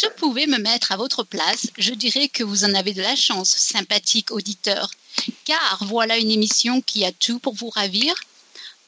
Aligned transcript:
je 0.00 0.08
pouvais 0.16 0.46
me 0.46 0.58
mettre 0.58 0.92
à 0.92 0.96
votre 0.96 1.24
place, 1.24 1.66
je 1.76 1.92
dirais 1.92 2.28
que 2.28 2.44
vous 2.44 2.64
en 2.64 2.74
avez 2.74 2.94
de 2.94 3.02
la 3.02 3.16
chance, 3.16 3.50
sympathique 3.50 4.30
auditeur, 4.30 4.90
car 5.44 5.84
voilà 5.84 6.16
une 6.16 6.30
émission 6.30 6.80
qui 6.80 7.04
a 7.04 7.12
tout 7.12 7.38
pour 7.38 7.54
vous 7.54 7.70
ravir, 7.70 8.14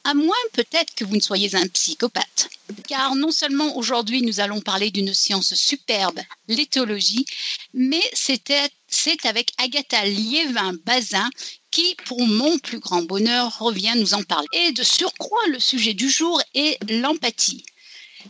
à 0.05 0.13
moins 0.15 0.43
peut-être 0.53 0.95
que 0.95 1.05
vous 1.05 1.15
ne 1.15 1.21
soyez 1.21 1.55
un 1.55 1.67
psychopathe. 1.67 2.49
Car 2.87 3.15
non 3.15 3.31
seulement 3.31 3.77
aujourd'hui 3.77 4.21
nous 4.21 4.39
allons 4.39 4.59
parler 4.59 4.89
d'une 4.89 5.13
science 5.13 5.53
superbe, 5.53 6.19
l'éthologie, 6.47 7.25
mais 7.73 8.03
c'est 8.13 9.25
avec 9.25 9.53
Agatha 9.59 10.05
Liévin-Bazin 10.05 11.29
qui, 11.69 11.95
pour 12.05 12.21
mon 12.25 12.57
plus 12.59 12.79
grand 12.79 13.03
bonheur, 13.03 13.59
revient 13.59 13.93
nous 13.97 14.13
en 14.13 14.23
parler. 14.23 14.47
Et 14.53 14.71
de 14.71 14.83
surcroît, 14.83 15.47
le 15.47 15.59
sujet 15.59 15.93
du 15.93 16.09
jour 16.09 16.41
est 16.53 16.77
l'empathie. 16.91 17.63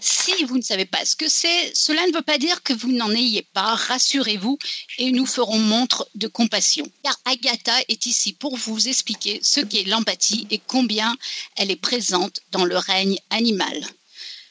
Si 0.05 0.43
vous 0.43 0.57
ne 0.57 0.61
savez 0.61 0.83
pas 0.83 1.05
ce 1.05 1.15
que 1.15 1.29
c'est, 1.29 1.71
cela 1.73 2.05
ne 2.05 2.11
veut 2.11 2.21
pas 2.21 2.37
dire 2.37 2.61
que 2.61 2.73
vous 2.73 2.91
n'en 2.91 3.09
ayez 3.11 3.47
pas, 3.53 3.73
rassurez-vous, 3.73 4.59
et 4.97 5.13
nous 5.13 5.25
ferons 5.25 5.59
montre 5.59 6.09
de 6.15 6.27
compassion. 6.27 6.85
Car 7.03 7.17
Agatha 7.23 7.73
est 7.87 8.05
ici 8.05 8.33
pour 8.33 8.57
vous 8.57 8.89
expliquer 8.89 9.39
ce 9.41 9.61
qu'est 9.61 9.85
l'empathie 9.85 10.45
et 10.51 10.59
combien 10.67 11.15
elle 11.55 11.71
est 11.71 11.77
présente 11.77 12.41
dans 12.51 12.65
le 12.65 12.75
règne 12.77 13.17
animal. 13.29 13.81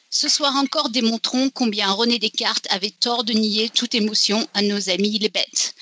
Ce 0.09 0.27
soir 0.27 0.57
encore, 0.57 0.89
démontrons 0.89 1.51
combien 1.51 1.93
René 1.93 2.19
Descartes 2.19 2.67
avait 2.71 2.89
tort 2.89 3.23
de 3.23 3.35
nier 3.35 3.69
toute 3.69 3.95
émotion 3.95 4.49
à 4.55 4.63
nos 4.63 4.89
amis 4.89 5.19
les 5.19 5.29
bêtes. 5.29 5.75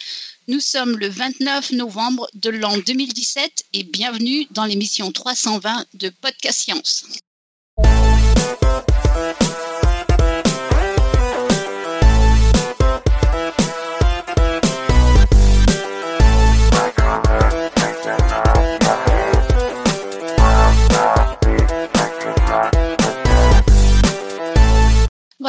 Nous 0.48 0.60
sommes 0.60 0.98
le 0.98 1.08
29 1.08 1.72
novembre 1.72 2.28
de 2.34 2.50
l'an 2.50 2.76
2017 2.76 3.66
et 3.74 3.84
bienvenue 3.84 4.48
dans 4.50 4.64
l'émission 4.64 5.12
320 5.12 5.86
de 5.94 6.08
Podcast 6.08 6.58
Science. 6.58 7.04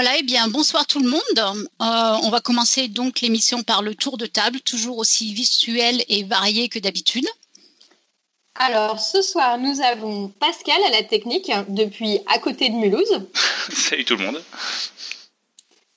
Voilà, 0.02 0.18
eh 0.18 0.24
bien, 0.24 0.48
bonsoir 0.48 0.88
tout 0.88 1.00
le 1.00 1.10
monde. 1.10 1.22
Euh, 1.38 1.68
on 1.80 2.30
va 2.32 2.40
commencer 2.40 2.88
donc 2.88 3.22
l'émission 3.22 3.62
par 3.62 3.84
le 3.84 3.94
tour 3.94 4.18
de 4.18 4.26
table, 4.26 4.60
toujours 4.62 4.98
aussi 4.98 5.34
visuel 5.34 6.04
et 6.08 6.24
varié 6.24 6.70
que 6.70 6.80
d'habitude. 6.80 7.28
Alors, 8.64 9.00
ce 9.00 9.24
soir, 9.24 9.58
nous 9.58 9.82
avons 9.82 10.28
Pascal 10.28 10.80
à 10.86 10.92
la 10.92 11.02
technique, 11.02 11.52
depuis 11.70 12.20
à 12.28 12.38
côté 12.38 12.70
de 12.70 12.76
Mulhouse. 12.76 13.28
Salut 13.72 14.06
tout 14.06 14.16
le 14.18 14.24
monde. 14.24 14.44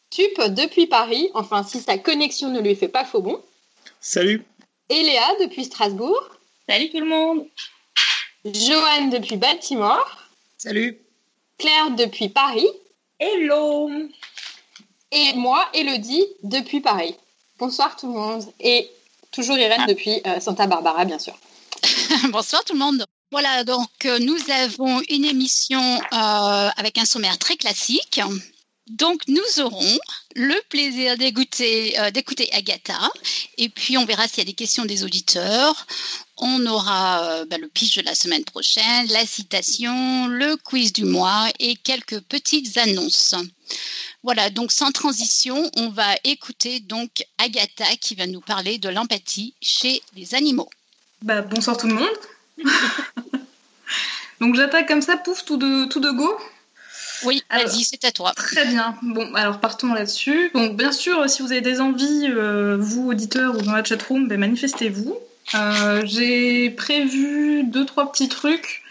Tup 0.08 0.40
depuis 0.48 0.86
Paris, 0.86 1.28
enfin 1.34 1.62
si 1.62 1.78
sa 1.78 1.98
connexion 1.98 2.48
ne 2.48 2.62
lui 2.62 2.74
fait 2.74 2.88
pas 2.88 3.04
faux 3.04 3.20
bon. 3.20 3.38
Salut. 4.00 4.46
Et 4.88 5.02
Léa 5.02 5.34
depuis 5.42 5.66
Strasbourg. 5.66 6.18
Salut 6.66 6.88
tout 6.88 7.00
le 7.00 7.04
monde. 7.04 7.46
Joanne 8.46 9.10
depuis 9.10 9.36
Baltimore. 9.36 10.22
Salut. 10.56 10.98
Claire 11.58 11.90
depuis 11.90 12.30
Paris. 12.30 12.68
Hello 13.20 13.90
Et 15.12 15.34
moi, 15.34 15.68
Elodie, 15.74 16.24
depuis 16.42 16.80
Paris. 16.80 17.14
Bonsoir 17.58 17.94
tout 17.96 18.06
le 18.06 18.14
monde. 18.18 18.42
Et 18.58 18.90
toujours 19.32 19.58
Irène 19.58 19.82
ah. 19.82 19.86
depuis 19.86 20.22
euh, 20.26 20.40
Santa 20.40 20.66
Barbara, 20.66 21.04
bien 21.04 21.18
sûr. 21.18 21.34
Bonsoir 22.30 22.64
tout 22.64 22.74
le 22.74 22.78
monde. 22.78 23.04
Voilà, 23.32 23.64
donc 23.64 23.88
euh, 24.04 24.18
nous 24.18 24.38
avons 24.48 25.00
une 25.08 25.24
émission 25.24 25.80
euh, 25.80 26.70
avec 26.76 26.98
un 26.98 27.04
sommaire 27.04 27.38
très 27.38 27.56
classique. 27.56 28.20
Donc 28.86 29.22
nous 29.28 29.60
aurons 29.60 29.98
le 30.36 30.54
plaisir 30.68 31.16
d'écouter 31.16 31.96
Agatha 32.52 33.10
et 33.56 33.70
puis 33.70 33.96
on 33.96 34.04
verra 34.04 34.28
s'il 34.28 34.38
y 34.38 34.42
a 34.42 34.44
des 34.44 34.52
questions 34.52 34.84
des 34.84 35.02
auditeurs. 35.04 35.86
On 36.36 36.66
aura 36.66 37.46
bah, 37.46 37.56
le 37.56 37.68
pitch 37.68 37.96
de 37.96 38.02
la 38.02 38.14
semaine 38.14 38.44
prochaine, 38.44 39.06
la 39.08 39.24
citation, 39.24 40.26
le 40.26 40.56
quiz 40.56 40.92
du 40.92 41.04
mois 41.04 41.48
et 41.60 41.76
quelques 41.76 42.20
petites 42.20 42.76
annonces. 42.76 43.34
Voilà, 44.22 44.50
donc 44.50 44.70
sans 44.70 44.92
transition, 44.92 45.70
on 45.76 45.88
va 45.88 46.14
écouter 46.24 46.80
donc 46.80 47.24
Agatha 47.38 47.96
qui 47.96 48.14
va 48.14 48.26
nous 48.26 48.42
parler 48.42 48.76
de 48.76 48.90
l'empathie 48.90 49.54
chez 49.62 50.02
les 50.14 50.34
animaux. 50.34 50.68
Bah, 51.22 51.42
bonsoir 51.42 51.76
tout 51.76 51.86
le 51.86 51.94
monde. 51.94 52.08
donc 54.40 54.54
j'attaque 54.54 54.88
comme 54.88 55.02
ça, 55.02 55.16
pouf, 55.16 55.44
tout 55.44 55.56
de, 55.56 55.86
tout 55.86 56.00
de 56.00 56.10
go. 56.10 56.38
Oui, 57.24 57.42
vas-y, 57.50 57.84
c'est 57.84 58.04
à 58.04 58.12
toi. 58.12 58.32
Très 58.36 58.66
bien. 58.66 58.96
Bon, 59.02 59.34
alors 59.34 59.60
partons 59.60 59.94
là-dessus. 59.94 60.50
Donc, 60.54 60.76
bien 60.76 60.92
sûr, 60.92 61.28
si 61.28 61.42
vous 61.42 61.52
avez 61.52 61.60
des 61.60 61.80
envies, 61.80 62.28
euh, 62.28 62.76
vous, 62.78 63.08
auditeurs 63.08 63.56
ou 63.56 63.62
dans 63.62 63.72
la 63.72 63.82
chatroom, 63.82 64.28
ben, 64.28 64.38
manifestez-vous. 64.38 65.16
Euh, 65.54 66.02
j'ai 66.04 66.70
prévu 66.70 67.64
deux, 67.64 67.84
trois 67.84 68.10
petits 68.10 68.28
trucs. 68.28 68.82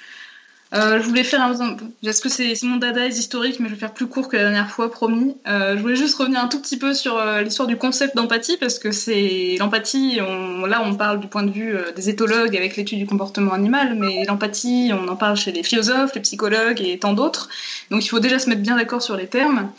Euh, 0.74 1.00
je 1.00 1.08
voulais 1.08 1.24
faire 1.24 1.42
un. 1.42 1.78
Est-ce 2.04 2.20
que 2.20 2.30
c'est 2.30 2.56
mon 2.64 2.78
dada 2.78 3.06
historique, 3.06 3.60
mais 3.60 3.70
je 3.70 3.76
vais 3.76 3.80
faire 3.80 3.94
plus 3.94 4.08
court 4.08 4.28
que 4.28 4.36
la 4.36 4.44
dernière 4.44 4.72
fois, 4.72 4.90
promis. 4.90 5.36
Euh, 5.48 5.78
je 5.78 5.82
voulais 5.82 5.96
juste 5.96 6.16
revenir 6.18 6.40
un 6.40 6.48
tout 6.48 6.60
petit 6.60 6.78
peu 6.78 6.96
sur 6.96 7.18
euh, 7.18 7.42
l'histoire 7.42 7.68
du 7.68 7.78
concept 7.78 8.16
d'empathie, 8.16 8.58
parce 8.58 8.80
que 8.80 8.92
c'est 8.92 9.56
l'empathie. 9.60 10.20
On... 10.28 10.66
Là, 10.66 10.82
on 10.84 10.96
parle 10.96 11.20
du 11.20 11.28
point 11.28 11.44
de 11.44 11.52
vue 11.52 11.76
euh, 11.76 11.92
des 11.92 12.10
éthologues 12.10 12.58
avec 12.58 12.76
l'étude 12.76 12.98
du 12.98 13.06
comportement 13.06 13.54
animal, 13.54 13.96
mais 14.00 14.24
l'empathie, 14.26 14.92
on 14.94 15.08
en 15.08 15.16
parle 15.16 15.38
chez 15.38 15.52
les 15.52 15.62
philosophes, 15.62 16.16
les 16.16 16.22
psychologues 16.22 16.82
et 16.82 16.98
tant 16.98 17.14
d'autres. 17.14 17.50
Donc, 17.92 18.04
il 18.04 18.08
faut 18.08 18.20
déjà 18.20 18.40
se 18.40 18.50
mettre 18.50 18.62
bien 18.62 18.76
d'accord 18.76 19.04
sur 19.04 19.16
les 19.16 19.28
termes. 19.28 19.70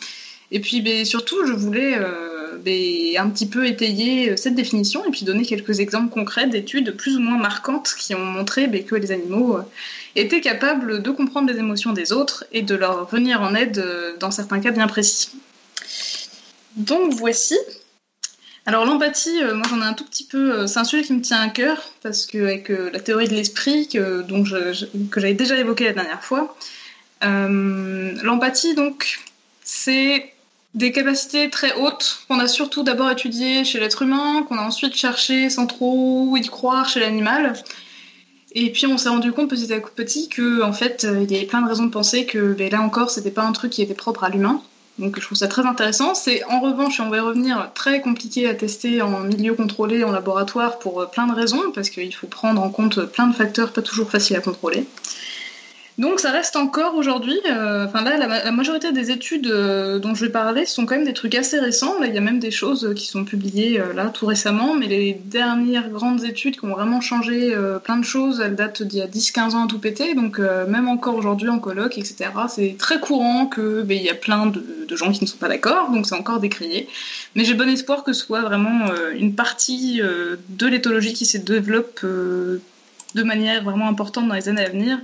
Et 0.53 0.61
puis, 0.61 0.81
ben, 0.81 1.05
surtout, 1.05 1.45
je 1.45 1.53
voulais 1.53 1.99
un 2.67 3.31
petit 3.31 3.47
peu 3.47 3.67
étayer 3.67 4.31
euh, 4.31 4.37
cette 4.37 4.55
définition 4.55 5.05
et 5.05 5.11
puis 5.11 5.25
donner 5.25 5.45
quelques 5.45 5.81
exemples 5.81 6.13
concrets 6.13 6.47
d'études 6.47 6.97
plus 6.97 7.17
ou 7.17 7.21
moins 7.21 7.39
marquantes 7.39 7.95
qui 7.99 8.15
ont 8.15 8.25
montré 8.25 8.67
ben, 8.67 8.85
que 8.85 8.95
les 8.95 9.13
animaux 9.13 9.59
euh, 9.59 9.63
étaient 10.17 10.41
capables 10.41 11.03
de 11.03 11.11
comprendre 11.11 11.51
les 11.51 11.59
émotions 11.59 11.93
des 11.93 12.13
autres 12.13 12.45
et 12.53 12.63
de 12.63 12.75
leur 12.75 13.07
venir 13.09 13.43
en 13.43 13.55
aide 13.55 13.79
euh, 13.79 14.17
dans 14.19 14.31
certains 14.31 14.61
cas 14.61 14.71
bien 14.71 14.87
précis. 14.87 15.31
Donc 16.77 17.13
voici. 17.15 17.57
Alors 18.67 18.87
l'empathie, 18.87 19.43
moi 19.53 19.67
j'en 19.69 19.83
ai 19.83 19.85
un 19.85 19.93
tout 19.93 20.07
petit 20.07 20.25
peu, 20.25 20.67
c'est 20.67 20.79
un 20.79 20.85
sujet 20.85 21.03
qui 21.03 21.13
me 21.13 21.21
tient 21.21 21.41
à 21.43 21.49
cœur 21.51 21.83
parce 22.03 22.25
que 22.25 22.39
avec 22.39 22.71
la 22.71 22.99
théorie 22.99 23.29
de 23.29 23.35
l'esprit 23.35 23.89
que, 23.89 24.25
que 25.11 25.21
j'avais 25.21 25.35
déjà 25.35 25.59
évoqué 25.59 25.85
la 25.85 25.93
dernière 25.93 26.25
fois, 26.25 26.57
l'empathie 27.21 28.75
donc 28.75 29.21
c'est 29.63 30.34
des 30.75 30.91
capacités 30.91 31.51
très 31.51 31.75
hautes 31.75 32.21
qu'on 32.29 32.39
a 32.41 32.49
surtout 32.49 32.83
d'abord 32.83 33.11
étudiées 33.11 33.65
chez 33.65 33.79
l'être 33.79 34.03
humain, 34.03 34.43
qu'on 34.49 34.59
a 34.59 34.63
ensuite 34.63 34.95
cherché 34.95 35.49
sans 35.49 35.67
trop 35.67 36.37
y 36.37 36.43
croire 36.43 36.89
chez 36.89 37.01
l'animal. 37.01 37.55
Et 38.53 38.71
puis 38.71 38.87
on 38.87 38.99
s'est 38.99 39.09
rendu 39.09 39.33
compte 39.33 39.51
petit 39.51 39.73
à 39.73 39.81
petit 39.81 40.29
que 40.29 40.63
en 40.63 40.73
fait 40.73 41.07
il 41.09 41.31
y 41.31 41.37
avait 41.37 41.47
plein 41.47 41.63
de 41.63 41.69
raisons 41.69 41.87
de 41.87 41.91
penser 41.91 42.27
que 42.27 42.53
ben, 42.55 42.71
là 42.71 42.81
encore 42.81 43.11
c'était 43.11 43.31
pas 43.31 43.43
un 43.43 43.53
truc 43.53 43.73
qui 43.73 43.83
était 43.83 43.95
propre 43.95 44.25
à 44.25 44.29
l'humain. 44.29 44.63
Donc 44.99 45.19
je 45.19 45.25
trouve 45.25 45.39
ça 45.39 45.49
très 45.49 45.67
intéressant. 45.67 46.15
C'est 46.15 46.45
en 46.45 46.61
revanche, 46.61 47.01
on 47.01 47.09
va 47.09 47.17
y 47.17 47.21
revenir, 47.21 47.71
très 47.75 48.01
compliqué 48.01 48.49
à 48.49 48.55
tester 48.55 49.03
en 49.03 49.21
milieu 49.21 49.55
contrôlé, 49.55 50.05
en 50.05 50.13
laboratoire 50.13 50.79
pour 50.79 51.09
plein 51.11 51.27
de 51.27 51.35
raisons, 51.35 51.73
parce 51.75 51.91
qu'il 51.91 52.15
faut 52.15 52.29
prendre 52.29 52.63
en 52.63 52.71
compte 52.71 53.05
plein 53.07 53.27
de 53.27 53.35
facteurs 53.35 53.73
pas 53.73 53.83
toujours 53.83 54.09
faciles 54.09 54.37
à 54.37 54.41
contrôler. 54.41 54.87
Donc 55.97 56.19
ça 56.19 56.33
reste 56.33 56.57
encore 56.57 56.97
aujourd'hui, 56.97 57.39
euh, 57.49 57.87
enfin 57.87 58.03
là 58.03 58.17
la, 58.17 58.51
majorité 58.51 58.91
des 58.91 59.13
études 59.13 59.47
euh, 59.47 60.01
dont 60.01 60.17
je 60.17 60.25
vais 60.25 60.33
parler 60.33 60.67
sont 60.67 60.87
quand 60.87 60.97
même 60.97 61.05
des 61.05 61.13
trucs 61.13 61.37
assez 61.37 61.61
récents. 61.61 62.01
Là 62.01 62.09
il 62.09 62.15
y 62.15 62.19
a 62.19 62.21
même 62.21 62.41
des 62.41 62.51
choses 62.51 62.93
qui 62.97 63.07
sont 63.07 63.25
publiées 63.25 63.79
euh, 63.79 63.93
là 63.93 64.07
tout 64.07 64.27
récemment, 64.27 64.75
mais 64.75 64.89
les 64.89 65.15
dernières 65.15 65.91
grandes 65.91 66.25
études 66.25 66.59
qui 66.59 66.65
ont 66.65 66.75
vraiment 66.75 67.01
changé 67.01 67.57
plein 67.85 67.97
de 67.97 68.05
choses, 68.05 68.41
elles 68.41 68.57
datent 68.57 68.83
d'il 68.83 68.99
y 68.99 69.03
a 69.03 69.07
10-15 69.07 69.53
ans 69.53 69.67
à 69.67 69.69
tout 69.69 69.79
péter. 69.79 70.15
Donc 70.15 70.39
même 70.39 70.89
encore 70.89 71.15
aujourd'hui 71.15 71.49
en 71.49 71.61
colloque, 71.61 71.97
etc. 71.97 72.31
C'est 72.49 72.77
très 72.77 72.99
courant 72.99 73.47
que 73.47 73.83
ben, 73.83 73.97
il 73.97 74.03
y 74.03 74.11
a 74.11 74.15
plein 74.15 74.47
de, 74.47 74.65
de, 74.89 74.97
gens 74.97 75.13
qui 75.13 75.23
ne 75.23 75.29
sont 75.29 75.37
pas 75.37 75.49
d'accord, 75.49 75.91
donc 75.91 76.07
c'est 76.07 76.17
encore 76.17 76.41
décrié. 76.41 76.89
Mais 77.37 77.45
j'ai 77.45 77.55
bon 77.55 77.69
espoir 77.69 78.03
que 78.03 78.13
ce 78.13 78.25
soit 78.25 78.43
vraiment 78.43 78.87
une 79.17 79.35
partie 79.35 80.01
de 80.01 80.67
l'éthologie 80.67 81.13
qui 81.13 81.27
se 81.27 81.39
développe 81.39 82.05
de 82.05 83.23
manière 83.23 83.63
vraiment 83.63 83.89
importante 83.89 84.27
dans 84.27 84.35
les 84.35 84.49
années 84.49 84.65
à 84.65 84.71
venir 84.71 84.99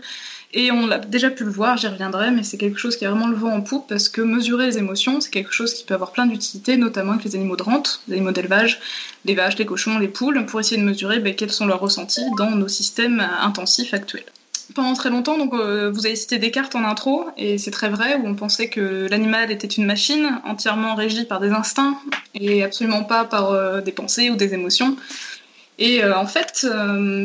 et 0.53 0.73
on 0.73 0.87
l'a 0.87 0.99
déjà 0.99 1.31
pu 1.31 1.45
le 1.45 1.51
voir, 1.51 1.77
j'y 1.77 1.87
reviendrai, 1.87 2.33
mais 2.33 2.43
c'est 2.43 2.59
quelque 2.59 2.79
chose 2.79 2.97
qui 2.97 3.07
a 3.07 3.11
vraiment 3.11 3.29
le 3.29 3.37
vent 3.37 3.53
en 3.53 3.61
poupe 3.61 3.87
parce 3.89 4.09
que 4.09 4.21
mesurer 4.21 4.67
les 4.67 4.79
émotions, 4.79 5.21
c'est 5.21 5.31
quelque 5.31 5.53
chose 5.53 5.73
qui 5.73 5.85
peut 5.85 5.95
avoir 5.95 6.11
plein 6.11 6.27
d'utilité, 6.27 6.77
notamment 6.77 7.13
avec 7.13 7.25
les 7.25 7.37
animaux 7.37 7.55
de 7.55 7.63
rente, 7.63 8.03
les 8.09 8.15
animaux 8.15 8.33
d'élevage, 8.33 8.81
les 9.25 9.37
vaches, 9.37 9.57
les 9.59 9.67
cochons, 9.67 9.99
les 10.01 10.09
poules, 10.09 10.45
pour 10.47 10.59
essayer 10.59 10.81
de 10.81 10.87
mesurer 10.87 11.21
ben, 11.21 11.37
quels 11.37 11.53
sont 11.53 11.67
leurs 11.67 11.79
ressentis 11.79 12.25
dans 12.37 12.51
nos 12.51 12.67
systèmes 12.67 13.25
intensifs 13.41 13.95
actuels. 13.95 14.25
Pendant 14.75 14.95
très 14.95 15.11
longtemps, 15.11 15.39
donc, 15.39 15.55
euh, 15.55 15.91
vous 15.93 16.07
avez 16.07 16.17
cité 16.17 16.39
Descartes 16.39 16.75
en 16.75 16.85
intro, 16.85 17.27
et 17.37 17.57
c'est 17.59 17.71
très 17.71 17.89
vrai, 17.89 18.17
où 18.17 18.27
on 18.27 18.35
pensait 18.35 18.69
que 18.69 19.07
l'animal 19.09 19.53
était 19.53 19.69
une 19.69 19.85
machine 19.85 20.41
entièrement 20.45 20.97
régie 20.97 21.25
par 21.25 21.39
des 21.39 21.51
instincts 21.51 21.97
et 22.35 22.65
absolument 22.65 23.05
pas 23.05 23.25
par 23.25 23.51
euh, 23.51 23.81
des 23.81 23.93
pensées 23.93 24.31
ou 24.31 24.37
des 24.37 24.53
émotions. 24.55 24.97
Et 25.79 26.03
euh, 26.05 26.17
en 26.17 26.27
fait, 26.27 26.67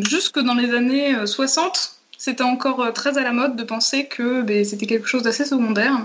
jusque 0.07 0.39
dans 0.39 0.53
les 0.53 0.73
années 0.73 1.13
60, 1.25 1.94
c'était 2.17 2.43
encore 2.43 2.93
très 2.93 3.17
à 3.17 3.23
la 3.23 3.31
mode 3.31 3.55
de 3.55 3.63
penser 3.63 4.05
que 4.05 4.41
ben, 4.41 4.63
c'était 4.63 4.85
quelque 4.85 5.07
chose 5.07 5.23
d'assez 5.23 5.45
secondaire. 5.45 5.99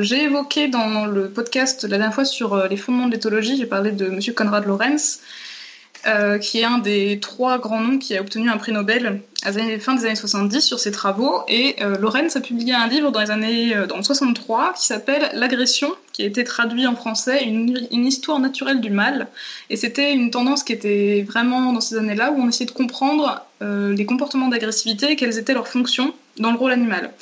j'ai 0.00 0.24
évoqué 0.24 0.68
dans 0.68 1.06
le 1.06 1.28
podcast 1.28 1.82
la 1.82 1.98
dernière 1.98 2.14
fois 2.14 2.24
sur 2.24 2.68
les 2.68 2.76
fondements 2.76 3.06
de 3.06 3.12
l'éthologie, 3.12 3.56
j'ai 3.56 3.66
parlé 3.66 3.92
de 3.92 4.06
M. 4.06 4.20
Konrad 4.34 4.66
Lorenz, 4.66 5.20
euh, 6.06 6.38
qui 6.38 6.60
est 6.60 6.64
un 6.64 6.78
des 6.78 7.18
trois 7.20 7.58
grands 7.58 7.80
noms 7.80 7.98
qui 7.98 8.16
a 8.16 8.20
obtenu 8.20 8.50
un 8.50 8.56
prix 8.56 8.72
Nobel 8.72 9.20
à 9.44 9.50
la 9.50 9.78
fin 9.78 9.94
des 9.94 10.06
années 10.06 10.14
70 10.14 10.60
sur 10.60 10.78
ses 10.78 10.90
travaux. 10.90 11.42
Et 11.48 11.76
euh, 11.82 11.98
Lorenz 11.98 12.36
a 12.36 12.40
publié 12.40 12.72
un 12.72 12.86
livre 12.86 13.10
dans 13.10 13.20
les 13.20 13.30
années 13.30 13.76
euh, 13.76 13.86
dans 13.86 14.02
63 14.02 14.72
qui 14.74 14.86
s'appelle 14.86 15.30
L'agression, 15.34 15.92
qui 16.12 16.22
a 16.22 16.26
été 16.26 16.44
traduit 16.44 16.86
en 16.86 16.96
français 16.96 17.44
une, 17.44 17.86
une 17.90 18.06
histoire 18.06 18.40
naturelle 18.40 18.80
du 18.80 18.90
mal. 18.90 19.28
Et 19.68 19.76
c'était 19.76 20.12
une 20.12 20.30
tendance 20.30 20.64
qui 20.64 20.72
était 20.72 21.24
vraiment 21.28 21.72
dans 21.72 21.80
ces 21.80 21.96
années-là 21.96 22.32
où 22.32 22.40
on 22.40 22.48
essayait 22.48 22.66
de 22.66 22.70
comprendre 22.70 23.44
euh, 23.62 23.94
les 23.94 24.06
comportements 24.06 24.48
d'agressivité 24.48 25.12
et 25.12 25.16
quelles 25.16 25.38
étaient 25.38 25.54
leurs 25.54 25.68
fonctions 25.68 26.14
dans 26.38 26.50
le 26.50 26.58
rôle 26.58 26.72
animal. 26.72 27.12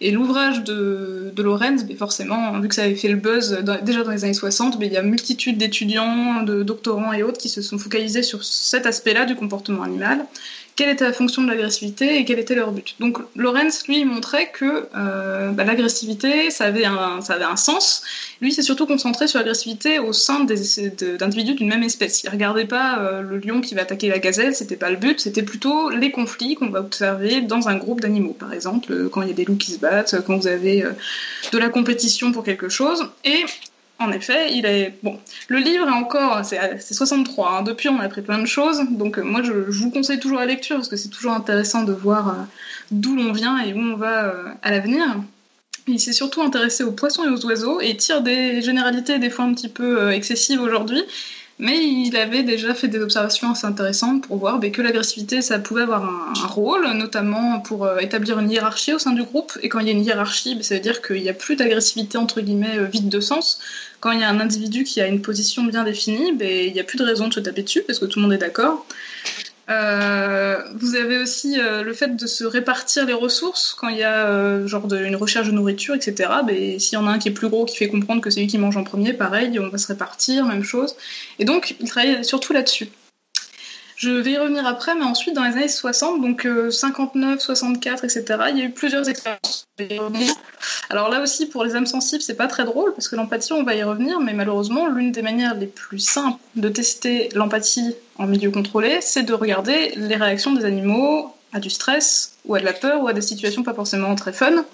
Et 0.00 0.12
l'ouvrage 0.12 0.62
de, 0.62 1.32
de 1.34 1.42
Lorenz, 1.42 1.84
mais 1.88 1.96
forcément, 1.96 2.58
vu 2.60 2.68
que 2.68 2.74
ça 2.74 2.84
avait 2.84 2.94
fait 2.94 3.08
le 3.08 3.16
buzz 3.16 3.64
déjà 3.82 4.04
dans 4.04 4.12
les 4.12 4.24
années 4.24 4.32
60, 4.32 4.78
mais 4.78 4.86
il 4.86 4.92
y 4.92 4.96
a 4.96 5.02
multitude 5.02 5.58
d'étudiants, 5.58 6.42
de 6.42 6.62
doctorants 6.62 7.12
et 7.12 7.24
autres 7.24 7.38
qui 7.38 7.48
se 7.48 7.62
sont 7.62 7.78
focalisés 7.78 8.22
sur 8.22 8.44
cet 8.44 8.86
aspect-là 8.86 9.24
du 9.24 9.34
comportement 9.34 9.82
animal 9.82 10.24
quelle 10.78 10.90
était 10.90 11.04
la 11.04 11.12
fonction 11.12 11.42
de 11.42 11.48
l'agressivité 11.48 12.18
et 12.18 12.24
quel 12.24 12.38
était 12.38 12.54
leur 12.54 12.70
but. 12.70 12.94
Donc 13.00 13.18
Lorenz, 13.34 13.88
lui, 13.88 14.04
montrait 14.04 14.52
que 14.52 14.86
euh, 14.96 15.50
bah, 15.50 15.64
l'agressivité, 15.64 16.52
ça, 16.52 16.66
avait 16.66 16.84
un, 16.84 17.56
sens. 17.56 18.04
Lui, 18.40 18.52
s'est 18.52 18.62
surtout 18.62 18.86
concentré 18.86 19.26
sur 19.26 19.40
l'agressivité 19.40 19.98
au 19.98 20.12
sein 20.12 20.44
d'individus 20.44 21.54
d'une 21.54 21.68
même 21.68 21.82
espèce. 21.82 22.22
Il 22.22 22.30
regardait 22.30 22.64
pas 22.64 23.00
euh, 23.00 23.22
le 23.22 23.38
lion 23.38 23.60
qui 23.60 23.74
va 23.74 23.82
attaquer 23.82 24.08
la 24.08 24.20
gazelle, 24.20 24.54
c'était 24.54 24.76
pas 24.76 24.90
le 24.90 24.96
but, 24.96 25.18
c'était 25.18 25.42
plutôt 25.42 25.90
les 25.90 26.12
conflits 26.12 26.54
qu'on 26.54 26.68
va 26.68 26.78
observer 26.78 27.40
dans 27.40 27.68
un 27.68 27.74
groupe 27.74 28.00
d'animaux. 28.00 28.36
Par 28.38 28.52
exemple, 28.52 28.92
euh, 28.92 29.08
quand 29.08 29.22
il 29.22 29.28
y 29.28 29.32
a 29.32 29.34
des 29.34 29.46
loups 29.46 29.56
qui 29.56 29.72
se 29.72 29.78
battent, 29.78 30.14
quand 30.28 30.36
vous 30.36 30.46
avez 30.46 30.84
de 31.50 31.58
la 31.58 31.70
compétition 31.70 32.30
pour 32.30 32.44
quelque 32.44 32.68
chose. 32.68 33.04
Et 33.24 33.44
en 34.00 34.12
effet, 34.12 34.52
il 34.52 34.64
est 34.64 34.94
bon. 35.02 35.18
Le 35.48 35.58
livre 35.58 35.88
est 35.88 35.92
encore, 35.92 36.44
c'est 36.44 36.80
63. 36.80 37.50
Hein. 37.50 37.62
Depuis, 37.62 37.88
on 37.88 37.98
a 37.98 38.04
appris 38.04 38.22
plein 38.22 38.38
de 38.38 38.46
choses. 38.46 38.80
Donc, 38.90 39.18
euh, 39.18 39.22
moi, 39.22 39.42
je, 39.42 39.52
vous 39.52 39.90
conseille 39.90 40.20
toujours 40.20 40.38
la 40.38 40.46
lecture 40.46 40.76
parce 40.76 40.88
que 40.88 40.96
c'est 40.96 41.08
toujours 41.08 41.32
intéressant 41.32 41.82
de 41.82 41.92
voir 41.92 42.28
euh, 42.28 42.32
d'où 42.92 43.16
l'on 43.16 43.32
vient 43.32 43.58
et 43.58 43.72
où 43.74 43.78
on 43.78 43.96
va 43.96 44.26
euh, 44.26 44.44
à 44.62 44.70
l'avenir. 44.70 45.04
Il 45.88 45.98
s'est 45.98 46.12
surtout 46.12 46.42
intéressé 46.42 46.84
aux 46.84 46.92
poissons 46.92 47.24
et 47.24 47.28
aux 47.28 47.44
oiseaux 47.46 47.80
et 47.80 47.96
tire 47.96 48.22
des 48.22 48.62
généralités 48.62 49.18
des 49.18 49.30
fois 49.30 49.46
un 49.46 49.54
petit 49.54 49.68
peu 49.68 50.12
excessives 50.12 50.60
aujourd'hui. 50.60 51.02
Mais 51.60 51.76
il 51.76 52.16
avait 52.16 52.44
déjà 52.44 52.72
fait 52.72 52.86
des 52.86 53.00
observations 53.00 53.50
assez 53.50 53.66
intéressantes 53.66 54.26
pour 54.26 54.36
voir 54.36 54.60
ben, 54.60 54.70
que 54.70 54.80
l'agressivité, 54.80 55.42
ça 55.42 55.58
pouvait 55.58 55.82
avoir 55.82 56.04
un, 56.04 56.46
rôle, 56.46 56.86
notamment 56.92 57.58
pour 57.58 57.84
euh, 57.84 57.98
établir 57.98 58.38
une 58.38 58.48
hiérarchie 58.48 58.94
au 58.94 59.00
sein 59.00 59.12
du 59.12 59.24
groupe. 59.24 59.58
Et 59.62 59.68
quand 59.68 59.80
il 59.80 59.88
y 59.88 59.90
a 59.90 59.92
une 59.92 60.04
hiérarchie, 60.04 60.54
ben, 60.54 60.62
ça 60.62 60.76
veut 60.76 60.80
dire 60.80 61.02
qu'il 61.02 61.20
n'y 61.20 61.28
a 61.28 61.34
plus 61.34 61.56
d'agressivité 61.56 62.16
entre 62.16 62.40
guillemets 62.40 62.78
euh, 62.78 62.84
vide 62.84 63.08
de 63.08 63.18
sens. 63.18 63.58
Quand 63.98 64.12
il 64.12 64.20
y 64.20 64.22
a 64.22 64.28
un 64.28 64.38
individu 64.38 64.84
qui 64.84 65.00
a 65.00 65.08
une 65.08 65.20
position 65.20 65.64
bien 65.64 65.82
définie, 65.82 66.32
ben, 66.32 66.48
il 66.48 66.72
n'y 66.72 66.80
a 66.80 66.84
plus 66.84 66.96
de 66.96 67.04
raison 67.04 67.26
de 67.26 67.34
se 67.34 67.40
taper 67.40 67.62
dessus 67.62 67.82
parce 67.84 67.98
que 67.98 68.04
tout 68.04 68.20
le 68.20 68.22
monde 68.26 68.34
est 68.34 68.38
d'accord. 68.38 68.86
Euh, 69.70 70.62
vous 70.76 70.94
avez 70.94 71.18
aussi 71.18 71.60
euh, 71.60 71.82
le 71.82 71.92
fait 71.92 72.16
de 72.16 72.26
se 72.26 72.44
répartir 72.44 73.04
les 73.04 73.12
ressources 73.12 73.74
quand 73.78 73.88
il 73.88 73.98
y 73.98 74.02
a 74.02 74.26
euh, 74.26 74.66
genre 74.66 74.86
de, 74.86 74.96
une 74.98 75.16
recherche 75.16 75.46
de 75.46 75.52
nourriture, 75.52 75.94
etc. 75.94 76.30
Ben, 76.46 76.78
S'il 76.80 76.94
y 76.94 76.96
en 76.96 77.06
a 77.06 77.10
un 77.10 77.18
qui 77.18 77.28
est 77.28 77.32
plus 77.32 77.48
gros, 77.48 77.66
qui 77.66 77.76
fait 77.76 77.88
comprendre 77.88 78.22
que 78.22 78.30
c'est 78.30 78.40
lui 78.40 78.46
qui 78.46 78.56
mange 78.56 78.76
en 78.78 78.84
premier, 78.84 79.12
pareil, 79.12 79.58
on 79.60 79.68
va 79.68 79.76
se 79.78 79.88
répartir, 79.88 80.46
même 80.46 80.64
chose. 80.64 80.96
Et 81.38 81.44
donc, 81.44 81.76
il 81.80 81.88
travaille 81.88 82.24
surtout 82.24 82.54
là-dessus. 82.54 82.88
Je 83.98 84.10
vais 84.10 84.30
y 84.30 84.38
revenir 84.38 84.64
après, 84.64 84.94
mais 84.94 85.02
ensuite, 85.02 85.34
dans 85.34 85.42
les 85.42 85.56
années 85.56 85.66
60, 85.66 86.20
donc 86.20 86.46
59, 86.70 87.40
64, 87.40 88.04
etc., 88.04 88.24
il 88.50 88.58
y 88.58 88.62
a 88.62 88.66
eu 88.66 88.70
plusieurs 88.70 89.08
expériences. 89.08 89.66
Alors 90.88 91.08
là 91.08 91.20
aussi, 91.20 91.46
pour 91.46 91.64
les 91.64 91.74
âmes 91.74 91.84
sensibles, 91.84 92.22
c'est 92.22 92.36
pas 92.36 92.46
très 92.46 92.64
drôle, 92.64 92.94
parce 92.94 93.08
que 93.08 93.16
l'empathie, 93.16 93.52
on 93.54 93.64
va 93.64 93.74
y 93.74 93.82
revenir, 93.82 94.20
mais 94.20 94.34
malheureusement, 94.34 94.86
l'une 94.86 95.10
des 95.10 95.22
manières 95.22 95.56
les 95.56 95.66
plus 95.66 95.98
simples 95.98 96.38
de 96.54 96.68
tester 96.68 97.28
l'empathie 97.34 97.96
en 98.18 98.28
milieu 98.28 98.52
contrôlé, 98.52 99.00
c'est 99.00 99.24
de 99.24 99.34
regarder 99.34 99.92
les 99.96 100.14
réactions 100.14 100.52
des 100.52 100.64
animaux 100.64 101.34
à 101.52 101.58
du 101.58 101.68
stress, 101.68 102.34
ou 102.44 102.54
à 102.54 102.60
de 102.60 102.64
la 102.64 102.74
peur, 102.74 103.02
ou 103.02 103.08
à 103.08 103.12
des 103.12 103.20
situations 103.20 103.64
pas 103.64 103.74
forcément 103.74 104.14
très 104.14 104.32
fun. 104.32 104.64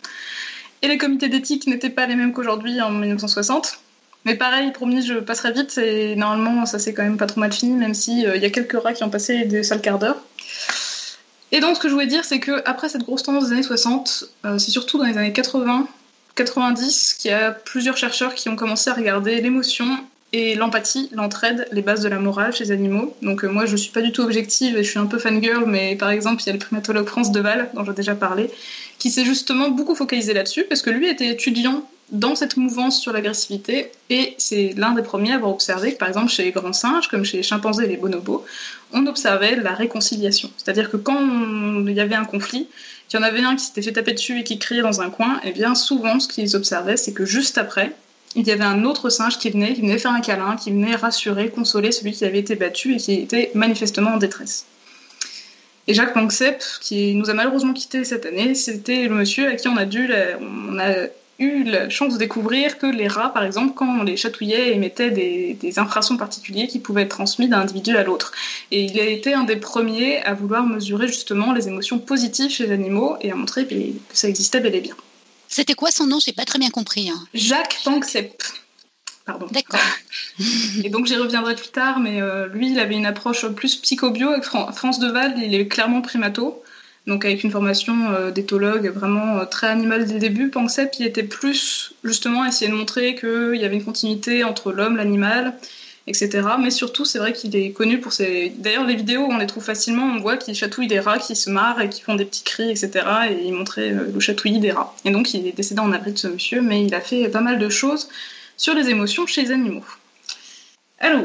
Et 0.83 0.89
les 0.89 0.99
comités 0.99 1.31
d'éthique 1.31 1.67
n'étaient 1.67 1.89
pas 1.89 2.05
les 2.05 2.15
mêmes 2.15 2.35
qu'aujourd'hui 2.35 2.79
en 2.83 2.91
1960. 2.91 3.79
Mais 4.25 4.37
pareil, 4.37 4.73
promis, 4.73 5.03
je 5.03 5.15
passerai 5.15 5.53
vite 5.53 5.77
et 5.77 6.17
normalement 6.17 6.65
ça 6.65 6.79
s'est 6.79 6.95
quand 6.95 7.03
même 7.03 7.19
pas 7.19 7.27
trop 7.27 7.41
mal 7.41 7.53
fini, 7.53 7.73
même 7.73 7.93
s'il 7.93 8.21
il 8.21 8.27
euh, 8.27 8.37
y 8.37 8.45
a 8.45 8.51
quelques 8.51 8.81
rats 8.81 8.95
qui 8.95 9.05
ont 9.05 9.11
passé 9.11 9.45
des 9.45 9.63
sales 9.63 9.83
quarts 9.83 9.99
d'heure. 9.99 10.17
Et 11.53 11.61
donc 11.61 11.77
ce 11.77 11.81
que 11.81 11.89
je 11.89 11.93
voulais 11.93 12.07
dire, 12.07 12.25
c'est 12.25 12.41
que 12.41 12.63
après 12.65 12.89
cette 12.89 13.03
grosse 13.03 13.23
tendance 13.23 13.49
des 13.49 13.53
années 13.53 13.63
60, 13.63 14.25
euh, 14.47 14.59
c'est 14.59 14.71
surtout 14.71 14.99
dans 14.99 15.05
les 15.05 15.19
années 15.19 15.33
80, 15.33 15.87
90 16.37 17.15
qu'il 17.15 17.31
y 17.31 17.35
a 17.35 17.53
plusieurs 17.53 17.99
chercheurs 17.99 18.35
qui 18.35 18.49
ont 18.49 18.57
commencé 18.57 18.89
à 18.89 18.95
regarder 18.95 19.41
l'émotion 19.41 19.87
et 20.33 20.57
l'empathie, 20.57 21.11
l'entraide, 21.13 21.69
les 21.71 21.83
bases 21.83 22.01
de 22.01 22.09
la 22.09 22.19
morale 22.19 22.53
chez 22.55 22.65
les 22.65 22.73
animaux. 22.73 23.15
Donc 23.21 23.45
euh, 23.45 23.49
moi 23.49 23.67
je 23.67 23.77
suis 23.77 23.93
pas 23.93 24.01
du 24.01 24.11
tout 24.11 24.23
objective 24.23 24.77
et 24.77 24.83
je 24.83 24.91
suis 24.91 24.99
un 24.99 25.07
peu 25.07 25.19
fangirl, 25.19 25.65
mais 25.67 25.97
par 25.97 26.09
exemple 26.09 26.43
il 26.43 26.47
y 26.47 26.51
a 26.51 26.55
le 26.55 26.59
primatologue 26.59 27.07
France 27.07 27.31
Deval, 27.31 27.71
dont 27.75 27.85
j'ai 27.85 27.93
déjà 27.93 28.15
parlé, 28.15 28.51
qui 28.99 29.11
s'est 29.11 29.27
justement 29.27 29.69
beaucoup 29.69 29.95
focalisé 29.95 30.33
là-dessus, 30.33 30.65
parce 30.65 30.81
que 30.81 30.89
lui 30.89 31.09
était 31.09 31.29
étudiant 31.29 31.87
dans 32.11 32.35
cette 32.35 32.57
mouvance 32.57 33.01
sur 33.01 33.13
l'agressivité, 33.13 33.91
et 34.11 34.35
c'est 34.39 34.75
l'un 34.77 34.93
des 34.93 35.03
premiers 35.03 35.33
à 35.33 35.37
avoir 35.37 35.53
observé 35.53 35.95
que, 35.95 35.99
par 35.99 36.09
exemple, 36.09 36.31
chez 36.31 36.45
les 36.45 36.53
grands 36.53 36.73
singes, 36.73 37.09
comme 37.09 37.25
chez 37.25 37.39
les 37.39 37.43
chimpanzés 37.43 37.85
et 37.85 37.89
les 37.89 37.97
bonobos, 37.97 38.45
on 38.93 39.07
observait 39.07 39.57
la 39.57 39.73
réconciliation. 39.73 40.51
C'est-à-dire 40.57 40.91
que 40.91 40.97
quand 40.97 41.19
il 41.21 41.93
y 41.93 42.01
avait 42.01 42.15
un 42.15 42.25
conflit, 42.25 42.69
qu'il 43.09 43.19
y 43.19 43.23
en 43.23 43.27
avait 43.27 43.43
un 43.43 43.57
qui 43.57 43.65
s'était 43.65 43.83
fait 43.83 43.93
taper 43.93 44.13
dessus 44.13 44.41
et 44.41 44.45
qui 44.45 44.59
criait 44.59 44.83
dans 44.83 45.01
un 45.01 45.11
coin, 45.11 45.41
et 45.45 45.49
eh 45.49 45.53
bien 45.53 45.75
souvent, 45.75 46.21
ce 46.21 46.29
qu'ils 46.29 46.57
observaient, 46.57 46.97
c'est 46.97 47.13
que 47.13 47.25
juste 47.25 47.59
après, 47.59 47.93
il 48.37 48.47
y 48.47 48.51
avait 48.51 48.65
un 48.65 48.85
autre 48.85 49.11
singe 49.11 49.39
qui 49.39 49.51
venait, 49.51 49.75
qui 49.75 49.81
venait 49.81 49.99
faire 49.99 50.13
un 50.13 50.21
câlin, 50.21 50.57
qui 50.57 50.71
venait 50.71 50.97
rassurer, 50.97 51.51
consoler 51.51 51.93
celui 51.93 52.13
qui 52.13 52.25
avait 52.25 52.41
été 52.41 52.55
battu 52.57 52.95
et 52.95 52.97
qui 52.99 53.15
était 53.15 53.51
manifestement 53.55 54.11
en 54.11 54.17
détresse. 54.19 54.67
Et 55.87 55.95
Jacques 55.95 56.15
Panksepp, 56.15 56.63
qui 56.81 57.15
nous 57.15 57.31
a 57.31 57.35
malheureusement 57.35 57.75
quittés 57.75 58.05
cette 58.05 58.27
année, 58.27 58.55
c'était 58.55 59.07
le 59.07 59.15
monsieur 59.15 59.49
à 59.49 59.55
qui 59.57 59.69
on 59.69 59.77
a 59.77 59.85
dû, 59.85 60.11
on 60.41 60.79
a 60.79 61.09
eu 61.39 61.65
la 61.65 61.89
chance 61.89 62.15
de 62.15 62.19
découvrir 62.19 62.79
que 62.79 62.87
les 62.87 63.09
rats, 63.09 63.33
par 63.33 63.45
exemple, 63.45 63.75
quand 63.75 64.01
on 64.01 64.03
les 64.03 64.17
chatouillait, 64.17 64.73
émettaient 64.75 65.11
des, 65.11 65.55
des 65.55 65.79
infrasons 65.79 66.17
particuliers 66.17 66.67
qui 66.67 66.79
pouvaient 66.79 67.03
être 67.03 67.17
transmis 67.17 67.49
d'un 67.49 67.61
individu 67.61 67.97
à 67.97 68.05
l'autre. 68.05 68.33
Et 68.71 68.85
il 68.85 68.99
a 69.01 69.07
été 69.07 69.35
un 69.35 69.45
des 69.45 69.57
premiers 69.57 70.23
à 70.23 70.35
vouloir 70.35 70.65
mesurer 70.65 71.09
justement 71.09 71.53
les 71.53 71.69
émotions 71.69 71.99
positives 71.99 72.51
chez 72.51 72.67
les 72.67 72.73
animaux 72.73 73.17
et 73.21 73.31
à 73.31 73.35
montrer 73.35 73.67
que 73.67 73.75
ça 74.13 74.29
existait 74.29 74.61
bel 74.61 74.75
et 74.75 74.81
bien. 74.81 74.95
C'était 75.49 75.75
quoi 75.75 75.91
son 75.91 76.07
nom? 76.07 76.19
J'ai 76.19 76.33
pas 76.33 76.45
très 76.45 76.59
bien 76.59 76.71
compris. 76.71 77.11
Hein. 77.11 77.27
Jacques 77.33 77.79
Panksepp. 77.85 78.43
Pardon. 79.25 79.47
D'accord. 79.53 79.81
et 80.83 80.91
donc 80.91 81.07
j'y 81.07 81.17
reviendrai 81.17 81.55
plus 81.55 81.69
tard, 81.69 82.01
mais 82.01 82.21
euh, 82.21 82.49
lui, 82.49 82.73
il 82.73 82.79
avait 82.79 82.97
une 82.97 83.07
approche 83.07 83.47
plus 83.49 83.77
psychobio. 83.77 84.31
Avec 84.31 84.45
France 84.45 84.99
Deval, 84.99 85.35
il 85.39 85.55
est 85.55 85.69
clairement 85.69 86.03
primato 86.03 86.63
donc 87.07 87.25
avec 87.27 87.45
une 87.45 87.51
formation 87.51 88.11
euh, 88.13 88.31
d'éthologue 88.31 88.89
vraiment 88.89 89.39
euh, 89.39 89.45
très 89.45 89.67
animale 89.67 90.07
dès 90.07 90.15
le 90.15 90.21
début, 90.21 90.49
Panksepp 90.49 90.95
il 90.99 91.07
était 91.07 91.23
plus 91.23 91.95
justement 92.03 92.47
essayer 92.47 92.71
de 92.71 92.77
montrer 92.77 93.15
qu'il 93.15 93.57
y 93.57 93.65
avait 93.65 93.77
une 93.77 93.85
continuité 93.85 94.43
entre 94.43 94.73
l'homme, 94.73 94.97
l'animal, 94.97 95.55
etc. 96.07 96.49
Mais 96.59 96.71
surtout, 96.71 97.05
c'est 97.05 97.19
vrai 97.19 97.35
qu'il 97.35 97.55
est 97.57 97.73
connu 97.73 98.01
pour 98.01 98.15
ses. 98.15 98.55
D'ailleurs, 98.57 98.87
les 98.87 98.97
vidéos, 98.97 99.27
on 99.29 99.37
les 99.37 99.47
trouve 99.47 99.65
facilement, 99.65 100.05
on 100.17 100.21
voit 100.21 100.39
qu'il 100.39 100.55
chatouille 100.55 100.87
des 100.87 101.01
rats 101.01 101.19
qui 101.19 101.37
se 101.37 101.51
marrent 101.51 101.81
et 101.83 101.91
qui 101.91 102.01
font 102.01 102.15
des 102.15 102.25
petits 102.25 102.45
cris, 102.45 102.71
etc. 102.71 102.91
Et 103.31 103.45
il 103.45 103.53
montrait 103.53 103.93
euh, 103.93 104.11
le 104.13 104.21
chatouillis 104.21 104.61
des 104.61 104.73
rats. 104.73 104.97
Et 105.05 105.11
donc, 105.11 105.35
il 105.35 105.47
est 105.47 105.53
décédé 105.53 105.81
en 105.81 105.93
avril 105.93 106.15
de 106.15 106.19
ce 106.19 106.29
monsieur, 106.29 106.63
mais 106.63 106.85
il 106.85 106.95
a 106.95 107.03
fait 107.03 107.29
pas 107.29 107.41
mal 107.41 107.59
de 107.59 107.69
choses 107.69 108.09
sur 108.57 108.75
les 108.75 108.89
émotions 108.89 109.27
chez 109.27 109.43
les 109.43 109.51
animaux. 109.51 109.85
Alors, 111.01 111.23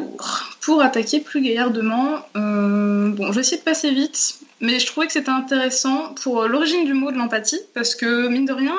pour 0.60 0.82
attaquer 0.82 1.22
plus 1.22 1.42
gaillardement, 1.42 2.20
bon, 2.36 3.28
je 3.28 3.32
vais 3.32 3.42
essayer 3.42 3.58
de 3.58 3.64
passer 3.64 3.92
vite, 3.92 4.40
mais 4.62 4.80
je 4.80 4.86
trouvais 4.88 5.08
que 5.08 5.14
c'était 5.14 5.30
intéressant 5.30 6.14
pour 6.22 6.44
l'origine 6.44 6.86
du 6.86 6.94
mot 6.94 7.12
de 7.12 7.18
l'empathie, 7.18 7.60
parce 7.74 7.96
que 7.96 8.28
mine 8.28 8.46
de 8.46 8.54
rien, 8.54 8.76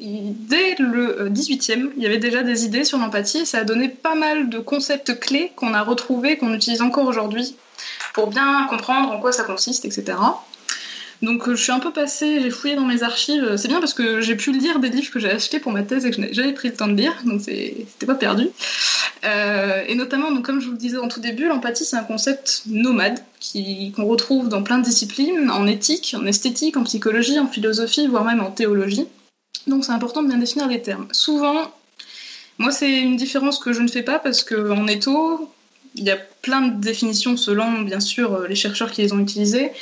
dès 0.00 0.76
le 0.78 1.28
18e, 1.28 1.86
euh, 1.86 1.92
il 1.96 2.02
y 2.02 2.06
avait 2.06 2.18
déjà 2.18 2.42
des 2.42 2.64
idées 2.64 2.84
sur 2.84 2.98
l'empathie, 2.98 3.38
et 3.38 3.44
ça 3.44 3.58
a 3.58 3.64
donné 3.64 3.88
pas 3.88 4.14
mal 4.14 4.48
de 4.48 4.58
concepts 4.58 5.18
clés 5.18 5.52
qu'on 5.56 5.74
a 5.74 5.82
retrouvés, 5.82 6.36
qu'on 6.36 6.54
utilise 6.54 6.82
encore 6.82 7.06
aujourd'hui, 7.06 7.56
pour 8.14 8.28
bien 8.28 8.66
comprendre 8.68 9.12
en 9.12 9.20
quoi 9.20 9.32
ça 9.32 9.44
consiste, 9.44 9.84
etc. 9.84 10.18
Donc 11.22 11.48
euh, 11.48 11.56
je 11.56 11.62
suis 11.62 11.72
un 11.72 11.80
peu 11.80 11.92
passée, 11.92 12.40
j'ai 12.40 12.50
fouillé 12.50 12.76
dans 12.76 12.84
mes 12.84 13.02
archives. 13.02 13.56
C'est 13.56 13.68
bien 13.68 13.80
parce 13.80 13.94
que 13.94 14.20
j'ai 14.20 14.36
pu 14.36 14.52
lire 14.52 14.78
des 14.78 14.88
livres 14.88 15.10
que 15.10 15.18
j'ai 15.18 15.30
achetés 15.30 15.58
pour 15.58 15.72
ma 15.72 15.82
thèse 15.82 16.06
et 16.06 16.10
que 16.10 16.16
je 16.16 16.20
n'avais 16.20 16.34
jamais 16.34 16.52
pris 16.52 16.68
le 16.68 16.74
temps 16.74 16.86
de 16.86 16.94
lire, 16.94 17.14
donc 17.24 17.40
c'était 17.40 18.06
pas 18.06 18.14
perdu. 18.14 18.48
Euh, 19.24 19.82
et 19.88 19.96
notamment, 19.96 20.40
comme 20.42 20.60
je 20.60 20.66
vous 20.66 20.72
le 20.72 20.78
disais 20.78 20.98
en 20.98 21.08
tout 21.08 21.20
début, 21.20 21.48
l'empathie 21.48 21.84
c'est 21.84 21.96
un 21.96 22.04
concept 22.04 22.62
nomade 22.66 23.18
qu'on 23.96 24.04
retrouve 24.04 24.48
dans 24.48 24.62
plein 24.62 24.78
de 24.78 24.84
disciplines, 24.84 25.50
en 25.50 25.66
éthique, 25.66 26.14
en 26.16 26.24
esthétique, 26.24 26.76
en 26.76 26.84
psychologie, 26.84 27.38
en 27.38 27.48
philosophie, 27.48 28.06
voire 28.06 28.24
même 28.24 28.40
en 28.40 28.50
théologie. 28.50 29.06
Donc 29.66 29.84
c'est 29.84 29.92
important 29.92 30.22
de 30.22 30.28
bien 30.28 30.38
définir 30.38 30.68
les 30.68 30.82
termes. 30.82 31.08
Souvent, 31.10 31.72
moi 32.58 32.70
c'est 32.70 33.00
une 33.00 33.16
différence 33.16 33.58
que 33.58 33.72
je 33.72 33.80
ne 33.80 33.88
fais 33.88 34.02
pas 34.02 34.20
parce 34.20 34.44
qu'en 34.44 34.86
étho, 34.86 35.50
il 35.96 36.04
y 36.04 36.10
a 36.10 36.16
plein 36.16 36.62
de 36.68 36.80
définitions 36.80 37.36
selon 37.36 37.80
bien 37.82 38.00
sûr 38.00 38.46
les 38.48 38.54
chercheurs 38.54 38.92
qui 38.92 39.02
les 39.02 39.12
ont 39.12 39.18
utilisées. 39.18 39.72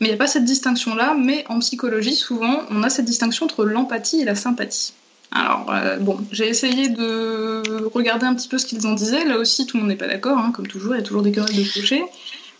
Mais 0.00 0.08
il 0.08 0.10
n'y 0.10 0.14
a 0.14 0.18
pas 0.18 0.26
cette 0.26 0.44
distinction-là, 0.44 1.14
mais 1.14 1.44
en 1.48 1.58
psychologie, 1.60 2.14
souvent, 2.14 2.62
on 2.70 2.82
a 2.82 2.90
cette 2.90 3.06
distinction 3.06 3.46
entre 3.46 3.64
l'empathie 3.64 4.20
et 4.20 4.24
la 4.24 4.34
sympathie. 4.34 4.92
Alors, 5.32 5.66
euh, 5.70 5.96
bon, 5.96 6.18
j'ai 6.30 6.48
essayé 6.48 6.88
de 6.88 7.88
regarder 7.92 8.26
un 8.26 8.34
petit 8.34 8.48
peu 8.48 8.58
ce 8.58 8.66
qu'ils 8.66 8.86
en 8.86 8.92
disaient. 8.92 9.24
Là 9.24 9.38
aussi, 9.38 9.66
tout 9.66 9.76
le 9.76 9.82
monde 9.82 9.90
n'est 9.90 9.96
pas 9.96 10.06
d'accord, 10.06 10.38
hein, 10.38 10.52
comme 10.54 10.66
toujours, 10.66 10.94
il 10.94 10.98
y 10.98 11.00
a 11.00 11.04
toujours 11.04 11.22
des 11.22 11.32
querelles 11.32 11.56
de 11.56 11.62
clocher. 11.62 12.04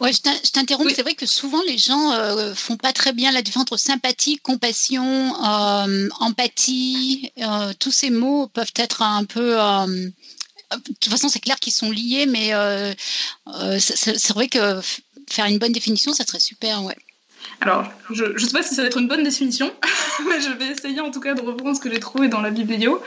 Ouais, 0.00 0.12
je 0.12 0.50
t'interromps. 0.50 0.92
C'est 0.94 1.02
vrai 1.02 1.14
que 1.14 1.24
souvent 1.24 1.62
les 1.62 1.78
gens 1.78 2.12
euh, 2.12 2.54
font 2.54 2.76
pas 2.76 2.92
très 2.92 3.12
bien 3.12 3.32
la 3.32 3.40
différence 3.40 3.62
entre 3.62 3.78
sympathie, 3.78 4.38
compassion, 4.38 5.34
euh, 5.42 6.08
empathie. 6.20 7.32
Euh, 7.38 7.72
tous 7.78 7.92
ces 7.92 8.10
mots 8.10 8.46
peuvent 8.48 8.72
être 8.76 9.00
un 9.00 9.24
peu. 9.24 9.56
De 9.56 10.92
toute 11.00 11.10
façon, 11.10 11.28
c'est 11.28 11.40
clair 11.40 11.58
qu'ils 11.58 11.72
sont 11.72 11.90
liés, 11.90 12.26
mais 12.26 12.50
c'est 13.78 14.32
vrai 14.34 14.48
que 14.48 14.80
faire 15.30 15.46
une 15.46 15.58
bonne 15.58 15.72
définition, 15.72 16.12
ça 16.12 16.26
serait 16.26 16.40
super, 16.40 16.84
ouais. 16.84 16.96
Alors, 17.60 17.84
je 18.10 18.24
ne 18.24 18.38
sais 18.38 18.52
pas 18.52 18.62
si 18.62 18.74
ça 18.74 18.82
va 18.82 18.88
être 18.88 18.98
une 18.98 19.08
bonne 19.08 19.22
définition, 19.22 19.72
mais 20.28 20.40
je 20.40 20.50
vais 20.50 20.72
essayer 20.72 21.00
en 21.00 21.10
tout 21.10 21.20
cas 21.20 21.34
de 21.34 21.40
reprendre 21.40 21.76
ce 21.76 21.80
que 21.80 21.90
j'ai 21.90 22.00
trouvé 22.00 22.28
dans 22.28 22.40
la 22.40 22.50
biblio. 22.50 23.00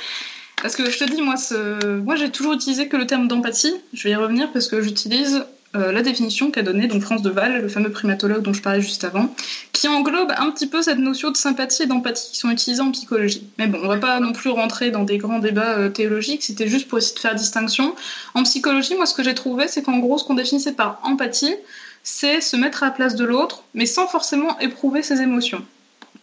Parce 0.62 0.76
que 0.76 0.90
je 0.90 0.98
te 0.98 1.06
dis, 1.06 1.22
moi, 1.22 2.16
j'ai 2.16 2.32
toujours 2.32 2.54
utilisé 2.54 2.88
que 2.88 2.98
le 2.98 3.08
terme 3.08 3.28
d'empathie. 3.28 3.74
Je 3.94 4.04
vais 4.04 4.12
y 4.12 4.16
revenir 4.16 4.52
parce 4.52 4.68
que 4.68 4.82
j'utilise 4.82 5.46
euh, 5.76 5.92
la 5.92 6.02
définition 6.02 6.50
qu'a 6.50 6.64
donnée 6.64 6.88
donc 6.88 7.04
France 7.04 7.22
de 7.22 7.30
Val, 7.30 7.62
le 7.62 7.70
fameux 7.70 7.92
primatologue 7.92 8.42
dont 8.42 8.54
je 8.54 8.62
parlais 8.62 8.82
juste 8.82 9.04
avant, 9.04 9.34
qui 9.72 9.88
englobe 9.88 10.34
un 10.36 10.50
petit 10.50 10.66
peu 10.66 10.82
cette 10.82 10.98
notion 10.98 11.30
de 11.30 11.38
sympathie 11.38 11.84
et 11.84 11.86
d'empathie 11.86 12.32
qui 12.32 12.38
sont 12.40 12.50
utilisées 12.50 12.82
en 12.82 12.90
psychologie. 12.92 13.44
Mais 13.60 13.68
bon, 13.68 13.80
on 13.84 13.88
va 13.88 13.98
pas 13.98 14.20
non 14.20 14.32
plus 14.32 14.50
rentrer 14.50 14.90
dans 14.90 15.04
des 15.04 15.20
grands 15.20 15.38
débats 15.38 15.78
euh, 15.78 15.90
théologiques, 15.90 16.42
c'était 16.44 16.68
juste 16.68 16.88
pour 16.88 16.98
essayer 16.98 17.14
de 17.14 17.20
faire 17.20 17.36
distinction. 17.36 17.94
En 18.34 18.42
psychologie, 18.44 18.96
moi 18.96 19.06
ce 19.06 19.14
que 19.14 19.22
j'ai 19.24 19.36
trouvé, 19.36 19.68
c'est 19.68 19.84
qu'en 19.84 20.00
gros, 20.00 20.18
ce 20.18 20.24
qu'on 20.24 20.34
définissait 20.34 20.74
par 20.74 21.00
empathie, 21.04 21.54
c'est 22.04 22.42
se 22.42 22.56
mettre 22.56 22.84
à 22.84 22.88
la 22.88 22.92
place 22.92 23.16
de 23.16 23.26
l'autre, 23.26 23.64
mais 23.74 23.86
sans 23.86 24.08
forcément 24.08 24.58
éprouver 24.60 25.04
ses 25.04 25.22
émotions. 25.22 25.64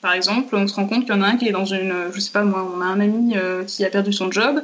Par 0.00 0.12
exemple, 0.12 0.54
on 0.54 0.68
se 0.68 0.75
rend 0.75 0.87
compte 0.87 1.04
qu'il 1.04 1.14
y 1.14 1.18
en 1.18 1.23
a 1.23 1.26
un 1.26 1.37
qui 1.37 1.49
est 1.49 1.52
dans 1.52 1.64
une, 1.64 1.95
je 2.12 2.21
sais 2.21 2.30
pas 2.30 2.42
moi, 2.42 2.71
on 2.76 2.80
a 2.80 2.85
un 2.85 3.00
ami 3.00 3.37
euh, 3.37 3.64
qui 3.64 3.85
a 3.85 3.90
perdu 3.90 4.12
son 4.12 4.30
job, 4.30 4.62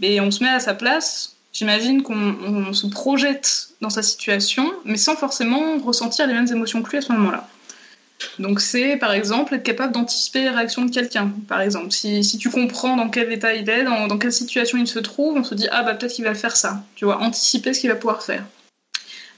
mais 0.00 0.20
on 0.20 0.30
se 0.30 0.42
met 0.42 0.50
à 0.50 0.60
sa 0.60 0.74
place, 0.74 1.32
J'imagine 1.52 2.02
qu'on 2.02 2.72
se 2.72 2.86
projette 2.86 3.68
dans 3.82 3.90
sa 3.90 4.02
situation, 4.02 4.72
mais 4.86 4.96
sans 4.96 5.16
forcément 5.16 5.76
ressentir 5.78 6.26
les 6.26 6.32
mêmes 6.32 6.48
émotions 6.50 6.82
que 6.82 6.90
lui 6.90 6.98
à 6.98 7.02
ce 7.02 7.12
moment-là. 7.12 7.46
Donc 8.38 8.60
c'est 8.60 8.96
par 8.96 9.12
exemple 9.12 9.54
être 9.54 9.62
capable 9.62 9.92
d'anticiper 9.92 10.42
les 10.42 10.48
réactions 10.48 10.84
de 10.86 10.90
quelqu'un. 10.90 11.30
Par 11.48 11.60
exemple, 11.60 11.90
si, 11.90 12.24
si, 12.24 12.38
tu 12.38 12.48
comprends 12.48 12.96
dans 12.96 13.10
quel 13.10 13.30
état 13.32 13.52
il 13.52 13.68
est, 13.68 13.84
dans, 13.84 14.06
dans 14.06 14.16
quelle 14.16 14.32
situation 14.32 14.78
il 14.78 14.86
se 14.86 15.00
trouve, 15.00 15.36
on 15.36 15.44
se 15.44 15.54
dit 15.54 15.68
ah 15.70 15.82
bah 15.82 15.94
peut-être 15.94 16.14
qu'il 16.14 16.24
va 16.24 16.34
faire 16.34 16.56
ça. 16.56 16.82
Tu 16.94 17.04
vois, 17.04 17.20
anticiper 17.20 17.74
ce 17.74 17.80
qu'il 17.80 17.90
va 17.90 17.96
pouvoir 17.96 18.22
faire. 18.22 18.44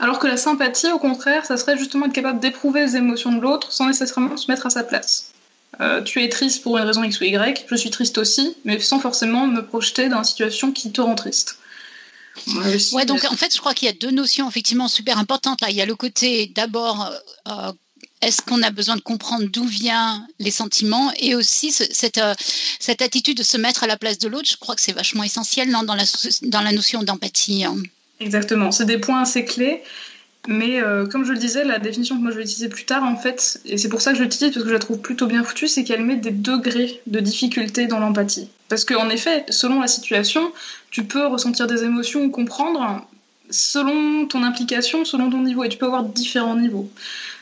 Alors 0.00 0.18
que 0.18 0.26
la 0.26 0.36
sympathie, 0.36 0.90
au 0.90 0.98
contraire, 0.98 1.46
ça 1.46 1.56
serait 1.56 1.78
justement 1.78 2.06
être 2.06 2.12
capable 2.12 2.40
d'éprouver 2.40 2.84
les 2.84 2.96
émotions 2.96 3.32
de 3.32 3.40
l'autre 3.40 3.72
sans 3.72 3.86
nécessairement 3.86 4.36
se 4.36 4.50
mettre 4.50 4.66
à 4.66 4.70
sa 4.70 4.82
place. 4.82 5.30
Euh, 5.80 6.02
tu 6.02 6.22
es 6.22 6.28
triste 6.28 6.62
pour 6.62 6.78
une 6.78 6.84
raison 6.84 7.02
X 7.02 7.20
ou 7.20 7.24
Y, 7.24 7.66
je 7.68 7.76
suis 7.76 7.90
triste 7.90 8.18
aussi, 8.18 8.56
mais 8.64 8.78
sans 8.80 9.00
forcément 9.00 9.46
me 9.46 9.64
projeter 9.64 10.08
dans 10.08 10.18
une 10.18 10.24
situation 10.24 10.72
qui 10.72 10.92
te 10.92 11.00
rend 11.00 11.14
triste. 11.14 11.58
Ouais, 12.92 13.06
donc 13.06 13.24
en 13.24 13.36
fait, 13.36 13.54
je 13.54 13.60
crois 13.60 13.74
qu'il 13.74 13.86
y 13.86 13.90
a 13.90 13.94
deux 13.94 14.10
notions 14.10 14.48
effectivement 14.48 14.88
super 14.88 15.18
importantes 15.18 15.60
là. 15.60 15.70
Il 15.70 15.76
y 15.76 15.82
a 15.82 15.86
le 15.86 15.94
côté 15.94 16.50
d'abord. 16.54 17.12
Euh, 17.48 17.72
est-ce 18.20 18.42
qu'on 18.42 18.62
a 18.62 18.70
besoin 18.70 18.96
de 18.96 19.02
comprendre 19.02 19.44
d'où 19.44 19.64
viennent 19.64 20.26
les 20.38 20.50
sentiments 20.50 21.12
et 21.18 21.34
aussi 21.34 21.70
cette, 21.70 22.18
euh, 22.18 22.34
cette 22.80 23.02
attitude 23.02 23.36
de 23.36 23.42
se 23.42 23.58
mettre 23.58 23.84
à 23.84 23.86
la 23.86 23.98
place 23.98 24.18
de 24.18 24.28
l'autre, 24.28 24.48
je 24.50 24.56
crois 24.56 24.74
que 24.74 24.80
c'est 24.80 24.92
vachement 24.92 25.22
essentiel 25.22 25.70
non, 25.70 25.82
dans, 25.82 25.94
la, 25.94 26.04
dans 26.42 26.62
la 26.62 26.72
notion 26.72 27.02
d'empathie. 27.02 27.64
Hein. 27.64 27.76
Exactement, 28.20 28.70
c'est 28.70 28.86
des 28.86 28.98
points 28.98 29.22
assez 29.22 29.44
clés. 29.44 29.82
Mais 30.46 30.82
euh, 30.82 31.06
comme 31.06 31.24
je 31.24 31.32
le 31.32 31.38
disais, 31.38 31.64
la 31.64 31.78
définition 31.78 32.16
que 32.16 32.22
moi 32.22 32.30
je 32.30 32.36
vais 32.36 32.42
utiliser 32.42 32.68
plus 32.68 32.84
tard, 32.84 33.02
en 33.02 33.16
fait, 33.16 33.60
et 33.64 33.78
c'est 33.78 33.88
pour 33.88 34.02
ça 34.02 34.12
que 34.12 34.18
je 34.18 34.22
l'utilise 34.22 34.52
parce 34.52 34.62
que 34.62 34.68
je 34.68 34.74
la 34.74 34.78
trouve 34.78 34.98
plutôt 34.98 35.26
bien 35.26 35.42
foutue, 35.42 35.68
c'est 35.68 35.84
qu'elle 35.84 36.04
met 36.04 36.16
des 36.16 36.30
degrés 36.30 37.00
de 37.06 37.20
difficulté 37.20 37.86
dans 37.86 37.98
l'empathie. 37.98 38.48
Parce 38.68 38.84
qu'en 38.84 39.08
effet, 39.08 39.44
selon 39.48 39.80
la 39.80 39.86
situation, 39.86 40.52
tu 40.90 41.04
peux 41.04 41.26
ressentir 41.26 41.66
des 41.66 41.84
émotions 41.84 42.24
ou 42.24 42.30
comprendre 42.30 43.06
selon 43.50 44.26
ton 44.26 44.42
implication, 44.42 45.04
selon 45.04 45.30
ton 45.30 45.40
niveau, 45.40 45.64
et 45.64 45.68
tu 45.68 45.78
peux 45.78 45.86
avoir 45.86 46.04
différents 46.04 46.56
niveaux. 46.56 46.90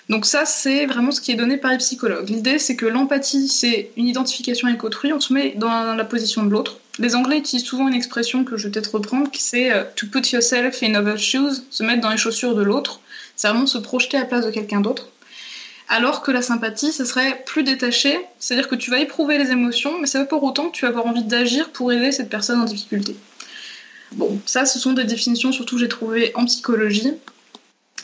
Donc 0.09 0.27
ça, 0.27 0.45
c'est 0.45 0.87
vraiment 0.87 1.11
ce 1.11 1.21
qui 1.21 1.33
est 1.33 1.37
donné 1.37 1.57
par 1.57 1.73
les 1.73 1.79
psychologues. 1.79 2.29
L'idée, 2.29 2.59
c'est 2.59 2.77
que 2.77 2.87
l'empathie, 2.87 3.49
c'est 3.49 3.91
une 3.97 4.07
identification 4.07 4.69
avec 4.69 4.85
autrui, 4.85 5.13
on 5.13 5.21
se 5.21 5.33
met 5.33 5.55
dans 5.57 5.95
la 5.95 6.05
position 6.05 6.45
de 6.45 6.51
l'autre. 6.51 6.79
Les 6.99 7.15
Anglais 7.15 7.39
utilisent 7.39 7.65
souvent 7.65 7.89
une 7.89 7.95
expression 7.95 8.45
que 8.45 8.57
je 8.57 8.65
vais 8.69 8.73
peut-être 8.73 8.95
reprendre, 8.95 9.31
qui 9.31 9.43
c'est 9.43 9.73
euh, 9.73 9.85
to 9.97 10.07
put 10.07 10.27
yourself 10.31 10.83
in 10.83 10.95
other 10.95 11.19
shoes, 11.19 11.63
se 11.71 11.83
mettre 11.83 12.03
dans 12.03 12.11
les 12.11 12.19
chaussures 12.19 12.55
de 12.55 12.63
l'autre. 12.63 13.01
C'est 13.35 13.49
vraiment 13.49 13.67
se 13.67 13.79
projeter 13.79 14.19
à 14.19 14.21
la 14.21 14.27
place 14.27 14.45
de 14.45 14.51
quelqu'un 14.51 14.81
d'autre. 14.81 15.09
Alors 15.89 16.23
que 16.23 16.31
la 16.31 16.43
sympathie, 16.43 16.93
ce 16.93 17.05
serait 17.05 17.43
plus 17.47 17.65
détaché, 17.65 18.19
c'est-à-dire 18.39 18.69
que 18.69 18.75
tu 18.75 18.91
vas 18.91 18.99
éprouver 18.99 19.39
les 19.39 19.51
émotions, 19.51 19.99
mais 19.99 20.07
ça 20.07 20.21
veut 20.21 20.27
pas 20.27 20.37
pour 20.39 20.45
autant 20.45 20.69
que 20.69 20.77
tu 20.77 20.83
vas 20.83 20.89
avoir 20.89 21.07
envie 21.07 21.25
d'agir 21.25 21.71
pour 21.71 21.93
aider 21.93 22.13
cette 22.13 22.31
personne 22.31 22.61
en 22.61 22.65
difficulté. 22.65 23.17
Bon, 24.13 24.39
ça, 24.45 24.67
ce 24.67 24.79
sont 24.79 24.93
des 24.93 25.05
définitions 25.05 25.53
surtout 25.53 25.77
que 25.77 25.81
j'ai 25.81 25.89
trouvées 25.89 26.33
en 26.35 26.45
psychologie. 26.45 27.13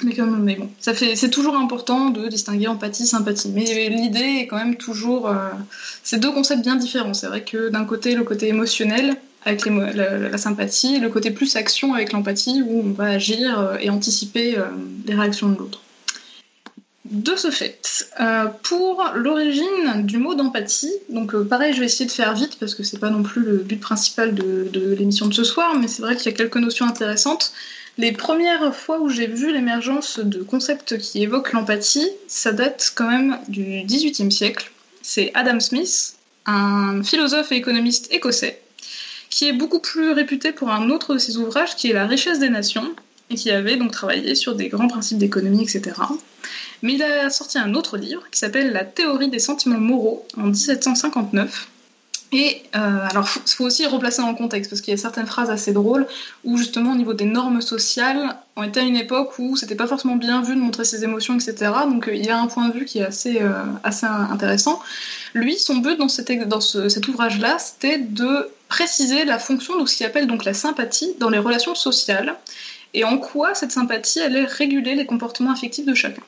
Mais, 0.03 0.15
comme, 0.15 0.43
mais 0.43 0.55
bon, 0.55 0.71
ça 0.79 0.95
fait, 0.95 1.17
c'est 1.17 1.31
toujours 1.31 1.57
important 1.57 2.11
de 2.11 2.29
distinguer 2.29 2.69
empathie, 2.69 3.07
sympathie. 3.07 3.51
Mais 3.51 3.89
l'idée 3.89 4.41
est 4.41 4.47
quand 4.47 4.57
même 4.57 4.77
toujours. 4.77 5.29
Euh, 5.29 5.49
c'est 6.03 6.19
deux 6.19 6.31
concepts 6.31 6.63
bien 6.63 6.77
différents. 6.77 7.15
C'est 7.15 7.27
vrai 7.27 7.43
que 7.43 7.69
d'un 7.69 7.85
côté, 7.85 8.15
le 8.15 8.25
côté 8.25 8.49
émotionnel 8.49 9.17
avec 9.45 9.65
la, 9.67 10.37
sympathie, 10.37 10.99
le 11.01 11.09
côté 11.09 11.31
plus 11.31 11.57
action 11.57 11.95
avec 11.95 12.13
l'empathie, 12.13 12.63
où 12.63 12.83
on 12.87 12.93
va 12.93 13.07
agir 13.07 13.59
euh, 13.59 13.77
et 13.81 13.89
anticiper 13.91 14.59
euh, 14.59 14.65
les 15.07 15.15
réactions 15.15 15.49
de 15.49 15.59
l'autre. 15.59 15.81
De 17.05 17.37
ce 17.37 17.51
fait, 17.51 18.11
pour 18.65 19.03
l'origine 19.15 20.05
du 20.05 20.19
mot 20.19 20.35
d'empathie, 20.35 20.93
donc 21.09 21.35
pareil, 21.45 21.73
je 21.73 21.81
vais 21.81 21.87
essayer 21.87 22.05
de 22.05 22.13
faire 22.13 22.35
vite 22.35 22.59
parce 22.61 22.75
que 22.75 22.83
c'est 22.83 22.99
pas 22.99 23.09
non 23.09 23.23
plus 23.23 23.43
le 23.43 23.57
but 23.59 23.81
principal 23.81 24.35
de 24.35 24.95
l'émission 24.99 25.27
de 25.27 25.33
ce 25.33 25.43
soir, 25.43 25.75
mais 25.81 25.89
c'est 25.89 26.03
vrai 26.03 26.17
qu'il 26.17 26.27
y 26.31 26.35
a 26.35 26.37
quelques 26.37 26.59
notions 26.59 26.85
intéressantes. 26.85 27.55
Les 27.99 28.13
premières 28.13 28.75
fois 28.75 29.01
où 29.01 29.09
j'ai 29.09 29.27
vu 29.27 29.53
l'émergence 29.53 30.21
de 30.21 30.43
concepts 30.45 30.99
qui 30.99 31.21
évoquent 31.21 31.53
l'empathie, 31.53 32.09
ça 32.29 32.53
date 32.53 32.93
quand 32.95 33.11
même 33.11 33.41
du 33.49 33.83
XVIIIe 33.85 34.31
siècle. 34.31 34.71
C'est 35.03 35.33
Adam 35.35 35.59
Smith, 35.59 36.15
un 36.47 37.03
philosophe 37.03 37.51
et 37.51 37.57
économiste 37.57 38.07
écossais, 38.13 38.61
qui 39.31 39.49
est 39.49 39.53
beaucoup 39.53 39.81
plus 39.81 40.13
réputé 40.13 40.53
pour 40.53 40.71
un 40.71 40.91
autre 40.91 41.15
de 41.15 41.19
ses 41.19 41.39
ouvrages 41.39 41.75
qui 41.75 41.91
est 41.91 41.93
La 41.93 42.07
richesse 42.07 42.39
des 42.39 42.51
nations, 42.51 42.95
et 43.31 43.35
qui 43.35 43.51
avait 43.51 43.77
donc 43.77 43.91
travaillé 43.91 44.37
sur 44.37 44.55
des 44.55 44.69
grands 44.69 44.89
principes 44.89 45.19
d'économie, 45.19 45.63
etc. 45.63 45.97
Mais 46.83 46.95
il 46.95 47.03
a 47.03 47.29
sorti 47.31 47.59
un 47.59 47.75
autre 47.75 47.97
livre 47.99 48.23
qui 48.31 48.39
s'appelle 48.39 48.73
La 48.73 48.85
théorie 48.85 49.29
des 49.29 49.41
sentiments 49.41 49.81
moraux 49.81 50.27
en 50.37 50.47
1759, 50.47 51.69
et 52.31 52.63
euh, 52.77 53.07
alors, 53.11 53.27
il 53.47 53.53
faut 53.53 53.65
aussi 53.65 53.87
replacer 53.87 54.21
dans 54.21 54.31
le 54.31 54.37
contexte, 54.37 54.71
parce 54.71 54.83
qu'il 54.83 54.93
y 54.93 54.95
a 54.95 55.01
certaines 55.01 55.27
phrases 55.27 55.49
assez 55.49 55.73
drôles 55.73 56.07
où, 56.45 56.59
justement, 56.59 56.93
au 56.93 56.95
niveau 56.95 57.15
des 57.15 57.25
normes 57.25 57.63
sociales, 57.63 58.37
on 58.57 58.65
était 58.65 58.81
à 58.81 58.83
une 58.83 58.97
époque 58.97 59.39
où 59.39 59.57
c'était 59.57 59.75
pas 59.75 59.87
forcément 59.87 60.17
bien 60.17 60.43
vu 60.43 60.55
de 60.55 60.61
montrer 60.61 60.85
ses 60.85 61.05
émotions, 61.05 61.35
etc. 61.37 61.73
Donc, 61.89 62.07
euh, 62.07 62.15
il 62.15 62.27
y 62.27 62.29
a 62.29 62.39
un 62.39 62.47
point 62.47 62.69
de 62.69 62.75
vue 62.75 62.85
qui 62.85 62.99
est 62.99 63.07
assez, 63.07 63.41
euh, 63.41 63.65
assez 63.83 64.05
intéressant. 64.05 64.83
Lui, 65.33 65.57
son 65.57 65.77
but 65.77 65.99
dans, 65.99 66.09
cet 66.09 67.09
ouvrage-là, 67.09 67.59
c'était 67.59 67.99
de 67.99 68.51
préciser 68.69 69.25
la 69.25 69.39
fonction 69.39 69.81
de 69.81 69.87
ce 69.87 69.97
qu'il 69.97 70.05
appelle 70.05 70.27
donc 70.27 70.45
la 70.45 70.53
sympathie 70.53 71.15
dans 71.19 71.31
les 71.31 71.39
relations 71.39 71.75
sociales, 71.75 72.37
et 72.93 73.05
en 73.05 73.17
quoi 73.17 73.55
cette 73.55 73.73
sympathie 73.73 74.21
allait 74.21 74.45
réguler 74.45 74.95
les 74.95 75.07
comportements 75.07 75.53
affectifs 75.53 75.87
de 75.87 75.95
chacun. 75.95 76.23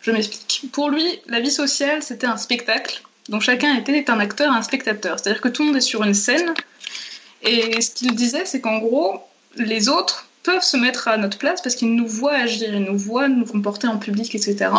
Je 0.00 0.10
m'explique. 0.10 0.64
Pour 0.72 0.90
lui, 0.90 1.04
la 1.28 1.40
vie 1.40 1.50
sociale, 1.50 2.02
c'était 2.02 2.26
un 2.26 2.36
spectacle 2.36 3.02
donc 3.28 3.42
chacun 3.42 3.76
était 3.76 4.10
un 4.10 4.20
acteur 4.20 4.52
un 4.52 4.62
spectateur. 4.62 5.18
C'est-à-dire 5.18 5.40
que 5.40 5.48
tout 5.48 5.62
le 5.62 5.68
monde 5.68 5.76
est 5.76 5.80
sur 5.82 6.02
une 6.02 6.14
scène. 6.14 6.52
Et 7.42 7.80
ce 7.80 7.90
qu'il 7.90 8.14
disait, 8.14 8.44
c'est 8.44 8.60
qu'en 8.60 8.78
gros, 8.78 9.20
les 9.56 9.88
autres 9.88 10.28
peuvent 10.42 10.62
se 10.62 10.76
mettre 10.76 11.08
à 11.08 11.16
notre 11.16 11.38
place 11.38 11.62
parce 11.62 11.74
qu'ils 11.74 11.94
nous 11.94 12.06
voient 12.06 12.34
agir, 12.34 12.74
ils 12.74 12.82
nous 12.82 12.98
voient 12.98 13.28
nous 13.28 13.46
comporter 13.46 13.86
en 13.86 13.98
public, 13.98 14.34
etc. 14.34 14.70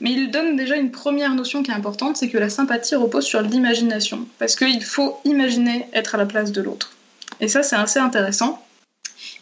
Mais 0.00 0.12
il 0.12 0.30
donne 0.30 0.56
déjà 0.56 0.76
une 0.76 0.90
première 0.90 1.34
notion 1.34 1.62
qui 1.62 1.70
est 1.70 1.74
importante, 1.74 2.16
c'est 2.16 2.28
que 2.28 2.38
la 2.38 2.48
sympathie 2.48 2.96
repose 2.96 3.24
sur 3.24 3.40
l'imagination. 3.42 4.26
Parce 4.38 4.56
qu'il 4.56 4.82
faut 4.82 5.18
imaginer 5.24 5.86
être 5.92 6.14
à 6.14 6.18
la 6.18 6.26
place 6.26 6.52
de 6.52 6.62
l'autre. 6.62 6.92
Et 7.40 7.48
ça, 7.48 7.62
c'est 7.62 7.76
assez 7.76 7.98
intéressant 7.98 8.64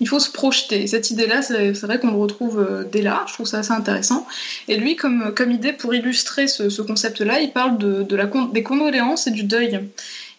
il 0.00 0.08
faut 0.08 0.18
se 0.18 0.30
projeter. 0.30 0.86
Cette 0.86 1.10
idée-là, 1.10 1.42
c'est 1.42 1.78
vrai 1.82 2.00
qu'on 2.00 2.10
le 2.10 2.16
retrouve 2.16 2.58
euh, 2.58 2.84
dès 2.90 3.02
là, 3.02 3.24
je 3.28 3.34
trouve 3.34 3.46
ça 3.46 3.58
assez 3.58 3.72
intéressant. 3.72 4.26
Et 4.66 4.76
lui, 4.76 4.96
comme, 4.96 5.32
comme 5.34 5.52
idée 5.52 5.72
pour 5.72 5.94
illustrer 5.94 6.48
ce, 6.48 6.80
concept-là, 6.82 7.40
il 7.40 7.52
parle 7.52 7.76
de, 7.78 8.16
la, 8.16 8.26
des 8.26 8.62
condoléances 8.62 9.26
et 9.26 9.30
du 9.30 9.44
deuil. 9.44 9.80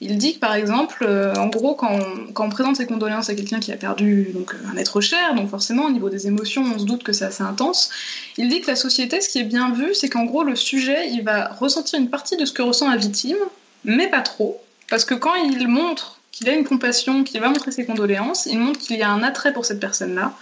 Il 0.03 0.17
dit 0.17 0.33
que 0.33 0.39
par 0.39 0.55
exemple, 0.55 1.05
euh, 1.07 1.35
en 1.35 1.47
gros, 1.47 1.75
quand 1.75 1.95
on, 2.35 2.49
présente 2.49 2.77
ses 2.77 2.87
condoléances 2.87 3.29
à 3.29 3.35
quelqu'un 3.35 3.59
qui 3.59 3.71
a 3.71 3.77
perdu 3.77 4.29
donc, 4.33 4.55
un 4.73 4.75
être 4.77 4.99
cher, 4.99 5.35
donc 5.35 5.47
forcément 5.47 5.85
au 5.85 5.91
niveau 5.91 6.09
des 6.09 6.25
émotions, 6.25 6.63
on 6.63 6.79
se 6.79 6.85
doute 6.85 7.03
que 7.03 7.13
c'est 7.13 7.25
assez 7.25 7.43
intense, 7.43 7.91
il 8.37 8.49
dit 8.49 8.61
que 8.61 8.67
la 8.67 8.75
société, 8.75 9.21
ce 9.21 9.29
qui 9.29 9.37
est 9.37 9.43
bien 9.43 9.71
vu, 9.71 9.93
c'est 9.93 10.09
qu'en 10.09 10.25
gros, 10.25 10.43
le 10.43 10.55
sujet, 10.55 11.07
il 11.11 11.23
va 11.23 11.49
ressentir 11.49 11.99
une 11.99 12.09
partie 12.09 12.35
de 12.35 12.45
ce 12.45 12.51
que 12.51 12.63
ressent 12.63 12.89
la 12.89 12.97
victime, 12.97 13.37
mais 13.83 14.09
pas 14.09 14.21
trop, 14.21 14.59
parce 14.89 15.05
que 15.05 15.13
quand 15.13 15.35
il 15.35 15.67
montre 15.67 16.20
qu'il 16.31 16.49
a 16.49 16.53
une 16.53 16.63
compassion, 16.63 17.23
qu'il 17.23 17.39
va 17.41 17.49
montrer 17.49 17.71
ses 17.71 17.85
condoléances, 17.85 18.45
il 18.45 18.59
montre 18.59 18.79
qu'il 18.79 18.97
y 18.97 19.03
a 19.03 19.09
un 19.09 19.23
attrait 19.23 19.53
pour 19.53 19.65
cette 19.65 19.79
personne-là, 19.79 20.33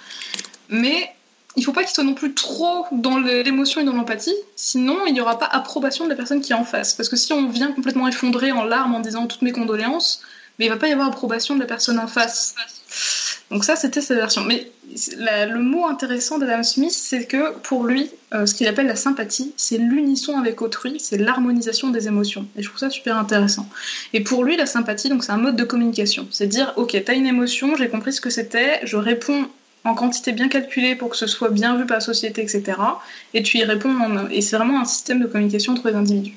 mais 0.69 1.11
il 1.55 1.63
faut 1.65 1.73
pas 1.73 1.83
qu'il 1.83 1.93
soit 1.93 2.03
non 2.03 2.13
plus 2.13 2.33
trop 2.33 2.85
dans 2.91 3.17
l'émotion 3.17 3.81
et 3.81 3.83
dans 3.83 3.93
l'empathie, 3.93 4.35
sinon 4.55 5.05
il 5.07 5.13
n'y 5.13 5.21
aura 5.21 5.39
pas 5.39 5.47
approbation 5.47 6.05
de 6.05 6.09
la 6.09 6.15
personne 6.15 6.41
qui 6.41 6.51
est 6.51 6.55
en 6.55 6.63
face. 6.63 6.93
Parce 6.93 7.09
que 7.09 7.15
si 7.15 7.33
on 7.33 7.49
vient 7.49 7.71
complètement 7.71 8.07
effondrer 8.07 8.51
en 8.51 8.63
larmes 8.63 8.95
en 8.95 8.99
disant 8.99 9.25
toutes 9.25 9.41
mes 9.41 9.51
condoléances, 9.51 10.21
mais 10.57 10.65
il 10.65 10.69
va 10.69 10.77
pas 10.77 10.87
y 10.87 10.91
avoir 10.91 11.07
approbation 11.07 11.55
de 11.55 11.59
la 11.59 11.65
personne 11.65 11.99
en 11.99 12.07
face. 12.07 12.55
Donc 13.51 13.65
ça, 13.65 13.75
c'était 13.75 14.01
sa 14.01 14.15
version. 14.15 14.43
Mais 14.43 14.71
le 15.19 15.59
mot 15.59 15.87
intéressant 15.87 16.37
d'Adam 16.37 16.63
Smith, 16.63 16.91
c'est 16.91 17.25
que 17.25 17.57
pour 17.59 17.85
lui, 17.85 18.09
euh, 18.33 18.45
ce 18.45 18.53
qu'il 18.53 18.67
appelle 18.67 18.87
la 18.87 18.95
sympathie, 18.95 19.53
c'est 19.57 19.77
l'unisson 19.77 20.37
avec 20.37 20.61
autrui, 20.61 20.99
c'est 20.99 21.17
l'harmonisation 21.17 21.89
des 21.89 22.07
émotions. 22.07 22.47
Et 22.55 22.61
je 22.61 22.67
trouve 22.67 22.79
ça 22.79 22.89
super 22.89 23.17
intéressant. 23.17 23.67
Et 24.13 24.21
pour 24.21 24.43
lui, 24.43 24.55
la 24.55 24.67
sympathie, 24.67 25.09
donc 25.09 25.23
c'est 25.23 25.31
un 25.31 25.37
mode 25.37 25.55
de 25.55 25.63
communication. 25.63 26.27
C'est 26.31 26.47
dire, 26.47 26.73
ok, 26.75 26.95
t'as 27.03 27.15
une 27.15 27.25
émotion, 27.25 27.75
j'ai 27.75 27.89
compris 27.89 28.13
ce 28.13 28.21
que 28.21 28.29
c'était, 28.29 28.81
je 28.83 28.97
réponds 28.97 29.47
en 29.83 29.95
quantité 29.95 30.31
bien 30.31 30.49
calculée 30.49 30.95
pour 30.95 31.09
que 31.09 31.17
ce 31.17 31.25
soit 31.25 31.49
bien 31.49 31.75
vu 31.75 31.85
par 31.85 31.97
la 31.97 32.01
société, 32.01 32.41
etc. 32.41 32.77
Et 33.33 33.41
tu 33.41 33.57
y 33.57 33.63
réponds. 33.63 34.27
Et 34.29 34.41
c'est 34.41 34.57
vraiment 34.57 34.81
un 34.81 34.85
système 34.85 35.19
de 35.21 35.27
communication 35.27 35.73
entre 35.73 35.89
les 35.89 35.95
individus. 35.95 36.35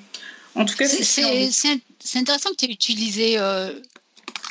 En 0.54 0.64
tout 0.64 0.76
cas, 0.76 0.86
c'est 0.86 2.18
intéressant 2.18 2.50
que 2.50 2.56
tu 2.56 2.66
aies 2.66 2.72
utilisé 2.72 3.38
euh, 3.38 3.72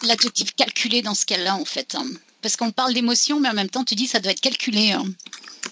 l'adjectif 0.03 0.53
calculé 0.55 1.01
dans 1.01 1.13
ce 1.13 1.25
cas-là, 1.25 1.55
en 1.55 1.65
fait. 1.65 1.95
Hein. 1.95 2.05
Parce 2.41 2.55
qu'on 2.55 2.71
parle 2.71 2.93
d'émotion, 2.93 3.39
mais 3.39 3.49
en 3.49 3.53
même 3.53 3.69
temps, 3.69 3.83
tu 3.83 3.95
dis 3.95 4.07
ça 4.07 4.19
doit 4.19 4.31
être 4.31 4.41
calculé. 4.41 4.91
Hein. 4.91 5.03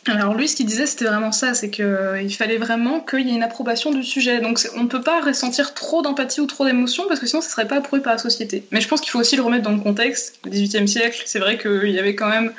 Alors 0.06 0.34
lui, 0.34 0.48
ce 0.48 0.56
qu'il 0.56 0.66
disait, 0.66 0.86
c'était 0.86 1.06
vraiment 1.06 1.32
ça, 1.32 1.54
c'est 1.54 1.70
qu'il 1.70 1.86
euh, 1.86 2.30
fallait 2.30 2.58
vraiment 2.58 3.00
qu'il 3.00 3.28
y 3.28 3.32
ait 3.32 3.36
une 3.36 3.44
approbation 3.44 3.92
du 3.92 4.04
sujet. 4.04 4.40
Donc 4.40 4.60
on 4.76 4.84
ne 4.84 4.88
peut 4.88 5.02
pas 5.02 5.22
ressentir 5.22 5.74
trop 5.74 6.02
d'empathie 6.02 6.42
ou 6.42 6.46
trop 6.46 6.66
d'émotion, 6.66 7.06
parce 7.08 7.20
que 7.20 7.28
sinon, 7.28 7.42
ça 7.42 7.48
ne 7.48 7.52
serait 7.52 7.68
pas 7.68 7.78
approuvé 7.78 8.02
par 8.02 8.14
la 8.14 8.20
société. 8.20 8.64
Mais 8.72 8.82
je 8.82 8.88
pense 8.88 9.02
qu'il 9.02 9.10
faut 9.10 9.20
aussi 9.20 9.36
le 9.36 9.42
remettre 9.42 9.64
dans 9.64 9.72
le 9.72 9.82
contexte. 9.82 10.40
Le 10.46 10.52
XVIIIe 10.52 10.88
siècle, 10.88 11.24
c'est 11.26 11.40
vrai 11.40 11.58
qu'il 11.58 11.90
y 11.90 12.00
avait 12.00 12.16
quand 12.16 12.30
même 12.30 12.54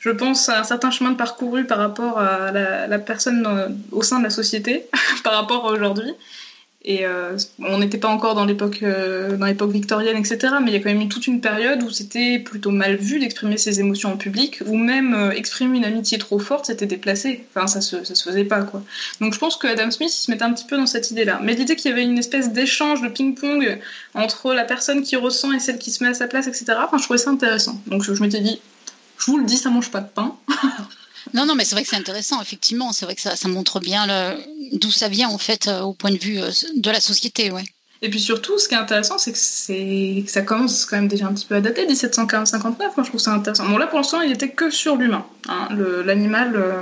je 0.00 0.08
pense, 0.08 0.48
un 0.48 0.64
certain 0.64 0.90
chemin 0.90 1.10
de 1.10 1.16
parcouru 1.16 1.66
par 1.66 1.78
rapport 1.78 2.18
à 2.18 2.50
la, 2.50 2.98
personne 2.98 3.78
au 3.92 4.02
sein 4.02 4.18
de 4.18 4.24
la 4.24 4.30
société, 4.30 4.86
par 5.24 5.34
rapport 5.34 5.68
à 5.68 5.72
aujourd'hui. 5.72 6.10
Et 6.82 7.04
euh, 7.04 7.36
on 7.58 7.78
n'était 7.78 7.98
pas 7.98 8.08
encore 8.08 8.34
dans 8.34 8.46
l'époque 8.46 8.82
euh, 8.82 9.36
victorienne, 9.68 10.16
etc. 10.16 10.54
Mais 10.62 10.70
il 10.70 10.72
y 10.72 10.76
a 10.76 10.80
quand 10.80 10.88
même 10.88 11.02
eu 11.02 11.08
toute 11.08 11.26
une 11.26 11.42
période 11.42 11.82
où 11.82 11.90
c'était 11.90 12.38
plutôt 12.38 12.70
mal 12.70 12.96
vu 12.96 13.18
d'exprimer 13.18 13.58
ses 13.58 13.80
émotions 13.80 14.12
en 14.12 14.16
public, 14.16 14.62
ou 14.64 14.76
même 14.76 15.12
euh, 15.12 15.30
exprimer 15.32 15.76
une 15.76 15.84
amitié 15.84 16.16
trop 16.16 16.38
forte, 16.38 16.66
c'était 16.66 16.86
déplacé. 16.86 17.44
Enfin, 17.54 17.66
ça 17.66 17.82
se, 17.82 18.02
ça 18.04 18.14
se 18.14 18.22
faisait 18.22 18.44
pas, 18.44 18.62
quoi. 18.62 18.82
Donc 19.20 19.34
je 19.34 19.38
pense 19.38 19.58
que 19.58 19.66
Adam 19.66 19.90
Smith, 19.90 20.08
se 20.08 20.30
mettait 20.30 20.44
un 20.44 20.54
petit 20.54 20.64
peu 20.64 20.78
dans 20.78 20.86
cette 20.86 21.10
idée-là. 21.10 21.38
Mais 21.42 21.54
l'idée 21.54 21.76
qu'il 21.76 21.90
y 21.90 21.92
avait 21.92 22.04
une 22.04 22.18
espèce 22.18 22.50
d'échange 22.50 23.02
de 23.02 23.08
ping-pong 23.08 23.78
entre 24.14 24.54
la 24.54 24.64
personne 24.64 25.02
qui 25.02 25.16
ressent 25.16 25.52
et 25.52 25.60
celle 25.60 25.78
qui 25.78 25.90
se 25.90 26.02
met 26.02 26.10
à 26.10 26.14
sa 26.14 26.28
place, 26.28 26.46
etc. 26.46 26.64
Enfin, 26.82 26.96
je 26.96 27.02
trouvais 27.02 27.18
ça 27.18 27.28
intéressant. 27.28 27.78
Donc 27.88 28.02
je, 28.04 28.14
je 28.14 28.22
m'étais 28.22 28.40
dit, 28.40 28.58
je 29.18 29.26
vous 29.26 29.36
le 29.36 29.44
dis, 29.44 29.58
ça 29.58 29.68
mange 29.68 29.90
pas 29.90 30.00
de 30.00 30.08
pain. 30.08 30.34
non, 31.34 31.46
non, 31.46 31.54
mais 31.54 31.64
c'est 31.64 31.74
vrai 31.74 31.82
que 31.82 31.88
c'est 31.88 31.96
intéressant, 31.96 32.40
effectivement. 32.40 32.92
C'est 32.92 33.04
vrai 33.04 33.14
que 33.14 33.20
ça, 33.20 33.36
ça 33.36 33.48
montre 33.48 33.80
bien 33.80 34.06
d'où 34.72 34.90
ça 34.90 35.08
vient, 35.08 35.28
en 35.28 35.38
fait, 35.38 35.68
euh, 35.68 35.80
au 35.80 35.92
point 35.92 36.10
de 36.10 36.18
vue 36.18 36.40
euh, 36.40 36.50
de 36.76 36.90
la 36.90 37.00
société, 37.00 37.50
ouais. 37.50 37.64
Et 38.02 38.08
puis 38.08 38.20
surtout, 38.20 38.58
ce 38.58 38.66
qui 38.66 38.74
est 38.74 38.78
intéressant, 38.78 39.18
c'est 39.18 39.32
que, 39.32 39.38
c'est 39.38 40.24
ça 40.26 40.40
commence 40.40 40.86
quand 40.86 40.96
même 40.96 41.08
déjà 41.08 41.26
un 41.26 41.34
petit 41.34 41.44
peu 41.44 41.56
à 41.56 41.60
dater, 41.60 41.86
1759, 41.86 42.96
moi 42.96 43.04
je 43.04 43.10
trouve 43.10 43.20
ça 43.20 43.32
intéressant. 43.32 43.68
Bon 43.68 43.76
là 43.76 43.86
pour 43.86 43.98
l'instant, 43.98 44.22
il 44.22 44.32
était 44.32 44.48
que 44.48 44.70
sur 44.70 44.96
l'humain. 44.96 45.26
Hein. 45.50 45.68
L'animal, 46.06 46.56
euh, 46.56 46.80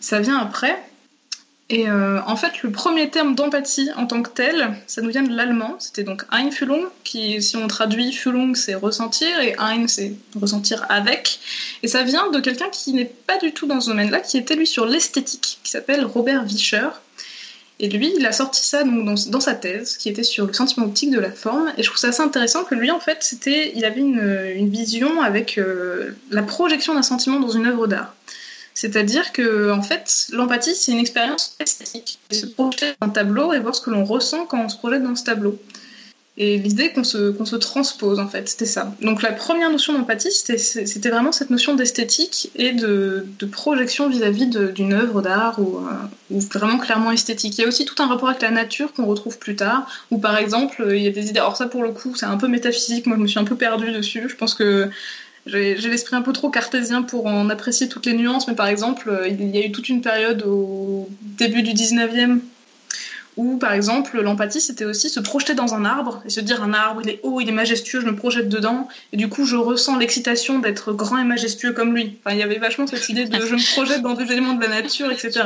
ça 0.00 0.20
vient 0.20 0.38
après. 0.38 0.82
Et 1.68 1.88
euh, 1.88 2.20
en 2.26 2.36
fait, 2.36 2.62
le 2.62 2.70
premier 2.70 3.08
terme 3.08 3.34
d'empathie 3.34 3.88
en 3.96 4.06
tant 4.06 4.22
que 4.22 4.28
tel, 4.28 4.76
ça 4.86 5.00
nous 5.00 5.08
vient 5.08 5.22
de 5.22 5.34
l'allemand. 5.34 5.76
C'était 5.78 6.02
donc 6.02 6.24
Einfühlung, 6.30 6.84
qui, 7.02 7.40
si 7.40 7.56
on 7.56 7.66
traduit 7.66 8.12
Fühlung, 8.12 8.54
c'est 8.54 8.74
ressentir, 8.74 9.40
et 9.40 9.54
Ein, 9.58 9.88
c'est 9.88 10.12
ressentir 10.38 10.84
avec. 10.90 11.40
Et 11.82 11.88
ça 11.88 12.02
vient 12.02 12.30
de 12.30 12.40
quelqu'un 12.40 12.68
qui 12.70 12.92
n'est 12.92 13.06
pas 13.06 13.38
du 13.38 13.52
tout 13.52 13.66
dans 13.66 13.80
ce 13.80 13.88
domaine-là, 13.88 14.20
qui 14.20 14.36
était 14.36 14.54
lui 14.54 14.66
sur 14.66 14.84
l'esthétique, 14.84 15.60
qui 15.62 15.70
s'appelle 15.70 16.04
Robert 16.04 16.44
Vischer. 16.44 16.88
Et 17.80 17.88
lui, 17.88 18.12
il 18.16 18.26
a 18.26 18.32
sorti 18.32 18.62
ça 18.62 18.84
donc, 18.84 19.04
dans, 19.04 19.40
sa 19.40 19.54
thèse, 19.54 19.96
qui 19.96 20.08
était 20.08 20.22
sur 20.22 20.46
le 20.46 20.52
sentiment 20.52 20.86
optique 20.86 21.10
de 21.10 21.18
la 21.18 21.32
forme. 21.32 21.72
Et 21.78 21.82
je 21.82 21.88
trouve 21.88 21.98
ça 21.98 22.08
assez 22.08 22.22
intéressant 22.22 22.64
que 22.64 22.74
lui, 22.74 22.90
en 22.90 23.00
fait, 23.00 23.18
c'était, 23.22 23.72
il 23.74 23.84
avait 23.84 24.00
une, 24.00 24.68
vision 24.68 25.22
avec 25.22 25.58
euh, 25.58 26.14
la 26.30 26.42
projection 26.42 26.94
d'un 26.94 27.02
sentiment 27.02 27.40
dans 27.40 27.50
une 27.50 27.66
œuvre 27.66 27.86
d'art. 27.86 28.14
C'est-à-dire 28.74 29.32
que, 29.32 29.70
en 29.70 29.82
fait, 29.82 30.28
l'empathie, 30.32 30.74
c'est 30.74 30.92
une 30.92 30.98
expérience 30.98 31.56
esthétique. 31.60 32.18
Se 32.30 32.46
projeter 32.46 32.92
dans 33.00 33.08
un 33.08 33.10
tableau 33.10 33.52
et 33.52 33.60
voir 33.60 33.74
ce 33.74 33.80
que 33.80 33.90
l'on 33.90 34.04
ressent 34.04 34.46
quand 34.46 34.64
on 34.64 34.68
se 34.68 34.76
projette 34.76 35.02
dans 35.02 35.14
ce 35.14 35.24
tableau. 35.24 35.58
Et 36.38 36.56
l'idée 36.56 36.90
qu'on 36.90 37.04
se, 37.04 37.34
se 37.44 37.56
transpose, 37.56 38.18
en 38.18 38.26
fait, 38.26 38.48
c'était 38.48 38.64
ça. 38.64 38.94
Donc 39.02 39.20
la 39.20 39.32
première 39.32 39.70
notion 39.70 39.92
d'empathie, 39.92 40.32
c'était 40.32 41.10
vraiment 41.10 41.30
cette 41.30 41.50
notion 41.50 41.74
d'esthétique 41.74 42.50
et 42.56 42.72
de, 42.72 43.26
de, 43.38 43.46
projection 43.46 44.08
vis-à-vis 44.08 44.46
d'une 44.46 44.94
œuvre 44.94 45.20
d'art 45.20 45.58
ou, 45.58 45.76
euh, 45.76 45.90
ou, 46.30 46.40
vraiment 46.40 46.78
clairement 46.78 47.10
esthétique. 47.10 47.58
Il 47.58 47.60
y 47.60 47.64
a 47.64 47.68
aussi 47.68 47.84
tout 47.84 48.02
un 48.02 48.06
rapport 48.06 48.30
avec 48.30 48.40
la 48.40 48.50
nature 48.50 48.94
qu'on 48.94 49.04
retrouve 49.04 49.38
plus 49.38 49.56
tard, 49.56 49.86
où 50.10 50.16
par 50.16 50.38
exemple, 50.38 50.82
il 50.88 51.02
y 51.02 51.06
a 51.06 51.10
des 51.10 51.28
idées... 51.28 51.38
Alors 51.38 51.58
ça, 51.58 51.66
pour 51.66 51.82
le 51.82 51.90
coup, 51.90 52.14
c'est 52.16 52.24
un 52.24 52.38
peu 52.38 52.48
métaphysique, 52.48 53.04
moi 53.04 53.18
je 53.18 53.22
me 53.22 53.26
suis 53.26 53.38
un 53.38 53.44
peu 53.44 53.56
perdue 53.56 53.92
dessus. 53.92 54.26
Je 54.26 54.34
pense 54.34 54.54
que 54.54 54.88
j'ai 55.46 55.74
l'esprit 55.74 56.16
un 56.16 56.22
peu 56.22 56.32
trop 56.32 56.50
cartésien 56.50 57.02
pour 57.02 57.26
en 57.26 57.50
apprécier 57.50 57.88
toutes 57.88 58.06
les 58.06 58.14
nuances, 58.14 58.46
mais 58.46 58.54
par 58.54 58.68
exemple, 58.68 59.10
euh, 59.10 59.28
il 59.28 59.54
y 59.54 59.58
a 59.58 59.66
eu 59.66 59.72
toute 59.72 59.88
une 59.88 60.00
période 60.00 60.42
au 60.46 61.08
début 61.36 61.62
du 61.62 61.72
19e 61.72 62.40
où, 63.36 63.56
par 63.56 63.72
exemple, 63.72 64.20
l'empathie, 64.20 64.60
c'était 64.60 64.84
aussi 64.84 65.08
se 65.08 65.18
projeter 65.18 65.54
dans 65.54 65.74
un 65.74 65.84
arbre 65.84 66.22
et 66.26 66.30
se 66.30 66.40
dire 66.40 66.62
un 66.62 66.74
arbre, 66.74 67.00
il 67.02 67.10
est 67.10 67.20
haut, 67.22 67.40
il 67.40 67.48
est 67.48 67.52
majestueux, 67.52 68.00
je 68.00 68.06
me 68.06 68.14
projette 68.14 68.48
dedans, 68.48 68.88
et 69.12 69.16
du 69.16 69.28
coup, 69.28 69.46
je 69.46 69.56
ressens 69.56 69.96
l'excitation 69.96 70.58
d'être 70.58 70.92
grand 70.92 71.18
et 71.18 71.24
majestueux 71.24 71.72
comme 71.72 71.94
lui. 71.94 72.18
Enfin, 72.20 72.36
il 72.36 72.38
y 72.38 72.42
avait 72.42 72.58
vachement 72.58 72.86
cette 72.86 73.08
idée 73.08 73.24
de 73.24 73.46
je 73.46 73.54
me 73.54 73.74
projette 73.74 74.02
dans 74.02 74.14
des 74.14 74.30
éléments 74.30 74.52
de 74.52 74.60
la 74.60 74.68
nature, 74.68 75.10
etc. 75.10 75.44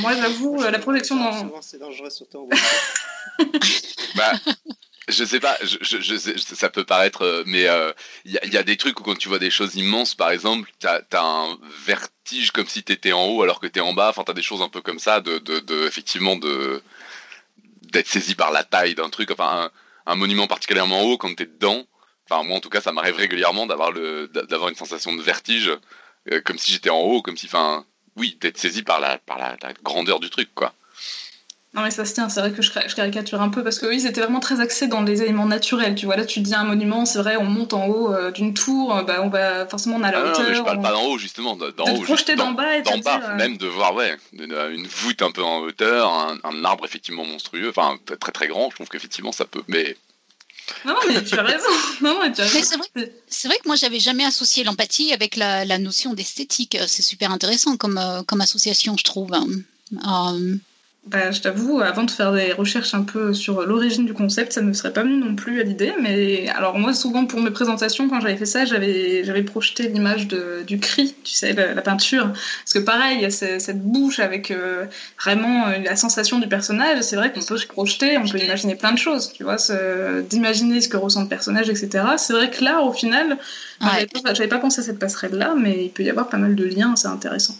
moi, 0.00 0.14
j'avoue, 0.14 0.62
euh, 0.62 0.70
la 0.70 0.78
projection 0.78 1.16
dans. 1.16 1.60
C'est 1.60 1.78
dangereux, 1.78 2.10
surtout 2.10 2.48
bah, 4.16 4.32
je 5.10 5.24
sais 5.24 5.40
pas, 5.40 5.58
ça 6.36 6.70
peut 6.70 6.84
paraître, 6.84 7.22
euh, 7.22 7.42
mais 7.46 7.66
euh, 7.66 7.92
il 8.24 8.32
y, 8.32 8.56
a 8.56 8.62
des 8.62 8.76
trucs 8.76 8.98
où 9.00 9.02
quand 9.02 9.16
tu 9.16 9.28
vois 9.28 9.38
des 9.38 9.50
choses 9.50 9.76
immenses, 9.76 10.14
par 10.14 10.30
exemple, 10.30 10.70
t'as 10.78 11.00
as 11.12 11.20
un 11.20 11.58
vertige 11.84 12.50
comme 12.50 12.66
si 12.66 12.82
t'étais 12.82 13.12
en 13.12 13.26
haut 13.26 13.42
alors 13.42 13.60
que 13.60 13.66
t'es 13.66 13.80
en 13.80 13.92
bas. 13.92 14.10
Enfin, 14.10 14.24
t'as 14.24 14.32
des 14.32 14.42
choses 14.42 14.62
un 14.62 14.68
peu 14.68 14.80
comme 14.80 14.98
ça, 14.98 15.20
de, 15.20 15.38
de, 15.38 15.86
effectivement, 15.86 16.36
de 16.36 16.82
d'être 17.92 18.06
saisi 18.06 18.34
par 18.34 18.52
la 18.52 18.64
taille 18.64 18.94
d'un 18.94 19.10
truc. 19.10 19.30
Enfin, 19.30 19.70
un, 20.06 20.14
monument 20.16 20.46
particulièrement 20.46 21.02
haut 21.02 21.18
quand 21.18 21.34
t'es 21.34 21.46
dedans. 21.46 21.86
Enfin, 22.28 22.42
moi 22.44 22.56
en 22.56 22.60
tout 22.60 22.70
cas, 22.70 22.80
ça 22.80 22.92
m'arrive 22.92 23.16
régulièrement 23.16 23.66
d'avoir 23.66 23.92
d'avoir 23.92 24.68
une 24.68 24.76
sensation 24.76 25.14
de 25.14 25.22
vertige, 25.22 25.70
euh, 26.32 26.40
comme 26.42 26.58
si 26.58 26.72
j'étais 26.72 26.90
en 26.90 27.00
haut, 27.00 27.22
comme 27.22 27.36
si, 27.36 27.46
enfin, 27.46 27.84
oui, 28.16 28.38
d'être 28.40 28.58
saisi 28.58 28.82
par 28.82 29.00
la 29.00 29.18
par 29.18 29.38
la 29.38 29.56
grandeur 29.82 30.20
du 30.20 30.30
truc, 30.30 30.50
quoi. 30.54 30.74
Non 31.72 31.82
mais 31.82 31.92
ça 31.92 32.04
se 32.04 32.14
tient, 32.14 32.28
c'est 32.28 32.40
vrai 32.40 32.50
que 32.50 32.62
je, 32.62 32.72
caricature 32.72 33.40
un 33.40 33.48
peu 33.48 33.62
parce 33.62 33.78
que 33.78 33.86
oui, 33.86 34.00
ils 34.00 34.06
étaient 34.06 34.20
vraiment 34.20 34.40
très 34.40 34.58
axés 34.58 34.88
dans 34.88 35.02
les 35.02 35.22
éléments 35.22 35.46
naturels. 35.46 35.94
Tu 35.94 36.04
vois, 36.04 36.16
là 36.16 36.24
tu 36.24 36.40
dis 36.40 36.52
un 36.52 36.64
monument, 36.64 37.06
c'est 37.06 37.20
vrai, 37.20 37.36
on 37.36 37.44
monte 37.44 37.74
en 37.74 37.86
haut 37.86 38.12
euh, 38.12 38.32
d'une 38.32 38.54
tour, 38.54 38.96
euh, 38.96 39.02
bah, 39.04 39.20
on 39.22 39.28
va 39.28 39.66
forcément 39.66 39.96
on 39.96 40.02
a 40.02 40.10
la 40.10 40.18
ah 40.18 40.22
hauteur. 40.22 40.42
Non, 40.42 40.48
mais 40.48 40.56
je 40.56 40.62
parle 40.62 40.82
pas 40.82 40.90
d'en 40.90 41.04
haut 41.04 41.18
justement, 41.18 41.54
d'en 41.54 41.66
haut. 41.66 42.00
Projeter 42.00 42.34
d'en 42.34 42.50
bas 42.50 42.76
et 42.76 42.82
d'en 42.82 42.98
bas, 42.98 43.20
euh, 43.22 43.36
même 43.36 43.56
de 43.56 43.68
voir 43.68 43.94
ouais, 43.94 44.16
une, 44.32 44.86
voûte 44.88 45.22
un 45.22 45.30
peu 45.30 45.44
en 45.44 45.60
hauteur, 45.60 46.12
un, 46.12 46.64
arbre 46.64 46.84
effectivement 46.84 47.24
monstrueux, 47.24 47.68
enfin 47.68 47.98
très 48.18 48.32
très 48.32 48.48
grand. 48.48 48.70
Je 48.70 48.74
trouve 48.74 48.88
qu'effectivement 48.88 49.30
ça 49.30 49.44
peut, 49.44 49.62
mais 49.68 49.96
non, 50.84 50.96
mais 51.06 51.22
tu 51.22 51.38
as 51.38 51.42
raison. 51.42 51.68
Non, 52.00 52.18
mais 52.20 52.32
tu 52.32 52.40
as 52.40 52.46
raison. 52.46 52.76
C'est 53.28 53.48
vrai, 53.48 53.58
que 53.58 53.66
moi, 53.66 53.74
j'avais 53.74 53.98
jamais 53.98 54.24
associé 54.24 54.62
l'empathie 54.62 55.12
avec 55.12 55.34
la, 55.34 55.64
la 55.64 55.78
notion 55.78 56.14
d'esthétique. 56.14 56.78
C'est 56.86 57.02
super 57.02 57.32
intéressant 57.32 57.76
comme, 57.76 58.00
comme 58.26 58.40
association, 58.40 58.96
je 58.96 59.02
trouve. 59.02 59.32
Bah, 61.10 61.32
je 61.32 61.40
t'avoue, 61.40 61.80
avant 61.80 62.04
de 62.04 62.10
faire 62.12 62.30
des 62.32 62.52
recherches 62.52 62.94
un 62.94 63.02
peu 63.02 63.34
sur 63.34 63.66
l'origine 63.66 64.06
du 64.06 64.14
concept, 64.14 64.52
ça 64.52 64.60
ne 64.60 64.68
me 64.68 64.72
serait 64.72 64.92
pas 64.92 65.02
venu 65.02 65.16
non 65.16 65.34
plus 65.34 65.60
à 65.60 65.64
l'idée. 65.64 65.92
Mais 66.00 66.48
alors 66.50 66.78
moi, 66.78 66.94
souvent 66.94 67.26
pour 67.26 67.40
mes 67.40 67.50
présentations, 67.50 68.08
quand 68.08 68.20
j'avais 68.20 68.36
fait 68.36 68.46
ça, 68.46 68.64
j'avais 68.64 69.24
j'avais 69.24 69.42
projeté 69.42 69.88
l'image 69.88 70.28
du 70.28 70.78
cri, 70.78 71.16
tu 71.24 71.32
sais, 71.32 71.52
la, 71.52 71.82
peinture, 71.82 72.28
parce 72.32 72.74
que 72.74 72.78
pareil, 72.78 73.16
il 73.16 73.22
y 73.22 73.24
a 73.24 73.30
cette 73.30 73.82
bouche 73.82 74.20
avec 74.20 74.52
euh, 74.52 74.86
vraiment 75.20 75.66
euh, 75.66 75.78
la 75.84 75.96
sensation 75.96 76.38
du 76.38 76.46
personnage. 76.46 77.00
C'est 77.02 77.16
vrai 77.16 77.32
qu'on 77.32 77.42
peut 77.42 77.56
se 77.56 77.66
projeter, 77.66 78.16
on 78.16 78.28
peut 78.28 78.38
imaginer 78.38 78.76
plein 78.76 78.92
de 78.92 78.98
choses, 78.98 79.32
tu 79.32 79.42
vois, 79.42 79.56
d'imaginer 80.28 80.80
ce 80.80 80.88
que 80.88 80.96
ressent 80.96 81.22
le 81.22 81.28
personnage, 81.28 81.68
etc. 81.68 82.04
C'est 82.18 82.34
vrai 82.34 82.50
que 82.50 82.62
là, 82.62 82.82
au 82.82 82.92
final, 82.92 83.36
j'avais 83.80 84.06
pas, 84.06 84.56
pas 84.56 84.58
pensé 84.58 84.80
à 84.80 84.84
cette 84.84 85.00
passerelle 85.00 85.34
là, 85.34 85.54
mais 85.58 85.86
il 85.86 85.90
peut 85.90 86.04
y 86.04 86.10
avoir 86.10 86.28
pas 86.28 86.38
mal 86.38 86.54
de 86.54 86.64
liens, 86.66 86.94
c'est 86.94 87.08
intéressant. 87.08 87.56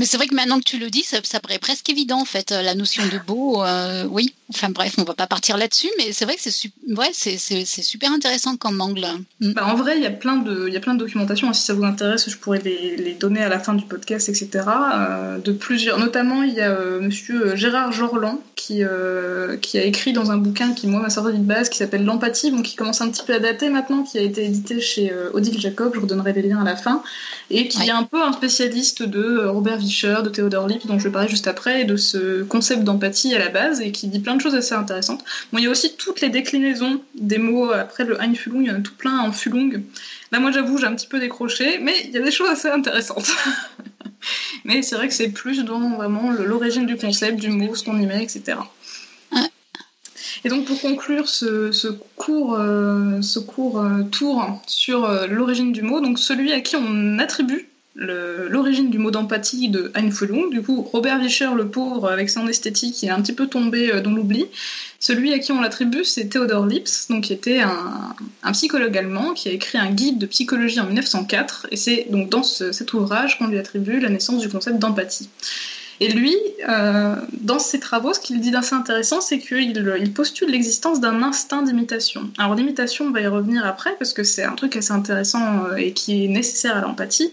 Mais 0.00 0.06
c'est 0.06 0.16
vrai 0.16 0.28
que 0.28 0.34
maintenant 0.34 0.58
que 0.58 0.64
tu 0.64 0.78
le 0.78 0.88
dis, 0.88 1.02
ça, 1.02 1.20
paraît 1.40 1.58
presque 1.58 1.90
évident 1.90 2.22
en 2.22 2.24
fait, 2.24 2.52
la 2.52 2.74
notion 2.74 3.02
de 3.06 3.18
beau. 3.18 3.62
oui, 4.10 4.34
enfin 4.48 4.70
bref, 4.70 4.94
on 4.96 5.04
va 5.04 5.12
pas 5.12 5.26
partir 5.26 5.58
là-dessus, 5.58 5.90
mais 5.98 6.12
c'est 6.12 6.24
vrai 6.24 6.36
que 6.36 6.40
c'est 6.40 6.70
ouais, 6.88 7.10
c'est 7.12 7.82
super 7.82 8.10
intéressant 8.10 8.56
comme 8.56 8.80
angle. 8.80 9.06
Mm. 9.40 9.52
Bah, 9.52 9.66
en 9.66 9.74
vrai, 9.74 9.98
il 9.98 10.02
y 10.02 10.06
a 10.06 10.10
plein 10.10 10.36
de 10.36 10.64
il 10.68 10.72
y 10.72 10.76
a 10.78 10.80
plein 10.80 10.94
de 10.94 11.00
documentation. 11.00 11.52
Si 11.52 11.66
ça 11.66 11.74
vous 11.74 11.84
intéresse, 11.84 12.30
je 12.30 12.36
pourrais 12.38 12.60
les, 12.64 12.96
les 12.96 13.12
donner 13.12 13.42
à 13.42 13.50
la 13.50 13.58
fin 13.58 13.74
du 13.74 13.84
podcast, 13.84 14.30
etc. 14.30 14.64
de 15.44 15.52
plusieurs, 15.52 15.98
notamment 15.98 16.44
il 16.44 16.54
y 16.54 16.62
a 16.62 16.74
Monsieur 17.00 17.54
Gérard 17.54 17.92
Jorland 17.92 18.40
qui 18.56 18.82
qui 19.60 19.78
a 19.78 19.84
écrit 19.84 20.14
dans 20.14 20.30
un 20.30 20.38
bouquin 20.38 20.72
qui 20.72 20.86
moi 20.86 21.02
m'a 21.02 21.10
servi 21.10 21.36
de 21.36 21.44
base, 21.44 21.68
qui 21.68 21.76
s'appelle 21.76 22.06
L'empathie, 22.06 22.50
bon, 22.50 22.62
qui 22.62 22.74
commence 22.74 23.02
un 23.02 23.10
petit 23.10 23.22
peu 23.22 23.34
à 23.34 23.38
dater 23.38 23.68
maintenant, 23.68 24.02
qui 24.02 24.16
a 24.16 24.22
été 24.22 24.46
édité 24.46 24.80
chez 24.80 25.12
Odile 25.34 25.60
Jacob. 25.60 25.92
Je 25.94 26.00
vous 26.00 26.06
donnerai 26.06 26.32
les 26.32 26.40
liens 26.40 26.62
à 26.62 26.64
la 26.64 26.76
fin 26.76 27.02
et 27.50 27.68
qui 27.68 27.82
est 27.82 27.90
un 27.90 28.04
peu 28.04 28.22
un 28.22 28.32
spécialiste 28.32 29.02
de 29.02 29.22
euh, 29.22 29.50
Robert 29.50 29.80
De 30.22 30.28
Theodore 30.28 30.68
Lipp, 30.68 30.86
dont 30.86 30.98
je 30.98 31.04
vais 31.04 31.10
parler 31.10 31.28
juste 31.28 31.46
après, 31.46 31.82
et 31.82 31.84
de 31.84 31.96
ce 31.96 32.42
concept 32.42 32.84
d'empathie 32.84 33.34
à 33.34 33.38
la 33.38 33.48
base, 33.48 33.80
et 33.80 33.92
qui 33.92 34.08
dit 34.08 34.20
plein 34.20 34.36
de 34.36 34.40
choses 34.40 34.54
assez 34.54 34.74
intéressantes. 34.74 35.24
Bon, 35.52 35.58
il 35.58 35.64
y 35.64 35.66
a 35.66 35.70
aussi 35.70 35.96
toutes 35.96 36.20
les 36.20 36.28
déclinaisons 36.28 37.00
des 37.14 37.38
mots 37.38 37.70
après 37.70 38.04
le 38.04 38.20
Einfühlung, 38.20 38.62
il 38.62 38.68
y 38.68 38.70
en 38.70 38.76
a 38.76 38.80
tout 38.80 38.94
plein 38.94 39.18
en 39.18 39.32
Fühlung. 39.32 39.82
Là, 40.32 40.40
moi, 40.40 40.52
j'avoue, 40.52 40.78
j'ai 40.78 40.86
un 40.86 40.94
petit 40.94 41.08
peu 41.08 41.18
décroché, 41.18 41.78
mais 41.80 41.94
il 42.04 42.10
y 42.10 42.18
a 42.18 42.22
des 42.22 42.30
choses 42.30 42.50
assez 42.50 42.68
intéressantes. 42.68 43.30
mais 44.64 44.82
c'est 44.82 44.94
vrai 44.94 45.08
que 45.08 45.14
c'est 45.14 45.30
plus 45.30 45.64
dans 45.64 45.96
vraiment 45.96 46.30
l'origine 46.30 46.86
du 46.86 46.96
concept, 46.96 47.40
du 47.40 47.48
mot, 47.50 47.74
ce 47.74 47.84
qu'on 47.84 48.00
y 48.00 48.06
met, 48.06 48.22
etc. 48.22 48.58
Et 50.44 50.48
donc 50.48 50.64
pour 50.64 50.80
conclure 50.80 51.28
ce, 51.28 51.70
court, 52.16 52.56
ce 52.56 53.38
court 53.38 53.80
euh, 53.80 54.00
euh, 54.00 54.02
tour 54.04 54.62
sur 54.66 55.04
euh, 55.04 55.26
l'origine 55.26 55.72
du 55.72 55.82
mot, 55.82 56.00
donc 56.00 56.18
celui 56.18 56.52
à 56.52 56.60
qui 56.60 56.76
on 56.76 57.18
attribue 57.18 57.69
l'origine 57.96 58.90
du 58.90 58.98
mot 58.98 59.10
d'empathie 59.10 59.68
de 59.68 59.90
Einfühlung. 59.94 60.50
Du 60.50 60.62
coup, 60.62 60.82
Robert 60.82 61.18
Vischer, 61.18 61.50
le 61.56 61.68
pauvre, 61.68 62.08
avec 62.08 62.30
son 62.30 62.46
esthétique, 62.46 63.02
est 63.04 63.10
un 63.10 63.20
petit 63.20 63.32
peu 63.32 63.46
tombé 63.46 64.00
dans 64.00 64.12
l'oubli. 64.12 64.46
Celui 65.00 65.32
à 65.32 65.38
qui 65.38 65.50
on 65.52 65.60
l'attribue, 65.60 66.04
c'est 66.04 66.28
Theodor 66.28 66.66
Lips, 66.66 67.08
donc 67.08 67.24
qui 67.24 67.32
était 67.32 67.60
un, 67.60 68.52
psychologue 68.52 68.96
allemand 68.96 69.32
qui 69.32 69.48
a 69.48 69.52
écrit 69.52 69.78
un 69.78 69.90
guide 69.90 70.18
de 70.18 70.26
psychologie 70.26 70.78
en 70.78 70.86
1904. 70.86 71.68
Et 71.70 71.76
c'est 71.76 72.06
donc 72.10 72.28
dans 72.28 72.42
cet 72.42 72.92
ouvrage 72.92 73.38
qu'on 73.38 73.48
lui 73.48 73.58
attribue 73.58 73.98
la 73.98 74.08
naissance 74.08 74.40
du 74.40 74.48
concept 74.48 74.78
d'empathie. 74.78 75.28
Et 76.00 76.08
lui, 76.08 76.34
euh, 76.66 77.14
dans 77.42 77.58
ses 77.58 77.78
travaux, 77.78 78.14
ce 78.14 78.20
qu'il 78.20 78.40
dit 78.40 78.50
d'assez 78.50 78.74
intéressant, 78.74 79.20
c'est 79.20 79.38
qu'il 79.38 79.76
il 80.00 80.12
postule 80.14 80.50
l'existence 80.50 80.98
d'un 80.98 81.22
instinct 81.22 81.60
d'imitation. 81.60 82.30
Alors 82.38 82.54
l'imitation, 82.54 83.06
on 83.06 83.10
va 83.10 83.20
y 83.20 83.26
revenir 83.26 83.66
après, 83.66 83.94
parce 83.98 84.14
que 84.14 84.24
c'est 84.24 84.42
un 84.42 84.54
truc 84.54 84.76
assez 84.76 84.92
intéressant 84.92 85.66
euh, 85.66 85.76
et 85.76 85.92
qui 85.92 86.24
est 86.24 86.28
nécessaire 86.28 86.78
à 86.78 86.80
l'empathie, 86.80 87.30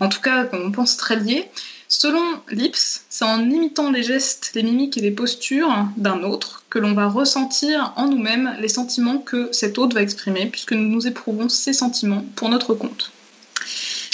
en 0.00 0.08
tout 0.08 0.20
cas 0.20 0.44
qu'on 0.44 0.72
pense 0.72 0.96
très 0.96 1.14
lié. 1.14 1.48
Selon 1.86 2.22
Lips, 2.50 3.04
c'est 3.08 3.24
en 3.24 3.48
imitant 3.48 3.90
les 3.90 4.02
gestes, 4.02 4.50
les 4.54 4.64
mimiques 4.64 4.98
et 4.98 5.00
les 5.00 5.12
postures 5.12 5.86
d'un 5.96 6.22
autre 6.22 6.64
que 6.70 6.78
l'on 6.78 6.92
va 6.92 7.06
ressentir 7.06 7.94
en 7.96 8.08
nous-mêmes 8.08 8.56
les 8.60 8.68
sentiments 8.68 9.18
que 9.18 9.48
cet 9.52 9.78
autre 9.78 9.94
va 9.94 10.02
exprimer, 10.02 10.46
puisque 10.46 10.72
nous 10.72 11.06
éprouvons 11.06 11.48
ces 11.48 11.72
sentiments 11.72 12.24
pour 12.34 12.48
notre 12.50 12.74
compte. 12.74 13.12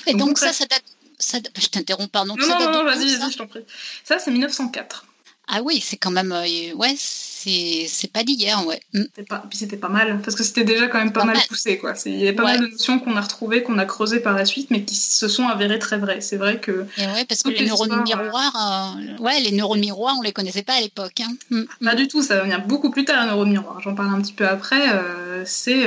Et 0.07 0.14
donc, 0.14 0.38
ça, 0.38 0.53
ça 0.53 0.67
date 0.67 0.93
je 1.33 1.67
t'interromps, 1.69 2.11
pardon. 2.11 2.37
Non, 2.37 2.47
non, 2.47 2.71
non, 2.71 2.85
vas-y, 2.85 3.17
vas-y, 3.17 3.33
je 3.33 3.39
t'en 3.39 3.47
prie. 3.47 3.65
Ça, 4.05 4.19
c'est 4.19 4.31
1904. 4.31 5.05
Ah 5.47 5.61
oui, 5.63 5.81
c'est 5.85 5.97
quand 5.97 6.11
même. 6.11 6.33
Euh, 6.33 6.75
ouais, 6.75 6.95
c'est 6.97 8.11
pas 8.13 8.25
d'hier, 8.25 8.67
ouais. 8.67 8.81
Mm. 8.95 9.05
Pas, 9.29 9.45
puis 9.49 9.59
c'était 9.59 9.77
pas 9.77 9.91
mal, 9.91 10.21
parce 10.23 10.37
que 10.37 10.43
c'était 10.43 10.65
déjà 10.65 10.89
quand 10.89 10.99
même 10.99 11.13
pas, 11.13 11.25
mal, 11.25 11.37
poussé, 11.49 11.77
quoi. 11.77 11.93
Il 12.07 12.19
y 12.19 12.23
avait 12.23 12.33
pas 12.33 12.45
mal 12.45 12.61
de 12.61 12.67
notions 12.69 12.99
qu'on 12.99 13.15
a 13.17 13.21
retrouvées, 13.21 13.63
qu'on 13.63 13.79
a 13.79 13.85
creusées 13.85 14.21
par 14.21 14.35
la 14.35 14.47
suite, 14.47 14.71
mais 14.71 14.85
qui 14.85 14.95
se 14.95 15.29
sont 15.29 15.47
avérées 15.47 15.79
très 15.79 15.99
vraies. 15.99 16.23
C'est 16.23 16.39
vrai 16.39 16.61
que. 16.61 16.87
Et 16.97 17.07
ouais, 17.07 17.25
parce 17.27 17.43
que 17.43 17.51
les 17.51 17.67
neurones 17.67 18.03
miroirs, 18.05 18.97
euh, 18.97 19.23
ouais, 19.23 19.41
les 19.41 19.53
neurones 19.53 19.81
miroirs, 19.81 20.15
on 20.19 20.23
les 20.23 20.33
connaissait 20.33 20.63
pas 20.63 20.75
à 20.75 20.81
l'époque. 20.81 21.21
Hein. 21.21 21.37
Mm, 21.51 21.65
pas 21.85 21.93
mm. 21.93 21.97
du 21.97 22.09
tout, 22.09 22.23
ça 22.23 22.37
va 22.37 22.43
venir 22.45 22.67
beaucoup 22.67 22.91
plus 22.91 23.05
tard, 23.05 23.23
les 23.25 23.31
neurones 23.31 23.51
miroirs. 23.51 23.81
J'en 23.83 23.95
parle 23.95 24.15
un 24.15 24.23
petit 24.23 24.33
peu 24.33 24.49
après, 24.49 24.95
euh, 24.95 25.43
c'est 25.45 25.87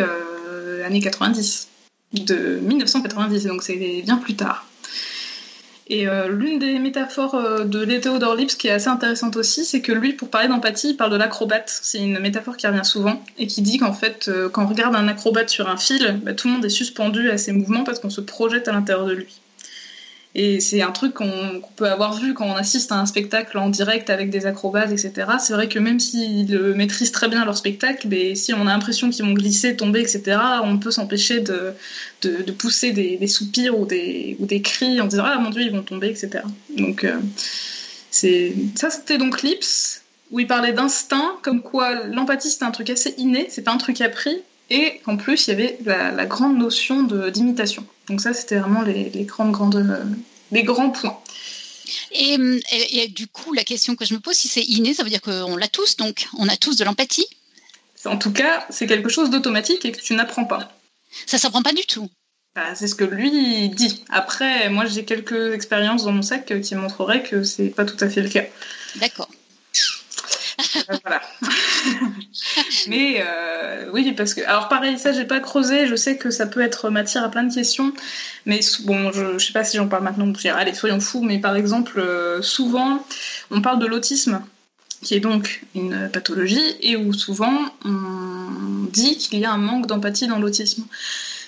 l'année 0.82 1.00
90, 1.00 1.68
de 2.14 2.60
1990, 2.62 3.46
donc 3.46 3.64
c'est 3.64 4.02
bien 4.04 4.18
plus 4.18 4.36
tard. 4.36 4.67
Et 5.90 6.08
euh, 6.08 6.28
l'une 6.28 6.60
des 6.60 6.80
métaphores 6.80 7.36
euh, 7.36 7.64
de 7.64 7.86
Théodore 7.98 8.36
Lips 8.36 8.56
qui 8.56 8.68
est 8.68 8.72
assez 8.72 8.90
intéressante 8.90 9.38
aussi, 9.38 9.64
c'est 9.64 9.82
que 9.82 9.94
lui, 9.94 10.14
pour 10.14 10.30
parler 10.30 10.50
d'empathie, 10.50 10.90
il 10.90 10.98
parle 10.98 11.12
de 11.12 11.16
l'acrobate. 11.16 11.80
C'est 11.82 12.00
une 12.00 12.20
métaphore 12.20 12.58
qui 12.58 12.68
revient 12.68 12.84
souvent 12.84 13.24
et 13.38 13.48
qui 13.48 13.62
dit 13.62 13.78
qu'en 13.78 13.94
fait, 13.94 14.28
euh, 14.28 14.50
quand 14.50 14.66
on 14.66 14.68
regarde 14.68 14.96
un 14.96 15.08
acrobate 15.08 15.50
sur 15.50 15.70
un 15.70 15.78
fil, 15.78 16.20
bah, 16.24 16.34
tout 16.34 16.48
le 16.48 16.56
monde 16.56 16.66
est 16.66 16.70
suspendu 16.70 17.30
à 17.30 17.38
ses 17.38 17.54
mouvements 17.54 17.86
parce 17.86 18.00
qu'on 18.00 18.10
se 18.10 18.22
projette 18.22 18.68
à 18.68 18.74
l'intérieur 18.74 19.06
de 19.06 19.14
lui. 19.14 19.40
Et 20.36 20.60
c'est 20.60 20.82
un 20.82 20.92
truc 20.92 21.16
qu'on 21.16 21.62
peut 21.76 21.90
avoir 21.90 22.20
vu 22.20 22.34
quand 22.34 22.46
on 22.46 22.56
assiste 22.56 22.92
à 22.92 22.96
un 22.96 23.06
spectacle 23.06 23.58
en 23.58 23.70
direct 23.70 24.10
avec 24.10 24.30
des 24.30 24.46
acrobates, 24.46 24.92
etc. 24.92 25.12
C'est 25.40 25.54
vrai 25.54 25.68
que 25.68 25.80
même 25.80 26.00
s'ils 26.00 26.60
maîtrisent 26.76 27.12
très 27.12 27.28
bien 27.28 27.44
leur 27.44 27.58
spectacle, 27.58 28.08
mais 28.08 28.36
si 28.36 28.54
on 28.54 28.62
a 28.62 28.66
l'impression 28.66 29.10
qu'ils 29.10 29.26
vont 29.26 29.34
glisser, 29.34 29.76
tomber, 29.76 30.02
etc., 30.02 30.38
on 30.64 30.78
peut 30.78 30.92
s'empêcher 30.92 31.40
de, 31.40 31.74
de, 32.22 32.52
pousser 32.52 32.92
des, 32.92 33.28
soupirs 33.28 33.80
ou 33.80 33.86
des, 33.86 34.36
ou 34.40 34.46
des 34.46 34.62
cris 34.62 35.02
en 35.02 35.08
disant 35.08 35.24
Ah 35.26 35.40
mon 35.40 35.50
dieu, 35.50 35.64
ils 35.64 35.72
vont 35.72 35.84
tomber, 35.84 36.10
etc. 36.10 36.44
Donc 36.78 37.04
euh, 37.04 37.18
c'est 38.12 38.54
ça, 38.76 38.90
c'était 38.90 39.18
donc 39.18 39.42
Lips, 39.42 40.02
où 40.32 40.40
il 40.40 40.48
parlait 40.48 40.74
d'instinct, 40.74 41.38
comme 41.42 41.62
quoi 41.62 42.06
l'empathie 42.06 42.50
c'était 42.50 42.66
un 42.66 42.72
truc 42.72 42.90
assez 42.90 43.16
inné, 43.18 43.48
c'est 43.50 43.64
pas 43.64 43.72
un 43.72 43.78
truc 43.78 44.02
appris, 44.02 44.42
et 44.70 45.02
en 45.06 45.18
plus 45.18 45.48
il 45.48 45.52
y 45.52 45.54
avait 45.54 45.78
la, 45.86 46.26
grande 46.26 46.58
notion 46.58 47.04
d'imitation. 47.04 47.86
Donc 48.08 48.22
ça, 48.22 48.34
c'était 48.34 48.58
vraiment 48.58 48.82
les, 48.82 49.10
les, 49.10 49.24
grandes, 49.24 49.52
grandes, 49.52 50.06
les 50.52 50.64
grands 50.64 50.90
points. 50.90 51.20
Et, 52.12 53.08
du 53.10 53.28
coup, 53.28 53.54
la 53.54 53.64
question 53.64 53.96
que 53.96 54.06
je 54.06 54.14
me 54.14 54.20
pose, 54.20 54.36
si 54.36 54.48
c'est 54.48 54.64
inné, 54.64 54.94
ça 54.94 55.04
veut 55.04 55.10
dire 55.10 55.22
qu'on 55.22 55.56
l'a 55.56 55.68
tous, 55.68 55.98
donc 55.98 56.28
on 56.38 56.48
a 56.48 56.58
tous 56.58 56.78
de 56.78 56.84
l'empathie? 56.84 57.28
En 58.06 58.18
tout 58.18 58.32
cas, 58.32 58.66
c'est 58.70 58.88
quelque 58.88 59.10
chose 59.10 59.30
d'automatique 59.30 59.86
et 59.86 59.92
que 59.92 60.00
tu 60.00 60.14
n'apprends 60.14 60.46
pas. 60.46 60.72
Ça 61.26 61.38
s'apprend 61.38 61.64
pas 61.64 61.74
du 61.74 61.86
tout 61.86 62.10
bah, 62.56 62.76
C'est 62.76 62.88
ce 62.88 62.96
que 62.96 63.04
lui 63.04 63.70
dit. 63.70 64.04
Après, 64.10 64.70
moi 64.70 64.86
j'ai 64.86 65.04
quelques 65.04 65.54
expériences 65.54 66.04
dans 66.04 66.12
mon 66.12 66.22
sac 66.22 66.62
qui 66.62 66.76
montreraient 66.76 67.24
que 67.24 67.44
c'est 67.44 67.70
pas 67.70 67.86
tout 67.86 67.98
à 68.00 68.10
fait 68.10 68.22
le 68.22 68.30
cas. 68.30 68.44
D'accord. 68.98 69.30
Euh, 70.60 70.98
voilà. 71.04 71.22
Mais 72.88 73.24
euh, 73.26 73.90
oui, 73.94 74.14
parce 74.14 74.34
que 74.34 74.42
alors 74.42 74.68
pareil, 74.70 74.98
ça 74.98 75.12
j'ai 75.14 75.26
pas 75.26 75.40
creusé. 75.40 75.88
Je 75.88 75.96
sais 75.96 76.18
que 76.18 76.32
ça 76.32 76.48
peut 76.48 76.62
être 76.62 76.90
matière 76.90 77.24
à 77.24 77.30
plein 77.30 77.44
de 77.44 77.54
questions, 77.54 77.94
mais 78.46 78.60
bon, 78.86 79.12
je, 79.12 79.38
je 79.38 79.46
sais 79.46 79.54
pas 79.54 79.64
si 79.64 79.78
j'en 79.78 79.88
parle 79.88 80.04
maintenant. 80.04 80.32
Allez, 80.56 80.74
soyons 80.74 81.00
fous. 81.00 81.22
Mais 81.22 81.40
par 81.40 81.56
exemple, 81.56 82.00
euh, 82.00 82.42
souvent, 82.42 83.06
on 83.52 83.62
parle 83.62 83.80
de 83.80 83.86
l'autisme, 83.86 84.42
qui 85.04 85.16
est 85.16 85.20
donc 85.20 85.64
une 85.76 86.10
pathologie, 86.12 86.76
et 86.82 86.96
où 86.96 87.14
souvent 87.14 87.54
on 87.86 88.88
dit 88.92 89.18
qu'il 89.18 89.40
y 89.40 89.46
a 89.46 89.52
un 89.52 89.58
manque 89.58 89.88
d'empathie 89.88 90.28
dans 90.28 90.40
l'autisme. 90.40 90.86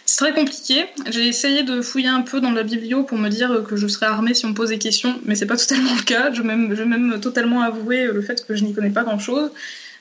C'est 0.09 0.17
très 0.17 0.33
compliqué. 0.33 0.85
J'ai 1.11 1.27
essayé 1.27 1.61
de 1.61 1.83
fouiller 1.83 2.07
un 2.07 2.21
peu 2.21 2.41
dans 2.41 2.49
la 2.49 2.63
biblio 2.63 3.03
pour 3.03 3.19
me 3.19 3.29
dire 3.29 3.63
que 3.69 3.75
je 3.75 3.87
serais 3.87 4.07
armée 4.07 4.33
si 4.33 4.43
on 4.47 4.49
me 4.49 4.53
pose 4.55 4.69
des 4.69 4.79
questions, 4.79 5.19
mais 5.23 5.35
c'est 5.35 5.45
pas 5.45 5.55
totalement 5.63 5.93
le 5.93 6.01
cas. 6.01 6.33
Je 6.33 6.41
vais 6.41 6.47
même, 6.55 7.19
totalement 7.21 7.61
avouer 7.61 8.05
le 8.05 8.19
fait 8.23 8.43
que 8.43 8.55
je 8.55 8.63
n'y 8.63 8.73
connais 8.73 8.89
pas 8.89 9.03
grand 9.03 9.19
chose. 9.19 9.51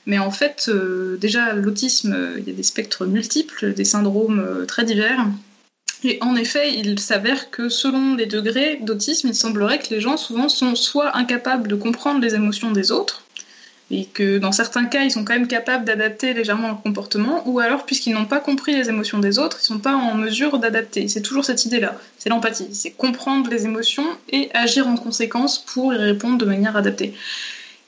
Mais 0.06 0.18
en 0.18 0.30
fait, 0.30 0.70
euh, 0.70 1.18
déjà, 1.18 1.52
l'autisme, 1.52 2.16
il 2.38 2.48
y 2.48 2.50
a 2.50 2.54
des 2.54 2.62
spectres 2.62 3.04
multiples, 3.04 3.74
des 3.74 3.84
syndromes 3.84 4.40
euh, 4.40 4.64
très 4.64 4.84
divers. 4.84 5.26
Et 6.04 6.16
en 6.22 6.36
effet, 6.36 6.72
il 6.74 6.98
s'avère 6.98 7.50
que 7.50 7.68
selon 7.68 8.14
les 8.14 8.24
degrés 8.24 8.78
d'autisme, 8.80 9.28
il 9.28 9.34
semblerait 9.34 9.78
que 9.78 9.90
les 9.90 10.00
gens 10.00 10.16
souvent 10.16 10.48
sont 10.48 10.74
soit 10.74 11.18
incapables 11.18 11.68
de 11.68 11.74
comprendre 11.74 12.22
les 12.22 12.34
émotions 12.34 12.70
des 12.70 12.92
autres, 12.92 13.24
et 13.90 14.04
que 14.04 14.38
dans 14.38 14.52
certains 14.52 14.84
cas, 14.84 15.02
ils 15.02 15.10
sont 15.10 15.24
quand 15.24 15.32
même 15.32 15.48
capables 15.48 15.84
d'adapter 15.84 16.34
légèrement 16.34 16.68
leur 16.68 16.82
comportement, 16.82 17.42
ou 17.46 17.58
alors, 17.58 17.86
puisqu'ils 17.86 18.12
n'ont 18.12 18.26
pas 18.26 18.40
compris 18.40 18.76
les 18.76 18.88
émotions 18.88 19.18
des 19.18 19.38
autres, 19.38 19.58
ils 19.60 19.64
sont 19.64 19.78
pas 19.78 19.94
en 19.94 20.14
mesure 20.14 20.58
d'adapter. 20.58 21.08
C'est 21.08 21.22
toujours 21.22 21.44
cette 21.44 21.64
idée-là, 21.64 21.96
c'est 22.18 22.28
l'empathie, 22.28 22.68
c'est 22.72 22.90
comprendre 22.90 23.48
les 23.50 23.64
émotions 23.64 24.06
et 24.30 24.50
agir 24.52 24.86
en 24.86 24.96
conséquence 24.96 25.58
pour 25.58 25.94
y 25.94 25.96
répondre 25.96 26.36
de 26.36 26.44
manière 26.44 26.76
adaptée. 26.76 27.14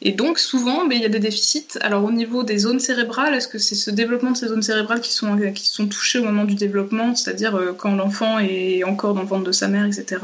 Et 0.02 0.12
donc 0.12 0.38
souvent, 0.38 0.86
ben, 0.86 0.96
il 0.96 1.02
y 1.02 1.04
a 1.04 1.10
des 1.10 1.18
déficits. 1.18 1.78
Alors 1.82 2.04
au 2.04 2.10
niveau 2.10 2.42
des 2.42 2.58
zones 2.58 2.80
cérébrales, 2.80 3.34
est-ce 3.34 3.48
que 3.48 3.58
c'est 3.58 3.74
ce 3.74 3.90
développement 3.90 4.30
de 4.30 4.36
ces 4.36 4.48
zones 4.48 4.62
cérébrales 4.62 5.02
qui 5.02 5.12
sont, 5.12 5.36
qui 5.54 5.66
sont 5.66 5.86
touchées 5.86 6.18
au 6.18 6.24
moment 6.24 6.44
du 6.44 6.54
développement, 6.54 7.14
c'est-à-dire 7.14 7.54
euh, 7.56 7.74
quand 7.76 7.94
l'enfant 7.94 8.38
est 8.38 8.82
encore 8.84 9.12
dans 9.12 9.20
le 9.20 9.26
ventre 9.26 9.44
de 9.44 9.52
sa 9.52 9.68
mère, 9.68 9.84
etc. 9.84 10.22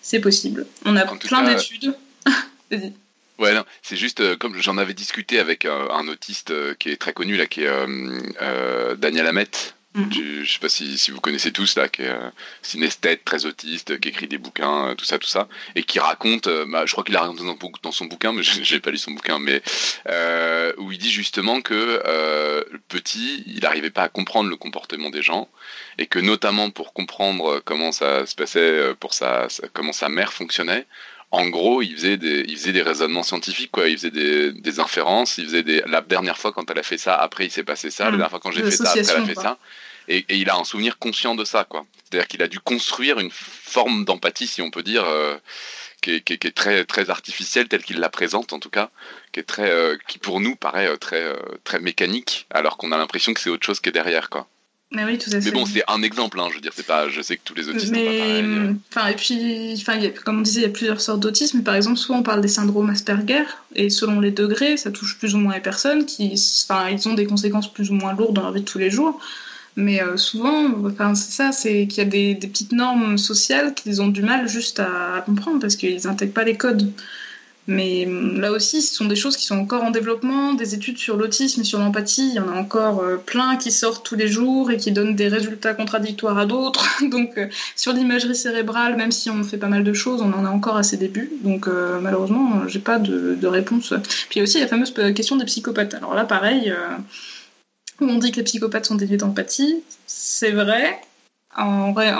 C'est 0.00 0.20
possible. 0.20 0.66
On 0.86 0.96
a 0.96 1.04
plein 1.04 1.44
d'études. 1.44 1.94
Ouais, 3.38 3.54
c'est 3.82 3.96
juste 3.96 4.20
euh, 4.20 4.36
comme 4.36 4.60
j'en 4.60 4.78
avais 4.78 4.94
discuté 4.94 5.38
avec 5.38 5.64
euh, 5.64 5.88
un 5.90 6.06
autiste 6.08 6.50
euh, 6.50 6.74
qui 6.74 6.90
est 6.90 6.96
très 6.96 7.12
connu 7.12 7.36
là, 7.36 7.46
qui 7.46 7.62
est 7.62 8.96
Daniel 8.98 9.26
Hamet. 9.26 9.48
Mhm. 9.94 10.10
Je 10.44 10.50
sais 10.50 10.58
pas 10.58 10.70
si, 10.70 10.96
si, 10.96 11.10
vous 11.10 11.20
connaissez 11.20 11.52
tous 11.52 11.76
là, 11.76 11.86
qui 11.86 12.00
est 12.00 12.14
synesthète, 12.62 13.26
très 13.26 13.44
autiste, 13.44 14.00
qui 14.00 14.08
écrit 14.08 14.26
des 14.26 14.38
bouquins, 14.38 14.94
tout 14.96 15.04
ça, 15.04 15.18
tout 15.18 15.28
ça, 15.28 15.48
et 15.74 15.82
qui 15.82 15.98
raconte, 15.98 16.48
bah, 16.68 16.84
je 16.86 16.92
crois 16.92 17.04
qu'il 17.04 17.14
a 17.14 17.20
raconté 17.20 17.44
dans, 17.44 17.58
dans, 17.82 17.92
son 17.92 18.06
bouquin, 18.06 18.32
mais 18.32 18.42
j'ai 18.42 18.80
pas 18.80 18.90
lu 18.90 18.96
son 18.96 19.10
bouquin, 19.10 19.38
mais 19.38 19.60
où 20.78 20.92
il 20.92 20.98
dit 20.98 21.10
justement 21.10 21.60
que 21.60 22.64
petit, 22.88 23.44
il 23.46 23.60
n'arrivait 23.60 23.90
pas 23.90 24.04
à 24.04 24.08
comprendre 24.08 24.48
le 24.48 24.56
comportement 24.56 25.10
des 25.10 25.20
gens, 25.20 25.50
et 25.98 26.06
que 26.06 26.18
notamment 26.18 26.70
pour 26.70 26.94
comprendre 26.94 27.60
comment 27.62 27.92
ça 27.92 28.24
se 28.24 28.34
passait, 28.34 28.94
pour 28.98 29.12
sa, 29.12 29.48
comment 29.74 29.92
sa 29.92 30.08
mère 30.08 30.32
fonctionnait, 30.32 30.86
en 31.32 31.48
gros, 31.48 31.82
il 31.82 31.94
faisait 31.96 32.18
des, 32.18 32.44
il 32.46 32.56
faisait 32.56 32.72
des 32.72 32.82
raisonnements 32.82 33.22
scientifiques, 33.24 33.70
quoi. 33.72 33.88
Il 33.88 33.96
faisait 33.96 34.10
des, 34.10 34.52
des 34.52 34.80
inférences, 34.80 35.38
il 35.38 35.46
faisait 35.46 35.62
des. 35.64 35.82
La 35.86 36.00
dernière 36.02 36.38
fois 36.38 36.52
quand 36.52 36.70
elle 36.70 36.78
a 36.78 36.82
fait 36.84 36.98
ça, 36.98 37.14
après 37.16 37.46
il 37.46 37.50
s'est 37.50 37.64
passé 37.64 37.90
ça. 37.90 38.04
La 38.04 38.10
Mm. 38.10 38.14
dernière 38.18 38.30
fois 38.30 38.40
quand 38.40 38.50
j'ai 38.52 38.62
fait 38.64 38.76
ça, 38.76 38.92
après 39.00 39.12
elle 39.12 39.16
a 39.18 39.26
fait 39.26 39.34
ça. 39.42 39.58
Et, 40.08 40.18
et 40.28 40.36
il 40.36 40.50
a 40.50 40.56
un 40.56 40.64
souvenir 40.64 40.98
conscient 40.98 41.34
de 41.34 41.44
ça, 41.44 41.64
quoi. 41.64 41.86
C'est-à-dire 42.04 42.28
qu'il 42.28 42.42
a 42.42 42.48
dû 42.48 42.60
construire 42.60 43.18
une 43.20 43.30
forme 43.32 44.04
d'empathie, 44.04 44.46
si 44.48 44.60
on 44.62 44.70
peut 44.70 44.82
dire, 44.82 45.04
euh, 45.04 45.38
qui, 46.02 46.12
est, 46.16 46.20
qui 46.22 46.34
est- 46.34 46.38
qui 46.38 46.48
est 46.48 46.52
très, 46.52 46.84
très 46.84 47.10
artificielle, 47.10 47.68
telle 47.68 47.84
qu'il 47.84 48.00
la 48.00 48.10
présente 48.10 48.52
en 48.52 48.58
tout 48.60 48.70
cas, 48.70 48.90
qui 49.32 49.40
est 49.40 49.44
très, 49.44 49.70
euh, 49.70 49.96
qui 50.08 50.18
pour 50.18 50.40
nous 50.40 50.56
paraît 50.56 50.88
euh, 50.88 50.96
très, 50.98 51.24
très 51.64 51.80
mécanique, 51.80 52.46
alors 52.50 52.76
qu'on 52.78 52.92
a 52.92 52.98
l'impression 52.98 53.34
que 53.34 53.40
c'est 53.40 53.50
autre 53.50 53.64
chose 53.66 53.80
qui 53.80 53.88
est 53.90 53.92
derrière, 53.92 54.28
quoi. 54.30 54.48
Mais 54.94 55.04
oui, 55.04 55.16
tout 55.16 55.30
à 55.32 55.40
fait. 55.40 55.46
Mais 55.46 55.50
bon, 55.52 55.64
c'est 55.64 55.82
un 55.88 56.02
exemple, 56.02 56.38
hein, 56.38 56.48
je 56.50 56.56
veux 56.56 56.60
dire, 56.60 56.72
c'est 56.74 56.86
pas, 56.86 57.08
je 57.08 57.22
sais 57.22 57.36
que 57.36 57.40
tous 57.44 57.54
les 57.54 57.68
autistes 57.68 57.86
sont 57.86 57.92
pas 57.92 57.98
Mais, 58.10 58.18
pareils. 58.18 58.42
euh. 58.44 58.72
enfin, 58.94 59.06
et 59.08 59.14
puis, 59.16 59.72
enfin, 59.80 59.98
comme 60.24 60.38
on 60.38 60.42
disait, 60.42 60.60
il 60.60 60.64
y 60.64 60.66
a 60.66 60.70
plusieurs 60.70 61.00
sortes 61.00 61.20
d'autisme. 61.20 61.58
mais 61.58 61.64
Par 61.64 61.74
exemple, 61.76 61.96
souvent 61.96 62.18
on 62.18 62.22
parle 62.22 62.42
des 62.42 62.48
syndromes 62.48 62.90
Asperger, 62.90 63.44
et 63.74 63.88
selon 63.88 64.20
les 64.20 64.30
degrés, 64.32 64.76
ça 64.76 64.90
touche 64.90 65.18
plus 65.18 65.34
ou 65.34 65.38
moins 65.38 65.54
les 65.54 65.60
personnes 65.60 66.04
qui, 66.04 66.34
enfin, 66.68 66.90
ils 66.90 67.08
ont 67.08 67.14
des 67.14 67.24
conséquences 67.26 67.72
plus 67.72 67.90
ou 67.90 67.94
moins 67.94 68.12
lourdes 68.14 68.34
dans 68.34 68.42
leur 68.42 68.52
vie 68.52 68.60
de 68.60 68.66
tous 68.66 68.78
les 68.78 68.90
jours. 68.90 69.18
Mais 69.76 70.02
euh, 70.02 70.18
souvent, 70.18 70.70
enfin, 70.84 71.14
c'est 71.14 71.32
ça, 71.32 71.52
c'est 71.52 71.86
qu'il 71.86 72.04
y 72.04 72.06
a 72.06 72.10
des, 72.10 72.34
des 72.34 72.46
petites 72.46 72.72
normes 72.72 73.16
sociales 73.16 73.72
qu'ils 73.74 74.02
ont 74.02 74.08
du 74.08 74.22
mal 74.22 74.46
juste 74.46 74.78
à, 74.80 75.14
à 75.16 75.20
comprendre 75.22 75.60
parce 75.60 75.76
qu'ils 75.76 76.02
n'intègrent 76.04 76.34
pas 76.34 76.44
les 76.44 76.56
codes. 76.58 76.92
Mais 77.68 78.06
hum, 78.06 78.40
là 78.40 78.50
aussi, 78.50 78.82
ce 78.82 78.94
sont 78.94 79.04
des 79.04 79.14
choses 79.14 79.36
qui 79.36 79.46
sont 79.46 79.56
encore 79.56 79.84
en 79.84 79.90
développement, 79.90 80.54
des 80.54 80.74
études 80.74 80.98
sur 80.98 81.16
l'autisme 81.16 81.60
et 81.60 81.64
sur 81.64 81.78
l'empathie, 81.78 82.28
il 82.28 82.34
y 82.34 82.40
en 82.40 82.48
a 82.48 82.56
encore 82.58 83.00
euh, 83.00 83.16
plein 83.16 83.56
qui 83.56 83.70
sortent 83.70 84.04
tous 84.04 84.16
les 84.16 84.26
jours 84.26 84.70
et 84.70 84.76
qui 84.76 84.90
donnent 84.90 85.14
des 85.14 85.28
résultats 85.28 85.74
contradictoires 85.74 86.38
à 86.38 86.46
d'autres. 86.46 87.02
Donc 87.10 87.38
euh, 87.38 87.46
sur 87.76 87.92
l'imagerie 87.92 88.34
cérébrale, 88.34 88.96
même 88.96 89.12
si 89.12 89.30
on 89.30 89.44
fait 89.44 89.58
pas 89.58 89.68
mal 89.68 89.84
de 89.84 89.92
choses, 89.92 90.22
on 90.22 90.32
en 90.32 90.44
a 90.44 90.50
encore 90.50 90.76
à 90.76 90.82
ses 90.82 90.96
débuts. 90.96 91.30
Donc 91.42 91.68
euh, 91.68 92.00
malheureusement, 92.00 92.66
j'ai 92.66 92.80
pas 92.80 92.98
de, 92.98 93.36
de 93.40 93.46
réponse. 93.46 93.94
Puis 94.28 94.36
il 94.36 94.38
y 94.38 94.40
a 94.40 94.42
aussi 94.42 94.58
la 94.58 94.66
fameuse 94.66 94.92
question 95.14 95.36
des 95.36 95.44
psychopathes. 95.44 95.94
Alors 95.94 96.14
là, 96.14 96.24
pareil, 96.24 96.72
on 98.00 98.18
dit 98.18 98.32
que 98.32 98.36
les 98.36 98.42
psychopathes 98.42 98.86
sont 98.86 98.96
déviés 98.96 99.16
d'empathie, 99.16 99.82
c'est 100.06 100.50
vrai. 100.50 101.00
En, 101.56 101.92
vrai- 101.92 102.14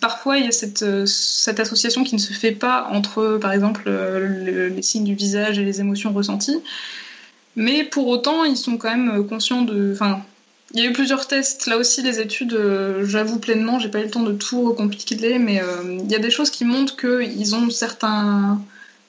parfois, 0.00 0.38
il 0.38 0.44
y 0.44 0.48
a 0.48 0.52
cette, 0.52 0.82
euh, 0.82 1.06
cette 1.06 1.60
association 1.60 2.02
qui 2.02 2.14
ne 2.16 2.20
se 2.20 2.32
fait 2.32 2.50
pas 2.52 2.88
entre, 2.90 3.38
par 3.40 3.52
exemple, 3.52 3.84
euh, 3.86 4.18
le- 4.44 4.68
les 4.68 4.82
signes 4.82 5.04
du 5.04 5.14
visage 5.14 5.58
et 5.58 5.64
les 5.64 5.80
émotions 5.80 6.12
ressenties. 6.12 6.58
Mais 7.56 7.84
pour 7.84 8.06
autant, 8.08 8.44
ils 8.44 8.56
sont 8.56 8.76
quand 8.76 8.90
même 8.94 9.26
conscients 9.26 9.62
de. 9.62 9.92
Enfin, 9.94 10.20
il 10.74 10.80
y 10.82 10.86
a 10.86 10.90
eu 10.90 10.92
plusieurs 10.92 11.26
tests. 11.26 11.66
Là 11.66 11.78
aussi, 11.78 12.02
les 12.02 12.20
études, 12.20 12.54
euh, 12.54 13.04
j'avoue 13.06 13.38
pleinement, 13.38 13.78
j'ai 13.78 13.88
pas 13.88 14.00
eu 14.00 14.04
le 14.04 14.10
temps 14.10 14.22
de 14.22 14.32
tout 14.32 14.62
recompiler, 14.68 15.38
mais 15.38 15.62
euh, 15.62 15.98
il 16.04 16.10
y 16.10 16.14
a 16.16 16.18
des 16.18 16.30
choses 16.30 16.50
qui 16.50 16.64
montrent 16.64 16.96
qu'ils 16.96 17.54
ont 17.54 17.70
certains, 17.70 18.60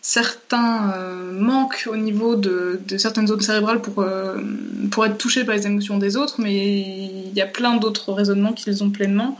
certains 0.07 0.93
euh, 0.95 1.33
manques 1.33 1.85
au 1.91 1.97
niveau 1.97 2.37
de, 2.37 2.79
certaines 2.97 3.27
zones 3.27 3.41
cérébrales 3.41 3.81
pour, 3.81 3.99
euh, 3.99 4.37
pour 4.89 5.05
être 5.05 5.17
touchés 5.17 5.43
par 5.43 5.53
les 5.53 5.67
émotions 5.67 5.97
des 5.97 6.15
autres, 6.15 6.35
mais 6.39 6.55
il 6.55 7.33
y 7.35 7.41
a 7.41 7.45
plein 7.45 7.75
d'autres 7.75 8.13
raisonnements 8.13 8.53
qu'ils 8.53 8.85
ont 8.85 8.89
pleinement. 8.89 9.37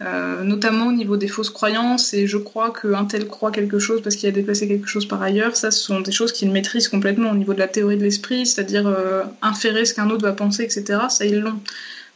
Euh, 0.00 0.42
notamment 0.42 0.86
au 0.86 0.92
niveau 0.92 1.18
des 1.18 1.28
fausses 1.28 1.50
croyances, 1.50 2.14
et 2.14 2.26
je 2.26 2.38
crois 2.38 2.72
qu'un 2.72 3.04
tel 3.04 3.26
croit 3.26 3.50
quelque 3.50 3.78
chose 3.78 4.00
parce 4.00 4.16
qu'il 4.16 4.26
a 4.30 4.32
déplacé 4.32 4.66
quelque 4.66 4.88
chose 4.88 5.06
par 5.06 5.20
ailleurs, 5.20 5.54
ça 5.54 5.70
ce 5.70 5.78
sont 5.78 6.00
des 6.00 6.12
choses 6.12 6.32
qu'ils 6.32 6.50
maîtrisent 6.50 6.88
complètement 6.88 7.32
au 7.32 7.34
niveau 7.34 7.52
de 7.52 7.58
la 7.58 7.68
théorie 7.68 7.98
de 7.98 8.02
l'esprit, 8.04 8.46
c'est-à-dire 8.46 8.86
euh, 8.86 9.24
inférer 9.42 9.84
ce 9.84 9.92
qu'un 9.92 10.08
autre 10.08 10.22
va 10.22 10.32
penser, 10.32 10.62
etc. 10.62 11.00
Ça, 11.10 11.26
ils 11.26 11.40
l'ont. 11.40 11.60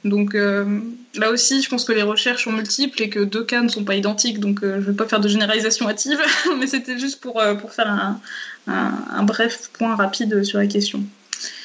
Donc 0.04 0.34
euh, 0.34 0.80
là 1.14 1.30
aussi, 1.30 1.62
je 1.62 1.68
pense 1.68 1.84
que 1.84 1.92
les 1.92 2.02
recherches 2.02 2.44
sont 2.44 2.52
multiples 2.52 3.02
et 3.02 3.08
que 3.08 3.20
deux 3.20 3.44
cas 3.44 3.62
ne 3.62 3.68
sont 3.68 3.84
pas 3.84 3.94
identiques, 3.94 4.38
donc 4.38 4.62
euh, 4.62 4.76
je 4.80 4.90
vais 4.90 4.96
pas 4.96 5.08
faire 5.08 5.20
de 5.20 5.28
généralisation 5.28 5.88
hâtive, 5.88 6.20
mais 6.58 6.66
c'était 6.66 6.98
juste 6.98 7.20
pour, 7.20 7.40
euh, 7.40 7.54
pour 7.54 7.72
faire 7.72 7.88
un, 7.88 8.20
un, 8.66 8.92
un 9.10 9.22
bref 9.22 9.70
point 9.72 9.96
rapide 9.96 10.44
sur 10.44 10.58
la 10.58 10.66
question. 10.66 11.02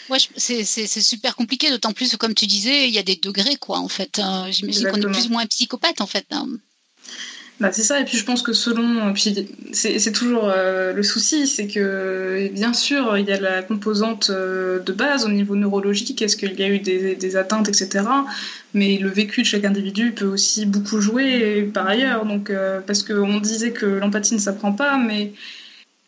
Ouais, 0.10 0.18
c'est 0.38 0.64
super 0.64 1.36
compliqué, 1.36 1.70
d'autant 1.70 1.92
plus 1.92 2.12
que, 2.12 2.16
comme 2.18 2.34
tu 2.34 2.48
disais, 2.48 2.88
il 2.88 2.94
y 2.94 2.98
a 2.98 3.04
des 3.04 3.18
degrés, 3.18 3.58
quoi, 3.58 3.78
en 3.78 3.88
fait. 3.90 4.20
J'imagine 4.50 4.88
qu'on 4.88 4.98
est 4.98 5.12
plus 5.12 5.28
ou 5.28 5.30
moins 5.30 5.46
psychopathe, 5.46 6.02
en 6.02 6.08
fait. 6.08 6.26
hein. 6.32 6.48
Bah, 7.60 7.74
c'est 7.74 7.84
ça, 7.84 8.00
et 8.00 8.06
puis 8.06 8.18
je 8.18 8.24
pense 8.24 8.42
que 8.42 8.54
selon. 8.54 9.14
Puis 9.14 9.36
c'est 9.74 10.00
c'est 10.00 10.12
toujours 10.14 10.50
euh, 10.50 10.94
le 10.94 11.04
souci, 11.04 11.46
c'est 11.46 11.68
que 11.68 12.48
bien 12.54 12.74
sûr, 12.74 13.18
il 13.18 13.26
y 13.26 13.34
a 13.34 13.40
la 13.40 13.62
composante 13.64 14.30
euh, 14.30 14.80
de 14.80 14.94
base 14.94 15.26
au 15.26 15.30
niveau 15.30 15.58
neurologique, 15.58 16.22
est-ce 16.22 16.38
qu'il 16.38 16.58
y 16.58 16.64
a 16.64 16.70
eu 16.70 16.80
des, 16.80 17.16
des 17.16 17.36
atteintes, 17.36 17.68
etc. 17.68 18.06
Mais 18.74 18.98
le 18.98 19.10
vécu 19.10 19.42
de 19.42 19.46
chaque 19.46 19.66
individu 19.66 20.14
peut 20.14 20.26
aussi 20.26 20.66
beaucoup 20.66 21.02
jouer 21.02 21.64
par 21.74 21.86
ailleurs. 21.88 22.26
Donc, 22.26 22.50
euh, 22.50 22.80
parce 22.80 23.04
qu'on 23.04 23.40
disait 23.42 23.74
que 23.74 23.86
l'empathie 23.86 24.36
ne 24.36 24.40
s'apprend 24.40 24.72
pas, 24.72 24.98
mais 24.98 25.34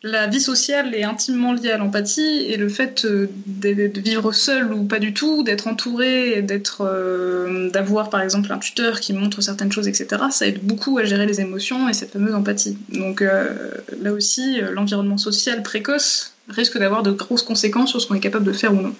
la 0.04 0.26
vie 0.26 0.40
sociale 0.40 0.94
est 0.94 1.04
intimement 1.04 1.52
liée 1.52 1.70
à 1.70 1.78
l'empathie 1.78 2.46
et 2.48 2.56
le 2.56 2.68
fait 2.68 3.04
euh, 3.04 3.30
de, 3.46 4.00
vivre 4.00 4.32
seul 4.32 4.72
ou 4.72 4.84
pas 4.84 4.98
du 4.98 5.14
tout, 5.14 5.44
d'être 5.44 5.68
entouré, 5.68 6.42
d'être, 6.42 6.82
euh, 6.84 7.70
d'avoir 7.70 8.10
par 8.10 8.20
exemple 8.20 8.52
un 8.52 8.58
tuteur 8.58 8.98
qui 8.98 9.12
montre 9.12 9.40
certaines 9.40 9.70
choses, 9.70 9.86
etc. 9.86 10.22
Ça 10.30 10.46
aide 10.46 10.60
beaucoup 10.62 10.98
à 10.98 11.04
gérer 11.04 11.26
les 11.26 11.40
émotions 11.40 11.88
et 11.88 11.92
cette 11.92 12.12
fameuse 12.12 12.34
empathie. 12.34 12.76
Donc 12.88 13.22
euh, 13.22 13.54
là 14.00 14.12
aussi, 14.12 14.60
l'environnement 14.72 15.18
social 15.18 15.62
précoce 15.62 16.34
risque 16.48 16.78
d'avoir 16.78 17.04
de 17.04 17.12
grosses 17.12 17.44
conséquences 17.44 17.90
sur 17.90 18.00
ce 18.00 18.08
qu'on 18.08 18.16
est 18.16 18.20
capable 18.20 18.44
de 18.44 18.52
faire 18.52 18.74
ou 18.74 18.82
non. 18.82 18.94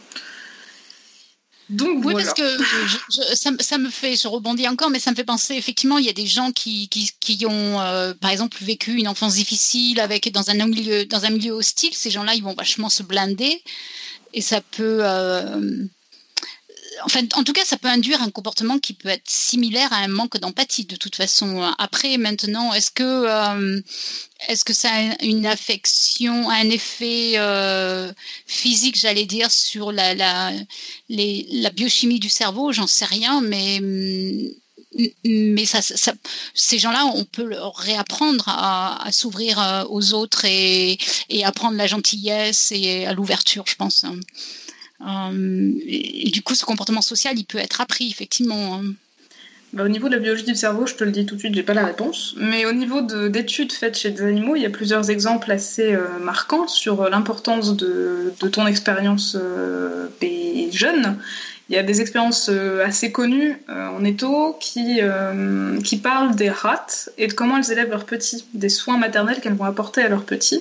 Donc 1.71 2.05
Oui, 2.05 2.13
voilà. 2.13 2.25
parce 2.25 2.35
que 2.35 2.59
je- 2.65 2.97
je- 3.31 3.35
ça, 3.37 3.51
me- 3.51 3.63
ça 3.63 3.79
me 3.79 3.89
fait, 3.89 4.15
je 4.17 4.29
rebondis 4.29 4.69
encore, 4.69 4.91
mais 4.91 4.99
ça 4.99 5.11
me 5.11 5.17
fait 5.17 5.25
penser, 5.25 5.55
effectivement, 5.55 5.97
il 5.99 6.05
y 6.05 6.09
a 6.11 6.13
des 6.13 6.27
gens 6.27 6.53
qui, 6.53 6.89
qui, 6.89 7.11
qui 7.21 7.47
ont, 7.47 7.81
euh, 7.81 8.13
par 8.15 8.31
exemple, 8.31 8.59
vécu 8.61 8.95
une 8.95 9.09
enfance 9.09 9.35
difficile 9.35 10.01
avec, 10.01 10.31
dans, 10.33 10.51
un 10.51 10.67
milieu, 10.67 11.07
dans 11.07 11.25
un 11.25 11.31
milieu 11.31 11.53
hostile. 11.53 11.95
Ces 11.95 12.11
gens-là, 12.11 12.35
ils 12.35 12.43
vont 12.43 12.55
vachement 12.55 12.89
se 12.89 13.03
blinder. 13.03 13.63
Et 14.35 14.41
ça 14.43 14.61
peut. 14.61 14.99
euh, 15.03 15.85
Enfin, 17.05 17.21
en 17.35 17.45
tout 17.45 17.53
cas, 17.53 17.65
ça 17.65 17.77
peut 17.77 17.89
induire 17.89 18.23
un 18.23 18.31
comportement 18.31 18.79
qui 18.79 18.93
peut 18.93 19.09
être 19.09 19.29
similaire 19.29 19.93
à 19.93 19.97
un 19.97 20.09
manque 20.09 20.39
d'empathie, 20.39 20.85
de 20.85 20.97
toute 20.97 21.17
façon. 21.17 21.63
Après, 21.79 22.17
maintenant, 22.19 22.73
est-ce 22.73 22.91
que, 22.91 23.03
euh, 23.03 23.81
est-ce 24.49 24.65
que 24.65 24.73
ça 24.73 24.91
a 24.91 25.25
une 25.25 25.47
affection, 25.47 26.51
un 26.51 26.69
effet 26.71 27.35
euh, 27.37 28.13
physique, 28.47 28.99
j'allais 28.99 29.27
dire, 29.27 29.51
sur 29.51 29.93
la, 29.93 30.15
la, 30.15 30.53
la 31.09 31.71
biochimie 31.71 32.21
du 32.21 32.29
cerveau, 32.29 32.73
j'en 32.73 32.87
sais 32.87 33.07
rien, 33.07 33.41
mais 33.41 33.81
mm, 33.81 34.49
mais 35.25 35.65
ça, 35.65 35.81
ces 36.55 36.79
gens-là, 36.79 37.07
on 37.15 37.25
peut 37.25 37.45
leur 37.45 37.75
réapprendre 37.77 38.45
à, 38.49 39.03
à 39.07 39.13
s'ouvrir 39.13 39.59
euh, 39.61 39.85
aux 39.89 40.13
autres 40.13 40.45
et, 40.45 40.99
et 41.29 41.45
apprendre 41.45 41.77
la 41.77 41.87
gentillesse 41.87 42.73
et 42.73 43.07
à 43.07 43.15
l'ouverture, 43.15 43.65
je 43.67 43.77
pense. 43.77 44.05
Euh, 45.07 45.73
et, 45.87 46.31
du 46.31 46.43
coup, 46.43 46.55
ce 46.55 46.65
comportement 46.65 47.03
social, 47.03 47.39
il 47.39 47.45
peut 47.45 47.59
être 47.59 47.81
appris, 47.81 48.09
effectivement. 48.11 48.75
hein. 48.75 48.83
Bah, 49.73 49.85
au 49.85 49.89
niveau 49.89 50.09
de 50.09 50.15
la 50.15 50.21
biologie 50.21 50.45
du 50.45 50.55
cerveau, 50.55 50.87
je 50.87 50.95
te 50.95 51.03
le 51.03 51.11
dis 51.11 51.25
tout 51.25 51.35
de 51.35 51.41
suite, 51.41 51.55
j'ai 51.55 51.63
pas 51.63 51.73
la 51.73 51.87
réponse. 51.87 52.35
Mais 52.37 52.67
au 52.67 52.73
niveau 52.73 53.01
de- 53.01 53.29
d'études 53.29 53.73
faites 53.73 53.97
chez 53.97 54.11
des 54.11 54.23
animaux, 54.23 54.55
il 54.55 54.61
y 54.61 54.67
a 54.67 54.71
plusieurs 54.71 55.09
exemples 55.09 55.51
assez 55.51 55.95
euh, 55.95 56.19
marquants 56.21 56.69
sur 56.69 57.03
euh, 57.03 57.09
l'importance 57.09 57.75
de, 57.75 58.35
ton 58.53 58.67
expérience 58.67 59.35
euh, 59.41 60.09
des 60.21 60.69
jeunes. 60.73 61.17
Il 61.71 61.75
y 61.75 61.79
a 61.79 61.83
des 61.83 62.03
expériences 62.03 62.51
assez 62.85 63.13
connues 63.13 63.57
en 63.69 64.05
étau 64.05 64.59
qui, 64.61 65.01
qui 65.83 65.97
parlent 65.97 66.35
des 66.35 66.51
rats 66.51 66.87
et 67.17 67.29
de 67.29 67.33
comment 67.33 67.57
elles 67.57 67.73
élèvent 67.73 67.89
leurs 67.89 68.05
petits, 68.05 68.45
des 68.53 68.69
soins 68.69 68.99
maternels 68.99 69.41
qu'elles 69.41 69.55
vont 69.55 69.65
apporter 69.65 70.03
à 70.03 70.11
leurs 70.11 70.25
petits. 70.25 70.61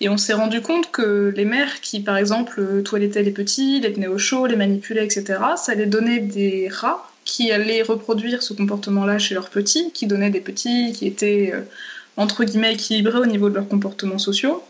Et 0.00 0.08
on 0.08 0.16
s'est 0.16 0.34
rendu 0.34 0.60
compte 0.60 0.90
que 0.90 1.32
les 1.36 1.44
mères 1.44 1.80
qui, 1.80 2.00
par 2.00 2.16
exemple, 2.16 2.82
toilettaient 2.82 3.22
les 3.22 3.30
petits, 3.30 3.80
les 3.80 3.92
tenaient 3.92 4.08
au 4.08 4.18
chaud, 4.18 4.46
les 4.46 4.56
manipulaient, 4.56 5.04
etc., 5.04 5.38
ça 5.56 5.74
les 5.74 5.86
donnait 5.86 6.18
des 6.18 6.68
rats 6.68 7.08
qui 7.24 7.52
allaient 7.52 7.82
reproduire 7.82 8.42
ce 8.42 8.52
comportement-là 8.52 9.18
chez 9.18 9.34
leurs 9.34 9.48
petits, 9.48 9.90
qui 9.92 10.06
donnaient 10.06 10.30
des 10.30 10.40
petits 10.40 10.92
qui 10.92 11.06
étaient, 11.06 11.52
euh, 11.54 11.60
entre 12.16 12.44
guillemets, 12.44 12.74
équilibrés 12.74 13.18
au 13.18 13.26
niveau 13.26 13.48
de 13.48 13.54
leurs 13.54 13.68
comportements 13.68 14.18
sociaux, 14.18 14.62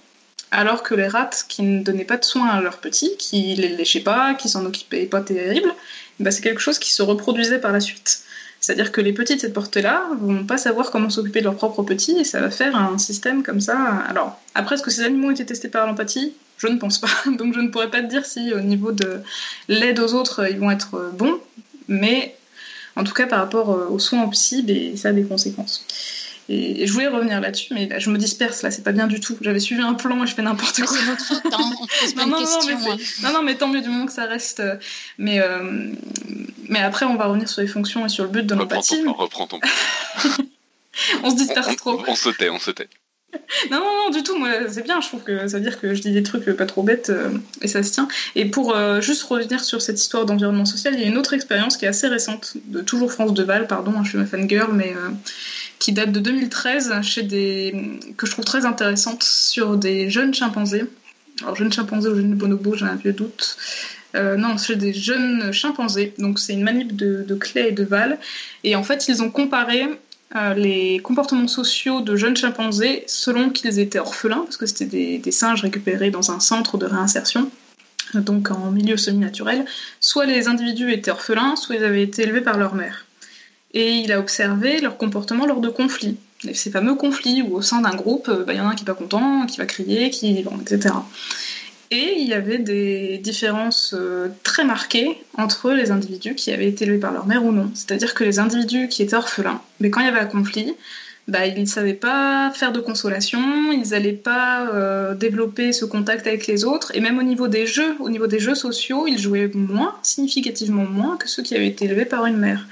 alors 0.51 0.83
que 0.83 0.95
les 0.95 1.09
rats 1.09 1.31
qui 1.49 1.63
ne 1.63 1.83
donnaient 1.83 2.05
pas 2.05 2.17
de 2.17 2.25
soins 2.25 2.49
à 2.49 2.61
leurs 2.61 2.79
petits, 2.79 3.17
qui 3.19 3.55
les 3.55 3.69
léchaient 3.69 4.01
pas, 4.01 4.35
qui 4.35 4.49
s'en 4.49 4.65
occupaient 4.65 5.07
pas 5.07 5.21
terrible, 5.21 5.75
bah, 6.21 6.31
c'est 6.31 6.43
quelque 6.43 6.61
chose 6.61 6.79
qui 6.79 6.93
se 6.93 7.03
reproduisait 7.03 7.59
par 7.59 7.73
la 7.73 7.81
suite. 7.81 8.23
C'est-à-dire 8.65 8.93
que 8.93 9.03
les 9.03 9.13
petits 9.13 9.37
de 9.37 9.41
cette 9.43 9.53
portée-là 9.53 10.09
vont 10.19 10.45
pas 10.47 10.57
savoir 10.57 10.91
comment 10.91 11.11
s'occuper 11.11 11.41
de 11.41 11.45
leurs 11.45 11.57
propres 11.57 11.83
petits 11.83 12.17
et 12.19 12.25
ça 12.25 12.41
va 12.41 12.49
faire 12.51 12.75
un 12.75 12.97
système 12.97 13.43
comme 13.43 13.61
ça. 13.61 13.77
Alors, 14.09 14.41
après, 14.55 14.77
est-ce 14.77 14.83
que 14.83 14.91
ces 14.91 15.03
animaux 15.03 15.29
ont 15.29 15.33
été 15.33 15.45
testés 15.45 15.69
par 15.69 15.87
l'empathie? 15.87 16.33
Je 16.57 16.69
ne 16.69 16.79
pense 16.79 16.97
pas. 16.97 17.11
Donc, 17.39 17.55
je 17.55 17.61
ne 17.61 17.69
pourrais 17.69 17.91
pas 17.91 18.01
te 18.01 18.07
dire 18.07 18.25
si 18.25 18.55
au 18.55 18.61
niveau 18.61 18.91
de 18.91 19.21
l'aide 19.69 20.01
aux 20.01 20.15
autres, 20.15 20.51
ils 20.51 20.59
vont 20.59 20.71
être 20.71 21.13
bons. 21.13 21.41
Mais 21.89 22.35
en 22.97 23.05
tout 23.05 23.13
cas, 23.13 23.27
par 23.27 23.41
rapport 23.41 23.71
euh, 23.71 23.89
aux 23.91 23.99
soins 23.99 24.23
en 24.23 24.29
psy, 24.31 24.63
ben, 24.63 24.97
ça 24.97 25.09
a 25.09 25.13
des 25.13 25.25
conséquences. 25.25 25.85
Et, 26.49 26.87
je 26.87 26.93
voulais 26.93 27.09
revenir 27.09 27.41
là-dessus, 27.41 27.75
mais 27.75 27.87
là, 27.87 27.99
je 27.99 28.09
me 28.09 28.17
disperse 28.17 28.63
là, 28.63 28.71
c'est 28.71 28.83
pas 28.83 28.93
bien 28.93 29.07
du 29.07 29.21
tout. 29.21 29.37
J'avais 29.41 29.61
suivi 29.61 29.83
un 29.83 29.95
plan 29.95 30.23
et 30.25 30.27
je 30.27 30.35
fais 30.35 30.43
n'importe 30.43 30.77
quoi. 30.77 30.87
c'est 30.87 31.07
notre 31.07 31.25
faute, 31.25 31.43
on 31.45 31.87
pose 32.01 32.15
pas 32.15 32.27
Non, 32.27 32.41
non, 32.41 32.43
non, 32.43 32.67
mais 32.67 32.73
hein. 32.73 32.97
Non, 33.23 33.33
non, 33.33 33.43
mais 33.43 33.55
tant 33.57 33.69
mieux 33.69 33.81
du 33.81 33.89
moment 33.89 34.07
que 34.07 34.13
ça 34.13 34.27
reste. 34.27 34.61
euh, 34.61 34.77
Mais, 35.19 35.41
euh, 35.41 35.93
mais 36.75 36.81
après, 36.81 37.07
on 37.07 37.17
va 37.17 37.27
revenir 37.27 37.49
sur 37.49 37.63
les 37.63 37.69
fonctions 37.69 38.05
et 38.05 38.09
sur 38.09 38.25
le 38.25 38.31
but 38.31 38.45
de 38.47 38.55
l'empathie. 38.55 39.03
reprends 39.07 39.47
ton. 39.47 39.61
On 41.25 41.31
se 41.31 41.35
On, 41.35 41.37
disperse 41.37 41.69
on- 41.71 41.75
trop. 41.75 42.03
on 42.07 42.15
se 42.15 42.29
tait, 42.31 42.51
on 42.51 42.59
se 42.61 42.71
tait. 42.71 42.89
non, 43.71 43.79
non, 43.81 43.85
non, 44.05 44.11
du 44.11 44.23
tout. 44.23 44.37
Moi, 44.39 44.49
c'est 44.71 44.83
bien. 44.85 45.01
Je 45.01 45.09
trouve 45.09 45.23
que 45.25 45.49
ça 45.49 45.57
veut 45.59 45.63
dire 45.65 45.81
que 45.81 45.93
je 45.95 46.01
dis 46.03 46.13
des 46.13 46.23
trucs 46.23 46.45
pas 46.57 46.67
trop 46.67 46.85
bêtes 46.85 47.11
euh, 47.11 47.31
et 47.63 47.69
ça 47.69 47.83
se 47.83 47.91
tient. 47.93 48.07
Et 48.37 48.45
pour 48.45 48.77
euh, 48.77 49.01
juste 49.01 49.25
revenir 49.25 49.65
sur 49.65 49.83
cette 49.83 49.99
histoire 50.01 50.25
d'environnement 50.25 50.65
social, 50.65 50.95
il 50.95 51.01
y 51.01 51.05
a 51.05 51.09
une 51.09 51.19
autre 51.19 51.33
expérience 51.35 51.77
qui 51.77 51.85
est 51.85 51.89
assez 51.89 52.07
récente, 52.07 52.53
de 52.67 52.81
toujours 52.81 53.11
France 53.11 53.35
Deval, 53.35 53.67
pardon, 53.67 53.93
hein, 53.97 54.03
je 54.05 54.11
suis 54.11 54.19
ma 54.19 54.27
fangirl, 54.27 54.73
mais 54.73 54.95
euh, 54.97 55.11
qui 55.81 55.91
date 55.93 56.13
de 56.13 56.21
2013, 56.21 56.93
chez 57.03 57.23
des 57.25 57.99
que 58.17 58.27
je 58.27 58.31
trouve 58.33 58.45
très 58.45 58.65
intéressante 58.67 59.25
sur 59.25 59.77
des 59.77 60.11
jeunes 60.11 60.33
chimpanzés. 60.33 60.85
Alors, 61.43 61.57
jeunes 61.57 61.73
chimpanzés 61.73 62.09
ou 62.11 62.15
jeunes 62.15 62.35
bonobos, 62.35 62.77
j'ai 62.77 62.85
un 62.87 62.95
vieux 62.95 63.13
doute. 63.13 63.57
Non, 64.15 64.57
chez 64.57 64.77
des 64.77 64.93
jeunes 64.93 65.53
chimpanzés. 65.53 66.15
Donc, 66.19 66.39
c'est 66.39 66.53
une 66.53 66.63
manip 66.63 66.95
de, 66.95 67.25
de 67.27 67.39
et 67.57 67.73
de 67.73 67.85
Val. 67.85 68.19
Et 68.63 68.77
en 68.77 68.83
fait, 68.83 69.09
ils 69.09 69.23
ont 69.23 69.31
comparé 69.31 69.89
euh, 70.37 70.53
les 70.55 70.99
comportements 70.99 71.47
sociaux 71.47 72.01
de 72.01 72.17
jeunes 72.17 72.37
chimpanzés 72.37 73.05
selon 73.07 73.51
qu'ils 73.51 73.79
étaient 73.79 74.01
orphelins, 74.01 74.41
parce 74.41 74.57
que 74.57 74.67
c'était 74.67 75.19
des, 75.19 75.31
singes 75.31 75.63
récupérés 75.63 76.11
dans 76.11 76.33
un 76.33 76.41
centre 76.41 76.77
de 76.77 76.87
réinsertion, 76.87 77.49
donc 78.15 78.51
en 78.51 78.73
milieu 78.73 78.97
semi-naturel, 78.97 79.65
soit 80.01 80.27
les 80.27 80.49
individus 80.49 80.93
étaient 80.93 81.13
orphelins, 81.13 81.55
soit 81.55 81.77
ils 81.77 81.85
avaient 81.85 82.03
été 82.03 82.23
élevés 82.23 82.41
par 82.41 82.59
leur 82.59 82.75
mère. 82.75 83.07
Et 83.75 83.93
il 83.99 84.11
a 84.11 84.19
observé 84.19 84.81
leur 84.81 84.97
comportement 84.97 85.47
lors 85.47 85.61
de 85.61 85.69
conflits. 85.69 86.17
ces 86.53 86.71
fameux 86.71 86.97
conflits 86.97 87.43
où 87.43 87.55
au 87.55 87.63
sein 87.63 87.81
d'un 87.81 87.95
groupe, 87.95 88.29
bah, 88.29 88.55
il 88.55 88.57
y 88.57 88.61
en 88.61 88.69
a 88.69 88.73
un 88.73 88.75
qui 88.75 88.83
n'est 88.83 88.87
pas 88.87 88.95
content, 88.95 89.47
qui 89.47 89.59
va 89.59 89.67
crier, 89.67 90.07
etc. 90.07 90.95
Et 91.91 92.15
il 92.19 92.27
y 92.27 92.35
avait 92.35 92.59
des 92.59 93.19
différences 93.19 93.95
euh, 93.97 94.29
très 94.43 94.65
marquées 94.65 95.19
entre 95.37 95.73
les 95.73 95.91
individus 95.91 96.35
qui 96.35 96.51
avaient 96.51 96.69
été 96.69 96.85
élevés 96.85 96.99
par 96.99 97.13
leur 97.13 97.27
mère 97.27 97.45
ou 97.45 97.53
non. 97.53 97.71
C'est-à-dire 97.75 98.15
que 98.15 98.25
les 98.25 98.39
individus 98.39 98.89
qui 98.89 99.03
étaient 99.03 99.15
orphelins, 99.15 99.61
mais 99.81 99.91
quand 99.91 100.01
il 100.01 100.07
y 100.07 100.09
avait 100.09 100.21
un 100.21 100.27
conflit, 100.27 100.75
bah, 101.27 101.47
ils 101.47 101.59
ne 101.59 101.67
savaient 101.67 101.95
pas 101.95 102.51
faire 102.55 102.73
de 102.73 102.81
consolation, 102.81 103.41
ils 103.73 103.91
n'allaient 103.91 104.13
pas 104.13 104.69
euh, 104.69 105.15
développer 105.15 105.73
ce 105.73 105.85
contact 105.85 106.27
avec 106.27 106.47
les 106.47 106.65
autres, 106.65 106.93
et 106.95 107.01
même 107.01 107.19
au 107.19 107.23
niveau 107.23 107.49
des 107.49 107.67
jeux, 107.67 107.97
au 108.01 108.11
niveau 108.11 108.27
des 108.27 108.39
jeux 108.39 108.55
sociaux, 108.55 109.07
ils 109.07 109.19
jouaient 109.19 109.51
moins, 109.55 109.95
significativement 110.03 110.85
moins 110.85 111.17
que 111.17 111.29
ceux 111.29 111.43
qui 111.43 111.55
avaient 111.55 111.69
été 111.69 111.87
élevés 111.87 112.05
par 112.05 112.27
une 112.27 112.37
mère. 112.37 112.67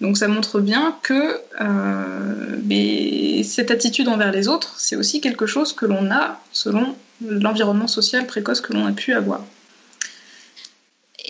Donc 0.00 0.18
ça 0.18 0.26
montre 0.26 0.58
bien 0.60 0.96
que 1.02 1.38
euh, 1.60 3.42
cette 3.44 3.70
attitude 3.70 4.08
envers 4.08 4.32
les 4.32 4.48
autres, 4.48 4.74
c'est 4.78 4.96
aussi 4.96 5.20
quelque 5.20 5.46
chose 5.46 5.72
que 5.72 5.86
l'on 5.86 6.10
a 6.10 6.40
selon 6.50 6.96
l'environnement 7.20 7.86
social 7.86 8.26
précoce 8.26 8.60
que 8.60 8.72
l'on 8.72 8.86
a 8.86 8.92
pu 8.92 9.12
avoir. 9.12 9.44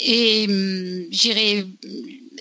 Et 0.05 0.47
hum, 0.49 1.07
j'irai. 1.11 1.67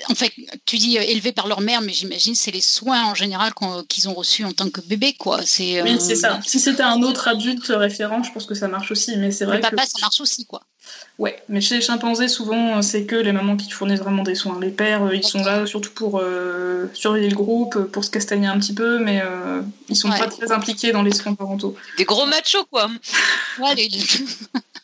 En 0.09 0.15
fait, 0.15 0.31
tu 0.65 0.77
dis 0.77 0.97
euh, 0.97 1.01
élevé 1.01 1.31
par 1.31 1.47
leur 1.47 1.61
mère, 1.61 1.81
mais 1.81 1.93
j'imagine 1.93 2.35
c'est 2.35 2.51
les 2.51 2.61
soins 2.61 3.05
en 3.05 3.15
général 3.15 3.53
qu'ils 3.87 4.09
ont 4.09 4.13
reçus 4.13 4.43
en 4.43 4.53
tant 4.53 4.69
que 4.69 4.81
bébé, 4.81 5.13
quoi. 5.13 5.41
C'est. 5.43 5.81
Oui, 5.81 5.97
c'est 5.99 6.15
ça. 6.15 6.39
Si 6.45 6.59
c'était 6.59 6.83
un 6.83 7.01
autre 7.01 7.27
adulte 7.27 7.67
référent, 7.67 8.23
je 8.23 8.31
pense 8.31 8.45
que 8.45 8.55
ça 8.55 8.67
marche 8.67 8.91
aussi, 8.91 9.17
mais 9.17 9.31
c'est 9.31 9.45
vrai. 9.45 9.57
Le 9.57 9.61
papa, 9.61 9.85
ça 9.85 9.99
marche 10.01 10.21
aussi, 10.21 10.45
quoi. 10.45 10.63
Ouais, 11.19 11.37
mais 11.49 11.61
chez 11.61 11.75
les 11.75 11.81
chimpanzés, 11.81 12.27
souvent, 12.27 12.81
c'est 12.81 13.05
que 13.05 13.15
les 13.15 13.31
mamans 13.31 13.55
qui 13.55 13.69
fournissent 13.69 13.99
vraiment 13.99 14.23
des 14.23 14.33
soins. 14.33 14.59
Les 14.59 14.71
pères, 14.71 15.03
euh, 15.03 15.15
ils 15.15 15.23
sont 15.23 15.43
là 15.43 15.65
surtout 15.65 15.91
pour 15.91 16.19
euh, 16.19 16.87
surveiller 16.93 17.29
le 17.29 17.35
groupe, 17.35 17.77
pour 17.91 18.03
se 18.03 18.09
castagner 18.09 18.47
un 18.47 18.57
petit 18.59 18.73
peu, 18.73 18.97
mais 18.97 19.21
euh, 19.23 19.61
ils 19.89 19.95
sont 19.95 20.09
pas 20.09 20.27
très 20.27 20.51
impliqués 20.51 20.91
dans 20.91 21.03
les 21.03 21.13
soins 21.13 21.35
parentaux. 21.35 21.75
Des 21.97 22.05
gros 22.05 22.25
machos, 22.25 22.65
quoi. 22.65 22.89
Ouais, 23.59 23.75
les... 23.75 23.89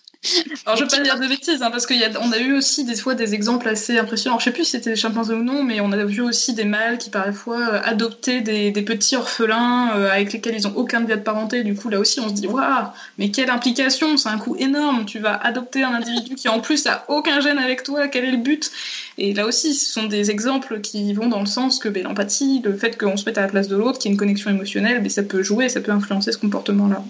Alors, 0.66 0.78
je 0.78 0.84
ne 0.84 0.90
veux 0.90 0.98
pas 0.98 1.04
dire 1.04 1.20
de 1.20 1.28
bêtises, 1.28 1.62
hein, 1.62 1.72
parce 1.72 1.86
qu'on 1.86 1.96
a, 1.96 2.36
a 2.36 2.40
eu 2.40 2.58
aussi 2.58 2.84
des 2.84 2.96
fois 2.96 3.16
des 3.16 3.34
exemples 3.34 3.68
assez 3.68 3.98
impressionnants. 3.98 4.36
Alors, 4.36 4.40
je 4.40 4.46
sais 4.46 4.52
plus 4.52 4.66
si 4.66 4.72
c'était 4.72 4.92
des 4.92 4.96
chimpanzés 4.96 5.34
ou 5.34 5.44
non, 5.44 5.63
mais 5.63 5.80
on 5.82 5.92
a 5.92 6.04
vu 6.06 6.22
aussi 6.22 6.54
des 6.54 6.66
mâles 6.66 6.98
qui 6.98 7.10
parfois 7.10 7.60
euh, 7.60 7.82
adoptaient 7.84 8.42
des, 8.42 8.72
des, 8.72 8.82
petits 8.82 9.16
orphelins 9.16 9.92
euh, 9.96 10.12
avec 10.12 10.34
lesquels 10.34 10.56
ils 10.56 10.63
n'ont 10.63 10.76
aucun 10.76 11.00
lien 11.00 11.16
de 11.16 11.22
parenté. 11.22 11.63
Du 11.63 11.76
coup, 11.76 11.90
là 11.90 12.00
aussi, 12.00 12.20
on 12.20 12.30
se 12.30 12.34
dit, 12.34 12.48
waouh, 12.48 12.88
mais 13.18 13.32
quelle 13.32 13.50
implication, 13.50 14.18
c'est 14.18 14.30
un 14.30 14.38
coût 14.38 14.56
énorme. 14.58 15.06
Tu 15.06 15.20
vas 15.20 15.36
adopter 15.36 15.84
un 15.84 15.94
individu 15.94 16.36
qui 16.36 16.50
en 16.50 16.60
plus 16.60 16.88
a 16.88 17.06
aucun 17.08 17.40
gène 17.40 17.58
avec 17.58 17.84
toi, 17.84 18.08
quel 18.08 18.26
est 18.26 18.32
le 18.32 18.38
but? 18.38 18.72
Et 19.18 19.34
là 19.34 19.46
aussi, 19.46 19.74
ce 19.74 19.92
sont 19.92 20.06
des 20.06 20.30
exemples 20.30 20.82
qui 20.82 21.13
vont 21.13 21.28
dans 21.28 21.40
le 21.40 21.46
sens 21.46 21.80
que 21.80 21.90
ben, 21.90 22.04
l'empathie, 22.04 22.62
le 22.63 22.76
fait 22.76 22.98
qu'on 22.98 23.18
se 23.18 23.26
mette 23.26 23.38
à 23.38 23.42
la 23.42 23.48
place 23.48 23.68
de 23.68 23.76
l'autre, 23.76 24.00
qu'il 24.00 24.10
y 24.10 24.12
ait 24.12 24.13
une 24.13 24.20
connexion 24.20 24.50
émotionnelle, 24.50 25.02
ben, 25.02 25.10
ça 25.10 25.24
peut 25.24 25.42
jouer, 25.42 25.70
ça 25.70 25.82
peut 25.82 25.92
influencer 25.92 26.32
ce 26.32 26.38
comportement-là. 26.38 27.04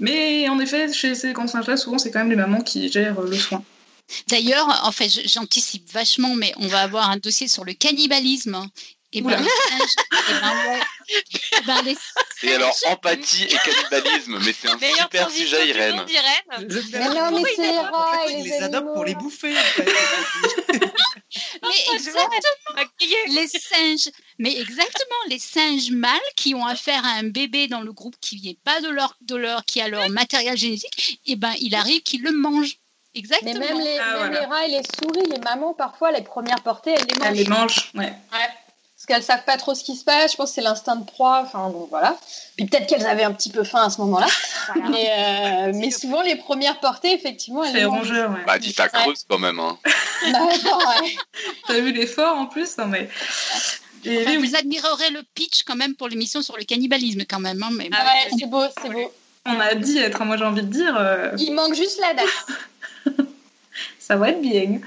Mais 0.00 0.48
en 0.48 0.58
effet, 0.58 0.92
chez 0.92 1.14
ces 1.14 1.32
cancers-là, 1.32 1.76
souvent, 1.76 1.98
c'est 1.98 2.10
quand 2.10 2.20
même 2.20 2.30
les 2.30 2.36
mamans 2.36 2.62
qui 2.62 2.90
gèrent 2.90 3.20
le 3.20 3.36
soin. 3.36 3.62
D'ailleurs, 4.28 4.66
en 4.84 4.92
fait, 4.92 5.08
j'anticipe 5.28 5.90
vachement, 5.92 6.34
mais 6.34 6.52
on 6.56 6.66
va 6.66 6.80
avoir 6.80 7.10
un 7.10 7.18
dossier 7.18 7.46
sur 7.46 7.64
le 7.64 7.74
cannibalisme. 7.74 8.66
Et 9.12 9.22
ben, 9.22 9.42
et 9.42 9.46
ben, 11.66 11.82
les... 11.82 11.96
Et 12.44 12.54
alors, 12.54 12.72
empathie 12.86 13.42
et 13.42 13.56
cannibalisme, 13.56 14.38
mais 14.44 14.52
c'est 14.52 14.68
un 14.68 14.78
super 14.78 15.28
sujet, 15.30 15.66
Irène. 15.68 16.06
Mais 16.92 17.08
non, 17.08 17.32
mais 17.32 17.42
c'est 17.56 17.62
les 17.62 17.78
rats 17.78 18.28
et 18.28 18.36
les, 18.36 18.44
les 18.44 18.62
adoptent 18.62 18.94
pour 18.94 19.04
les 19.04 19.16
bouffer. 19.16 19.52
mais 21.62 21.94
exactement, 21.94 22.84
les 23.28 23.48
singes, 23.48 24.10
mais 24.38 24.56
exactement, 24.56 25.16
les 25.28 25.40
singes 25.40 25.90
mâles 25.90 26.20
qui 26.36 26.54
ont 26.54 26.64
affaire 26.64 27.04
à 27.04 27.14
un 27.18 27.24
bébé 27.24 27.66
dans 27.66 27.80
le 27.80 27.92
groupe 27.92 28.14
qui 28.20 28.40
n'est 28.40 28.58
pas 28.62 28.80
de 28.80 28.90
leur, 28.90 29.16
de 29.22 29.34
leur, 29.34 29.64
qui 29.64 29.80
a 29.80 29.88
leur 29.88 30.08
matériel 30.08 30.56
génétique, 30.56 31.18
et 31.26 31.32
eh 31.32 31.36
ben, 31.36 31.52
il 31.60 31.74
arrive 31.74 32.02
qu'ils 32.02 32.22
le 32.22 32.30
mangent. 32.30 32.76
Exactement. 33.12 33.58
Mais 33.58 33.58
même, 33.58 33.80
les, 33.80 33.98
ah, 33.98 34.20
même 34.20 34.32
les, 34.32 34.38
rats 34.38 34.66
et 34.66 34.70
les 34.70 34.82
souris, 34.82 35.28
les 35.28 35.40
mamans, 35.40 35.74
parfois, 35.74 36.12
les 36.12 36.22
premières 36.22 36.62
portées, 36.62 36.92
elles 36.92 37.06
les 37.06 37.18
mangent. 37.18 37.26
Elles 37.26 37.36
les 37.36 37.48
mangent, 37.48 37.90
ouais. 37.94 38.04
ouais 38.04 38.48
qu'elles 39.10 39.22
savent 39.24 39.44
pas 39.44 39.56
trop 39.56 39.74
ce 39.74 39.82
qui 39.82 39.96
se 39.96 40.04
passe. 40.04 40.32
Je 40.32 40.36
pense 40.36 40.50
que 40.50 40.54
c'est 40.54 40.60
l'instinct 40.60 40.96
de 40.96 41.04
proie. 41.04 41.42
Enfin 41.44 41.68
bon, 41.70 41.88
voilà. 41.90 42.16
Puis 42.56 42.66
peut-être 42.66 42.86
qu'elles 42.86 43.06
avaient 43.06 43.24
un 43.24 43.32
petit 43.32 43.50
peu 43.50 43.64
faim 43.64 43.82
à 43.82 43.90
ce 43.90 44.00
moment-là. 44.02 44.28
Mais, 44.88 45.10
euh, 45.10 45.72
mais, 45.74 45.90
souvent 45.90 46.22
les 46.22 46.36
premières 46.36 46.78
portées, 46.78 47.12
effectivement, 47.12 47.64
elles. 47.64 47.72
C'est 47.72 47.84
rongeur, 47.84 48.30
ouais. 48.30 48.44
Bah 48.46 48.58
dis 48.58 48.72
ta 48.72 48.88
creuse 48.88 49.24
quand 49.28 49.38
même. 49.38 49.58
Hein. 49.58 49.78
bah, 50.32 50.38
ouais. 50.44 51.16
T'as 51.66 51.80
vu 51.80 51.92
l'effort 51.92 52.36
en 52.36 52.46
plus, 52.46 52.78
non 52.78 52.86
mais. 52.86 53.08
Et 54.04 54.36
Vous 54.36 54.56
admirerez 54.56 55.10
le 55.10 55.22
pitch 55.34 55.64
quand 55.64 55.76
même 55.76 55.94
pour 55.94 56.08
l'émission 56.08 56.40
sur 56.40 56.56
le 56.56 56.64
cannibalisme 56.64 57.24
quand 57.28 57.40
même. 57.40 57.62
Hein, 57.62 57.70
mais... 57.72 57.90
Ah 57.92 58.04
ouais, 58.04 58.30
c'est 58.38 58.46
beau, 58.46 58.62
c'est 58.80 58.90
beau. 58.90 59.12
On 59.44 59.58
a 59.58 59.74
dit 59.74 59.98
être, 59.98 60.24
moi 60.24 60.36
j'ai 60.36 60.44
envie 60.44 60.62
de 60.62 60.72
dire. 60.72 60.96
Euh, 60.96 61.32
Il 61.38 61.52
manque 61.52 61.74
juste 61.74 62.00
la 62.00 62.14
date. 62.14 63.16
Ça 63.98 64.16
va 64.16 64.30
être 64.30 64.40
bien. 64.40 64.80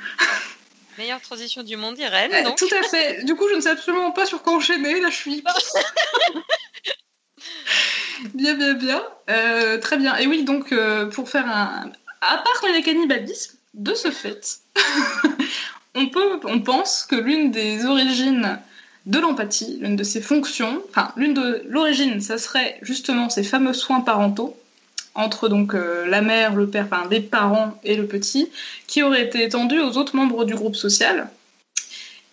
Meilleure 0.98 1.22
transition 1.22 1.64
du 1.64 1.76
monde, 1.76 1.98
Irène. 1.98 2.32
Euh, 2.34 2.52
tout 2.58 2.70
à 2.72 2.84
fait. 2.84 3.24
Du 3.24 3.36
coup, 3.36 3.48
je 3.50 3.56
ne 3.56 3.62
sais 3.62 3.70
absolument 3.70 4.12
pas 4.12 4.26
sur 4.26 4.44
quoi 4.44 4.54
enchaîner. 4.54 5.00
Là, 5.00 5.10
je 5.10 5.16
suis. 5.16 5.44
bien, 8.34 8.54
bien, 8.54 8.74
bien. 8.74 9.04
Euh, 9.30 9.80
très 9.80 9.98
bien. 9.98 10.16
Et 10.18 10.28
oui, 10.28 10.44
donc, 10.44 10.72
euh, 10.72 11.08
pour 11.08 11.30
faire 11.30 11.48
un. 11.48 11.92
À 12.22 12.38
part 12.38 12.62
le 12.64 12.82
cannibalisme, 12.82 13.58
de 13.74 13.94
ce 13.94 14.12
fait, 14.12 14.60
on, 15.96 16.08
peut, 16.08 16.40
on 16.46 16.62
pense 16.62 17.06
que 17.06 17.16
l'une 17.16 17.52
des 17.52 17.86
origines 17.86 18.60
de 19.06 19.20
l'empathie, 19.20 19.80
l'une 19.82 19.98
de 19.98 20.04
ses 20.04 20.22
fonctions, 20.22 20.82
enfin, 20.90 21.12
l'une 21.18 21.34
de 21.34 21.64
l'origine, 21.68 22.22
ça 22.22 22.38
serait 22.38 22.80
justement 22.82 23.30
ces 23.30 23.44
fameux 23.44 23.74
soins 23.74 24.02
parentaux 24.02 24.58
entre 25.16 25.48
donc 25.48 25.76
euh, 25.76 26.06
la 26.08 26.22
mère, 26.22 26.56
le 26.56 26.68
père, 26.68 26.86
enfin 26.86 27.08
les 27.10 27.22
parents 27.22 27.78
et 27.84 27.96
le 27.96 28.08
petit, 28.08 28.50
qui 28.88 29.04
aurait 29.04 29.24
été 29.24 29.44
étendu 29.44 29.80
aux 29.80 29.98
autres 29.98 30.16
membres 30.16 30.46
du 30.46 30.56
groupe 30.56 30.76
social. 30.76 31.30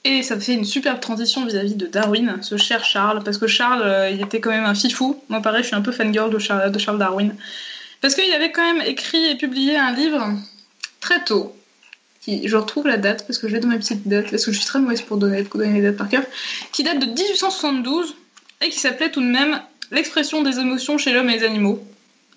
Et 0.04 0.22
ça 0.22 0.40
fait 0.40 0.54
une 0.54 0.64
superbe 0.64 0.98
transition 1.00 1.44
vis-à-vis 1.44 1.74
de 1.74 1.86
Darwin, 1.86 2.38
ce 2.40 2.56
cher 2.56 2.84
Charles, 2.84 3.22
parce 3.22 3.36
que 3.36 3.46
Charles, 3.46 3.82
euh, 3.82 4.10
il 4.10 4.22
était 4.22 4.40
quand 4.40 4.50
même 4.50 4.64
un 4.64 4.74
fifou. 4.74 5.22
Moi, 5.28 5.42
pareil, 5.42 5.62
je 5.62 5.68
suis 5.68 5.76
un 5.76 5.82
peu 5.82 5.92
fangirl 5.92 6.30
de 6.30 6.38
Charles, 6.38 6.72
de 6.72 6.78
Charles 6.78 6.98
Darwin. 6.98 7.34
Parce 8.00 8.14
qu'il 8.14 8.32
avait 8.32 8.50
quand 8.50 8.62
même 8.62 8.82
écrit 8.86 9.26
et 9.26 9.36
publié 9.36 9.76
un 9.76 9.92
livre 9.92 10.32
très 11.00 11.22
tôt, 11.22 11.54
qui, 12.22 12.48
je 12.48 12.56
retrouve 12.56 12.86
la 12.86 12.96
date, 12.96 13.26
parce 13.26 13.38
que 13.38 13.46
je 13.46 13.54
l'ai 13.54 13.60
dans 13.60 13.68
ma 13.68 13.76
petite 13.76 14.08
date, 14.08 14.30
parce 14.30 14.46
que 14.46 14.52
je 14.52 14.56
suis 14.56 14.66
très 14.66 14.78
mauvaise 14.78 15.02
pour 15.02 15.18
donner, 15.18 15.42
pour 15.42 15.60
donner 15.60 15.74
les 15.74 15.82
dates 15.82 15.98
par 15.98 16.08
cœur, 16.08 16.22
qui 16.72 16.82
date 16.82 16.98
de 16.98 17.06
1872, 17.06 18.16
et 18.62 18.70
qui 18.70 18.78
s'appelait 18.78 19.10
tout 19.10 19.20
de 19.20 19.26
même 19.26 19.60
L'expression 19.90 20.42
des 20.42 20.60
émotions 20.60 20.98
chez 20.98 21.12
l'homme 21.12 21.30
et 21.30 21.38
les 21.38 21.44
animaux. 21.44 21.84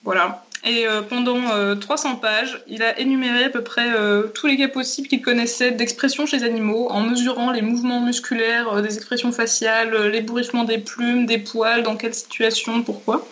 Voilà. 0.03 0.43
Et 0.65 0.87
euh, 0.87 1.01
pendant 1.01 1.39
300 1.75 2.09
euh, 2.09 2.13
pages, 2.21 2.63
il 2.67 2.83
a 2.83 2.97
énuméré 2.97 3.45
à 3.45 3.49
peu 3.49 3.61
près 3.61 3.91
euh, 3.93 4.27
tous 4.27 4.47
les 4.47 4.57
cas 4.57 4.69
possibles 4.69 5.09
qu'il 5.09 5.21
connaissait 5.21 5.71
d'expression 5.71 6.25
chez 6.25 6.37
les 6.37 6.43
animaux, 6.45 6.87
en 6.89 7.01
mesurant 7.01 7.51
les 7.51 7.61
mouvements 7.61 7.99
musculaires, 7.99 8.81
des 8.81 8.95
expressions 8.95 9.33
faciales, 9.33 10.07
l'ébouriffement 10.07 10.63
des 10.63 10.77
plumes, 10.77 11.25
des 11.25 11.37
poils, 11.37 11.83
dans 11.83 11.97
quelle 11.97 12.13
situation, 12.13 12.81
pourquoi. 12.81 13.27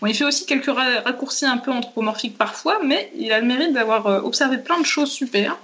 Bon, 0.00 0.08
il 0.08 0.14
fait 0.14 0.24
aussi 0.24 0.44
quelques 0.44 0.70
raccourcis 0.70 1.46
un 1.46 1.56
peu 1.56 1.72
anthropomorphiques 1.72 2.36
parfois, 2.36 2.80
mais 2.84 3.10
il 3.16 3.32
a 3.32 3.40
le 3.40 3.46
mérite 3.46 3.72
d'avoir 3.72 4.24
observé 4.24 4.58
plein 4.58 4.78
de 4.78 4.86
choses 4.86 5.10
super. 5.10 5.56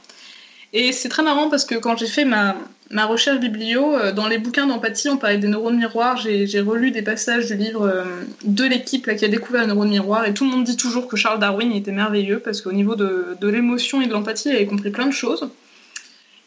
Et 0.73 0.91
c'est 0.91 1.09
très 1.09 1.23
marrant 1.23 1.51
parce 1.51 1.67
que 1.67 1.77
quand 1.77 1.97
j'ai 1.99 2.09
fait 2.09 2.25
ma, 2.25 2.57
ma 2.91 3.07
recherche 3.07 3.41
biblio, 3.41 3.97
euh, 3.97 4.13
dans 4.13 4.29
les 4.29 4.39
bouquins 4.39 4.67
d'empathie, 4.67 5.09
on 5.09 5.17
parlait 5.17 5.39
des 5.39 5.49
neurones 5.49 5.79
miroirs. 5.79 6.17
J'ai 6.17 6.61
relu 6.61 6.91
des 6.91 7.03
passages 7.03 7.47
du 7.47 7.57
livre 7.57 7.87
euh, 7.87 8.05
de 8.45 8.65
l'équipe 8.65 9.15
qui 9.17 9.25
a 9.25 9.29
découvert 9.29 9.63
les 9.63 9.69
neurones 9.69 9.89
miroirs 9.89 10.27
et 10.27 10.35
tout 10.35 10.45
le 10.45 10.51
monde 10.51 10.65
dit 10.65 10.77
toujours 10.77 11.09
que 11.09 11.17
Charles 11.17 11.39
Darwin 11.39 11.73
était 11.73 11.93
merveilleux 11.93 12.39
parce 12.39 12.61
qu'au 12.61 12.73
niveau 12.73 12.95
de, 12.95 13.37
l'émotion 13.43 14.01
et 14.03 14.07
de 14.07 14.13
l'empathie, 14.13 14.51
il 14.51 14.57
avait 14.57 14.67
compris 14.67 14.91
plein 14.91 15.07
de 15.07 15.13
choses. 15.13 15.49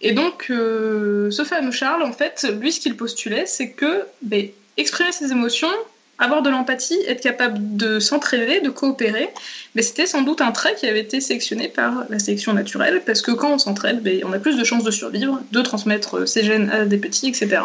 Et 0.01 0.11
donc, 0.11 0.47
euh, 0.51 1.31
ce 1.31 1.43
fameux 1.43 1.71
Charles, 1.71 2.03
en 2.03 2.11
fait, 2.11 2.47
lui, 2.61 2.71
ce 2.71 2.79
qu'il 2.79 2.95
postulait, 2.95 3.47
c'est 3.47 3.71
que 3.71 4.03
ben, 4.21 4.47
exprimer 4.77 5.11
ses 5.11 5.31
émotions, 5.31 5.71
avoir 6.19 6.41
de 6.41 6.49
l'empathie, 6.49 6.99
être 7.07 7.21
capable 7.21 7.77
de 7.77 7.99
s'entraider, 7.99 8.59
de 8.61 8.69
coopérer, 8.69 9.29
mais 9.75 9.81
c'était 9.81 10.07
sans 10.07 10.21
doute 10.23 10.41
un 10.41 10.51
trait 10.51 10.75
qui 10.75 10.87
avait 10.87 11.01
été 11.01 11.21
sélectionné 11.21 11.67
par 11.67 12.05
la 12.09 12.19
sélection 12.19 12.53
naturelle, 12.53 13.03
parce 13.05 13.21
que 13.21 13.31
quand 13.31 13.53
on 13.53 13.57
s'entraide, 13.57 14.01
ben, 14.01 14.21
on 14.25 14.33
a 14.33 14.39
plus 14.39 14.57
de 14.57 14.63
chances 14.63 14.83
de 14.83 14.91
survivre, 14.91 15.41
de 15.51 15.61
transmettre 15.61 16.27
ses 16.27 16.43
gènes 16.43 16.69
à 16.69 16.85
des 16.85 16.97
petits, 16.97 17.27
etc. 17.27 17.61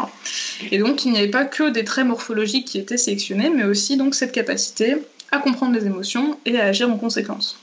Et 0.70 0.78
donc 0.78 1.04
il 1.04 1.12
n'y 1.12 1.18
avait 1.18 1.28
pas 1.28 1.44
que 1.44 1.70
des 1.70 1.84
traits 1.84 2.06
morphologiques 2.06 2.66
qui 2.66 2.78
étaient 2.78 2.98
sélectionnés, 2.98 3.50
mais 3.54 3.64
aussi 3.64 3.96
donc 3.96 4.14
cette 4.14 4.32
capacité 4.32 4.96
à 5.30 5.38
comprendre 5.38 5.74
les 5.74 5.86
émotions 5.86 6.38
et 6.44 6.60
à 6.60 6.64
agir 6.66 6.90
en 6.90 6.98
conséquence. 6.98 7.58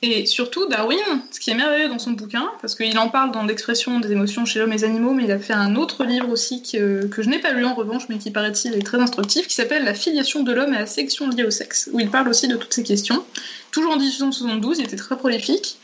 Et 0.00 0.26
surtout, 0.26 0.66
Darwin, 0.68 0.98
ce 1.32 1.40
qui 1.40 1.50
est 1.50 1.54
merveilleux 1.54 1.88
dans 1.88 1.98
son 1.98 2.12
bouquin, 2.12 2.48
parce 2.60 2.76
qu'il 2.76 2.96
en 2.98 3.08
parle 3.08 3.32
dans 3.32 3.42
l'expression 3.42 3.98
des 3.98 4.12
émotions 4.12 4.44
chez 4.44 4.60
l'homme 4.60 4.72
et 4.72 4.76
les 4.76 4.84
animaux, 4.84 5.12
mais 5.12 5.24
il 5.24 5.32
a 5.32 5.40
fait 5.40 5.54
un 5.54 5.74
autre 5.74 6.04
livre 6.04 6.28
aussi 6.30 6.62
que, 6.62 7.06
que 7.06 7.20
je 7.20 7.28
n'ai 7.28 7.40
pas 7.40 7.50
lu 7.50 7.64
en 7.64 7.74
revanche, 7.74 8.04
mais 8.08 8.18
qui 8.18 8.30
paraît-il 8.30 8.74
est 8.74 8.86
très 8.86 8.98
instructif, 8.98 9.48
qui 9.48 9.54
s'appelle 9.54 9.84
La 9.84 9.94
filiation 9.94 10.44
de 10.44 10.52
l'homme 10.52 10.72
et 10.72 10.78
la 10.78 10.86
sélection 10.86 11.28
liée 11.28 11.42
au 11.42 11.50
sexe, 11.50 11.90
où 11.92 11.98
il 11.98 12.10
parle 12.10 12.28
aussi 12.28 12.46
de 12.46 12.54
toutes 12.54 12.72
ces 12.72 12.84
questions. 12.84 13.24
Toujours 13.72 13.92
en 13.92 13.96
1872, 13.96 14.78
il 14.78 14.84
était 14.84 14.96
très 14.96 15.16
prolifique. 15.16 15.78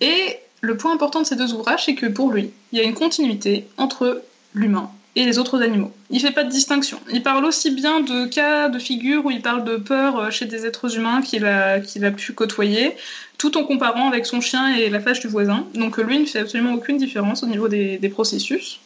Et 0.00 0.38
le 0.62 0.76
point 0.78 0.94
important 0.94 1.20
de 1.20 1.26
ces 1.26 1.36
deux 1.36 1.52
ouvrages, 1.52 1.84
c'est 1.84 1.94
que 1.94 2.06
pour 2.06 2.32
lui, 2.32 2.50
il 2.72 2.78
y 2.78 2.80
a 2.80 2.84
une 2.84 2.94
continuité 2.94 3.68
entre 3.76 4.22
l'humain 4.54 4.90
et 5.16 5.24
les 5.24 5.38
autres 5.38 5.62
animaux. 5.62 5.92
Il 6.10 6.20
fait 6.20 6.32
pas 6.32 6.44
de 6.44 6.50
distinction. 6.50 7.00
Il 7.12 7.22
parle 7.22 7.44
aussi 7.44 7.70
bien 7.70 8.00
de 8.00 8.26
cas 8.26 8.68
de 8.68 8.78
figure 8.78 9.24
où 9.24 9.30
il 9.30 9.42
parle 9.42 9.64
de 9.64 9.76
peur 9.76 10.18
euh, 10.18 10.30
chez 10.30 10.44
des 10.44 10.66
êtres 10.66 10.96
humains 10.96 11.22
qu'il 11.22 11.44
a, 11.44 11.80
pu 12.10 12.32
côtoyer, 12.32 12.96
tout 13.38 13.56
en 13.56 13.64
comparant 13.64 14.08
avec 14.08 14.26
son 14.26 14.40
chien 14.40 14.74
et 14.74 14.90
la 14.90 15.00
fâche 15.00 15.20
du 15.20 15.28
voisin. 15.28 15.66
Donc 15.74 15.98
lui 15.98 16.18
ne 16.18 16.26
fait 16.26 16.40
absolument 16.40 16.74
aucune 16.74 16.98
différence 16.98 17.42
au 17.42 17.46
niveau 17.46 17.68
des, 17.68 18.08
processus. 18.08 18.80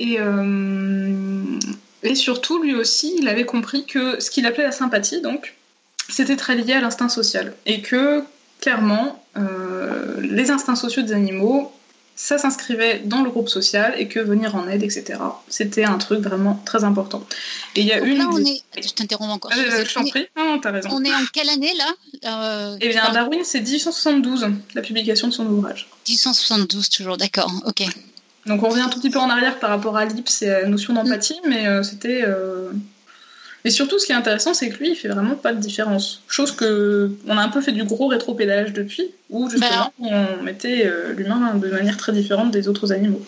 Et, 0.00 0.16
euh, 0.18 1.42
et 2.02 2.14
surtout, 2.14 2.60
lui 2.62 2.74
aussi, 2.74 3.14
il 3.18 3.28
avait 3.28 3.46
compris 3.46 3.86
que 3.86 4.20
ce 4.20 4.30
qu'il 4.30 4.46
appelait 4.46 4.64
la 4.64 4.72
sympathie, 4.72 5.20
donc, 5.22 5.54
c'était 6.08 6.36
très 6.36 6.54
lié 6.54 6.74
à 6.74 6.80
l'instinct 6.80 7.08
social. 7.08 7.54
Et 7.64 7.80
que, 7.80 8.22
clairement, 8.60 9.24
euh, 9.36 10.20
les 10.20 10.50
instincts 10.50 10.76
sociaux 10.76 11.02
des 11.02 11.12
animaux 11.12 11.72
ça 12.16 12.38
s'inscrivait 12.38 13.00
dans 13.04 13.22
le 13.22 13.30
groupe 13.30 13.48
social 13.48 13.94
et 13.98 14.06
que 14.06 14.20
venir 14.20 14.54
en 14.54 14.68
aide, 14.68 14.82
etc. 14.82 15.18
C'était 15.48 15.84
un 15.84 15.98
truc 15.98 16.20
vraiment 16.20 16.60
très 16.64 16.84
important. 16.84 17.26
Et 17.74 17.80
il 17.80 17.86
y 17.86 17.92
a 17.92 17.98
une. 17.98 18.18
Là, 18.18 18.28
on 18.32 18.38
est. 18.38 18.62
Je 18.80 18.92
t'interromps 18.92 19.32
encore. 19.32 19.50
Euh, 19.52 19.84
je 19.84 19.94
t'en 19.94 20.04
prie. 20.06 20.26
Non, 20.36 20.44
non, 20.44 20.58
t'as 20.60 20.70
raison. 20.70 20.90
On 20.92 21.04
est 21.04 21.12
en 21.12 21.24
quelle 21.32 21.48
année 21.48 21.72
là 21.76 21.92
euh, 22.26 22.76
Eh 22.80 22.88
bien, 22.88 23.10
Darwin, 23.12 23.40
c'est 23.42 23.60
1872, 23.60 24.46
la 24.74 24.82
publication 24.82 25.28
de 25.28 25.32
son 25.32 25.46
ouvrage. 25.46 25.88
1872, 26.08 26.88
toujours, 26.88 27.16
d'accord, 27.16 27.50
ok. 27.66 27.82
Donc 28.46 28.62
on 28.62 28.68
revient 28.68 28.82
un 28.82 28.90
tout 28.90 29.00
petit 29.00 29.10
peu 29.10 29.18
en 29.18 29.30
arrière 29.30 29.58
par 29.58 29.70
rapport 29.70 29.96
à 29.96 30.04
l'IPS 30.04 30.42
et 30.42 30.50
à 30.50 30.60
la 30.62 30.68
notion 30.68 30.92
d'empathie, 30.92 31.40
mais 31.48 31.66
euh, 31.66 31.82
c'était 31.82 32.24
et 33.66 33.70
surtout, 33.70 33.98
ce 33.98 34.04
qui 34.04 34.12
est 34.12 34.14
intéressant, 34.14 34.52
c'est 34.52 34.68
que 34.68 34.76
lui, 34.76 34.90
il 34.90 34.94
fait 34.94 35.08
vraiment 35.08 35.36
pas 35.36 35.54
de 35.54 35.58
différence. 35.58 36.20
Chose 36.28 36.52
que 36.52 37.10
on 37.26 37.38
a 37.38 37.40
un 37.40 37.48
peu 37.48 37.62
fait 37.62 37.72
du 37.72 37.84
gros 37.84 38.08
rétropédalage 38.08 38.74
depuis, 38.74 39.10
où 39.30 39.48
justement 39.48 39.90
bah. 39.98 40.36
on 40.38 40.42
mettait 40.42 40.86
euh, 40.86 41.14
l'humain 41.14 41.54
de 41.54 41.68
manière 41.70 41.96
très 41.96 42.12
différente 42.12 42.50
des 42.50 42.68
autres 42.68 42.92
animaux. 42.92 43.24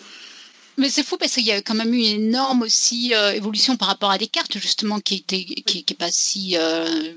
Mais 0.77 0.89
c'est 0.89 1.01
fou 1.01 1.17
parce 1.17 1.33
qu'il 1.33 1.45
y 1.45 1.51
a 1.51 1.63
quand 1.63 1.73
même 1.73 1.91
eu 1.91 1.97
une 1.97 2.27
énorme 2.27 2.61
aussi 2.61 3.15
euh, 3.15 3.31
évolution 3.31 3.77
par 3.77 3.87
rapport 3.87 4.11
à 4.11 4.19
Descartes 4.19 4.59
justement 4.59 4.99
qui 4.99 5.15
était 5.15 5.43
qui, 5.43 5.83
qui 5.83 5.93
est 5.93 5.97
pas 5.97 6.11
si 6.11 6.55
euh, 6.55 7.13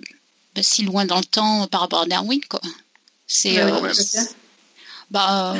pas 0.54 0.62
si 0.62 0.82
loin 0.82 1.04
dans 1.04 1.18
le 1.18 1.24
temps 1.24 1.66
par 1.66 1.82
rapport 1.82 2.00
à 2.00 2.06
Darwin 2.06 2.40
quoi. 2.48 2.62
C'est 3.26 3.58
bah, 5.10 5.54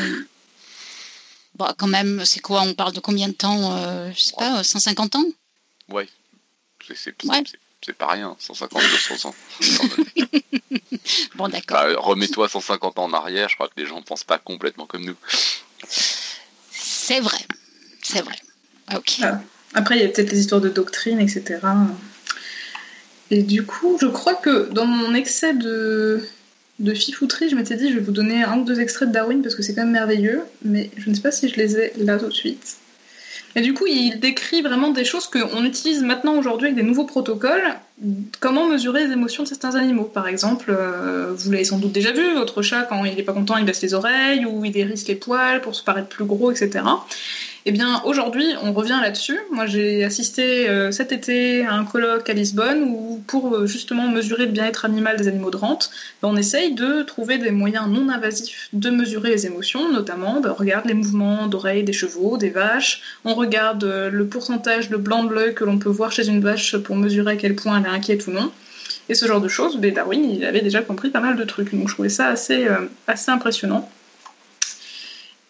bah 1.56 1.74
quand 1.76 1.88
même 1.88 2.22
c'est 2.24 2.40
quoi 2.40 2.62
on 2.62 2.72
parle 2.72 2.94
de 2.94 3.00
combien 3.00 3.28
de 3.28 3.34
temps 3.34 3.76
je 4.14 4.18
sais 4.18 4.32
pas 4.38 4.64
150 4.64 5.16
ans? 5.16 5.24
Ouais. 5.90 6.08
C'est 6.94 7.96
pas 7.96 8.08
rien, 8.08 8.36
150, 8.38 8.82
200 8.82 9.28
ans. 9.28 9.34
bon, 11.36 11.48
d'accord. 11.48 11.78
Bah, 11.82 11.94
remets-toi 11.96 12.48
150 12.48 12.98
ans 12.98 13.04
en 13.04 13.12
arrière, 13.14 13.48
je 13.48 13.54
crois 13.54 13.68
que 13.68 13.80
les 13.80 13.86
gens 13.86 13.96
ne 13.96 14.04
pensent 14.04 14.24
pas 14.24 14.38
complètement 14.38 14.86
comme 14.86 15.04
nous. 15.04 15.16
C'est 15.88 17.20
vrai, 17.20 17.38
c'est 18.02 18.20
vrai. 18.20 18.36
Ok. 18.94 19.20
Ah. 19.22 19.40
Après, 19.72 19.96
il 19.96 20.02
y 20.02 20.04
a 20.04 20.08
peut-être 20.08 20.30
les 20.30 20.40
histoires 20.40 20.60
de 20.60 20.68
doctrine, 20.68 21.20
etc. 21.20 21.60
Et 23.30 23.42
du 23.42 23.64
coup, 23.64 23.96
je 24.00 24.06
crois 24.06 24.34
que 24.34 24.68
dans 24.72 24.86
mon 24.86 25.14
excès 25.14 25.54
de, 25.54 26.20
de 26.80 26.94
fifouterie, 26.94 27.48
je 27.48 27.54
m'étais 27.54 27.76
dit, 27.76 27.90
je 27.90 27.94
vais 27.94 28.00
vous 28.00 28.12
donner 28.12 28.42
un 28.42 28.58
ou 28.58 28.64
deux 28.64 28.80
extraits 28.80 29.08
de 29.08 29.14
Darwin 29.14 29.42
parce 29.42 29.54
que 29.54 29.62
c'est 29.62 29.74
quand 29.74 29.82
même 29.82 29.92
merveilleux, 29.92 30.42
mais 30.64 30.90
je 30.96 31.08
ne 31.08 31.14
sais 31.14 31.22
pas 31.22 31.30
si 31.30 31.48
je 31.48 31.56
les 31.56 31.76
ai 31.76 31.92
là 31.98 32.18
tout 32.18 32.26
de 32.26 32.32
suite. 32.32 32.79
Et 33.56 33.62
du 33.62 33.74
coup, 33.74 33.86
il 33.86 34.20
décrit 34.20 34.62
vraiment 34.62 34.90
des 34.90 35.04
choses 35.04 35.26
qu'on 35.26 35.64
utilise 35.64 36.02
maintenant 36.02 36.36
aujourd'hui 36.36 36.68
avec 36.68 36.76
des 36.76 36.84
nouveaux 36.84 37.04
protocoles. 37.04 37.74
Comment 38.38 38.68
mesurer 38.68 39.06
les 39.06 39.12
émotions 39.12 39.42
de 39.42 39.48
certains 39.48 39.74
animaux 39.74 40.04
Par 40.04 40.28
exemple, 40.28 40.66
euh, 40.70 41.32
vous 41.36 41.50
l'avez 41.50 41.64
sans 41.64 41.78
doute 41.78 41.92
déjà 41.92 42.12
vu, 42.12 42.34
votre 42.34 42.62
chat, 42.62 42.82
quand 42.84 43.04
il 43.04 43.16
n'est 43.16 43.22
pas 43.22 43.32
content, 43.32 43.56
il 43.56 43.64
baisse 43.64 43.82
les 43.82 43.92
oreilles 43.92 44.46
ou 44.46 44.64
il 44.64 44.76
hérisse 44.76 45.06
les 45.08 45.16
poils 45.16 45.60
pour 45.60 45.74
se 45.74 45.82
paraître 45.82 46.08
plus 46.08 46.24
gros, 46.24 46.50
etc. 46.52 46.84
Eh 47.66 47.72
bien, 47.72 48.00
aujourd'hui, 48.06 48.46
on 48.62 48.72
revient 48.72 48.98
là-dessus. 49.02 49.38
Moi, 49.50 49.66
j'ai 49.66 50.02
assisté 50.02 50.66
euh, 50.70 50.90
cet 50.92 51.12
été 51.12 51.62
à 51.66 51.74
un 51.74 51.84
colloque 51.84 52.30
à 52.30 52.32
Lisbonne 52.32 52.84
où, 52.84 53.22
pour 53.26 53.54
euh, 53.54 53.66
justement 53.66 54.08
mesurer 54.08 54.46
le 54.46 54.52
bien-être 54.52 54.86
animal 54.86 55.18
des 55.18 55.28
animaux 55.28 55.50
de 55.50 55.58
rente, 55.58 55.90
ben, 56.22 56.28
on 56.28 56.36
essaye 56.36 56.72
de 56.72 57.02
trouver 57.02 57.36
des 57.36 57.50
moyens 57.50 57.86
non 57.86 58.08
invasifs 58.08 58.70
de 58.72 58.88
mesurer 58.88 59.28
les 59.28 59.44
émotions, 59.44 59.92
notamment, 59.92 60.40
ben, 60.40 60.52
on 60.52 60.54
regarde 60.54 60.86
les 60.86 60.94
mouvements 60.94 61.48
d'oreilles 61.48 61.84
des 61.84 61.92
chevaux, 61.92 62.38
des 62.38 62.48
vaches, 62.48 63.02
on 63.26 63.34
regarde 63.34 63.84
euh, 63.84 64.08
le 64.08 64.26
pourcentage 64.26 64.88
de 64.88 64.96
blanc 64.96 65.24
de 65.24 65.34
l'œil 65.34 65.54
que 65.54 65.64
l'on 65.64 65.78
peut 65.78 65.90
voir 65.90 66.12
chez 66.12 66.28
une 66.28 66.40
vache 66.40 66.78
pour 66.78 66.96
mesurer 66.96 67.32
à 67.32 67.36
quel 67.36 67.56
point 67.56 67.78
elle 67.78 67.84
est 67.84 67.94
inquiète 67.94 68.26
ou 68.26 68.30
non. 68.30 68.50
Et 69.10 69.14
ce 69.14 69.26
genre 69.26 69.42
de 69.42 69.48
choses, 69.48 69.76
ben, 69.76 69.92
Darwin, 69.92 70.24
il 70.24 70.46
avait 70.46 70.62
déjà 70.62 70.80
compris 70.80 71.10
pas 71.10 71.20
mal 71.20 71.36
de 71.36 71.44
trucs, 71.44 71.74
donc 71.74 71.90
je 71.90 71.92
trouvais 71.92 72.08
ça 72.08 72.28
assez, 72.28 72.66
assez 73.06 73.30
impressionnant. 73.30 73.90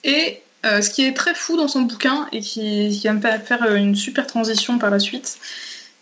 Et 0.02 0.40
euh, 0.64 0.82
ce 0.82 0.90
qui 0.90 1.04
est 1.06 1.14
très 1.14 1.34
fou 1.34 1.56
dans 1.56 1.68
son 1.68 1.82
bouquin 1.82 2.28
et 2.32 2.40
qui, 2.40 3.00
va 3.04 3.12
me 3.12 3.20
faire 3.20 3.62
euh, 3.62 3.76
une 3.76 3.96
super 3.96 4.26
transition 4.26 4.78
par 4.78 4.90
la 4.90 4.98
suite, 4.98 5.38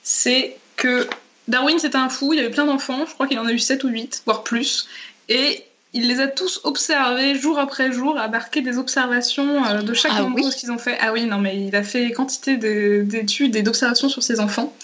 c'est 0.03 0.57
que 0.77 1.09
Darwin 1.47 1.79
c'était 1.79 1.97
un 1.97 2.09
fou, 2.09 2.33
il 2.33 2.41
avait 2.41 2.51
plein 2.51 2.67
d'enfants, 2.67 3.05
je 3.07 3.15
crois 3.15 3.27
qu'il 3.27 3.39
en 3.39 3.47
a 3.47 3.53
eu 3.53 3.59
7 3.59 3.85
ou 3.85 3.89
8, 3.89 4.23
voire 4.27 4.43
plus, 4.43 4.89
et 5.29 5.65
il 5.95 6.09
les 6.09 6.21
a 6.21 6.27
tous 6.27 6.61
observés 6.65 7.35
jour 7.35 7.59
après 7.59 7.93
jour, 7.93 8.19
a 8.19 8.29
marqué 8.29 8.61
des 8.61 8.79
observations 8.79 9.65
euh, 9.65 9.83
de 9.83 9.95
chaque 9.95 10.13
ah, 10.15 10.27
ce 10.51 10.57
qu'ils 10.57 10.73
ont 10.73 10.79
fait. 10.79 10.99
Ah 11.01 11.13
oui, 11.13 11.25
non 11.25 11.39
mais 11.39 11.61
il 11.61 11.75
a 11.77 11.83
fait 11.83 12.11
quantité 12.11 12.57
d'études 12.57 13.57
et 13.57 13.63
d'observations 13.63 14.09
sur 14.09 14.23
ses 14.23 14.41
enfants. 14.41 14.75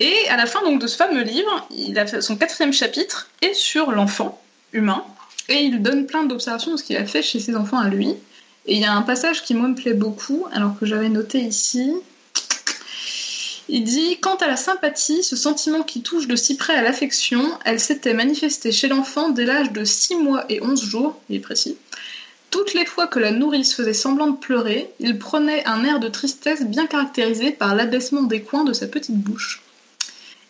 Et 0.00 0.14
à 0.28 0.36
la 0.36 0.46
fin 0.46 0.62
donc 0.62 0.80
de 0.80 0.86
ce 0.86 0.96
fameux 0.96 1.22
livre, 1.22 1.68
il 1.70 1.98
a 1.98 2.06
fait 2.06 2.20
son 2.20 2.36
quatrième 2.36 2.72
chapitre 2.72 3.28
est 3.40 3.54
sur 3.54 3.92
l'enfant 3.92 4.40
humain 4.72 5.04
et 5.48 5.62
il 5.62 5.80
donne 5.80 6.06
plein 6.06 6.24
d'observations 6.24 6.72
de 6.72 6.76
ce 6.76 6.84
qu'il 6.84 6.96
a 6.96 7.04
fait 7.06 7.22
chez 7.22 7.40
ses 7.40 7.56
enfants 7.56 7.78
à 7.78 7.88
lui. 7.88 8.14
Et 8.66 8.74
il 8.74 8.80
y 8.80 8.84
a 8.84 8.94
un 8.94 9.02
passage 9.02 9.42
qui, 9.42 9.54
moi, 9.54 9.68
me 9.68 9.74
plaît 9.74 9.94
beaucoup, 9.94 10.46
alors 10.52 10.78
que 10.78 10.86
j'avais 10.86 11.08
noté 11.08 11.38
ici. 11.38 11.92
Il 13.68 13.84
dit 13.84 14.18
Quant 14.20 14.36
à 14.36 14.46
la 14.46 14.56
sympathie, 14.56 15.22
ce 15.22 15.36
sentiment 15.36 15.82
qui 15.82 16.02
touche 16.02 16.26
de 16.26 16.36
si 16.36 16.56
près 16.56 16.74
à 16.74 16.82
l'affection, 16.82 17.42
elle 17.64 17.80
s'était 17.80 18.14
manifestée 18.14 18.72
chez 18.72 18.88
l'enfant 18.88 19.30
dès 19.30 19.44
l'âge 19.44 19.72
de 19.72 19.84
6 19.84 20.16
mois 20.16 20.44
et 20.48 20.62
11 20.62 20.84
jours, 20.84 21.20
il 21.28 21.36
est 21.36 21.40
précis. 21.40 21.76
Toutes 22.50 22.74
les 22.74 22.86
fois 22.86 23.08
que 23.08 23.18
la 23.18 23.32
nourrice 23.32 23.74
faisait 23.74 23.92
semblant 23.92 24.28
de 24.28 24.36
pleurer, 24.36 24.88
il 25.00 25.18
prenait 25.18 25.66
un 25.66 25.84
air 25.84 25.98
de 25.98 26.08
tristesse 26.08 26.64
bien 26.64 26.86
caractérisé 26.86 27.50
par 27.50 27.74
l'abaissement 27.74 28.22
des 28.22 28.42
coins 28.42 28.64
de 28.64 28.72
sa 28.72 28.86
petite 28.86 29.16
bouche. 29.16 29.62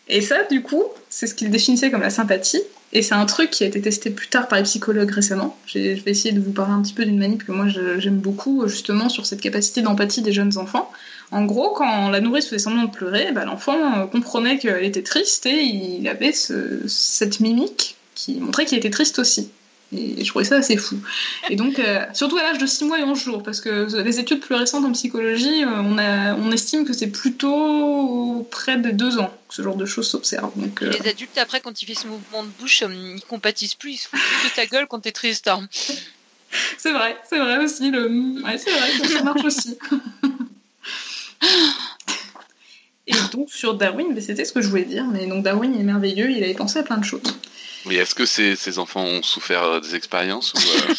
Et 0.09 0.21
ça, 0.21 0.45
du 0.45 0.63
coup, 0.63 0.85
c'est 1.09 1.27
ce 1.27 1.35
qu'il 1.35 1.51
définissait 1.51 1.91
comme 1.91 2.03
la 2.03 2.11
sympathie, 2.11 2.63
et 2.93 3.03
c'est 3.03 3.15
un 3.15 3.27
truc 3.27 3.51
qui 3.51 3.65
a 3.65 3.67
été 3.67 3.81
testé 3.81 4.11
plus 4.11 4.29
tard 4.29 4.49
par 4.49 4.59
les 4.59 4.65
psychologues 4.65 5.11
récemment. 5.11 5.59
Je 5.67 5.79
vais 5.79 6.11
essayer 6.11 6.33
de 6.33 6.41
vous 6.41 6.53
parler 6.53 6.73
un 6.73 6.83
petit 6.83 6.95
peu 6.95 7.05
d'une 7.05 7.19
manip 7.19 7.45
que 7.45 7.53
moi 7.53 7.67
j'aime 7.69 8.19
beaucoup, 8.19 8.67
justement, 8.69 9.09
sur 9.09 9.27
cette 9.27 9.41
capacité 9.41 9.83
d'empathie 9.83 10.23
des 10.23 10.33
jeunes 10.33 10.57
enfants. 10.57 10.91
En 11.33 11.45
gros, 11.45 11.71
quand 11.71 12.11
la 12.11 12.21
nourrice 12.21 12.47
faisait 12.47 12.61
semblant 12.61 12.85
de 12.85 12.91
pleurer, 12.91 13.33
bah, 13.33 13.45
l'enfant 13.45 13.77
euh, 13.99 14.07
comprenait 14.07 14.59
qu'elle 14.59 14.85
était 14.85 15.03
triste 15.03 15.47
et 15.47 15.61
il 15.61 16.07
avait 16.09 16.33
cette 16.33 17.41
mimique 17.41 17.97
qui 18.15 18.37
montrait 18.37 18.65
qu'il 18.65 18.79
était 18.79 18.91
triste 18.91 19.19
aussi. 19.19 19.51
Et 19.93 20.25
je 20.25 20.29
trouvais 20.29 20.45
ça 20.45 20.57
assez 20.57 20.77
fou. 20.77 20.99
Et 21.49 21.55
donc, 21.55 21.79
euh, 21.79 22.05
surtout 22.13 22.37
à 22.39 22.43
l'âge 22.43 22.59
de 22.59 22.67
6 22.67 22.85
mois 22.85 22.99
et 22.99 23.05
11 23.05 23.19
jours, 23.23 23.43
parce 23.45 23.61
que 23.61 23.87
les 24.03 24.19
études 24.19 24.41
plus 24.41 24.57
récentes 24.57 24.85
en 24.85 24.91
psychologie, 24.93 25.63
euh, 25.63 25.81
on, 25.81 25.97
a, 25.97 26.35
on 26.35 26.51
estime 26.51 26.85
que 26.85 26.93
c'est 26.93 27.07
plutôt 27.07 28.47
près 28.51 28.77
de 28.79 28.91
2 28.91 29.19
ans 29.19 29.33
que 29.49 29.55
ce 29.55 29.63
genre 29.63 29.77
de 29.77 29.87
choses 29.87 30.09
s'observe. 30.09 30.51
Donc, 30.57 30.83
euh, 30.83 30.91
Les 30.91 31.09
adultes, 31.09 31.39
après, 31.39 31.61
quand 31.61 31.83
ils 31.83 31.87
font 31.87 32.01
ce 32.01 32.09
mouvement 32.09 32.43
de 32.43 32.49
bouche, 32.59 32.83
ils 32.83 33.23
compatissent 33.29 33.77
plus, 33.77 33.93
ils 33.93 33.99
se 33.99 34.09
foutent 34.09 34.19
de 34.19 34.57
ta 34.57 34.67
gueule 34.67 34.89
quand 34.89 34.99
t'es 34.99 35.13
triste. 35.13 35.47
Hein. 35.47 35.69
c'est 36.79 36.93
vrai, 36.93 37.17
c'est 37.29 37.39
vrai 37.39 37.59
aussi. 37.59 37.93
Le... 37.93 38.09
Ouais, 38.45 38.59
c'est 38.59 38.73
vrai, 38.73 39.09
ça 39.09 39.23
marche 39.23 39.45
aussi. 39.45 39.79
Et 43.09 43.15
donc 43.33 43.51
sur 43.51 43.75
Darwin, 43.75 44.21
c'était 44.21 44.45
ce 44.45 44.53
que 44.53 44.61
je 44.61 44.69
voulais 44.69 44.85
dire. 44.85 45.07
Mais 45.07 45.27
donc 45.27 45.45
Darwin 45.45 45.79
est 45.79 45.85
merveilleux, 45.85 46.29
il 46.31 46.43
avait 46.43 46.55
pensé 46.55 46.81
à 46.81 46.83
plein 46.83 46.97
de 46.99 47.05
choses. 47.05 47.23
Oui, 47.87 47.97
est-ce 47.97 48.15
que 48.15 48.27
ces, 48.27 48.57
ces, 48.57 48.79
enfants 48.79 49.05
ont 49.05 49.23
souffert 49.23 49.63
euh, 49.63 49.81
des 49.81 49.95
expériences 49.95 50.53
ou, 50.55 50.59
euh, 50.59 50.95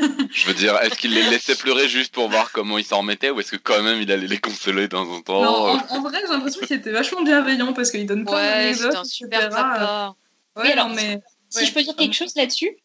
Je 0.30 0.46
veux 0.46 0.54
dire, 0.54 0.76
est-ce 0.82 0.96
qu'il 0.96 1.14
les 1.14 1.22
laissait 1.30 1.54
pleurer 1.54 1.88
juste 1.88 2.12
pour 2.12 2.28
voir 2.28 2.52
comment 2.52 2.76
ils 2.76 2.84
s'en 2.84 2.98
remettaient 2.98 3.30
ou 3.30 3.40
est-ce 3.40 3.52
que 3.52 3.56
quand 3.56 3.82
même 3.82 4.00
il 4.00 4.12
allait 4.12 4.26
les 4.26 4.38
consoler 4.38 4.88
dans 4.88 5.10
un 5.10 5.20
temps 5.22 5.42
Non, 5.42 5.80
en, 5.88 6.02
vrai, 6.02 6.20
j'ai 6.26 6.32
l'impression 6.32 6.60
qu'il 6.66 6.76
était 6.76 6.92
vachement 6.92 7.22
bienveillant 7.22 7.72
parce 7.72 7.90
qu'il 7.90 8.06
donne 8.06 8.24
plein 8.24 8.34
Ouais, 8.34 8.72
d'anecdotes, 8.72 8.92
c'est 8.92 8.98
un 8.98 9.04
super 9.04 9.46
etc. 9.46 9.54
papa. 9.54 10.14
Ouais, 10.56 10.62
Oui, 10.64 10.72
alors, 10.72 10.88
non, 10.88 10.94
mais... 10.94 11.20
Si 11.52 11.58
Ouais. 11.58 11.66
je 11.66 11.72
peux 11.74 11.82
dire 11.82 11.94
quelque 11.96 12.14
chose 12.14 12.34
là-dessus, 12.34 12.76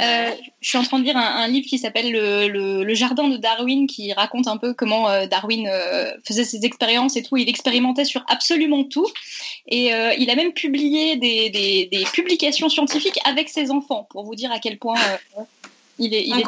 euh, 0.00 0.30
je 0.60 0.68
suis 0.68 0.78
en 0.78 0.82
train 0.84 0.98
de 1.00 1.04
lire 1.04 1.16
un, 1.16 1.20
un 1.42 1.48
livre 1.48 1.66
qui 1.68 1.78
s'appelle 1.78 2.12
le, 2.12 2.46
le- 2.48 2.84
Le 2.84 2.94
Jardin 2.94 3.26
de 3.28 3.36
Darwin, 3.36 3.86
qui 3.88 4.12
raconte 4.12 4.46
un 4.46 4.56
peu 4.58 4.74
comment 4.74 5.08
euh, 5.08 5.26
Darwin 5.26 5.68
euh, 5.68 6.12
faisait 6.24 6.44
ses 6.44 6.64
expériences 6.64 7.16
et 7.16 7.22
tout. 7.22 7.36
Il 7.36 7.48
expérimentait 7.48 8.04
sur 8.04 8.24
absolument 8.28 8.84
tout. 8.84 9.06
Et 9.68 9.92
euh, 9.92 10.12
il 10.18 10.30
a 10.30 10.36
même 10.36 10.52
publié 10.52 11.16
des, 11.16 11.50
des- 11.50 11.88
des 11.90 12.04
publications 12.12 12.68
scientifiques 12.68 13.18
avec 13.24 13.48
ses 13.48 13.70
enfants, 13.72 14.06
pour 14.10 14.22
vous 14.24 14.34
dire 14.36 14.52
à 14.52 14.60
quel 14.60 14.78
point 14.78 14.98
euh, 15.00 15.42
il, 15.98 16.14
est, 16.14 16.24
il, 16.26 16.38
était, 16.38 16.42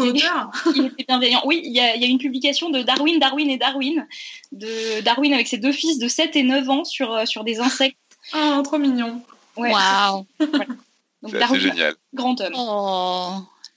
il 0.76 0.86
était 0.86 1.04
bienveillant. 1.08 1.42
Oui, 1.44 1.62
il 1.64 1.72
y, 1.72 1.80
a, 1.80 1.96
il 1.96 2.02
y 2.02 2.04
a 2.04 2.08
une 2.08 2.18
publication 2.18 2.70
de 2.70 2.82
Darwin, 2.82 3.18
Darwin 3.18 3.50
et 3.50 3.56
Darwin, 3.58 4.06
de 4.52 5.00
Darwin 5.00 5.32
avec 5.34 5.48
ses 5.48 5.58
deux 5.58 5.72
fils 5.72 5.98
de 5.98 6.06
7 6.06 6.36
et 6.36 6.42
9 6.44 6.70
ans 6.70 6.84
sur, 6.84 7.26
sur 7.26 7.42
des 7.42 7.58
insectes. 7.58 7.96
Ah, 8.32 8.60
trop 8.62 8.78
mignon. 8.78 9.22
Ouais. 9.56 9.72
Waouh. 9.72 10.26
Donc 11.22 11.32
C'est 11.32 11.42
assez 11.42 11.60
génial. 11.60 11.94
grand 12.14 12.40
homme. 12.40 12.52
Oh. 12.56 13.32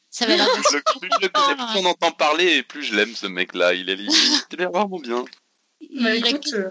Ça 0.09 0.25
va 0.25 0.35
Le 0.35 0.99
plus 0.99 1.09
le 1.21 1.29
plus 1.29 1.79
on 1.79 1.85
entend 1.85 2.11
parler 2.11 2.57
et 2.57 2.63
plus 2.63 2.83
je 2.83 2.95
l'aime 2.95 3.15
ce 3.15 3.27
mec-là. 3.27 3.73
Il 3.73 3.89
est, 3.89 3.97
il 3.97 4.61
est 4.61 4.65
vraiment 4.65 4.99
bien. 4.99 5.23
Bah 6.01 6.13
écoute, 6.13 6.49
euh, 6.53 6.69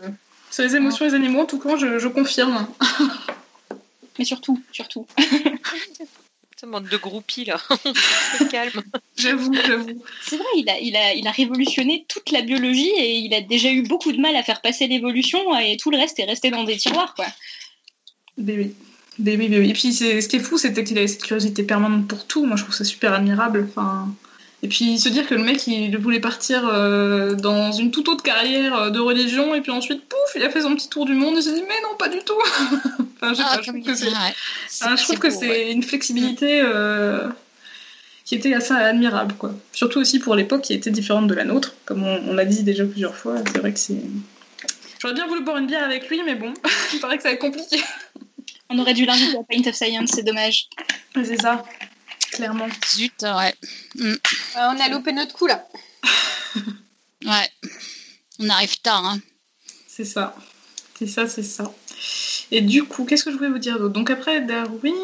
sur 0.50 0.62
les 0.62 0.76
émotions 0.76 1.06
les 1.06 1.14
animaux, 1.14 1.40
en 1.40 1.46
tout 1.46 1.58
cas, 1.58 1.76
je, 1.76 1.98
je 1.98 2.08
confirme. 2.08 2.68
Mais 4.18 4.24
surtout, 4.24 4.62
surtout. 4.72 5.06
Ça 6.60 6.66
manque 6.66 6.90
de 6.90 6.96
groupies 6.98 7.46
là. 7.46 7.58
Calme. 8.50 8.82
J'avoue, 9.16 9.54
j'avoue. 9.54 10.02
C'est 10.22 10.36
vrai, 10.36 10.46
il 10.56 10.68
a, 10.68 10.78
il, 10.78 10.94
a, 10.94 11.14
il 11.14 11.26
a 11.26 11.30
révolutionné 11.30 12.04
toute 12.06 12.30
la 12.30 12.42
biologie 12.42 12.90
et 12.98 13.16
il 13.16 13.32
a 13.32 13.40
déjà 13.40 13.70
eu 13.70 13.82
beaucoup 13.82 14.12
de 14.12 14.20
mal 14.20 14.36
à 14.36 14.42
faire 14.42 14.60
passer 14.60 14.86
l'évolution 14.86 15.58
et 15.58 15.78
tout 15.78 15.90
le 15.90 15.96
reste 15.96 16.18
est 16.18 16.26
resté 16.26 16.50
dans 16.50 16.64
des 16.64 16.76
tiroirs, 16.76 17.14
quoi. 17.14 17.24
Des 18.36 18.56
oui. 18.58 18.74
Des 19.18 19.36
oui. 19.36 19.46
Et 19.68 19.72
puis, 19.72 19.92
c'est- 19.92 20.20
ce 20.20 20.28
qui 20.28 20.36
est 20.36 20.40
fou, 20.40 20.56
c'était 20.58 20.84
qu'il 20.84 20.96
avait 20.98 21.06
cette 21.08 21.22
curiosité 21.22 21.62
permanente 21.62 22.06
pour 22.08 22.26
tout. 22.26 22.46
Moi, 22.46 22.56
je 22.56 22.62
trouve 22.62 22.74
ça 22.74 22.84
super 22.84 23.12
admirable. 23.12 23.66
Enfin... 23.68 24.08
Et 24.62 24.68
puis, 24.68 24.98
se 24.98 25.08
dire 25.08 25.26
que 25.26 25.34
le 25.34 25.42
mec, 25.42 25.66
il 25.66 25.96
voulait 25.96 26.20
partir 26.20 26.68
euh, 26.68 27.34
dans 27.34 27.72
une 27.72 27.90
toute 27.90 28.08
autre 28.08 28.22
carrière 28.22 28.74
euh, 28.76 28.90
de 28.90 29.00
religion, 29.00 29.54
et 29.54 29.62
puis 29.62 29.72
ensuite, 29.72 30.06
pouf, 30.06 30.18
il 30.36 30.42
a 30.42 30.50
fait 30.50 30.60
son 30.60 30.74
petit 30.74 30.90
tour 30.90 31.06
du 31.06 31.14
monde, 31.14 31.34
il 31.36 31.42
s'est 31.42 31.54
dit, 31.54 31.62
mais 31.62 31.80
non, 31.82 31.96
pas 31.98 32.10
du 32.10 32.18
tout. 32.18 32.34
enfin, 33.16 33.32
je 33.32 33.40
Ah, 33.42 33.56
pas, 33.56 33.62
je 33.62 33.70
trouve 33.70 35.18
que 35.18 35.30
c'est 35.30 35.40
ouais. 35.40 35.48
Ouais. 35.48 35.72
une 35.72 35.82
flexibilité 35.82 36.60
euh, 36.62 37.26
qui 38.26 38.34
était 38.34 38.52
assez 38.52 38.74
admirable, 38.74 39.34
quoi. 39.38 39.54
Surtout 39.72 39.98
aussi 39.98 40.18
pour 40.18 40.34
l'époque 40.34 40.60
qui 40.60 40.74
était 40.74 40.90
différente 40.90 41.26
de 41.26 41.34
la 41.34 41.44
nôtre, 41.44 41.74
comme 41.86 42.02
on, 42.04 42.20
on 42.28 42.34
l'a 42.34 42.44
dit 42.44 42.62
déjà 42.62 42.84
plusieurs 42.84 43.16
fois. 43.16 43.36
C'est 43.50 43.58
vrai 43.60 43.72
que 43.72 43.78
c'est. 43.78 43.96
J'aurais 45.00 45.14
bien 45.14 45.26
voulu 45.26 45.42
boire 45.42 45.56
une 45.56 45.68
bière 45.68 45.84
avec 45.84 46.06
lui, 46.10 46.20
mais 46.26 46.34
bon, 46.34 46.52
il 46.92 47.00
paraît 47.00 47.16
que 47.16 47.22
ça 47.22 47.30
va 47.30 47.34
être 47.36 47.40
compliqué. 47.40 47.82
On 48.70 48.78
aurait 48.78 48.94
dû 48.94 49.04
l'inviter 49.04 49.36
à 49.36 49.42
Paint 49.42 49.68
of 49.68 49.74
Science, 49.74 50.10
c'est 50.14 50.22
dommage. 50.22 50.68
C'est 51.14 51.40
ça, 51.40 51.64
clairement. 52.30 52.68
Zut, 52.88 53.12
ouais. 53.22 53.54
Euh, 54.00 54.16
on 54.56 54.80
a 54.80 54.88
loupé 54.88 55.12
notre 55.12 55.34
coup 55.34 55.46
là. 55.46 55.66
Ouais. 57.26 57.50
On 58.38 58.48
arrive 58.48 58.80
tard, 58.80 59.04
hein. 59.04 59.20
C'est 59.86 60.06
ça. 60.06 60.34
C'est 60.98 61.06
ça, 61.06 61.28
c'est 61.28 61.42
ça. 61.42 61.70
Et 62.50 62.62
du 62.62 62.84
coup, 62.84 63.04
qu'est-ce 63.04 63.24
que 63.24 63.30
je 63.30 63.36
voulais 63.36 63.50
vous 63.50 63.58
dire 63.58 63.78
d'autre? 63.78 63.92
Donc 63.92 64.08
après 64.08 64.40
Darwin, 64.40 64.94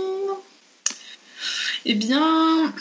eh 1.85 1.95
bien. 1.95 2.73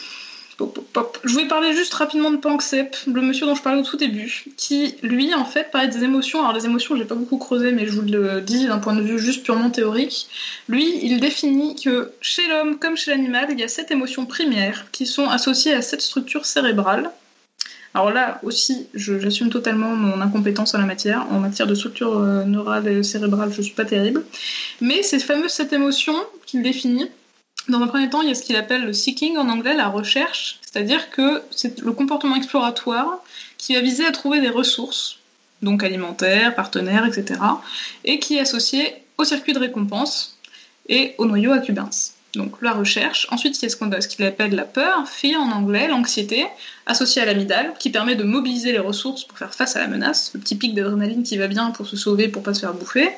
Je 0.59 1.33
voulais 1.33 1.47
parler 1.47 1.73
juste 1.73 1.93
rapidement 1.93 2.31
de 2.31 2.37
Panksepp, 2.37 2.95
le 3.07 3.21
monsieur 3.21 3.45
dont 3.45 3.55
je 3.55 3.61
parlais 3.61 3.79
au 3.79 3.83
tout 3.83 3.97
début, 3.97 4.45
qui 4.55 4.95
lui 5.03 5.33
en 5.33 5.45
fait 5.45 5.69
parlait 5.71 5.87
des 5.87 6.03
émotions. 6.03 6.39
Alors 6.39 6.53
les 6.53 6.65
émotions, 6.65 6.95
j'ai 6.95 7.05
pas 7.05 7.15
beaucoup 7.15 7.37
creusé, 7.37 7.71
mais 7.71 7.85
je 7.87 7.91
vous 7.91 8.03
le 8.03 8.41
dis 8.41 8.65
d'un 8.65 8.77
point 8.77 8.95
de 8.95 9.01
vue 9.01 9.19
juste 9.19 9.43
purement 9.43 9.69
théorique. 9.69 10.27
Lui, 10.69 10.99
il 11.03 11.19
définit 11.19 11.75
que 11.75 12.11
chez 12.21 12.47
l'homme 12.47 12.79
comme 12.79 12.95
chez 12.95 13.11
l'animal, 13.11 13.47
il 13.51 13.59
y 13.59 13.63
a 13.63 13.67
sept 13.67 13.91
émotions 13.91 14.25
primaires 14.25 14.85
qui 14.91 15.05
sont 15.05 15.27
associées 15.27 15.73
à 15.73 15.81
cette 15.81 16.01
structure 16.01 16.45
cérébrale. 16.45 17.11
Alors 17.93 18.11
là 18.11 18.39
aussi, 18.43 18.87
j'assume 18.93 19.49
totalement 19.49 19.95
mon 19.95 20.19
incompétence 20.19 20.75
en 20.75 20.79
la 20.79 20.85
matière. 20.85 21.25
En 21.31 21.39
matière 21.39 21.65
de 21.65 21.75
structure 21.75 22.17
euh, 22.17 22.43
neurale 22.43 22.87
et 22.89 23.03
cérébrale, 23.03 23.53
je 23.53 23.61
suis 23.61 23.73
pas 23.73 23.85
terrible. 23.85 24.25
Mais 24.81 25.01
ces 25.01 25.19
fameuses 25.19 25.51
sept 25.51 25.71
émotions 25.71 26.17
qu'il 26.45 26.61
définit, 26.61 27.09
dans 27.69 27.81
un 27.81 27.87
premier 27.87 28.09
temps, 28.09 28.21
il 28.21 28.29
y 28.29 28.31
a 28.31 28.35
ce 28.35 28.43
qu'il 28.43 28.55
appelle 28.55 28.85
le 28.85 28.93
seeking 28.93 29.37
en 29.37 29.49
anglais, 29.49 29.75
la 29.75 29.87
recherche, 29.87 30.59
c'est-à-dire 30.61 31.09
que 31.09 31.41
c'est 31.51 31.81
le 31.81 31.91
comportement 31.91 32.35
exploratoire 32.35 33.19
qui 33.57 33.75
va 33.75 33.81
viser 33.81 34.05
à 34.05 34.11
trouver 34.11 34.41
des 34.41 34.49
ressources, 34.49 35.19
donc 35.61 35.83
alimentaires, 35.83 36.53
partenaires, 36.53 37.05
etc., 37.05 37.39
et 38.03 38.19
qui 38.19 38.37
est 38.37 38.41
associé 38.41 38.93
au 39.17 39.23
circuit 39.23 39.53
de 39.53 39.59
récompense 39.59 40.37
et 40.89 41.15
au 41.17 41.25
noyau 41.25 41.51
accumbens. 41.51 42.13
Donc 42.35 42.61
la 42.61 42.73
recherche. 42.73 43.27
Ensuite, 43.31 43.57
il 43.59 43.63
y 43.63 43.65
a 43.65 44.01
ce 44.01 44.07
qu'il 44.07 44.25
appelle 44.25 44.53
la 44.53 44.65
peur, 44.65 45.07
fear 45.07 45.41
en 45.41 45.51
anglais, 45.51 45.87
l'anxiété, 45.87 46.45
associée 46.85 47.21
à 47.21 47.25
l'amygdale, 47.25 47.73
qui 47.79 47.89
permet 47.89 48.15
de 48.15 48.23
mobiliser 48.23 48.71
les 48.73 48.79
ressources 48.79 49.23
pour 49.23 49.37
faire 49.37 49.53
face 49.53 49.75
à 49.75 49.79
la 49.79 49.87
menace, 49.87 50.31
le 50.33 50.39
petit 50.39 50.55
pic 50.55 50.75
d'adrénaline 50.75 51.23
qui 51.23 51.37
va 51.37 51.47
bien 51.47 51.71
pour 51.71 51.87
se 51.87 51.95
sauver, 51.95 52.27
pour 52.27 52.43
pas 52.43 52.53
se 52.53 52.59
faire 52.59 52.73
bouffer. 52.73 53.09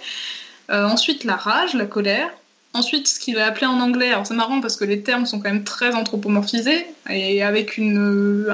Euh, 0.69 0.85
ensuite, 0.85 1.23
la 1.23 1.35
rage, 1.35 1.73
la 1.73 1.85
colère. 1.85 2.29
Ensuite, 2.77 3.07
ce 3.07 3.19
qu'il 3.19 3.33
va 3.33 3.47
appeler 3.47 3.65
en 3.65 3.79
anglais, 3.79 4.11
alors 4.11 4.27
c'est 4.27 4.35
marrant 4.35 4.61
parce 4.61 4.75
que 4.75 4.85
les 4.85 5.01
termes 5.01 5.25
sont 5.25 5.39
quand 5.39 5.49
même 5.49 5.63
très 5.63 5.95
anthropomorphisés 5.95 6.85
et 7.09 7.41
avec 7.41 7.77
une, 7.77 7.97
euh, 7.97 8.53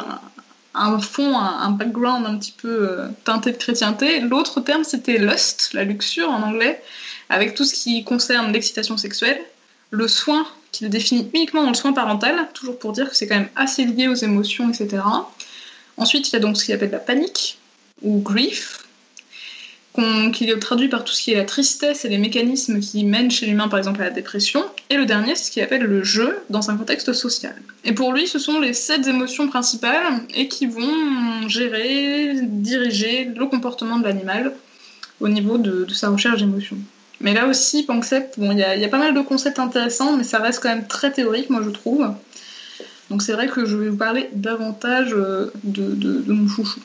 un, 0.74 0.98
fond, 0.98 1.38
un, 1.38 1.60
un 1.60 1.72
background 1.72 2.26
un 2.26 2.38
petit 2.38 2.54
peu 2.54 2.90
euh, 2.90 3.08
teinté 3.26 3.52
de 3.52 3.58
chrétienté. 3.58 4.22
L'autre 4.22 4.62
terme, 4.62 4.86
c'était 4.86 5.18
lust, 5.18 5.72
la 5.74 5.84
luxure 5.84 6.30
en 6.30 6.42
anglais, 6.42 6.82
avec 7.28 7.54
tout 7.54 7.66
ce 7.66 7.74
qui 7.74 8.06
concerne 8.06 8.54
l'excitation 8.54 8.96
sexuelle, 8.96 9.42
le 9.92 10.08
soin, 10.08 10.48
qu'il 10.72 10.90
définit 10.90 11.30
uniquement 11.34 11.64
dans 11.64 11.72
le 11.72 11.76
soin 11.76 11.92
parental, 11.92 12.48
toujours 12.54 12.80
pour 12.80 12.94
dire 12.94 13.10
que 13.10 13.18
c'est 13.18 13.28
quand 13.28 13.36
même 13.36 13.50
assez 13.58 13.84
lié 13.84 14.08
aux 14.08 14.16
émotions, 14.16 14.70
etc. 14.70 15.04
Ensuite, 15.98 16.30
il 16.30 16.34
y 16.34 16.36
a 16.38 16.40
donc 16.40 16.56
ce 16.56 16.64
qu'il 16.64 16.74
appelle 16.74 16.92
la 16.92 17.00
panique, 17.00 17.58
ou 18.02 18.22
grief, 18.22 18.83
qu'on- 19.94 20.32
qu'il 20.32 20.50
est 20.50 20.58
traduit 20.60 20.88
par 20.90 21.04
tout 21.04 21.14
ce 21.14 21.22
qui 21.22 21.32
est 21.32 21.36
la 21.38 21.46
tristesse 21.46 22.04
et 22.04 22.10
les 22.10 22.18
mécanismes 22.18 22.80
qui 22.80 23.04
mènent 23.06 23.30
chez 23.32 23.46
l'humain, 23.46 23.68
par 23.68 23.78
exemple, 23.78 24.02
à 24.02 24.06
la 24.06 24.10
dépression. 24.10 24.64
Et 24.90 24.98
le 24.98 25.06
dernier, 25.06 25.36
c'est 25.36 25.46
ce 25.46 25.52
qu'il 25.52 25.62
appelle 25.64 25.84
le 25.84 26.04
jeu 26.04 26.40
dans 26.50 26.72
un 26.72 26.78
contexte 26.78 27.14
social. 27.14 27.56
Et 27.86 27.94
pour 27.94 28.12
lui, 28.12 28.28
ce 28.28 28.40
sont 28.40 28.60
les 28.60 28.74
sept 28.74 29.06
émotions 29.08 29.48
principales 29.48 30.22
et 30.34 30.48
qui 30.48 30.66
vont 30.66 31.48
gérer, 31.48 32.34
diriger 32.42 33.26
le 33.36 33.46
comportement 33.46 33.98
de 34.00 34.04
l'animal 34.06 34.54
au 35.22 35.30
niveau 35.30 35.58
de, 35.58 35.86
sa 35.94 36.10
recherche 36.10 36.40
d'émotions. 36.42 36.78
Mais 37.22 37.34
là 37.34 37.46
aussi, 37.48 37.84
Panksepp, 37.84 38.34
bon, 38.38 38.52
il 38.52 38.58
y, 38.58 38.64
a- 38.64 38.76
il 38.76 38.82
y 38.82 38.86
a 38.86 38.90
pas 38.90 38.98
mal 38.98 39.14
de 39.14 39.22
concepts 39.22 39.60
intéressants, 39.60 40.18
mais 40.18 40.24
ça 40.24 40.40
reste 40.40 40.62
quand 40.62 40.70
même 40.70 40.88
très 40.88 41.12
théorique, 41.12 41.50
moi 41.50 41.62
je 41.64 41.70
trouve. 41.70 42.06
Donc 43.10 43.22
c'est 43.22 43.34
vrai 43.34 43.48
que 43.48 43.64
je 43.66 43.78
vais 43.78 43.90
vous 43.90 43.98
parler 43.98 44.28
davantage 44.34 45.14
euh, 45.14 45.52
de, 45.64 45.84
de- 45.94 46.22
de 46.22 46.34
mon 46.34 46.48
chouchou. 46.50 46.80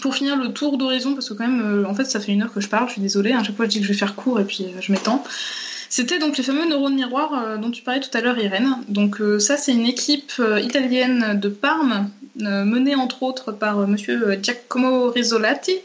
Pour 0.00 0.14
finir 0.14 0.36
le 0.36 0.52
tour 0.52 0.78
d'horizon, 0.78 1.14
parce 1.14 1.28
que 1.28 1.34
quand 1.34 1.46
même, 1.46 1.84
euh, 1.84 1.88
en 1.88 1.94
fait, 1.94 2.04
ça 2.04 2.20
fait 2.20 2.32
une 2.32 2.42
heure 2.42 2.52
que 2.52 2.60
je 2.60 2.68
parle, 2.68 2.88
je 2.88 2.92
suis 2.92 3.02
désolée, 3.02 3.32
à 3.32 3.42
chaque 3.42 3.56
fois 3.56 3.66
je 3.66 3.70
dis 3.70 3.80
que 3.80 3.86
je 3.86 3.92
vais 3.92 3.98
faire 3.98 4.14
court 4.14 4.40
et 4.40 4.44
puis 4.44 4.64
euh, 4.64 4.80
je 4.80 4.92
m'étends. 4.92 5.22
C'était 5.88 6.18
donc 6.18 6.36
les 6.38 6.44
fameux 6.44 6.66
neurones 6.66 6.94
miroirs 6.94 7.34
euh, 7.34 7.56
dont 7.56 7.70
tu 7.70 7.82
parlais 7.82 8.00
tout 8.00 8.16
à 8.16 8.20
l'heure, 8.20 8.38
Irène. 8.38 8.76
Donc 8.88 9.20
ça, 9.38 9.56
c'est 9.56 9.72
une 9.72 9.86
équipe 9.86 10.32
italienne 10.62 11.38
de 11.38 11.48
Parme, 11.48 12.08
menée 12.36 12.94
entre 12.94 13.22
autres 13.22 13.52
par 13.52 13.86
monsieur 13.86 14.38
Giacomo 14.40 15.10
Rizzolatti, 15.10 15.76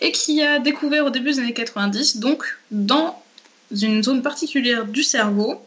et 0.00 0.12
qui 0.12 0.42
a 0.42 0.58
découvert 0.58 1.06
au 1.06 1.10
début 1.10 1.30
des 1.32 1.38
années 1.38 1.52
90, 1.52 2.18
donc 2.18 2.58
dans 2.70 3.22
une 3.70 4.02
zone 4.02 4.22
particulière 4.22 4.86
du 4.86 5.02
cerveau, 5.02 5.62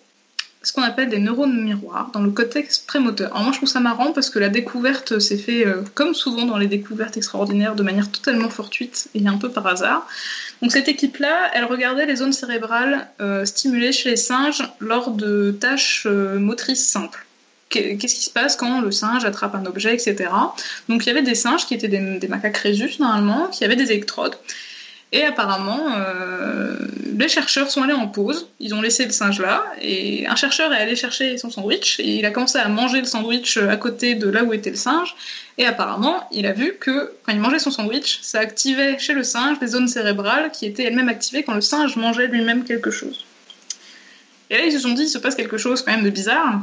ce 0.63 0.73
qu'on 0.73 0.83
appelle 0.83 1.09
des 1.09 1.17
neurones 1.19 1.59
miroirs 1.63 2.11
dans 2.13 2.21
le 2.21 2.29
cortex 2.29 2.77
prémoteur. 2.79 3.31
Alors 3.31 3.43
moi 3.43 3.51
je 3.51 3.57
trouve 3.57 3.69
ça 3.69 3.79
marrant 3.79 4.11
parce 4.13 4.29
que 4.29 4.37
la 4.37 4.49
découverte 4.49 5.17
s'est 5.19 5.37
fait, 5.37 5.65
euh, 5.65 5.81
comme 5.95 6.13
souvent 6.13 6.45
dans 6.45 6.57
les 6.57 6.67
découvertes 6.67 7.17
extraordinaires, 7.17 7.73
de 7.75 7.81
manière 7.83 8.11
totalement 8.11 8.49
fortuite 8.49 9.09
et 9.15 9.25
un 9.27 9.37
peu 9.37 9.49
par 9.49 9.65
hasard. 9.65 10.07
Donc 10.61 10.71
cette 10.71 10.87
équipe-là, 10.87 11.49
elle 11.55 11.65
regardait 11.65 12.05
les 12.05 12.17
zones 12.17 12.33
cérébrales 12.33 13.07
euh, 13.21 13.43
stimulées 13.45 13.91
chez 13.91 14.11
les 14.11 14.17
singes 14.17 14.61
lors 14.79 15.11
de 15.11 15.51
tâches 15.59 16.03
euh, 16.05 16.37
motrices 16.37 16.87
simples. 16.87 17.25
Qu'est- 17.69 17.97
Qu'est-ce 17.97 18.15
qui 18.15 18.23
se 18.25 18.29
passe 18.29 18.55
quand 18.55 18.81
le 18.81 18.91
singe 18.91 19.25
attrape 19.25 19.55
un 19.55 19.65
objet, 19.65 19.93
etc. 19.95 20.29
Donc 20.89 21.05
il 21.05 21.07
y 21.07 21.09
avait 21.09 21.23
des 21.23 21.35
singes 21.35 21.65
qui 21.65 21.73
étaient 21.73 21.87
des, 21.87 22.19
des 22.19 22.27
macaques 22.27 22.57
rhésus 22.57 22.99
normalement, 22.99 23.47
qui 23.47 23.63
avaient 23.65 23.75
des 23.75 23.91
électrodes. 23.91 24.35
Et 25.13 25.23
apparemment, 25.23 25.93
euh, 25.97 26.77
les 27.17 27.27
chercheurs 27.27 27.69
sont 27.69 27.83
allés 27.83 27.93
en 27.93 28.07
pause, 28.07 28.47
ils 28.61 28.73
ont 28.73 28.81
laissé 28.81 29.05
le 29.05 29.11
singe 29.11 29.41
là, 29.41 29.65
et 29.81 30.25
un 30.25 30.37
chercheur 30.37 30.71
est 30.71 30.77
allé 30.77 30.95
chercher 30.95 31.37
son 31.37 31.49
sandwich, 31.49 31.99
et 31.99 32.15
il 32.15 32.25
a 32.25 32.31
commencé 32.31 32.57
à 32.57 32.67
manger 32.69 32.99
le 32.99 33.05
sandwich 33.05 33.57
à 33.57 33.75
côté 33.75 34.15
de 34.15 34.29
là 34.29 34.43
où 34.43 34.53
était 34.53 34.69
le 34.69 34.77
singe, 34.77 35.15
et 35.57 35.65
apparemment, 35.65 36.27
il 36.31 36.45
a 36.45 36.53
vu 36.53 36.75
que 36.79 37.11
quand 37.23 37.33
il 37.33 37.39
mangeait 37.39 37.59
son 37.59 37.71
sandwich, 37.71 38.19
ça 38.21 38.39
activait 38.39 38.97
chez 38.99 39.13
le 39.13 39.23
singe 39.23 39.59
des 39.59 39.67
zones 39.67 39.89
cérébrales 39.89 40.49
qui 40.51 40.65
étaient 40.65 40.83
elles-mêmes 40.83 41.09
activées 41.09 41.43
quand 41.43 41.55
le 41.55 41.61
singe 41.61 41.97
mangeait 41.97 42.27
lui-même 42.27 42.63
quelque 42.63 42.89
chose. 42.89 43.25
Et 44.49 44.57
là, 44.57 44.65
ils 44.65 44.71
se 44.71 44.79
sont 44.79 44.93
dit, 44.93 45.03
il 45.03 45.09
se 45.09 45.17
passe 45.17 45.35
quelque 45.35 45.57
chose 45.57 45.81
quand 45.81 45.91
même 45.91 46.03
de 46.03 46.09
bizarre, 46.09 46.61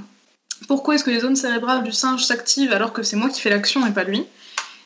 pourquoi 0.66 0.94
est-ce 0.94 1.04
que 1.04 1.10
les 1.10 1.20
zones 1.20 1.36
cérébrales 1.36 1.84
du 1.84 1.92
singe 1.92 2.24
s'activent 2.24 2.72
alors 2.72 2.92
que 2.92 3.02
c'est 3.02 3.16
moi 3.16 3.28
qui 3.28 3.40
fais 3.40 3.50
l'action 3.50 3.86
et 3.86 3.92
pas 3.92 4.04
lui? 4.04 4.24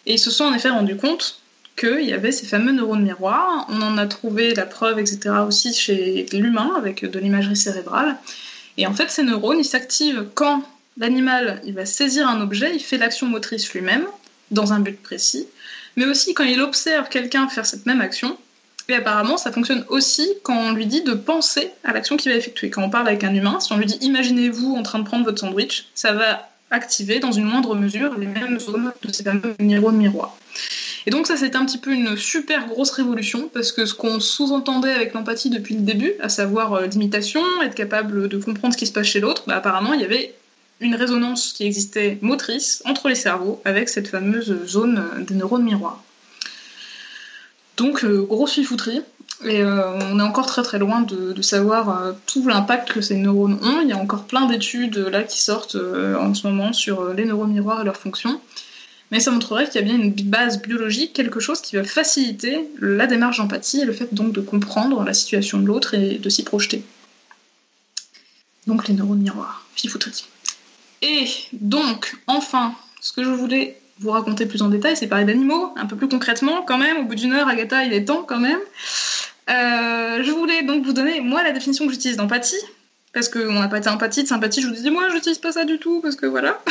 Et 0.05 0.15
ils 0.15 0.19
se 0.19 0.31
sont 0.31 0.45
en 0.45 0.53
effet 0.53 0.69
rendus 0.69 0.97
compte 0.97 1.42
qu'il 1.77 2.03
y 2.03 2.13
avait 2.13 2.33
ces 2.33 2.47
fameux 2.47 2.73
neurones 2.73 3.03
miroirs. 3.03 3.67
On 3.69 3.81
en 3.83 3.99
a 3.99 4.07
trouvé 4.07 4.55
la 4.55 4.67
preuve, 4.67 4.99
etc. 4.99 5.31
aussi 5.47 5.73
chez 5.75 6.27
l'humain 6.33 6.73
avec 6.77 7.05
de 7.05 7.19
l'imagerie 7.19 7.57
cérébrale. 7.57 8.17
Et 8.77 8.87
en 8.87 8.95
fait, 8.95 9.11
ces 9.11 9.23
neurones, 9.23 9.59
ils 9.59 9.65
s'activent 9.65 10.27
quand 10.35 10.63
l'animal 10.99 11.61
il 11.65 11.75
va 11.75 11.87
saisir 11.87 12.29
un 12.29 12.41
objet, 12.41 12.73
il 12.75 12.81
fait 12.81 12.99
l'action 12.99 13.27
motrice 13.27 13.73
lui-même 13.73 14.07
dans 14.51 14.73
un 14.73 14.81
but 14.81 15.01
précis, 15.03 15.47
mais 15.97 16.07
aussi 16.07 16.35
quand 16.35 16.45
il 16.45 16.61
observe 16.61 17.09
quelqu'un 17.09 17.49
faire 17.49 17.67
cette 17.67 17.87
même 17.87 18.01
action. 18.01 18.37
Et 18.89 18.95
apparemment, 18.95 19.37
ça 19.37 19.53
fonctionne 19.53 19.85
aussi 19.89 20.29
quand 20.43 20.57
on 20.57 20.73
lui 20.73 20.87
dit 20.87 21.03
de 21.03 21.15
penser 21.15 21.71
à 21.85 21.93
l'action 21.93 22.17
qu'il 22.17 22.33
va 22.33 22.37
effectuer. 22.37 22.69
Quand 22.69 22.83
on 22.83 22.91
parle 22.91 23.09
avec 23.09 23.23
un 23.25 23.33
humain, 23.33 23.61
si 23.61 23.73
on 23.73 23.79
lui 23.79 23.87
dit 23.87 23.99
imaginez-vous 24.01 24.75
en 24.75 24.83
train 24.83 24.99
de 24.99 25.05
prendre 25.05 25.25
votre 25.25 25.39
sandwich, 25.39 25.87
ça 25.95 26.13
va 26.13 26.49
activer 26.71 27.21
dans 27.21 27.33
une 27.33 27.45
moindre 27.45 27.75
mesure 27.75 28.19
les 28.19 28.27
mêmes 28.27 28.59
zones 28.59 28.93
de 29.03 29.13
ces 29.13 29.23
fameux 29.23 29.55
neurones 29.61 29.97
miroirs. 29.97 30.37
Et 31.07 31.11
donc 31.11 31.27
ça, 31.27 31.37
c'est 31.37 31.57
un 31.57 31.65
petit 31.65 31.79
peu 31.79 31.93
une 31.93 32.17
super 32.17 32.67
grosse 32.69 32.91
révolution, 32.91 33.51
parce 33.53 33.73
que 33.73 33.87
ce 33.87 33.95
qu'on 33.95 34.21
sous-entendait 34.21 34.93
avec 34.93 35.15
l'empathie 35.15 35.51
depuis 35.51 35.75
le 35.75 35.81
début, 35.81 36.13
à 36.21 36.29
savoir 36.29 36.75
euh, 36.75 36.87
l'imitation, 36.87 37.43
être 37.63 37.75
capable 37.75 38.29
de 38.29 38.39
comprendre 38.39 38.75
ce 38.75 38.79
qui 38.79 38.87
se 38.87 38.93
passe 38.93 39.07
chez 39.07 39.21
l'autre, 39.21 39.45
bah, 39.47 39.57
apparemment, 39.57 39.95
il 39.95 40.01
y 40.01 40.05
avait 40.05 40.35
une 40.81 40.95
résonance 40.95 41.53
qui 41.53 41.65
existait 41.65 42.19
motrice 42.23 42.83
entre 42.87 43.09
les 43.09 43.15
cerveaux 43.15 43.61
avec 43.65 43.89
cette 43.89 44.09
fameuse 44.09 44.67
zone 44.67 45.05
des 45.21 45.35
neurones 45.35 45.65
miroirs. 45.65 46.03
Donc, 47.77 48.05
euh, 48.05 48.23
grosse 48.23 48.55
fifouterie. 48.55 49.01
Et 49.45 49.61
euh, 49.61 49.99
on 50.13 50.21
est 50.21 50.23
encore 50.23 50.47
très 50.47 50.63
très 50.63 50.79
loin 50.79 51.01
de, 51.01 51.41
savoir 51.43 52.15
tout 52.27 52.47
l'impact 52.47 52.93
que 52.93 53.01
ces 53.01 53.17
neurones 53.17 53.59
ont. 53.61 53.81
Il 53.83 53.89
y 53.89 53.93
a 53.93 53.97
encore 53.97 54.25
plein 54.25 54.47
d'études 54.47 54.99
là 54.99 55.25
qui 55.25 55.43
sortent 55.43 55.77
en 55.77 56.33
ce 56.33 56.47
moment 56.47 56.73
sur 56.73 57.13
les 57.13 57.25
neurones 57.25 57.53
miroirs 57.53 57.81
et 57.81 57.85
leurs 57.85 57.97
fonctions 57.97 58.41
mais 59.13 59.21
ça 59.21 59.31
montrerait 59.31 59.67
qu'il 59.67 59.75
y 59.75 59.85
a 59.85 59.87
bien 59.87 59.95
une 59.95 60.11
base 60.11 60.63
biologique, 60.63 61.13
quelque 61.13 61.39
chose 61.39 61.61
qui 61.61 61.77
va 61.77 61.85
faciliter 61.85 62.67
la 62.81 63.07
démarche 63.07 63.37
d'empathie 63.37 63.83
et 63.83 63.85
le 63.85 63.93
fait 63.93 64.13
donc 64.15 64.33
de 64.33 64.41
comprendre 64.41 65.05
la 65.05 65.13
situation 65.13 65.59
de 65.59 65.67
l'autre 65.67 65.93
et 65.93 66.17
de 66.17 66.29
s'y 66.31 66.45
projeter. 66.45 66.83
Donc 68.67 68.89
les 68.89 68.95
neurones 68.95 69.21
miroirs, 69.21 69.67
fifouterie. 69.75 70.25
Et 71.03 71.27
donc, 71.53 72.17
enfin, 72.27 72.75
ce 73.03 73.13
que 73.13 73.23
je 73.23 73.29
voulais 73.29 73.79
vous 73.99 74.11
raconter 74.11 74.47
plus 74.47 74.63
en 74.63 74.71
détail, 74.71 74.97
c'est 74.97 75.09
parler 75.09 75.27
d'animaux, 75.27 75.75
un 75.77 75.85
peu 75.85 75.95
plus 75.97 76.09
concrètement 76.09 76.63
quand 76.63 76.79
même, 76.79 76.97
au 76.97 77.03
bout 77.03 77.15
d'une 77.15 77.35
heure, 77.35 77.49
Agatha, 77.49 77.85
il 77.85 77.93
est 77.93 78.07
temps 78.07 78.23
quand 78.27 78.41
même. 78.41 78.61
Euh, 79.51 80.23
je 80.23 80.31
voulais 80.31 80.63
donc 80.63 80.87
vous 80.87 80.95
donner, 80.95 81.21
moi, 81.21 81.43
la 81.43 81.53
définition 81.53 81.87
que 81.87 81.93
j'utilise 81.93 82.17
d'empathie, 82.17 82.65
parce 83.13 83.29
qu'on 83.29 83.53
n'a 83.53 83.69
pas 83.69 83.77
été 83.77 83.91
empathie, 83.91 84.23
de 84.23 84.29
sympathie, 84.29 84.63
je 84.63 84.69
vous 84.69 84.75
dis, 84.75 84.91
moi, 84.91 85.11
j'utilise 85.13 85.37
pas 85.37 85.53
ça 85.53 85.67
du 85.67 85.79
tout, 85.79 86.01
parce 86.01 86.17
que 86.17 86.25
voilà. 86.25 86.63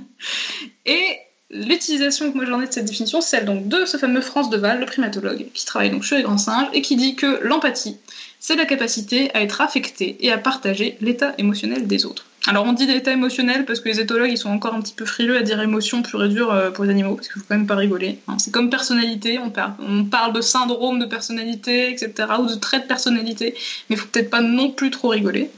et 0.86 1.18
L'utilisation 1.50 2.32
que 2.32 2.36
moi 2.36 2.44
j'en 2.44 2.60
ai 2.60 2.66
de 2.66 2.72
cette 2.72 2.86
définition, 2.86 3.20
celle 3.20 3.44
donc 3.44 3.68
de 3.68 3.84
ce 3.84 3.98
fameux 3.98 4.20
France 4.20 4.50
Deval, 4.50 4.80
le 4.80 4.86
primatologue, 4.86 5.46
qui 5.54 5.64
travaille 5.64 5.90
donc 5.90 6.02
chez 6.02 6.16
les 6.16 6.24
grands 6.24 6.38
singes 6.38 6.66
et 6.72 6.82
qui 6.82 6.96
dit 6.96 7.14
que 7.14 7.38
l'empathie, 7.44 7.98
c'est 8.40 8.56
la 8.56 8.64
capacité 8.64 9.30
à 9.32 9.42
être 9.42 9.60
affecté 9.60 10.16
et 10.20 10.32
à 10.32 10.38
partager 10.38 10.96
l'état 11.00 11.34
émotionnel 11.38 11.86
des 11.86 12.04
autres. 12.04 12.26
Alors 12.48 12.64
on 12.64 12.72
dit 12.72 12.86
l'état 12.86 13.12
émotionnel 13.12 13.64
parce 13.64 13.78
que 13.78 13.88
les 13.88 14.00
éthologues 14.00 14.30
ils 14.30 14.38
sont 14.38 14.50
encore 14.50 14.74
un 14.74 14.80
petit 14.80 14.94
peu 14.94 15.04
frileux 15.04 15.36
à 15.36 15.42
dire 15.42 15.60
émotion 15.60 16.02
pure 16.02 16.24
et 16.24 16.28
dure 16.28 16.52
euh, 16.52 16.70
pour 16.72 16.82
les 16.84 16.90
animaux, 16.90 17.14
parce 17.14 17.28
qu'il 17.28 17.40
faut 17.40 17.46
quand 17.48 17.56
même 17.56 17.66
pas 17.68 17.76
rigoler. 17.76 18.18
Hein. 18.26 18.38
C'est 18.38 18.52
comme 18.52 18.68
personnalité, 18.68 19.38
on 19.38 19.50
parle, 19.50 20.32
de 20.32 20.40
syndrome 20.40 20.98
de 20.98 21.06
personnalité, 21.06 21.92
etc., 21.92 22.28
ou 22.40 22.46
de 22.46 22.54
trait 22.56 22.80
de 22.80 22.86
personnalité, 22.86 23.54
mais 23.88 23.94
faut 23.94 24.08
peut-être 24.08 24.30
pas 24.30 24.40
non 24.40 24.70
plus 24.70 24.90
trop 24.90 25.08
rigoler. 25.08 25.48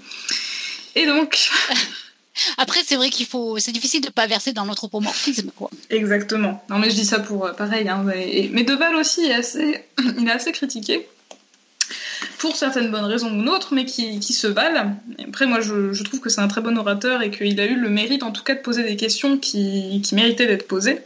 Et 0.94 1.06
donc... 1.06 1.48
Après, 2.56 2.80
c'est 2.84 2.96
vrai 2.96 3.10
qu'il 3.10 3.26
faut, 3.26 3.58
c'est 3.58 3.72
difficile 3.72 4.00
de 4.00 4.10
pas 4.10 4.26
verser 4.26 4.52
dans 4.52 4.64
l'anthropomorphisme, 4.64 5.50
quoi. 5.56 5.70
Exactement. 5.90 6.62
Non, 6.70 6.78
mais 6.78 6.90
je 6.90 6.94
dis 6.94 7.04
ça 7.04 7.20
pour 7.20 7.46
euh, 7.46 7.52
pareil. 7.52 7.88
Hein, 7.88 8.02
mais, 8.04 8.48
mais 8.52 8.64
Deval 8.64 8.94
aussi 8.96 9.22
est 9.22 9.34
assez, 9.34 9.84
il 10.18 10.28
est 10.28 10.32
assez 10.32 10.52
critiqué 10.52 11.06
pour 12.38 12.56
certaines 12.56 12.90
bonnes 12.90 13.04
raisons 13.04 13.36
ou 13.36 13.42
d'autres, 13.42 13.74
mais 13.74 13.84
qui, 13.84 14.20
qui, 14.20 14.32
se 14.32 14.46
valent. 14.46 14.94
après, 15.26 15.46
moi, 15.46 15.60
je, 15.60 15.92
je 15.92 16.02
trouve 16.04 16.20
que 16.20 16.28
c'est 16.28 16.40
un 16.40 16.48
très 16.48 16.60
bon 16.60 16.76
orateur 16.76 17.22
et 17.22 17.30
qu'il 17.30 17.58
a 17.60 17.66
eu 17.66 17.76
le 17.76 17.88
mérite, 17.88 18.22
en 18.22 18.30
tout 18.30 18.44
cas, 18.44 18.54
de 18.54 18.60
poser 18.60 18.82
des 18.84 18.96
questions 18.96 19.38
qui, 19.38 20.00
qui 20.04 20.14
méritaient 20.14 20.46
d'être 20.46 20.68
posées. 20.68 21.00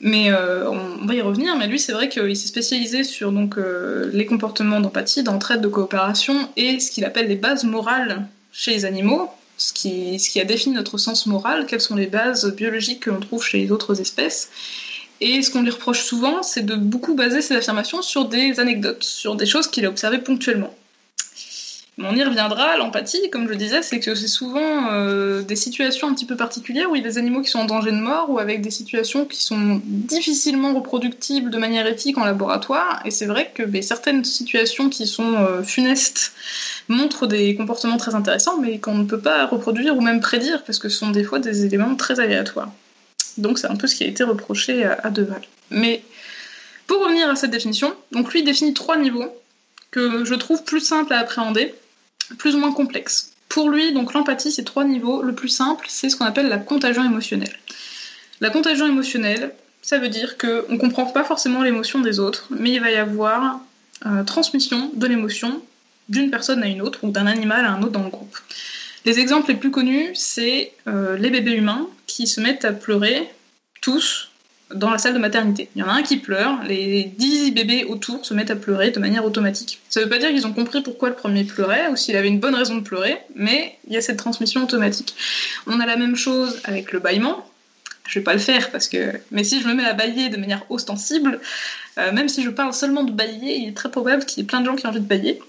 Mais 0.00 0.32
euh, 0.32 0.68
on 0.68 1.06
va 1.06 1.14
y 1.14 1.20
revenir. 1.20 1.56
Mais 1.56 1.68
lui, 1.68 1.78
c'est 1.78 1.92
vrai 1.92 2.08
qu'il 2.08 2.36
s'est 2.36 2.48
spécialisé 2.48 3.04
sur 3.04 3.30
donc 3.30 3.56
euh, 3.56 4.10
les 4.12 4.26
comportements 4.26 4.80
d'empathie, 4.80 5.22
d'entraide, 5.22 5.60
de 5.60 5.68
coopération 5.68 6.48
et 6.56 6.80
ce 6.80 6.90
qu'il 6.90 7.04
appelle 7.04 7.28
les 7.28 7.36
bases 7.36 7.62
morales 7.62 8.26
chez 8.52 8.72
les 8.72 8.84
animaux, 8.84 9.30
ce 9.56 9.72
qui, 9.72 10.40
a 10.40 10.44
défini 10.44 10.74
notre 10.74 10.98
sens 10.98 11.26
moral, 11.26 11.66
quelles 11.66 11.80
sont 11.80 11.96
les 11.96 12.06
bases 12.06 12.52
biologiques 12.54 13.00
que 13.00 13.10
l'on 13.10 13.20
trouve 13.20 13.44
chez 13.44 13.58
les 13.58 13.70
autres 13.70 14.00
espèces. 14.00 14.50
Et 15.20 15.42
ce 15.42 15.50
qu'on 15.50 15.62
lui 15.62 15.70
reproche 15.70 16.02
souvent, 16.02 16.42
c'est 16.42 16.66
de 16.66 16.74
beaucoup 16.74 17.14
baser 17.14 17.42
ses 17.42 17.54
affirmations 17.54 18.02
sur 18.02 18.24
des 18.24 18.58
anecdotes, 18.58 19.04
sur 19.04 19.36
des 19.36 19.46
choses 19.46 19.68
qu'il 19.68 19.86
a 19.86 19.88
observées 19.88 20.18
ponctuellement 20.18 20.74
on 21.98 22.16
y 22.16 22.24
reviendra, 22.24 22.78
l'empathie, 22.78 23.28
comme 23.30 23.46
je 23.48 23.52
disais, 23.52 23.82
c'est 23.82 24.00
que 24.00 24.14
c'est 24.14 24.26
souvent 24.26 24.90
euh, 24.90 25.42
des 25.42 25.56
situations 25.56 26.08
un 26.08 26.14
petit 26.14 26.24
peu 26.24 26.36
particulières 26.36 26.90
où 26.90 26.96
il 26.96 27.02
y 27.02 27.04
a 27.04 27.08
des 27.08 27.18
animaux 27.18 27.42
qui 27.42 27.50
sont 27.50 27.58
en 27.58 27.64
danger 27.66 27.90
de 27.90 27.96
mort 27.96 28.30
ou 28.30 28.38
avec 28.38 28.62
des 28.62 28.70
situations 28.70 29.26
qui 29.26 29.42
sont 29.42 29.82
difficilement 29.84 30.72
reproductibles 30.72 31.50
de 31.50 31.58
manière 31.58 31.86
éthique 31.86 32.16
en 32.16 32.24
laboratoire. 32.24 33.02
Et 33.04 33.10
c'est 33.10 33.26
vrai 33.26 33.52
que 33.54 33.62
ben, 33.62 33.82
certaines 33.82 34.24
situations 34.24 34.88
qui 34.88 35.06
sont 35.06 35.34
euh, 35.34 35.62
funestes 35.62 36.32
montrent 36.88 37.26
des 37.26 37.54
comportements 37.56 37.98
très 37.98 38.14
intéressants, 38.14 38.58
mais 38.58 38.78
qu'on 38.78 38.94
ne 38.94 39.04
peut 39.04 39.20
pas 39.20 39.44
reproduire 39.44 39.94
ou 39.94 40.00
même 40.00 40.20
prédire 40.20 40.64
parce 40.64 40.78
que 40.78 40.88
ce 40.88 40.98
sont 40.98 41.10
des 41.10 41.24
fois 41.24 41.40
des 41.40 41.66
éléments 41.66 41.94
très 41.94 42.20
aléatoires. 42.20 42.72
Donc 43.36 43.58
c'est 43.58 43.68
un 43.68 43.76
peu 43.76 43.86
ce 43.86 43.96
qui 43.96 44.04
a 44.04 44.06
été 44.06 44.24
reproché 44.24 44.84
à, 44.84 44.98
à 45.02 45.10
Deval. 45.10 45.42
Mais 45.70 46.02
pour 46.86 47.02
revenir 47.02 47.28
à 47.28 47.36
cette 47.36 47.50
définition, 47.50 47.94
donc 48.12 48.32
lui 48.32 48.42
définit 48.42 48.72
trois 48.72 48.96
niveaux 48.96 49.28
que 49.90 50.24
je 50.24 50.34
trouve 50.34 50.64
plus 50.64 50.80
simples 50.80 51.12
à 51.12 51.18
appréhender 51.18 51.74
plus 52.38 52.54
ou 52.54 52.58
moins 52.58 52.72
complexe. 52.72 53.32
Pour 53.48 53.68
lui, 53.68 53.92
donc 53.92 54.14
l'empathie, 54.14 54.50
c'est 54.50 54.64
trois 54.64 54.84
niveaux. 54.84 55.22
Le 55.22 55.34
plus 55.34 55.48
simple, 55.48 55.86
c'est 55.88 56.08
ce 56.08 56.16
qu'on 56.16 56.24
appelle 56.24 56.48
la 56.48 56.58
contagion 56.58 57.04
émotionnelle. 57.04 57.54
La 58.40 58.50
contagion 58.50 58.86
émotionnelle, 58.86 59.52
ça 59.82 59.98
veut 59.98 60.08
dire 60.08 60.38
qu'on 60.38 60.72
ne 60.72 60.78
comprend 60.78 61.06
pas 61.06 61.22
forcément 61.22 61.62
l'émotion 61.62 62.00
des 62.00 62.18
autres, 62.18 62.48
mais 62.50 62.72
il 62.72 62.80
va 62.80 62.90
y 62.90 62.96
avoir 62.96 63.60
euh, 64.06 64.24
transmission 64.24 64.90
de 64.94 65.06
l'émotion 65.06 65.62
d'une 66.08 66.30
personne 66.30 66.62
à 66.62 66.66
une 66.66 66.82
autre 66.82 67.00
ou 67.02 67.10
d'un 67.10 67.26
animal 67.26 67.64
à 67.64 67.72
un 67.72 67.82
autre 67.82 67.92
dans 67.92 68.02
le 68.02 68.10
groupe. 68.10 68.36
Les 69.04 69.18
exemples 69.18 69.50
les 69.50 69.56
plus 69.56 69.70
connus, 69.70 70.10
c'est 70.14 70.72
euh, 70.88 71.16
les 71.16 71.30
bébés 71.30 71.54
humains 71.54 71.88
qui 72.06 72.26
se 72.26 72.40
mettent 72.40 72.64
à 72.64 72.72
pleurer 72.72 73.28
tous 73.80 74.31
dans 74.74 74.90
la 74.90 74.98
salle 74.98 75.14
de 75.14 75.18
maternité. 75.18 75.68
Il 75.74 75.80
y 75.80 75.82
en 75.82 75.88
a 75.88 75.92
un 75.92 76.02
qui 76.02 76.16
pleure, 76.16 76.62
les 76.64 77.04
dix 77.16 77.50
bébés 77.50 77.84
autour 77.84 78.24
se 78.24 78.34
mettent 78.34 78.50
à 78.50 78.56
pleurer 78.56 78.90
de 78.90 78.98
manière 78.98 79.24
automatique. 79.24 79.80
Ça 79.88 80.00
ne 80.00 80.04
veut 80.04 80.10
pas 80.10 80.18
dire 80.18 80.30
qu'ils 80.30 80.46
ont 80.46 80.52
compris 80.52 80.82
pourquoi 80.82 81.08
le 81.08 81.14
premier 81.14 81.44
pleurait 81.44 81.88
ou 81.88 81.96
s'il 81.96 82.16
avait 82.16 82.28
une 82.28 82.40
bonne 82.40 82.54
raison 82.54 82.76
de 82.76 82.82
pleurer, 82.82 83.18
mais 83.34 83.76
il 83.86 83.92
y 83.92 83.96
a 83.96 84.00
cette 84.00 84.16
transmission 84.16 84.62
automatique. 84.62 85.14
On 85.66 85.80
a 85.80 85.86
la 85.86 85.96
même 85.96 86.16
chose 86.16 86.60
avec 86.64 86.92
le 86.92 86.98
bâillement. 86.98 87.46
Je 88.08 88.18
vais 88.18 88.24
pas 88.24 88.34
le 88.34 88.40
faire 88.40 88.70
parce 88.70 88.88
que, 88.88 89.12
mais 89.30 89.44
si 89.44 89.60
je 89.60 89.68
me 89.68 89.74
mets 89.74 89.84
à 89.84 89.94
bailler 89.94 90.28
de 90.28 90.36
manière 90.36 90.64
ostensible, 90.70 91.40
euh, 91.98 92.12
même 92.12 92.28
si 92.28 92.42
je 92.42 92.50
parle 92.50 92.72
seulement 92.72 93.04
de 93.04 93.12
bailler, 93.12 93.56
il 93.56 93.68
est 93.68 93.76
très 93.76 93.90
probable 93.90 94.24
qu'il 94.24 94.42
y 94.42 94.44
ait 94.44 94.46
plein 94.46 94.60
de 94.60 94.66
gens 94.66 94.74
qui 94.74 94.86
ont 94.86 94.90
envie 94.90 95.00
de 95.00 95.06
bailler. 95.06 95.40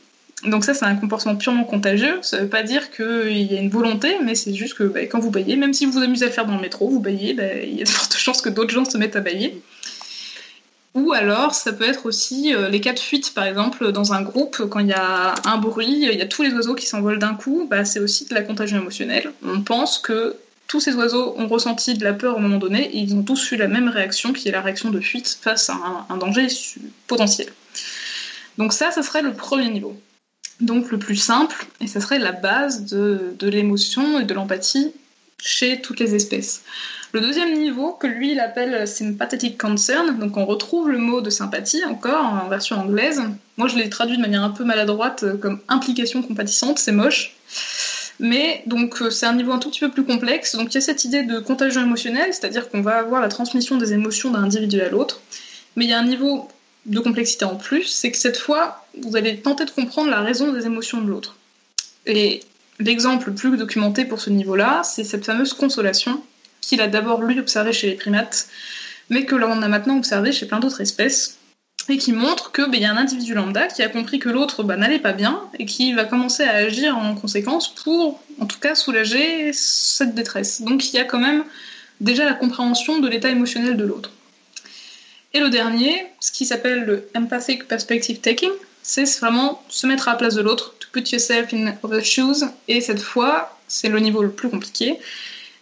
Donc 0.45 0.65
ça, 0.65 0.73
c'est 0.73 0.85
un 0.85 0.95
comportement 0.95 1.35
purement 1.35 1.63
contagieux. 1.63 2.19
Ça 2.21 2.39
veut 2.39 2.49
pas 2.49 2.63
dire 2.63 2.91
qu'il 2.91 3.41
y 3.41 3.55
a 3.55 3.61
une 3.61 3.69
volonté, 3.69 4.17
mais 4.23 4.35
c'est 4.35 4.53
juste 4.53 4.73
que 4.75 4.83
bah, 4.83 5.01
quand 5.01 5.19
vous 5.19 5.31
baillez, 5.31 5.55
même 5.55 5.73
si 5.73 5.85
vous 5.85 5.93
vous 5.93 6.03
amusez 6.03 6.25
à 6.25 6.29
faire 6.29 6.45
dans 6.45 6.55
le 6.55 6.61
métro, 6.61 6.89
vous 6.89 6.99
baillez, 6.99 7.33
bah, 7.33 7.55
il 7.63 7.75
y 7.75 7.81
a 7.81 7.85
de 7.85 7.89
fortes 7.89 8.15
chances 8.17 8.41
que 8.41 8.49
d'autres 8.49 8.73
gens 8.73 8.85
se 8.85 8.97
mettent 8.97 9.15
à 9.15 9.21
bailler. 9.21 9.61
Ou 10.95 11.13
alors, 11.13 11.55
ça 11.55 11.73
peut 11.73 11.85
être 11.85 12.05
aussi 12.05 12.53
euh, 12.53 12.69
les 12.69 12.79
cas 12.79 12.93
de 12.93 12.99
fuite, 12.99 13.33
par 13.33 13.45
exemple, 13.45 13.91
dans 13.91 14.13
un 14.13 14.21
groupe, 14.21 14.63
quand 14.69 14.79
il 14.79 14.89
y 14.89 14.93
a 14.93 15.33
un 15.45 15.57
bruit, 15.57 16.07
il 16.11 16.17
y 16.17 16.21
a 16.21 16.27
tous 16.27 16.43
les 16.43 16.53
oiseaux 16.53 16.75
qui 16.75 16.85
s'envolent 16.85 17.19
d'un 17.19 17.33
coup, 17.33 17.67
bah, 17.69 17.85
c'est 17.85 17.99
aussi 17.99 18.25
de 18.25 18.33
la 18.33 18.41
contagion 18.41 18.79
émotionnelle. 18.79 19.31
On 19.43 19.61
pense 19.61 19.97
que 19.97 20.35
tous 20.67 20.81
ces 20.81 20.93
oiseaux 20.93 21.35
ont 21.37 21.47
ressenti 21.47 21.95
de 21.95 22.03
la 22.03 22.13
peur 22.13 22.37
au 22.37 22.39
moment 22.39 22.57
donné, 22.57 22.83
et 22.89 22.97
ils 22.97 23.15
ont 23.15 23.23
tous 23.23 23.51
eu 23.51 23.55
la 23.55 23.67
même 23.67 23.87
réaction, 23.87 24.33
qui 24.33 24.49
est 24.49 24.51
la 24.51 24.61
réaction 24.61 24.91
de 24.91 24.99
fuite 24.99 25.39
face 25.41 25.69
à 25.69 25.73
un, 25.73 26.05
un 26.13 26.17
danger 26.17 26.47
potentiel. 27.07 27.47
Donc 28.57 28.73
ça, 28.73 28.91
ça 28.91 29.01
serait 29.01 29.23
le 29.23 29.33
premier 29.33 29.69
niveau 29.69 29.97
donc 30.65 30.91
le 30.91 30.97
plus 30.97 31.15
simple, 31.15 31.65
et 31.81 31.87
ça 31.87 32.01
serait 32.01 32.19
la 32.19 32.31
base 32.31 32.85
de, 32.85 33.35
l'émotion 33.41 34.19
et 34.19 34.23
de 34.23 34.33
l'empathie 34.33 34.91
chez 35.37 35.81
toutes 35.81 35.99
les 35.99 36.15
espèces. 36.15 36.63
Le 37.11 37.21
deuxième 37.21 37.53
niveau, 37.53 37.91
que 37.91 38.07
lui 38.07 38.31
il 38.31 38.39
appelle 38.39 38.87
sympathetic 38.87 39.59
concern, 39.59 40.17
donc 40.17 40.37
on 40.37 40.45
retrouve 40.45 40.89
le 40.89 40.97
mot 40.97 41.21
de 41.21 41.29
sympathie 41.29 41.83
encore 41.85 42.25
en 42.25 42.49
version 42.49 42.77
anglaise. 42.77 43.21
Moi 43.57 43.67
je 43.67 43.75
l'ai 43.75 43.89
traduit 43.89 44.17
de 44.17 44.21
manière 44.21 44.43
un 44.43 44.49
peu 44.49 44.63
maladroite 44.63 45.23
euh, 45.23 45.37
comme 45.37 45.59
implication 45.67 46.23
compatissante, 46.23 46.79
c'est 46.79 46.91
moche. 46.91 47.35
Mais 48.19 48.63
donc 48.65 49.01
euh, 49.01 49.11
c'est 49.11 49.27
un 49.27 49.35
niveau 49.35 49.51
un 49.51 49.59
tout 49.59 49.69
petit 49.69 49.81
peu 49.81 49.91
plus 49.91 50.05
complexe. 50.05 50.55
Donc 50.55 50.71
il 50.71 50.75
y 50.75 50.77
a 50.77 50.81
cette 50.81 51.05
idée 51.05 51.23
de 51.23 51.39
contagion 51.39 51.83
émotionnelle, 51.83 52.33
c'est-à-dire 52.33 52.69
qu'on 52.69 52.81
va 52.81 52.97
avoir 52.97 53.21
la 53.21 53.27
transmission 53.27 53.77
des 53.77 53.93
émotions 53.93 54.31
d'un 54.31 54.43
individu 54.43 54.81
à 54.81 54.89
l'autre. 54.89 55.21
Mais 55.75 55.85
il 55.85 55.91
y 55.91 55.93
a 55.93 55.99
un 55.99 56.05
niveau 56.05 56.47
de 56.85 56.99
complexité 56.99 57.45
en 57.45 57.55
plus, 57.55 57.83
c'est 57.83 58.11
que 58.11 58.17
cette 58.17 58.37
fois, 58.37 58.85
vous 59.01 59.15
allez 59.15 59.39
tenter 59.39 59.65
de 59.65 59.71
comprendre 59.71 60.09
la 60.09 60.21
raison 60.21 60.51
des 60.51 60.65
émotions 60.65 61.01
de 61.01 61.09
l'autre. 61.09 61.35
Et 62.05 62.41
L'exemple 62.79 63.29
le 63.29 63.35
plus 63.35 63.55
documenté 63.55 64.05
pour 64.05 64.19
ce 64.19 64.29
niveau-là, 64.29 64.81
c'est 64.83 65.03
cette 65.03 65.25
fameuse 65.25 65.53
consolation 65.53 66.21
qu'il 66.61 66.81
a 66.81 66.87
d'abord 66.87 67.21
lui 67.21 67.39
observée 67.39 67.73
chez 67.73 67.87
les 67.87 67.95
primates, 67.95 68.47
mais 69.09 69.25
que 69.25 69.35
l'on 69.35 69.61
a 69.61 69.67
maintenant 69.67 69.97
observé 69.97 70.31
chez 70.31 70.47
plein 70.47 70.59
d'autres 70.59 70.81
espèces, 70.81 71.37
et 71.89 71.97
qui 71.97 72.13
montre 72.13 72.51
que 72.51 72.69
ben, 72.69 72.81
y 72.81 72.85
a 72.85 72.91
un 72.91 72.97
individu 72.97 73.33
lambda 73.33 73.67
qui 73.67 73.83
a 73.83 73.89
compris 73.89 74.17
que 74.17 74.29
l'autre 74.29 74.63
bah, 74.63 74.77
n'allait 74.77 74.99
pas 74.99 75.11
bien 75.11 75.41
et 75.59 75.65
qui 75.65 75.93
va 75.93 76.05
commencer 76.05 76.43
à 76.43 76.53
agir 76.53 76.97
en 76.97 77.13
conséquence 77.13 77.73
pour, 77.73 78.23
en 78.39 78.45
tout 78.45 78.59
cas, 78.59 78.73
soulager 78.73 79.51
cette 79.53 80.15
détresse. 80.15 80.61
Donc 80.61 80.89
il 80.89 80.95
y 80.95 80.99
a 80.99 81.03
quand 81.03 81.19
même 81.19 81.43
déjà 81.99 82.25
la 82.25 82.33
compréhension 82.33 82.99
de 82.99 83.09
l'état 83.09 83.29
émotionnel 83.29 83.75
de 83.75 83.83
l'autre. 83.83 84.11
Et 85.33 85.39
le 85.39 85.49
dernier, 85.49 86.05
ce 86.19 86.31
qui 86.31 86.45
s'appelle 86.45 86.83
le 86.83 87.09
empathic 87.15 87.67
perspective 87.67 88.19
taking, 88.19 88.51
c'est 88.83 89.05
vraiment 89.19 89.63
se 89.69 89.87
mettre 89.87 90.07
à 90.07 90.11
la 90.11 90.17
place 90.17 90.35
de 90.35 90.41
l'autre, 90.41 90.75
to 90.79 90.87
put 90.91 91.09
yourself 91.11 91.53
in 91.53 91.73
other 91.81 92.03
shoes, 92.03 92.45
et 92.67 92.81
cette 92.81 93.01
fois, 93.01 93.57
c'est 93.67 93.89
le 93.89 93.99
niveau 93.99 94.21
le 94.21 94.29
plus 94.29 94.49
compliqué, 94.49 94.99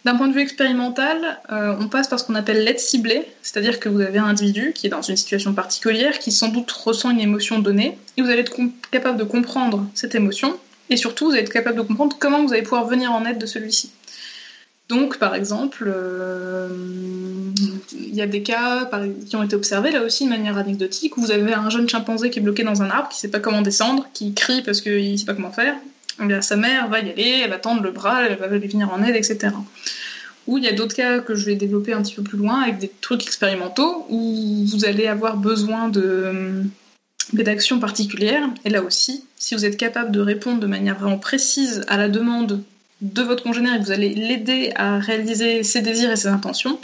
d'un 0.04 0.16
point 0.16 0.26
de 0.26 0.34
vue 0.34 0.40
expérimental, 0.40 1.40
euh, 1.52 1.76
on 1.78 1.88
passe 1.88 2.08
par 2.08 2.18
ce 2.18 2.24
qu'on 2.24 2.34
appelle 2.34 2.64
l'aide 2.64 2.80
ciblée, 2.80 3.24
c'est-à-dire 3.42 3.78
que 3.78 3.88
vous 3.88 4.00
avez 4.00 4.18
un 4.18 4.26
individu 4.26 4.72
qui 4.74 4.88
est 4.88 4.90
dans 4.90 5.00
une 5.00 5.16
situation 5.16 5.54
particulière, 5.54 6.18
qui 6.18 6.32
sans 6.32 6.48
doute 6.48 6.70
ressent 6.72 7.10
une 7.10 7.20
émotion 7.20 7.60
donnée, 7.60 7.96
et 8.16 8.22
vous 8.22 8.28
allez 8.28 8.40
être 8.40 8.54
capable 8.90 9.16
de 9.16 9.24
comprendre 9.24 9.86
cette 9.94 10.16
émotion, 10.16 10.58
et 10.90 10.96
surtout 10.96 11.26
vous 11.26 11.32
allez 11.32 11.42
être 11.42 11.52
capable 11.52 11.76
de 11.76 11.82
comprendre 11.82 12.16
comment 12.18 12.44
vous 12.44 12.52
allez 12.52 12.62
pouvoir 12.62 12.86
venir 12.86 13.12
en 13.12 13.24
aide 13.24 13.38
de 13.38 13.46
celui-ci. 13.46 13.92
Donc, 14.92 15.16
par 15.16 15.34
exemple, 15.34 15.84
euh, 15.86 16.68
il 17.92 18.14
y 18.14 18.20
a 18.20 18.26
des 18.26 18.42
cas 18.42 18.90
qui 19.26 19.36
ont 19.36 19.42
été 19.42 19.56
observés 19.56 19.90
là 19.90 20.02
aussi 20.02 20.26
de 20.26 20.28
manière 20.28 20.58
anecdotique 20.58 21.16
où 21.16 21.22
vous 21.22 21.30
avez 21.30 21.54
un 21.54 21.70
jeune 21.70 21.88
chimpanzé 21.88 22.28
qui 22.28 22.40
est 22.40 22.42
bloqué 22.42 22.62
dans 22.62 22.82
un 22.82 22.90
arbre, 22.90 23.08
qui 23.08 23.16
ne 23.16 23.20
sait 23.20 23.30
pas 23.30 23.40
comment 23.40 23.62
descendre, 23.62 24.06
qui 24.12 24.34
crie 24.34 24.60
parce 24.60 24.82
qu'il 24.82 25.12
ne 25.12 25.16
sait 25.16 25.24
pas 25.24 25.32
comment 25.32 25.50
faire, 25.50 25.76
eh 26.20 26.42
sa 26.42 26.56
mère 26.56 26.88
va 26.88 27.00
y 27.00 27.10
aller, 27.10 27.40
elle 27.42 27.48
va 27.48 27.56
tendre 27.56 27.82
le 27.82 27.90
bras, 27.90 28.22
elle 28.26 28.36
va 28.36 28.48
lui 28.48 28.68
venir 28.68 28.92
en 28.92 29.02
aide, 29.02 29.16
etc. 29.16 29.54
Ou 30.46 30.58
il 30.58 30.64
y 30.64 30.68
a 30.68 30.72
d'autres 30.72 30.94
cas 30.94 31.20
que 31.20 31.34
je 31.34 31.46
vais 31.46 31.54
développer 31.54 31.94
un 31.94 32.02
petit 32.02 32.14
peu 32.14 32.22
plus 32.22 32.36
loin 32.36 32.60
avec 32.60 32.78
des 32.78 32.92
trucs 33.00 33.22
expérimentaux 33.22 34.04
où 34.10 34.66
vous 34.66 34.84
allez 34.84 35.06
avoir 35.06 35.38
besoin 35.38 35.88
de 35.88 36.64
d'actions 37.32 37.78
particulières. 37.78 38.46
Et 38.66 38.68
là 38.68 38.82
aussi, 38.82 39.24
si 39.36 39.54
vous 39.54 39.64
êtes 39.64 39.78
capable 39.78 40.12
de 40.12 40.20
répondre 40.20 40.60
de 40.60 40.66
manière 40.66 40.98
vraiment 40.98 41.18
précise 41.18 41.82
à 41.88 41.96
la 41.96 42.10
demande 42.10 42.62
de 43.02 43.22
votre 43.22 43.42
congénère 43.42 43.74
et 43.74 43.78
que 43.80 43.84
vous 43.84 43.90
allez 43.90 44.14
l'aider 44.14 44.72
à 44.76 44.98
réaliser 44.98 45.62
ses 45.64 45.82
désirs 45.82 46.10
et 46.10 46.16
ses 46.16 46.28
intentions, 46.28 46.78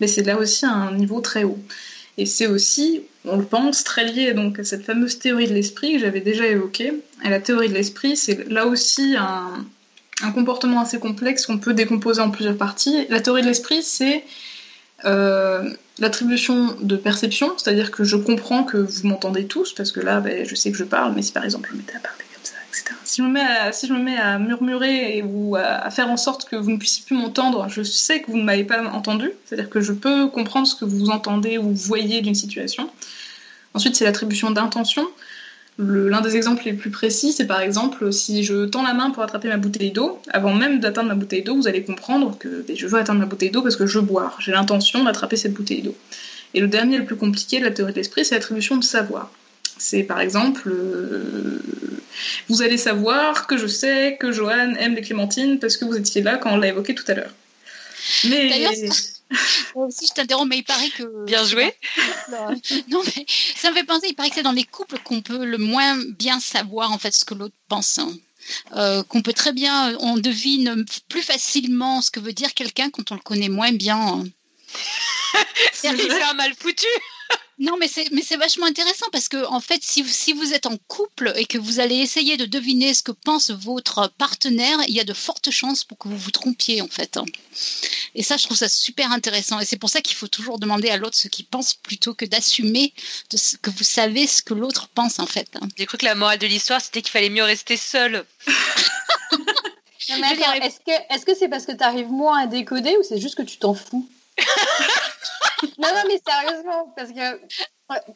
mais 0.00 0.08
c'est 0.08 0.22
là 0.22 0.36
aussi 0.36 0.66
un 0.66 0.92
niveau 0.92 1.20
très 1.20 1.44
haut. 1.44 1.58
Et 2.18 2.26
c'est 2.26 2.48
aussi, 2.48 3.02
on 3.24 3.36
le 3.36 3.44
pense, 3.44 3.84
très 3.84 4.04
lié 4.04 4.34
donc 4.34 4.58
à 4.58 4.64
cette 4.64 4.84
fameuse 4.84 5.18
théorie 5.18 5.46
de 5.46 5.54
l'esprit 5.54 5.94
que 5.94 6.00
j'avais 6.00 6.20
déjà 6.20 6.46
évoquée. 6.46 6.92
Et 7.24 7.30
la 7.30 7.40
théorie 7.40 7.68
de 7.68 7.74
l'esprit, 7.74 8.16
c'est 8.16 8.48
là 8.50 8.66
aussi 8.66 9.14
un, 9.16 9.64
comportement 10.34 10.80
assez 10.82 10.98
complexe 10.98 11.46
qu'on 11.46 11.58
peut 11.58 11.72
décomposer 11.72 12.20
en 12.20 12.30
plusieurs 12.30 12.56
parties. 12.56 13.06
La 13.08 13.20
théorie 13.20 13.40
de 13.40 13.46
l'esprit, 13.46 13.82
c'est 13.82 14.24
euh, 15.06 15.70
l'attribution 15.98 16.76
de 16.82 16.96
perception, 16.96 17.54
c'est-à-dire 17.56 17.90
que 17.90 18.04
je 18.04 18.16
comprends 18.16 18.64
que 18.64 18.76
vous 18.76 19.08
m'entendez 19.08 19.46
tous, 19.46 19.72
parce 19.72 19.92
que 19.92 20.00
là, 20.00 20.20
ben, 20.20 20.44
je 20.44 20.54
sais 20.54 20.70
que 20.70 20.76
je 20.76 20.84
parle, 20.84 21.14
mais 21.14 21.22
si 21.22 21.32
par 21.32 21.44
exemple 21.44 21.70
je 21.72 21.76
m'étais 21.76 21.96
à 21.96 22.00
parler 22.00 22.24
si 23.04 23.22
je 23.22 23.92
me 23.92 23.98
mets 23.98 24.16
à, 24.16 24.38
murmurer 24.38 25.22
ou 25.22 25.56
à, 25.56 25.90
faire 25.90 26.08
en 26.08 26.16
sorte 26.16 26.48
que 26.48 26.56
vous 26.56 26.70
ne 26.70 26.76
puissiez 26.76 27.04
plus 27.04 27.16
m'entendre, 27.16 27.68
je 27.68 27.82
sais 27.82 28.20
que 28.20 28.30
vous 28.30 28.36
ne 28.36 28.44
m'avez 28.44 28.64
pas 28.64 28.82
entendu. 28.84 29.30
C'est-à-dire 29.44 29.70
que 29.70 29.80
je 29.80 29.92
peux 29.92 30.28
comprendre 30.28 30.66
ce 30.66 30.74
que 30.74 30.84
vous 30.84 31.10
entendez 31.10 31.58
ou 31.58 31.72
voyez 31.72 32.20
d'une 32.20 32.34
situation. 32.34 32.90
Ensuite, 33.74 33.96
c'est 33.96 34.04
l'attribution 34.04 34.50
d'intention. 34.50 35.06
L'un 35.78 36.20
des 36.20 36.36
exemples 36.36 36.64
les 36.66 36.74
plus 36.74 36.90
précis, 36.90 37.32
c'est 37.32 37.46
par 37.46 37.60
exemple 37.60 38.12
si 38.12 38.44
je 38.44 38.66
tends 38.66 38.82
la 38.82 38.92
main 38.92 39.10
pour 39.10 39.22
attraper 39.22 39.48
ma 39.48 39.56
bouteille 39.56 39.92
d'eau, 39.92 40.20
avant 40.30 40.52
même 40.52 40.78
d'atteindre 40.78 41.08
ma 41.08 41.14
bouteille 41.14 41.42
d'eau, 41.42 41.56
vous 41.56 41.68
allez 41.68 41.82
comprendre 41.82 42.36
que 42.38 42.64
ben, 42.66 42.76
je 42.76 42.86
veux 42.86 42.98
atteindre 42.98 43.20
ma 43.20 43.26
bouteille 43.26 43.50
d'eau 43.50 43.62
parce 43.62 43.76
que 43.76 43.86
je 43.86 43.98
veux 43.98 44.04
boire. 44.04 44.36
J'ai 44.40 44.52
l'intention 44.52 45.04
d'attraper 45.04 45.36
cette 45.36 45.54
bouteille 45.54 45.82
d'eau. 45.82 45.94
Et 46.52 46.60
le 46.60 46.66
dernier, 46.66 46.98
le 46.98 47.04
plus 47.04 47.16
compliqué 47.16 47.60
de 47.60 47.64
la 47.64 47.70
théorie 47.70 47.92
de 47.92 47.98
l'esprit, 47.98 48.24
c'est 48.24 48.34
l'attribution 48.34 48.76
de 48.76 48.84
savoir. 48.84 49.30
C'est 49.80 50.02
par 50.02 50.20
exemple, 50.20 50.68
euh, 50.68 51.58
vous 52.48 52.60
allez 52.60 52.76
savoir 52.76 53.46
que 53.46 53.56
je 53.56 53.66
sais 53.66 54.18
que 54.20 54.30
Johan 54.30 54.74
aime 54.74 54.94
les 54.94 55.00
clémentines 55.00 55.58
parce 55.58 55.78
que 55.78 55.86
vous 55.86 55.96
étiez 55.96 56.20
là 56.20 56.36
quand 56.36 56.52
on 56.52 56.58
l'a 56.58 56.68
évoqué 56.68 56.94
tout 56.94 57.04
à 57.08 57.14
l'heure. 57.14 57.32
Mais 58.24 58.50
D'ailleurs, 58.50 58.72
si 59.90 60.06
je 60.06 60.12
t'interromps, 60.12 60.50
mais 60.50 60.58
il 60.58 60.64
paraît 60.64 60.90
que. 60.90 61.24
Bien 61.24 61.46
joué. 61.46 61.72
non, 62.88 63.02
mais 63.04 63.26
ça 63.56 63.70
me 63.70 63.76
fait 63.76 63.84
penser, 63.84 64.08
il 64.10 64.14
paraît 64.14 64.28
que 64.28 64.34
c'est 64.34 64.42
dans 64.42 64.52
les 64.52 64.64
couples 64.64 64.98
qu'on 65.02 65.22
peut 65.22 65.46
le 65.46 65.56
moins 65.56 65.96
bien 66.18 66.40
savoir 66.40 66.92
en 66.92 66.98
fait 66.98 67.14
ce 67.14 67.24
que 67.24 67.32
l'autre 67.32 67.56
pense. 67.68 67.98
Hein. 67.98 68.12
Euh, 68.76 69.02
qu'on 69.04 69.22
peut 69.22 69.32
très 69.32 69.52
bien, 69.52 69.96
on 70.00 70.18
devine 70.18 70.84
plus 71.08 71.22
facilement 71.22 72.02
ce 72.02 72.10
que 72.10 72.20
veut 72.20 72.34
dire 72.34 72.52
quelqu'un 72.52 72.90
quand 72.90 73.12
on 73.12 73.14
le 73.14 73.20
connaît 73.22 73.48
moins 73.48 73.72
bien. 73.72 73.98
Hein. 73.98 74.24
c'est 75.72 75.88
un 75.88 76.34
mal 76.34 76.52
foutu. 76.54 76.86
Non, 77.60 77.76
mais 77.78 77.88
c'est 77.88 78.10
mais 78.10 78.22
c'est 78.22 78.38
vachement 78.38 78.64
intéressant 78.64 79.04
parce 79.12 79.28
que 79.28 79.44
en 79.44 79.60
fait, 79.60 79.82
si 79.82 80.02
si 80.08 80.32
vous 80.32 80.54
êtes 80.54 80.64
en 80.64 80.78
couple 80.88 81.30
et 81.36 81.44
que 81.44 81.58
vous 81.58 81.78
allez 81.78 81.96
essayer 81.96 82.38
de 82.38 82.46
deviner 82.46 82.94
ce 82.94 83.02
que 83.02 83.12
pense 83.12 83.50
votre 83.50 84.10
partenaire, 84.16 84.78
il 84.88 84.94
y 84.94 85.00
a 85.00 85.04
de 85.04 85.12
fortes 85.12 85.50
chances 85.50 85.84
pour 85.84 85.98
que 85.98 86.08
vous 86.08 86.16
vous 86.16 86.30
trompiez 86.30 86.80
en 86.80 86.88
fait. 86.88 87.18
Et 88.14 88.22
ça, 88.22 88.38
je 88.38 88.44
trouve 88.44 88.56
ça 88.56 88.70
super 88.70 89.12
intéressant. 89.12 89.60
Et 89.60 89.66
c'est 89.66 89.76
pour 89.76 89.90
ça 89.90 90.00
qu'il 90.00 90.16
faut 90.16 90.26
toujours 90.26 90.58
demander 90.58 90.88
à 90.88 90.96
l'autre 90.96 91.18
ce 91.18 91.28
qu'il 91.28 91.44
pense 91.44 91.74
plutôt 91.74 92.14
que 92.14 92.24
d'assumer 92.24 92.94
que 93.60 93.68
vous 93.68 93.84
savez 93.84 94.26
ce 94.26 94.40
que 94.40 94.54
l'autre 94.54 94.88
pense 94.94 95.18
en 95.18 95.26
fait. 95.26 95.58
J'ai 95.76 95.84
cru 95.84 95.98
que 95.98 96.06
la 96.06 96.14
morale 96.14 96.38
de 96.38 96.46
l'histoire 96.46 96.80
c'était 96.80 97.02
qu'il 97.02 97.10
fallait 97.10 97.28
mieux 97.28 97.44
rester 97.44 97.76
seul. 97.76 98.24
est-ce 100.08 100.80
que 100.80 101.14
est-ce 101.14 101.26
que 101.26 101.36
c'est 101.36 101.48
parce 101.48 101.66
que 101.66 101.72
tu 101.72 101.84
arrives 101.84 102.10
moins 102.10 102.44
à 102.44 102.46
décoder 102.46 102.96
ou 102.96 103.02
c'est 103.06 103.20
juste 103.20 103.34
que 103.34 103.42
tu 103.42 103.58
t'en 103.58 103.74
fous? 103.74 104.08
Non, 105.78 105.88
non, 105.88 106.02
mais 106.08 106.20
sérieusement, 106.26 106.92
parce 106.96 107.10
que 107.10 107.40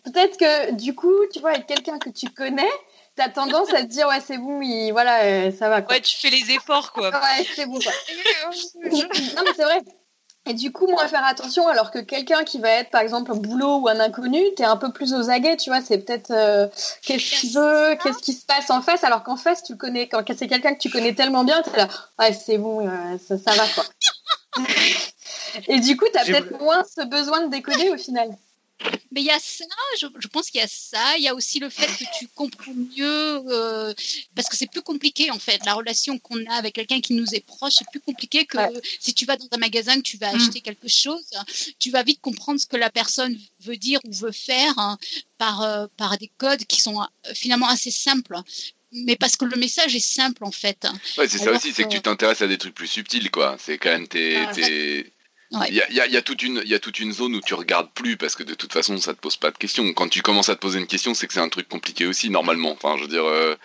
peut-être 0.05 0.37
que 0.37 0.73
du 0.73 0.95
coup, 0.95 1.15
tu 1.33 1.41
vois, 1.41 1.51
avec 1.51 1.67
quelqu'un 1.67 1.99
que 1.99 2.11
tu 2.11 2.29
connais, 2.31 2.71
t'as 3.17 3.29
tendance 3.29 3.73
à 3.73 3.83
te 3.83 3.87
dire, 3.87 4.09
ouais, 4.09 4.21
c'est 4.25 4.39
bon, 4.39 4.61
voilà, 4.93 5.25
euh, 5.25 5.53
ça 5.53 5.69
va. 5.69 5.83
Quoi. 5.83 5.97
Ouais, 5.97 6.01
tu 6.01 6.17
fais 6.17 6.31
les 6.31 6.51
efforts, 6.53 6.93
quoi. 6.93 7.11
Ouais, 7.11 7.47
c'est 7.55 7.67
bon, 7.67 7.79
quoi. 7.79 7.93
non, 8.85 9.43
mais 9.45 9.53
c'est 9.57 9.65
vrai. 9.65 9.83
Et 10.47 10.53
du 10.53 10.73
coup, 10.73 10.87
moi, 10.87 11.09
faire 11.09 11.25
attention, 11.25 11.67
alors 11.69 11.91
que 11.91 11.99
quelqu'un 12.01 12.45
qui 12.45 12.59
va 12.59 12.69
être, 12.69 12.91
par 12.91 13.01
exemple, 13.01 13.33
un 13.33 13.37
boulot 13.37 13.79
ou 13.79 13.89
un 13.89 13.99
inconnu, 13.99 14.43
t'es 14.57 14.65
un 14.65 14.77
peu 14.77 14.93
plus 14.93 15.15
aux 15.15 15.31
aguets, 15.31 15.57
tu 15.57 15.71
vois, 15.71 15.81
c'est 15.81 15.99
peut-être 15.99 16.31
euh, 16.33 16.69
qu'est-ce 17.01 17.41
qu'il 17.41 17.53
veut, 17.55 17.97
qu'est-ce 18.03 18.19
qui 18.19 18.35
se 18.35 18.45
passe 18.45 18.69
en 18.69 18.83
face, 18.83 19.05
alors 19.05 19.23
qu'en 19.23 19.37
face, 19.37 19.63
tu 19.63 19.79
connais, 19.79 20.07
quand 20.07 20.23
c'est 20.37 20.47
quelqu'un 20.47 20.75
que 20.75 20.81
tu 20.81 20.91
connais 20.91 21.15
tellement 21.15 21.45
bien, 21.45 21.63
t'es 21.63 21.75
là, 21.79 21.89
ouais, 22.19 22.35
c'est 22.35 22.59
bon, 22.59 22.87
euh, 22.87 23.17
ça, 23.27 23.39
ça 23.39 23.53
va, 23.53 23.67
quoi. 23.69 23.85
Et 25.69 25.81
du 25.81 25.97
coup, 25.97 26.07
tu 26.13 26.19
as 26.19 26.25
peut-être 26.25 26.59
moins 26.59 26.85
ce 26.85 27.05
besoin 27.05 27.47
de 27.47 27.51
décoder 27.51 27.91
au 27.91 27.97
final. 27.97 28.37
Mais 29.13 29.21
il 29.21 29.27
y 29.27 29.31
a 29.31 29.39
ça, 29.39 29.65
je, 30.01 30.29
pense 30.29 30.51
qu'il 30.51 30.61
y 30.61 30.65
a 30.65 30.69
ça. 30.69 31.17
Il 31.17 31.23
y 31.23 31.29
a 31.29 31.35
aussi 31.35 31.61
le 31.61 31.71
fait 31.71 31.87
que 31.87 32.05
tu 32.19 32.27
comprends 32.35 32.75
mieux, 32.75 33.41
euh, 33.49 33.95
parce 34.35 34.49
que 34.49 34.57
c'est 34.57 34.67
plus 34.67 34.83
compliqué 34.83 35.31
en 35.31 35.39
fait. 35.39 35.65
La 35.65 35.75
relation 35.75 36.19
qu'on 36.19 36.45
a 36.47 36.55
avec 36.55 36.75
quelqu'un 36.75 37.01
qui 37.01 37.15
nous 37.15 37.35
est 37.35 37.45
proche, 37.47 37.75
c'est 37.79 37.89
plus 37.91 38.01
compliqué 38.01 38.45
que 38.45 38.59
si 38.99 39.15
tu 39.15 39.25
vas 39.25 39.37
dans 39.37 39.47
un 39.53 39.59
magasin, 39.59 39.97
que 39.97 40.03
tu 40.03 40.17
vas 40.17 40.33
mm. 40.33 40.37
acheter 40.37 40.61
quelque 40.61 40.89
chose. 40.89 41.25
Tu 41.79 41.91
vas 41.91 42.03
vite 42.03 42.21
comprendre 42.21 42.59
ce 42.61 42.67
que 42.67 42.77
la 42.77 42.91
personne 42.91 43.39
veut 43.61 43.77
dire 43.77 44.01
ou 44.05 44.13
veut 44.13 44.33
faire 44.33 44.77
hein, 44.79 44.99
par, 45.39 45.63
euh, 45.63 45.87
par 45.97 46.19
des 46.19 46.31
codes 46.37 46.65
qui 46.65 46.81
sont 46.81 47.01
euh, 47.01 47.07
finalement 47.35 47.69
assez 47.69 47.91
simples 47.93 48.37
mais 48.97 49.17
parce 49.17 49.37
que 49.37 49.45
le 49.45 49.57
message 49.57 49.97
est 49.97 49.99
simple 49.99 50.45
en 50.45 50.53
fait. 50.53 50.87
Ouais, 51.19 51.29
c'est 51.29 51.39
ça 51.39 51.51
aussi, 51.51 51.73
c'est 51.73 51.83
que 51.83 51.89
tu 51.89 52.01
t'intéresses 52.01 52.43
à 52.43 52.47
des 52.47 52.59
trucs 52.59 52.75
plus 52.75 52.87
subtils, 52.87 53.29
quoi. 53.29 53.57
C'est 53.59 53.77
quand 53.77 53.91
même 53.91 54.07
tes, 54.07 54.37
ah, 54.37 54.53
il 55.69 55.75
y, 55.75 56.17
a, 56.17 56.23
toute 56.23 56.43
une, 56.43 56.61
il 56.65 56.71
y 56.71 56.75
a 56.75 56.79
toute 56.79 56.99
une 56.99 57.13
zone 57.13 57.35
où 57.35 57.41
tu 57.41 57.55
regardes 57.55 57.91
plus 57.91 58.17
parce 58.17 58.35
que 58.35 58.43
de 58.43 58.55
toute 58.55 58.73
façon 58.73 58.97
ça 58.99 59.15
te 59.15 59.21
pose 59.21 59.37
pas 59.37 59.51
de 59.51 59.59
questions. 59.59 59.93
Quand 59.93 60.09
tu 60.09 60.23
commences 60.23 60.49
à 60.49 60.55
te 60.55 60.61
poser 60.61 60.79
une 60.79 60.87
question, 60.87 61.15
c'est 61.15 61.27
que 61.27 61.33
c'est 61.35 61.41
un 61.41 61.49
truc 61.49 61.69
compliqué 61.69 62.07
aussi 62.07 62.31
normalement. 62.31 62.73
Enfin, 62.73 62.97
je 62.97 63.03
veux 63.03 63.09
dire, 63.09 63.25
euh, 63.25 63.57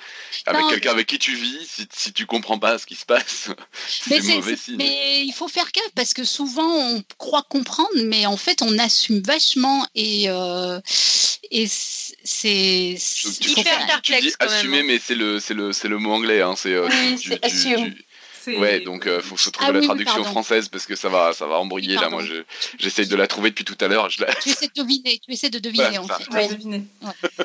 avec 0.45 0.67
quelqu'un 0.69 0.91
avec 0.91 1.07
qui 1.07 1.19
tu 1.19 1.35
vis, 1.35 1.67
si, 1.67 1.87
si 1.91 2.13
tu 2.13 2.25
comprends 2.25 2.59
pas 2.59 2.77
ce 2.77 2.85
qui 2.85 2.95
se 2.95 3.05
passe, 3.05 3.49
c'est 3.87 4.21
mauvais 4.21 4.55
signe. 4.55 4.75
Mais 4.77 5.25
il 5.25 5.31
faut 5.31 5.47
faire 5.47 5.69
gaffe 5.73 5.91
parce 5.95 6.13
que 6.13 6.23
souvent 6.23 6.69
on 6.69 7.03
croit 7.17 7.43
comprendre, 7.49 7.89
mais 8.05 8.25
en 8.25 8.37
fait 8.37 8.61
on 8.61 8.77
assume 8.79 9.21
vachement 9.21 9.85
et 9.95 10.25
euh, 10.29 10.79
et 11.51 11.67
c'est 11.67 12.97
hyper 13.41 13.85
perplexe. 13.87 14.35
assumer, 14.39 14.79
hein. 14.79 14.83
mais 14.85 14.99
c'est 14.99 15.15
le 15.15 15.39
c'est 15.39 15.53
le 15.53 15.73
c'est 15.73 15.87
le 15.87 15.97
mot 15.97 16.11
anglais. 16.11 16.41
Hein, 16.41 16.55
c'est 16.55 16.73
euh, 16.73 16.87
oui, 16.87 17.17
tu, 17.19 17.33
Ouais, 18.47 18.79
donc 18.81 19.03
il 19.07 19.21
faut 19.21 19.37
se 19.37 19.49
trouver 19.49 19.69
Ah 19.69 19.73
la 19.73 19.79
oui, 19.79 19.85
traduction 19.85 20.15
pardon. 20.23 20.29
française 20.31 20.67
parce 20.69 20.85
que 20.85 20.95
ça 20.95 21.09
va, 21.09 21.33
ça 21.33 21.45
va 21.45 21.57
embrouiller 21.57 21.95
là. 21.95 22.09
Moi, 22.09 22.23
je- 22.23 22.43
j'essaye 22.77 23.07
de 23.07 23.15
la 23.15 23.27
trouver 23.27 23.49
depuis 23.49 23.65
tout 23.65 23.77
à 23.81 23.87
l'heure. 23.87 24.09
Je 24.09 24.21
la... 24.21 24.33
Tu 24.35 24.49
essaies 24.49 24.67
de 24.75 24.81
deviner, 24.81 25.19
tu 25.19 25.31
essaies 25.31 25.49
de 25.49 25.59
deviner 25.59 25.97
en 25.99 26.07
ça. 26.07 26.17
fait. 26.19 26.33
Ouais, 26.33 26.39
Ouais. 26.47 26.47
devinez. 26.55 26.83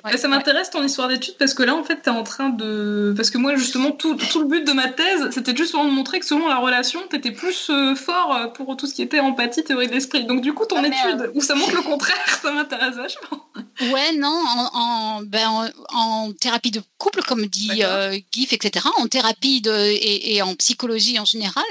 Ouais, 0.05 0.17
ça 0.17 0.29
m'intéresse 0.29 0.71
ton 0.71 0.83
histoire 0.83 1.09
d'études 1.09 1.37
parce 1.39 1.55
que 1.55 1.63
là, 1.63 1.75
en 1.75 1.85
fait, 1.85 2.03
tu 2.03 2.09
es 2.09 2.13
en 2.13 2.23
train 2.23 2.49
de. 2.51 3.13
Parce 3.17 3.31
que 3.31 3.39
moi, 3.39 3.57
justement, 3.57 3.91
tout, 3.91 4.15
tout 4.15 4.41
le 4.41 4.47
but 4.47 4.65
de 4.67 4.73
ma 4.73 4.89
thèse, 4.89 5.31
c'était 5.33 5.57
justement 5.57 5.85
de 5.85 5.91
montrer 5.91 6.21
que 6.21 6.27
selon 6.27 6.49
la 6.49 6.57
relation, 6.59 7.01
tu 7.11 7.17
étais 7.17 7.33
plus 7.33 7.69
euh, 7.71 7.95
fort 7.95 8.35
euh, 8.35 8.47
pour 8.49 8.77
tout 8.77 8.87
ce 8.87 8.95
qui 8.95 9.03
était 9.03 9.21
empathie, 9.21 9.65
théorie 9.65 9.89
de 9.89 9.93
l'esprit. 9.93 10.25
Donc, 10.25 10.41
du 10.41 10.53
coup, 10.53 10.65
ton 10.67 10.77
Ah, 10.83 10.87
étude, 10.87 11.31
où 11.35 11.43
ça 11.43 11.55
montre 11.55 11.75
le 11.75 11.83
contraire, 11.83 12.39
ça 12.43 12.53
m'intéresse 12.53 12.95
vachement. 12.97 13.45
Ouais, 13.93 14.13
non, 14.17 14.29
en, 14.47 14.71
en, 14.75 15.23
ben, 15.23 15.49
en, 15.49 15.69
en 15.99 16.33
thérapie 16.33 16.71
de 16.71 16.81
couple, 16.99 17.23
comme 17.23 17.47
dit 17.47 17.83
euh, 17.83 18.17
GIF, 18.33 18.53
etc., 18.53 18.87
en 18.99 19.07
thérapie 19.09 19.61
de, 19.61 19.73
et, 19.73 20.35
et 20.37 20.43
en 20.43 20.55
psychologie 20.55 20.85
en 21.19 21.25
général, 21.25 21.65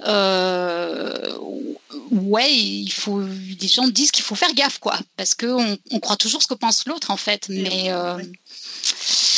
euh, 0.00 1.36
ouais, 2.10 2.52
il 2.52 2.90
faut, 2.92 3.20
les 3.20 3.68
gens 3.68 3.86
disent 3.88 4.10
qu'il 4.10 4.24
faut 4.24 4.34
faire 4.34 4.52
gaffe, 4.54 4.78
quoi, 4.78 4.98
parce 5.16 5.34
qu'on 5.34 5.78
on 5.90 6.00
croit 6.00 6.16
toujours 6.16 6.42
ce 6.42 6.46
que 6.46 6.54
pense 6.54 6.86
l'autre, 6.86 7.10
en 7.10 7.16
fait, 7.16 7.48
mais 7.48 7.90
euh, 7.92 8.16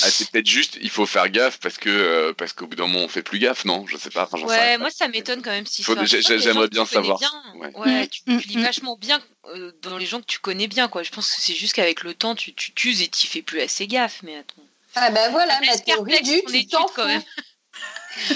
Ah, 0.02 0.10
c'est 0.10 0.28
peut-être 0.30 0.46
juste, 0.46 0.78
il 0.82 0.90
faut 0.90 1.06
faire 1.06 1.28
gaffe 1.30 1.58
parce 1.60 1.76
que 1.78 1.88
euh, 1.88 2.32
parce 2.34 2.52
qu'au 2.52 2.66
bout 2.66 2.76
d'un 2.76 2.86
moment 2.86 3.04
on 3.04 3.08
fait 3.08 3.22
plus 3.22 3.38
gaffe, 3.38 3.64
non? 3.64 3.86
Je 3.86 3.96
sais 3.96 4.10
pas. 4.10 4.28
enfin, 4.30 4.44
Ouais, 4.46 4.76
moi 4.78 4.90
ça 4.90 5.08
m'étonne 5.08 5.40
quand 5.42 5.50
même 5.50 5.66
si 5.66 5.82
Faut- 5.82 5.94
j'ai- 6.04 6.20
j'ai- 6.22 6.38
j'aimerais 6.38 6.68
bien 6.68 6.84
savoir. 6.84 7.18
Ouais. 7.54 7.70
Ouais, 7.74 7.86
ouais 7.86 8.08
tu, 8.08 8.20
Mm, 8.26 8.38
tu 8.38 8.48
lis 8.48 8.56
mm. 8.58 8.62
vachement 8.62 8.96
bien 8.96 9.20
euh, 9.54 9.72
dans 9.82 9.96
les 9.96 10.06
gens 10.06 10.20
que 10.20 10.26
tu 10.26 10.38
connais 10.40 10.66
bien, 10.66 10.88
quoi. 10.88 11.02
Je 11.02 11.10
pense 11.10 11.30
que 11.30 11.40
c'est 11.40 11.54
juste 11.54 11.72
qu'avec 11.74 12.02
le 12.02 12.14
temps, 12.14 12.34
tu 12.34 12.52
tu 12.54 12.72
t'uses 12.72 13.00
et 13.02 13.08
tu 13.08 13.26
fais 13.26 13.42
plus 13.42 13.60
assez 13.60 13.86
gaffe. 13.86 14.20
Mais 14.22 14.36
attends. 14.36 14.62
Ah 14.94 15.10
ben 15.10 15.30
voilà, 15.30 15.58
ma 15.66 15.76
théorie 15.78 16.22
du 16.22 16.42
tu 16.46 16.66
t'en 16.66 16.86
quand 16.94 17.06
même? 17.06 17.22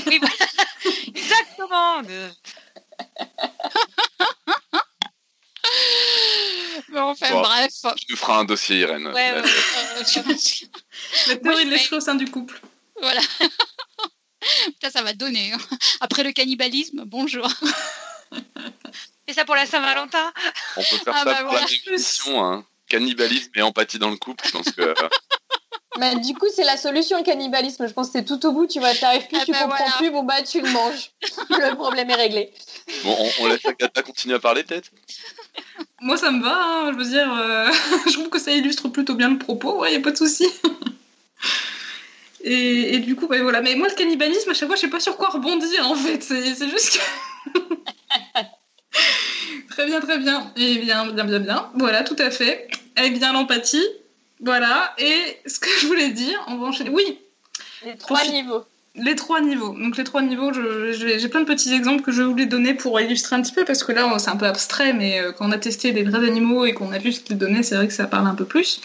Oui, 0.06 0.18
voilà. 0.18 0.34
Exactement. 1.14 2.02
de- 2.02 2.30
mais 6.88 7.00
enfin, 7.00 7.30
Bon. 7.32 7.40
bref. 7.42 7.72
Tu 7.96 8.06
nous 8.10 8.16
feras 8.16 8.38
un 8.38 8.44
dossier, 8.44 8.78
Irène. 8.80 9.06
Ouais, 9.08 9.12
ouais, 9.12 9.32
ouais. 9.40 9.42
Euh, 9.42 10.34
La 11.28 11.36
théorie 11.36 11.66
de 11.66 11.70
l'échec 11.70 11.92
au 11.92 12.00
sein 12.00 12.14
du 12.14 12.30
couple. 12.30 12.60
voilà. 13.00 13.20
Putain, 14.66 14.90
ça 14.90 15.02
va 15.02 15.12
donner. 15.12 15.52
hein. 15.52 15.58
Après 16.00 16.22
le 16.22 16.32
cannibalisme, 16.32 17.02
bonjour. 17.04 17.46
Et 19.26 19.32
ça 19.34 19.44
pour 19.44 19.56
la 19.56 19.66
Saint-Valentin. 19.66 20.32
On 20.76 20.80
peut 20.82 20.96
faire 20.96 21.12
Ah 21.14 21.18
ça 21.18 21.24
bah 21.24 21.34
pour 21.42 21.50
voilà. 21.50 21.66
la 21.86 22.42
hein. 22.42 22.64
Cannibalisme 22.88 23.50
et 23.54 23.62
empathie 23.62 23.98
dans 23.98 24.10
le 24.10 24.16
couple. 24.16 24.46
Je 24.46 24.50
pense 24.52 24.70
que 24.70 24.94
Mais 25.98 26.16
du 26.16 26.34
coup, 26.34 26.46
c'est 26.54 26.64
la 26.64 26.76
solution 26.76 27.18
le 27.18 27.24
cannibalisme. 27.24 27.88
Je 27.88 27.92
pense 27.92 28.08
que 28.08 28.18
c'est 28.18 28.24
tout 28.24 28.44
au 28.46 28.52
bout. 28.52 28.66
Tu 28.66 28.78
vois, 28.78 28.94
t'arrives 28.94 29.26
plus, 29.26 29.38
Ah 29.40 29.44
tu 29.46 29.52
ben 29.52 29.58
comprends 29.62 29.76
voilà. 29.78 29.92
plus. 29.96 30.10
Bon 30.10 30.22
bah, 30.22 30.42
tu 30.42 30.60
le 30.60 30.70
manges. 30.70 31.10
le 31.50 31.74
problème 31.76 32.10
est 32.10 32.14
réglé. 32.14 32.52
bon, 33.04 33.16
on, 33.18 33.44
on 33.44 33.46
laisse 33.46 33.64
Agatha 33.64 34.02
continuer 34.02 34.36
à 34.36 34.38
parler 34.38 34.64
peut-être? 34.64 34.90
Moi, 36.00 36.16
ça 36.16 36.30
me 36.30 36.42
va, 36.42 36.54
hein, 36.54 36.92
je 36.92 36.98
veux 36.98 37.10
dire, 37.10 37.32
euh, 37.32 37.70
je 38.06 38.12
trouve 38.12 38.28
que 38.28 38.38
ça 38.38 38.52
illustre 38.52 38.88
plutôt 38.88 39.14
bien 39.14 39.30
le 39.30 39.38
propos, 39.38 39.80
ouais, 39.80 39.92
y 39.92 39.96
a 39.96 40.00
pas 40.00 40.12
de 40.12 40.16
souci. 40.16 40.46
Et, 42.44 42.94
et 42.94 42.98
du 43.00 43.16
coup, 43.16 43.26
bah, 43.26 43.42
voilà. 43.42 43.62
Mais 43.62 43.74
moi, 43.74 43.88
le 43.88 43.94
cannibalisme, 43.94 44.50
à 44.50 44.54
chaque 44.54 44.68
fois, 44.68 44.76
je 44.76 44.82
sais 44.82 44.90
pas 44.90 45.00
sur 45.00 45.16
quoi 45.16 45.28
rebondir, 45.30 45.90
en 45.90 45.96
fait. 45.96 46.22
C'est 46.22 46.68
juste 46.68 47.00
que. 47.54 47.58
très 49.70 49.86
bien, 49.86 50.00
très 50.00 50.18
bien. 50.18 50.52
Et 50.56 50.76
bien, 50.78 51.06
bien, 51.06 51.24
bien, 51.24 51.40
bien. 51.40 51.70
Voilà, 51.74 52.04
tout 52.04 52.16
à 52.18 52.30
fait. 52.30 52.68
Eh 53.02 53.10
bien, 53.10 53.32
l'empathie. 53.32 53.84
Voilà. 54.40 54.94
Et 54.98 55.36
ce 55.46 55.58
que 55.58 55.68
je 55.80 55.86
voulais 55.86 56.10
dire, 56.10 56.38
on 56.48 56.56
va 56.56 56.66
enchaîner. 56.68 56.90
Oui, 56.90 57.18
Les 57.84 57.96
trois 57.96 58.24
niveaux. 58.26 58.64
les 58.94 59.14
trois 59.16 59.40
niveaux. 59.40 59.74
Donc 59.78 59.96
les 59.96 60.04
trois 60.04 60.22
niveaux, 60.22 60.52
j'ai 60.52 61.28
plein 61.28 61.40
de 61.40 61.46
petits 61.46 61.72
exemples 61.72 62.02
que 62.02 62.12
je 62.12 62.22
voulais 62.22 62.46
donner 62.46 62.74
pour 62.74 63.00
illustrer 63.00 63.36
un 63.36 63.42
petit 63.42 63.52
peu, 63.52 63.64
parce 63.64 63.84
que 63.84 63.92
là 63.92 64.12
c'est 64.18 64.30
un 64.30 64.36
peu 64.36 64.46
abstrait, 64.46 64.92
mais 64.92 65.20
euh, 65.20 65.32
quand 65.32 65.46
on 65.48 65.52
a 65.52 65.58
testé 65.58 65.92
des 65.92 66.02
vrais 66.02 66.26
animaux 66.26 66.64
et 66.66 66.72
qu'on 66.74 66.92
a 66.92 66.98
vu 66.98 67.12
ce 67.12 67.20
qu'ils 67.20 67.38
donnaient, 67.38 67.62
c'est 67.62 67.76
vrai 67.76 67.86
que 67.88 67.94
ça 67.94 68.06
parle 68.06 68.26
un 68.26 68.34
peu 68.34 68.44
plus. 68.44 68.80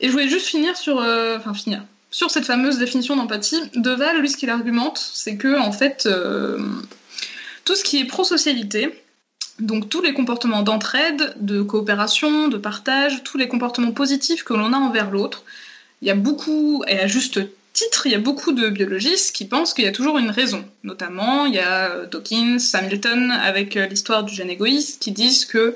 Et 0.00 0.08
je 0.08 0.12
voulais 0.12 0.28
juste 0.28 0.46
finir 0.46 0.76
sur, 0.76 1.00
euh, 1.00 1.38
enfin 1.38 1.54
finir, 1.54 1.82
sur 2.10 2.30
cette 2.30 2.44
fameuse 2.44 2.78
définition 2.78 3.16
d'empathie. 3.16 3.60
Deval, 3.76 4.20
lui, 4.20 4.28
ce 4.28 4.36
qu'il 4.36 4.50
argumente, 4.50 4.98
c'est 4.98 5.36
que 5.36 5.58
en 5.58 5.72
fait, 5.72 6.04
euh, 6.06 6.58
tout 7.64 7.74
ce 7.74 7.84
qui 7.84 8.00
est 8.00 8.04
prosocialité, 8.04 9.03
donc 9.58 9.88
tous 9.88 10.02
les 10.02 10.14
comportements 10.14 10.62
d'entraide, 10.62 11.34
de 11.40 11.62
coopération, 11.62 12.48
de 12.48 12.56
partage, 12.56 13.22
tous 13.22 13.38
les 13.38 13.48
comportements 13.48 13.92
positifs 13.92 14.42
que 14.42 14.54
l'on 14.54 14.72
a 14.72 14.76
envers 14.76 15.10
l'autre, 15.10 15.44
il 16.02 16.08
y 16.08 16.10
a 16.10 16.14
beaucoup, 16.14 16.84
et 16.88 16.98
à 16.98 17.06
juste 17.06 17.40
titre, 17.72 18.06
il 18.06 18.12
y 18.12 18.14
a 18.14 18.18
beaucoup 18.18 18.52
de 18.52 18.68
biologistes 18.68 19.34
qui 19.34 19.46
pensent 19.46 19.74
qu'il 19.74 19.84
y 19.84 19.88
a 19.88 19.92
toujours 19.92 20.18
une 20.18 20.30
raison. 20.30 20.64
Notamment, 20.82 21.46
il 21.46 21.54
y 21.54 21.58
a 21.58 21.90
euh, 21.90 22.06
Dawkins, 22.06 22.58
Hamilton, 22.72 23.30
avec 23.30 23.76
euh, 23.76 23.86
l'histoire 23.86 24.22
du 24.22 24.34
gène 24.34 24.50
égoïste, 24.50 25.02
qui 25.02 25.12
disent 25.12 25.44
que, 25.44 25.74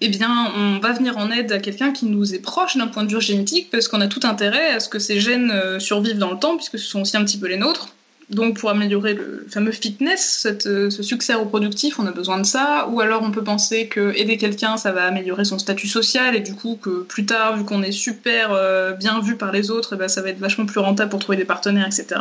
eh 0.00 0.08
bien, 0.08 0.52
on 0.56 0.78
va 0.78 0.92
venir 0.92 1.18
en 1.18 1.30
aide 1.30 1.52
à 1.52 1.58
quelqu'un 1.58 1.92
qui 1.92 2.06
nous 2.06 2.34
est 2.34 2.38
proche 2.38 2.76
d'un 2.76 2.86
point 2.86 3.04
de 3.04 3.14
vue 3.14 3.20
génétique, 3.20 3.70
parce 3.70 3.88
qu'on 3.88 4.00
a 4.00 4.08
tout 4.08 4.20
intérêt 4.24 4.72
à 4.72 4.80
ce 4.80 4.88
que 4.88 4.98
ces 4.98 5.20
gènes 5.20 5.50
euh, 5.50 5.80
survivent 5.80 6.18
dans 6.18 6.30
le 6.30 6.38
temps, 6.38 6.56
puisque 6.56 6.78
ce 6.78 6.86
sont 6.86 7.02
aussi 7.02 7.16
un 7.16 7.24
petit 7.24 7.38
peu 7.38 7.46
les 7.46 7.56
nôtres. 7.56 7.88
Donc, 8.30 8.58
pour 8.58 8.70
améliorer 8.70 9.14
le 9.14 9.44
fameux 9.50 9.72
fitness, 9.72 10.46
euh, 10.66 10.88
ce 10.88 11.02
succès 11.02 11.34
reproductif, 11.34 11.98
on 11.98 12.06
a 12.06 12.12
besoin 12.12 12.38
de 12.38 12.46
ça. 12.46 12.88
Ou 12.88 13.00
alors, 13.00 13.22
on 13.22 13.32
peut 13.32 13.42
penser 13.42 13.88
que 13.88 14.16
aider 14.16 14.36
quelqu'un, 14.36 14.76
ça 14.76 14.92
va 14.92 15.04
améliorer 15.04 15.44
son 15.44 15.58
statut 15.58 15.88
social, 15.88 16.36
et 16.36 16.40
du 16.40 16.54
coup, 16.54 16.78
que 16.80 17.02
plus 17.02 17.26
tard, 17.26 17.56
vu 17.56 17.64
qu'on 17.64 17.82
est 17.82 17.90
super 17.90 18.52
euh, 18.52 18.92
bien 18.92 19.20
vu 19.20 19.36
par 19.36 19.50
les 19.50 19.72
autres, 19.72 19.94
eh 19.94 19.96
ben, 19.96 20.06
ça 20.06 20.22
va 20.22 20.28
être 20.28 20.38
vachement 20.38 20.64
plus 20.64 20.78
rentable 20.78 21.10
pour 21.10 21.18
trouver 21.18 21.38
des 21.38 21.44
partenaires, 21.44 21.86
etc. 21.86 22.20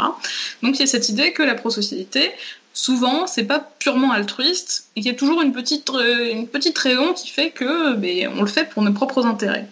Donc, 0.63 0.77
il 0.77 0.79
y 0.79 0.83
a 0.83 0.87
cette 0.87 1.09
idée 1.09 1.31
que 1.31 1.43
la 1.43 1.53
prosocialité, 1.53 2.31
souvent, 2.73 3.27
c'est 3.27 3.43
pas 3.43 3.59
purement 3.77 4.11
altruiste, 4.11 4.87
et 4.95 5.01
qu'il 5.01 5.11
y 5.11 5.13
a 5.13 5.17
toujours 5.17 5.43
une 5.43 5.53
petite, 5.53 5.91
euh, 5.91 6.31
une 6.31 6.47
petite 6.47 6.77
raison 6.79 7.13
qui 7.13 7.29
fait 7.29 7.51
que 7.51 7.93
ben, 7.93 8.31
on 8.35 8.41
le 8.41 8.47
fait 8.47 8.67
pour 8.67 8.81
nos 8.81 8.93
propres 8.93 9.27
intérêts. 9.27 9.67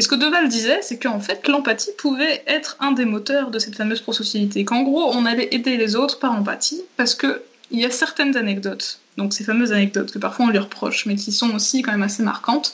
Et 0.00 0.02
ce 0.02 0.08
que 0.08 0.14
Deval 0.14 0.48
disait, 0.48 0.80
c'est 0.80 0.98
qu'en 0.98 1.20
fait, 1.20 1.46
l'empathie 1.46 1.90
pouvait 1.98 2.42
être 2.46 2.78
un 2.80 2.92
des 2.92 3.04
moteurs 3.04 3.50
de 3.50 3.58
cette 3.58 3.76
fameuse 3.76 4.00
prosocialité. 4.00 4.64
Qu'en 4.64 4.80
gros, 4.80 5.12
on 5.12 5.26
allait 5.26 5.48
aider 5.50 5.76
les 5.76 5.94
autres 5.94 6.18
par 6.18 6.32
empathie, 6.32 6.80
parce 6.96 7.14
que 7.14 7.42
il 7.70 7.80
y 7.80 7.84
a 7.84 7.90
certaines 7.90 8.34
anecdotes, 8.34 8.98
donc 9.18 9.34
ces 9.34 9.44
fameuses 9.44 9.72
anecdotes 9.72 10.10
que 10.10 10.18
parfois 10.18 10.46
on 10.46 10.48
lui 10.48 10.56
reproche, 10.56 11.04
mais 11.04 11.16
qui 11.16 11.32
sont 11.32 11.54
aussi 11.54 11.82
quand 11.82 11.92
même 11.92 12.02
assez 12.02 12.22
marquantes. 12.22 12.72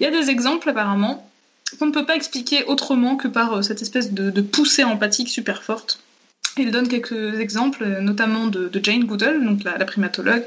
Il 0.00 0.02
y 0.02 0.06
a 0.08 0.10
des 0.10 0.30
exemples 0.30 0.68
apparemment 0.68 1.30
qu'on 1.78 1.86
ne 1.86 1.92
peut 1.92 2.06
pas 2.06 2.16
expliquer 2.16 2.64
autrement 2.64 3.14
que 3.14 3.28
par 3.28 3.52
euh, 3.52 3.62
cette 3.62 3.80
espèce 3.80 4.12
de, 4.12 4.40
poussée 4.40 4.82
empathique 4.82 5.28
super 5.28 5.62
forte. 5.62 6.00
Il 6.56 6.72
donne 6.72 6.88
quelques 6.88 7.38
exemples, 7.38 7.86
notamment 8.00 8.48
de, 8.48 8.68
Jane 8.82 9.04
Goodall, 9.04 9.58
la, 9.64 9.84
primatologue, 9.84 10.44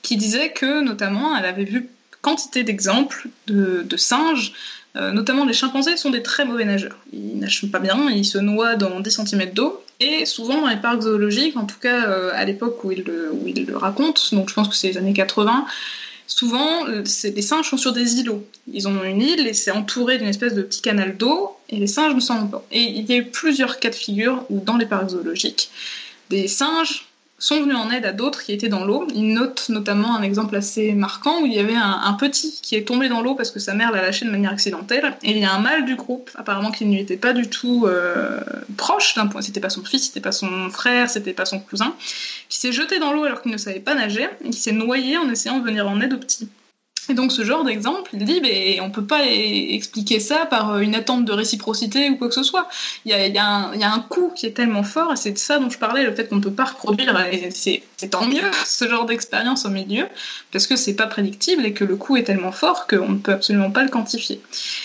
qui 0.00 0.16
disait 0.16 0.50
que 0.50 0.80
notamment 0.80 1.36
elle 1.36 1.44
avait 1.44 1.64
vu 1.64 1.90
quantité 2.22 2.64
d'exemples 2.64 3.28
de, 3.46 3.82
de 3.86 3.96
singes 3.98 4.54
euh, 4.96 5.12
notamment 5.12 5.44
les 5.44 5.52
chimpanzés 5.52 5.96
sont 5.96 6.10
des 6.10 6.22
très 6.22 6.44
mauvais 6.44 6.64
nageurs. 6.64 6.96
Ils 7.12 7.38
nagent 7.38 7.70
pas 7.70 7.78
bien, 7.78 8.10
ils 8.10 8.24
se 8.24 8.38
noient 8.38 8.76
dans 8.76 9.00
10 9.00 9.22
cm 9.26 9.50
d'eau. 9.52 9.82
Et 10.00 10.26
souvent 10.26 10.60
dans 10.60 10.68
les 10.68 10.76
parcs 10.76 11.02
zoologiques, 11.02 11.56
en 11.56 11.66
tout 11.66 11.78
cas 11.80 12.08
euh, 12.08 12.30
à 12.34 12.44
l'époque 12.44 12.82
où 12.84 12.92
ils 12.92 13.02
le, 13.02 13.30
où 13.32 13.48
ils 13.48 13.70
racontent, 13.74 14.20
donc 14.32 14.48
je 14.48 14.54
pense 14.54 14.68
que 14.68 14.76
c'est 14.76 14.88
les 14.88 14.96
années 14.96 15.12
80, 15.12 15.66
souvent 16.26 16.86
euh, 16.86 17.02
les 17.24 17.42
singes 17.42 17.68
sont 17.68 17.76
sur 17.76 17.92
des 17.92 18.20
îlots. 18.20 18.46
Ils 18.72 18.86
ont 18.86 19.02
une 19.02 19.20
île 19.20 19.46
et 19.46 19.54
c'est 19.54 19.72
entouré 19.72 20.18
d'une 20.18 20.28
espèce 20.28 20.54
de 20.54 20.62
petit 20.62 20.82
canal 20.82 21.16
d'eau 21.16 21.56
et 21.68 21.76
les 21.76 21.88
singes 21.88 22.14
ne 22.14 22.20
s'en 22.20 22.40
vont 22.40 22.46
pas. 22.46 22.64
Et 22.70 22.80
il 22.82 23.10
y 23.10 23.12
a 23.12 23.16
eu 23.16 23.24
plusieurs 23.24 23.80
cas 23.80 23.90
de 23.90 23.94
figure 23.94 24.44
où 24.50 24.60
dans 24.60 24.76
les 24.76 24.86
parcs 24.86 25.10
zoologiques, 25.10 25.70
des 26.30 26.46
singes 26.46 27.07
sont 27.38 27.62
venus 27.62 27.76
en 27.76 27.90
aide 27.90 28.04
à 28.04 28.12
d'autres 28.12 28.42
qui 28.42 28.52
étaient 28.52 28.68
dans 28.68 28.84
l'eau. 28.84 29.06
Il 29.14 29.32
note 29.32 29.68
notamment 29.68 30.16
un 30.16 30.22
exemple 30.22 30.56
assez 30.56 30.92
marquant 30.92 31.40
où 31.42 31.46
il 31.46 31.52
y 31.52 31.58
avait 31.60 31.76
un, 31.76 32.12
petit 32.14 32.58
qui 32.62 32.74
est 32.74 32.86
tombé 32.86 33.08
dans 33.08 33.22
l'eau 33.22 33.34
parce 33.34 33.50
que 33.50 33.60
sa 33.60 33.74
mère 33.74 33.92
l'a 33.92 34.02
lâché 34.02 34.26
de 34.26 34.30
manière 34.30 34.50
accidentelle. 34.50 35.16
Et 35.22 35.30
il 35.30 35.38
y 35.38 35.44
a 35.44 35.52
un 35.52 35.60
mâle 35.60 35.84
du 35.84 35.94
groupe, 35.94 36.30
apparemment 36.34 36.72
qui 36.72 36.84
lui 36.84 36.98
était 36.98 37.16
pas 37.16 37.32
du 37.32 37.48
tout 37.48 37.86
euh, 37.86 38.40
proche 38.76 39.14
d'un 39.14 39.28
point. 39.28 39.40
C'était 39.40 39.60
pas 39.60 39.70
son 39.70 39.84
fils, 39.84 40.06
c'était 40.06 40.20
pas 40.20 40.32
son 40.32 40.68
frère, 40.70 41.08
c'était 41.08 41.32
pas 41.32 41.44
son 41.44 41.60
cousin, 41.60 41.94
qui 42.48 42.58
s'est 42.58 42.72
jeté 42.72 42.98
dans 42.98 43.12
l'eau 43.12 43.24
alors 43.24 43.42
qu'il 43.42 43.52
ne 43.52 43.56
savait 43.56 43.80
pas 43.80 43.94
nager 43.94 44.28
et 44.44 44.50
qui 44.50 44.58
s'est 44.58 44.72
noyé 44.72 45.16
en 45.16 45.30
essayant 45.30 45.58
de 45.60 45.64
venir 45.64 45.88
en 45.88 46.00
aide 46.00 46.14
au 46.14 46.18
petit. 46.18 46.48
Et 47.08 47.14
donc 47.14 47.32
ce 47.32 47.44
genre 47.44 47.64
d'exemple, 47.64 48.10
il 48.12 48.24
dit, 48.24 48.40
mais 48.42 48.80
on 48.80 48.90
peut 48.90 49.04
pas 49.04 49.24
expliquer 49.26 50.20
ça 50.20 50.46
par 50.46 50.74
euh, 50.74 50.80
une 50.80 50.94
attente 50.94 51.24
de 51.24 51.32
réciprocité 51.32 52.10
ou 52.10 52.16
quoi 52.16 52.28
que 52.28 52.34
ce 52.34 52.42
soit. 52.42 52.68
Il 53.04 53.12
y 53.12 53.38
a, 53.38 53.92
un, 53.92 54.00
coût 54.00 54.32
qui 54.34 54.46
est 54.46 54.52
tellement 54.52 54.82
fort, 54.82 55.12
et 55.12 55.16
c'est 55.16 55.32
de 55.32 55.38
ça 55.38 55.58
dont 55.58 55.70
je 55.70 55.78
parlais, 55.78 56.04
le 56.04 56.14
fait 56.14 56.28
qu'on 56.28 56.36
ne 56.36 56.42
peut 56.42 56.52
pas 56.52 56.64
reproduire, 56.64 57.18
et 57.32 57.50
c'est 57.50 57.82
tant 58.10 58.26
mieux 58.26 58.50
ce 58.64 58.88
genre 58.88 59.06
d'expérience 59.06 59.64
au 59.64 59.70
milieu, 59.70 60.06
parce 60.52 60.66
que 60.66 60.76
c'est 60.76 60.94
pas 60.94 61.06
prédictible 61.06 61.66
et 61.66 61.72
que 61.72 61.84
le 61.84 61.96
coût 61.96 62.16
est 62.16 62.24
tellement 62.24 62.52
fort 62.52 62.86
qu'on 62.86 63.08
ne 63.08 63.18
peut 63.18 63.32
absolument 63.32 63.70
pas 63.70 63.82
le 63.82 63.88
quantifier. 63.88 64.40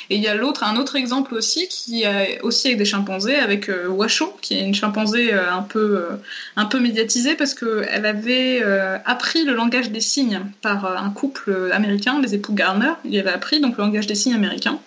Et 0.09 0.15
il 0.15 0.21
y 0.21 0.27
a 0.27 0.35
l'autre, 0.35 0.63
un 0.63 0.77
autre 0.77 0.95
exemple 0.95 1.35
aussi, 1.35 1.67
qui 1.67 2.03
est 2.03 2.41
aussi 2.41 2.67
avec 2.67 2.79
des 2.79 2.85
chimpanzés, 2.85 3.35
avec 3.35 3.69
euh, 3.69 3.87
Washo, 3.87 4.35
qui 4.41 4.55
est 4.55 4.61
une 4.61 4.73
chimpanzé 4.73 5.33
euh, 5.33 5.51
un 5.51 5.61
peu, 5.61 5.97
euh, 5.97 6.15
un 6.55 6.65
peu 6.65 6.79
médiatisée 6.79 7.35
parce 7.35 7.53
qu'elle 7.53 8.05
avait 8.05 8.63
appris 9.05 9.43
le 9.43 9.53
langage 9.53 9.91
des 9.91 10.01
signes 10.01 10.41
par 10.61 10.85
un 10.85 11.09
couple 11.09 11.49
euh, 11.49 11.71
américain, 12.13 12.21
les 12.21 12.35
époux 12.35 12.53
Garner. 12.53 12.93
Il 13.05 13.17
avait 13.19 13.31
appris 13.31 13.59
donc 13.59 13.77
le 13.77 13.83
langage 13.83 14.07
des 14.07 14.15
signes 14.15 14.35
américain. 14.35 14.79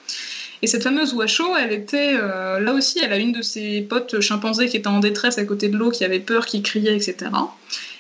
Et 0.63 0.67
cette 0.67 0.83
fameuse 0.83 1.13
Washo, 1.13 1.57
elle 1.57 1.73
était 1.73 2.15
euh, 2.15 2.61
là 2.61 2.73
aussi, 2.73 2.99
elle 3.03 3.13
a 3.13 3.19
une 3.19 3.33
de 3.33 3.43
ses 3.43 3.83
potes 3.83 4.21
chimpanzés 4.21 4.69
qui 4.69 4.79
était 4.79 4.89
en 4.89 5.01
détresse 5.01 5.39
à 5.39 5.45
côté 5.45 5.69
de 5.69 5.77
l'eau, 5.77 5.91
qui 5.91 6.05
avait 6.05 6.21
peur, 6.21 6.47
qui 6.47 6.63
criait, 6.63 6.97
etc. 6.97 7.31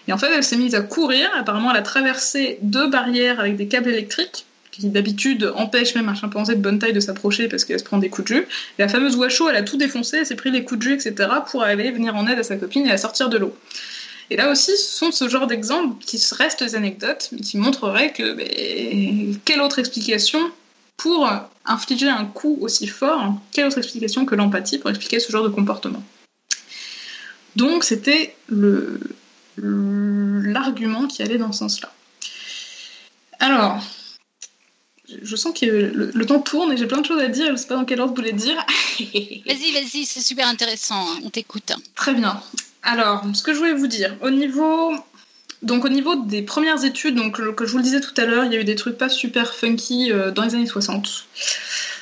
Et 0.09 0.12
en 0.12 0.18
fait, 0.18 0.29
elle 0.35 0.43
s'est 0.43 0.57
mise 0.57 0.74
à 0.74 0.81
courir. 0.81 1.29
Apparemment, 1.39 1.70
elle 1.70 1.77
a 1.77 1.83
traversé 1.83 2.59
deux 2.62 2.89
barrières 2.89 3.41
avec 3.41 3.57
des 3.57 3.68
câbles 3.68 3.91
électriques 3.91 4.47
qui 4.70 4.89
d'habitude 4.89 5.53
empêchent 5.55 5.95
même 5.95 6.09
un 6.09 6.14
chimpanzé 6.14 6.55
de 6.55 6.61
bonne 6.61 6.79
taille 6.79 6.93
de 6.93 7.01
s'approcher 7.01 7.49
parce 7.49 7.64
qu'elle 7.64 7.79
se 7.79 7.85
prend 7.85 7.99
des 7.99 8.11
coups 8.11 8.31
de 8.31 8.37
jus. 8.37 8.47
La 8.79 8.89
fameuse 8.89 9.16
Washo, 9.16 9.49
elle 9.49 9.57
a 9.57 9.62
tout 9.62 9.77
défoncé, 9.77 10.18
elle 10.18 10.27
s'est 10.27 10.37
pris 10.37 10.51
les 10.51 10.64
coups 10.64 10.79
de 10.79 10.83
jus, 10.85 10.95
etc. 10.95 11.31
pour 11.51 11.62
aller 11.62 11.91
venir 11.91 12.14
en 12.14 12.27
aide 12.27 12.39
à 12.39 12.43
sa 12.43 12.57
copine 12.57 12.87
et 12.87 12.91
la 12.91 12.99
sortir 12.99 13.29
de 13.29 13.39
l'eau. 13.39 13.57
Et 14.31 14.37
là 14.37 14.51
aussi, 14.51 14.77
ce 14.77 14.99
sont 14.99 15.12
ce 15.12 15.29
genre 15.29 15.47
d'exemples 15.47 16.05
qui 16.05 16.20
restent 16.33 16.62
des 16.62 16.74
anecdotes, 16.74 17.29
mais 17.33 17.41
qui 17.41 17.59
montreraient 17.59 18.12
que 18.12 18.33
ben, 18.33 19.39
quelle 19.45 19.61
autre 19.61 19.79
explication 19.79 20.41
pour 20.97 21.31
infliger 21.64 22.09
un 22.09 22.24
coup 22.24 22.59
aussi 22.61 22.87
fort, 22.87 23.35
quelle 23.53 23.66
autre 23.66 23.79
explication 23.79 24.24
que 24.24 24.35
l'empathie 24.35 24.79
pour 24.79 24.91
expliquer 24.91 25.20
ce 25.20 25.31
genre 25.31 25.45
de 25.45 25.49
comportement 25.49 26.03
Donc 27.55 27.85
c'était 27.85 28.35
le 28.49 29.01
l'argument 29.59 31.07
qui 31.07 31.22
allait 31.22 31.39
dans 31.39 31.53
ce 31.53 31.61
sens-là. 31.61 31.93
Alors, 33.39 33.83
je 35.09 35.37
sens 35.37 35.59
que 35.59 35.66
le, 35.66 36.27
temps 36.27 36.41
tourne 36.41 36.72
et 36.72 36.77
j'ai 36.77 36.87
plein 36.87 37.01
de 37.01 37.07
choses 37.07 37.20
à 37.20 37.29
dire, 37.29 37.47
je 37.47 37.53
ne 37.53 37.57
sais 37.57 37.66
pas 37.66 37.77
dans 37.77 37.85
quel 37.85 38.01
ordre 38.01 38.14
vous 38.14 38.20
voulez 38.20 38.33
dire. 38.33 38.57
vas-y, 38.99 39.72
vas-y, 39.72 40.05
c'est 40.05 40.20
super 40.20 40.49
intéressant, 40.49 41.07
on 41.24 41.31
t'écoute. 41.31 41.72
Très 41.95 42.14
bien. 42.14 42.41
Alors, 42.87 43.24
ce 43.34 43.43
que 43.43 43.53
je 43.53 43.59
voulais 43.59 43.74
vous 43.74 43.89
dire, 43.89 44.14
au 44.22 44.30
niveau, 44.30 44.95
donc 45.62 45.84
au 45.84 45.89
niveau 45.89 46.14
des 46.14 46.43
premières 46.43 46.84
études, 46.84 47.16
donc 47.16 47.41
que 47.57 47.66
je 47.66 47.72
vous 47.72 47.78
le 47.78 47.82
disais 47.82 48.01
tout 48.01 48.14
à 48.16 48.24
l'heure, 48.24 48.45
il 48.45 48.53
y 48.53 48.57
a 48.57 48.61
eu 48.61 48.64
des 48.64 48.76
trucs 48.76 48.97
pas 48.97 49.09
super 49.09 49.55
funky 49.55 50.12
euh, 50.12 50.30
dans 50.30 50.45
les 50.45 50.55
années 50.55 50.66
60. 50.66 51.26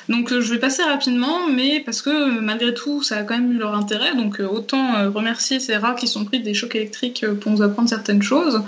Donc 0.09 0.31
euh, 0.31 0.41
je 0.41 0.53
vais 0.53 0.59
passer 0.59 0.83
rapidement, 0.83 1.47
mais 1.47 1.79
parce 1.79 2.03
que 2.03 2.39
malgré 2.39 2.71
tout, 2.71 3.01
ça 3.01 3.17
a 3.17 3.23
quand 3.23 3.35
même 3.35 3.51
eu 3.51 3.57
leur 3.57 3.73
intérêt. 3.73 4.13
Donc 4.13 4.39
euh, 4.39 4.47
autant 4.47 5.11
remercier 5.11 5.59
ces 5.59 5.75
rats 5.75 5.95
qui 5.95 6.07
sont 6.07 6.23
pris 6.23 6.41
des 6.41 6.53
chocs 6.53 6.75
électriques 6.75 7.25
pour 7.41 7.51
nous 7.51 7.63
apprendre 7.63 7.89
certaines 7.89 8.21
choses. 8.21 8.61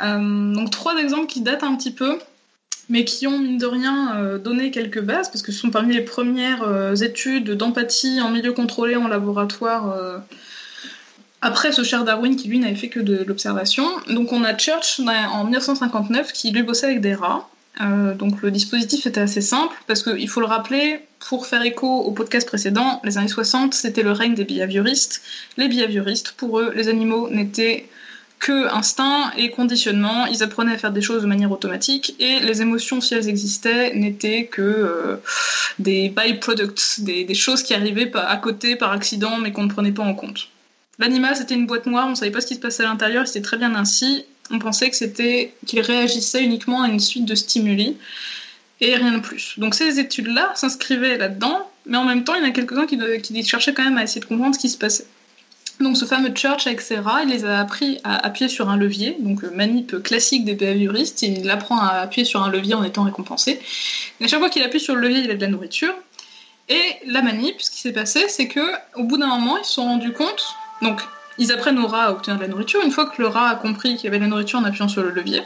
donc 0.00 0.70
trois 0.70 0.98
exemples 0.98 1.28
qui 1.28 1.40
datent 1.40 1.64
un 1.64 1.74
petit 1.76 1.92
peu 1.92 2.18
mais 2.90 3.04
qui 3.04 3.26
ont, 3.26 3.38
mine 3.38 3.58
de 3.58 3.66
rien, 3.66 4.38
donné 4.38 4.70
quelques 4.70 5.02
bases, 5.02 5.28
parce 5.28 5.42
que 5.42 5.52
ce 5.52 5.60
sont 5.60 5.70
parmi 5.70 5.94
les 5.94 6.00
premières 6.00 7.02
études 7.02 7.50
d'empathie 7.50 8.18
en 8.22 8.30
milieu 8.30 8.52
contrôlé 8.52 8.96
en 8.96 9.08
laboratoire 9.08 10.22
après 11.40 11.72
ce 11.72 11.82
cher 11.84 12.04
Darwin 12.04 12.36
qui 12.36 12.48
lui 12.48 12.58
n'avait 12.58 12.74
fait 12.74 12.88
que 12.88 13.00
de 13.00 13.24
l'observation. 13.24 13.86
Donc 14.08 14.32
on 14.32 14.44
a 14.44 14.56
Church 14.56 15.00
en 15.00 15.44
1959 15.44 16.32
qui 16.32 16.50
lui 16.50 16.62
bossait 16.62 16.86
avec 16.86 17.00
des 17.00 17.14
rats. 17.14 17.48
Euh, 17.80 18.14
donc 18.14 18.42
le 18.42 18.50
dispositif 18.50 19.06
était 19.06 19.20
assez 19.20 19.40
simple 19.40 19.74
parce 19.86 20.02
qu'il 20.02 20.28
faut 20.28 20.40
le 20.40 20.46
rappeler, 20.46 21.00
pour 21.20 21.46
faire 21.46 21.62
écho 21.62 21.86
au 21.86 22.10
podcast 22.10 22.48
précédent, 22.48 23.00
les 23.04 23.18
années 23.18 23.28
60 23.28 23.72
c'était 23.72 24.02
le 24.02 24.12
règne 24.12 24.34
des 24.34 24.44
behavioristes. 24.44 25.22
Les 25.56 25.68
behavioristes, 25.68 26.32
pour 26.32 26.58
eux, 26.58 26.72
les 26.74 26.88
animaux 26.88 27.28
n'étaient 27.30 27.88
que 28.40 28.72
instinct 28.72 29.32
et 29.36 29.50
conditionnement, 29.50 30.26
ils 30.26 30.42
apprenaient 30.44 30.74
à 30.74 30.78
faire 30.78 30.92
des 30.92 31.02
choses 31.02 31.22
de 31.22 31.26
manière 31.26 31.50
automatique 31.50 32.14
et 32.20 32.38
les 32.40 32.62
émotions, 32.62 33.00
si 33.00 33.14
elles 33.14 33.28
existaient, 33.28 33.94
n'étaient 33.94 34.46
que 34.46 34.62
euh, 34.62 35.16
des 35.78 36.08
byproducts, 36.08 37.00
des, 37.00 37.24
des 37.24 37.34
choses 37.34 37.62
qui 37.62 37.74
arrivaient 37.74 38.10
à 38.14 38.36
côté 38.36 38.76
par 38.76 38.92
accident 38.92 39.38
mais 39.38 39.52
qu'on 39.52 39.64
ne 39.64 39.70
prenait 39.70 39.92
pas 39.92 40.04
en 40.04 40.14
compte. 40.14 40.48
L'animal, 40.98 41.36
c'était 41.36 41.54
une 41.54 41.66
boîte 41.66 41.86
noire, 41.86 42.06
on 42.06 42.10
ne 42.10 42.14
savait 42.14 42.30
pas 42.30 42.40
ce 42.40 42.46
qui 42.46 42.54
se 42.54 42.60
passait 42.60 42.82
à 42.82 42.86
l'intérieur, 42.86 43.26
c'était 43.26 43.42
très 43.42 43.56
bien 43.56 43.74
ainsi. 43.74 44.24
On 44.50 44.58
pensait 44.58 44.90
que 44.90 44.96
c'était 44.96 45.54
qu'il 45.66 45.80
réagissait 45.80 46.42
uniquement 46.42 46.82
à 46.82 46.88
une 46.88 47.00
suite 47.00 47.24
de 47.24 47.34
stimuli 47.34 47.96
et 48.80 48.96
rien 48.96 49.12
de 49.12 49.20
plus. 49.20 49.58
Donc 49.58 49.74
ces 49.74 50.00
études-là 50.00 50.52
s'inscrivaient 50.54 51.18
là-dedans, 51.18 51.68
mais 51.86 51.98
en 51.98 52.04
même 52.04 52.24
temps, 52.24 52.34
il 52.34 52.42
y 52.42 52.46
en 52.46 52.48
a 52.48 52.52
quelques-uns 52.52 52.86
qui, 52.86 52.98
qui 53.22 53.44
cherchaient 53.44 53.74
quand 53.74 53.84
même 53.84 53.98
à 53.98 54.02
essayer 54.02 54.20
de 54.20 54.26
comprendre 54.26 54.54
ce 54.54 54.60
qui 54.60 54.68
se 54.68 54.78
passait. 54.78 55.06
Donc 55.80 55.96
ce 55.96 56.04
fameux 56.04 56.32
Church 56.34 56.66
avec 56.66 56.80
rats, 57.04 57.22
il 57.22 57.28
les 57.28 57.44
a 57.44 57.60
appris 57.60 58.00
à 58.02 58.16
appuyer 58.26 58.48
sur 58.48 58.68
un 58.68 58.76
levier, 58.76 59.16
donc 59.20 59.44
euh, 59.44 59.50
manip 59.54 60.02
classique 60.02 60.44
des 60.44 60.54
behavioristes, 60.54 61.22
il 61.22 61.48
apprend 61.50 61.78
à 61.78 62.00
appuyer 62.00 62.24
sur 62.24 62.42
un 62.42 62.50
levier 62.50 62.74
en 62.74 62.82
étant 62.82 63.04
récompensé. 63.04 63.60
Et 64.20 64.24
à 64.24 64.28
chaque 64.28 64.40
fois 64.40 64.50
qu'il 64.50 64.62
appuie 64.64 64.80
sur 64.80 64.96
le 64.96 65.02
levier, 65.02 65.20
il 65.20 65.30
a 65.30 65.34
de 65.34 65.40
la 65.40 65.46
nourriture. 65.46 65.94
Et 66.68 66.82
la 67.06 67.22
manip, 67.22 67.60
ce 67.60 67.70
qui 67.70 67.78
s'est 67.78 67.92
passé, 67.92 68.24
c'est 68.28 68.48
que 68.48 68.60
au 68.96 69.04
bout 69.04 69.18
d'un 69.18 69.28
moment, 69.28 69.56
ils 69.56 69.64
se 69.64 69.74
sont 69.74 69.84
rendus 69.84 70.12
compte 70.12 70.56
donc, 70.82 71.00
ils 71.38 71.52
apprennent 71.52 71.78
au 71.78 71.86
rat 71.86 72.04
à 72.04 72.10
obtenir 72.10 72.36
de 72.36 72.42
la 72.42 72.48
nourriture. 72.48 72.80
Une 72.84 72.90
fois 72.90 73.06
que 73.06 73.20
le 73.22 73.28
rat 73.28 73.48
a 73.48 73.54
compris 73.54 73.96
qu'il 73.96 74.04
y 74.04 74.08
avait 74.08 74.18
de 74.18 74.24
la 74.24 74.28
nourriture 74.28 74.58
en 74.58 74.64
appuyant 74.64 74.88
sur 74.88 75.02
le 75.02 75.10
levier, 75.10 75.42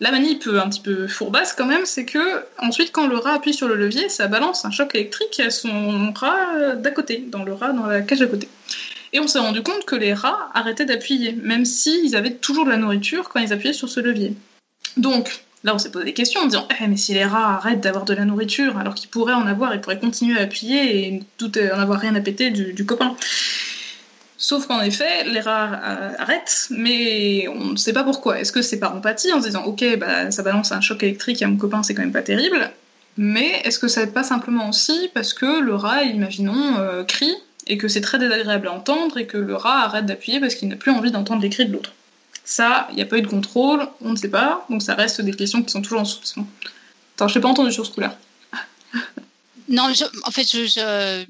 la 0.00 0.10
manip 0.10 0.48
un 0.48 0.68
petit 0.68 0.80
peu 0.80 1.06
fourbasse 1.06 1.52
quand 1.52 1.66
même, 1.66 1.86
c'est 1.86 2.04
que 2.04 2.44
ensuite 2.58 2.90
quand 2.90 3.06
le 3.06 3.16
rat 3.16 3.34
appuie 3.34 3.54
sur 3.54 3.68
le 3.68 3.76
levier, 3.76 4.08
ça 4.08 4.26
balance 4.26 4.64
un 4.64 4.70
choc 4.70 4.94
électrique 4.94 5.40
à 5.40 5.50
son 5.50 6.12
rat 6.12 6.74
d'à 6.76 6.90
côté, 6.90 7.24
dans 7.28 7.44
le 7.44 7.52
rat 7.52 7.72
dans 7.72 7.86
la 7.86 8.02
cage 8.02 8.22
à 8.22 8.26
côté. 8.26 8.48
Et 9.12 9.20
on 9.20 9.28
s'est 9.28 9.38
rendu 9.38 9.62
compte 9.62 9.84
que 9.84 9.94
les 9.94 10.12
rats 10.12 10.50
arrêtaient 10.52 10.84
d'appuyer, 10.84 11.32
même 11.40 11.64
s'ils 11.64 12.16
avaient 12.16 12.34
toujours 12.34 12.64
de 12.64 12.70
la 12.70 12.76
nourriture 12.76 13.28
quand 13.28 13.38
ils 13.38 13.52
appuyaient 13.52 13.72
sur 13.72 13.88
ce 13.88 14.00
levier. 14.00 14.34
Donc, 14.96 15.44
là 15.62 15.72
on 15.76 15.78
s'est 15.78 15.92
posé 15.92 16.04
des 16.04 16.12
questions 16.12 16.40
en 16.40 16.46
disant 16.46 16.66
eh, 16.80 16.88
mais 16.88 16.96
si 16.96 17.14
les 17.14 17.24
rats 17.24 17.54
arrêtent 17.54 17.80
d'avoir 17.80 18.04
de 18.04 18.14
la 18.14 18.24
nourriture 18.24 18.76
alors 18.76 18.96
qu'ils 18.96 19.10
pourraient 19.10 19.34
en 19.34 19.46
avoir, 19.46 19.72
ils 19.74 19.80
pourraient 19.80 20.00
continuer 20.00 20.36
à 20.38 20.42
appuyer 20.42 21.06
et 21.06 21.22
tout 21.38 21.52
en 21.56 21.78
avoir 21.78 22.00
rien 22.00 22.16
à 22.16 22.20
péter 22.20 22.50
du 22.50 22.84
copain. 22.84 23.16
Sauf 24.44 24.66
qu'en 24.66 24.82
effet, 24.82 25.24
les 25.24 25.40
rats 25.40 25.72
euh, 25.72 26.10
arrêtent, 26.18 26.66
mais 26.68 27.48
on 27.48 27.70
ne 27.70 27.76
sait 27.76 27.94
pas 27.94 28.04
pourquoi. 28.04 28.38
Est-ce 28.38 28.52
que 28.52 28.60
c'est 28.60 28.78
par 28.78 28.94
empathie 28.94 29.32
en 29.32 29.40
se 29.40 29.46
disant 29.46 29.64
ok, 29.64 29.96
bah, 29.96 30.30
ça 30.30 30.42
balance 30.42 30.70
un 30.70 30.82
choc 30.82 31.02
électrique 31.02 31.40
à 31.40 31.48
mon 31.48 31.56
copain, 31.56 31.82
c'est 31.82 31.94
quand 31.94 32.02
même 32.02 32.12
pas 32.12 32.20
terrible 32.20 32.70
Mais 33.16 33.62
est-ce 33.64 33.78
que 33.78 33.88
ça 33.88 34.04
n'est 34.04 34.12
pas 34.12 34.22
simplement 34.22 34.68
aussi 34.68 35.08
parce 35.14 35.32
que 35.32 35.62
le 35.62 35.74
rat, 35.74 36.02
imaginons, 36.02 36.76
euh, 36.76 37.04
crie 37.04 37.34
et 37.68 37.78
que 37.78 37.88
c'est 37.88 38.02
très 38.02 38.18
désagréable 38.18 38.68
à 38.68 38.72
entendre 38.72 39.16
et 39.16 39.26
que 39.26 39.38
le 39.38 39.56
rat 39.56 39.80
arrête 39.80 40.04
d'appuyer 40.04 40.40
parce 40.40 40.56
qu'il 40.56 40.68
n'a 40.68 40.76
plus 40.76 40.90
envie 40.90 41.10
d'entendre 41.10 41.40
les 41.40 41.48
cris 41.48 41.64
de 41.64 41.72
l'autre? 41.72 41.94
Ça, 42.44 42.86
il 42.90 42.96
n'y 42.96 43.02
a 43.02 43.06
pas 43.06 43.16
eu 43.16 43.22
de 43.22 43.28
contrôle, 43.28 43.88
on 44.02 44.10
ne 44.10 44.16
sait 44.16 44.28
pas, 44.28 44.66
donc 44.68 44.82
ça 44.82 44.94
reste 44.94 45.22
des 45.22 45.32
questions 45.32 45.62
qui 45.62 45.70
sont 45.70 45.80
toujours 45.80 46.00
en 46.00 46.04
soupçon. 46.04 46.44
Attends, 47.16 47.28
je 47.28 47.38
n'ai 47.38 47.40
pas 47.40 47.48
entendu 47.48 47.72
sur 47.72 47.86
ce 47.86 47.92
coup-là. 47.92 48.18
Non, 49.70 49.90
en 50.24 50.30
fait, 50.30 50.44
je 50.44 51.24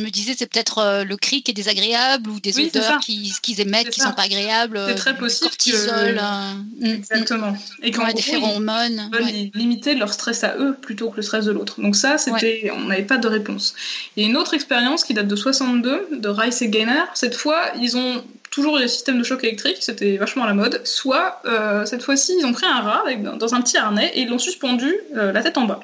me 0.00 0.10
disais 0.10 0.34
c'est 0.36 0.46
peut-être 0.46 0.78
euh, 0.78 1.04
le 1.04 1.16
cri 1.16 1.42
qui 1.42 1.50
est 1.50 1.54
désagréable 1.54 2.30
ou 2.30 2.40
des 2.40 2.58
odeurs 2.58 2.98
qu'ils 3.00 3.60
émettent 3.60 3.90
qui 3.90 4.00
sont 4.00 4.12
pas 4.12 4.22
agréables. 4.22 4.80
C'est 4.88 4.94
très 4.94 5.16
possible. 5.16 5.50
Cortisol. 5.50 6.20
Euh, 6.20 6.54
mm, 6.80 6.86
Exactement. 6.86 7.52
Mm. 7.52 7.58
Et 7.82 7.90
quand 7.90 8.12
des 8.12 8.22
phéromones. 8.22 9.10
Ils 9.12 9.18
veulent 9.18 9.50
limiter 9.54 9.94
leur 9.94 10.12
stress 10.12 10.44
à 10.44 10.56
eux 10.58 10.76
plutôt 10.80 11.10
que 11.10 11.16
le 11.16 11.22
stress 11.22 11.44
de 11.44 11.52
l'autre. 11.52 11.80
Donc 11.80 11.96
ça, 11.96 12.18
c'était, 12.18 12.70
on 12.74 12.80
n'avait 12.86 13.02
pas 13.02 13.18
de 13.18 13.28
réponse. 13.28 13.74
Il 14.16 14.22
y 14.22 14.26
a 14.26 14.28
une 14.28 14.36
autre 14.36 14.54
expérience 14.54 15.04
qui 15.04 15.14
date 15.14 15.28
de 15.28 15.36
62 15.36 16.08
de 16.12 16.28
Rice 16.28 16.62
et 16.62 16.68
Gainer. 16.68 17.04
Cette 17.14 17.34
fois, 17.34 17.60
ils 17.80 17.96
ont 17.96 18.24
toujours 18.50 18.78
le 18.78 18.88
système 18.88 19.18
de 19.18 19.24
choc 19.24 19.44
électrique, 19.44 19.78
c'était 19.80 20.16
vachement 20.16 20.44
à 20.44 20.46
la 20.46 20.54
mode. 20.54 20.80
Soit 20.84 21.42
euh, 21.44 21.84
cette 21.84 22.02
fois-ci, 22.02 22.34
ils 22.38 22.46
ont 22.46 22.52
pris 22.52 22.66
un 22.66 22.80
rat 22.80 23.04
dans 23.38 23.54
un 23.54 23.60
petit 23.60 23.76
harnais 23.76 24.12
et 24.14 24.22
ils 24.22 24.28
l'ont 24.28 24.38
suspendu 24.38 24.94
la 25.14 25.42
tête 25.42 25.58
en 25.58 25.64
bas. 25.64 25.80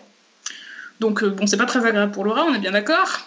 Donc 1.00 1.24
bon, 1.24 1.46
c'est 1.46 1.56
pas 1.56 1.66
très 1.66 1.84
agréable 1.84 2.12
pour 2.12 2.24
le 2.24 2.30
rat, 2.30 2.44
on 2.48 2.54
est 2.54 2.60
bien 2.60 2.70
d'accord. 2.70 3.20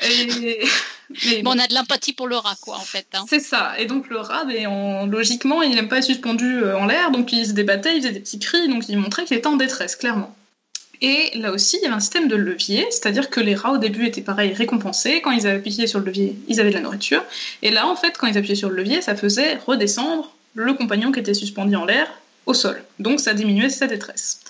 Mais 1.26 1.42
bon, 1.42 1.50
on 1.56 1.58
a 1.58 1.66
de 1.66 1.74
l'empathie 1.74 2.12
pour 2.12 2.28
le 2.28 2.36
rat, 2.36 2.56
quoi, 2.60 2.76
en 2.76 2.84
fait. 2.84 3.06
Hein. 3.14 3.24
C'est 3.28 3.40
ça. 3.40 3.74
Et 3.78 3.86
donc 3.86 4.08
le 4.08 4.18
rat, 4.18 4.44
mais 4.44 4.64
logiquement, 5.08 5.60
il 5.62 5.74
n'aime 5.74 5.88
pas 5.88 5.98
être 5.98 6.04
suspendu 6.04 6.62
euh, 6.62 6.78
en 6.78 6.86
l'air, 6.86 7.10
donc 7.10 7.32
il 7.32 7.46
se 7.46 7.52
débattait, 7.52 7.96
il 7.96 8.02
faisait 8.02 8.12
des 8.12 8.20
petits 8.20 8.38
cris, 8.38 8.68
donc 8.68 8.88
il 8.88 8.96
montrait 8.96 9.24
qu'il 9.24 9.36
était 9.36 9.48
en 9.48 9.56
détresse, 9.56 9.96
clairement. 9.96 10.34
Et 11.02 11.30
là 11.34 11.50
aussi, 11.50 11.78
il 11.78 11.82
y 11.82 11.86
avait 11.86 11.94
un 11.94 12.00
système 12.00 12.28
de 12.28 12.36
levier, 12.36 12.86
c'est-à-dire 12.90 13.30
que 13.30 13.40
les 13.40 13.54
rats 13.54 13.72
au 13.72 13.78
début 13.78 14.06
étaient 14.06 14.20
pareil 14.20 14.52
récompensés. 14.52 15.20
Quand 15.22 15.30
ils 15.30 15.46
avaient 15.46 15.58
appuyé 15.58 15.86
sur 15.86 15.98
le 15.98 16.04
levier, 16.04 16.36
ils 16.46 16.60
avaient 16.60 16.70
de 16.70 16.74
la 16.74 16.82
nourriture. 16.82 17.24
Et 17.62 17.70
là, 17.70 17.88
en 17.88 17.96
fait, 17.96 18.18
quand 18.18 18.26
ils 18.26 18.36
appuyaient 18.36 18.54
sur 18.54 18.68
le 18.68 18.76
levier, 18.76 19.00
ça 19.00 19.16
faisait 19.16 19.56
redescendre 19.66 20.30
le 20.54 20.74
compagnon 20.74 21.10
qui 21.10 21.20
était 21.20 21.34
suspendu 21.34 21.74
en 21.74 21.86
l'air 21.86 22.06
au 22.46 22.54
sol. 22.54 22.84
Donc 22.98 23.18
ça 23.20 23.32
diminuait 23.32 23.70
sa 23.70 23.86
détresse. 23.86 24.40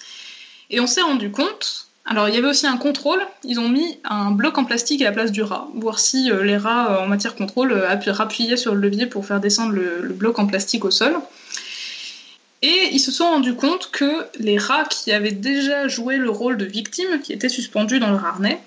Et 0.71 0.81
on 0.81 0.87
s'est 0.87 1.03
rendu 1.03 1.31
compte 1.31 1.90
alors 2.07 2.29
il 2.29 2.35
y 2.35 2.39
avait 2.39 2.49
aussi 2.49 2.67
un 2.67 2.77
contrôle, 2.77 3.21
ils 3.45 3.61
ont 3.61 3.69
mis 3.69 3.99
un 4.05 4.31
bloc 4.31 4.57
en 4.59 4.65
plastique 4.65 5.03
à 5.03 5.05
la 5.05 5.13
place 5.13 5.33
du 5.33 5.43
rat, 5.43 5.69
voir 5.75 5.99
si 5.99 6.31
euh, 6.31 6.43
les 6.43 6.57
rats 6.57 6.93
euh, 6.93 7.05
en 7.05 7.07
matière 7.07 7.35
contrôle 7.35 7.73
euh, 7.73 7.91
appuyaient 7.91 8.57
sur 8.57 8.75
le 8.75 8.81
levier 8.81 9.07
pour 9.07 9.27
faire 9.27 9.39
descendre 9.39 9.73
le, 9.73 10.09
bloc 10.09 10.39
en 10.39 10.47
plastique 10.47 10.85
au 10.85 10.91
sol. 10.91 11.15
Et 12.63 12.89
ils 12.93 12.99
se 12.99 13.11
sont 13.11 13.25
rendus 13.25 13.55
compte 13.55 13.91
que 13.91 14.27
les 14.39 14.59
rats 14.59 14.85
qui 14.85 15.13
avaient 15.13 15.31
déjà 15.31 15.89
joué 15.89 16.17
le 16.17 16.31
rôle 16.31 16.57
de 16.57 16.65
victime, 16.65 17.21
qui 17.23 17.33
étaient 17.33 17.49
suspendus 17.49 18.01
dans 18.01 18.11
leur 18.11 18.25
harnais, 18.25 18.61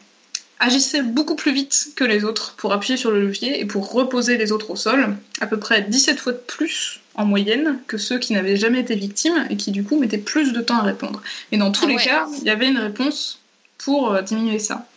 agissaient 0.64 1.02
beaucoup 1.02 1.36
plus 1.36 1.52
vite 1.52 1.90
que 1.96 2.04
les 2.04 2.24
autres 2.24 2.56
pour 2.58 2.72
appuyer 2.72 2.96
sur 2.96 3.12
le 3.12 3.22
levier 3.22 3.60
et 3.60 3.66
pour 3.66 3.92
reposer 3.92 4.38
les 4.38 4.52
autres 4.52 4.72
au 4.72 4.76
sol, 4.76 5.16
à 5.42 5.48
peu 5.48 5.60
près 5.60 5.82
17 5.82 6.20
fois 6.20 6.32
de 6.32 6.38
plus 6.38 7.02
en 7.16 7.26
moyenne 7.26 7.80
que 7.88 7.98
ceux 7.98 8.18
qui 8.18 8.34
n'avaient 8.34 8.56
jamais 8.56 8.80
été 8.80 8.96
victimes 8.96 9.46
et 9.50 9.58
qui 9.58 9.72
du 9.72 9.84
coup 9.84 10.00
mettaient 10.00 10.18
plus 10.18 10.54
de 10.54 10.62
temps 10.62 10.78
à 10.78 10.84
répondre. 10.84 11.22
Et 11.52 11.58
dans 11.58 11.72
tous 11.72 11.86
ah 11.86 11.90
les 11.90 11.96
cas, 11.98 12.28
il 12.40 12.48
y 12.48 12.50
avait 12.50 12.70
une 12.70 12.78
réponse 12.78 13.40
pour 13.78 14.14
euh, 14.14 14.22
diminuer 14.22 14.60
ça. 14.60 14.88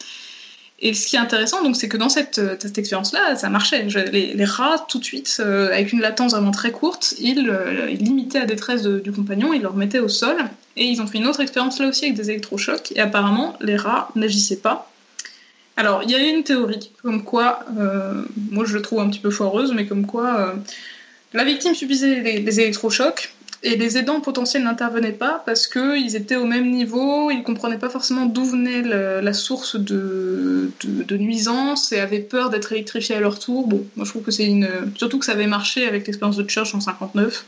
Et 0.79 0.95
ce 0.95 1.07
qui 1.07 1.17
est 1.17 1.19
intéressant, 1.19 1.63
donc, 1.63 1.75
c'est 1.75 1.89
que 1.89 1.97
dans 1.97 2.11
cette, 2.11 2.39
euh, 2.39 2.57
expérience-là, 2.77 3.35
ça 3.35 3.49
marchait. 3.49 3.83
les, 4.13 4.45
rats, 4.45 4.87
tout 4.89 4.99
de 4.99 5.05
suite, 5.05 5.39
euh, 5.41 5.73
avec 5.73 5.93
une 5.93 6.01
latence 6.01 6.33
vraiment 6.33 6.51
très 6.51 6.71
courte, 6.71 7.15
ils, 7.19 7.51
limitaient 7.99 8.41
la 8.41 8.47
détresse 8.47 8.83
du 8.83 9.11
compagnon, 9.11 9.53
ils 9.55 9.63
le 9.63 9.69
remettaient 9.69 10.01
au 10.01 10.09
sol. 10.09 10.37
Et 10.77 10.85
ils 10.85 11.01
ont 11.01 11.07
fait 11.07 11.19
une 11.19 11.27
autre 11.27 11.41
expérience 11.41 11.81
là 11.81 11.89
aussi 11.89 12.05
avec 12.05 12.15
des 12.15 12.31
électrochocs. 12.31 12.93
Et 12.95 13.01
apparemment, 13.01 13.57
les 13.61 13.77
rats 13.77 14.11
n'agissaient 14.15 14.57
pas. 14.57 14.91
Alors, 15.77 16.03
il 16.03 16.11
y 16.11 16.15
a 16.15 16.19
une 16.19 16.43
théorie, 16.43 16.91
comme 17.03 17.23
quoi, 17.23 17.61
moi 18.51 18.65
je 18.65 18.75
le 18.75 18.83
trouve 18.83 19.01
un 19.01 19.11
petit 19.11 19.21
peu 19.21 19.31
foireuse, 19.31 19.73
mais 19.75 19.87
comme 19.87 20.07
quoi 20.07 20.55
La 21.35 21.45
victime 21.45 21.75
subissait 21.75 22.21
les, 22.21 22.61
électrochocs 22.61 23.35
et 23.63 23.77
les 23.77 23.99
aidants 23.99 24.21
potentiels 24.21 24.63
n'intervenaient 24.63 25.13
pas 25.13 25.43
parce 25.45 25.67
qu'ils 25.67 26.17
étaient 26.17 26.37
au 26.37 26.47
même 26.47 26.71
niveau, 26.71 27.31
ils 27.31 27.39
ne 27.39 27.43
comprenaient 27.43 27.79
pas 27.79 27.91
forcément 27.91 28.25
d'où 28.25 28.45
venait 28.45 28.83
la 28.83 29.33
source 29.35 29.77
de, 29.77 30.71
de, 30.83 31.03
de 31.03 31.17
nuisance 31.17 31.93
et 31.93 32.01
avaient 32.01 32.21
peur 32.21 32.49
d'être 32.49 32.73
électrifiés 32.73 33.17
à 33.17 33.21
leur 33.21 33.39
tour. 33.39 33.67
Bon, 33.67 33.85
moi 33.97 34.07
je 34.07 34.11
trouve 34.11 34.23
que 34.23 34.31
c'est 34.31 34.47
une. 34.47 34.69
Surtout 34.95 35.19
que 35.19 35.27
ça 35.27 35.33
avait 35.33 35.47
marché 35.47 35.87
avec 35.87 36.07
l'expérience 36.07 36.37
de 36.37 36.49
Church 36.49 36.75
en 36.75 36.81
59. 36.81 37.45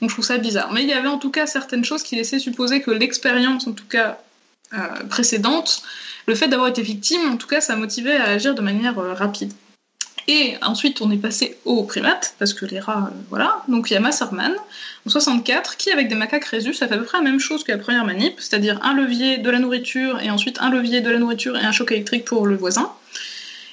Donc 0.00 0.10
je 0.10 0.14
trouve 0.14 0.24
ça 0.24 0.38
bizarre. 0.38 0.72
Mais 0.72 0.82
il 0.82 0.88
y 0.88 0.92
avait 0.92 1.08
en 1.08 1.18
tout 1.18 1.30
cas 1.30 1.46
certaines 1.46 1.84
choses 1.84 2.02
qui 2.02 2.16
laissaient 2.16 2.38
supposer 2.38 2.80
que 2.80 2.90
l'expérience, 2.90 3.66
en 3.66 3.72
tout 3.72 3.86
cas 3.88 4.18
euh, 4.74 4.78
précédente, 5.08 5.82
le 6.28 6.34
fait 6.34 6.46
d'avoir 6.48 6.68
été 6.68 6.82
victime, 6.82 7.22
en 7.32 7.36
tout 7.36 7.48
cas, 7.48 7.60
ça 7.60 7.74
motivait 7.74 8.16
à 8.16 8.24
agir 8.24 8.54
de 8.54 8.60
manière 8.60 8.98
euh, 8.98 9.14
rapide. 9.14 9.52
Et 10.30 10.56
ensuite, 10.60 11.00
on 11.00 11.10
est 11.10 11.16
passé 11.16 11.56
aux 11.64 11.84
primates, 11.84 12.34
parce 12.38 12.52
que 12.52 12.66
les 12.66 12.80
rats, 12.80 13.10
euh, 13.10 13.16
voilà. 13.30 13.62
Donc 13.66 13.90
il 13.90 13.94
y 13.94 13.96
a 13.96 14.00
Masserman, 14.00 14.52
en 15.06 15.10
64, 15.10 15.78
qui, 15.78 15.90
avec 15.90 16.08
des 16.08 16.14
macaques 16.14 16.44
Rhésus, 16.44 16.76
a 16.82 16.86
fait 16.86 16.94
à 16.94 16.98
peu 16.98 17.04
près 17.04 17.16
la 17.16 17.24
même 17.24 17.40
chose 17.40 17.64
que 17.64 17.72
la 17.72 17.78
première 17.78 18.04
manip, 18.04 18.34
c'est-à-dire 18.38 18.78
un 18.84 18.92
levier 18.92 19.38
de 19.38 19.48
la 19.48 19.58
nourriture, 19.58 20.20
et 20.20 20.30
ensuite 20.30 20.58
un 20.60 20.68
levier 20.68 21.00
de 21.00 21.10
la 21.10 21.18
nourriture 21.18 21.56
et 21.56 21.64
un 21.64 21.72
choc 21.72 21.92
électrique 21.92 22.26
pour 22.26 22.46
le 22.46 22.56
voisin. 22.56 22.92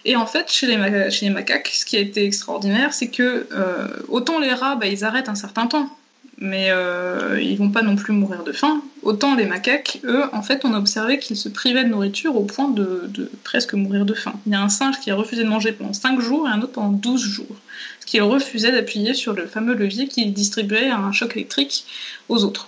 Et 0.06 0.16
en 0.16 0.26
fait, 0.26 0.50
chez 0.50 0.68
les, 0.68 0.78
ma- 0.78 1.10
chez 1.10 1.26
les 1.26 1.32
macaques, 1.32 1.72
ce 1.74 1.84
qui 1.84 1.98
a 1.98 2.00
été 2.00 2.24
extraordinaire, 2.24 2.94
c'est 2.94 3.10
que 3.10 3.48
euh, 3.52 3.88
autant 4.08 4.40
les 4.40 4.54
rats, 4.54 4.76
bah, 4.78 4.88
ils 4.88 5.04
arrêtent 5.04 5.30
un 5.30 5.36
certain 5.36 5.68
temps, 5.68 5.90
mais 6.38 6.68
euh, 6.70 7.40
ils 7.42 7.58
vont 7.58 7.70
pas 7.70 7.82
non 7.82 7.96
plus 7.96 8.14
mourir 8.14 8.44
de 8.44 8.52
faim. 8.52 8.82
Autant 9.04 9.36
les 9.36 9.46
macaques, 9.46 10.00
eux, 10.04 10.24
en 10.34 10.42
fait, 10.42 10.66
on 10.66 10.74
a 10.74 10.78
observé 10.78 11.18
qu'ils 11.18 11.38
se 11.38 11.48
privaient 11.48 11.84
de 11.84 11.90
nourriture 11.90 12.36
au 12.36 12.44
point 12.44 12.68
de, 12.68 13.10
presque 13.44 13.74
mourir 13.74 14.06
de 14.06 14.14
faim. 14.14 14.34
Il 14.46 14.52
y 14.52 14.56
a 14.56 14.62
un 14.62 14.70
singe 14.70 15.00
qui 15.00 15.12
a 15.12 15.16
refusé 15.16 15.44
de 15.44 15.50
manger 15.50 15.72
pendant 15.72 15.94
5 15.94 16.20
jours 16.20 16.48
et 16.48 16.52
un 16.52 16.62
autre 16.62 16.74
pendant 16.74 16.92
12 16.92 17.22
jours. 17.22 17.46
Parce 17.48 18.06
qu'il 18.06 18.22
refusait 18.22 18.72
d'appuyer 18.72 19.14
sur 19.14 19.34
le 19.34 19.48
fameux 19.48 19.76
levier 19.76 20.08
qui 20.08 20.26
distribuait 20.28 20.90
un 20.90 21.12
choc 21.14 21.38
électrique 21.38 21.86
aux 22.28 22.44
autres. 22.44 22.68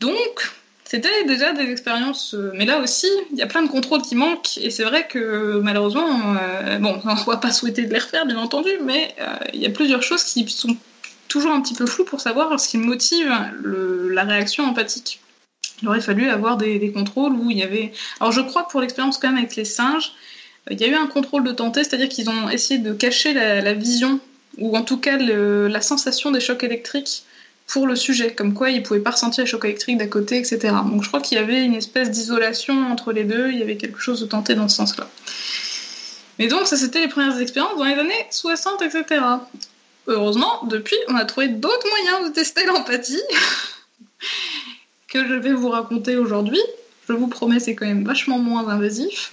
Donc, 0.00 0.52
c'était 0.84 1.24
déjà 1.24 1.54
des 1.54 1.70
expériences, 1.70 2.34
euh, 2.34 2.52
mais 2.54 2.66
là 2.66 2.80
aussi, 2.80 3.06
il 3.32 3.38
y 3.38 3.42
a 3.42 3.46
plein 3.46 3.62
de 3.62 3.68
contrôles 3.68 4.02
qui 4.02 4.16
manquent, 4.16 4.58
et 4.58 4.68
c'est 4.68 4.84
vrai 4.84 5.06
que 5.08 5.58
malheureusement, 5.62 6.36
euh, 6.38 6.78
bon, 6.78 7.00
on 7.04 7.14
ne 7.14 7.24
va 7.24 7.38
pas 7.38 7.52
souhaiter 7.52 7.86
de 7.86 7.92
les 7.92 8.00
refaire, 8.00 8.26
bien 8.26 8.36
entendu, 8.36 8.68
mais 8.82 9.14
il 9.54 9.60
y 9.60 9.66
a 9.66 9.70
plusieurs 9.70 10.02
choses 10.02 10.22
qui 10.24 10.46
sont 10.46 10.76
toujours 11.28 11.52
un 11.52 11.60
petit 11.60 11.74
peu 11.74 11.86
floues 11.86 12.04
pour 12.04 12.20
savoir 12.20 12.58
ce 12.58 12.68
qui 12.68 12.78
motive 12.78 13.32
la 13.64 14.24
réaction 14.24 14.64
empathique. 14.64 15.20
Il 15.82 15.88
aurait 15.88 16.00
fallu 16.00 16.28
avoir 16.28 16.56
des, 16.56 16.92
contrôles 16.92 17.32
où 17.32 17.50
il 17.50 17.58
y 17.58 17.62
avait. 17.62 17.92
Alors, 18.20 18.32
je 18.32 18.40
crois 18.40 18.62
que 18.64 18.70
pour 18.70 18.80
l'expérience, 18.80 19.18
quand 19.18 19.28
même, 19.28 19.38
avec 19.38 19.56
les 19.56 19.64
singes, 19.64 20.12
euh, 20.70 20.74
il 20.74 20.80
y 20.80 20.84
a 20.84 20.88
eu 20.88 20.94
un 20.94 21.06
contrôle 21.06 21.44
de 21.44 21.52
tenté, 21.52 21.84
c'est-à-dire 21.84 22.08
qu'ils 22.08 22.30
ont 22.30 22.48
essayé 22.48 22.78
de 22.78 22.92
cacher 22.92 23.34
la, 23.34 23.74
vision, 23.74 24.20
ou 24.58 24.76
en 24.76 24.82
tout 24.82 24.98
cas 24.98 25.18
la 25.18 25.80
sensation 25.80 26.30
des 26.30 26.40
chocs 26.40 26.62
électriques 26.62 27.24
pour 27.66 27.86
le 27.86 27.96
sujet, 27.96 28.34
comme 28.34 28.54
quoi 28.54 28.70
il 28.70 28.82
pouvait 28.82 29.00
pas 29.00 29.10
ressentir 29.10 29.44
les 29.44 29.50
chocs 29.50 29.64
électriques 29.64 29.98
d'à 29.98 30.06
côté, 30.06 30.38
etc. 30.38 30.58
Donc 30.86 31.02
je 31.02 31.08
crois 31.08 31.20
qu'il 31.20 31.38
y 31.38 31.40
avait 31.40 31.64
une 31.64 31.74
espèce 31.74 32.10
d'isolation 32.10 32.90
entre 32.90 33.12
les 33.12 33.24
deux, 33.24 33.50
il 33.50 33.58
y 33.58 33.62
avait 33.62 33.76
quelque 33.76 33.98
chose 33.98 34.20
de 34.20 34.26
tenté 34.26 34.54
dans 34.54 34.68
ce 34.68 34.76
sens-là. 34.76 35.08
Mais 36.38 36.46
donc 36.46 36.66
ça 36.66 36.76
c'était 36.76 37.00
les 37.00 37.08
premières 37.08 37.38
expériences 37.38 37.78
dans 37.78 37.84
les 37.84 37.94
années 37.94 38.26
60, 38.30 38.82
etc. 38.82 39.20
Heureusement, 40.06 40.64
depuis, 40.64 40.96
on 41.08 41.16
a 41.16 41.24
trouvé 41.24 41.48
d'autres 41.48 41.88
moyens 41.88 42.28
de 42.28 42.34
tester 42.34 42.64
l'empathie 42.66 43.22
que 45.08 45.26
je 45.26 45.34
vais 45.34 45.52
vous 45.52 45.68
raconter 45.70 46.16
aujourd'hui. 46.16 46.60
Je 47.08 47.12
vous 47.12 47.28
promets, 47.28 47.60
c'est 47.60 47.74
quand 47.74 47.86
même 47.86 48.04
vachement 48.04 48.38
moins 48.38 48.68
invasif. 48.68 49.32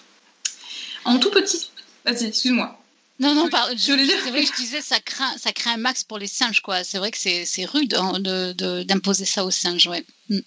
En 1.06 1.18
tout 1.20 1.32
petit... 1.32 1.70
Vas-y, 2.06 2.26
excuse-moi. 2.26 2.78
Non, 3.20 3.36
non, 3.36 3.46
Je- 3.46 3.50
par- 3.52 3.70
je 3.78 3.92
voulais 3.92 4.06
dire- 4.06 4.18
c'est 4.24 4.32
vrai 4.32 4.42
que 4.44 4.48
je 4.48 4.56
disais, 4.62 4.82
ça 4.82 5.00
craint, 5.00 5.32
ça 5.38 5.52
craint 5.52 5.74
un 5.74 5.78
max 5.78 6.04
pour 6.04 6.18
les 6.18 6.28
singes, 6.28 6.62
quoi. 6.62 6.84
C'est 6.84 6.98
vrai 6.98 7.12
que 7.12 7.18
c'est 7.18 7.46
c'est 7.46 7.66
rude 7.66 7.94
hein, 7.96 8.20
de- 8.20 8.54
de- 8.54 8.82
d'imposer 8.84 9.26
ça 9.26 9.46
aux 9.46 9.52
singes, 9.52 9.86
ouais. 9.88 10.04
Mm. 10.30 10.40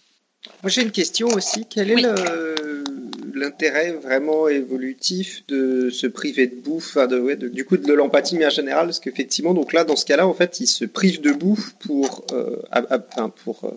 Moi 0.62 0.70
j'ai 0.70 0.82
une 0.82 0.90
question 0.90 1.28
aussi. 1.28 1.64
Quel 1.70 1.90
est 1.90 1.94
Oui. 1.94 2.02
le- 2.02 2.54
l'intérêt 3.34 3.92
vraiment 3.92 4.48
évolutif 4.48 5.42
de 5.48 5.90
se 5.90 6.06
priver 6.06 6.46
de 6.46 6.54
bouffe, 6.56 6.96
enfin, 6.96 7.06
de, 7.06 7.18
ouais, 7.18 7.36
de- 7.36 7.48
du 7.48 7.64
coup 7.64 7.76
de 7.76 7.92
l'empathie 7.92 8.36
mais 8.36 8.46
en 8.46 8.50
général 8.50 8.86
Parce 8.86 9.00
qu'effectivement, 9.00 9.54
donc 9.54 9.72
là, 9.72 9.84
dans 9.84 9.96
ce 9.96 10.04
cas-là, 10.06 10.26
en 10.26 10.34
fait, 10.34 10.60
il 10.60 10.66
se 10.66 10.84
prive 10.84 11.20
de 11.20 11.32
bouffe 11.32 11.74
pour, 11.80 12.24
euh, 12.32 12.56
à- 12.70 12.94
à- 12.94 12.98
enfin, 13.12 13.32
pour, 13.44 13.64
euh, 13.64 13.70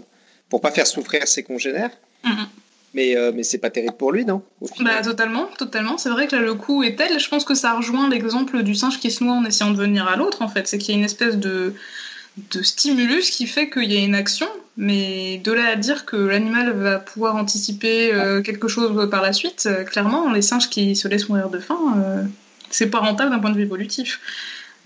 pour 0.50 0.62
pas 0.62 0.72
faire 0.72 0.88
souffrir 0.88 1.28
ses 1.28 1.44
congénères. 1.44 1.92
Mhm. 2.24 2.48
Mais, 2.94 3.16
euh, 3.18 3.32
mais 3.36 3.44
c'est 3.44 3.58
pas 3.60 3.70
terrible 3.70 3.96
pour 3.98 4.12
lui, 4.12 4.26
non 4.26 4.42
au 4.62 4.68
Bah 4.80 5.02
totalement, 5.04 5.48
totalement. 5.58 5.98
C'est 5.98 6.10
vrai 6.10 6.26
que 6.28 6.36
là 6.36 6.42
le 6.42 6.56
coup 6.56 6.84
est 6.84 6.96
tel. 6.96 7.20
Je 7.20 7.30
pense 7.30 7.44
que 7.44 7.54
ça 7.54 7.74
rejoint 7.74 8.10
l'exemple 8.10 8.64
du 8.64 8.74
singe 8.76 9.00
qui 9.00 9.12
se 9.12 9.24
noie 9.24 9.34
en 9.36 9.46
essayant 9.46 9.72
de 9.72 9.78
venir 9.78 10.08
à 10.08 10.16
l'autre. 10.16 10.42
En 10.42 10.48
fait, 10.48 10.68
c'est 10.68 10.78
qu'il 10.78 10.94
y 10.94 10.98
a 10.98 11.00
une 11.00 11.06
espèce 11.06 11.38
de 11.38 11.74
de 12.52 12.62
stimulus 12.62 13.32
qui 13.32 13.48
fait 13.48 13.70
qu'il 13.70 13.92
y 13.92 13.98
a 13.98 14.02
une 14.02 14.16
action, 14.16 14.48
mais 14.78 15.40
de 15.44 15.52
là 15.52 15.70
à 15.70 15.76
dire 15.76 16.06
que 16.06 16.16
l'animal 16.16 16.72
va 16.72 17.00
pouvoir 17.00 17.36
anticiper 17.36 18.14
euh, 18.14 18.42
quelque 18.42 18.68
chose 18.68 19.10
par 19.10 19.22
la 19.22 19.34
suite, 19.34 19.64
euh, 19.66 19.84
clairement, 19.84 20.32
les 20.32 20.42
singes 20.44 20.70
qui 20.70 20.96
se 20.96 21.08
laissent 21.08 21.30
mourir 21.30 21.50
de 21.50 21.60
faim, 21.60 21.96
euh, 21.98 22.24
c'est 22.70 22.90
pas 22.90 23.00
rentable 23.00 23.32
d'un 23.32 23.40
point 23.40 23.50
de 23.50 23.56
vue 23.56 23.64
évolutif. 23.64 24.20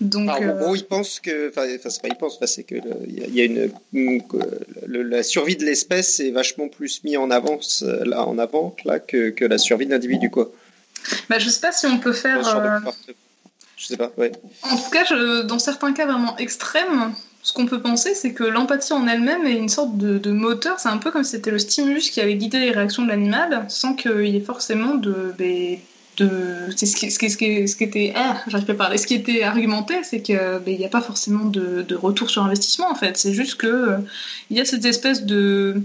Donc, 0.00 0.30
en 0.30 0.42
euh, 0.42 0.52
gros, 0.58 0.74
il 0.74 0.84
pense 0.84 1.20
que, 1.20 1.50
enfin, 1.50 1.66
c'est 1.88 2.02
pas 2.02 2.08
il 2.08 2.16
pense, 2.16 2.36
enfin, 2.36 2.46
c'est 2.46 2.64
que 2.64 2.74
il 3.06 3.34
y 3.34 3.40
a- 3.40 3.44
une, 3.44 3.70
une- 3.92 4.26
que 4.26 4.38
le- 4.86 5.02
la 5.02 5.22
survie 5.22 5.54
de 5.56 5.64
l'espèce 5.64 6.18
est 6.20 6.30
vachement 6.30 6.68
plus 6.68 7.04
mis 7.04 7.16
en 7.16 7.30
avance 7.30 7.84
là, 8.04 8.26
en 8.26 8.38
avant 8.38 8.74
là 8.84 8.98
que, 8.98 9.30
que 9.30 9.44
la 9.44 9.58
survie 9.58 9.86
de 9.86 9.92
l'individu, 9.92 10.28
quoi. 10.30 10.50
bah, 11.28 11.38
je 11.38 11.48
sais 11.48 11.60
pas 11.60 11.70
si 11.72 11.86
on 11.86 11.98
peut 11.98 12.12
faire. 12.14 12.42
Je 13.76 13.86
sais 13.86 13.96
pas, 13.96 14.10
ouais. 14.16 14.32
En 14.62 14.76
tout 14.76 14.90
cas, 14.90 15.04
je- 15.04 15.42
dans 15.42 15.58
certains 15.58 15.92
cas 15.92 16.06
vraiment 16.06 16.36
extrêmes, 16.38 17.12
ce 17.42 17.52
qu'on 17.52 17.66
peut 17.66 17.82
penser, 17.82 18.14
c'est 18.14 18.32
que 18.32 18.44
l'empathie 18.44 18.92
en 18.92 19.06
elle-même 19.08 19.44
est 19.46 19.56
une 19.56 19.68
sorte 19.68 19.96
de, 19.96 20.30
moteur. 20.30 20.78
C'est 20.78 20.88
un 20.88 20.98
peu 20.98 21.10
comme 21.10 21.24
si 21.24 21.32
c'était 21.32 21.50
le 21.50 21.58
stimulus 21.58 22.10
qui 22.10 22.20
avait 22.20 22.36
guidé 22.36 22.60
les 22.60 22.70
réactions 22.70 23.02
de 23.02 23.08
l'animal, 23.08 23.66
sans 23.68 23.94
qu'il 23.94 24.26
y 24.28 24.36
ait 24.36 24.40
forcément 24.40 24.94
de. 24.94 25.34
des- 25.38 25.80
de 26.18 26.28
c'est 26.76 26.84
ce 26.86 26.94
qui, 26.94 27.10
ce, 27.10 27.18
qui, 27.18 27.30
ce, 27.30 27.36
qui, 27.38 27.66
ce 27.66 27.74
qui 27.74 27.84
était. 27.84 28.12
Ah, 28.14 28.42
j'arrive 28.46 28.66
pas 28.66 28.74
parler. 28.74 28.98
Ce 28.98 29.06
qui 29.06 29.14
était 29.14 29.42
argumenté, 29.42 30.04
c'est 30.04 30.20
qu'il 30.22 30.38
n'y 30.66 30.84
a 30.84 30.88
pas 30.88 31.00
forcément 31.00 31.46
de, 31.46 31.82
de 31.82 31.96
retour 31.96 32.30
sur 32.30 32.42
investissement, 32.44 32.90
en 32.90 32.94
fait. 32.94 33.16
C'est 33.16 33.32
juste 33.32 33.56
que 33.56 33.96
il 34.50 34.56
y 34.56 34.60
a 34.60 34.64
cette 34.64 34.84
espèce 34.84 35.24
de. 35.24 35.82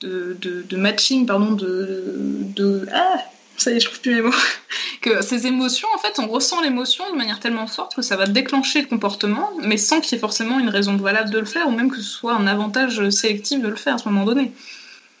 De, 0.00 0.34
de, 0.40 0.76
matching, 0.78 1.26
pardon, 1.26 1.52
de, 1.52 2.14
de. 2.56 2.86
Ah, 2.90 3.22
ça 3.60 3.70
y 3.70 3.76
est, 3.76 3.80
je 3.80 3.86
trouve 3.86 4.00
plus 4.00 4.14
mes 4.14 4.22
mots 4.22 4.34
que 5.02 5.22
ces 5.22 5.46
émotions, 5.46 5.88
en 5.94 5.98
fait, 5.98 6.18
on 6.18 6.26
ressent 6.28 6.60
l'émotion 6.62 7.04
de 7.10 7.16
manière 7.16 7.40
tellement 7.40 7.66
forte 7.66 7.94
que 7.94 8.02
ça 8.02 8.16
va 8.16 8.26
déclencher 8.26 8.82
le 8.82 8.86
comportement, 8.86 9.50
mais 9.62 9.76
sans 9.76 10.00
qu'il 10.00 10.12
y 10.12 10.16
ait 10.16 10.20
forcément 10.20 10.58
une 10.58 10.68
raison 10.68 10.96
valable 10.96 11.30
de 11.30 11.38
le 11.38 11.46
faire, 11.46 11.68
ou 11.68 11.70
même 11.70 11.90
que 11.90 11.96
ce 11.96 12.02
soit 12.02 12.34
un 12.34 12.46
avantage 12.46 13.08
sélectif 13.10 13.60
de 13.60 13.68
le 13.68 13.76
faire 13.76 13.94
à 13.94 13.98
ce 13.98 14.08
moment 14.08 14.24
donné. 14.24 14.52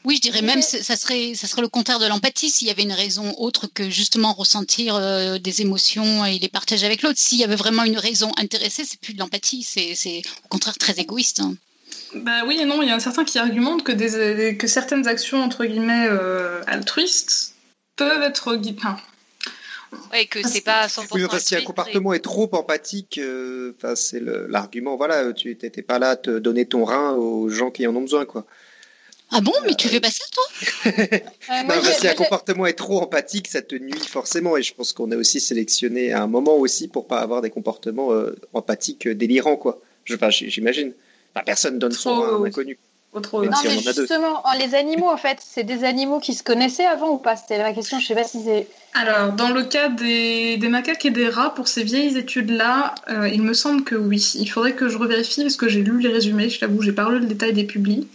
Oui, 0.04 0.16
je 0.16 0.22
dirais 0.22 0.40
même 0.40 0.60
que 0.60 0.64
ça 0.64 0.96
serait, 0.96 1.34
ça 1.34 1.46
serait 1.46 1.60
le 1.60 1.68
contraire 1.68 1.98
de 1.98 2.06
l'empathie 2.06 2.48
s'il 2.48 2.68
y 2.68 2.70
avait 2.70 2.84
une 2.84 2.92
raison 2.92 3.34
autre 3.36 3.66
que 3.66 3.90
justement 3.90 4.32
ressentir 4.32 4.94
euh, 4.94 5.38
des 5.38 5.60
émotions 5.60 6.24
et 6.24 6.38
les 6.38 6.48
partager 6.48 6.86
avec 6.86 7.02
l'autre. 7.02 7.18
S'il 7.18 7.38
y 7.38 7.44
avait 7.44 7.56
vraiment 7.56 7.84
une 7.84 7.98
raison 7.98 8.32
intéressée, 8.38 8.84
c'est 8.86 8.98
plus 8.98 9.12
de 9.12 9.18
l'empathie, 9.18 9.62
c'est 9.62 9.94
c'est 9.94 10.22
au 10.46 10.48
contraire 10.48 10.78
très 10.78 10.94
égoïste. 10.94 11.40
hein. 11.40 11.54
Bah 12.14 12.44
oui 12.46 12.58
et 12.60 12.64
non, 12.64 12.82
il 12.82 12.88
y 12.88 12.92
a 12.92 12.98
certains 12.98 13.24
qui 13.24 13.38
argumentent 13.38 13.84
que, 13.84 13.92
des, 13.92 14.56
que 14.56 14.66
certaines 14.66 15.06
actions, 15.06 15.42
entre 15.42 15.64
guillemets, 15.66 16.06
euh, 16.08 16.62
altruistes 16.66 17.54
peuvent 18.08 18.22
être 18.22 18.56
guidées. 18.56 18.78
Enfin, 18.78 18.96
que 20.30 20.46
c'est 20.46 20.60
pas 20.60 20.86
100% 20.86 21.06
Oui, 21.12 21.24
enfin, 21.24 21.38
si 21.38 21.56
un 21.56 21.62
comportement 21.62 22.12
est 22.12 22.20
trop 22.20 22.48
empathique, 22.52 23.18
euh, 23.18 23.74
enfin, 23.76 23.94
c'est 23.96 24.20
l'argument. 24.20 24.96
Voilà, 24.96 25.32
tu 25.32 25.48
n'étais 25.48 25.82
pas 25.82 25.98
là 25.98 26.10
à 26.10 26.16
te 26.16 26.38
donner 26.38 26.66
ton 26.66 26.84
rein 26.84 27.12
aux 27.14 27.48
gens 27.48 27.70
qui 27.70 27.86
en 27.86 27.94
ont 27.96 28.02
besoin, 28.02 28.24
quoi. 28.24 28.44
Ah 29.32 29.40
bon, 29.40 29.52
mais 29.64 29.74
tu 29.74 29.88
fais 29.88 30.00
pas 30.00 30.10
ça, 30.10 30.24
toi? 30.32 30.44
Euh, 31.50 31.62
Non, 31.64 31.74
si 31.82 32.06
un 32.06 32.10
j'ai- 32.10 32.16
comportement 32.16 32.66
est 32.66 32.72
trop 32.74 33.00
empathique, 33.00 33.46
ça 33.48 33.62
te 33.62 33.74
nuit 33.76 33.92
forcément. 34.06 34.56
Et 34.56 34.62
je 34.62 34.74
pense 34.74 34.92
qu'on 34.92 35.10
est 35.12 35.16
aussi 35.16 35.40
sélectionné 35.40 36.12
à 36.12 36.22
un 36.22 36.26
moment 36.26 36.56
aussi 36.56 36.88
pour 36.88 37.06
pas 37.06 37.18
avoir 37.20 37.40
des 37.40 37.50
comportements 37.50 38.12
euh, 38.12 38.34
empathiques 38.54 39.06
euh, 39.06 39.14
délirants, 39.14 39.56
quoi. 39.56 39.80
J'imagine. 40.04 40.92
Enfin, 41.34 41.44
personne 41.44 41.78
donne 41.78 41.92
son 41.92 42.14
Trop- 42.14 42.22
rein 42.22 42.28
à 42.28 42.40
un 42.40 42.44
inconnu. 42.44 42.78
Autre... 43.12 43.44
Non, 43.44 43.56
si 43.56 43.66
mais 43.66 43.78
justement, 43.78 44.42
oh, 44.44 44.58
les 44.58 44.74
animaux, 44.74 45.08
en 45.08 45.16
fait, 45.16 45.38
c'est 45.40 45.64
des 45.64 45.84
animaux 45.84 46.20
qui 46.20 46.34
se 46.34 46.42
connaissaient 46.42 46.86
avant 46.86 47.10
ou 47.10 47.18
pas? 47.18 47.36
C'était 47.36 47.58
la 47.58 47.72
question, 47.72 47.98
je 47.98 48.06
sais 48.06 48.14
pas 48.14 48.24
si 48.24 48.42
c'est. 48.44 48.68
Alors, 48.94 49.32
dans 49.32 49.50
le 49.50 49.64
cas 49.64 49.88
des, 49.88 50.56
des 50.56 50.68
macaques 50.68 51.04
et 51.04 51.10
des 51.10 51.28
rats, 51.28 51.54
pour 51.54 51.68
ces 51.68 51.82
vieilles 51.82 52.16
études-là, 52.16 52.94
euh, 53.08 53.28
il 53.28 53.42
me 53.42 53.52
semble 53.52 53.82
que 53.82 53.96
oui. 53.96 54.32
Il 54.36 54.46
faudrait 54.46 54.74
que 54.74 54.88
je 54.88 54.96
revérifie 54.96 55.42
parce 55.42 55.56
que 55.56 55.68
j'ai 55.68 55.82
lu 55.82 56.00
les 56.00 56.08
résumés, 56.08 56.48
je 56.48 56.60
t'avoue, 56.60 56.82
j'ai 56.82 56.92
pas 56.92 57.08
lu 57.10 57.18
le 57.18 57.26
détail 57.26 57.52
des 57.52 57.64
publis. 57.64 58.06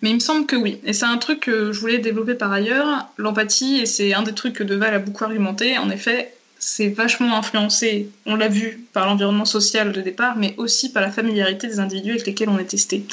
Mais 0.00 0.10
il 0.10 0.14
me 0.14 0.20
semble 0.20 0.46
que 0.46 0.54
oui. 0.54 0.80
Et 0.84 0.92
c'est 0.92 1.06
un 1.06 1.18
truc 1.18 1.40
que 1.40 1.72
je 1.72 1.80
voulais 1.80 1.98
développer 1.98 2.34
par 2.34 2.52
ailleurs, 2.52 3.08
l'empathie, 3.16 3.80
et 3.80 3.86
c'est 3.86 4.14
un 4.14 4.22
des 4.22 4.32
trucs 4.32 4.54
que 4.54 4.62
Deval 4.62 4.94
a 4.94 5.00
beaucoup 5.00 5.24
argumenté. 5.24 5.76
En 5.78 5.90
effet, 5.90 6.32
c'est 6.58 6.88
vachement 6.88 7.36
influencé, 7.36 8.10
on 8.26 8.34
l'a 8.36 8.48
vu, 8.48 8.80
par 8.92 9.06
l'environnement 9.06 9.44
social 9.44 9.92
de 9.92 10.00
départ, 10.00 10.36
mais 10.36 10.54
aussi 10.56 10.90
par 10.92 11.02
la 11.02 11.10
familiarité 11.10 11.66
des 11.68 11.78
individus 11.80 12.10
avec 12.12 12.26
lesquels 12.26 12.48
on 12.48 12.58
est 12.58 12.64
testé. 12.64 13.04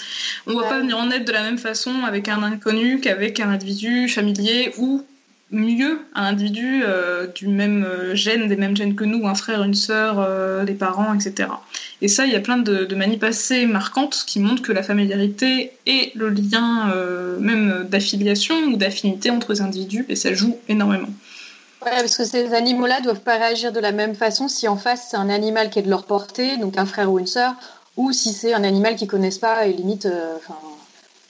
On 0.48 0.52
ne 0.52 0.56
va 0.58 0.64
Ouais. 0.64 0.70
pas 0.70 0.80
venir 0.80 0.98
en 0.98 1.12
aide 1.12 1.26
de 1.26 1.32
la 1.32 1.44
même 1.44 1.58
façon 1.60 1.92
avec 2.06 2.28
un 2.28 2.42
inconnu 2.44 3.00
qu'avec 3.00 3.40
un 3.40 3.50
individu 3.50 4.10
familier 4.10 4.72
ou 4.78 5.04
mieux 5.52 6.00
un 6.16 6.24
individu 6.24 6.82
euh, 6.84 7.28
du 7.28 7.48
même 7.48 7.84
euh, 7.86 8.16
gène, 8.16 8.48
des 8.48 8.56
mêmes 8.56 8.76
gènes 8.76 8.96
que 8.96 9.04
nous, 9.04 9.28
un 9.28 9.36
frère, 9.36 9.64
une 9.64 9.76
sœur, 9.76 10.20
euh, 10.20 10.66
des 10.66 10.74
parents, 10.74 11.14
etc. 11.14 11.50
Et 12.02 12.08
ça, 12.08 12.26
il 12.26 12.34
y 12.34 12.36
a 12.36 12.40
plein 12.40 12.58
de, 12.58 12.84
de 12.86 12.96
manies 12.96 13.18
passées 13.18 13.68
marquantes 13.68 14.24
qui 14.26 14.40
montrent 14.40 14.64
que 14.64 14.72
la 14.74 14.82
familiarité 14.82 15.72
et 15.86 16.12
le 16.16 16.30
lien 16.30 16.92
euh, 16.96 17.38
même 17.40 17.86
d'affiliation 17.90 18.56
ou 18.66 18.76
d'affinité 18.76 19.30
entre 19.30 19.54
les 19.54 19.62
individus, 19.62 20.06
et 20.10 20.16
ça 20.16 20.34
joue 20.34 20.58
énormément. 20.68 21.10
Ouais, 21.86 21.92
parce 21.92 22.18
que 22.18 22.26
ces 22.26 22.54
animaux-là 22.54 23.00
doivent 23.02 23.20
pas 23.22 23.38
réagir 23.38 23.72
de 23.72 23.80
la 23.80 23.92
même 23.92 24.16
façon 24.16 24.48
si 24.48 24.68
en 24.68 24.76
face 24.76 25.10
c'est 25.12 25.18
un 25.18 25.30
animal 25.30 25.70
qui 25.70 25.80
est 25.80 25.84
de 25.84 25.90
leur 25.90 26.06
portée, 26.06 26.58
donc 26.58 26.78
un 26.78 26.86
frère 26.86 27.12
ou 27.12 27.20
une 27.20 27.28
sœur, 27.28 27.54
ou 27.96 28.12
si 28.12 28.34
c'est 28.34 28.54
un 28.54 28.64
animal 28.64 28.96
qu'ils 28.96 29.08
connaissent 29.08 29.38
pas 29.38 29.68
et 29.68 29.74
limite, 29.74 30.08
euh. 30.08 30.38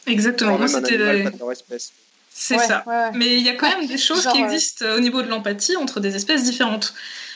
Exactement. 0.07 0.57
Moi, 0.57 0.68
c'était 0.68 0.98
les-. 0.98 1.26
C'est 2.38 2.57
ouais, 2.57 2.68
ça. 2.68 2.84
ouais, 2.86 2.94
ouais. 2.94 3.11
Mais 3.15 3.38
il 3.38 3.44
y 3.45 3.49
a 3.49 3.56
quand 3.56 3.68
Ouais, 3.68 3.77
même 3.77 3.88
des 3.88 3.98
choses 3.98 4.23
genre, 4.23 4.34
qui 4.34 4.41
euh, 4.41 4.45
existent 4.45 4.86
au 4.95 4.99
niveau 4.99 5.22
de 5.22 5.27
l'empathie 5.30 5.77
entre 5.77 6.02
des 6.02 6.15
espèces 6.18 6.44
différentes, 6.44 6.94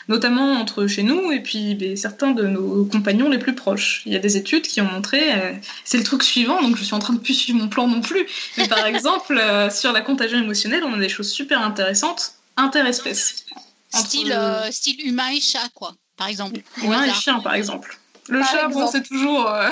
notamment 0.10 0.54
entre 0.54 0.88
chez 0.88 1.04
nous 1.04 1.32
et 1.32 1.42
puis 1.42 1.76
ben, 1.76 1.96
certains 1.96 2.32
de 2.32 2.44
nos 2.46 2.86
compagnons 2.86 3.30
les 3.30 3.38
plus 3.40 3.56
proches. 3.56 4.02
Il 4.06 4.12
y 4.14 4.18
a 4.18 4.20
des 4.20 4.36
études 4.36 4.64
qui 4.64 4.82
ont 4.82 4.92
montré, 4.92 5.34
euh, 5.34 5.54
c'est 5.86 5.98
le 5.98 6.04
truc 6.04 6.22
suivant, 6.24 6.62
donc 6.62 6.76
je 6.76 6.84
suis 6.84 6.96
en 6.96 7.00
train 7.00 7.14
de 7.14 7.20
plus 7.20 7.34
suivre 7.34 7.60
mon 7.60 7.70
plan 7.70 7.88
non 7.88 8.02
plus, 8.02 8.28
mais 8.58 8.68
par 8.68 8.86
exemple, 8.86 9.38
euh, 9.38 9.70
sur 9.70 9.94
la 9.94 10.02
contagion 10.02 10.38
émotionnelle, 10.38 10.84
on 10.84 10.94
a 10.94 11.00
des 11.00 11.10
choses 11.10 11.30
super 11.32 11.62
intéressantes 11.62 12.34
interespèces. 12.64 13.46
Style, 13.94 14.34
euh, 14.36 14.70
style 14.72 15.06
humain 15.08 15.30
et 15.30 15.42
chat, 15.42 15.68
quoi, 15.74 15.94
par 16.18 16.28
exemple. 16.28 16.60
Au 16.82 16.86
humains 16.86 17.04
et 17.06 17.14
chiens, 17.14 17.40
par 17.40 17.56
exemple. 17.56 17.98
Le 18.28 18.40
Par 18.40 18.52
chat, 18.52 18.68
bon, 18.68 18.86
c'est 18.88 19.02
toujours. 19.02 19.50
euh, 19.50 19.68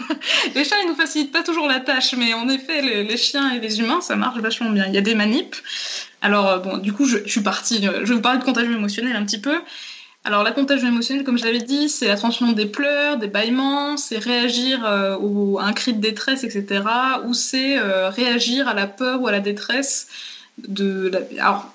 les 0.54 0.64
chats, 0.64 0.76
ils 0.82 0.88
nous 0.88 0.94
facilitent 0.94 1.32
pas 1.32 1.42
toujours 1.42 1.66
la 1.66 1.80
tâche, 1.80 2.12
mais 2.14 2.34
en 2.34 2.46
effet, 2.50 2.82
les, 2.82 3.04
les 3.04 3.16
chiens 3.16 3.54
et 3.54 3.58
les 3.60 3.80
humains, 3.80 4.02
ça 4.02 4.16
marche 4.16 4.38
vachement 4.40 4.68
bien. 4.68 4.84
Il 4.86 4.94
y 4.94 4.98
a 4.98 5.00
des 5.00 5.14
manips. 5.14 5.56
Alors, 6.20 6.48
euh, 6.48 6.58
bon, 6.58 6.76
du 6.76 6.92
coup, 6.92 7.06
je, 7.06 7.18
je 7.24 7.30
suis 7.30 7.40
partie. 7.40 7.82
Je 7.82 7.88
vais 7.90 8.14
vous 8.14 8.20
parler 8.20 8.38
de 8.38 8.44
contagion 8.44 8.72
émotionnelle 8.72 9.16
un 9.16 9.24
petit 9.24 9.40
peu. 9.40 9.58
Alors, 10.24 10.42
la 10.44 10.52
contagion 10.52 10.86
émotionnelle, 10.88 11.24
comme 11.24 11.38
je 11.38 11.44
l'avais 11.44 11.62
dit, 11.62 11.88
c'est 11.88 12.06
la 12.06 12.16
transmission 12.16 12.52
des 12.52 12.66
pleurs, 12.66 13.16
des 13.16 13.26
bâillements, 13.26 13.96
c'est 13.96 14.18
réagir 14.18 14.84
euh, 14.84 15.16
au, 15.16 15.58
à 15.58 15.64
un 15.64 15.72
cri 15.72 15.94
de 15.94 16.00
détresse, 16.00 16.44
etc. 16.44 16.82
Ou 17.24 17.34
c'est 17.34 17.78
euh, 17.78 18.08
réagir 18.10 18.68
à 18.68 18.74
la 18.74 18.86
peur 18.86 19.20
ou 19.22 19.26
à 19.26 19.32
la 19.32 19.40
détresse 19.40 20.08
de 20.58 21.10
la... 21.12 21.42
Alors, 21.42 21.74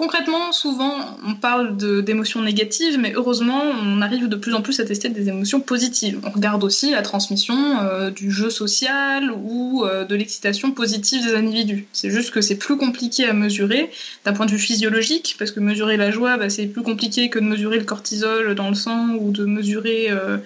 concrètement, 0.00 0.50
souvent, 0.50 0.94
on 1.26 1.34
parle 1.34 1.76
d'émotions 1.76 2.40
négatives, 2.40 2.98
mais 2.98 3.12
heureusement, 3.14 3.60
on 3.60 4.00
arrive 4.00 4.28
de 4.28 4.36
plus 4.36 4.54
en 4.54 4.62
plus 4.62 4.80
à 4.80 4.86
tester 4.86 5.10
des 5.10 5.28
émotions 5.28 5.60
positives. 5.60 6.18
On 6.24 6.30
regarde 6.30 6.64
aussi 6.64 6.92
la 6.92 7.02
transmission 7.02 7.54
euh, 7.82 8.10
du 8.10 8.30
jeu 8.30 8.48
social 8.48 9.30
ou 9.30 9.84
euh, 9.84 10.06
de 10.06 10.14
l'excitation 10.14 10.72
positive 10.72 11.22
des 11.22 11.34
individus. 11.34 11.86
C'est 11.92 12.10
juste 12.10 12.30
que 12.30 12.40
c'est 12.40 12.56
plus 12.56 12.78
compliqué 12.78 13.26
à 13.26 13.34
mesurer 13.34 13.90
d'un 14.24 14.32
point 14.32 14.46
de 14.46 14.52
vue 14.52 14.58
physiologique, 14.58 15.36
parce 15.38 15.50
que 15.50 15.60
mesurer 15.60 15.98
la 15.98 16.10
joie, 16.10 16.38
bah, 16.38 16.48
c'est 16.48 16.64
plus 16.64 16.82
compliqué 16.82 17.28
que 17.28 17.38
de 17.38 17.44
mesurer 17.44 17.78
le 17.78 17.84
cortisol 17.84 18.54
dans 18.54 18.70
le 18.70 18.74
sang 18.74 19.10
ou 19.20 19.32
de 19.32 19.44
mesurer 19.44 20.06
euh, 20.08 20.38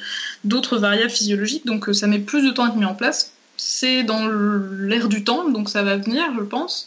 d'autres 0.43 0.79
variables 0.79 1.13
physiologiques, 1.13 1.65
donc 1.65 1.95
ça 1.95 2.09
met 2.09 2.19
plus 2.19 2.43
de 2.43 2.51
temps 2.51 2.65
à 2.65 2.69
être 2.71 2.77
mis 2.77 2.87
en 2.87 2.95
place. 2.95 3.31
C'est 3.57 4.03
dans 4.03 4.27
l'air 4.27 5.09
du 5.09 5.23
temps, 5.23 5.49
donc 5.49 5.69
ça 5.69 5.85
va 5.85 5.97
venir, 5.97 6.25
je 6.37 6.43
pense. 6.43 6.87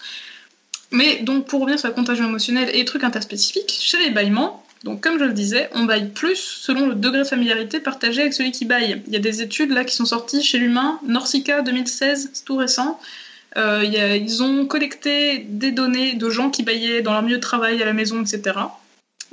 Mais 0.92 1.20
donc 1.20 1.48
pour 1.48 1.62
revenir 1.62 1.80
sur 1.80 1.88
la 1.88 1.94
contagion 1.94 2.26
émotionnelle 2.26 2.70
et 2.74 2.86
trucs 2.86 3.04
interspécifiques, 3.04 3.78
chez 3.80 3.98
les 4.00 4.12
bâillements, 4.12 4.64
donc 4.84 5.02
comme 5.02 5.20
je 5.20 5.26
le 5.26 5.34
disais, 5.34 5.70
on 5.74 5.84
baille 5.84 6.10
plus 6.10 6.38
selon 6.38 6.88
le 6.88 6.96
degré 6.96 7.20
de 7.20 7.28
familiarité 7.28 7.80
partagé 7.80 8.22
avec 8.22 8.34
celui 8.34 8.52
qui 8.52 8.66
baille. 8.66 9.02
Il 9.08 9.14
y 9.14 9.18
a 9.18 9.20
des 9.20 9.42
études 9.42 9.72
là 9.72 9.84
qui 9.84 9.96
sont 9.96 10.06
sorties 10.06 10.44
chez 10.44 10.58
l'humain, 10.58 11.00
Norsica 11.06 11.62
2016, 11.62 12.30
c'est 12.34 12.46
tout 12.46 12.58
récent. 12.58 13.00
Euh, 13.58 13.84
ils 13.84 14.44
ont 14.44 14.66
collecté 14.66 15.40
des 15.50 15.72
données 15.72 16.14
de 16.14 16.30
gens 16.30 16.50
qui 16.50 16.64
baillaient 16.64 17.02
dans 17.02 17.14
leur 17.14 17.24
milieu 17.24 17.38
de 17.38 17.42
travail, 17.42 17.82
à 17.82 17.86
la 17.86 17.94
maison, 17.94 18.22
etc. 18.22 18.56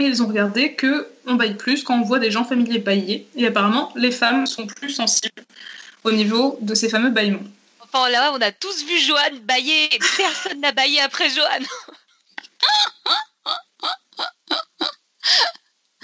Et 0.01 0.05
ils 0.05 0.23
ont 0.23 0.27
regardé 0.27 0.73
que 0.73 1.07
on 1.27 1.35
baille 1.35 1.57
plus 1.57 1.83
quand 1.85 1.99
on 1.99 2.03
voit 2.03 2.19
des 2.19 2.31
gens 2.31 2.45
familiers 2.45 2.79
bailler. 2.79 3.27
Et 3.37 3.47
apparemment, 3.47 3.93
les 3.97 4.11
femmes 4.11 4.47
sont 4.47 4.67
plus 4.67 4.91
sensibles 4.91 5.43
au 6.05 6.13
niveau 6.13 6.59
de 6.63 6.75
ces 6.75 6.89
fameux 6.89 7.11
bâillements. 7.11 7.45
Enfin 7.95 8.09
là, 8.09 8.33
on 8.35 8.41
a 8.41 8.51
tous 8.51 8.85
vu 8.85 8.99
Johan 8.99 9.37
bailler. 9.43 9.95
et 9.95 9.99
Personne 10.17 10.61
n'a 10.61 10.73
baillé 10.73 11.01
après 11.01 11.31
Johan. 11.31 11.61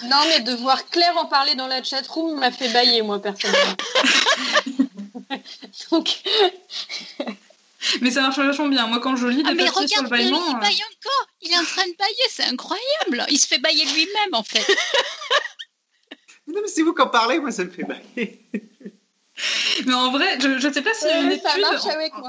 Non, 0.05 0.23
mais 0.29 0.41
de 0.41 0.55
voir 0.55 0.89
Claire 0.89 1.17
en 1.17 1.27
parler 1.27 1.57
dans 1.57 1.67
la 1.67 1.83
chatroom 1.83 2.39
m'a 2.39 2.53
fait 2.53 2.69
bailler, 2.69 3.03
moi, 3.03 3.21
personnellement. 3.21 3.77
Donc, 5.91 6.23
Mais 8.01 8.13
ça 8.13 8.21
marche 8.23 8.39
vachement 8.39 8.69
bien. 8.69 8.87
Moi, 8.87 9.01
quand 9.01 9.17
je 9.17 9.27
lis 9.27 9.43
Ah, 9.45 9.51
des 9.51 9.55
mais 9.57 9.67
papiers 9.67 9.89
sur 9.89 10.03
le 10.03 10.09
regarde, 10.09 10.23
il, 10.23 10.29
il 10.29 10.57
euh, 10.57 10.61
baille 10.61 10.83
encore. 10.85 11.27
Il 11.41 11.53
est 11.53 11.59
en 11.59 11.65
train 11.65 11.87
de 11.87 11.97
bailler, 11.99 12.27
c'est 12.31 12.45
incroyable. 12.45 13.27
Il 13.31 13.39
se 13.39 13.49
fait 13.49 13.59
bailler 13.59 13.85
lui-même, 13.85 14.35
en 14.35 14.45
fait. 14.45 14.65
Non, 16.47 16.61
mais 16.63 16.69
c'est 16.69 16.83
vous 16.83 16.95
qui 16.95 17.03
en 17.03 17.07
parlez, 17.07 17.39
moi 17.39 17.53
ça 17.53 17.63
me 17.63 17.71
fait 17.71 17.85
bailler. 17.85 18.49
Mais 19.87 19.95
en 19.95 20.11
vrai, 20.11 20.27
je 20.41 20.67
ne 20.67 20.73
sais 20.73 20.83
pas 20.83 20.93
s'il 20.95 21.09
y 21.09 21.13
a 21.13 21.21
une 21.21 21.29
étude 21.33 21.65
en- 21.65 21.79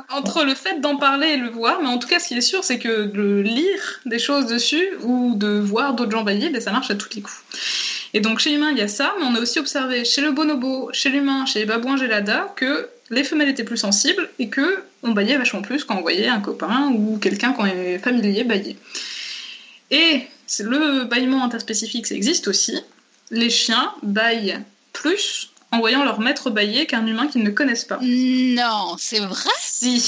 entre 0.10 0.44
le 0.44 0.56
fait 0.56 0.80
d'en 0.80 0.96
parler 0.98 1.28
et 1.30 1.38
le 1.38 1.50
voir, 1.50 1.82
mais 1.82 1.88
en 1.88 1.98
tout 1.98 2.08
cas, 2.08 2.20
ce 2.20 2.28
qui 2.30 2.36
est 2.36 2.42
sûr, 2.42 2.64
c'est 2.64 2.80
que 2.80 3.04
de 3.06 3.42
lire 3.42 4.00
des 4.06 4.20
choses 4.20 4.46
dessus 4.48 4.88
ou 5.04 5.36
de 5.36 5.48
voir 5.60 5.94
d'autres 5.94 6.12
gens 6.12 6.24
bailler, 6.24 6.50
ben, 6.50 6.62
ça 6.62 6.72
marche 6.72 6.90
à 6.92 6.96
tous 6.96 7.10
les 7.16 7.22
coups. 7.22 7.38
Et 8.14 8.20
donc, 8.20 8.40
chez 8.40 8.52
l'humain, 8.52 8.72
il 8.72 8.78
y 8.78 8.82
a 8.82 8.88
ça, 8.88 9.14
mais 9.20 9.26
on 9.26 9.36
a 9.36 9.40
aussi 9.40 9.60
observé 9.60 10.04
chez 10.06 10.22
le 10.22 10.32
bonobo, 10.32 10.90
chez 10.94 11.10
l'humain, 11.10 11.46
chez 11.46 11.60
les 11.60 11.66
babouins 11.66 11.98
gelada, 11.98 12.54
que 12.56 12.90
les 13.10 13.24
femelles 13.24 13.50
étaient 13.50 13.64
plus 13.64 13.78
sensibles 13.78 14.30
et 14.40 14.50
que 14.50 14.84
on 15.04 15.12
baillait 15.12 15.38
vachement 15.38 15.62
plus 15.62 15.84
quand 15.84 15.98
on 15.98 16.02
voyait 16.02 16.28
un 16.28 16.40
copain 16.42 16.92
ou 16.94 17.18
quelqu'un 17.18 17.54
quand 17.54 17.66
est 17.66 17.98
familier 18.00 18.44
bailler. 18.44 18.78
Et 19.90 20.28
le 20.60 21.04
bâillement 21.06 21.44
interspécifique, 21.44 22.08
ça 22.08 22.16
existe 22.16 22.48
aussi. 22.48 22.78
Les 23.32 23.50
chiens 23.50 23.94
baillent 24.04 24.60
plus 24.94 25.51
en 25.72 25.80
voyant 25.80 26.04
leur 26.04 26.20
maître 26.20 26.50
bailler 26.50 26.86
qu'un 26.86 27.06
humain 27.06 27.28
qu'ils 27.28 27.44
ne 27.44 27.50
connaissent 27.50 27.86
pas. 27.86 28.00
Non, 28.02 28.96
c'est 28.98 29.20
vrai? 29.20 29.50
Si, 29.60 30.00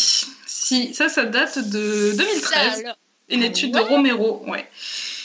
si, 0.45 0.93
ça, 0.93 1.09
ça 1.09 1.25
date 1.25 1.59
de 1.59 2.13
2013. 2.17 2.41
Ça, 2.41 2.59
alors. 2.59 2.97
Une 3.29 3.41
étude 3.41 3.73
de 3.73 3.79
Romero, 3.79 4.43
ouais. 4.47 4.67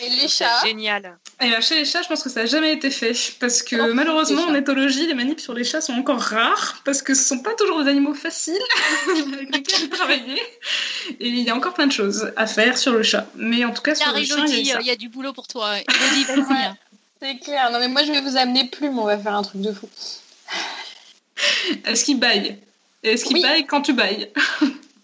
Et 0.00 0.08
les 0.08 0.28
chats? 0.28 0.64
Génial. 0.64 1.18
Et 1.40 1.50
là, 1.50 1.60
chez 1.60 1.74
les 1.74 1.84
chats, 1.84 2.02
je 2.02 2.08
pense 2.08 2.22
que 2.22 2.30
ça 2.30 2.40
n'a 2.40 2.46
jamais 2.46 2.72
été 2.72 2.90
fait. 2.90 3.12
Parce 3.40 3.62
que 3.62 3.76
Oh, 3.76 3.92
malheureusement, 3.92 4.42
en 4.42 4.54
éthologie, 4.54 5.06
les 5.08 5.14
manips 5.14 5.40
sur 5.40 5.52
les 5.52 5.64
chats 5.64 5.80
sont 5.80 5.94
encore 5.94 6.20
rares. 6.20 6.80
Parce 6.84 7.02
que 7.02 7.14
ce 7.14 7.24
sont 7.24 7.40
pas 7.40 7.54
toujours 7.54 7.82
des 7.82 7.90
animaux 7.90 8.14
faciles 8.14 8.54
avec 9.32 9.54
lesquels 9.54 9.88
travailler. 9.90 10.40
Et 11.18 11.28
il 11.28 11.40
y 11.40 11.50
a 11.50 11.56
encore 11.56 11.74
plein 11.74 11.88
de 11.88 11.92
choses 11.92 12.32
à 12.36 12.46
faire 12.46 12.78
sur 12.78 12.92
le 12.92 13.02
chat. 13.02 13.26
Mais 13.34 13.64
en 13.64 13.72
tout 13.72 13.82
cas, 13.82 13.96
sur 13.96 14.12
le 14.12 14.22
chien, 14.22 14.46
il 14.46 14.50
y 14.50 14.54
a 14.54 14.56
eu 14.56 14.60
Elodie, 14.60 14.70
ça. 14.70 14.80
il 14.80 14.86
y 14.86 14.90
a 14.90 14.96
du 14.96 15.08
boulot 15.08 15.32
pour 15.32 15.48
toi. 15.48 15.76
Elodie. 15.78 16.26
C'est 17.20 17.38
clair. 17.38 17.70
Non, 17.72 17.80
mais 17.80 17.88
moi, 17.88 18.04
je 18.04 18.12
vais 18.12 18.20
vous 18.20 18.36
amener 18.36 18.68
plume, 18.68 18.98
on 18.98 19.04
va 19.04 19.18
faire 19.18 19.34
un 19.34 19.42
truc 19.42 19.60
de 19.60 19.72
fou. 19.72 19.88
Est-ce 21.84 22.04
qu'il 22.04 22.18
baille? 22.18 22.58
Est-ce 23.02 23.24
qu'il 23.24 23.36
Oui. 23.36 23.42
baille 23.42 23.66
quand 23.66 23.82
tu 23.82 23.92
bailles? 23.92 24.30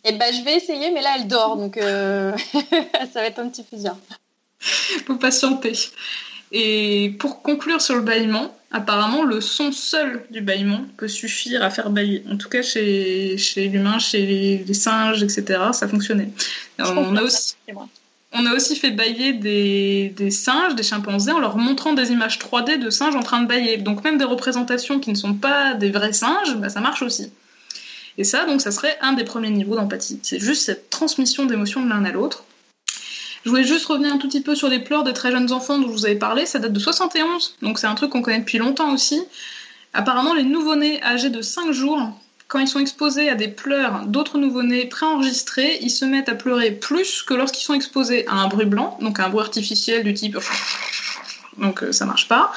Et 0.05 0.13
ben, 0.13 0.35
je 0.35 0.45
vais 0.45 0.57
essayer, 0.57 0.91
mais 0.91 1.01
là, 1.01 1.15
elle 1.19 1.27
dort, 1.29 1.57
donc 1.57 1.77
euh, 1.77 2.33
ça 3.13 3.21
va 3.21 3.27
être 3.27 3.39
un 3.39 3.49
petit 3.49 3.63
peu 3.63 3.77
dur. 3.77 3.97
faut 5.07 5.17
patienter. 5.17 5.73
Et 6.53 7.15
pour 7.19 7.43
conclure 7.43 7.81
sur 7.81 7.97
le 7.97 8.03
bâillement, 8.03 8.55
apparemment 8.71 9.23
le 9.25 9.41
son 9.41 9.73
seul 9.73 10.25
du 10.31 10.41
bâillement 10.41 10.85
peut 10.97 11.09
suffire 11.09 11.63
à 11.63 11.71
faire 11.71 11.91
bailler. 11.91 12.23
En 12.31 12.37
tout 12.37 12.49
cas 12.49 12.63
chez, 12.63 13.39
chez 13.39 13.69
l'humain, 13.69 13.99
chez 13.99 14.27
les, 14.27 14.59
les 14.59 14.75
singes, 14.75 15.23
etc., 15.23 15.45
ça 15.73 15.89
fonctionnait. 15.89 16.29
On, 16.79 17.17
a 17.17 17.23
aussi, 17.23 17.55
ça. 17.67 17.73
On 18.35 18.47
a 18.47 18.53
aussi 18.53 18.77
fait 18.77 18.91
bailler 18.91 19.33
des, 19.33 20.31
singes, 20.31 20.75
des 20.75 20.83
chimpanzés, 20.83 21.31
en 21.31 21.39
leur 21.39 21.57
montrant 21.57 21.93
des 21.93 22.11
images 22.11 22.39
3D 22.39 22.79
de 22.79 22.91
singes 22.91 23.15
en 23.15 23.23
train 23.23 23.41
de 23.41 23.47
bailler. 23.47 23.77
Donc 23.77 24.03
même 24.03 24.19
des 24.19 24.25
représentations 24.25 24.99
qui 24.99 25.11
ne 25.11 25.15
sont 25.15 25.35
pas 25.35 25.75
des 25.75 25.91
vrais 25.91 26.13
singes, 26.13 26.57
bah, 26.57 26.69
ça 26.69 26.81
marche 26.81 27.03
aussi. 27.03 27.33
Et 28.19 28.25
ça, 28.25 28.45
donc, 28.45 28.61
ça 28.61 28.71
serait 28.71 28.97
un 29.01 29.13
des 29.13 29.25
premiers 29.25 29.51
niveaux 29.51 29.77
d'empathie. 29.77 30.21
C'est 30.23 30.39
juste 30.39 30.65
cette 30.65 30.91
transmission 30.91 31.47
d'émotions 31.47 31.83
de 31.83 31.89
l'un 31.89 32.05
à 32.05 32.13
l'autre. 32.13 32.45
Je 33.45 33.51
voulais 33.51 33.65
juste 33.65 33.87
revenir 33.87 34.13
un 34.13 34.19
tout 34.19 34.29
petit 34.29 34.41
peu 34.41 34.55
sur 34.55 34.69
les 34.69 34.79
pleurs 34.79 35.05
des 35.05 35.13
très 35.13 35.31
jeunes 35.31 35.53
enfants 35.53 35.79
dont 35.79 35.89
je 35.89 35.93
vous 35.93 36.07
avais 36.07 36.15
parlé. 36.17 36.47
Ça 36.47 36.59
date 36.59 36.73
de 36.73 36.79
71, 36.79 37.57
donc 37.63 37.79
c'est 37.79 37.87
un 37.87 37.95
truc 37.95 38.11
qu'on 38.11 38.23
connaît 38.23 38.39
depuis 38.39 38.59
longtemps 38.59 38.93
aussi. 38.93 39.23
Apparemment, 39.93 40.35
les 40.35 40.45
nouveau-nés 40.45 41.03
âgés 41.03 41.31
de 41.31 41.43
5 41.43 41.73
jours, 41.73 42.11
quand 42.55 42.61
ils 42.61 42.69
sont 42.69 42.79
exposés 42.79 43.29
à 43.29 43.35
des 43.35 43.49
pleurs 43.49 44.07
d'autres 44.07 44.39
nouveau-nés 44.39 44.87
préenregistrés, 44.87 45.81
ils 45.81 45.91
se 45.91 46.05
mettent 46.05 46.29
à 46.29 46.37
pleurer 46.37 46.71
plus 46.71 47.25
que 47.25 47.35
lorsqu'ils 47.35 47.65
sont 47.65 47.75
exposés 47.75 48.29
à 48.29 48.35
un 48.35 48.47
bruit 48.47 48.65
blanc, 48.65 48.97
donc 49.01 49.19
un 49.19 49.29
bruit 49.29 49.41
artificiel 49.41 50.05
du 50.05 50.15
type 50.15 50.39
donc 51.59 51.83
euh, 51.83 51.91
ça 51.91 52.07
marche 52.07 52.29
pas. 52.29 52.53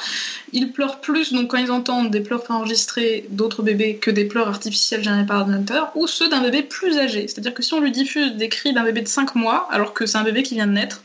Ils 0.52 0.70
pleurent 0.70 1.00
plus 1.00 1.32
donc 1.32 1.50
quand 1.50 1.56
ils 1.56 1.72
entendent 1.72 2.12
des 2.12 2.20
pleurs 2.20 2.44
préenregistrés 2.44 3.26
d'autres 3.30 3.64
bébés 3.64 3.96
que 3.96 4.12
des 4.12 4.24
pleurs 4.24 4.46
artificielles 4.46 5.02
générées 5.02 5.26
par 5.26 5.40
ordinateur 5.40 5.90
ou 5.96 6.06
ceux 6.06 6.28
d'un 6.28 6.42
bébé 6.42 6.62
plus 6.62 6.96
âgé. 6.96 7.26
C'est-à-dire 7.26 7.52
que 7.52 7.64
si 7.64 7.74
on 7.74 7.80
lui 7.80 7.90
diffuse 7.90 8.36
des 8.36 8.48
cris 8.48 8.72
d'un 8.72 8.84
bébé 8.84 9.00
de 9.00 9.08
5 9.08 9.34
mois 9.34 9.66
alors 9.72 9.94
que 9.94 10.06
c'est 10.06 10.18
un 10.18 10.22
bébé 10.22 10.44
qui 10.44 10.54
vient 10.54 10.68
de 10.68 10.74
naître, 10.74 11.02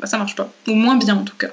bah 0.00 0.08
ça 0.08 0.18
marche 0.18 0.34
pas. 0.34 0.52
Ou 0.66 0.74
moins 0.74 0.96
bien 0.96 1.14
en 1.14 1.22
tout 1.22 1.36
cas. 1.36 1.50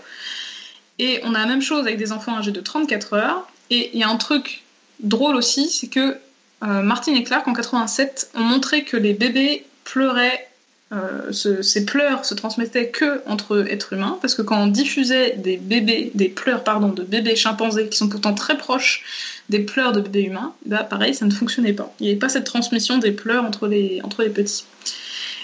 Et 0.98 1.20
on 1.26 1.36
a 1.36 1.42
la 1.42 1.46
même 1.46 1.62
chose 1.62 1.82
avec 1.82 2.00
des 2.00 2.12
enfants 2.12 2.38
âgés 2.38 2.52
de 2.52 2.60
34 2.60 3.14
heures. 3.14 3.48
Et 3.70 3.92
il 3.94 4.00
y 4.00 4.04
a 4.04 4.10
un 4.10 4.18
truc 4.18 4.64
drôle 5.00 5.36
aussi, 5.36 5.70
c'est 5.70 5.88
que 5.88 6.18
euh, 6.64 6.82
Martin 6.82 7.14
et 7.16 7.24
Clark 7.24 7.48
en 7.48 7.54
87 7.54 8.32
ont 8.36 8.44
montré 8.44 8.84
que 8.84 8.98
les 8.98 9.14
bébés 9.14 9.66
pleuraient 9.84 10.48
euh, 10.94 11.32
ce- 11.32 11.62
ces 11.62 11.86
pleurs 11.86 12.26
se 12.26 12.34
transmettaient 12.34 12.90
que 12.90 13.22
entre 13.26 13.66
êtres 13.70 13.94
humains, 13.94 14.18
parce 14.22 14.36
que 14.36 14.42
quand 14.42 14.62
on 14.62 14.68
diffusait 14.68 15.36
des 15.38 15.56
bébés, 15.56 16.12
des 16.16 16.28
pleurs 16.28 16.66
pardon, 16.66 16.90
de 16.90 17.04
bébés 17.04 17.38
chimpanzés 17.38 17.88
qui 17.88 17.98
sont 17.98 18.10
pourtant 18.10 18.34
très 18.34 18.58
proches 18.58 19.04
des 19.48 19.60
pleurs 19.60 19.94
de 19.94 20.02
bébés 20.02 20.24
humains, 20.24 20.54
bah 20.66 20.84
pareil, 20.84 21.14
ça 21.16 21.26
ne 21.26 21.32
fonctionnait 21.32 21.72
pas. 21.72 21.94
Il 22.00 22.04
n'y 22.04 22.10
avait 22.10 22.20
pas 22.20 22.28
cette 22.28 22.44
transmission 22.44 22.98
des 22.98 23.12
pleurs 23.14 23.46
entre 23.46 23.68
les, 23.68 24.02
petits. 24.34 24.66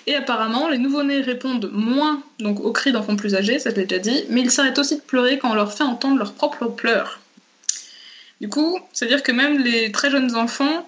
Et 0.05 0.15
apparemment, 0.15 0.67
les 0.67 0.77
nouveau-nés 0.77 1.21
répondent 1.21 1.69
moins 1.71 2.21
aux 2.43 2.71
cris 2.73 2.91
d'enfants 2.91 3.15
plus 3.15 3.33
âgés, 3.35 3.57
ça 3.59 3.69
je 3.69 3.75
l'ai 3.75 3.85
déjà 3.85 4.01
dit, 4.01 4.25
mais 4.29 4.41
ils 4.41 4.51
s'arrêtent 4.51 4.79
aussi 4.79 4.97
de 4.97 5.01
pleurer 5.01 5.37
quand 5.37 5.51
on 5.51 5.55
leur 5.55 5.71
fait 5.73 5.83
entendre 5.83 6.17
leurs 6.17 6.33
propres 6.33 6.67
pleurs. 6.67 7.19
Du 8.41 8.49
coup, 8.49 8.77
c'est-à-dire 8.91 9.23
que 9.23 9.31
même 9.31 9.63
les 9.63 9.91
très 9.93 10.11
jeunes 10.11 10.35
enfants, 10.35 10.87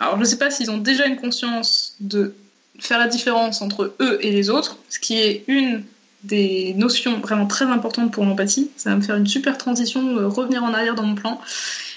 alors 0.00 0.16
je 0.16 0.20
ne 0.20 0.24
sais 0.26 0.38
pas 0.38 0.50
s'ils 0.50 0.70
ont 0.70 0.78
déjà 0.78 1.06
une 1.06 1.16
conscience 1.16 1.94
de 2.00 2.34
faire 2.80 2.98
la 2.98 3.06
différence 3.08 3.62
entre 3.62 3.94
eux 4.00 4.18
et 4.22 4.30
les 4.32 4.50
autres, 4.50 4.76
ce 4.88 4.98
qui 4.98 5.18
est 5.18 5.44
une 5.46 5.84
des 6.24 6.74
notions 6.74 7.18
vraiment 7.20 7.46
très 7.46 7.64
importantes 7.66 8.12
pour 8.12 8.24
l'empathie. 8.24 8.70
Ça 8.76 8.90
va 8.90 8.96
me 8.96 9.02
faire 9.02 9.16
une 9.16 9.26
super 9.26 9.56
transition, 9.56 10.18
euh, 10.18 10.26
revenir 10.28 10.62
en 10.64 10.74
arrière 10.74 10.94
dans 10.94 11.02
mon 11.04 11.14
plan. 11.14 11.40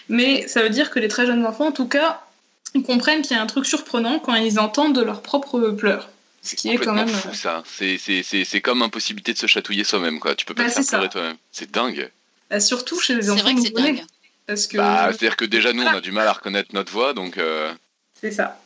Mais 0.09 0.47
ça 0.47 0.61
veut 0.61 0.69
dire 0.69 0.91
que 0.91 0.99
les 0.99 1.07
très 1.07 1.25
jeunes 1.25 1.45
enfants, 1.45 1.67
en 1.67 1.71
tout 1.71 1.87
cas, 1.87 2.21
ils 2.75 2.83
comprennent 2.83 3.21
qu'il 3.21 3.35
y 3.35 3.39
a 3.39 3.43
un 3.43 3.47
truc 3.47 3.65
surprenant 3.65 4.19
quand 4.19 4.35
ils 4.35 4.59
entendent 4.59 4.97
leurs 4.99 5.21
propres 5.21 5.69
pleurs. 5.71 6.09
Ce 6.41 6.55
qui 6.55 6.69
est 6.69 6.77
quand 6.77 6.93
même. 6.93 7.07
fou 7.07 7.33
ça. 7.33 7.63
C'est- 7.65 7.97
C'est 7.97 8.21
c'est- 8.23 8.43
c'est 8.43 8.59
comme 8.61 8.81
impossibilité 8.81 9.31
de 9.33 9.37
se 9.37 9.47
chatouiller 9.47 9.83
soi-même 9.85 10.19
quoi. 10.19 10.35
Tu 10.35 10.45
peux 10.45 10.53
pas 10.53 10.63
Bah, 10.63 10.69
te 10.69 10.73
faire 10.73 10.83
c'est 10.83 10.89
ça. 10.89 10.97
pleurer 10.97 11.09
toi-même. 11.09 11.37
C'est 11.53 11.71
dingue. 11.71 12.09
euh, 12.51 12.59
surtout 12.59 12.99
chez 12.99 13.15
les 13.15 13.21
C'est 13.23 13.29
enfants 13.31 13.43
vrai 13.43 13.55
que 13.55 13.61
c'est 13.61 13.69
dingue. 13.73 14.03
Parce 14.47 14.67
que 14.67 14.75
Bah, 14.77 15.05
c'est-à-dire 15.09 15.37
que 15.37 15.45
déjà 15.45 15.71
nous 15.71 15.83
on 15.83 15.87
a 15.87 16.01
du 16.01 16.11
mal 16.11 16.27
à 16.27 16.33
reconnaître 16.33 16.69
notre 16.73 16.91
voix 16.91 17.13
donc. 17.13 17.37
euh, 17.37 17.71
c'est 18.23 18.31
ça. 18.31 18.57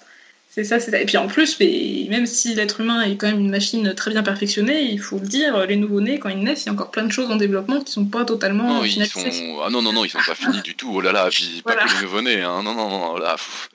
C'est 0.49 0.63
ça, 0.63 0.79
c'est 0.79 0.91
ça. 0.91 0.99
Et 1.01 1.05
puis 1.05 1.17
en 1.17 1.27
plus, 1.27 1.59
mais 1.59 2.05
même 2.09 2.25
si 2.27 2.53
l'être 2.53 2.79
humain 2.81 3.01
est 3.01 3.15
quand 3.15 3.27
même 3.27 3.39
une 3.39 3.49
machine 3.49 3.93
très 3.95 4.11
bien 4.11 4.21
perfectionnée, 4.23 4.83
il 4.83 4.99
faut 4.99 5.17
le 5.17 5.25
dire, 5.25 5.65
les 5.65 5.75
nouveau-nés, 5.75 6.19
quand 6.19 6.29
ils 6.29 6.39
naissent, 6.43 6.63
il 6.63 6.67
y 6.67 6.69
a 6.69 6.73
encore 6.73 6.91
plein 6.91 7.03
de 7.03 7.11
choses 7.11 7.29
en 7.31 7.35
développement 7.35 7.81
qui 7.81 7.91
sont 7.91 8.05
pas 8.05 8.23
totalement 8.23 8.67
Non, 8.75 8.83
ils 8.83 8.91
finalisées. 8.91 9.31
sont. 9.31 9.61
Ah 9.63 9.69
non, 9.71 9.81
non, 9.81 9.93
non, 9.93 10.05
ils 10.05 10.09
sont 10.09 10.19
pas 10.25 10.35
finis 10.35 10.61
du 10.61 10.75
tout. 10.75 10.91
Oh 10.93 11.01
là 11.01 11.11
là, 11.11 11.27
puis 11.31 11.61
pas 11.63 11.75
que 11.75 11.95
les 11.95 12.01
nouveau-nés. 12.03 12.41
Hein. 12.41 12.61
Non, 12.63 12.73
non, 12.75 12.89
non, 12.89 13.17
là. 13.17 13.33
pff. 13.33 13.69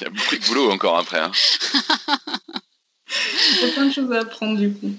Il 0.00 0.04
y 0.04 0.06
a 0.06 0.10
beaucoup 0.10 0.36
de 0.36 0.44
boulot 0.46 0.70
encore 0.72 0.98
après. 0.98 1.20
Hein. 1.20 1.30
Il 3.08 3.66
y 3.66 3.70
a 3.70 3.72
plein 3.74 3.86
de 3.86 3.92
choses 3.92 4.10
à 4.12 4.20
apprendre 4.20 4.58
du 4.58 4.72
coup. 4.72 4.92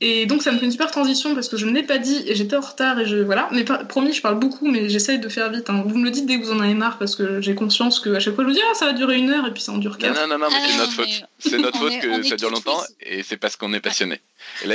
Et 0.00 0.26
donc 0.26 0.42
ça 0.42 0.52
me 0.52 0.58
fait 0.58 0.64
une 0.64 0.70
super 0.70 0.90
transition 0.92 1.34
parce 1.34 1.48
que 1.48 1.56
je 1.56 1.66
ne 1.66 1.72
l'ai 1.72 1.82
pas 1.82 1.98
dit 1.98 2.22
et 2.26 2.34
j'étais 2.36 2.54
en 2.54 2.60
retard 2.60 3.00
et 3.00 3.06
je 3.06 3.16
voilà. 3.16 3.48
Mais 3.50 3.64
pas- 3.64 3.84
promis, 3.84 4.12
je 4.12 4.20
parle 4.22 4.38
beaucoup, 4.38 4.68
mais 4.70 4.88
j'essaye 4.88 5.18
de 5.18 5.28
faire 5.28 5.50
vite. 5.50 5.68
hein. 5.70 5.82
Vous 5.86 5.98
me 5.98 6.04
le 6.04 6.10
dites 6.12 6.24
dès 6.26 6.38
que 6.38 6.44
vous 6.44 6.52
en 6.52 6.60
avez 6.60 6.74
marre 6.74 6.98
parce 6.98 7.16
que 7.16 7.40
j'ai 7.40 7.54
conscience 7.56 7.98
que 7.98 8.10
à 8.10 8.20
chaque 8.20 8.34
fois 8.36 8.44
je 8.44 8.48
vous 8.50 8.54
dis 8.54 8.60
ah 8.70 8.74
ça 8.74 8.86
va 8.86 8.92
durer 8.92 9.16
une 9.16 9.30
heure 9.30 9.44
et 9.46 9.52
puis 9.52 9.60
ça 9.62 9.72
en 9.72 9.78
dure 9.78 9.92
Non, 9.92 9.98
quatre. 9.98 10.14
non, 10.20 10.28
non, 10.28 10.38
non, 10.38 10.46
mais 10.50 10.56
Ah 10.56 10.66
c'est 10.68 10.72
non, 10.74 10.78
notre 10.78 10.92
faute. 10.92 11.06
mais 11.08 11.50
C'est 11.50 11.58
notre 11.58 11.78
faute 11.78 11.98
que 12.00 12.22
ça 12.22 12.36
dure 12.36 12.50
longtemps 12.50 12.80
et 13.00 13.22
c'est 13.24 13.36
parce 13.38 13.56
qu'on 13.56 13.72
est 13.72 13.80
passionné. 13.80 14.20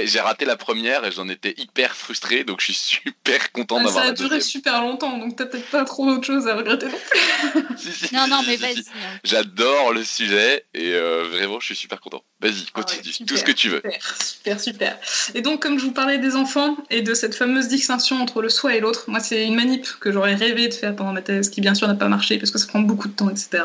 J'ai 0.05 0.19
raté 0.19 0.45
la 0.45 0.55
première 0.55 1.03
et 1.05 1.11
j'en 1.11 1.27
étais 1.29 1.53
hyper 1.57 1.95
frustré 1.95 2.43
donc 2.43 2.59
je 2.61 2.65
suis 2.65 2.73
super 2.73 3.51
content 3.51 3.77
Ah, 3.79 3.83
d'avoir 3.83 4.03
ça 4.03 4.09
a 4.09 4.11
la 4.11 4.13
duré 4.13 4.29
deuxième. 4.37 4.41
super 4.51 4.81
longtemps 4.81 5.17
donc 5.17 5.35
t'as 5.35 5.45
peut-être 5.45 5.69
pas 5.69 5.83
trop 5.85 6.05
d'autres 6.05 6.25
choses 6.25 6.47
à 6.47 6.55
regretter. 6.55 6.87
non 7.55 7.61
Si, 7.77 7.91
si, 7.91 8.15
Non, 8.15 8.23
si, 8.25 8.29
non, 8.29 8.41
si, 8.41 8.47
mais 8.49 8.55
si, 8.57 8.61
vas-y. 8.61 8.75
si. 8.83 8.89
hein. 8.89 9.19
J'adore 9.23 9.93
le 9.93 10.03
sujet 10.03 10.65
et 10.73 10.93
euh, 10.93 11.27
vraiment 11.31 11.59
je 11.59 11.67
suis 11.67 11.75
super 11.75 11.99
content. 12.01 12.23
Vas-y, 12.41 12.53
Ah 12.73 12.79
ouais, 12.79 12.83
continue, 12.83 13.11
super. 13.13 13.27
tout 13.33 13.37
ce 13.39 13.43
que 13.45 13.51
tu 13.51 13.69
veux. 13.69 13.81
Super, 13.83 14.17
super, 14.21 14.59
super. 14.59 14.97
Et 15.33 15.41
donc, 15.41 15.61
comme 15.61 15.79
je 15.79 15.85
vous 15.85 15.91
parlais 15.93 16.17
des 16.17 16.35
enfants 16.35 16.75
et 16.89 17.01
de 17.01 17.13
cette 17.13 17.35
fameuse 17.35 17.67
distinction 17.69 18.21
entre 18.21 18.41
le 18.41 18.49
soi 18.49 18.75
et 18.75 18.79
l'autre, 18.81 19.05
moi, 19.07 19.19
c'est 19.21 19.45
une 19.45 19.55
manip 19.55 19.87
que 20.01 20.11
j'aurais 20.11 20.35
rêvé 20.35 20.67
de 20.67 20.73
faire 20.73 20.93
pendant 20.95 21.13
ma 21.13 21.21
thèse, 21.21 21.49
qui 21.49 21.61
bien 21.61 21.73
sûr 21.73 21.87
n'a 21.87 21.95
pas 21.95 22.09
marché 22.09 22.37
parce 22.37 22.51
que 22.51 22.57
ça 22.57 22.67
prend 22.67 22.81
beaucoup 22.81 23.07
de 23.07 23.13
temps, 23.13 23.29
etc. 23.29 23.63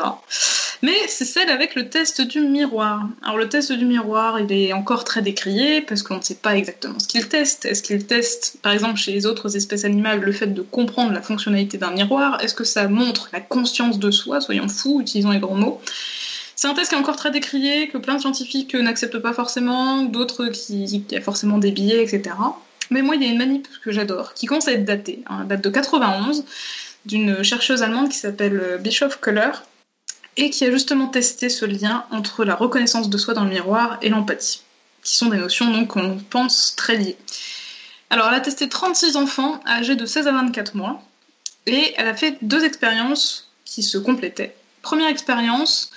Mais 0.81 0.95
c'est 1.07 1.25
celle 1.25 1.49
avec 1.49 1.75
le 1.75 1.89
test 1.89 2.21
du 2.21 2.39
miroir. 2.39 3.01
Alors, 3.23 3.37
le 3.37 3.49
test 3.49 3.73
du 3.73 3.83
miroir, 3.85 4.39
il 4.39 4.51
est 4.53 4.71
encore 4.71 5.03
très 5.03 5.21
décrié 5.21 5.81
parce 5.81 5.98
qu'on 6.03 6.17
ne 6.17 6.21
sait 6.21 6.35
pas 6.35 6.55
exactement 6.55 6.99
ce 6.99 7.07
qu'il 7.07 7.27
teste? 7.27 7.65
Est-ce 7.65 7.83
qu'il 7.83 8.05
teste, 8.05 8.57
par 8.61 8.71
exemple, 8.71 8.97
chez 8.97 9.11
les 9.11 9.25
autres 9.25 9.55
espèces 9.55 9.85
animales, 9.85 10.21
le 10.21 10.31
fait 10.31 10.47
de 10.47 10.61
comprendre 10.61 11.11
la 11.11 11.21
fonctionnalité 11.21 11.77
d'un 11.77 11.91
miroir? 11.91 12.41
Est-ce 12.41 12.53
que 12.53 12.63
ça 12.63 12.87
montre 12.87 13.29
la 13.33 13.41
conscience 13.41 13.99
de 13.99 14.11
soi? 14.11 14.41
Soyons 14.41 14.67
fous, 14.67 15.01
utilisons 15.01 15.31
les 15.31 15.39
grands 15.39 15.55
mots. 15.55 15.81
C'est 16.55 16.67
un 16.67 16.73
test 16.73 16.89
qui 16.89 16.95
est 16.95 16.99
encore 16.99 17.15
très 17.15 17.31
décrié, 17.31 17.87
que 17.87 17.97
plein 17.97 18.15
de 18.15 18.21
scientifiques 18.21 18.75
n'acceptent 18.75 19.19
pas 19.19 19.33
forcément, 19.33 20.03
d'autres 20.03 20.47
qui, 20.47 21.05
qui 21.07 21.15
a 21.15 21.21
forcément 21.21 21.57
des 21.57 21.71
billets, 21.71 22.03
etc. 22.03 22.35
Mais 22.89 23.01
moi, 23.01 23.15
il 23.15 23.23
y 23.23 23.25
a 23.25 23.29
une 23.29 23.37
manip 23.37 23.67
que 23.83 23.91
j'adore, 23.91 24.33
qui 24.33 24.45
commence 24.45 24.67
à 24.67 24.73
être 24.73 24.85
datée, 24.85 25.23
hein, 25.27 25.45
date 25.45 25.63
de 25.63 25.69
91, 25.69 26.43
d'une 27.05 27.43
chercheuse 27.43 27.81
allemande 27.81 28.09
qui 28.09 28.17
s'appelle 28.17 28.77
Bischoff 28.81 29.19
Köhler, 29.21 29.51
et 30.37 30.49
qui 30.49 30.65
a 30.65 30.71
justement 30.71 31.07
testé 31.07 31.49
ce 31.49 31.65
lien 31.65 32.05
entre 32.11 32.45
la 32.45 32.55
reconnaissance 32.55 33.09
de 33.09 33.17
soi 33.17 33.33
dans 33.33 33.43
le 33.43 33.49
miroir 33.49 33.97
et 34.01 34.09
l'empathie, 34.09 34.61
qui 35.03 35.15
sont 35.17 35.27
des 35.27 35.37
notions 35.37 35.85
qu'on 35.85 36.17
pense 36.17 36.75
très 36.75 36.97
liées. 36.97 37.17
Alors, 38.09 38.27
elle 38.29 38.35
a 38.35 38.39
testé 38.39 38.67
36 38.67 39.15
enfants 39.15 39.59
âgés 39.67 39.95
de 39.95 40.05
16 40.05 40.27
à 40.27 40.31
24 40.31 40.75
mois, 40.75 41.01
et 41.67 41.93
elle 41.97 42.07
a 42.07 42.15
fait 42.15 42.37
deux 42.41 42.63
expériences 42.65 43.51
qui 43.65 43.83
se 43.83 43.97
complétaient. 43.97 44.55
Première 44.81 45.09
expérience, 45.09 45.91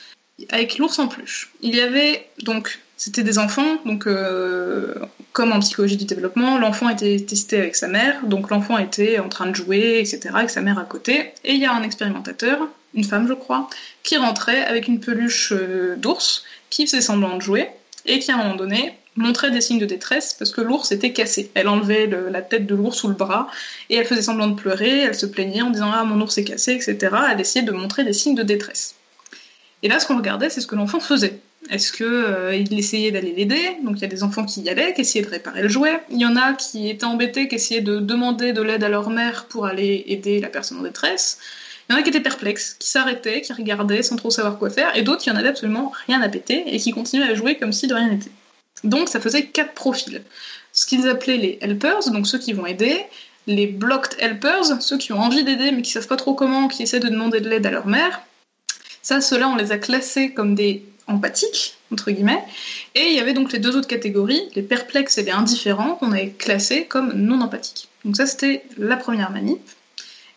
avec 0.50 0.78
l'ours 0.78 0.98
en 0.98 1.08
peluche. 1.08 1.52
Il 1.62 1.74
y 1.74 1.80
avait 1.80 2.28
donc, 2.42 2.80
c'était 2.96 3.22
des 3.22 3.38
enfants, 3.38 3.78
donc 3.86 4.06
euh, 4.06 4.94
comme 5.32 5.52
en 5.52 5.60
psychologie 5.60 5.96
du 5.96 6.04
développement, 6.04 6.58
l'enfant 6.58 6.88
était 6.88 7.18
testé 7.20 7.58
avec 7.58 7.76
sa 7.76 7.88
mère, 7.88 8.24
donc 8.26 8.50
l'enfant 8.50 8.78
était 8.78 9.18
en 9.18 9.28
train 9.28 9.46
de 9.46 9.54
jouer, 9.54 10.00
etc., 10.00 10.30
avec 10.34 10.50
sa 10.50 10.60
mère 10.60 10.78
à 10.78 10.84
côté, 10.84 11.32
et 11.44 11.54
il 11.54 11.60
y 11.60 11.64
a 11.64 11.72
un 11.72 11.82
expérimentateur, 11.82 12.68
une 12.94 13.04
femme 13.04 13.26
je 13.26 13.32
crois, 13.32 13.68
qui 14.02 14.16
rentrait 14.16 14.64
avec 14.64 14.88
une 14.88 15.00
peluche 15.00 15.52
euh, 15.52 15.94
d'ours, 15.96 16.44
qui 16.68 16.86
faisait 16.86 17.00
semblant 17.00 17.36
de 17.36 17.42
jouer, 17.42 17.68
et 18.06 18.18
qui 18.18 18.30
à 18.30 18.34
un 18.34 18.38
moment 18.38 18.56
donné 18.56 18.94
montrait 19.16 19.50
des 19.50 19.60
signes 19.60 19.78
de 19.78 19.84
détresse 19.86 20.34
parce 20.38 20.50
que 20.52 20.60
l'ours 20.62 20.90
était 20.90 21.12
cassé. 21.12 21.50
Elle 21.54 21.68
enlevait 21.68 22.06
le- 22.06 22.28
la 22.30 22.40
tête 22.40 22.66
de 22.66 22.74
l'ours 22.74 22.96
sous 22.96 23.08
le 23.08 23.14
bras 23.14 23.48
et 23.90 23.96
elle 23.96 24.06
faisait 24.06 24.22
semblant 24.22 24.46
de 24.48 24.54
pleurer, 24.54 25.00
elle 25.00 25.14
se 25.14 25.26
plaignait 25.26 25.62
en 25.62 25.70
disant 25.70 25.90
ah 25.92 26.04
mon 26.04 26.20
ours 26.20 26.36
est 26.38 26.44
cassé, 26.44 26.72
etc. 26.72 27.14
Elle 27.30 27.40
essayait 27.40 27.64
de 27.64 27.72
montrer 27.72 28.04
des 28.04 28.12
signes 28.14 28.34
de 28.34 28.42
détresse. 28.42 28.94
Et 29.82 29.88
là, 29.88 29.98
ce 29.98 30.06
qu'on 30.06 30.16
regardait, 30.16 30.48
c'est 30.48 30.60
ce 30.60 30.66
que 30.66 30.76
l'enfant 30.76 31.00
faisait. 31.00 31.40
Est-ce 31.70 31.92
que 31.92 32.04
euh, 32.04 32.64
essayait 32.70 33.10
d'aller 33.12 33.32
l'aider? 33.32 33.76
Donc 33.84 33.96
il 33.98 34.02
y 34.02 34.04
a 34.04 34.08
des 34.08 34.22
enfants 34.22 34.44
qui 34.44 34.62
y 34.62 34.68
allaient, 34.70 34.94
qui 34.94 35.02
essayaient 35.02 35.24
de 35.24 35.30
réparer 35.30 35.62
le 35.62 35.68
jouet. 35.68 36.00
Il 36.10 36.18
y 36.20 36.26
en 36.26 36.36
a 36.36 36.54
qui 36.54 36.88
étaient 36.88 37.04
embêtés, 37.04 37.48
qui 37.48 37.56
essayaient 37.56 37.82
de 37.82 37.98
demander 37.98 38.52
de 38.52 38.62
l'aide 38.62 38.82
à 38.82 38.88
leur 38.88 39.10
mère 39.10 39.46
pour 39.46 39.66
aller 39.66 40.04
aider 40.06 40.40
la 40.40 40.48
personne 40.48 40.78
en 40.78 40.82
détresse. 40.82 41.38
Il 41.88 41.92
y 41.92 41.96
en 41.96 41.98
a 41.98 42.02
qui 42.02 42.10
étaient 42.10 42.20
perplexes, 42.20 42.74
qui 42.78 42.88
s'arrêtaient, 42.88 43.40
qui 43.40 43.52
regardaient 43.52 44.02
sans 44.02 44.16
trop 44.16 44.30
savoir 44.30 44.59
quoi 44.59 44.70
faire, 44.70 44.96
et 44.96 45.02
d'autres 45.02 45.22
qui 45.22 45.30
en 45.30 45.36
avaient 45.36 45.48
absolument 45.48 45.92
rien 46.06 46.22
à 46.22 46.28
péter 46.28 46.64
et 46.66 46.78
qui 46.78 46.92
continuaient 46.92 47.30
à 47.30 47.34
jouer 47.34 47.56
comme 47.56 47.72
si 47.72 47.86
de 47.86 47.94
rien 47.94 48.09
n'était. 48.09 48.30
Donc 48.84 49.09
ça 49.09 49.20
faisait 49.20 49.46
quatre 49.46 49.74
profils. 49.74 50.22
Ce 50.72 50.86
qu'ils 50.86 51.09
appelaient 51.09 51.36
les 51.36 51.59
helpers, 51.60 52.10
donc 52.10 52.26
ceux 52.26 52.38
qui 52.38 52.52
vont 52.52 52.66
aider, 52.66 53.04
les 53.46 53.66
blocked 53.66 54.16
helpers, 54.20 54.80
ceux 54.80 54.98
qui 54.98 55.12
ont 55.12 55.20
envie 55.20 55.44
d'aider 55.44 55.72
mais 55.72 55.82
qui 55.82 55.90
savent 55.90 56.06
pas 56.06 56.16
trop 56.16 56.34
comment, 56.34 56.68
qui 56.68 56.82
essaient 56.82 57.00
de 57.00 57.09
demander 57.09 57.40
de 57.40 57.48
l'aide 57.48 57.66
à 57.66 57.70
leur 57.70 57.86
mère. 57.86 58.22
Ça, 59.02 59.20
ceux-là, 59.20 59.48
on 59.48 59.56
les 59.56 59.72
a 59.72 59.78
classés 59.78 60.32
comme 60.32 60.54
des 60.54 60.84
empathiques, 61.09 61.76
entre 61.92 62.10
guillemets. 62.10 62.42
Et 62.94 63.06
il 63.09 63.14
y 63.14 63.20
avait 63.20 63.32
donc 63.32 63.52
les 63.52 63.59
deux 63.59 63.76
autres 63.76 63.88
catégories, 63.88 64.42
les 64.54 64.62
perplexes 64.62 65.18
et 65.18 65.24
les 65.24 65.32
indifférents, 65.32 65.96
qu'on 65.96 66.12
avait 66.12 66.30
classés 66.30 66.84
comme 66.84 67.12
non 67.12 67.40
empathiques. 67.40 67.88
Donc 68.04 68.16
ça, 68.16 68.26
c'était 68.26 68.64
la 68.78 68.96
première 68.96 69.30
manip. 69.30 69.60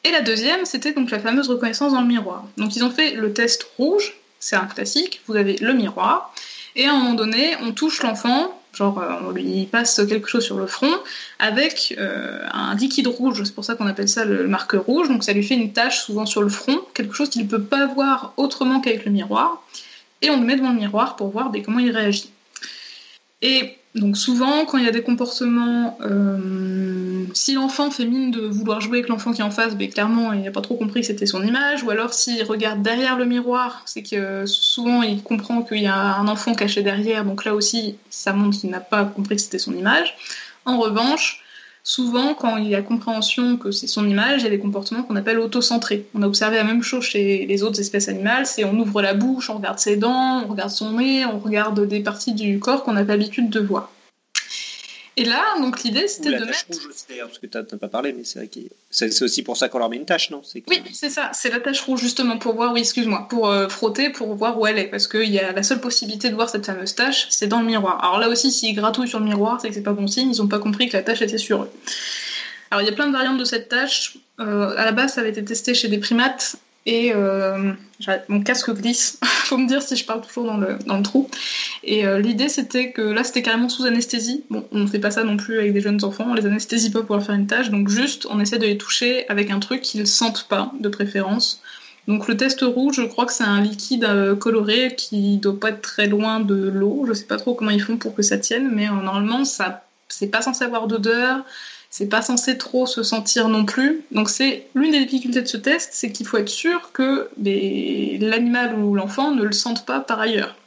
Et 0.05 0.11
la 0.11 0.21
deuxième, 0.21 0.65
c'était 0.65 0.93
donc 0.93 1.09
la 1.09 1.19
fameuse 1.19 1.49
reconnaissance 1.49 1.93
dans 1.93 2.01
le 2.01 2.07
miroir. 2.07 2.45
Donc 2.57 2.75
ils 2.75 2.83
ont 2.83 2.91
fait 2.91 3.15
le 3.15 3.33
test 3.33 3.67
rouge, 3.75 4.13
c'est 4.39 4.55
un 4.55 4.67
classique, 4.67 5.21
vous 5.25 5.35
avez 5.35 5.55
le 5.57 5.73
miroir, 5.73 6.31
et 6.75 6.85
à 6.85 6.91
un 6.91 6.99
moment 6.99 7.15
donné, 7.15 7.55
on 7.63 7.71
touche 7.71 8.03
l'enfant, 8.03 8.61
genre 8.71 8.99
euh, 8.99 9.27
on 9.27 9.31
lui 9.31 9.65
passe 9.65 9.99
quelque 10.07 10.27
chose 10.27 10.45
sur 10.45 10.57
le 10.57 10.67
front, 10.67 10.93
avec 11.39 11.95
euh, 11.97 12.45
un 12.53 12.75
liquide 12.75 13.07
rouge, 13.07 13.41
c'est 13.45 13.55
pour 13.55 13.65
ça 13.65 13.73
qu'on 13.73 13.87
appelle 13.87 14.07
ça 14.07 14.25
le 14.25 14.47
marqueur 14.47 14.83
rouge, 14.83 15.07
donc 15.07 15.23
ça 15.23 15.33
lui 15.33 15.43
fait 15.43 15.55
une 15.55 15.73
tache 15.73 16.03
souvent 16.03 16.27
sur 16.27 16.43
le 16.43 16.49
front, 16.49 16.79
quelque 16.93 17.15
chose 17.15 17.29
qu'il 17.29 17.41
ne 17.41 17.47
peut 17.47 17.63
pas 17.63 17.87
voir 17.87 18.33
autrement 18.37 18.81
qu'avec 18.81 19.05
le 19.05 19.11
miroir, 19.11 19.63
et 20.21 20.29
on 20.29 20.39
le 20.39 20.45
met 20.45 20.55
devant 20.55 20.71
le 20.71 20.79
miroir 20.79 21.15
pour 21.15 21.29
voir 21.29 21.51
comment 21.65 21.79
il 21.79 21.89
réagit. 21.89 22.29
Et 23.41 23.75
donc 23.95 24.17
souvent, 24.17 24.65
quand 24.65 24.77
il 24.77 24.83
y 24.83 24.89
a 24.89 24.91
des 24.91 25.03
comportements, 25.03 25.97
euh, 26.01 27.25
si 27.33 27.53
l'enfant 27.53 27.89
fait 27.89 28.05
mine 28.05 28.29
de 28.29 28.41
vouloir 28.41 28.81
jouer 28.81 28.97
avec 28.97 29.07
l'enfant 29.07 29.31
qui 29.31 29.39
est 29.39 29.43
en 29.43 29.51
face, 29.51 29.75
ben, 29.75 29.89
clairement 29.89 30.33
il 30.33 30.41
n'a 30.41 30.51
pas 30.51 30.59
trop 30.59 30.75
compris 30.75 30.99
que 30.99 31.07
c'était 31.07 31.25
son 31.25 31.41
image, 31.41 31.83
ou 31.83 31.89
alors 31.91 32.13
s'il 32.13 32.43
regarde 32.43 32.81
derrière 32.81 33.17
le 33.17 33.23
miroir, 33.23 33.83
c'est 33.85 34.03
que 34.03 34.45
souvent 34.45 35.01
il 35.01 35.23
comprend 35.23 35.61
qu'il 35.61 35.81
y 35.81 35.87
a 35.87 36.17
un 36.17 36.27
enfant 36.27 36.53
caché 36.53 36.83
derrière, 36.83 37.23
donc 37.23 37.45
là 37.45 37.55
aussi 37.55 37.95
ça 38.09 38.33
montre 38.33 38.59
qu'il 38.59 38.69
n'a 38.69 38.81
pas 38.81 39.05
compris 39.05 39.37
que 39.37 39.41
c'était 39.41 39.59
son 39.59 39.73
image. 39.73 40.13
En 40.65 40.77
revanche, 40.77 41.44
souvent 41.85 42.33
quand 42.33 42.57
il 42.57 42.67
y 42.67 42.75
a 42.75 42.81
compréhension 42.81 43.57
que 43.57 43.71
c'est 43.71 43.87
son 43.87 44.09
image, 44.09 44.41
il 44.41 44.45
y 44.45 44.47
a 44.47 44.49
des 44.49 44.59
comportements 44.59 45.03
qu'on 45.03 45.15
appelle 45.15 45.39
autocentrés. 45.39 46.07
On 46.15 46.23
a 46.23 46.27
observé 46.27 46.57
la 46.57 46.65
même 46.65 46.83
chose 46.83 47.03
chez 47.03 47.45
les 47.45 47.63
autres 47.63 47.79
espèces 47.79 48.09
animales, 48.09 48.47
c'est 48.47 48.65
on 48.65 48.77
ouvre 48.77 49.01
la 49.01 49.13
bouche, 49.13 49.49
on 49.49 49.57
regarde 49.57 49.79
ses 49.79 49.95
dents, 49.95 50.43
on 50.43 50.47
regarde 50.47 50.71
son 50.71 50.93
nez, 50.93 51.25
on 51.25 51.39
regarde 51.39 51.87
des 51.87 52.01
parties 52.01 52.33
du 52.33 52.59
corps 52.59 52.83
qu'on 52.83 52.93
n'a 52.93 53.05
pas 53.05 53.13
l'habitude 53.13 53.49
de 53.49 53.59
voir. 53.59 53.91
Et 55.17 55.23
là, 55.23 55.43
donc 55.61 55.83
l'idée, 55.83 56.09
c'était 56.09 56.29
la 56.29 56.39
de 56.39 56.45
tache 56.45 56.67
mettre... 56.67 56.81
rouge 56.81 56.89
aussi, 56.89 57.05
d'ailleurs, 57.07 57.27
parce 57.27 57.39
que 57.39 57.45
t'as 57.45 57.63
t'as 57.63 57.77
pas 57.77 57.87
parlé, 57.87 58.11
mais 58.11 58.25
c'est 58.25 58.39
vrai 58.39 58.47
que 58.49 58.59
c'est 58.89 59.21
aussi 59.21 59.43
pour 59.43 59.55
ça 59.55 59.69
qu'on 59.69 59.79
leur 59.79 59.89
met 59.89 59.95
une 59.95 60.05
tache, 60.05 60.29
non? 60.29 60.41
Oui, 60.67 60.81
c'est 60.91 61.09
ça, 61.09 61.31
c'est 61.33 61.49
la 61.49 61.61
tache 61.61 61.79
rouge 61.81 62.01
justement 62.01 62.37
pour 62.37 62.55
voir, 62.55 62.73
oui, 62.73 62.81
excuse-moi, 62.81 63.27
pour 63.29 63.47
euh, 63.47 63.69
frotter, 63.69 64.09
pour 64.09 64.35
voir 64.35 64.59
où 64.59 64.67
elle 64.67 64.77
est, 64.77 64.87
parce 64.87 65.07
qu'il 65.07 65.31
y 65.31 65.39
a 65.39 65.53
la 65.53 65.63
seule 65.63 65.79
possibilité 65.79 66.29
de 66.29 66.35
voir 66.35 66.49
cette 66.49 66.65
fameuse 66.65 66.95
tache, 66.95 67.27
c'est 67.29 67.47
dans 67.47 67.61
le 67.61 67.65
miroir. 67.65 68.03
Alors 68.03 68.19
là 68.19 68.27
aussi, 68.27 68.51
s'ils 68.51 68.75
gratouillent 68.75 69.07
sur 69.07 69.19
le 69.19 69.25
miroir, 69.25 69.61
c'est 69.61 69.69
que 69.69 69.73
c'est 69.73 69.83
pas 69.83 69.93
bon 69.93 70.07
signe, 70.07 70.29
ils 70.31 70.41
ont 70.41 70.47
pas 70.47 70.59
compris 70.59 70.89
que 70.89 70.97
la 70.97 71.03
tache 71.03 71.21
était 71.21 71.37
sur 71.37 71.63
eux. 71.63 71.71
Alors 72.71 72.81
il 72.81 72.85
y 72.85 72.91
a 72.91 72.93
plein 72.93 73.07
de 73.07 73.13
variantes 73.13 73.37
de 73.37 73.45
cette 73.45 73.69
tache. 73.69 74.17
Euh, 74.41 74.75
à 74.75 74.83
la 74.83 74.91
base, 74.91 75.13
ça 75.13 75.21
avait 75.21 75.29
été 75.29 75.45
testé 75.45 75.73
chez 75.73 75.87
des 75.87 75.97
primates 75.97 76.57
et 76.85 77.11
euh, 77.13 77.73
mon 78.27 78.41
casque 78.41 78.71
glisse. 78.71 79.19
Faut 79.23 79.57
me 79.57 79.67
dire 79.67 79.81
si 79.81 79.95
je 79.95 80.05
parle 80.05 80.21
toujours 80.21 80.45
dans 80.45 80.57
le, 80.57 80.77
dans 80.85 80.97
le 80.97 81.03
trou. 81.03 81.29
Et 81.83 82.05
euh, 82.05 82.19
l'idée, 82.19 82.49
c'était 82.49 82.91
que 82.91 83.01
là, 83.01 83.23
c'était 83.23 83.41
carrément 83.41 83.69
sous 83.69 83.85
anesthésie. 83.85 84.43
Bon, 84.49 84.65
on 84.71 84.79
ne 84.79 84.87
fait 84.87 84.99
pas 84.99 85.11
ça 85.11 85.23
non 85.23 85.37
plus 85.37 85.59
avec 85.59 85.73
des 85.73 85.81
jeunes 85.81 86.03
enfants, 86.03 86.25
on 86.29 86.33
les 86.33 86.45
anesthésie 86.45 86.91
pas 86.91 87.03
pour 87.03 87.15
leur 87.15 87.25
faire 87.25 87.35
une 87.35 87.47
tâche, 87.47 87.69
donc 87.69 87.89
juste, 87.89 88.27
on 88.29 88.39
essaie 88.39 88.57
de 88.57 88.65
les 88.65 88.77
toucher 88.77 89.27
avec 89.29 89.51
un 89.51 89.59
truc 89.59 89.81
qu'ils 89.81 90.07
sentent 90.07 90.47
pas, 90.47 90.71
de 90.79 90.89
préférence. 90.89 91.61
Donc 92.07 92.27
le 92.27 92.37
test 92.37 92.61
rouge, 92.61 92.95
je 92.97 93.01
crois 93.03 93.25
que 93.25 93.33
c'est 93.33 93.43
un 93.43 93.61
liquide 93.61 94.03
euh, 94.03 94.35
coloré 94.35 94.93
qui 94.95 95.37
doit 95.37 95.59
pas 95.59 95.69
être 95.69 95.81
très 95.81 96.07
loin 96.07 96.39
de 96.39 96.55
l'eau. 96.55 97.05
Je 97.07 97.13
sais 97.13 97.25
pas 97.25 97.37
trop 97.37 97.55
comment 97.55 97.71
ils 97.71 97.81
font 97.81 97.97
pour 97.97 98.13
que 98.13 98.21
ça 98.21 98.37
tienne, 98.37 98.69
mais 98.71 98.87
euh, 98.87 99.01
normalement, 99.01 99.43
ça, 99.43 99.85
c'est 100.07 100.27
pas 100.27 100.41
censé 100.41 100.63
avoir 100.63 100.87
d'odeur. 100.87 101.43
C'est 101.97 102.07
pas 102.07 102.21
censé 102.21 102.57
trop 102.57 102.85
se 102.85 103.03
sentir 103.03 103.47
non 103.47 103.63
plus. 103.63 104.01
Donc 104.11 104.29
c'est 104.29 104.67
l'une 104.75 104.91
des 104.91 105.05
difficultés 105.05 105.41
de 105.41 105.47
ce 105.47 105.55
test, 105.55 105.91
c'est 105.93 106.11
qu'il 106.11 106.27
faut 106.27 106.35
être 106.35 106.49
sûr 106.49 106.91
que 106.91 107.29
l'animal 107.37 108.77
ou 108.77 108.95
l'enfant 108.95 109.31
ne 109.31 109.43
le 109.43 109.53
sentent 109.53 109.85
pas 109.85 110.01
par 110.01 110.19
ailleurs. 110.19 110.57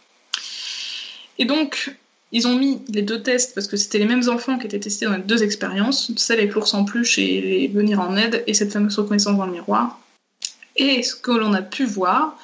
Et 1.37 1.45
donc, 1.45 1.95
ils 2.33 2.49
ont 2.49 2.57
mis 2.57 2.81
les 2.89 3.03
deux 3.03 3.23
tests 3.23 3.55
parce 3.55 3.67
que 3.67 3.77
c'était 3.77 3.99
les 3.99 4.07
mêmes 4.07 4.27
enfants 4.31 4.57
qui 4.59 4.65
étaient 4.69 4.81
testés 4.81 5.05
dans 5.05 5.17
les 5.17 5.23
deux 5.23 5.43
expériences, 5.43 6.11
celle 6.17 6.39
avec 6.39 6.55
l'ours 6.55 6.73
en 6.73 6.87
peluche 6.87 7.19
et 7.19 7.43
les 7.43 7.69
venir 7.69 8.01
en 8.01 8.17
aide, 8.17 8.43
et 8.47 8.55
cette 8.55 8.73
fameuse 8.73 8.99
reconnaissance 8.99 9.37
dans 9.37 9.45
le 9.45 9.53
miroir. 9.53 10.01
Et 10.77 11.03
ce 11.03 11.15
que 11.15 11.33
l'on 11.33 11.53
a 11.53 11.61
pu 11.61 11.85
voir, 11.85 12.39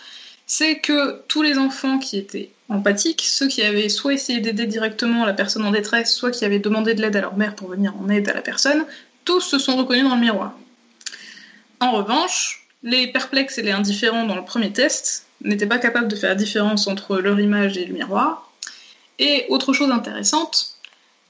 c'est 0.47 0.81
que 0.81 1.23
tous 1.27 1.41
les 1.41 1.57
enfants 1.57 1.99
qui 1.99 2.19
étaient 2.19 2.51
empathiques, 2.69 3.23
ceux 3.23 3.49
qui 3.49 3.63
avaient 3.63 3.89
soit 3.89 4.15
essayé 4.15 4.41
d'aider 4.41 4.67
directement 4.67 5.25
la 5.25 5.35
personne 5.35 5.65
en 5.65 5.71
détresse, 5.71 6.15
soit 6.15 6.31
qui 6.31 6.45
avaient 6.45 6.59
demandé 6.59 6.95
de 6.95 7.03
l'aide 7.03 7.17
à 7.17 7.21
leur 7.21 7.37
mère 7.37 7.55
pour 7.55 7.69
venir 7.69 7.95
en 8.01 8.09
aide 8.09 8.29
à 8.29 8.35
la 8.35 8.43
personne, 8.43 8.85
tous 9.25 9.41
se 9.41 9.59
sont 9.59 9.77
reconnus 9.77 10.05
dans 10.05 10.15
le 10.15 10.21
miroir. 10.21 10.55
En 11.81 11.93
revanche, 11.93 12.67
les 12.83 13.07
perplexes 13.09 13.59
et 13.59 13.63
les 13.63 13.73
indifférents 13.73 14.27
dans 14.27 14.37
le 14.37 14.45
premier 14.45 14.73
test 14.73 15.27
n'étaient 15.43 15.67
pas 15.67 15.79
capables 15.79 16.09
de 16.09 16.17
faire 16.17 16.31
la 16.31 16.35
différence 16.35 16.87
entre 16.87 17.19
leur 17.19 17.39
image 17.41 17.77
et 17.77 17.85
le 17.85 17.93
miroir. 17.93 18.51
Et 19.19 19.47
autre 19.49 19.73
chose 19.73 19.91
intéressante, 19.91 20.77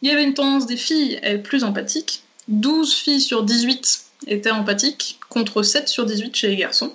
il 0.03 0.09
y 0.09 0.13
avait 0.13 0.25
une 0.25 0.35
tendance 0.35 0.67
des 0.67 0.77
filles 0.77 1.19
à 1.23 1.31
être 1.31 1.43
plus 1.43 1.65
empathiques. 1.65 2.23
12 2.49 2.95
filles 2.95 3.21
sur 3.21 3.43
18 3.43 4.05
étaient 4.27 4.51
empathiques, 4.51 5.19
contre 5.29 5.63
7 5.63 5.89
sur 5.89 6.07
18 6.07 6.37
chez 6.37 6.49
les 6.49 6.57
garçons. 6.57 6.95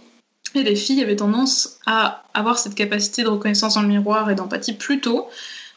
Et 0.56 0.64
les 0.64 0.76
filles 0.76 1.04
avaient 1.04 1.16
tendance 1.16 1.78
à 1.86 2.24
avoir 2.34 2.58
cette 2.58 2.76
capacité 2.76 3.24
de 3.24 3.28
reconnaissance 3.28 3.76
dans 3.76 3.82
le 3.82 3.88
miroir 3.88 4.30
et 4.30 4.36
d'empathie 4.36 4.74
plus 4.74 5.00
tôt, 5.00 5.30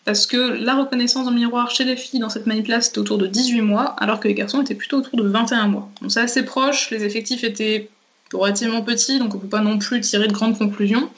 parce 0.04 0.26
que 0.26 0.36
la 0.36 0.74
reconnaissance 0.74 1.24
dans 1.24 1.30
le 1.30 1.36
miroir 1.36 1.70
chez 1.70 1.84
les 1.84 1.96
filles 1.96 2.20
dans 2.20 2.30
cette 2.30 2.46
manip-là, 2.46 2.80
c'était 2.80 2.98
autour 2.98 3.18
de 3.18 3.26
18 3.26 3.60
mois, 3.60 3.94
alors 3.98 4.18
que 4.18 4.28
les 4.28 4.34
garçons 4.34 4.62
étaient 4.62 4.74
plutôt 4.74 4.98
autour 4.98 5.18
de 5.18 5.28
21 5.28 5.68
mois. 5.68 5.88
Donc 6.00 6.10
c'est 6.10 6.20
assez 6.20 6.44
proche, 6.44 6.90
les 6.90 7.04
effectifs 7.04 7.44
étaient 7.44 7.90
relativement 8.32 8.82
petits, 8.82 9.18
donc 9.18 9.34
on 9.34 9.38
peut 9.38 9.48
pas 9.48 9.60
non 9.60 9.78
plus 9.78 10.00
tirer 10.00 10.26
de 10.26 10.32
grandes 10.32 10.58
conclusions. 10.58 11.10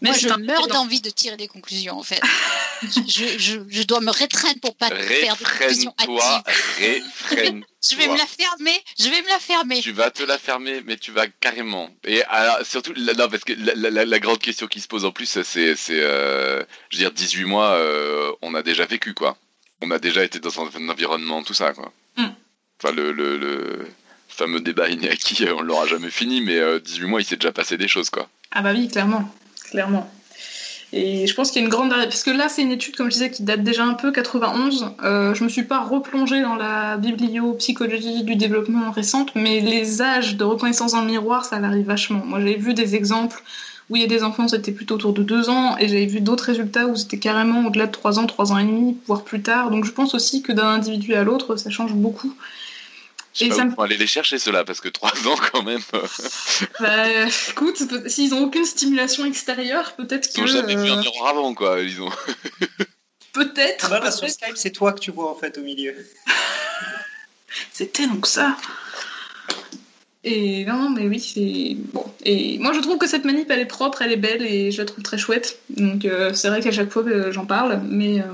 Mais 0.00 0.10
Moi, 0.10 0.18
je 0.18 0.28
meurs 0.28 0.66
d'envie 0.66 1.00
de 1.00 1.10
tirer 1.10 1.36
des 1.36 1.46
conclusions, 1.46 1.98
en 1.98 2.02
fait. 2.02 2.20
je, 3.08 3.38
je, 3.38 3.58
je 3.68 3.82
dois 3.84 4.00
me 4.00 4.10
restreindre 4.10 4.60
pour 4.60 4.76
pas 4.76 4.88
faire 4.90 5.36
réfrène. 6.78 7.64
Je 7.84 7.96
vais 7.96 8.06
me 8.06 8.16
la 8.16 8.26
fermer, 8.26 8.80
je 8.96 9.08
vais 9.08 9.22
me 9.22 9.28
la 9.28 9.40
fermer. 9.40 9.80
Tu 9.80 9.90
vas 9.90 10.12
te 10.12 10.22
la 10.22 10.38
fermer, 10.38 10.82
mais 10.86 10.96
tu 10.96 11.10
vas 11.10 11.26
carrément. 11.26 11.90
Et 12.04 12.22
alors, 12.26 12.64
surtout, 12.64 12.92
la- 12.94 13.12
non, 13.14 13.28
parce 13.28 13.42
que 13.42 13.54
la, 13.54 13.90
la- 13.90 14.04
la 14.04 14.18
grande 14.20 14.38
question 14.38 14.68
qui 14.68 14.80
se 14.80 14.86
pose 14.86 15.04
en 15.04 15.10
plus, 15.10 15.26
c'est, 15.42 15.74
c'est 15.74 15.98
euh, 16.00 16.62
je 16.90 16.96
veux 16.96 17.02
dire, 17.02 17.10
18 17.10 17.44
mois, 17.44 17.72
euh, 17.72 18.30
on 18.40 18.54
a 18.54 18.62
déjà 18.62 18.86
vécu, 18.86 19.14
quoi. 19.14 19.36
On 19.80 19.90
a 19.90 19.98
déjà 19.98 20.22
été 20.22 20.38
dans 20.38 20.60
un, 20.60 20.88
environnement, 20.90 21.42
tout 21.42 21.54
ça, 21.54 21.72
quoi. 21.72 21.92
Mm. 22.16 22.26
Enfin, 22.80 22.94
le, 22.94 23.10
le, 23.10 23.36
le 23.36 23.88
fameux 24.28 24.60
débat 24.60 24.88
Iñaki, 24.88 25.44
on 25.50 25.62
l'aura 25.62 25.86
jamais 25.88 26.10
fini, 26.10 26.40
mais 26.40 26.58
euh, 26.58 26.78
18 26.78 27.06
mois, 27.06 27.20
il 27.20 27.24
s'est 27.24 27.34
déjà 27.36 27.50
passé 27.50 27.76
des 27.76 27.88
choses, 27.88 28.10
quoi. 28.10 28.28
Ah 28.52 28.62
bah 28.62 28.70
oui, 28.72 28.86
clairement, 28.86 29.28
clairement. 29.70 30.08
Et 30.92 31.26
je 31.26 31.34
pense 31.34 31.50
qu'il 31.50 31.60
y 31.60 31.64
a 31.64 31.66
une 31.66 31.70
grande. 31.70 31.90
Parce 31.90 32.22
que 32.22 32.30
là, 32.30 32.48
c'est 32.48 32.62
une 32.62 32.70
étude, 32.70 32.96
comme 32.96 33.06
je 33.06 33.14
disais, 33.14 33.30
qui 33.30 33.42
date 33.42 33.62
déjà 33.62 33.84
un 33.84 33.94
peu, 33.94 34.12
91. 34.12 34.90
Euh, 35.02 35.34
je 35.34 35.42
me 35.42 35.48
suis 35.48 35.62
pas 35.62 35.80
replongée 35.80 36.42
dans 36.42 36.54
la 36.54 36.98
bibliopsychologie 36.98 38.24
du 38.24 38.36
développement 38.36 38.90
récente, 38.90 39.34
mais 39.34 39.60
les 39.60 40.02
âges 40.02 40.36
de 40.36 40.44
reconnaissance 40.44 40.92
dans 40.92 41.00
le 41.00 41.06
miroir, 41.06 41.46
ça 41.46 41.58
varie 41.58 41.82
vachement. 41.82 42.22
Moi, 42.26 42.40
j'ai 42.40 42.56
vu 42.56 42.74
des 42.74 42.94
exemples 42.94 43.42
où 43.88 43.96
il 43.96 44.02
y 44.02 44.04
a 44.04 44.08
des 44.08 44.22
enfants, 44.22 44.48
c'était 44.48 44.72
plutôt 44.72 44.94
autour 44.94 45.12
de 45.12 45.22
2 45.22 45.50
ans, 45.50 45.76
et 45.78 45.88
j'avais 45.88 46.06
vu 46.06 46.20
d'autres 46.20 46.44
résultats 46.44 46.86
où 46.86 46.96
c'était 46.96 47.18
carrément 47.18 47.66
au-delà 47.66 47.86
de 47.86 47.92
3 47.92 48.18
ans, 48.18 48.26
3 48.26 48.52
ans 48.52 48.58
et 48.58 48.64
demi, 48.64 48.96
voire 49.06 49.22
plus 49.22 49.42
tard. 49.42 49.70
Donc 49.70 49.84
je 49.84 49.92
pense 49.92 50.14
aussi 50.14 50.42
que 50.42 50.52
d'un 50.52 50.68
individu 50.68 51.14
à 51.14 51.24
l'autre, 51.24 51.56
ça 51.56 51.70
change 51.70 51.94
beaucoup. 51.94 52.32
Je 53.34 53.38
sais 53.38 53.44
Et 53.46 53.48
pas 53.48 53.54
ça 53.56 53.62
où 53.62 53.70
me- 53.70 53.74
faut 53.74 53.82
aller 53.82 53.96
les 53.96 54.06
chercher, 54.06 54.38
ceux-là, 54.38 54.64
parce 54.64 54.80
que 54.80 54.88
3 54.88 55.10
ans, 55.26 55.36
quand 55.52 55.62
même, 55.62 55.80
Bah, 56.80 57.26
écoute, 57.50 57.88
peut- 57.88 58.08
s'ils 58.08 58.34
ont 58.34 58.44
aucune 58.44 58.64
stimulation 58.66 59.24
extérieure, 59.24 59.94
peut-être 59.96 60.28
ils 60.34 60.36
que. 60.36 60.42
ont 60.42 60.46
jamais 60.46 60.74
vu 60.76 60.90
un 60.90 60.98
euh, 60.98 61.00
miroir 61.00 61.28
avant, 61.30 61.54
quoi, 61.54 61.82
disons. 61.82 62.10
Peut-être. 63.32 63.86
Ah 63.86 63.88
bah 63.88 64.00
là, 64.00 64.10
sur. 64.10 64.28
Skype, 64.28 64.56
c'est 64.56 64.70
toi 64.72 64.92
que 64.92 65.00
tu 65.00 65.10
vois 65.10 65.30
en 65.30 65.34
fait 65.34 65.56
au 65.56 65.62
milieu. 65.62 65.94
C'était 67.72 68.06
donc 68.06 68.26
ça. 68.26 68.56
Et 70.24 70.64
non, 70.66 70.88
mais 70.90 71.06
oui, 71.08 71.18
c'est 71.18 71.74
bon. 71.92 72.04
Et 72.24 72.58
moi, 72.58 72.72
je 72.72 72.78
trouve 72.80 72.96
que 72.98 73.08
cette 73.08 73.24
manip, 73.24 73.50
elle 73.50 73.58
est 73.58 73.66
propre, 73.66 74.02
elle 74.02 74.12
est 74.12 74.16
belle, 74.16 74.42
et 74.42 74.70
je 74.70 74.78
la 74.78 74.84
trouve 74.84 75.02
très 75.02 75.18
chouette. 75.18 75.58
Donc, 75.70 76.04
euh, 76.04 76.32
c'est 76.32 76.48
vrai 76.48 76.60
qu'à 76.60 76.70
chaque 76.70 76.90
fois 76.92 77.02
que 77.02 77.32
j'en 77.32 77.44
parle, 77.44 77.80
mais 77.88 78.20
euh, 78.20 78.24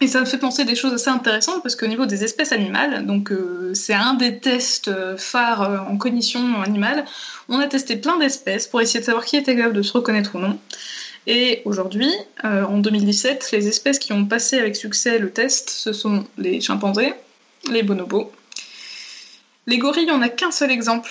et 0.00 0.06
ça 0.06 0.20
me 0.20 0.26
fait 0.26 0.38
penser 0.38 0.64
des 0.64 0.76
choses 0.76 0.92
assez 0.92 1.10
intéressantes 1.10 1.60
parce 1.62 1.74
qu'au 1.74 1.88
niveau 1.88 2.06
des 2.06 2.22
espèces 2.22 2.52
animales, 2.52 3.04
donc 3.04 3.32
euh, 3.32 3.72
c'est 3.74 3.94
un 3.94 4.14
des 4.14 4.38
tests 4.38 4.86
euh, 4.86 5.16
phares 5.16 5.62
euh, 5.62 5.78
en 5.78 5.96
cognition 5.96 6.62
animale. 6.62 7.04
On 7.48 7.58
a 7.58 7.66
testé 7.66 7.96
plein 7.96 8.16
d'espèces 8.16 8.68
pour 8.68 8.80
essayer 8.80 9.00
de 9.00 9.04
savoir 9.04 9.24
qui 9.24 9.36
était 9.36 9.56
capable 9.56 9.74
de 9.74 9.82
se 9.82 9.92
reconnaître 9.92 10.36
ou 10.36 10.38
non. 10.38 10.58
Et 11.26 11.62
aujourd'hui, 11.66 12.10
en 12.42 12.78
2017, 12.78 13.50
les 13.52 13.68
espèces 13.68 13.98
qui 13.98 14.14
ont 14.14 14.24
passé 14.24 14.58
avec 14.58 14.76
succès 14.76 15.18
le 15.18 15.30
test, 15.30 15.68
ce 15.68 15.92
sont 15.92 16.24
les 16.38 16.62
chimpanzés, 16.62 17.12
les 17.70 17.82
bonobos. 17.82 18.32
Les 19.66 19.76
gorilles, 19.76 20.10
on 20.10 20.18
n'a 20.18 20.30
qu'un 20.30 20.50
seul 20.50 20.70
exemple. 20.70 21.10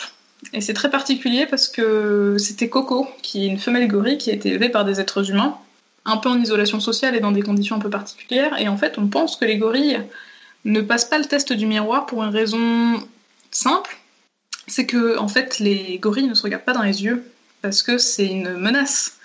Et 0.53 0.61
c'est 0.61 0.73
très 0.73 0.89
particulier 0.89 1.45
parce 1.45 1.67
que 1.67 2.37
c'était 2.39 2.67
Coco, 2.67 3.07
qui 3.21 3.45
est 3.45 3.47
une 3.47 3.59
femelle 3.59 3.87
gorille 3.87 4.17
qui 4.17 4.31
a 4.31 4.33
été 4.33 4.49
élevée 4.49 4.69
par 4.69 4.85
des 4.85 4.99
êtres 4.99 5.29
humains, 5.29 5.59
un 6.07 6.17
peu 6.17 6.29
en 6.29 6.41
isolation 6.41 6.79
sociale 6.79 7.15
et 7.15 7.19
dans 7.19 7.31
des 7.31 7.43
conditions 7.43 7.75
un 7.75 7.79
peu 7.79 7.89
particulières. 7.89 8.59
Et 8.59 8.67
en 8.67 8.77
fait, 8.77 8.97
on 8.97 9.07
pense 9.07 9.35
que 9.35 9.45
les 9.45 9.57
gorilles 9.57 10.01
ne 10.65 10.81
passent 10.81 11.05
pas 11.05 11.19
le 11.19 11.25
test 11.25 11.53
du 11.53 11.67
miroir 11.67 12.05
pour 12.07 12.23
une 12.23 12.33
raison 12.33 12.99
simple. 13.51 13.97
C'est 14.67 14.85
que, 14.85 15.17
en 15.17 15.27
fait, 15.27 15.59
les 15.59 15.99
gorilles 15.99 16.27
ne 16.27 16.33
se 16.33 16.43
regardent 16.43 16.65
pas 16.65 16.73
dans 16.73 16.83
les 16.83 17.03
yeux 17.03 17.23
parce 17.61 17.83
que 17.83 17.97
c'est 17.97 18.25
une 18.25 18.57
menace. 18.57 19.17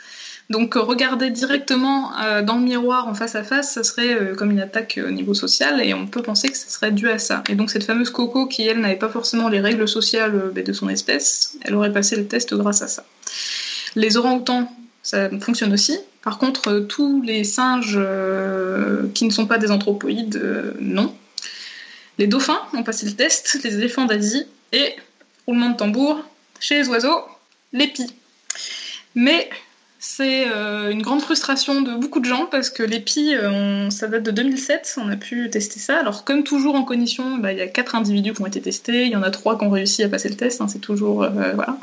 Donc 0.50 0.74
regarder 0.74 1.30
directement 1.30 2.12
euh, 2.20 2.42
dans 2.42 2.56
le 2.56 2.62
miroir 2.62 3.08
en 3.08 3.14
face 3.14 3.36
à 3.36 3.42
face, 3.42 3.72
ça 3.72 3.84
serait 3.84 4.14
euh, 4.14 4.34
comme 4.34 4.50
une 4.50 4.60
attaque 4.60 4.98
euh, 4.98 5.08
au 5.08 5.10
niveau 5.10 5.32
social 5.32 5.80
et 5.80 5.94
on 5.94 6.06
peut 6.06 6.20
penser 6.20 6.50
que 6.50 6.56
ça 6.56 6.68
serait 6.68 6.92
dû 6.92 7.08
à 7.08 7.18
ça. 7.18 7.42
Et 7.48 7.54
donc 7.54 7.70
cette 7.70 7.84
fameuse 7.84 8.10
Coco 8.10 8.46
qui 8.46 8.66
elle 8.66 8.80
n'avait 8.80 8.96
pas 8.96 9.08
forcément 9.08 9.48
les 9.48 9.60
règles 9.60 9.88
sociales 9.88 10.50
ben, 10.52 10.62
de 10.62 10.72
son 10.74 10.90
espèce, 10.90 11.56
elle 11.62 11.74
aurait 11.74 11.92
passé 11.92 12.16
le 12.16 12.26
test 12.26 12.52
grâce 12.54 12.82
à 12.82 12.88
ça. 12.88 13.04
Les 13.94 14.16
orang-outans, 14.16 14.70
ça 15.02 15.30
fonctionne 15.40 15.72
aussi. 15.72 15.98
Par 16.22 16.38
contre, 16.38 16.68
euh, 16.68 16.80
tous 16.80 17.20
les 17.22 17.44
singes 17.44 17.96
euh, 17.96 19.08
qui 19.12 19.24
ne 19.24 19.30
sont 19.30 19.46
pas 19.46 19.58
des 19.58 19.70
anthropoïdes, 19.70 20.36
euh, 20.36 20.72
non. 20.80 21.14
Les 22.18 22.28
dauphins 22.28 22.60
ont 22.74 22.84
passé 22.84 23.06
le 23.06 23.12
test, 23.12 23.58
les 23.64 23.74
éléphants 23.74 24.04
d'Asie 24.04 24.46
et, 24.72 24.94
roulement 25.46 25.70
de 25.70 25.76
tambour, 25.76 26.22
chez 26.60 26.76
les 26.76 26.88
oiseaux, 26.88 27.20
les. 27.72 27.92
Mais 29.14 29.50
c'est 29.98 30.44
une 30.44 31.02
grande 31.02 31.22
frustration 31.22 31.80
de 31.80 31.94
beaucoup 31.94 32.20
de 32.20 32.24
gens 32.24 32.46
parce 32.46 32.70
que 32.70 32.82
les 32.82 33.02
ça 33.90 34.08
date 34.08 34.22
de 34.22 34.30
2007, 34.30 34.98
on 34.98 35.08
a 35.08 35.16
pu 35.16 35.48
tester 35.50 35.80
ça. 35.80 35.98
Alors 35.98 36.24
comme 36.24 36.44
toujours 36.44 36.74
en 36.74 36.84
cognition, 36.84 37.38
bah, 37.38 37.52
il 37.52 37.58
y 37.58 37.62
a 37.62 37.66
quatre 37.66 37.94
individus 37.94 38.34
qui 38.34 38.42
ont 38.42 38.46
été 38.46 38.60
testés, 38.60 39.04
il 39.04 39.10
y 39.10 39.16
en 39.16 39.22
a 39.22 39.30
trois 39.30 39.58
qui 39.58 39.64
ont 39.64 39.70
réussi 39.70 40.02
à 40.02 40.08
passer 40.08 40.28
le 40.28 40.36
test, 40.36 40.60
hein, 40.60 40.68
c'est 40.68 40.80
toujours... 40.80 41.26
voilà. 41.30 41.78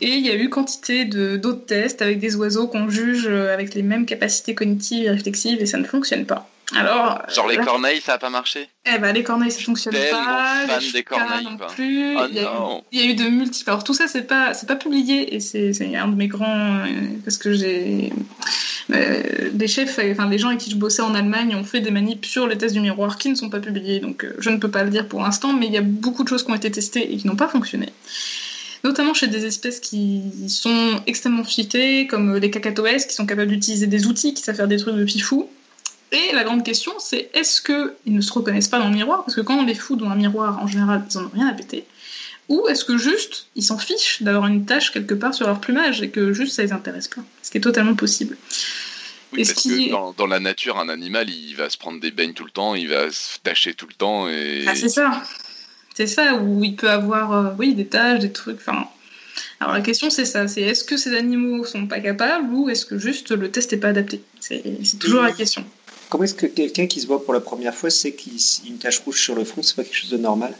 Et 0.00 0.10
il 0.14 0.26
y 0.26 0.30
a 0.30 0.34
eu 0.34 0.48
quantité 0.48 1.04
d'autres 1.04 1.66
tests 1.66 2.02
avec 2.02 2.18
des 2.18 2.36
oiseaux 2.36 2.68
qu'on 2.68 2.88
juge 2.88 3.26
euh, 3.26 3.52
avec 3.52 3.74
les 3.74 3.82
mêmes 3.82 4.06
capacités 4.06 4.54
cognitives 4.54 5.04
et 5.04 5.10
réflexives 5.10 5.60
et 5.60 5.66
ça 5.66 5.78
ne 5.78 5.84
fonctionne 5.84 6.24
pas. 6.26 6.48
Alors, 6.76 7.22
Genre 7.34 7.48
les 7.48 7.56
là- 7.56 7.64
corneilles, 7.64 8.00
ça 8.02 8.14
a 8.14 8.18
pas 8.18 8.28
marché? 8.28 8.68
Eh 8.84 8.98
ben, 8.98 9.12
les 9.12 9.22
corneilles, 9.22 9.50
ça 9.50 9.62
fonctionne 9.62 9.94
Tellement 9.94 10.18
pas. 10.22 10.66
fan 10.66 10.80
les 10.82 10.92
des 10.92 11.02
corneilles, 11.02 11.44
non 11.44 11.56
plus. 11.74 12.14
Oh 12.16 12.26
il, 12.28 12.34
y 12.36 12.38
a 12.40 12.42
eu, 12.42 12.44
non 12.44 12.84
il 12.92 13.00
y 13.00 13.02
a 13.02 13.06
eu 13.10 13.14
de 13.14 13.24
multiples. 13.24 13.70
Alors 13.70 13.84
tout 13.84 13.94
ça, 13.94 14.06
c'est 14.06 14.26
pas, 14.26 14.52
c'est 14.52 14.66
pas 14.66 14.76
publié 14.76 15.34
et 15.34 15.40
c'est, 15.40 15.72
un 15.96 16.08
de 16.08 16.14
mes 16.14 16.28
grands, 16.28 16.76
euh, 16.80 16.84
parce 17.24 17.38
que 17.38 17.54
j'ai 17.54 18.12
euh, 18.90 19.22
des 19.52 19.66
chefs, 19.66 19.98
euh, 19.98 20.12
enfin 20.12 20.26
des 20.26 20.36
gens 20.36 20.48
avec 20.48 20.60
qui 20.60 20.70
je 20.70 20.76
bossais 20.76 21.00
en 21.00 21.14
Allemagne 21.14 21.54
ont 21.56 21.64
fait 21.64 21.80
des 21.80 21.90
manips 21.90 22.26
sur 22.26 22.46
les 22.46 22.58
tests 22.58 22.74
du 22.74 22.80
miroir 22.80 23.16
qui 23.16 23.30
ne 23.30 23.34
sont 23.34 23.48
pas 23.48 23.60
publiés, 23.60 24.00
donc 24.00 24.24
euh, 24.24 24.34
je 24.38 24.50
ne 24.50 24.58
peux 24.58 24.70
pas 24.70 24.84
le 24.84 24.90
dire 24.90 25.08
pour 25.08 25.22
l'instant, 25.22 25.54
mais 25.54 25.66
il 25.66 25.72
y 25.72 25.78
a 25.78 25.82
beaucoup 25.82 26.22
de 26.22 26.28
choses 26.28 26.44
qui 26.44 26.50
ont 26.50 26.54
été 26.54 26.70
testées 26.70 27.12
et 27.12 27.16
qui 27.16 27.26
n'ont 27.26 27.36
pas 27.36 27.48
fonctionné. 27.48 27.88
Notamment 28.84 29.14
chez 29.14 29.26
des 29.26 29.44
espèces 29.44 29.80
qui 29.80 30.22
sont 30.48 31.00
extrêmement 31.06 31.44
cheatées, 31.44 32.06
comme 32.06 32.36
les 32.36 32.50
cacatoès, 32.50 33.06
qui 33.06 33.14
sont 33.14 33.26
capables 33.26 33.50
d'utiliser 33.50 33.86
des 33.86 34.06
outils, 34.06 34.34
qui 34.34 34.42
savent 34.42 34.56
faire 34.56 34.68
des 34.68 34.76
trucs 34.76 34.94
de 34.94 35.04
pifou. 35.04 35.48
Et 36.12 36.32
la 36.32 36.44
grande 36.44 36.64
question, 36.64 36.92
c'est 36.98 37.30
est-ce 37.34 37.60
qu'ils 37.60 38.14
ne 38.14 38.20
se 38.20 38.32
reconnaissent 38.32 38.68
pas 38.68 38.78
dans 38.78 38.88
le 38.88 38.94
miroir? 38.94 39.24
Parce 39.24 39.34
que 39.34 39.40
quand 39.40 39.58
on 39.58 39.64
les 39.64 39.74
fout 39.74 39.98
dans 39.98 40.08
un 40.08 40.14
miroir, 40.14 40.58
en 40.62 40.66
général, 40.66 41.04
ils 41.10 41.18
en 41.18 41.24
ont 41.24 41.30
rien 41.34 41.48
à 41.48 41.52
péter. 41.52 41.84
Ou 42.48 42.66
est-ce 42.68 42.84
que 42.84 42.96
juste, 42.96 43.46
ils 43.56 43.62
s'en 43.62 43.76
fichent 43.76 44.22
d'avoir 44.22 44.46
une 44.46 44.64
tache 44.64 44.90
quelque 44.90 45.12
part 45.12 45.34
sur 45.34 45.46
leur 45.46 45.60
plumage 45.60 46.00
et 46.00 46.08
que 46.08 46.32
juste 46.32 46.54
ça 46.54 46.62
les 46.62 46.72
intéresse 46.72 47.08
pas? 47.08 47.20
Ce 47.42 47.50
qui 47.50 47.58
est 47.58 47.62
totalement 47.62 47.94
possible. 47.94 48.38
Oui, 49.34 49.44
parce 49.44 49.62
que 49.62 49.90
dans, 49.90 50.12
dans 50.12 50.26
la 50.26 50.40
nature, 50.40 50.78
un 50.78 50.88
animal, 50.88 51.28
il 51.28 51.54
va 51.54 51.68
se 51.68 51.76
prendre 51.76 52.00
des 52.00 52.10
baignes 52.10 52.32
tout 52.32 52.44
le 52.44 52.50
temps, 52.50 52.74
il 52.74 52.88
va 52.88 53.10
se 53.10 53.38
tâcher 53.40 53.74
tout 53.74 53.86
le 53.86 53.92
temps 53.92 54.28
et. 54.30 54.64
Ah, 54.66 54.74
c'est 54.74 54.88
ça. 54.88 55.22
C'est 55.98 56.06
ça, 56.06 56.36
où 56.36 56.62
il 56.62 56.76
peut 56.76 56.88
avoir, 56.88 57.32
euh, 57.32 57.50
oui, 57.58 57.74
des 57.74 57.86
taches, 57.86 58.20
des 58.20 58.30
trucs. 58.30 58.58
Enfin, 58.60 58.86
alors 59.58 59.74
la 59.74 59.80
question 59.80 60.10
c'est 60.10 60.26
ça, 60.26 60.46
c'est 60.46 60.60
est-ce 60.60 60.84
que 60.84 60.96
ces 60.96 61.12
animaux 61.16 61.64
sont 61.64 61.88
pas 61.88 61.98
capables 61.98 62.54
ou 62.54 62.68
est-ce 62.68 62.86
que 62.86 63.00
juste 63.00 63.32
le 63.32 63.50
test 63.50 63.72
n'est 63.72 63.78
pas 63.78 63.88
adapté? 63.88 64.22
C'est 64.38 64.62
toujours 65.00 65.22
la 65.22 65.32
question. 65.32 65.64
Comment 66.08 66.22
est-ce 66.22 66.34
que 66.34 66.46
quelqu'un 66.46 66.86
qui 66.86 67.00
se 67.00 67.08
voit 67.08 67.24
pour 67.24 67.34
la 67.34 67.40
première 67.40 67.74
fois 67.74 67.90
sait 67.90 68.12
qu'il 68.12 68.34
y 68.34 68.36
a 68.36 68.68
une 68.68 68.78
tache 68.78 69.00
rouge 69.00 69.20
sur 69.20 69.34
le 69.34 69.42
front, 69.42 69.64
c'est 69.64 69.74
pas 69.74 69.82
quelque 69.82 69.96
chose 69.96 70.10
de 70.10 70.18
normal? 70.18 70.54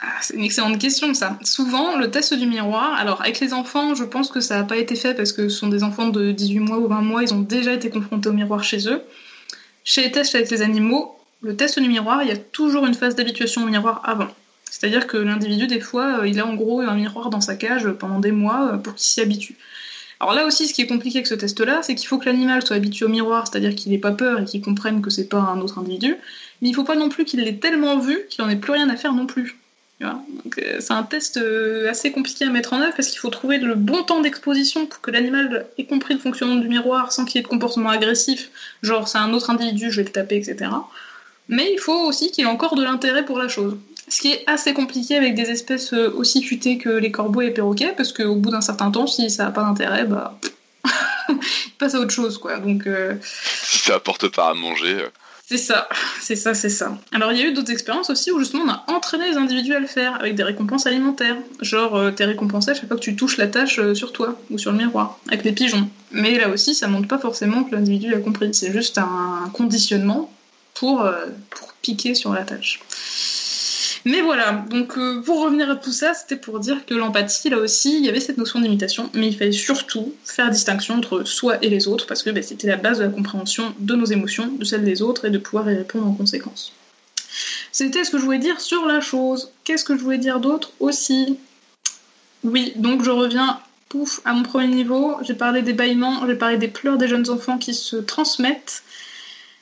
Ah, 0.00 0.20
c'est 0.22 0.34
une 0.34 0.44
excellente 0.44 0.78
question 0.78 1.12
ça. 1.14 1.36
Souvent, 1.42 1.96
le 1.96 2.08
test 2.08 2.32
du 2.34 2.46
miroir, 2.46 2.94
alors 2.94 3.20
avec 3.22 3.40
les 3.40 3.52
enfants, 3.54 3.96
je 3.96 4.04
pense 4.04 4.30
que 4.30 4.38
ça 4.38 4.56
n'a 4.56 4.62
pas 4.62 4.76
été 4.76 4.94
fait 4.94 5.14
parce 5.14 5.32
que 5.32 5.48
ce 5.48 5.58
sont 5.58 5.66
des 5.66 5.82
enfants 5.82 6.10
de 6.10 6.30
18 6.30 6.60
mois 6.60 6.78
ou 6.78 6.86
20 6.86 7.00
mois, 7.00 7.24
ils 7.24 7.34
ont 7.34 7.40
déjà 7.40 7.72
été 7.72 7.90
confrontés 7.90 8.28
au 8.28 8.32
miroir 8.32 8.62
chez 8.62 8.88
eux. 8.88 9.02
Chez 9.82 10.02
les 10.02 10.12
tests 10.12 10.36
avec 10.36 10.48
les 10.48 10.62
animaux, 10.62 11.18
le 11.40 11.56
test 11.56 11.76
du 11.80 11.88
miroir, 11.88 12.22
il 12.22 12.28
y 12.28 12.32
a 12.32 12.36
toujours 12.36 12.86
une 12.86 12.94
phase 12.94 13.16
d'habituation 13.16 13.64
au 13.64 13.66
miroir 13.66 14.00
avant. 14.04 14.28
C'est-à-dire 14.78 15.06
que 15.06 15.16
l'individu, 15.16 15.66
des 15.66 15.80
fois, 15.80 16.20
euh, 16.20 16.28
il 16.28 16.38
a 16.38 16.46
en 16.46 16.54
gros 16.54 16.82
un 16.82 16.94
miroir 16.94 17.30
dans 17.30 17.40
sa 17.40 17.56
cage 17.56 17.88
pendant 17.92 18.18
des 18.18 18.30
mois 18.30 18.72
euh, 18.72 18.76
pour 18.76 18.94
qu'il 18.94 19.06
s'y 19.06 19.22
habitue. 19.22 19.56
Alors 20.20 20.34
là 20.34 20.44
aussi, 20.44 20.68
ce 20.68 20.74
qui 20.74 20.82
est 20.82 20.86
compliqué 20.86 21.18
avec 21.18 21.26
ce 21.26 21.34
test-là, 21.34 21.82
c'est 21.82 21.94
qu'il 21.94 22.06
faut 22.06 22.18
que 22.18 22.26
l'animal 22.26 22.64
soit 22.64 22.76
habitué 22.76 23.06
au 23.06 23.08
miroir, 23.08 23.46
c'est-à-dire 23.46 23.74
qu'il 23.74 23.92
n'ait 23.92 23.98
pas 23.98 24.12
peur 24.12 24.40
et 24.40 24.44
qu'il 24.44 24.60
comprenne 24.60 25.00
que 25.00 25.08
c'est 25.08 25.28
pas 25.28 25.38
un 25.38 25.60
autre 25.60 25.78
individu, 25.78 26.16
mais 26.60 26.68
il 26.68 26.74
faut 26.74 26.84
pas 26.84 26.94
non 26.94 27.08
plus 27.08 27.24
qu'il 27.24 27.40
l'ait 27.40 27.56
tellement 27.56 27.98
vu 27.98 28.18
qu'il 28.28 28.44
n'en 28.44 28.50
ait 28.50 28.56
plus 28.56 28.72
rien 28.72 28.90
à 28.90 28.96
faire 28.96 29.14
non 29.14 29.26
plus. 29.26 29.56
Euh, 30.02 30.12
c'est 30.78 30.92
un 30.92 31.02
test 31.04 31.40
assez 31.88 32.12
compliqué 32.12 32.44
à 32.44 32.50
mettre 32.50 32.74
en 32.74 32.82
œuvre 32.82 32.94
parce 32.94 33.08
qu'il 33.08 33.18
faut 33.18 33.30
trouver 33.30 33.56
le 33.56 33.74
bon 33.74 34.02
temps 34.02 34.20
d'exposition 34.20 34.84
pour 34.84 35.00
que 35.00 35.10
l'animal 35.10 35.66
ait 35.78 35.86
compris 35.86 36.12
le 36.12 36.20
fonctionnement 36.20 36.56
du 36.56 36.68
miroir 36.68 37.12
sans 37.12 37.24
qu'il 37.24 37.36
y 37.36 37.40
ait 37.40 37.42
de 37.42 37.48
comportement 37.48 37.88
agressif, 37.88 38.50
genre 38.82 39.08
c'est 39.08 39.18
un 39.18 39.32
autre 39.32 39.48
individu, 39.48 39.90
je 39.90 40.02
vais 40.02 40.06
le 40.06 40.12
taper, 40.12 40.36
etc. 40.36 40.70
Mais 41.48 41.72
il 41.72 41.78
faut 41.78 42.06
aussi 42.06 42.30
qu'il 42.30 42.44
ait 42.44 42.48
encore 42.48 42.74
de 42.74 42.82
l'intérêt 42.82 43.24
pour 43.24 43.38
la 43.38 43.48
chose. 43.48 43.78
Ce 44.08 44.20
qui 44.20 44.32
est 44.32 44.44
assez 44.46 44.72
compliqué 44.72 45.16
avec 45.16 45.34
des 45.34 45.50
espèces 45.50 45.92
euh, 45.92 46.12
aussi 46.16 46.42
futées 46.42 46.78
que 46.78 46.88
les 46.90 47.10
corbeaux 47.10 47.40
et 47.40 47.46
les 47.46 47.50
perroquets, 47.52 47.92
parce 47.96 48.12
qu'au 48.12 48.36
bout 48.36 48.50
d'un 48.50 48.60
certain 48.60 48.90
temps, 48.90 49.06
si 49.06 49.28
ça 49.30 49.44
n'a 49.44 49.50
pas 49.50 49.62
d'intérêt, 49.62 50.04
bah. 50.04 50.38
il 51.28 51.72
passe 51.78 51.94
à 51.94 51.98
autre 52.00 52.12
chose, 52.12 52.38
quoi. 52.38 52.58
Donc. 52.58 52.86
euh, 52.86 53.14
Si 53.22 53.78
ça 53.78 53.96
apporte 53.96 54.28
pas 54.28 54.50
à 54.50 54.54
manger. 54.54 54.94
euh, 54.94 55.08
c'est 55.48 55.58
ça, 55.58 55.88
c'est 56.20 56.34
ça, 56.34 56.54
c'est 56.54 56.68
ça. 56.68 56.98
Alors 57.12 57.30
il 57.30 57.38
y 57.38 57.42
a 57.42 57.46
eu 57.46 57.52
d'autres 57.52 57.70
expériences 57.70 58.10
aussi 58.10 58.32
où 58.32 58.40
justement 58.40 58.64
on 58.64 58.68
a 58.68 58.84
entraîné 58.88 59.30
les 59.30 59.36
individus 59.36 59.74
à 59.74 59.78
le 59.78 59.86
faire 59.86 60.16
avec 60.16 60.34
des 60.34 60.42
récompenses 60.42 60.86
alimentaires. 60.88 61.36
Genre 61.60 61.94
euh, 61.94 62.10
t'es 62.10 62.24
récompensé 62.24 62.72
à 62.72 62.74
chaque 62.74 62.88
fois 62.88 62.96
que 62.96 63.02
tu 63.02 63.14
touches 63.14 63.36
la 63.36 63.46
tâche 63.46 63.78
euh, 63.78 63.94
sur 63.94 64.12
toi 64.12 64.36
ou 64.50 64.58
sur 64.58 64.72
le 64.72 64.78
miroir 64.78 65.20
avec 65.28 65.44
les 65.44 65.52
pigeons. 65.52 65.88
Mais 66.10 66.36
là 66.36 66.48
aussi 66.48 66.74
ça 66.74 66.88
montre 66.88 67.06
pas 67.06 67.18
forcément 67.18 67.62
que 67.62 67.76
l'individu 67.76 68.12
a 68.12 68.18
compris. 68.18 68.52
C'est 68.54 68.72
juste 68.72 68.98
un 68.98 69.48
conditionnement 69.52 70.32
pour, 70.74 71.02
euh, 71.02 71.26
pour 71.50 71.72
piquer 71.74 72.16
sur 72.16 72.32
la 72.32 72.42
tâche. 72.42 72.80
Mais 74.06 74.20
voilà, 74.20 74.64
donc 74.70 74.96
euh, 74.98 75.20
pour 75.20 75.42
revenir 75.42 75.68
à 75.68 75.74
tout 75.74 75.90
ça, 75.90 76.14
c'était 76.14 76.36
pour 76.36 76.60
dire 76.60 76.86
que 76.86 76.94
l'empathie, 76.94 77.50
là 77.50 77.58
aussi, 77.58 77.96
il 77.96 78.06
y 78.06 78.08
avait 78.08 78.20
cette 78.20 78.38
notion 78.38 78.60
d'imitation, 78.60 79.10
mais 79.14 79.26
il 79.26 79.36
fallait 79.36 79.50
surtout 79.50 80.14
faire 80.24 80.48
distinction 80.48 80.94
entre 80.94 81.24
soi 81.24 81.58
et 81.60 81.68
les 81.68 81.88
autres, 81.88 82.06
parce 82.06 82.22
que 82.22 82.30
bah, 82.30 82.40
c'était 82.40 82.68
la 82.68 82.76
base 82.76 82.98
de 82.98 83.02
la 83.02 83.10
compréhension 83.10 83.74
de 83.80 83.96
nos 83.96 84.04
émotions, 84.04 84.46
de 84.46 84.64
celles 84.64 84.84
des 84.84 85.02
autres, 85.02 85.24
et 85.24 85.30
de 85.30 85.38
pouvoir 85.38 85.68
y 85.72 85.74
répondre 85.74 86.06
en 86.06 86.12
conséquence. 86.12 86.72
C'était 87.72 88.04
ce 88.04 88.12
que 88.12 88.18
je 88.18 88.22
voulais 88.22 88.38
dire 88.38 88.60
sur 88.60 88.86
la 88.86 89.00
chose. 89.00 89.50
Qu'est-ce 89.64 89.82
que 89.82 89.96
je 89.96 90.02
voulais 90.04 90.18
dire 90.18 90.38
d'autre 90.38 90.70
aussi? 90.78 91.36
Oui, 92.44 92.74
donc 92.76 93.02
je 93.02 93.10
reviens, 93.10 93.58
pouf, 93.88 94.20
à 94.24 94.34
mon 94.34 94.44
premier 94.44 94.68
niveau. 94.68 95.16
J'ai 95.22 95.34
parlé 95.34 95.62
des 95.62 95.72
bâillements, 95.72 96.24
j'ai 96.28 96.36
parlé 96.36 96.58
des 96.58 96.68
pleurs 96.68 96.96
des 96.96 97.08
jeunes 97.08 97.28
enfants 97.28 97.58
qui 97.58 97.74
se 97.74 97.96
transmettent. 97.96 98.84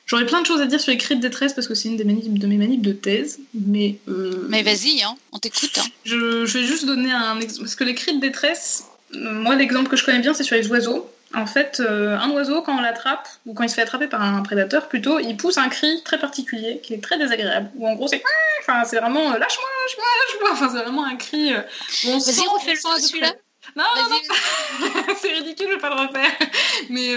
J'aurais 0.07 0.27
plein 0.27 0.43
de 0.43 0.47
choses 0.47 0.61
à 0.61 0.67
dire 0.67 0.81
sur 0.81 0.91
les 0.93 0.99
cris 0.99 1.17
de 1.17 1.21
détresse 1.21 1.55
parce 1.55 1.67
que 1.67 1.75
c'est 1.75 1.89
une 1.89 1.97
des 1.97 2.05
manips, 2.05 2.39
de 2.39 2.47
mes 2.47 2.57
manips 2.57 2.83
de 2.83 2.93
thèse, 2.93 3.39
mais. 3.55 3.97
euh, 4.09 4.47
Mais 4.51 4.63
vas-y, 4.63 5.03
hein, 5.03 5.15
on 5.33 5.39
t'écoute. 5.39 5.79
Hein. 5.79 5.87
je, 6.05 6.45
je 6.45 6.59
vais 6.59 6.65
juste 6.65 6.85
donner 6.85 7.11
un 7.13 7.41
exemple. 7.41 7.65
Parce 7.65 7.75
que 7.77 7.85
les 7.85 7.95
cris 7.95 8.15
de 8.15 8.21
détresse, 8.21 8.85
euh, 9.15 9.33
moi, 9.33 9.55
l'exemple 9.55 9.89
que 9.89 9.97
je 9.97 10.05
connais 10.05 10.19
bien, 10.21 10.35
c'est 10.35 10.43
sur 10.45 10.57
les 10.57 10.69
oiseaux. 10.69 11.11
En 11.35 11.47
fait, 11.47 11.81
euh, 11.81 12.17
un 12.17 12.31
oiseau, 12.31 12.63
quand 12.63 12.77
on 12.79 12.81
l'attrape, 12.81 13.27
ou 13.47 13.55
quand 13.55 13.65
il 13.65 13.69
se 13.69 13.75
fait 13.75 13.83
attraper 13.83 14.07
par 14.07 14.23
un 14.23 14.41
prédateur 14.43 14.89
plutôt, 14.89 15.19
il 15.19 15.37
pousse 15.37 15.59
un 15.59 15.69
cri 15.69 16.01
très 16.05 16.19
particulier, 16.19 16.81
qui 16.83 16.95
est 16.95 17.03
très 17.03 17.19
désagréable. 17.19 17.71
Ou 17.77 17.89
en 17.89 17.95
gros, 17.95 18.07
c'est. 18.09 18.23
Enfin, 18.61 18.83
c'est 18.85 18.99
vraiment. 18.99 19.33
euh, 19.33 19.39
Lâche-moi, 19.39 19.69
lâche-moi, 19.85 20.07
lâche-moi. 20.27 20.49
Enfin, 20.53 20.69
c'est 20.73 20.83
vraiment 20.83 21.05
un 21.05 21.17
cri. 21.17 21.53
Vas-y, 21.53 22.47
refais-le 22.47 22.79
celui-là. 23.01 23.33
Non, 23.77 23.85
non, 23.97 24.03
Vas-y. 24.09 25.17
c'est 25.21 25.33
ridicule, 25.33 25.67
je 25.71 25.75
vais 25.75 25.81
pas 25.81 25.89
le 25.91 26.01
refaire. 26.07 26.31
Mais 26.91 27.17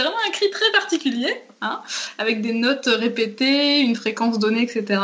c'est 0.00 0.06
vraiment 0.06 0.22
un 0.26 0.30
cri 0.30 0.50
très 0.50 0.70
particulier, 0.72 1.42
hein, 1.60 1.82
avec 2.16 2.40
des 2.40 2.54
notes 2.54 2.86
répétées, 2.86 3.80
une 3.80 3.94
fréquence 3.94 4.38
donnée, 4.38 4.62
etc. 4.62 5.02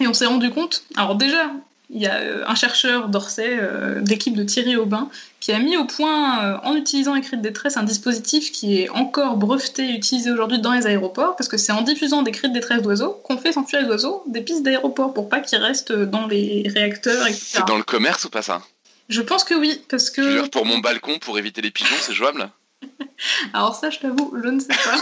Et 0.00 0.08
on 0.08 0.12
s'est 0.12 0.26
rendu 0.26 0.50
compte, 0.50 0.82
alors 0.96 1.14
déjà, 1.14 1.52
il 1.90 2.02
y 2.02 2.06
a 2.06 2.16
euh, 2.16 2.44
un 2.46 2.56
chercheur 2.56 3.08
d'Orsay, 3.08 3.46
euh, 3.48 4.00
d'équipe 4.00 4.34
de 4.34 4.42
Thierry 4.42 4.76
Aubin, 4.76 5.08
qui 5.38 5.52
a 5.52 5.58
mis 5.60 5.76
au 5.76 5.84
point, 5.84 6.44
euh, 6.44 6.56
en 6.64 6.74
utilisant 6.74 7.14
les 7.14 7.20
cris 7.20 7.36
de 7.36 7.42
détresse, 7.42 7.76
un 7.76 7.84
dispositif 7.84 8.50
qui 8.50 8.80
est 8.80 8.88
encore 8.88 9.36
breveté 9.36 9.90
et 9.90 9.92
utilisé 9.94 10.32
aujourd'hui 10.32 10.60
dans 10.60 10.72
les 10.72 10.88
aéroports, 10.88 11.36
parce 11.36 11.48
que 11.48 11.56
c'est 11.56 11.72
en 11.72 11.82
diffusant 11.82 12.22
des 12.22 12.32
cris 12.32 12.48
de 12.48 12.54
détresse 12.54 12.82
d'oiseaux 12.82 13.20
qu'on 13.24 13.38
fait 13.38 13.52
s'enfuir 13.52 13.82
les 13.82 13.88
oiseaux 13.88 14.24
des 14.26 14.40
pistes 14.40 14.64
d'aéroport 14.64 15.14
pour 15.14 15.28
pas 15.28 15.38
qu'ils 15.38 15.58
restent 15.58 15.92
dans 15.92 16.26
les 16.26 16.68
réacteurs, 16.74 17.24
etc. 17.26 17.46
C'est 17.52 17.66
dans 17.68 17.78
le 17.78 17.84
commerce 17.84 18.24
ou 18.24 18.30
pas 18.30 18.42
ça? 18.42 18.62
Je 19.08 19.22
pense 19.22 19.44
que 19.44 19.54
oui, 19.54 19.80
parce 19.88 20.10
que... 20.10 20.20
Dire, 20.20 20.50
pour 20.50 20.66
mon 20.66 20.78
balcon, 20.78 21.18
pour 21.20 21.38
éviter 21.38 21.62
les 21.62 21.70
pigeons, 21.70 21.96
c'est 22.00 22.12
jouable? 22.12 22.50
Alors 23.52 23.74
ça, 23.74 23.90
je 23.90 23.98
t'avoue, 23.98 24.34
je 24.42 24.48
ne 24.48 24.60
sais 24.60 24.68
pas. 24.68 24.96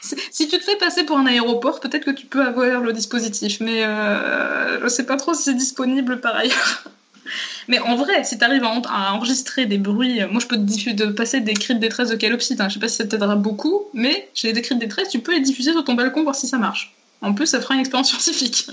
si 0.30 0.48
tu 0.48 0.58
te 0.58 0.64
fais 0.64 0.76
passer 0.76 1.04
pour 1.04 1.18
un 1.18 1.26
aéroport, 1.26 1.80
peut-être 1.80 2.04
que 2.04 2.10
tu 2.10 2.26
peux 2.26 2.42
avoir 2.44 2.80
le 2.80 2.92
dispositif, 2.92 3.60
mais 3.60 3.84
euh, 3.84 4.80
je 4.82 4.88
sais 4.88 5.06
pas 5.06 5.16
trop 5.16 5.34
si 5.34 5.42
c'est 5.44 5.54
disponible 5.54 6.20
par 6.20 6.36
ailleurs. 6.36 6.84
Mais 7.68 7.78
en 7.80 7.96
vrai, 7.96 8.24
si 8.24 8.38
tu 8.38 8.44
arrives 8.44 8.64
à, 8.64 8.68
en- 8.70 8.80
à 8.82 9.12
enregistrer 9.12 9.66
des 9.66 9.76
bruits, 9.76 10.20
moi 10.30 10.40
je 10.40 10.46
peux 10.46 10.56
te 10.56 10.62
diffuser, 10.62 10.96
passer 11.14 11.40
des 11.40 11.52
cris 11.52 11.74
de 11.74 11.78
détresse 11.80 12.08
de 12.08 12.16
calopsite, 12.16 12.58
hein. 12.62 12.68
je 12.70 12.74
sais 12.74 12.80
pas 12.80 12.88
si 12.88 12.96
ça 12.96 13.06
t'aidera 13.06 13.36
beaucoup, 13.36 13.82
mais 13.92 14.30
j'ai 14.34 14.54
des 14.54 14.62
cris 14.62 14.74
de 14.76 14.80
détresse, 14.80 15.10
tu 15.10 15.18
peux 15.18 15.32
les 15.34 15.40
diffuser 15.40 15.72
sur 15.72 15.84
ton 15.84 15.92
balcon, 15.92 16.22
voir 16.22 16.34
si 16.34 16.48
ça 16.48 16.56
marche. 16.56 16.94
En 17.20 17.34
plus, 17.34 17.46
ça 17.46 17.60
fera 17.60 17.74
une 17.74 17.80
expérience 17.80 18.08
scientifique. 18.08 18.68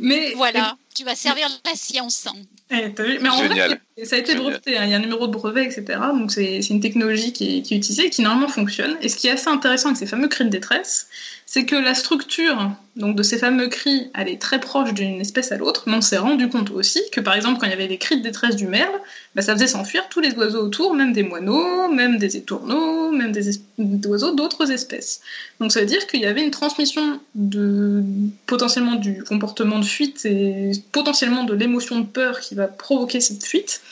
mais 0.00 0.32
Voilà, 0.34 0.76
tu 0.96 1.04
vas 1.04 1.14
servir 1.14 1.46
la 1.64 1.74
science. 1.74 2.26
hein. 2.26 2.32
eh, 2.70 2.88
vu 3.02 3.18
Mais 3.20 3.28
en 3.28 3.36
Génial. 3.42 3.68
vrai, 3.70 3.80
c'est- 3.98 4.04
ça 4.06 4.16
a 4.16 4.18
été 4.18 4.32
Génial. 4.32 4.44
breveté, 4.50 4.78
hein. 4.78 4.84
il 4.84 4.90
y 4.90 4.94
a 4.94 4.96
un 4.96 5.00
numéro 5.00 5.26
de 5.26 5.32
brevet, 5.32 5.64
etc. 5.64 5.84
Donc 6.14 6.32
c'est 6.32 6.62
c'est 6.62 6.72
une 6.74 6.80
technologie 6.80 7.32
qui 7.32 7.58
est, 7.58 7.62
qui 7.62 7.74
est 7.74 7.76
utilisée 7.76 8.06
et 8.06 8.10
qui 8.10 8.22
normalement 8.22 8.48
fonctionne. 8.48 8.96
Et 9.02 9.08
ce 9.08 9.16
qui 9.16 9.28
est 9.28 9.32
assez 9.32 9.48
intéressant 9.48 9.88
avec 9.90 9.98
ces 9.98 10.06
fameux 10.06 10.28
cris 10.28 10.44
de 10.44 10.50
détresse, 10.50 11.08
c'est 11.44 11.66
que 11.66 11.76
la 11.76 11.94
structure 11.94 12.70
donc, 12.96 13.14
de 13.14 13.22
ces 13.22 13.36
fameux 13.36 13.68
cris, 13.68 14.10
est 14.18 14.40
très 14.40 14.58
proche 14.58 14.94
d'une 14.94 15.20
espèce 15.20 15.52
à 15.52 15.56
l'autre, 15.58 15.84
mais 15.86 15.96
on 15.96 16.00
s'est 16.00 16.16
rendu 16.16 16.48
compte 16.48 16.70
aussi 16.70 17.00
que 17.12 17.20
par 17.20 17.34
exemple 17.34 17.60
quand 17.60 17.66
il 17.66 17.70
y 17.70 17.74
avait 17.74 17.88
des 17.88 17.98
cris 17.98 18.16
de 18.16 18.22
détresse 18.22 18.56
du 18.56 18.66
merle, 18.66 18.98
bah, 19.34 19.42
ça 19.42 19.52
faisait 19.52 19.66
s'enfuir 19.66 20.08
tous 20.08 20.20
les 20.20 20.32
oiseaux 20.32 20.62
autour, 20.62 20.94
même 20.94 21.12
des 21.12 21.22
moineaux, 21.22 21.88
même 21.88 22.16
des 22.16 22.38
étourneaux, 22.38 23.10
même 23.10 23.32
des, 23.32 23.50
es- 23.50 23.60
des 23.78 24.08
oiseaux 24.08 24.34
d'autres 24.34 24.70
espèces. 24.70 25.20
Donc 25.60 25.72
ça 25.72 25.80
veut 25.80 25.86
dire 25.86 26.06
qu'il 26.06 26.20
y 26.20 26.26
avait 26.26 26.42
une 26.42 26.50
transmission 26.50 27.20
de 27.34 28.02
potentiellement 28.46 28.94
du 28.94 29.22
comportement 29.24 29.78
de 29.78 29.84
fuite 29.84 30.24
et 30.24 30.72
potentiellement 30.92 31.44
de 31.44 31.52
l'émotion 31.54 32.00
de 32.00 32.06
peur 32.06 32.40
qui 32.40 32.54
va 32.54 32.66
provoquer 32.66 33.20
cette 33.20 33.44
fuite 33.44 33.82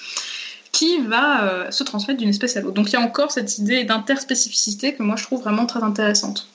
qui 0.73 0.99
va 1.03 1.45
euh, 1.45 1.71
se 1.71 1.85
transmettre 1.85 2.19
d'une 2.19 2.31
espèce 2.31 2.57
à 2.57 2.61
l'autre. 2.61 2.75
Donc 2.75 2.89
il 2.89 2.95
y 2.95 2.97
a 2.97 3.01
encore 3.01 3.31
cette 3.31 3.59
idée 3.59 3.85
d'interspécificité 3.85 4.95
que 4.95 5.03
moi 5.03 5.15
je 5.17 5.23
trouve 5.23 5.41
vraiment 5.41 5.67
très 5.67 5.83
intéressante. 5.85 6.49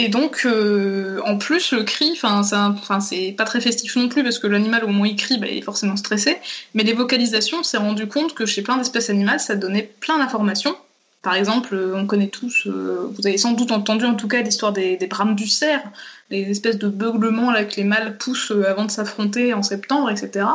Et 0.00 0.08
donc, 0.08 0.42
euh, 0.44 1.20
en 1.24 1.38
plus, 1.38 1.72
le 1.72 1.82
cri, 1.82 2.12
enfin, 2.12 2.42
c'est 3.00 3.32
pas 3.32 3.42
très 3.42 3.60
festif 3.60 3.96
non 3.96 4.08
plus 4.08 4.22
parce 4.22 4.38
que 4.38 4.46
l'animal, 4.46 4.84
au 4.84 4.86
moment 4.86 5.02
où 5.02 5.06
il 5.06 5.16
crie, 5.16 5.38
bah, 5.38 5.48
il 5.50 5.58
est 5.58 5.62
forcément 5.62 5.96
stressé. 5.96 6.36
Mais 6.74 6.84
les 6.84 6.92
vocalisations, 6.92 7.58
on 7.58 7.62
s'est 7.64 7.78
rendu 7.78 8.06
compte 8.06 8.32
que 8.32 8.46
chez 8.46 8.62
plein 8.62 8.76
d'espèces 8.76 9.10
animales, 9.10 9.40
ça 9.40 9.56
donnait 9.56 9.90
plein 9.98 10.18
d'informations 10.18 10.76
Par 11.22 11.34
exemple, 11.34 11.76
on 11.96 12.06
connaît 12.06 12.28
tous, 12.28 12.68
euh, 12.68 13.10
vous 13.12 13.26
avez 13.26 13.38
sans 13.38 13.54
doute 13.54 13.72
entendu 13.72 14.04
en 14.04 14.14
tout 14.14 14.28
cas 14.28 14.40
l'histoire 14.40 14.72
des, 14.72 14.96
des 14.96 15.08
brames 15.08 15.34
du 15.34 15.48
cerf, 15.48 15.82
les 16.30 16.48
espèces 16.48 16.78
de 16.78 16.86
beuglements 16.86 17.50
là 17.50 17.64
que 17.64 17.74
les 17.74 17.82
mâles 17.82 18.18
poussent 18.18 18.52
euh, 18.52 18.70
avant 18.70 18.84
de 18.84 18.92
s'affronter 18.92 19.52
en 19.52 19.64
septembre, 19.64 20.12
etc. 20.12 20.46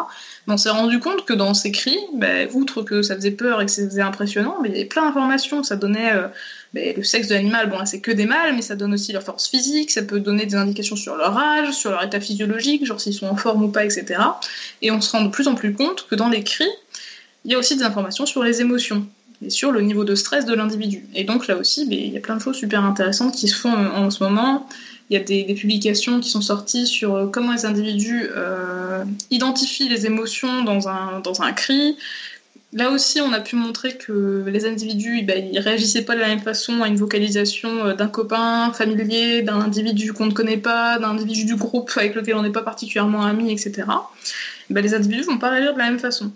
Mais 0.48 0.54
on 0.54 0.58
s'est 0.58 0.70
rendu 0.70 1.02
compte 1.02 1.26
que 1.26 1.34
dans 1.34 1.54
ces 1.54 1.74
cris, 1.74 2.00
bah, 2.14 2.46
outre 2.54 2.82
que 2.82 3.02
ça 3.02 3.14
faisait 3.14 3.32
peur 3.32 3.62
et 3.62 3.66
que 3.66 3.72
c'était 3.72 4.00
impressionnant, 4.00 4.56
il 4.64 4.72
y 4.72 4.76
avait 4.76 4.86
plein 4.86 5.06
d'informations. 5.06 5.64
Ça 5.64 5.76
donnait 5.76 6.14
le 6.74 7.04
sexe 7.04 7.28
de 7.28 7.36
l'animal, 7.36 7.70
bon 7.70 7.86
c'est 7.86 8.00
que 8.00 8.12
des 8.12 8.26
mâles, 8.26 8.56
mais 8.56 8.62
ça 8.62 8.76
donne 8.76 8.94
aussi 8.94 9.12
leur 9.14 9.24
force 9.24 9.48
physique, 9.48 9.92
ça 9.92 10.02
peut 10.02 10.20
donner 10.20 10.46
des 10.46 10.56
indications 10.56 10.96
sur 10.96 11.16
leur 11.16 11.38
âge, 11.38 11.74
sur 11.74 11.92
leur 11.92 12.04
état 12.04 12.20
physiologique, 12.20 12.86
genre 12.86 13.00
s'ils 13.00 13.14
sont 13.14 13.28
en 13.28 13.36
forme 13.36 13.64
ou 13.64 13.70
pas, 13.70 13.86
etc. 13.86 14.20
Et 14.82 14.92
on 14.92 15.00
se 15.00 15.12
rend 15.12 15.22
de 15.22 15.30
plus 15.30 15.48
en 15.48 15.56
plus 15.56 15.74
compte 15.74 16.08
que 16.10 16.16
dans 16.16 16.30
les 16.30 16.44
cris, 16.44 16.70
il 17.46 17.52
y 17.52 17.56
a 17.56 17.60
aussi 17.60 17.76
des 17.76 17.84
informations 17.84 18.26
sur 18.26 18.44
les 18.44 18.62
émotions 18.62 19.06
et 19.46 19.50
sur 19.50 19.72
le 19.72 19.82
niveau 19.82 20.04
de 20.04 20.16
stress 20.16 20.46
de 20.46 20.54
l'individu. 20.54 21.06
Et 21.14 21.26
donc 21.26 21.48
là 21.48 21.58
aussi, 21.58 21.86
bah, 21.86 21.96
il 21.96 22.12
y 22.12 22.18
a 22.18 22.22
plein 22.22 22.38
de 22.38 22.42
choses 22.42 22.58
super 22.58 22.84
intéressantes 22.84 23.36
qui 23.36 23.48
se 23.48 23.56
font 23.56 23.74
en 23.74 24.10
ce 24.10 24.24
moment. 24.24 24.68
Il 25.10 25.18
y 25.18 25.20
a 25.20 25.24
des, 25.24 25.44
publications 25.54 26.22
qui 26.22 26.30
sont 26.30 26.42
sorties 26.42 26.88
sur 26.88 27.14
euh, 27.14 27.28
comment 27.28 27.54
les 27.54 27.66
individus 27.66 28.30
euh, 28.36 29.04
identifient 29.30 29.90
les 29.90 30.06
émotions 30.06 30.64
dans 30.64 30.88
un 30.88 31.52
cri. 31.52 31.98
Là 32.74 32.90
aussi, 32.90 33.22
on 33.22 33.32
a 33.34 33.40
pu 33.40 33.56
montrer 33.56 33.98
que 33.98 34.46
les 34.48 34.66
individus, 34.66 35.20
eh 35.20 35.22
ben, 35.22 35.50
ils 35.52 35.60
réagissaient 35.60 36.04
pas 36.04 36.16
de 36.16 36.20
la 36.20 36.28
même 36.28 36.42
façon 36.42 36.82
à 36.82 36.88
une 36.88 36.96
vocalisation 36.96 37.86
euh, 37.86 37.94
d'un 37.94 38.08
copain 38.08 38.72
familier, 38.74 39.44
d'un 39.44 39.60
individu 39.60 40.12
qu'on 40.12 40.26
ne 40.26 40.34
connaît 40.34 40.58
pas, 40.58 40.98
d'un 40.98 41.10
individu 41.10 41.46
du 41.46 41.56
groupe 41.56 41.92
avec 41.96 42.16
lequel 42.16 42.36
on 42.36 42.42
n'est 42.42 42.52
pas 42.52 42.64
particulièrement 42.64 43.24
amis, 43.24 43.52
etc. 43.52 43.84
Eh 44.70 44.74
ben, 44.74 44.82
les 44.82 44.96
individus 44.96 45.24
vont 45.24 45.38
pas 45.38 45.50
réagir 45.50 45.74
de 45.74 45.80
la 45.80 45.86
même 45.86 46.00
façon. 46.00 46.32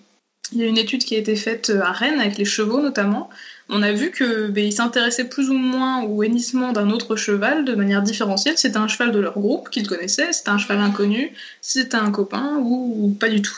Il 0.53 0.59
y 0.59 0.63
a 0.63 0.67
une 0.67 0.77
étude 0.77 1.03
qui 1.03 1.15
a 1.15 1.17
été 1.17 1.35
faite 1.35 1.71
à 1.71 1.91
Rennes 1.91 2.19
avec 2.19 2.37
les 2.37 2.45
chevaux 2.45 2.81
notamment, 2.81 3.29
on 3.69 3.81
a 3.81 3.91
vu 3.91 4.11
que 4.11 4.47
ben, 4.47 4.71
s'intéressaient 4.71 5.27
plus 5.27 5.49
ou 5.49 5.53
moins 5.53 6.03
au 6.03 6.23
hennissement 6.23 6.71
d'un 6.71 6.89
autre 6.89 7.15
cheval 7.15 7.65
de 7.65 7.75
manière 7.75 8.01
différentielle. 8.01 8.57
C'était 8.57 8.77
un 8.77 8.87
cheval 8.87 9.11
de 9.11 9.19
leur 9.19 9.33
groupe 9.33 9.69
qu'ils 9.69 9.87
connaissaient, 9.87 10.31
c'était 10.31 10.49
un 10.49 10.57
cheval 10.57 10.79
inconnu, 10.79 11.33
c'était 11.61 11.97
un 11.97 12.11
copain 12.11 12.57
ou, 12.61 13.15
pas 13.19 13.29
du 13.29 13.41
tout. 13.41 13.57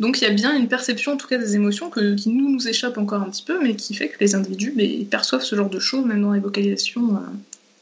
Donc 0.00 0.20
il 0.20 0.24
y 0.24 0.26
a 0.26 0.30
bien 0.30 0.56
une 0.56 0.68
perception, 0.68 1.12
en 1.12 1.16
tout 1.16 1.28
cas 1.28 1.38
des 1.38 1.54
émotions, 1.54 1.90
qui 1.90 2.28
nous 2.28 2.50
nous 2.50 2.68
échappe 2.68 2.98
encore 2.98 3.22
un 3.22 3.30
petit 3.30 3.44
peu, 3.44 3.60
mais 3.62 3.76
qui 3.76 3.94
fait 3.94 4.08
que 4.08 4.16
les 4.20 4.34
individus 4.34 4.72
ben, 4.74 5.06
perçoivent 5.06 5.44
ce 5.44 5.54
genre 5.54 5.70
de 5.70 5.78
choses, 5.78 6.04
même 6.04 6.22
dans 6.22 6.32
les 6.32 6.40
vocalisations 6.40 7.14
euh, 7.14 7.20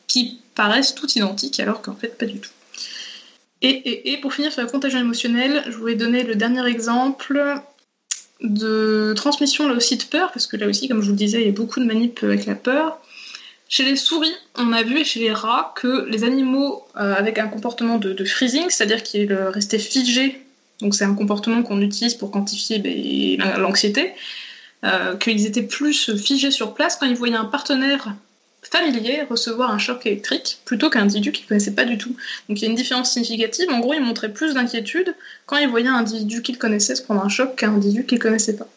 qui 0.07 0.41
paraissent 0.55 0.95
toutes 0.95 1.17
identiques, 1.17 1.59
alors 1.61 1.81
qu'en 1.81 1.95
fait 1.95 2.19
pas 2.19 2.27
du 2.27 2.39
tout. 2.39 2.51
Et, 3.65 4.13
et, 4.13 4.21
pour 4.21 4.35
finir 4.35 4.51
sur 4.53 4.61
la 4.61 4.69
contagion 4.69 4.99
émotionnelle, 4.99 5.63
je 5.69 5.77
voulais 5.77 5.95
donner 5.95 6.25
le 6.25 6.35
dernier 6.35 6.67
exemple 6.67 7.41
de 8.41 9.13
transmission 9.15 9.69
là 9.69 9.75
aussi 9.75 9.97
de 9.97 10.03
peur, 10.03 10.33
parce 10.33 10.49
que 10.49 10.57
là 10.57 10.67
aussi, 10.67 10.89
comme 10.89 11.01
je 11.01 11.07
vous 11.07 11.13
le 11.13 11.17
disais, 11.17 11.41
il 11.41 11.47
y 11.47 11.49
a 11.49 11.53
beaucoup 11.53 11.79
de 11.79 11.85
manip 11.85 12.21
avec 12.25 12.45
la 12.47 12.57
peur. 12.57 12.99
Chez 13.69 13.85
les 13.85 13.97
souris, 13.97 14.35
on 14.57 14.73
a 14.73 14.83
vu, 14.83 14.99
et 14.99 15.05
chez 15.05 15.21
les 15.21 15.33
rats, 15.33 15.73
que 15.77 16.07
les 16.09 16.25
animaux 16.25 16.85
euh, 16.97 17.15
avec 17.15 17.39
un 17.39 17.47
comportement 17.47 17.99
de, 17.99 18.25
freezing, 18.25 18.69
c'est-à-dire 18.69 19.03
qu'ils 19.03 19.33
restaient 19.33 19.79
figés, 19.79 20.42
donc 20.83 20.95
c'est 20.95 21.05
un 21.05 21.15
comportement 21.15 21.63
qu'on 21.63 21.81
utilise 21.81 22.15
pour 22.15 22.31
quantifier 22.31 22.79
ben, 22.79 23.39
l'anxiété, 23.59 24.13
euh, 24.85 25.17
qu'ils 25.17 25.47
étaient 25.47 25.63
plus 25.63 26.15
figés 26.17 26.51
sur 26.51 26.75
place 26.75 26.97
quand 26.97 27.07
ils 27.07 27.17
voyaient 27.17 27.37
un 27.37 27.47
partenaire 27.47 28.15
familier 28.63 29.23
recevoir 29.29 29.71
un 29.71 29.79
choc 29.79 30.07
électrique 30.07 30.59
plutôt 30.65 30.89
qu'un 30.89 31.03
individu 31.03 31.33
qu'ils 31.33 31.45
ne 31.45 31.49
connaissaient 31.49 31.75
pas 31.75 31.85
du 31.85 31.99
tout. 31.99 32.17
Donc 32.49 32.61
il 32.61 32.63
y 32.63 32.67
a 32.67 32.71
une 32.71 32.77
différence 32.77 33.13
significative. 33.13 33.69
En 33.71 33.81
gros, 33.81 33.95
ils 33.95 34.01
montraient 34.01 34.33
plus 34.33 34.55
d'inquiétude 34.55 35.15
quand 35.47 35.57
ils 35.57 35.69
voyaient 35.69 35.89
un 35.89 35.97
individu 35.97 36.43
qu'ils 36.43 36.59
connaissaient 36.59 36.95
se 36.95 37.03
prendre 37.03 37.25
un 37.25 37.29
choc 37.29 37.57
qu'un 37.57 37.75
individu 37.75 38.07
qu'ils 38.07 38.19
ne 38.19 38.23
connaissaient 38.23 38.57
pas. 38.57 38.69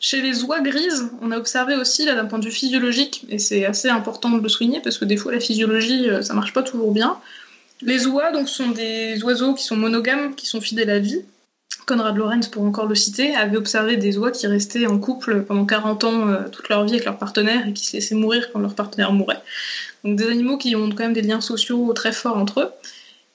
Chez 0.00 0.20
les 0.20 0.44
oies 0.44 0.60
grises, 0.60 1.10
on 1.22 1.32
a 1.32 1.38
observé 1.38 1.74
aussi, 1.74 2.04
là, 2.04 2.14
d'un 2.14 2.26
point 2.26 2.38
de 2.38 2.44
vue 2.44 2.52
physiologique, 2.52 3.24
et 3.28 3.40
c'est 3.40 3.64
assez 3.64 3.88
important 3.88 4.30
de 4.30 4.40
le 4.40 4.48
souligner 4.48 4.80
parce 4.80 4.96
que 4.96 5.04
des 5.04 5.16
fois 5.16 5.32
la 5.32 5.40
physiologie, 5.40 6.08
euh, 6.08 6.22
ça 6.22 6.34
marche 6.34 6.52
pas 6.52 6.62
toujours 6.62 6.92
bien. 6.92 7.18
Les 7.82 8.06
oies, 8.06 8.32
donc, 8.32 8.48
sont 8.48 8.70
des 8.70 9.22
oiseaux 9.22 9.54
qui 9.54 9.64
sont 9.64 9.76
monogames, 9.76 10.34
qui 10.34 10.46
sont 10.46 10.60
fidèles 10.60 10.90
à 10.90 10.98
vie, 10.98 11.22
Conrad 11.88 12.16
Lorenz, 12.16 12.48
pour 12.48 12.64
encore 12.64 12.86
le 12.86 12.94
citer, 12.94 13.34
avait 13.34 13.56
observé 13.56 13.96
des 13.96 14.18
oies 14.18 14.30
qui 14.30 14.46
restaient 14.46 14.86
en 14.86 14.98
couple 14.98 15.42
pendant 15.42 15.64
40 15.64 16.04
ans 16.04 16.28
euh, 16.28 16.48
toute 16.52 16.68
leur 16.68 16.84
vie 16.84 16.92
avec 16.92 17.06
leur 17.06 17.16
partenaire 17.16 17.66
et 17.66 17.72
qui 17.72 17.86
se 17.86 17.94
laissaient 17.94 18.14
mourir 18.14 18.50
quand 18.52 18.58
leur 18.58 18.74
partenaire 18.74 19.12
mourait. 19.12 19.40
Donc 20.04 20.16
des 20.16 20.28
animaux 20.28 20.58
qui 20.58 20.76
ont 20.76 20.90
quand 20.90 21.04
même 21.04 21.14
des 21.14 21.22
liens 21.22 21.40
sociaux 21.40 21.92
très 21.94 22.12
forts 22.12 22.36
entre 22.36 22.60
eux. 22.60 22.70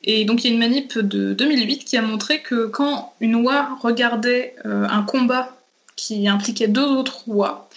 Et 0.04 0.24
donc 0.26 0.44
il 0.44 0.48
y 0.48 0.52
a 0.52 0.54
une 0.54 0.60
manip 0.60 1.00
de 1.00 1.34
2008 1.34 1.86
qui 1.86 1.98
a 1.98 2.02
montré 2.04 2.42
que 2.42 2.68
quand 2.68 3.14
une 3.22 3.36
oie 3.36 3.70
regardait 3.82 4.56
euh, 4.66 4.86
un 4.88 5.02
combat 5.02 5.58
qui 5.96 6.28
impliquait 6.28 6.68
deux 6.68 6.86
autres 6.86 7.24
oies, 7.28 7.70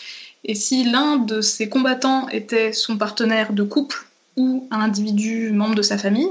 et 0.44 0.55
si 0.55 0.84
l'un 0.84 1.16
de 1.16 1.40
ces 1.40 1.68
combattants 1.68 2.28
était 2.28 2.72
son 2.72 2.97
partenaire 2.97 3.52
de 3.52 3.62
couple 3.62 4.05
ou 4.36 4.66
un 4.70 4.80
individu 4.80 5.50
membre 5.52 5.74
de 5.74 5.82
sa 5.82 5.98
famille, 5.98 6.28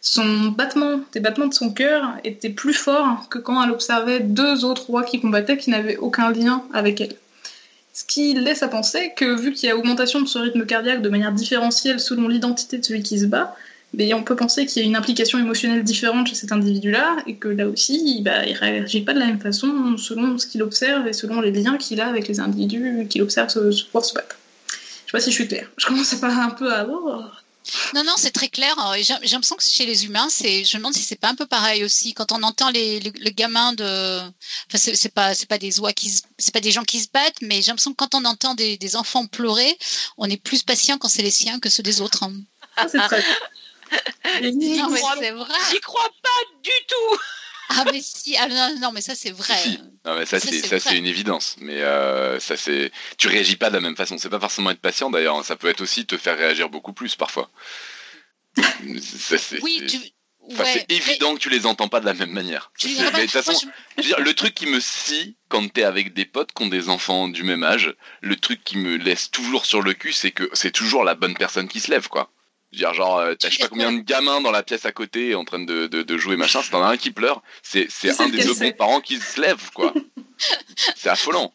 son 0.00 0.48
battement, 0.48 1.00
des 1.12 1.20
battements 1.20 1.46
de 1.46 1.54
son 1.54 1.72
cœur 1.72 2.14
étaient 2.24 2.50
plus 2.50 2.74
forts 2.74 3.28
que 3.30 3.38
quand 3.38 3.62
elle 3.62 3.70
observait 3.70 4.20
deux 4.20 4.64
autres 4.64 4.86
rois 4.86 5.04
qui 5.04 5.20
combattaient 5.20 5.56
qui 5.56 5.70
n'avaient 5.70 5.96
aucun 5.96 6.32
lien 6.32 6.64
avec 6.72 7.00
elle. 7.00 7.14
Ce 7.94 8.04
qui 8.04 8.34
laisse 8.34 8.62
à 8.62 8.68
penser 8.68 9.12
que 9.16 9.40
vu 9.40 9.52
qu'il 9.52 9.68
y 9.68 9.72
a 9.72 9.76
augmentation 9.76 10.20
de 10.20 10.26
ce 10.26 10.38
rythme 10.38 10.66
cardiaque 10.66 11.02
de 11.02 11.08
manière 11.08 11.32
différentielle 11.32 12.00
selon 12.00 12.26
l'identité 12.26 12.78
de 12.78 12.84
celui 12.84 13.02
qui 13.02 13.18
se 13.18 13.26
bat, 13.26 13.54
mais 13.94 14.12
on 14.14 14.24
peut 14.24 14.34
penser 14.34 14.66
qu'il 14.66 14.82
y 14.82 14.84
a 14.84 14.88
une 14.88 14.96
implication 14.96 15.38
émotionnelle 15.38 15.84
différente 15.84 16.26
chez 16.26 16.34
cet 16.34 16.50
individu-là 16.50 17.18
et 17.26 17.36
que 17.36 17.48
là 17.48 17.68
aussi, 17.68 18.22
bah, 18.22 18.44
il 18.46 18.54
réagit 18.54 19.02
pas 19.02 19.12
de 19.12 19.20
la 19.20 19.26
même 19.26 19.40
façon 19.40 19.96
selon 19.98 20.38
ce 20.38 20.46
qu'il 20.46 20.62
observe 20.62 21.06
et 21.06 21.12
selon 21.12 21.40
les 21.40 21.52
liens 21.52 21.76
qu'il 21.76 22.00
a 22.00 22.08
avec 22.08 22.26
les 22.26 22.40
individus 22.40 23.06
qu'il 23.08 23.22
observe 23.22 23.50
se, 23.50 23.70
se 23.70 23.84
battre. 23.92 24.36
Je 25.12 25.18
sais 25.18 25.24
pas 25.24 25.24
si 25.24 25.30
je 25.30 25.36
suis 25.36 25.48
claire. 25.48 25.68
Je 25.76 25.86
commence 25.86 26.12
à 26.14 26.16
parler 26.16 26.40
un 26.40 26.50
peu 26.50 26.72
à 26.72 26.86
non, 27.94 28.02
non, 28.04 28.14
c'est 28.16 28.32
très 28.32 28.48
clair. 28.48 28.74
J'ai 28.96 29.14
l'impression 29.14 29.56
que 29.56 29.62
chez 29.62 29.86
les 29.86 30.04
humains, 30.04 30.28
c'est, 30.28 30.64
je 30.64 30.76
me 30.76 30.80
demande 30.80 30.94
si 30.94 31.02
c'est 31.02 31.20
pas 31.20 31.28
un 31.28 31.34
peu 31.34 31.46
pareil 31.46 31.84
aussi. 31.84 32.12
Quand 32.12 32.32
on 32.32 32.42
entend 32.42 32.70
les, 32.70 32.98
le, 32.98 33.30
gamin 33.30 33.72
de, 33.74 34.18
enfin, 34.18 34.78
c'est 34.78 35.14
pas, 35.14 35.34
c'est 35.34 35.48
pas 35.48 35.58
des 35.58 35.78
oies 35.78 35.92
qui, 35.92 36.12
c'est 36.38 36.52
pas 36.52 36.60
des 36.60 36.72
gens 36.72 36.82
qui 36.82 36.98
se 36.98 37.08
battent, 37.12 37.40
mais 37.40 37.62
j'ai 37.62 37.68
l'impression 37.68 37.92
que 37.92 37.96
quand 37.96 38.14
on 38.14 38.24
entend 38.24 38.54
des, 38.54 38.76
des, 38.78 38.96
enfants 38.96 39.26
pleurer, 39.26 39.78
on 40.18 40.28
est 40.28 40.42
plus 40.42 40.64
patient 40.64 40.98
quand 40.98 41.08
c'est 41.08 41.22
les 41.22 41.30
siens 41.30 41.60
que 41.60 41.68
ceux 41.68 41.84
des 41.84 42.00
autres. 42.00 42.24
Hein. 42.24 42.32
Ah, 42.76 42.88
c'est 42.88 42.98
très. 42.98 43.22
non, 44.42 44.90
mais 44.90 45.02
c'est 45.20 45.30
vrai. 45.30 45.58
J'y 45.70 45.80
crois 45.80 46.10
pas 46.22 46.60
du 46.64 46.70
tout. 46.88 47.20
Ah 47.68 47.84
mais 47.90 48.00
si, 48.02 48.36
ah, 48.36 48.48
non, 48.80 48.92
mais 48.92 49.00
ça 49.00 49.14
c'est 49.14 49.30
vrai. 49.30 49.54
Non 50.04 50.16
mais 50.16 50.26
ça, 50.26 50.40
c'est 50.40 50.66
ça 50.66 50.80
c'est 50.80 50.98
une 50.98 51.06
évidence. 51.06 51.54
Mais 51.60 51.80
euh, 51.80 52.40
ça 52.40 52.56
c'est, 52.56 52.90
tu 53.18 53.28
réagis 53.28 53.54
pas 53.54 53.70
de 53.70 53.74
la 53.74 53.80
même 53.80 53.94
façon. 53.94 54.18
C'est 54.18 54.28
pas 54.28 54.40
forcément 54.40 54.70
être 54.70 54.80
patient 54.80 55.10
d'ailleurs. 55.10 55.44
Ça 55.44 55.54
peut 55.54 55.68
être 55.68 55.80
aussi 55.80 56.06
te 56.06 56.16
faire 56.16 56.36
réagir 56.36 56.68
beaucoup 56.68 56.92
plus 56.92 57.14
parfois. 57.14 57.50
oui, 59.62 59.80
c'est 60.50 60.90
évident 60.90 61.34
que 61.34 61.40
tu 61.40 61.50
les 61.50 61.66
entends 61.66 61.88
pas 61.88 62.00
de 62.00 62.06
la 62.06 62.14
même 62.14 62.32
manière. 62.32 62.72
de 62.82 63.20
toute 63.20 63.30
façon, 63.30 63.54
le 63.96 64.32
truc 64.32 64.54
qui 64.54 64.66
me 64.66 64.80
scie 64.80 65.36
quand 65.48 65.72
t'es 65.72 65.84
avec 65.84 66.14
des 66.14 66.24
potes 66.24 66.52
qui 66.52 66.62
ont 66.64 66.68
des 66.68 66.88
enfants 66.88 67.28
du 67.28 67.44
même 67.44 67.62
âge, 67.62 67.94
le 68.20 68.36
truc 68.36 68.64
qui 68.64 68.78
me 68.78 68.96
laisse 68.96 69.30
toujours 69.30 69.66
sur 69.66 69.82
le 69.82 69.94
cul, 69.94 70.12
c'est 70.12 70.32
que 70.32 70.50
c'est 70.52 70.72
toujours 70.72 71.04
la 71.04 71.14
bonne 71.14 71.34
personne 71.34 71.68
qui 71.68 71.80
se 71.80 71.90
lève, 71.90 72.08
quoi. 72.08 72.30
Dire 72.72 72.94
genre, 72.94 73.18
euh, 73.18 73.34
t'as 73.34 73.50
je 73.50 73.56
sais 73.56 73.62
pas 73.62 73.68
combien 73.68 73.92
de 73.92 74.00
gamins 74.00 74.40
dans 74.40 74.50
la 74.50 74.62
pièce 74.62 74.86
à 74.86 74.92
côté 74.92 75.34
en 75.34 75.44
train 75.44 75.58
de, 75.58 75.86
de, 75.86 76.18
jouer 76.18 76.36
machin, 76.36 76.62
si 76.62 76.70
t'en 76.70 76.82
as 76.82 76.88
un 76.88 76.96
qui 76.96 77.10
pleure, 77.10 77.42
c'est, 77.62 77.86
c'est 77.90 78.18
un 78.18 78.30
des 78.30 78.42
deux 78.42 78.54
bons 78.54 78.72
parents 78.72 79.00
qui 79.00 79.18
se 79.18 79.40
lève, 79.40 79.70
quoi. 79.74 79.92
c'est 80.96 81.10
affolant. 81.10 81.52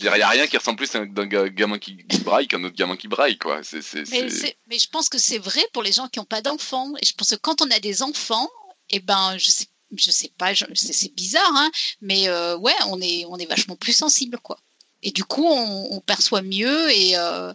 Il 0.00 0.04
n'y 0.04 0.22
a 0.22 0.28
rien 0.28 0.46
qui 0.46 0.56
ressemble 0.56 0.76
plus 0.76 0.94
à 0.94 1.00
un 1.00 1.06
gamin 1.06 1.78
qui, 1.78 1.96
braille 2.24 2.46
qu'un 2.46 2.62
autre 2.62 2.76
gamin 2.76 2.96
qui 2.96 3.08
braille, 3.08 3.38
quoi. 3.38 3.60
C'est, 3.62 3.80
mais, 4.10 4.28
mais, 4.68 4.78
je 4.78 4.88
pense 4.88 5.08
que 5.08 5.18
c'est 5.18 5.38
vrai 5.38 5.62
pour 5.72 5.82
les 5.82 5.92
gens 5.92 6.08
qui 6.08 6.20
n'ont 6.20 6.24
pas 6.24 6.42
d'enfants. 6.42 6.92
Et 7.02 7.06
je 7.06 7.14
pense 7.14 7.30
que 7.30 7.36
quand 7.36 7.60
on 7.60 7.70
a 7.70 7.80
des 7.80 8.02
enfants, 8.02 8.48
eh 8.90 9.00
ben, 9.00 9.36
je 9.38 9.50
sais, 9.50 9.66
je 9.96 10.10
sais 10.10 10.30
pas, 10.38 10.52
c'est, 10.74 11.14
bizarre, 11.14 11.52
hein, 11.56 11.70
mais 12.00 12.28
euh, 12.28 12.56
ouais, 12.56 12.74
on 12.88 13.00
est, 13.00 13.24
on 13.28 13.36
est 13.38 13.46
vachement 13.46 13.76
plus 13.76 13.92
sensible, 13.92 14.38
quoi. 14.38 14.58
Et 15.02 15.10
du 15.10 15.24
coup, 15.24 15.46
on, 15.46 16.00
perçoit 16.00 16.40
mieux 16.40 16.90
et, 16.90 17.16
euh, 17.16 17.52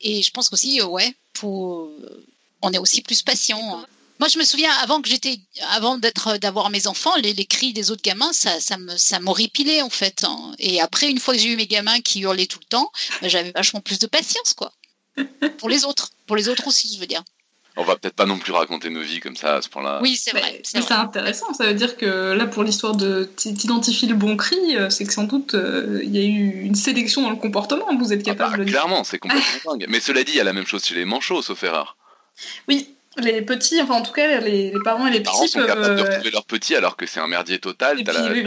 et 0.00 0.22
je 0.22 0.30
pense 0.30 0.48
qu'aussi, 0.48 0.80
ouais, 0.82 1.14
on 1.44 2.72
est 2.72 2.78
aussi 2.78 3.02
plus 3.02 3.22
patient. 3.22 3.78
Hein. 3.78 3.86
Moi, 4.18 4.28
je 4.28 4.38
me 4.38 4.44
souviens 4.44 4.72
avant 4.82 5.02
que 5.02 5.08
j'étais, 5.08 5.38
avant 5.70 5.98
d'être, 5.98 6.38
d'avoir 6.38 6.70
mes 6.70 6.86
enfants, 6.86 7.14
les, 7.16 7.34
cris 7.44 7.72
des 7.72 7.90
autres 7.90 8.02
gamins, 8.02 8.32
ça, 8.32 8.58
ça 8.60 9.20
m'horripilait 9.20 9.82
en 9.82 9.90
fait. 9.90 10.24
Hein. 10.24 10.54
Et 10.58 10.80
après, 10.80 11.10
une 11.10 11.18
fois 11.18 11.34
que 11.34 11.40
j'ai 11.40 11.50
eu 11.50 11.56
mes 11.56 11.66
gamins 11.66 12.00
qui 12.00 12.20
hurlaient 12.20 12.46
tout 12.46 12.60
le 12.60 12.66
temps, 12.66 12.90
bah, 13.20 13.28
j'avais 13.28 13.50
vachement 13.50 13.80
plus 13.80 13.98
de 13.98 14.06
patience, 14.06 14.54
quoi. 14.54 14.72
pour 15.58 15.68
les 15.68 15.84
autres, 15.84 16.12
pour 16.26 16.36
les 16.36 16.48
autres 16.48 16.66
aussi, 16.66 16.92
je 16.94 16.98
veux 17.00 17.06
dire 17.06 17.22
on 17.76 17.84
va 17.84 17.96
peut-être 17.96 18.14
pas 18.14 18.26
non 18.26 18.38
plus 18.38 18.52
raconter 18.52 18.88
nos 18.90 19.02
vies 19.02 19.20
comme 19.20 19.36
ça 19.36 19.56
à 19.56 19.62
ce 19.62 19.68
point-là. 19.68 20.00
Oui, 20.02 20.16
c'est 20.16 20.30
vrai. 20.30 20.60
C'est 20.64 20.90
intéressant. 20.92 21.52
Ça 21.52 21.66
veut 21.66 21.74
dire 21.74 21.96
que 21.96 22.32
là, 22.32 22.46
pour 22.46 22.62
l'histoire 22.62 22.96
de 22.96 23.24
t'identifier 23.24 24.08
le 24.08 24.14
bon 24.14 24.36
cri, 24.36 24.76
euh, 24.76 24.88
c'est 24.88 25.04
que 25.04 25.12
sans 25.12 25.24
doute 25.24 25.54
euh, 25.54 26.00
il 26.02 26.16
y 26.16 26.18
a 26.18 26.24
eu 26.24 26.62
une 26.62 26.74
sélection 26.74 27.22
dans 27.22 27.30
le 27.30 27.36
comportement. 27.36 27.86
Vous 27.98 28.12
êtes 28.12 28.22
ah 28.22 28.30
capable 28.30 28.58
bah, 28.58 28.64
de 28.64 28.70
Clairement, 28.70 29.04
c'est 29.04 29.18
complètement 29.18 29.42
dingue. 29.72 29.86
Mais 29.88 30.00
cela 30.00 30.24
dit, 30.24 30.32
il 30.32 30.38
y 30.38 30.40
a 30.40 30.44
la 30.44 30.54
même 30.54 30.66
chose 30.66 30.84
chez 30.84 30.94
les 30.94 31.04
manchots, 31.04 31.42
sauf 31.42 31.62
erreur. 31.62 31.96
Oui. 32.68 32.95
Les 33.18 33.40
petits, 33.42 33.80
enfin 33.80 33.94
en 33.94 34.02
tout 34.02 34.12
cas 34.12 34.40
les, 34.40 34.70
les 34.70 34.78
parents 34.84 35.06
et 35.06 35.10
les, 35.10 35.18
Les 35.18 35.22
parents 35.24 35.40
petits 35.40 35.52
sont 35.52 35.58
peuvent. 35.60 35.68
capables 35.68 35.96
de 35.96 36.00
euh, 36.02 36.04
retrouver 36.04 36.30
leurs 36.30 36.44
petits 36.44 36.74
alors 36.76 36.96
que 36.96 37.06
c'est 37.06 37.18
un 37.20 37.26
merdier 37.26 37.58
total. 37.58 37.96
Oui, 37.98 38.44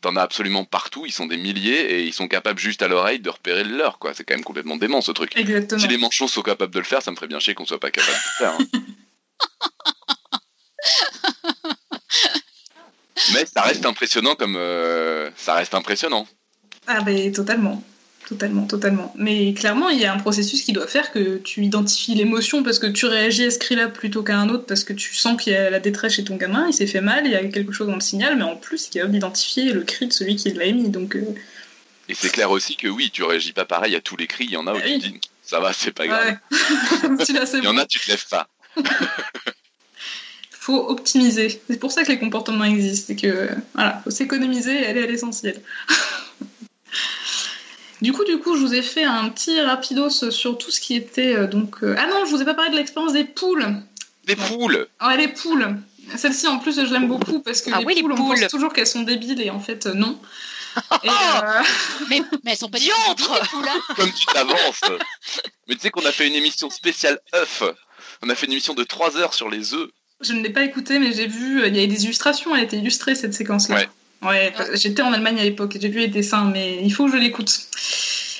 T'en 0.00 0.16
as 0.16 0.22
absolument 0.22 0.64
partout, 0.64 1.04
ils 1.06 1.12
sont 1.12 1.26
des 1.26 1.36
milliers 1.36 1.80
et 1.98 2.02
ils 2.04 2.12
sont 2.14 2.26
capables 2.26 2.58
juste 2.58 2.80
à 2.82 2.88
l'oreille 2.88 3.20
de 3.20 3.28
repérer 3.28 3.64
le 3.64 3.76
leur. 3.76 3.98
quoi. 3.98 4.14
C'est 4.14 4.24
quand 4.24 4.34
même 4.34 4.44
complètement 4.44 4.76
dément 4.76 5.00
ce 5.02 5.12
truc. 5.12 5.36
Exactement. 5.36 5.80
Si 5.80 5.88
les 5.88 5.98
manchots 5.98 6.28
sont 6.28 6.42
capables 6.42 6.72
de 6.72 6.78
le 6.78 6.84
faire, 6.86 7.02
ça 7.02 7.10
me 7.10 7.16
ferait 7.16 7.26
bien 7.28 7.38
chier 7.38 7.54
qu'on 7.54 7.66
soit 7.66 7.80
pas 7.80 7.90
capable 7.90 8.16
de 8.16 8.44
le 8.44 8.46
faire. 8.46 8.58
hein. 8.58 8.80
Mais 13.34 13.44
ça 13.46 13.62
reste 13.62 13.86
impressionnant 13.86 14.34
comme 14.34 14.56
euh, 14.56 15.30
ça 15.36 15.54
reste 15.54 15.74
impressionnant. 15.74 16.26
Ah 16.86 17.00
ben 17.02 17.30
totalement. 17.32 17.82
Totalement, 18.28 18.66
totalement. 18.66 19.12
Mais 19.16 19.52
clairement, 19.52 19.88
il 19.90 19.98
y 20.00 20.04
a 20.04 20.12
un 20.14 20.18
processus 20.18 20.62
qui 20.62 20.72
doit 20.72 20.86
faire 20.86 21.10
que 21.12 21.38
tu 21.38 21.64
identifies 21.64 22.14
l'émotion 22.14 22.62
parce 22.62 22.78
que 22.78 22.86
tu 22.86 23.06
réagis 23.06 23.44
à 23.44 23.50
ce 23.50 23.58
cri-là 23.58 23.88
plutôt 23.88 24.22
qu'à 24.22 24.38
un 24.38 24.48
autre 24.48 24.64
parce 24.64 24.84
que 24.84 24.92
tu 24.92 25.14
sens 25.14 25.40
qu'il 25.42 25.52
y 25.52 25.56
a 25.56 25.68
la 25.70 25.80
détresse 25.80 26.14
chez 26.14 26.24
ton 26.24 26.36
gamin, 26.36 26.66
il 26.68 26.72
s'est 26.72 26.86
fait 26.86 27.00
mal, 27.00 27.26
il 27.26 27.32
y 27.32 27.34
a 27.34 27.44
quelque 27.44 27.72
chose 27.72 27.88
dans 27.88 27.94
le 27.96 28.00
signal, 28.00 28.36
mais 28.36 28.44
en 28.44 28.56
plus, 28.56 28.86
il 28.86 28.88
est 28.88 29.00
capable 29.00 29.12
d'identifier 29.12 29.72
le 29.72 29.82
cri 29.82 30.06
de 30.06 30.12
celui 30.12 30.36
qui 30.36 30.50
l'a 30.52 30.64
émis. 30.64 30.88
Donc, 30.88 31.16
euh, 31.16 31.24
Et 32.08 32.14
c'est 32.14 32.30
clair 32.30 32.50
aussi 32.50 32.76
que 32.76 32.88
oui, 32.88 33.10
tu 33.12 33.22
réagis 33.24 33.52
pas 33.52 33.64
pareil 33.64 33.94
à 33.96 34.00
tous 34.00 34.16
les 34.16 34.26
cris. 34.28 34.44
Il 34.44 34.52
y 34.52 34.56
en 34.56 34.66
a 34.66 34.72
où 34.72 34.76
Ah 34.78 34.82
tu 34.82 34.88
oui. 34.92 34.98
te 35.00 35.06
dis 35.08 35.20
ça 35.44 35.60
va, 35.60 35.72
c'est 35.72 35.90
pas 35.92 36.06
grave. 36.06 36.38
ouais. 36.50 37.18
Il 37.58 37.64
y 37.64 37.66
en 37.66 37.76
a, 37.76 37.84
tu 37.84 37.98
te 38.00 38.08
lèves 38.08 38.26
pas. 38.30 38.48
faut 40.52 40.88
optimiser. 40.88 41.60
C'est 41.68 41.78
pour 41.78 41.90
ça 41.92 42.04
que 42.04 42.08
les 42.08 42.18
comportements 42.18 42.64
existent. 42.64 43.06
C'est 43.08 43.16
que 43.16 43.48
voilà, 43.74 44.00
faut 44.04 44.10
s'économiser 44.10 44.80
et 44.82 44.86
aller 44.86 45.02
à 45.02 45.06
l'essentiel. 45.06 45.60
Du 48.02 48.12
coup, 48.12 48.24
du 48.24 48.38
coup, 48.38 48.56
je 48.56 48.60
vous 48.60 48.74
ai 48.74 48.82
fait 48.82 49.04
un 49.04 49.28
petit 49.30 49.60
rapidos 49.60 50.30
sur 50.30 50.58
tout 50.58 50.70
ce 50.70 50.80
qui 50.80 50.94
était 50.94 51.34
euh, 51.34 51.46
donc. 51.46 51.76
euh, 51.82 51.94
Ah 51.98 52.06
non, 52.08 52.24
je 52.26 52.30
vous 52.30 52.42
ai 52.42 52.44
pas 52.44 52.54
parlé 52.54 52.70
de 52.72 52.76
l'expérience 52.76 53.12
des 53.14 53.24
poules. 53.24 53.66
Des 54.26 54.36
poules. 54.36 54.86
Ouais, 55.04 55.16
les 55.16 55.28
poules. 55.28 55.76
Celle-ci, 56.16 56.46
en 56.48 56.58
plus, 56.58 56.74
je 56.74 56.92
l'aime 56.92 57.08
beaucoup 57.08 57.40
parce 57.40 57.62
que 57.62 57.70
Ah 57.72 57.78
les, 57.78 57.84
oui, 57.86 57.94
les 57.94 58.02
poules, 58.02 58.12
on 58.12 58.16
pense 58.16 58.46
toujours 58.48 58.72
qu'elles 58.72 58.86
sont 58.86 59.02
débiles 59.02 59.40
et 59.40 59.50
en 59.50 59.60
fait, 59.60 59.86
euh, 59.86 59.94
non. 59.94 60.18
Et, 61.04 61.08
euh, 61.08 61.62
Mais, 62.08 62.22
mais 62.44 62.52
elles 62.52 62.56
sont 62.56 62.70
pas 62.70 62.78
débiles, 62.78 62.92
hein. 63.06 63.14
Comme 63.94 64.10
tu 64.12 64.24
t'avances. 64.26 64.80
Mais 65.68 65.74
tu 65.74 65.80
sais 65.82 65.90
qu'on 65.90 66.04
a 66.06 66.12
fait 66.12 66.26
une 66.26 66.34
émission 66.34 66.70
spéciale 66.70 67.18
œufs. 67.34 67.62
On 68.22 68.30
a 68.30 68.34
fait 68.34 68.46
une 68.46 68.52
émission 68.52 68.72
de 68.74 68.82
3 68.82 69.16
heures 69.18 69.34
sur 69.34 69.50
les 69.50 69.74
œufs. 69.74 69.90
je 70.22 70.32
ne 70.32 70.42
l'ai 70.42 70.50
pas 70.50 70.62
écouté, 70.64 70.98
mais 70.98 71.12
j'ai 71.12 71.26
vu. 71.26 71.66
Il 71.66 71.76
y 71.76 71.82
a 71.82 71.86
des 71.86 72.04
illustrations, 72.04 72.54
elle 72.54 72.62
a 72.62 72.64
été 72.64 72.78
illustrée 72.78 73.14
cette 73.14 73.34
séquence-là. 73.34 73.76
Ouais. 73.76 73.88
Ouais, 74.22 74.52
j'étais 74.74 75.02
en 75.02 75.12
Allemagne 75.12 75.38
à 75.40 75.44
l'époque, 75.44 75.76
j'ai 75.80 75.88
vu 75.88 75.98
les 76.00 76.08
dessins, 76.08 76.44
mais 76.52 76.78
il 76.82 76.90
faut 76.92 77.06
que 77.06 77.12
je 77.12 77.16
l'écoute. 77.16 77.50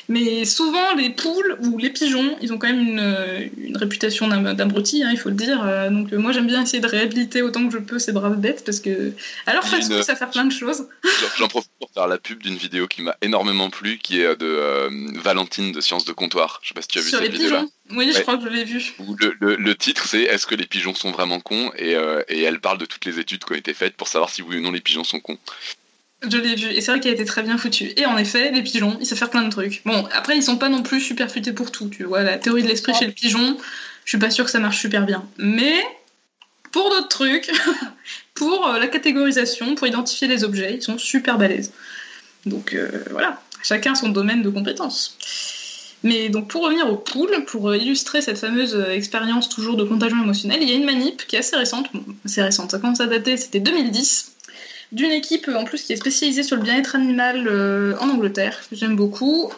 Mais 0.08 0.44
souvent, 0.44 0.94
les 0.96 1.10
poules 1.10 1.56
ou 1.62 1.78
les 1.78 1.88
pigeons, 1.90 2.36
ils 2.42 2.52
ont 2.52 2.58
quand 2.58 2.66
même 2.66 2.80
une, 2.86 2.98
euh, 3.00 3.46
une 3.56 3.76
réputation 3.76 4.26
d'ab- 4.28 4.54
d'abrutis, 4.56 5.02
hein, 5.04 5.10
il 5.12 5.16
faut 5.18 5.28
le 5.28 5.36
dire. 5.36 5.62
Euh, 5.64 5.90
Donc, 5.90 6.12
euh, 6.12 6.18
moi, 6.18 6.32
j'aime 6.32 6.46
bien 6.48 6.60
essayer 6.62 6.80
de 6.80 6.86
réhabiliter 6.88 7.40
autant 7.40 7.66
que 7.66 7.72
je 7.72 7.78
peux 7.78 7.98
ces 8.00 8.12
braves 8.12 8.36
bêtes 8.36 8.64
parce 8.64 8.80
que. 8.80 9.12
Alors, 9.46 9.64
face 9.66 9.88
une- 9.88 10.02
ça 10.02 10.16
faire 10.16 10.30
plein 10.30 10.44
de 10.44 10.52
choses. 10.52 10.86
J'en- 11.38 11.48
profite 11.48 11.70
pour 11.78 11.88
faire 11.94 12.08
la 12.08 12.18
pub 12.18 12.42
d'une 12.42 12.56
vidéo 12.56 12.88
qui 12.88 13.02
m'a 13.02 13.16
énormément 13.22 13.70
plu, 13.70 13.98
qui 13.98 14.20
est 14.20 14.36
de 14.36 14.44
euh, 14.46 14.90
Valentine 15.22 15.70
de 15.72 15.80
Sciences 15.80 16.04
de 16.04 16.12
Comptoir. 16.12 16.60
Je 16.62 16.68
sais 16.68 16.74
pas 16.74 16.82
si 16.82 16.88
tu 16.88 16.98
as 16.98 17.02
vu 17.02 17.08
Sur 17.08 17.18
cette 17.20 17.32
vidéo-là. 17.32 17.64
Oui, 17.92 18.10
je 18.12 18.20
crois 18.20 18.36
que 18.38 18.44
je 18.44 18.48
l'ai 18.48 18.64
vu. 18.64 18.94
Le, 19.18 19.36
le- 19.40 19.56
le 19.56 19.74
titre 19.74 20.06
c'est 20.06 20.22
Est-ce 20.22 20.46
que 20.46 20.54
les 20.54 20.66
pigeons 20.66 20.94
sont 20.94 21.10
vraiment 21.10 21.40
cons 21.40 21.70
et, 21.76 21.94
euh, 21.94 22.22
et 22.28 22.42
elle 22.42 22.60
parle 22.60 22.78
de 22.78 22.86
toutes 22.86 23.04
les 23.04 23.18
études 23.18 23.44
qui 23.44 23.52
ont 23.52 23.56
été 23.56 23.74
faites 23.74 23.94
pour 23.96 24.08
savoir 24.08 24.30
si 24.30 24.42
oui 24.42 24.56
ou 24.56 24.60
non 24.60 24.70
les 24.70 24.80
pigeons 24.80 25.04
sont 25.04 25.20
cons. 25.20 25.38
Je 26.28 26.36
l'ai 26.36 26.54
vu, 26.54 26.68
et 26.68 26.80
c'est 26.80 26.92
vrai 26.92 27.00
qu'il 27.00 27.10
a 27.10 27.14
été 27.14 27.24
très 27.24 27.42
bien 27.42 27.58
foutu. 27.58 27.92
Et 27.96 28.06
en 28.06 28.16
effet, 28.16 28.52
les 28.52 28.62
pigeons, 28.62 28.96
ils 29.00 29.06
savent 29.06 29.18
faire 29.18 29.30
plein 29.30 29.42
de 29.42 29.50
trucs. 29.50 29.82
Bon, 29.84 30.06
après, 30.12 30.36
ils 30.36 30.42
sont 30.42 30.56
pas 30.56 30.68
non 30.68 30.82
plus 30.84 31.00
super 31.00 31.28
futés 31.30 31.52
pour 31.52 31.72
tout, 31.72 31.88
tu 31.88 32.04
vois. 32.04 32.22
La 32.22 32.38
théorie 32.38 32.62
de 32.62 32.68
l'esprit 32.68 32.94
chez 32.94 33.06
le 33.06 33.12
pigeon, 33.12 33.56
je 34.04 34.10
suis 34.10 34.18
pas 34.18 34.30
sûre 34.30 34.44
que 34.44 34.50
ça 34.52 34.60
marche 34.60 34.78
super 34.78 35.04
bien. 35.04 35.28
Mais, 35.38 35.74
pour 36.70 36.88
d'autres 36.90 37.08
trucs, 37.08 37.50
pour 38.34 38.68
euh, 38.68 38.78
la 38.78 38.86
catégorisation, 38.86 39.74
pour 39.74 39.88
identifier 39.88 40.28
les 40.28 40.44
objets, 40.44 40.74
ils 40.74 40.82
sont 40.82 40.96
super 40.96 41.38
balèzes. 41.38 41.72
Donc 42.46 42.72
euh, 42.74 43.04
voilà, 43.10 43.42
chacun 43.64 43.96
son 43.96 44.08
domaine 44.08 44.42
de 44.42 44.48
compétences. 44.48 45.18
Mais 46.02 46.28
donc 46.28 46.48
pour 46.48 46.64
revenir 46.64 46.88
aux 46.88 46.96
poules, 46.96 47.44
pour 47.46 47.70
euh, 47.70 47.76
illustrer 47.76 48.22
cette 48.22 48.38
fameuse 48.38 48.74
euh, 48.74 48.90
expérience 48.90 49.48
toujours 49.48 49.76
de 49.76 49.84
contagion 49.84 50.20
émotionnelle, 50.22 50.58
il 50.62 50.68
y 50.68 50.72
a 50.72 50.76
une 50.76 50.84
manip 50.84 51.26
qui 51.26 51.36
est 51.36 51.40
assez 51.40 51.56
récente, 51.56 51.90
assez 52.24 52.42
récente, 52.42 52.72
ça 52.72 52.78
commence 52.78 53.00
à 53.00 53.06
dater, 53.06 53.36
c'était 53.36 53.60
2010, 53.60 54.32
d'une 54.90 55.12
équipe 55.12 55.48
euh, 55.48 55.56
en 55.56 55.64
plus 55.64 55.82
qui 55.82 55.92
est 55.92 55.96
spécialisée 55.96 56.42
sur 56.42 56.56
le 56.56 56.62
bien-être 56.62 56.96
animal 56.96 57.48
en 58.00 58.08
Angleterre, 58.08 58.60
que 58.68 58.74
j'aime 58.74 58.96
beaucoup, 58.96 59.52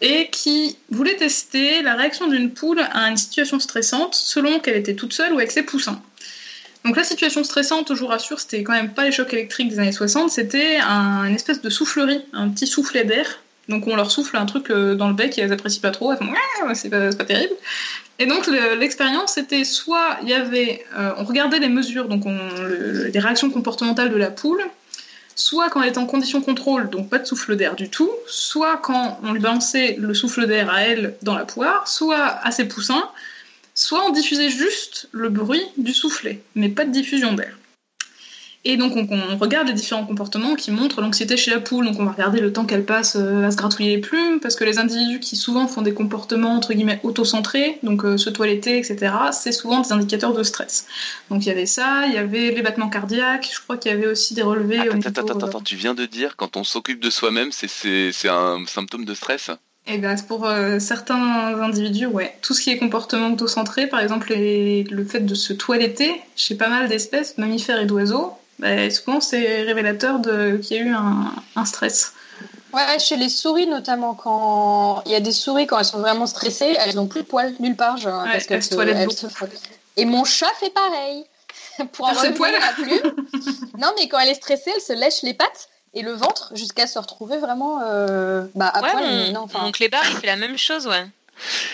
et 0.00 0.28
qui 0.30 0.76
voulait 0.90 1.16
tester 1.16 1.82
la 1.82 1.94
réaction 1.94 2.28
d'une 2.28 2.50
poule 2.50 2.80
à 2.80 3.08
une 3.08 3.16
situation 3.16 3.58
stressante 3.58 4.14
selon 4.14 4.60
qu'elle 4.60 4.76
était 4.76 4.94
toute 4.94 5.12
seule 5.12 5.32
ou 5.32 5.38
avec 5.38 5.50
ses 5.50 5.62
poussins. 5.62 6.00
Donc 6.84 6.96
la 6.96 7.04
situation 7.04 7.42
stressante, 7.42 7.94
je 7.94 8.00
vous 8.00 8.06
rassure, 8.06 8.38
c'était 8.38 8.62
quand 8.62 8.72
même 8.72 8.92
pas 8.92 9.04
les 9.04 9.12
chocs 9.12 9.32
électriques 9.32 9.68
des 9.68 9.78
années 9.78 9.92
60, 9.92 10.30
c'était 10.30 10.76
un, 10.76 11.24
une 11.24 11.34
espèce 11.34 11.60
de 11.60 11.70
soufflerie, 11.70 12.22
un 12.32 12.48
petit 12.48 12.66
soufflet 12.66 13.04
d'air. 13.04 13.40
Donc 13.68 13.86
on 13.86 13.96
leur 13.96 14.10
souffle 14.10 14.36
un 14.36 14.46
truc 14.46 14.70
euh, 14.70 14.94
dans 14.94 15.08
le 15.08 15.14
bec 15.14 15.36
et 15.36 15.42
elles 15.42 15.52
apprécient 15.52 15.82
pas 15.82 15.90
trop, 15.90 16.12
elles 16.12 16.18
font 16.18 16.26
c'est 16.74 16.88
pas, 16.88 17.12
terrible. 17.24 17.52
Et 18.18 18.26
donc 18.26 18.46
le- 18.46 18.74
l'expérience 18.76 19.32
c'était 19.34 19.64
soit 19.64 20.16
il 20.22 20.28
y 20.28 20.34
avait, 20.34 20.84
euh, 20.96 21.12
on 21.18 21.24
regardait 21.24 21.58
les 21.58 21.68
mesures, 21.68 22.08
donc 22.08 22.24
on, 22.26 22.36
le- 22.62 23.08
les 23.08 23.18
réactions 23.20 23.50
comportementales 23.50 24.10
de 24.10 24.16
la 24.16 24.30
poule, 24.30 24.62
soit 25.34 25.68
quand 25.68 25.82
elle 25.82 25.90
était 25.90 25.98
en 25.98 26.06
condition 26.06 26.40
contrôle, 26.40 26.88
donc 26.88 27.10
pas 27.10 27.18
de 27.18 27.26
souffle 27.26 27.56
d'air 27.56 27.74
du 27.76 27.90
tout, 27.90 28.10
soit 28.26 28.78
quand 28.78 29.20
on 29.22 29.32
lui 29.32 29.40
balançait 29.40 29.96
le 29.98 30.14
souffle 30.14 30.46
d'air 30.46 30.70
à 30.70 30.82
elle 30.82 31.14
dans 31.22 31.36
la 31.36 31.44
poire, 31.44 31.86
soit 31.86 32.24
à 32.42 32.50
ses 32.50 32.66
poussins, 32.66 33.08
soit 33.74 34.02
on 34.06 34.10
diffusait 34.10 34.48
juste 34.50 35.08
le 35.12 35.28
bruit 35.28 35.62
du 35.76 35.92
soufflet, 35.92 36.40
mais 36.54 36.70
pas 36.70 36.84
de 36.86 36.90
diffusion 36.90 37.34
d'air. 37.34 37.57
Et 38.64 38.76
donc 38.76 38.94
on, 38.96 39.08
on 39.10 39.36
regarde 39.38 39.68
les 39.68 39.72
différents 39.72 40.04
comportements 40.04 40.54
qui 40.54 40.70
montrent 40.70 41.00
l'anxiété 41.00 41.36
chez 41.36 41.50
la 41.50 41.60
poule. 41.60 41.86
Donc 41.86 41.98
on 42.00 42.04
va 42.04 42.12
regarder 42.12 42.40
le 42.40 42.52
temps 42.52 42.64
qu'elle 42.64 42.84
passe 42.84 43.16
euh, 43.16 43.46
à 43.46 43.50
se 43.50 43.56
gratouiller 43.56 43.96
les 43.96 44.00
plumes, 44.00 44.40
parce 44.40 44.56
que 44.56 44.64
les 44.64 44.78
individus 44.78 45.20
qui 45.20 45.36
souvent 45.36 45.66
font 45.68 45.80
des 45.82 45.94
comportements 45.94 46.54
entre 46.54 46.74
guillemets 46.74 47.00
auto-centrés, 47.04 47.78
donc 47.82 48.04
euh, 48.04 48.16
se 48.18 48.30
toiletter, 48.30 48.78
etc., 48.78 49.12
c'est 49.32 49.52
souvent 49.52 49.80
des 49.80 49.92
indicateurs 49.92 50.34
de 50.34 50.42
stress. 50.42 50.86
Donc 51.30 51.46
il 51.46 51.48
y 51.48 51.52
avait 51.52 51.66
ça, 51.66 52.04
il 52.08 52.14
y 52.14 52.18
avait 52.18 52.50
les 52.50 52.62
battements 52.62 52.88
cardiaques, 52.88 53.48
je 53.54 53.60
crois 53.60 53.76
qu'il 53.76 53.92
y 53.92 53.94
avait 53.94 54.08
aussi 54.08 54.34
des 54.34 54.42
relevés 54.42 54.78
au 54.80 54.82
Attends, 54.82 54.94
niveau... 54.96 55.08
attends, 55.08 55.22
attends, 55.22 55.40
euh, 55.44 55.48
attends, 55.48 55.60
tu 55.60 55.76
viens 55.76 55.94
de 55.94 56.04
dire 56.04 56.36
quand 56.36 56.56
on 56.56 56.64
s'occupe 56.64 57.00
de 57.00 57.10
soi-même, 57.10 57.50
c'est- 57.52 58.28
un 58.28 58.64
symptôme 58.66 59.04
de 59.04 59.14
stress? 59.14 59.50
Eh 59.86 59.96
bien, 59.96 60.14
pour 60.16 60.44
euh, 60.46 60.78
certains 60.80 61.16
individus, 61.62 62.06
ouais. 62.06 62.36
Tout 62.42 62.52
ce 62.52 62.60
qui 62.60 62.70
est 62.70 62.76
comportement 62.76 63.32
auto-centré, 63.32 63.86
par 63.86 64.00
exemple 64.00 64.28
les- 64.34 64.82
le 64.84 65.04
fait 65.04 65.20
de 65.20 65.34
se 65.34 65.54
toiletter, 65.54 66.20
chez 66.36 66.56
pas 66.56 66.68
mal 66.68 66.88
d'espèces, 66.88 67.38
mammifères 67.38 67.80
et 67.80 67.86
d'oiseaux, 67.86 68.34
bah, 68.58 68.90
souvent 68.90 69.20
c'est 69.20 69.62
révélateur 69.62 70.18
de- 70.18 70.56
qu'il 70.58 70.76
y 70.76 70.80
a 70.80 70.82
eu 70.84 70.92
un, 70.94 71.32
un 71.56 71.64
stress. 71.64 72.14
Ouais, 72.72 72.98
chez 72.98 73.16
les 73.16 73.28
souris 73.30 73.66
notamment, 73.66 74.14
quand 74.14 75.02
il 75.06 75.12
y 75.12 75.14
a 75.14 75.20
des 75.20 75.32
souris 75.32 75.66
quand 75.66 75.78
elles 75.78 75.84
sont 75.84 76.00
vraiment 76.00 76.26
stressées, 76.26 76.76
elles 76.78 76.94
n'ont 76.96 77.06
plus 77.06 77.22
de 77.22 77.26
poils 77.26 77.54
nulle 77.60 77.76
part, 77.76 77.96
genre, 77.96 78.22
Ouais, 78.24 78.32
parce 78.32 78.44
qu'elles 78.46 78.58
elles 78.58 78.62
se 78.62 78.74
elles 78.80 79.12
se 79.12 79.26
frottent. 79.28 79.50
Et 79.96 80.04
mon 80.04 80.24
chat 80.24 80.52
fait 80.60 80.70
pareil. 80.70 81.24
Pour 81.92 82.08
Elle 82.08 82.14
se 82.16 82.20
avoir 82.26 82.34
poile 82.34 82.52
la 82.52 82.72
plume. 82.72 83.26
non, 83.78 83.88
mais 83.96 84.08
quand 84.08 84.18
elle 84.18 84.28
est 84.28 84.34
stressée, 84.34 84.70
elle 84.74 84.82
se 84.82 84.92
lèche 84.92 85.22
les 85.22 85.32
pattes 85.34 85.68
et 85.94 86.02
le 86.02 86.12
ventre 86.12 86.52
jusqu'à 86.54 86.86
se 86.86 86.98
retrouver 86.98 87.38
vraiment 87.38 87.80
euh, 87.82 88.44
bah, 88.54 88.68
à 88.68 88.82
Ouais, 88.82 88.90
poil. 88.92 89.04
mon, 89.04 89.32
non, 89.32 89.40
enfin, 89.40 89.60
mon 89.60 89.72
clébard, 89.72 90.02
il 90.10 90.16
fait 90.18 90.26
la 90.26 90.36
même 90.36 90.58
chose, 90.58 90.86
ouais. 90.86 91.06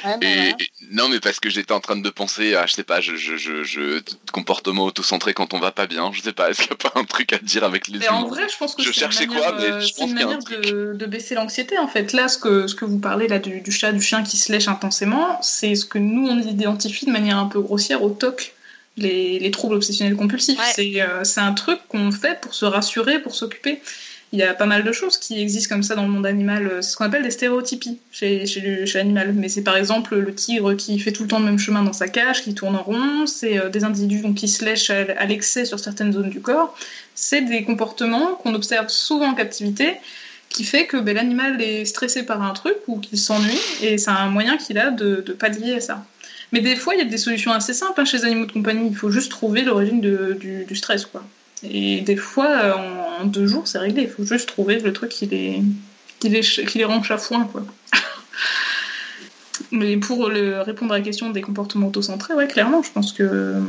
Et, 0.04 0.06
voilà. 0.06 0.20
et- 0.50 0.54
non, 0.90 1.08
mais 1.08 1.20
parce 1.20 1.40
que 1.40 1.48
j'étais 1.50 1.72
en 1.72 1.80
train 1.80 1.96
de 1.96 2.10
penser 2.10 2.54
à, 2.54 2.66
je 2.66 2.74
sais 2.74 2.84
pas, 2.84 3.00
je, 3.00 3.16
je, 3.16 3.36
je, 3.36 3.62
je- 3.64 4.00
comportement 4.32 4.84
auto-centré 4.84 5.32
quand 5.34 5.54
on 5.54 5.58
va 5.58 5.72
pas 5.72 5.86
bien. 5.86 6.10
Je 6.12 6.20
sais 6.22 6.32
pas, 6.32 6.50
est-ce 6.50 6.60
qu'il 6.62 6.70
y 6.70 6.74
a 6.74 6.76
pas 6.90 6.92
un 6.98 7.04
truc 7.04 7.32
à 7.32 7.38
dire 7.38 7.64
avec 7.64 7.88
les 7.88 8.04
Et 8.04 8.08
en 8.08 8.20
humains 8.20 8.28
vrai, 8.28 8.42
je 8.52 8.56
pense 8.56 8.74
que 8.74 8.82
Je 8.82 8.88
c'est 8.92 8.94
une 8.94 9.00
cherchais 9.12 9.26
manière, 9.26 9.42
quoi, 9.42 9.56
mais 9.60 9.64
euh, 9.70 9.80
je 9.80 9.94
pense 9.94 10.10
une 10.10 10.16
qu'il 10.16 10.18
y 10.18 10.22
a 10.22 10.24
un 10.24 10.28
manière 10.28 10.44
truc. 10.44 10.60
de, 10.66 10.92
de 10.94 11.06
baisser 11.06 11.34
l'anxiété 11.34 11.78
en 11.78 11.88
fait. 11.88 12.12
Là, 12.12 12.28
ce 12.28 12.38
que, 12.38 12.66
ce 12.66 12.74
que 12.74 12.84
vous 12.84 12.98
parlez 12.98 13.28
là 13.28 13.38
du, 13.38 13.60
du 13.60 13.70
chat, 13.72 13.92
du 13.92 14.02
chien 14.02 14.22
qui 14.22 14.36
se 14.36 14.52
lèche 14.52 14.68
intensément, 14.68 15.38
c'est 15.42 15.74
ce 15.74 15.84
que 15.84 15.98
nous 15.98 16.28
on 16.28 16.38
identifie 16.40 17.06
de 17.06 17.10
manière 17.12 17.38
un 17.38 17.46
peu 17.46 17.60
grossière 17.60 18.02
au 18.02 18.10
TOC, 18.10 18.54
les, 18.96 19.38
les 19.38 19.50
troubles 19.50 19.74
obsessionnels 19.76 20.16
compulsifs. 20.16 20.58
Ouais. 20.58 20.64
C'est 20.74 21.00
euh, 21.00 21.24
c'est 21.24 21.40
un 21.40 21.52
truc 21.54 21.80
qu'on 21.88 22.12
fait 22.12 22.40
pour 22.40 22.54
se 22.54 22.64
rassurer, 22.64 23.20
pour 23.20 23.34
s'occuper. 23.34 23.80
Il 24.32 24.38
y 24.38 24.42
a 24.42 24.52
pas 24.52 24.66
mal 24.66 24.82
de 24.82 24.92
choses 24.92 25.16
qui 25.16 25.40
existent 25.40 25.74
comme 25.74 25.82
ça 25.82 25.94
dans 25.94 26.02
le 26.02 26.08
monde 26.08 26.26
animal. 26.26 26.78
C'est 26.82 26.90
ce 26.90 26.96
qu'on 26.96 27.04
appelle 27.04 27.22
des 27.22 27.30
stéréotypies 27.30 27.98
chez, 28.10 28.44
l'animal. 28.94 29.32
Mais 29.32 29.48
c'est 29.48 29.62
par 29.62 29.76
exemple 29.76 30.16
le 30.16 30.34
tigre 30.34 30.74
qui 30.74 30.98
fait 30.98 31.12
tout 31.12 31.22
le 31.22 31.28
temps 31.28 31.38
le 31.38 31.44
même 31.44 31.58
chemin 31.58 31.82
dans 31.82 31.92
sa 31.92 32.08
cage, 32.08 32.42
qui 32.42 32.54
tourne 32.54 32.74
en 32.74 32.82
rond. 32.82 33.26
C'est 33.26 33.58
euh, 33.58 33.68
des 33.68 33.84
individus 33.84 34.34
qui 34.34 34.48
se 34.48 34.64
lèchent 34.64 34.90
à, 34.90 35.24
l'excès 35.26 35.64
sur 35.64 35.78
certaines 35.78 36.12
zones 36.12 36.30
du 36.30 36.40
corps. 36.40 36.76
C'est 37.14 37.42
des 37.42 37.62
comportements 37.62 38.34
qu'on 38.34 38.54
observe 38.54 38.88
souvent 38.88 39.30
en 39.30 39.34
captivité 39.34 39.94
qui 40.48 40.64
fait 40.64 40.86
que 40.86 40.96
ben, 40.96 41.14
l'animal 41.14 41.60
est 41.60 41.84
stressé 41.84 42.24
par 42.24 42.42
un 42.42 42.52
truc 42.52 42.76
ou 42.86 42.98
qu'il 42.98 43.18
s'ennuie 43.18 43.58
et 43.82 43.98
c'est 43.98 44.10
un 44.10 44.28
moyen 44.28 44.56
qu'il 44.56 44.78
a 44.78 44.90
de, 44.90 45.22
de 45.26 45.32
pallier 45.32 45.74
à 45.74 45.80
ça. 45.80 46.04
Mais 46.52 46.60
des 46.60 46.76
fois, 46.76 46.94
il 46.94 46.98
y 46.98 47.02
a 47.02 47.06
des 47.06 47.18
solutions 47.18 47.52
assez 47.52 47.72
simples 47.72 48.00
hein, 48.00 48.04
chez 48.04 48.18
les 48.18 48.24
animaux 48.26 48.46
de 48.46 48.52
compagnie. 48.52 48.88
Il 48.88 48.96
faut 48.96 49.10
juste 49.10 49.30
trouver 49.30 49.62
l'origine 49.62 50.00
du, 50.00 50.64
du 50.64 50.76
stress. 50.76 51.06
quoi. 51.06 51.24
Et 51.70 52.00
des 52.00 52.16
fois, 52.16 52.48
euh, 52.48 52.74
en, 53.20 53.24
deux 53.24 53.46
jours, 53.46 53.66
c'est 53.66 53.78
réglé. 53.78 54.02
Il 54.02 54.08
faut 54.08 54.24
juste 54.24 54.48
trouver 54.48 54.78
le 54.78 54.92
truc 54.92 55.10
qui 55.10 55.26
les, 55.26 55.62
qui 56.20 56.28
les, 56.28 56.40
qui 56.40 56.78
les 56.78 56.84
rend 56.84 57.02
chafouin. 57.02 57.44
Quoi. 57.44 57.64
Mais 59.70 59.96
pour 59.96 60.26
répondre 60.26 60.92
à 60.92 60.98
la 60.98 61.04
question 61.04 61.30
des 61.30 61.40
comportements 61.40 61.88
autocentrés, 61.88 62.34
ouais, 62.34 62.46
clairement, 62.46 62.82
je 62.82 62.90
pense 62.92 63.12
que 63.12 63.60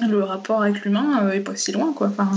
le 0.00 0.22
rapport 0.22 0.62
avec 0.62 0.84
l'humain 0.84 1.26
euh, 1.26 1.32
est 1.32 1.40
pas 1.40 1.56
si 1.56 1.72
loin, 1.72 1.92
quoi. 1.92 2.08
Enfin, 2.08 2.30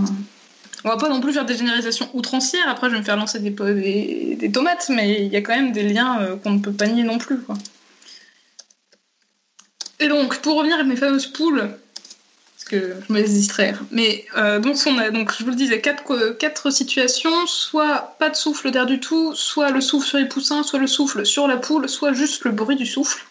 on 0.84 0.90
va 0.90 0.98
pas 0.98 1.10
non 1.10 1.20
plus 1.20 1.34
faire 1.34 1.46
des 1.46 1.58
généralisations 1.58 2.10
outrancières. 2.14 2.68
Après, 2.68 2.88
je 2.88 2.94
vais 2.94 3.00
me 3.00 3.06
faire 3.06 3.18
lancer 3.18 3.40
des, 3.40 3.50
des, 3.50 4.38
des 4.40 4.52
tomates, 4.52 4.90
mais 4.90 5.26
il 5.26 5.32
y 5.32 5.36
a 5.36 5.42
quand 5.42 5.56
même 5.56 5.72
des 5.72 5.84
liens 5.84 6.22
euh, 6.22 6.36
qu'on 6.38 6.52
ne 6.52 6.60
peut 6.60 6.72
pas 6.72 6.88
nier 6.88 7.04
non 7.04 7.18
plus, 7.18 7.40
quoi. 7.40 7.56
Et 10.00 10.08
donc, 10.08 10.38
pour 10.38 10.58
revenir 10.58 10.80
à 10.80 10.84
mes 10.84 10.96
fameuses 10.96 11.28
poules, 11.28 11.72
que 12.70 12.94
je 13.08 13.14
me 13.14 13.20
laisse 13.20 13.34
distraire. 13.34 13.80
Mais 13.92 14.26
euh, 14.38 14.60
donc, 14.60 14.78
on 14.86 14.98
a, 14.98 15.10
donc, 15.10 15.34
je 15.38 15.44
vous 15.44 15.50
le 15.50 15.56
disais, 15.56 15.82
quatre, 15.82 16.38
quatre 16.38 16.70
situations 16.70 17.48
soit 17.48 18.16
pas 18.20 18.30
de 18.30 18.36
souffle 18.36 18.72
d'air 18.72 18.86
du 18.86 19.00
tout, 19.00 19.34
soit 19.36 19.72
le 19.72 19.82
souffle 19.82 20.08
sur 20.08 20.18
les 20.18 20.28
poussins, 20.28 20.64
soit 20.64 20.80
le 20.80 20.88
souffle 20.88 21.26
sur 21.26 21.48
la 21.48 21.58
poule, 21.58 21.90
soit 21.90 22.14
juste 22.14 22.46
le 22.46 22.52
bruit 22.52 22.76
du 22.76 22.86
souffle. 22.86 23.22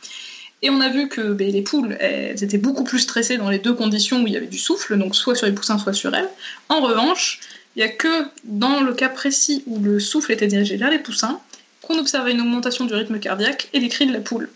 Et 0.60 0.70
on 0.70 0.81
a 0.81 0.89
vu 0.89 1.09
que 1.09 1.32
ben, 1.32 1.51
les 1.51 1.62
poules, 1.62 1.97
elles 2.01 2.43
étaient 2.43 2.59
beaucoup 2.59 2.85
plus 2.85 2.98
stressées 2.98 3.36
dans 3.36 3.48
les 3.48 3.60
deux 3.60 3.74
conditions 3.74 4.23
où 4.23 4.27
il 4.27 4.32
y 4.32 4.36
avait 4.36 4.47
du 4.47 4.59
souffle, 4.59 4.98
donc 4.98 5.15
soit 5.15 5.36
sur 5.36 5.47
les 5.47 5.52
poussins, 5.52 5.78
soit 5.78 5.93
sur 5.93 6.15
elles. 6.15 6.28
En 6.69 6.81
revanche, 6.81 7.40
il 7.77 7.78
n'y 7.78 7.85
a 7.85 7.93
que 7.93 8.24
dans 8.44 8.81
le 8.81 8.93
cas 8.93 9.09
précis 9.09 9.62
où 9.66 9.78
le 9.78 10.01
souffle 10.01 10.32
était 10.32 10.48
dirigé 10.48 10.77
vers 10.77 10.90
les 10.90 10.98
poussins 10.98 11.40
qu'on 11.82 11.98
observait 11.98 12.32
une 12.32 12.40
augmentation 12.40 12.86
du 12.86 12.94
rythme 12.94 13.20
cardiaque 13.20 13.69
et 13.73 13.78
des 13.78 13.89
cris 13.89 14.06
de 14.06 14.12
la 14.12 14.20
poule. 14.20 14.51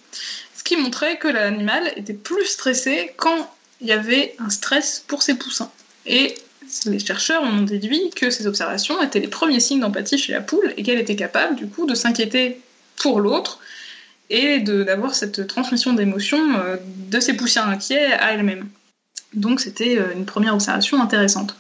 Ce 0.57 0.65
qui 0.65 0.77
montrait 0.77 1.19
que 1.19 1.29
l'animal 1.29 1.93
était 1.97 2.13
plus 2.15 2.47
stressé 2.47 3.13
quand 3.17 3.49
il 3.83 3.89
y 3.89 3.93
avait 3.93 4.35
un 4.39 4.49
stress 4.49 5.05
pour 5.07 5.23
ses 5.23 5.35
poussins. 5.35 5.71
Et 6.07 6.35
les 6.87 6.99
chercheurs 6.99 7.43
ont 7.43 7.63
déduit 7.63 8.11
que 8.17 8.31
ces 8.31 8.47
observations 8.47 9.03
étaient 9.03 9.21
les 9.21 9.29
premiers 9.29 9.61
signes 9.61 9.81
d'empathie 9.81 10.17
chez 10.17 10.33
la 10.33 10.41
poule 10.41 10.73
et 10.77 10.83
qu'elle 10.83 10.99
était 10.99 11.17
capable 11.17 11.57
du 11.57 11.67
coup 11.67 11.87
de 11.87 11.95
s'inquiéter 11.95 12.61
pour 12.97 13.21
l'autre 13.21 13.59
et 14.31 14.61
d'avoir 14.61 15.15
cette 15.15 15.47
transmission 15.47 15.93
d'émotions 15.93 16.57
euh, 16.59 16.77
de 17.11 17.21
ses 17.21 17.35
poussins 17.35 17.69
inquiets 17.69 18.13
à 18.13 18.33
elle-même. 18.33 18.69
Donc 19.35 19.61
c'était 19.61 19.99
euh, 19.99 20.15
une 20.15 20.25
première 20.25 20.55
observation 20.55 21.03
intéressante. 21.03 21.55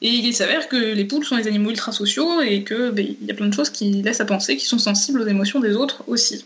Et 0.00 0.08
il 0.08 0.34
s'avère 0.34 0.68
que 0.68 0.76
les 0.76 1.04
poules 1.04 1.24
sont 1.24 1.36
des 1.36 1.48
animaux 1.48 1.70
ultra 1.70 1.90
sociaux 1.90 2.40
et 2.40 2.62
qu'il 2.62 2.92
ben, 2.92 3.16
y 3.20 3.30
a 3.30 3.34
plein 3.34 3.48
de 3.48 3.54
choses 3.54 3.70
qui 3.70 4.02
laissent 4.02 4.20
à 4.20 4.24
penser 4.24 4.56
qu'ils 4.56 4.68
sont 4.68 4.78
sensibles 4.78 5.20
aux 5.20 5.26
émotions 5.26 5.58
des 5.58 5.74
autres 5.74 6.04
aussi. 6.06 6.44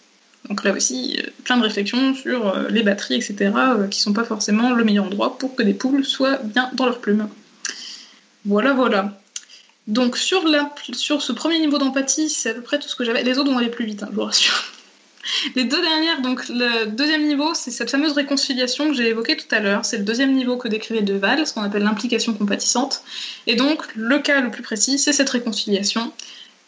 Donc 0.48 0.64
là 0.64 0.73
aussi, 0.73 1.19
euh, 1.19 1.31
plein 1.44 1.56
de 1.56 1.62
réflexions 1.62 2.14
sur 2.14 2.48
euh, 2.48 2.69
les 2.69 2.82
batteries, 2.82 3.14
etc., 3.16 3.52
euh, 3.56 3.86
qui 3.86 4.01
sont 4.01 4.12
pas 4.12 4.24
forcément 4.24 4.73
le 4.73 4.85
meilleur 4.85 5.06
endroit 5.06 5.39
pour 5.39 5.55
que 5.55 5.62
des 5.62 5.74
poules 5.74 6.05
soient 6.05 6.39
bien 6.39 6.70
dans 6.74 6.86
leurs 6.86 7.01
plumes. 7.01 7.28
Voilà, 8.44 8.73
voilà. 8.73 9.19
Donc 9.86 10.16
sur, 10.16 10.43
ce 10.43 11.32
premier 11.32 11.59
niveau 11.59 11.78
d'empathie, 11.78 12.28
c'est 12.28 12.51
à 12.51 12.55
peu 12.55 12.60
près 12.60 12.78
tout 12.78 12.89
ce 12.89 12.97
que 12.97 13.05
j'avais. 13.05 13.23
Les 13.23 13.39
autres 13.39 13.51
vont 13.51 13.59
aller 13.59 13.69
plus 13.69 13.85
vite, 13.85 14.02
hein, 14.02 14.09
je 14.10 14.16
vous 14.16 14.24
rassure. 14.24 14.64
Les 15.55 15.64
deux 15.64 15.81
dernières, 15.81 16.20
donc 16.20 16.48
le 16.48 16.86
deuxième 16.86 17.24
niveau, 17.27 17.55
c'est 17.55 17.70
cette 17.70 17.90
fameuse 17.90 18.12
réconciliation 18.12 18.89
que 18.89 18.94
j'ai 18.94 19.09
évoquée 19.09 19.36
tout 19.36 19.52
à 19.52 19.60
l'heure. 19.60 19.85
C'est 19.85 19.98
le 19.98 20.05
deuxième 20.05 20.32
niveau 20.32 20.56
que 20.56 20.66
décrivait 20.66 21.02
Deval, 21.02 21.47
ce 21.47 21.55
qu'on 21.55 21.62
appelle 21.62 21.85
l'implication 21.85 22.35
compatissante. 22.35 23.02
Et 23.47 23.55
donc, 23.55 23.82
le 23.94 24.19
cas 24.19 24.40
le 24.40 24.51
plus 24.51 24.62
précis, 24.62 24.98
c'est 24.98 25.12
cette 25.12 25.31
réconciliation. 25.31 26.12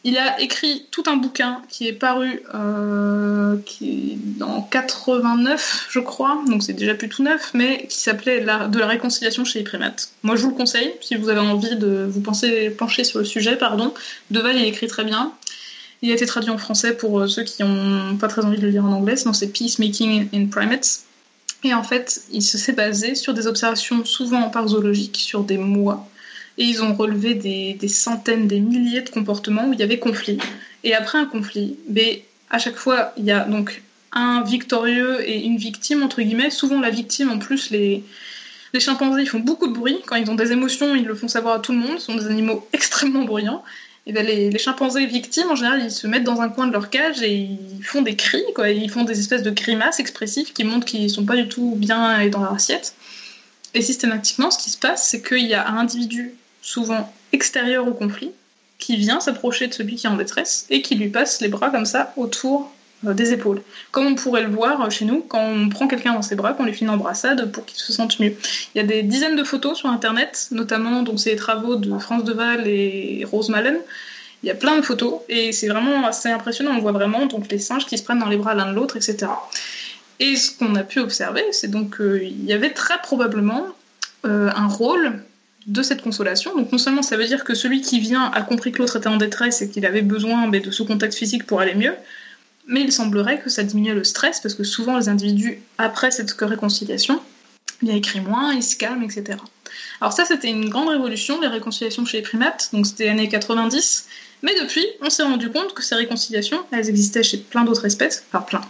Il 0.07 0.19
a 0.19 0.39
écrit 0.39 0.87
tout 0.91 1.05
un 1.07 1.17
bouquin 1.17 1.63
qui 1.71 1.89
est 1.89 1.95
paru 1.95 2.43
euh, 2.55 3.57
en 4.43 4.61
89, 4.61 5.87
je 5.91 5.99
crois, 5.99 6.43
donc 6.47 6.63
c'est 6.63 6.75
déjà 6.75 6.95
plus 6.95 7.09
tout 7.09 7.23
neuf, 7.23 7.53
mais 7.55 7.87
qui 7.89 7.99
s'appelait 7.99 8.41
De 8.43 8.79
la 8.79 8.87
réconciliation 8.87 9.47
chez 9.47 9.61
les 9.61 9.65
primates. 9.65 10.11
Moi, 10.23 10.37
je 10.37 10.43
vous 10.43 10.51
le 10.51 10.57
conseille, 10.57 10.93
si 11.01 11.15
vous 11.17 11.31
avez 11.31 11.41
envie 11.41 11.77
de 11.77 12.07
vous 12.07 12.21
pencher 12.21 13.05
sur 13.05 13.19
le 13.19 13.25
sujet, 13.25 13.57
pardon. 13.57 13.95
Deval, 14.31 14.59
il 14.59 14.67
écrit 14.67 14.89
très 14.89 15.05
bien. 15.05 15.33
Il 16.03 16.11
a 16.11 16.15
été 16.15 16.27
traduit 16.27 16.51
en 16.51 16.59
français 16.59 16.95
pour 16.95 17.21
euh, 17.21 17.27
ceux 17.27 17.45
qui 17.45 17.63
n'ont 17.63 18.17
pas 18.17 18.29
très 18.29 18.45
envie 18.45 18.59
de 18.59 18.63
le 18.63 18.69
lire 18.69 18.85
en 18.85 18.93
anglais, 18.93 19.17
sinon 19.17 19.33
c'est 19.33 19.49
Peacemaking 19.49 20.29
in 20.35 20.47
Primates. 20.49 21.05
Et 21.63 21.73
en 21.73 21.83
fait, 21.83 22.25
il 22.31 22.43
se 22.43 22.59
s'est 22.59 22.75
basé 22.75 23.15
sur 23.15 23.33
des 23.33 23.47
observations 23.47 24.05
souvent 24.05 24.51
parzoologiques 24.51 25.17
sur 25.17 25.45
des 25.45 25.57
mois 25.57 26.07
et 26.59 26.65
ils 26.65 26.83
ont 26.83 26.95
relevé 26.95 27.35
des, 27.35 27.89
centaines, 27.89 28.47
des 28.47 28.61
milliers 28.61 29.03
de 29.03 29.11
comportements 29.11 29.69
où 29.69 29.73
il 29.73 29.81
y 29.81 29.83
avait 29.83 29.99
conflit. 29.99 30.39
Et 30.85 30.95
après 30.95 31.19
un 31.19 31.27
conflit, 31.27 31.77
ben, 31.89 32.17
à 32.51 32.59
chaque 32.59 32.77
fois, 32.77 33.13
il 33.17 33.25
y 33.25 33.33
a 33.33 33.41
donc 33.41 33.83
un 34.13 34.43
victorieux 34.43 35.29
et 35.29 35.45
une 35.45 35.57
victime, 35.57 36.03
entre 36.03 36.23
guillemets. 36.23 36.51
Souvent, 36.51 36.81
la 36.81 36.91
victime, 36.91 37.31
en 37.31 37.39
plus, 37.39 37.71
les, 37.71 38.05
les 38.73 38.81
chimpanzés, 38.81 39.23
ils 39.23 39.29
font 39.29 39.41
beaucoup 39.41 39.67
de 39.67 39.73
bruit. 39.73 39.99
Quand 40.07 40.17
ils 40.17 40.31
ont 40.31 40.37
des 40.37 40.53
émotions, 40.53 40.95
ils 40.95 41.05
le 41.05 41.15
font 41.15 41.27
savoir 41.27 41.57
à 41.57 41.59
tout 41.59 41.73
le 41.73 41.79
monde. 41.79 41.99
Ce 41.99 42.07
sont 42.07 42.15
des 42.15 42.27
animaux 42.27 42.69
extrêmement 42.73 43.25
bruyants. 43.25 43.65
Et 44.07 44.13
ben, 44.13 44.25
les, 44.25 44.57
chimpanzés 44.59 45.07
victimes, 45.07 45.51
en 45.51 45.57
général, 45.57 45.83
ils 45.83 45.91
se 45.91 46.07
mettent 46.07 46.25
dans 46.25 46.41
un 46.41 46.51
coin 46.51 46.69
de 46.69 46.73
leur 46.73 46.91
cage 46.91 47.23
et 47.23 47.33
ils 47.33 47.83
font 47.83 48.03
des 48.03 48.15
cris, 48.15 48.45
quoi. 48.55 48.71
Ils 48.71 48.91
font 48.91 49.03
des 49.03 49.19
espèces 49.19 49.43
de 49.43 49.51
grimaces 49.51 49.99
expressives 49.99 50.53
qui 50.53 50.63
montrent 50.63 50.87
qu'ils 50.87 51.11
sont 51.11 51.25
pas 51.25 51.37
du 51.37 51.49
tout 51.49 51.75
bien 51.77 52.29
dans 52.29 52.41
leur 52.43 52.53
assiette. 52.53 52.95
Et 53.73 53.83
systématiquement, 53.83 54.53
ce 54.53 54.63
qui 54.63 54.71
se 54.71 54.79
passe, 54.79 55.09
c'est 55.09 55.27
qu'il 55.27 55.47
y 55.47 55.55
a 55.55 55.67
un 55.67 55.79
individu 55.79 56.35
souvent 56.65 57.13
extérieur 57.33 57.87
au 57.87 57.93
conflit, 57.93 58.33
qui 58.79 58.97
vient 58.97 59.21
s'approcher 59.21 59.69
de 59.69 59.75
celui 59.75 59.97
qui 59.97 60.07
est 60.07 60.11
en 60.11 60.17
détresse 60.17 60.67
et 60.71 60.83
qui 60.83 60.95
lui 60.97 61.09
passe 61.09 61.41
les 61.41 61.49
bras 61.49 61.71
comme 61.71 61.85
ça 61.85 62.13
autour 62.17 62.73
euh, 63.07 63.13
des 63.13 63.33
épaules. 63.33 63.63
Comme 63.93 64.07
on 64.07 64.15
pourrait 64.15 64.43
le 64.43 64.51
voir 64.51 64.81
euh, 64.81 64.91
chez 64.91 65.05
nous, 65.05 65.21
quand 65.21 65.45
on 65.45 65.69
prend 65.69 65.87
quelqu'un 65.87 66.15
dans 66.15 66.23
ses 66.23 66.35
bras, 66.35 66.55
qu'on 66.55 66.65
lui 66.65 66.73
fait 66.73 66.81
une 66.81 66.91
embrassade 66.91 67.53
pour 67.53 67.67
qu'il 67.67 67.79
se 67.79 67.93
sente 67.93 68.19
mieux. 68.19 68.35
Il 68.75 68.79
y 68.79 68.81
a 68.81 68.85
des 68.85 69.03
dizaines 69.03 69.37
de 69.37 69.45
photos 69.45 69.79
sur 69.79 69.91
Internet, 69.91 70.49
notamment 70.51 71.03
donc 71.03 71.19
travaux 71.37 71.77
de 71.77 71.99
France 71.99 72.25
Deval 72.25 72.67
et 72.67 73.25
Rose 73.31 73.51
Malen. 73.51 73.79
Il 74.43 74.47
y 74.47 74.51
a 74.51 74.55
plein 74.55 74.77
de 74.77 74.83
photos 74.83 75.21
et 75.29 75.53
c'est 75.53 75.69
vraiment 75.69 76.07
assez 76.07 76.31
impressionnant. 76.31 76.73
On 76.77 76.81
voit 76.81 76.93
vraiment 76.93 77.27
donc 77.27 77.51
les 77.51 77.59
singes 77.59 77.87
qui 77.87 77.97
se 77.99 78.03
prennent 78.03 78.19
dans 78.19 78.29
les 78.29 78.37
bras 78.37 78.55
l'un 78.55 78.71
de 78.71 78.75
l'autre, 78.75 78.97
etc. 78.97 79.31
Et 80.19 80.37
ce 80.37 80.51
qu'on 80.51 80.75
a 80.75 80.83
pu 80.83 81.01
observer, 81.01 81.45
c'est 81.53 81.71
donc 81.71 81.97
qu'il 81.97 82.45
y 82.45 82.53
avait 82.53 82.73
très 82.73 82.99
probablement 83.03 83.67
euh, 84.27 84.51
un 84.55 84.67
rôle 84.67 85.23
de 85.67 85.83
cette 85.83 86.03
consolation. 86.03 86.55
Donc 86.57 86.73
non 86.73 86.79
seulement 86.79 87.03
ça 87.03 87.17
veut 87.17 87.27
dire 87.27 87.45
que 87.45 87.55
celui 87.55 87.81
qui 87.81 88.01
vient 88.01 88.31
a 88.33 88.43
compris 88.43 88.73
que 88.73 88.79
l'autre 88.79 88.97
était 88.97 89.09
en 89.09 89.17
détresse 89.17 89.63
et 89.63 89.71
qu'il 89.71 89.87
avait 89.87 90.03
besoin 90.03 90.49
de 90.49 90.71
ce 90.71 90.83
contact 90.83 91.15
physique 91.15 91.47
pour 91.47 91.61
aller 91.61 91.75
mieux, 91.75 91.95
mais 92.67 92.83
il 92.83 92.93
semblerait 92.93 93.41
que 93.41 93.51
ça 93.51 93.63
diminuait 93.63 93.95
le 93.95 94.05
stress 94.05 94.41
parce 94.41 94.55
que 94.55 94.65
souvent 94.65 94.99
les 94.99 95.09
individus, 95.09 95.59
après 95.79 96.11
cette 96.11 96.33
réconciliation, 96.33 97.21
il 97.83 97.91
a 97.91 97.95
écrit 97.95 98.21
moins, 98.21 98.53
ils 98.55 98.63
se 98.63 98.77
calment, 98.77 99.03
etc. 99.03 99.39
Alors 100.01 100.13
ça 100.13 100.25
c'était 100.25 100.51
une 100.51 100.69
grande 100.69 100.89
révolution, 100.89 101.41
les 101.41 101.49
réconciliations 101.49 102.05
chez 102.05 102.19
les 102.19 102.23
primates, 102.23 102.71
donc 102.73 102.87
c'était 102.87 103.09
années 103.09 103.29
90, 103.29 104.07
mais 104.43 104.55
depuis 104.61 104.87
on 105.01 105.11
s'est 105.11 105.23
rendu 105.23 105.51
compte 105.51 105.75
que 105.75 105.83
ces 105.83 105.95
réconciliations, 105.95 106.61
elles 106.73 106.89
existaient 106.89 107.23
chez 107.23 107.39
plein 107.39 107.65
d'autres 107.65 107.87
espèces, 107.87 108.25
enfin 108.29 108.43
plein, 108.43 108.61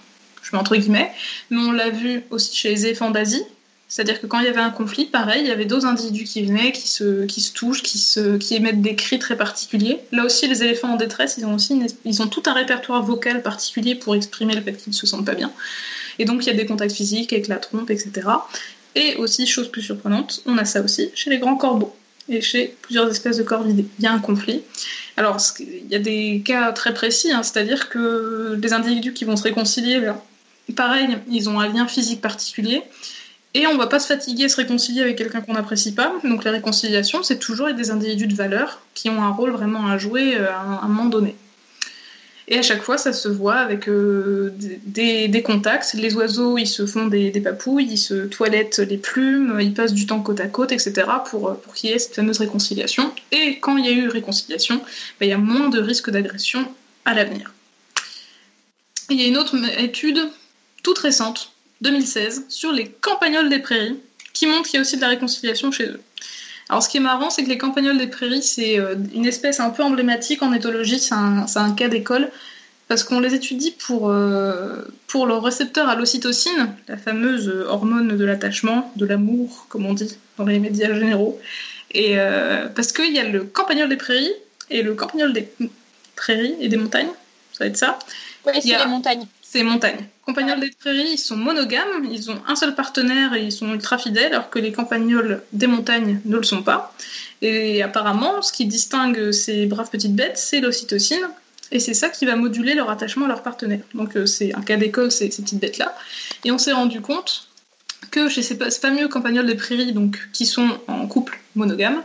je 0.43 0.51
mets 0.53 0.59
entre 0.59 0.77
guillemets, 0.77 1.13
mais 1.51 1.59
on 1.59 1.73
l'a 1.73 1.91
vu 1.91 2.23
aussi 2.31 2.55
chez 2.57 2.71
les 2.71 2.87
éléphants 2.87 3.11
d'Asie, 3.11 3.43
c'est-à-dire 3.89 4.21
que 4.21 4.27
quand 4.27 4.41
il 4.41 4.47
y 4.47 4.49
avait 4.49 4.61
un 4.61 4.71
conflit, 4.71 5.05
pareil, 5.05 5.43
il 5.43 5.49
y 5.49 5.51
avait 5.51 5.67
deux 5.67 5.85
individus 5.85 6.25
qui 6.25 6.43
venaient, 6.43 6.73
qui 6.73 6.89
se, 6.89 7.27
qui 7.27 7.41
se 7.41 7.53
touchent, 7.53 7.83
qui, 7.83 7.99
se, 7.99 8.39
qui 8.39 8.55
émettent 8.55 8.83
des 8.83 8.97
cris 8.97 9.19
très 9.19 9.37
particuliers. 9.37 10.01
Là 10.11 10.25
aussi, 10.25 10.49
les 10.49 10.63
éléphants 10.63 10.95
en 10.95 10.97
détresse, 10.97 11.37
ils 11.39 11.47
ont 11.47 11.55
aussi 11.55 11.81
ils 12.05 12.23
ont 12.23 12.27
tout 12.27 12.43
un 12.47 12.55
répertoire 12.55 13.03
vocal 13.03 13.43
particulier 13.43 13.95
pour 13.95 14.17
exprimer 14.17 14.55
le 14.55 14.63
fait 14.63 14.73
qu'ils 14.73 14.91
ne 14.91 14.97
se 14.97 15.07
sentent 15.07 15.27
pas 15.27 15.35
bien. 15.35 15.53
Et 16.19 16.25
donc, 16.25 16.45
il 16.45 16.47
y 16.47 16.51
a 16.51 16.55
des 16.55 16.67
contacts 16.67 16.95
physiques 16.95 17.33
avec 17.33 17.47
la 17.49 17.57
trompe, 17.57 17.91
etc. 17.91 18.29
Et 18.95 19.17
aussi, 19.17 19.47
chose 19.47 19.71
plus 19.71 19.83
surprenante, 19.83 20.43
on 20.47 20.57
a 20.59 20.65
ça 20.65 20.81
aussi 20.81 21.11
chez 21.15 21.31
les 21.31 21.39
grands 21.39 21.57
corbeaux 21.57 21.95
et 22.29 22.41
chez 22.41 22.75
plusieurs 22.83 23.09
espèces 23.11 23.37
de 23.37 23.43
corvidés. 23.43 23.87
Il 23.99 24.05
y 24.05 24.09
a 24.09 24.13
un 24.13 24.19
conflit. 24.19 24.63
Alors, 25.17 25.39
il 25.61 25.91
y 25.91 25.95
a 25.95 25.99
des 25.99 26.43
cas 26.45 26.73
très 26.73 26.95
précis, 26.95 27.31
hein, 27.33 27.43
c'est-à-dire 27.43 27.89
que 27.89 28.59
les 28.61 28.73
individus 28.73 29.13
qui 29.13 29.25
vont 29.25 29.37
se 29.37 29.43
réconcilier, 29.43 30.01
pareil, 30.75 31.19
ils 31.31 31.49
ont 31.49 31.61
un 31.61 31.69
lien 31.69 31.87
physique 31.87 32.21
particulier. 32.21 32.83
Et 33.57 33.69
on 33.69 33.77
va 33.77 33.87
pas 33.87 34.01
se 34.01 34.09
fatiguer 34.09 34.45
à 34.45 34.49
se 34.49 34.57
réconcilier 34.57 35.01
avec 35.03 35.17
quelqu'un 35.17 35.41
qu'on 35.41 35.53
n'apprécie 35.53 35.95
pas. 35.95 36.13
Donc 36.25 36.43
la 36.43 36.51
réconciliation, 36.51 37.23
c'est 37.23 37.39
toujours 37.39 37.73
des 37.73 37.91
individus 37.93 38.27
de 38.27 38.35
valeur 38.35 38.81
qui 38.95 39.09
ont 39.09 39.23
un 39.23 39.31
rôle 39.31 39.53
vraiment 39.53 39.87
à 39.87 39.97
jouer 39.97 40.37
euh, 40.37 40.51
à 40.51 40.85
un 40.85 40.89
moment 40.89 41.07
donné. 41.07 41.37
Et 42.47 42.59
à 42.59 42.63
chaque 42.63 42.83
fois, 42.83 42.99
ça 42.99 43.13
se 43.13 43.29
voit 43.29 43.55
avec 43.55 43.89
euh, 43.89 44.53
des, 44.85 45.43
contacts. 45.43 45.95
Les 45.95 46.15
oiseaux, 46.15 46.59
ils 46.59 46.67
se 46.67 46.85
font 46.85 47.07
des, 47.07 47.31
papouilles, 47.41 47.89
ils 47.91 47.97
se 47.97 48.27
toilettent 48.27 48.81
les 48.81 48.99
plumes, 48.99 49.59
ils 49.61 49.73
passent 49.73 49.95
du 49.95 50.07
temps 50.07 50.21
côte 50.21 50.41
à 50.41 50.47
côte, 50.47 50.73
etc. 50.73 50.93
pour, 51.25 51.57
pour 51.57 51.75
qu'il 51.75 51.91
y 51.91 51.93
ait 51.95 51.99
cette 51.99 52.17
fameuse 52.17 52.39
réconciliation. 52.39 53.13
Et 53.33 53.61
quand 53.61 53.79
il 53.79 53.87
y 53.87 53.89
a 53.89 53.93
eu 53.93 54.09
réconciliation, 54.09 54.77
bah, 54.77 55.27
il 55.27 55.29
y 55.29 55.33
a 55.33 55.39
moins 55.39 55.71
de 55.71 55.81
risques 55.81 56.11
d'agression 56.11 56.69
à 57.07 57.15
l'avenir. 57.15 57.53
Il 59.09 59.21
y 59.21 59.25
a 59.25 59.29
une 59.29 59.39
autre 59.39 59.57
étude 59.79 60.19
toute 60.83 60.99
récente 60.99 61.54
2016 61.81 62.47
sur 62.49 62.73
les 62.73 62.89
campagnols 62.89 63.49
des 63.49 63.59
prairies, 63.59 63.99
qui 64.33 64.47
montre 64.47 64.65
qu'il 64.65 64.75
y 64.75 64.79
a 64.79 64.81
aussi 64.81 64.97
de 64.97 65.01
la 65.01 65.09
réconciliation 65.09 65.71
chez 65.71 65.87
eux. 65.87 66.01
Alors 66.69 66.83
ce 66.83 66.89
qui 66.89 66.97
est 66.97 67.01
marrant, 67.01 67.31
c'est 67.31 67.45
que 67.45 67.49
les 67.49 67.59
campagnols 67.59 67.99
des 67.99 68.07
prairies, 68.07 68.43
c'est 68.43 68.79
euh, 68.79 68.97
une 69.15 69.27
espèce 69.27 69.61
un 69.61 69.71
peu 69.71 69.83
emblématique 69.83 70.43
en 70.43 70.53
éthologie, 70.53 70.99
c'est 70.99 71.15
un, 71.15 71.73
cas 71.77 71.89
d'école, 71.89 72.31
parce 72.89 73.05
qu'on 73.05 73.21
les 73.21 73.35
étudie 73.35 73.71
pour, 73.71 74.11
euh, 74.11 74.83
pour 75.07 75.27
leur 75.27 75.43
récepteur 75.43 75.89
à 75.89 75.95
l'ocytocine, 75.95 76.75
la 76.89 76.97
fameuse 76.97 77.49
hormone 77.69 78.17
de 78.17 78.25
l'attachement, 78.25 78.93
de 78.97 79.07
l'amour, 79.07 79.67
comme 79.69 79.87
on 79.87 79.95
dit 79.95 80.17
dans 80.39 80.45
les 80.45 80.59
médias 80.59 80.93
généraux. 80.95 81.39
Et 81.93 82.19
euh, 82.19 82.67
parce 82.69 82.93
qu'il 82.93 83.13
y 83.13 83.19
a 83.19 83.25
le 83.25 83.45
campagnol 83.45 83.89
des 83.89 83.97
prairies 83.97 84.33
et 84.71 84.83
le 84.83 84.95
campagnol 84.95 85.33
des 85.33 85.49
prairies 86.17 86.57
et 86.61 86.69
des 86.69 86.77
montagnes, 86.77 87.11
ça 87.53 87.65
va 87.65 87.67
être 87.67 87.77
ça. 87.77 87.99
Oui, 88.47 88.53
c'est 88.61 88.77
les 88.77 88.87
montagnes 88.87 89.27
c'est. 89.63 90.11
Campagnols 90.27 90.61
des 90.61 90.71
prairies, 90.71 91.13
ils 91.13 91.19
sont 91.19 91.37
monogames, 91.37 92.09
ils 92.11 92.31
ont 92.31 92.41
un 92.49 92.57
seul 92.57 92.75
partenaire 92.75 93.35
et 93.35 93.43
ils 93.45 93.53
sont 93.53 93.73
ultra 93.73 93.99
fidèles, 93.99 94.33
alors 94.33 94.51
que 94.51 94.59
les 94.59 94.73
campagnols 94.73 95.43
des 95.53 95.67
montagnes 95.67 96.21
ne 96.25 96.37
le 96.37 96.43
sont 96.43 96.63
pas. 96.63 96.95
Et 97.43 97.83
apparemment, 97.83 98.43
ce 98.43 98.53
qui 98.53 98.67
distingue 98.67 99.31
ces 99.33 99.67
braves 99.67 99.91
petites 99.91 100.15
bêtes, 100.15 100.39
c'est 100.39 100.61
l'ocytocine, 100.61 101.29
et 101.71 101.79
c'est 101.79 101.95
ça 101.95 102.09
qui 102.09 102.25
va 102.25 102.37
moduler 102.37 102.75
leur 102.75 102.91
attachement 102.91 103.27
à 103.27 103.29
leur 103.29 103.43
partenaire. 103.43 103.81
Donc 103.95 104.17
euh, 104.17 104.27
c'est 104.27 104.55
un 104.55 104.63
cas 104.63 104.77
d'école, 104.77 105.11
ces, 105.11 105.31
ces 105.31 105.43
petites 105.43 105.61
bêtes-là. 105.61 105.95
Et 106.45 106.51
on 106.51 106.59
s'est 106.59 106.73
rendu 106.73 107.01
compte 107.01 107.49
que 108.11 108.29
chez 108.29 108.43
ces 108.43 108.57
fameux 108.57 109.09
campagnols 109.09 109.47
des 109.47 109.57
prairies, 109.57 109.93
donc 109.93 110.29
qui 110.33 110.47
sont 110.47 110.79
en 110.89 111.07
couple 111.07 111.41
monogame, 111.55 112.03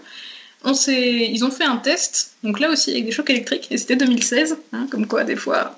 on 0.64 0.74
ils 0.74 1.46
ont 1.46 1.52
fait 1.52 1.64
un 1.64 1.78
test, 1.78 2.34
donc 2.44 2.60
là 2.60 2.70
aussi 2.70 2.92
avec 2.92 3.06
des 3.06 3.12
chocs 3.12 3.30
électriques, 3.30 3.68
et 3.72 3.78
c'était 3.78 3.96
2016, 3.96 4.58
hein, 4.74 4.88
comme 4.92 5.08
quoi 5.08 5.24
des 5.24 5.36
fois. 5.36 5.76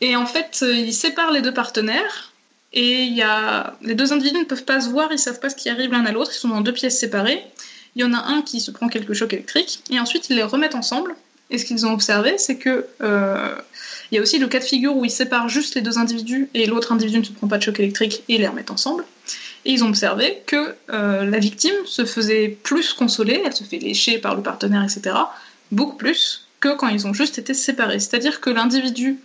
Et 0.00 0.14
en 0.16 0.26
fait, 0.26 0.60
euh, 0.62 0.72
ils 0.72 0.92
séparent 0.92 1.32
les 1.32 1.42
deux 1.42 1.54
partenaires, 1.54 2.32
et 2.72 3.04
y 3.04 3.22
a, 3.22 3.76
les 3.82 3.94
deux 3.94 4.12
individus 4.12 4.38
ne 4.38 4.44
peuvent 4.44 4.64
pas 4.64 4.80
se 4.80 4.88
voir, 4.88 5.12
ils 5.12 5.18
savent 5.18 5.40
pas 5.40 5.50
ce 5.50 5.56
qui 5.56 5.68
arrive 5.68 5.90
l'un 5.90 6.06
à 6.06 6.12
l'autre, 6.12 6.30
ils 6.34 6.38
sont 6.38 6.48
dans 6.48 6.60
deux 6.60 6.72
pièces 6.72 6.98
séparées. 6.98 7.44
Il 7.94 8.00
y 8.00 8.04
en 8.04 8.14
a 8.14 8.18
un 8.18 8.40
qui 8.40 8.60
se 8.60 8.70
prend 8.70 8.88
quelques 8.88 9.12
chocs 9.12 9.32
électriques, 9.32 9.82
et 9.90 9.98
ensuite 10.00 10.30
ils 10.30 10.36
les 10.36 10.42
remettent 10.42 10.74
ensemble. 10.74 11.14
Et 11.50 11.58
ce 11.58 11.66
qu'ils 11.66 11.84
ont 11.84 11.92
observé, 11.92 12.38
c'est 12.38 12.56
que 12.56 12.86
euh, 13.02 13.54
il 14.10 14.16
y 14.16 14.18
a 14.18 14.22
aussi 14.22 14.38
le 14.38 14.46
cas 14.46 14.58
de 14.58 14.64
figure 14.64 14.96
où 14.96 15.04
ils 15.04 15.10
séparent 15.10 15.50
juste 15.50 15.74
les 15.74 15.82
deux 15.82 15.98
individus 15.98 16.48
et 16.54 16.64
l'autre 16.66 16.92
individu 16.92 17.18
ne 17.18 17.24
se 17.24 17.32
prend 17.32 17.46
pas 17.46 17.58
de 17.58 17.62
choc 17.62 17.78
électrique 17.78 18.22
et 18.28 18.38
les 18.38 18.48
remettent 18.48 18.70
ensemble. 18.70 19.04
Et 19.64 19.72
ils 19.72 19.84
ont 19.84 19.88
observé 19.88 20.42
que 20.46 20.74
euh, 20.90 21.24
la 21.24 21.38
victime 21.38 21.74
se 21.84 22.04
faisait 22.04 22.48
plus 22.48 22.92
consoler, 22.92 23.42
elle 23.44 23.52
se 23.52 23.64
fait 23.64 23.78
lécher 23.78 24.18
par 24.18 24.34
le 24.34 24.42
partenaire, 24.42 24.82
etc., 24.82 25.16
beaucoup 25.70 25.96
plus 25.96 26.48
que 26.60 26.74
quand 26.74 26.88
ils 26.88 27.06
ont 27.06 27.14
juste 27.14 27.38
été 27.38 27.54
séparés. 27.54 28.00
C'est-à-dire 28.00 28.40
que 28.40 28.50
l'individu 28.50 29.18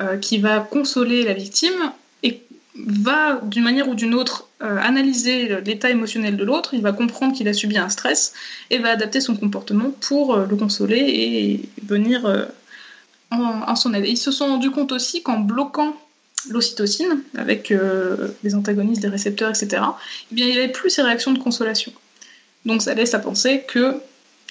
euh, 0.00 0.16
qui 0.16 0.38
va 0.38 0.60
consoler 0.60 1.24
la 1.24 1.34
victime 1.34 1.92
et 2.22 2.42
va 2.74 3.40
d'une 3.42 3.62
manière 3.62 3.88
ou 3.88 3.94
d'une 3.94 4.14
autre 4.14 4.48
euh, 4.62 4.76
analyser 4.78 5.60
l'état 5.62 5.90
émotionnel 5.90 6.36
de 6.36 6.44
l'autre, 6.44 6.74
il 6.74 6.82
va 6.82 6.92
comprendre 6.92 7.34
qu'il 7.34 7.48
a 7.48 7.52
subi 7.52 7.78
un 7.78 7.88
stress 7.88 8.34
et 8.70 8.78
va 8.78 8.90
adapter 8.90 9.20
son 9.20 9.36
comportement 9.36 9.90
pour 10.00 10.36
le 10.36 10.56
consoler 10.56 10.98
et 10.98 11.68
venir 11.84 12.48
en, 13.30 13.76
son 13.76 13.94
aide. 13.94 14.04
Et 14.04 14.10
ils 14.10 14.16
se 14.16 14.30
sont 14.30 14.46
rendus 14.46 14.70
compte 14.70 14.92
aussi 14.92 15.22
qu'en 15.22 15.38
bloquant 15.38 15.96
l'ocytocine, 16.48 17.22
avec 17.36 17.70
euh, 17.70 18.28
les 18.42 18.54
antagonistes 18.54 19.02
des 19.02 19.08
récepteurs, 19.08 19.50
etc., 19.50 19.82
eh 20.30 20.34
bien, 20.34 20.46
il 20.46 20.52
n'y 20.52 20.58
avait 20.58 20.72
plus 20.72 20.90
ces 20.90 21.02
réactions 21.02 21.32
de 21.32 21.38
consolation. 21.38 21.92
Donc 22.64 22.82
ça 22.82 22.94
laisse 22.94 23.14
à 23.14 23.18
penser 23.18 23.64
que 23.66 23.96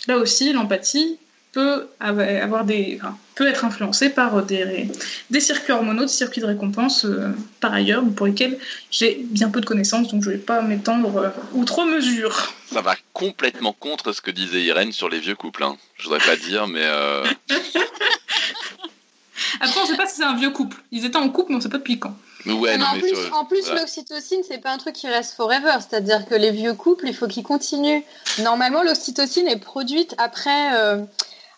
là 0.08 0.18
aussi, 0.18 0.54
l'empathie 0.54 1.18
peut, 1.52 1.88
avoir 2.00 2.64
des, 2.64 3.00
peut 3.36 3.48
être 3.48 3.66
influencée 3.66 4.10
par 4.10 4.44
des, 4.46 4.88
des 5.30 5.40
circuits 5.40 5.74
hormonaux, 5.74 6.04
des 6.04 6.08
circuits 6.08 6.42
de 6.42 6.46
récompense 6.46 7.06
euh, 7.06 7.30
par 7.60 7.74
ailleurs, 7.74 8.04
pour 8.16 8.28
lesquels 8.28 8.60
j'ai 8.92 9.26
bien 9.32 9.50
peu 9.50 9.62
de 9.62 9.66
connaissances, 9.66 10.10
donc 10.10 10.24
je 10.24 10.30
ne 10.30 10.36
vais 10.36 10.42
pas 10.42 10.62
m'étendre 10.62 11.18
euh, 11.18 11.30
outre 11.54 11.86
mesure. 11.86 12.54
Ça 12.72 12.82
va 12.82 12.96
complètement 13.14 13.74
contre 13.74 14.12
ce 14.14 14.22
que 14.22 14.32
disait 14.32 14.62
Irène 14.62 14.92
sur 14.92 15.10
les 15.10 15.20
vieux 15.20 15.36
couples. 15.36 15.64
Hein. 15.64 15.78
Je 15.98 16.04
voudrais 16.04 16.20
pas 16.20 16.36
dire, 16.36 16.68
mais... 16.68 16.86
Après, 19.62 19.80
on 19.82 19.86
sait 19.86 19.96
pas 19.98 20.06
si 20.08 20.16
c'est 20.18 20.24
un 20.24 20.36
vieux 20.36 20.52
couple. 20.52 20.78
Ils 20.92 21.06
étaient 21.06 21.18
en 21.18 21.30
couple, 21.30 21.52
mais 21.52 21.58
on 21.58 21.62
sait 21.62 21.70
pas 21.70 21.78
depuis 21.78 22.00
quand. 22.00 22.14
Ouais, 22.46 22.78
non, 22.78 22.86
en, 22.86 22.94
mais 22.96 23.00
plus, 23.02 23.10
sur- 23.16 23.36
en 23.36 23.46
plus, 23.46 23.66
voilà. 23.66 23.82
l'oxytocine, 23.82 24.42
c'est 24.48 24.60
pas 24.60 24.72
un 24.72 24.78
truc 24.78 24.96
qui 24.96 25.08
reste 25.08 25.34
forever. 25.34 25.74
C'est-à-dire 25.80 26.26
que 26.26 26.36
les 26.36 26.52
vieux 26.52 26.74
couples, 26.74 27.08
il 27.08 27.16
faut 27.16 27.28
qu'ils 27.28 27.44
continuent. 27.44 28.02
Normalement, 28.40 28.82
l'oxytocine 28.84 29.48
est 29.48 29.60
produite 29.60 30.16
après, 30.18 30.76
euh, 30.78 31.04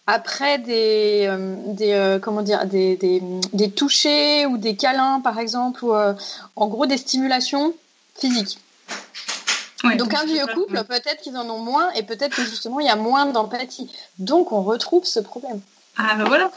après 0.08 0.58
des, 0.58 1.26
euh, 1.30 1.56
des 1.68 1.94
euh, 1.94 2.20
comment 2.20 2.42
dire, 2.42 2.66
des, 2.66 2.96
des, 2.98 3.22
des 3.54 3.72
touchés 3.72 4.46
ou 4.48 4.58
des 4.58 4.76
câlins, 4.76 5.22
par 5.22 5.38
exemple, 5.40 5.86
ou 5.86 5.94
euh, 5.94 6.14
en 6.56 6.68
gros 6.68 6.88
des 6.88 6.98
stimulations 6.98 7.74
physiques. 8.20 8.58
Ouais, 9.84 9.96
Donc 9.96 10.14
un 10.14 10.26
vieux 10.26 10.46
couple, 10.54 10.84
peut-être 10.84 11.22
qu'ils 11.22 11.38
en 11.38 11.50
ont 11.50 11.58
moins 11.60 11.92
et 11.94 12.04
peut-être 12.04 12.36
que 12.36 12.44
justement 12.44 12.80
il 12.80 12.86
y 12.86 12.90
a 12.90 12.96
moins 12.96 13.26
d'empathie. 13.26 13.90
Donc 14.20 14.52
on 14.52 14.62
retrouve 14.62 15.06
ce 15.06 15.20
problème. 15.20 15.60
Ah 15.98 16.14
bah 16.18 16.26
voilà. 16.28 16.52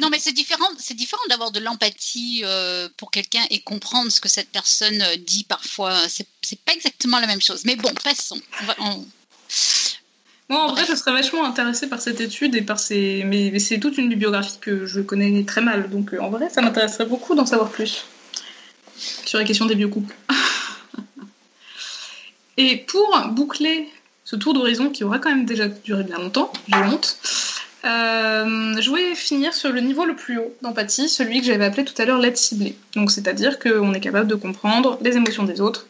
Non, 0.00 0.08
mais 0.10 0.18
c'est 0.18 0.32
différent. 0.32 0.68
C'est 0.78 0.94
différent 0.94 1.22
d'avoir 1.28 1.50
de 1.52 1.60
l'empathie 1.60 2.42
euh, 2.44 2.88
pour 2.96 3.10
quelqu'un 3.10 3.44
et 3.50 3.60
comprendre 3.60 4.10
ce 4.10 4.20
que 4.20 4.28
cette 4.28 4.50
personne 4.50 5.00
euh, 5.02 5.16
dit 5.16 5.44
parfois. 5.44 5.96
C'est 6.08 6.26
c'est 6.42 6.58
pas 6.60 6.72
exactement 6.72 7.18
la 7.20 7.26
même 7.26 7.40
chose. 7.40 7.62
Mais 7.64 7.76
bon, 7.76 7.92
passons. 8.02 8.40
On 8.60 8.64
va- 8.66 8.76
on- 8.80 9.06
Moi, 10.48 10.62
en 10.62 10.68
vrai, 10.72 10.84
je 10.88 10.94
serais 10.94 11.12
vachement 11.12 11.44
intéressée 11.44 11.88
par 11.88 12.00
cette 12.00 12.20
étude 12.20 12.54
et 12.54 12.62
par 12.62 12.78
ces. 12.78 13.22
Mais, 13.24 13.50
mais 13.52 13.58
c'est 13.60 13.78
toute 13.80 13.96
une 13.98 14.08
bibliographie 14.08 14.58
que 14.60 14.86
je 14.86 15.00
connais 15.00 15.44
très 15.44 15.60
mal. 15.62 15.88
Donc, 15.90 16.12
euh, 16.12 16.18
en 16.20 16.30
vrai, 16.30 16.50
ça 16.50 16.60
m'intéresserait 16.60 17.06
beaucoup 17.06 17.34
d'en 17.34 17.46
savoir 17.46 17.70
plus 17.70 18.04
sur 19.26 19.38
la 19.38 19.44
question 19.44 19.66
des 19.66 19.74
vieux 19.74 19.88
couples. 19.88 20.14
et 22.56 22.76
pour 22.78 23.18
boucler 23.30 23.88
ce 24.24 24.36
tour 24.36 24.54
d'horizon 24.54 24.90
qui 24.90 25.04
aura 25.04 25.18
quand 25.18 25.30
même 25.30 25.44
déjà 25.46 25.66
duré 25.68 26.04
bien 26.04 26.18
longtemps, 26.18 26.52
j'ai 26.68 26.76
honte, 26.78 27.18
euh, 27.84 28.80
je 28.80 28.88
voulais 28.88 29.14
finir 29.14 29.52
sur 29.52 29.70
le 29.70 29.80
niveau 29.80 30.04
le 30.04 30.16
plus 30.16 30.38
haut 30.38 30.54
d'empathie, 30.62 31.08
celui 31.08 31.40
que 31.40 31.46
j'avais 31.46 31.64
appelé 31.64 31.84
tout 31.84 32.00
à 32.00 32.04
l'heure 32.04 32.18
l'aide 32.18 32.36
ciblée. 32.36 32.76
Donc, 32.94 33.10
c'est-à-dire 33.10 33.58
qu'on 33.58 33.92
est 33.92 34.00
capable 34.00 34.28
de 34.28 34.34
comprendre 34.34 34.98
les 35.02 35.16
émotions 35.16 35.44
des 35.44 35.60
autres 35.60 35.86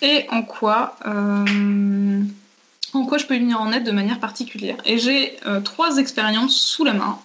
et 0.00 0.26
en 0.30 0.42
quoi. 0.42 0.96
euh, 1.06 2.22
en 2.94 3.04
quoi 3.04 3.18
je 3.18 3.26
peux 3.26 3.36
venir 3.36 3.60
en 3.60 3.70
aide 3.72 3.84
de 3.84 3.90
manière 3.90 4.18
particulière. 4.18 4.76
Et 4.86 4.98
j'ai 4.98 5.36
euh, 5.46 5.60
trois 5.60 5.98
expériences 5.98 6.58
sous 6.58 6.84
la 6.84 6.94
main 6.94 7.18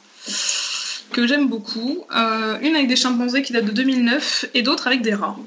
que 1.13 1.25
j'aime 1.25 1.47
beaucoup. 1.47 2.03
Une 2.11 2.75
avec 2.75 2.87
des 2.87 2.95
chimpanzés 2.95 3.43
qui 3.43 3.53
datent 3.53 3.65
de 3.65 3.71
2009 3.71 4.45
et 4.53 4.61
d'autres 4.61 4.87
avec 4.87 5.01
des 5.01 5.13
rats. 5.13 5.37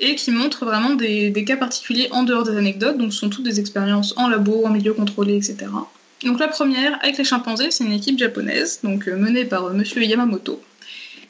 Et 0.00 0.14
qui 0.14 0.30
montrent 0.30 0.64
vraiment 0.64 0.94
des, 0.94 1.30
des 1.30 1.44
cas 1.44 1.56
particuliers 1.56 2.08
en 2.12 2.22
dehors 2.22 2.44
des 2.44 2.56
anecdotes. 2.56 2.96
Donc 2.96 3.12
ce 3.12 3.18
sont 3.18 3.28
toutes 3.28 3.44
des 3.44 3.60
expériences 3.60 4.14
en 4.16 4.28
labo, 4.28 4.64
en 4.64 4.70
milieu 4.70 4.94
contrôlé, 4.94 5.36
etc. 5.36 5.66
Donc 6.24 6.38
la 6.38 6.48
première, 6.48 6.98
avec 7.02 7.18
les 7.18 7.24
chimpanzés, 7.24 7.70
c'est 7.70 7.84
une 7.84 7.92
équipe 7.92 8.18
japonaise, 8.18 8.80
donc 8.82 9.08
euh, 9.08 9.16
menée 9.16 9.44
par 9.44 9.64
euh, 9.64 9.72
monsieur 9.72 10.02
Yamamoto, 10.02 10.62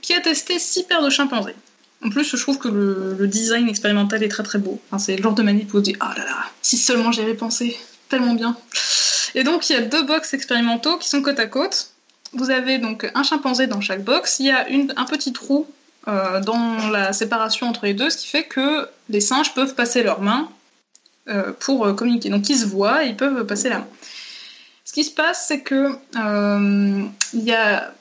qui 0.00 0.12
a 0.12 0.20
testé 0.20 0.58
six 0.58 0.82
paires 0.84 1.02
de 1.02 1.10
chimpanzés. 1.10 1.54
En 2.04 2.10
plus, 2.10 2.24
je 2.24 2.36
trouve 2.36 2.58
que 2.58 2.68
le, 2.68 3.26
design 3.26 3.68
expérimental 3.68 4.22
est 4.22 4.28
très 4.28 4.42
très 4.42 4.58
beau. 4.58 4.80
C'est 4.98 5.16
le 5.16 5.22
genre 5.22 5.34
de 5.34 5.42
manip 5.42 5.72
où 5.72 5.76
on 5.76 5.80
se 5.80 5.84
dit 5.84 5.96
Ah 6.00 6.12
là 6.16 6.24
là, 6.24 6.44
si 6.60 6.76
seulement 6.76 7.12
j'y 7.12 7.20
avais 7.20 7.34
pensé, 7.34 7.76
tellement 8.08 8.34
bien. 8.34 8.56
Et 9.34 9.44
donc, 9.44 9.70
il 9.70 9.74
y 9.74 9.76
a 9.76 9.82
deux 9.82 10.02
box 10.02 10.34
expérimentaux 10.34 10.98
qui 10.98 11.08
sont 11.08 11.22
côte 11.22 11.38
à 11.38 11.46
côte. 11.46 11.90
Vous 12.32 12.50
avez 12.50 12.78
donc 12.78 13.10
un 13.14 13.22
chimpanzé 13.22 13.68
dans 13.68 13.80
chaque 13.80 14.02
box. 14.02 14.40
Il 14.40 14.46
y 14.46 14.50
a 14.50 14.66
un 14.96 15.04
petit 15.04 15.32
trou 15.32 15.66
euh, 16.08 16.40
dans 16.40 16.90
la 16.90 17.12
séparation 17.12 17.68
entre 17.68 17.84
les 17.84 17.94
deux, 17.94 18.10
ce 18.10 18.18
qui 18.18 18.26
fait 18.26 18.44
que 18.44 18.88
les 19.08 19.20
singes 19.20 19.54
peuvent 19.54 19.76
passer 19.76 20.02
leurs 20.02 20.20
mains 20.20 20.48
pour 21.60 21.94
communiquer. 21.94 22.30
Donc, 22.30 22.48
ils 22.48 22.58
se 22.58 22.66
voient 22.66 23.04
ils 23.04 23.16
peuvent 23.16 23.46
passer 23.46 23.68
la 23.68 23.78
main. 23.78 23.86
Ce 24.92 25.00
qui 25.00 25.04
se 25.04 25.10
passe, 25.10 25.46
c'est 25.48 25.62
que 25.62 25.88
euh, 26.16 27.04
il 27.32 27.42
y 27.44 27.52
a 27.52 27.94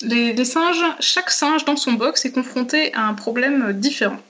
les, 0.00 0.32
les 0.32 0.44
singes, 0.44 0.84
chaque 1.00 1.30
singe 1.30 1.64
dans 1.64 1.74
son 1.74 1.94
box 1.94 2.24
est 2.24 2.30
confronté 2.30 2.94
à 2.94 3.08
un 3.08 3.14
problème 3.14 3.72
différent. 3.72 4.20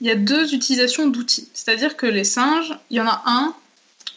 Il 0.00 0.06
y 0.06 0.10
a 0.12 0.14
deux 0.14 0.54
utilisations 0.54 1.08
d'outils. 1.08 1.48
C'est-à-dire 1.52 1.96
que 1.96 2.06
les 2.06 2.22
singes, 2.22 2.78
il 2.90 2.98
y 2.98 3.00
en 3.00 3.08
a 3.08 3.24
un, 3.26 3.56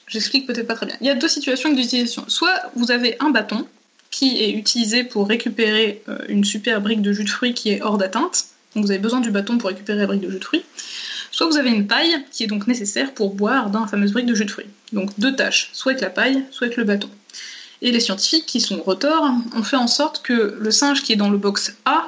j'explique 0.05 0.45
peut-être 0.45 0.67
pas 0.67 0.75
très 0.75 0.85
bien. 0.85 0.97
Il 1.01 1.07
y 1.07 1.09
a 1.09 1.15
deux 1.15 1.27
situations 1.27 1.73
d'utilisation. 1.73 2.25
Soit 2.27 2.53
vous 2.75 2.91
avez 2.91 3.17
un 3.19 3.31
bâton 3.31 3.67
qui 4.11 4.43
est 4.43 4.51
utilisé 4.51 5.03
pour 5.03 5.27
récupérer 5.27 6.03
euh, 6.09 6.19
une 6.27 6.43
super 6.43 6.79
brique 6.79 7.01
de 7.01 7.11
jus 7.11 7.23
de 7.23 7.29
fruits 7.29 7.55
qui 7.55 7.71
est 7.71 7.81
hors 7.81 7.97
d'atteinte. 7.97 8.49
Donc 8.75 8.85
vous 8.85 8.91
avez 8.91 8.99
besoin 8.99 9.19
du 9.19 9.31
bâton 9.31 9.57
pour 9.57 9.69
récupérer 9.69 9.97
la 9.97 10.05
brique 10.05 10.21
de 10.21 10.29
jus 10.29 10.37
de 10.37 10.45
fruits. 10.45 10.63
Soit 11.39 11.47
vous 11.47 11.57
avez 11.57 11.69
une 11.69 11.87
paille 11.87 12.21
qui 12.33 12.43
est 12.43 12.47
donc 12.47 12.67
nécessaire 12.67 13.13
pour 13.13 13.33
boire 13.33 13.69
dans 13.69 13.79
la 13.79 13.87
fameuse 13.87 14.11
brique 14.11 14.25
de 14.25 14.35
jus 14.35 14.43
de 14.43 14.51
fruits. 14.51 14.65
Donc 14.91 15.17
deux 15.19 15.37
tâches, 15.37 15.69
soit 15.71 15.93
avec 15.93 16.01
la 16.01 16.09
paille, 16.09 16.43
soit 16.51 16.67
avec 16.67 16.75
le 16.75 16.83
bâton. 16.83 17.09
Et 17.81 17.93
les 17.93 18.01
scientifiques, 18.01 18.45
qui 18.45 18.59
sont 18.59 18.81
rotors, 18.81 19.31
ont 19.55 19.63
fait 19.63 19.77
en 19.77 19.87
sorte 19.87 20.21
que 20.21 20.57
le 20.59 20.69
singe 20.69 21.01
qui 21.01 21.13
est 21.13 21.15
dans 21.15 21.29
le 21.29 21.37
box 21.37 21.77
A, 21.85 22.07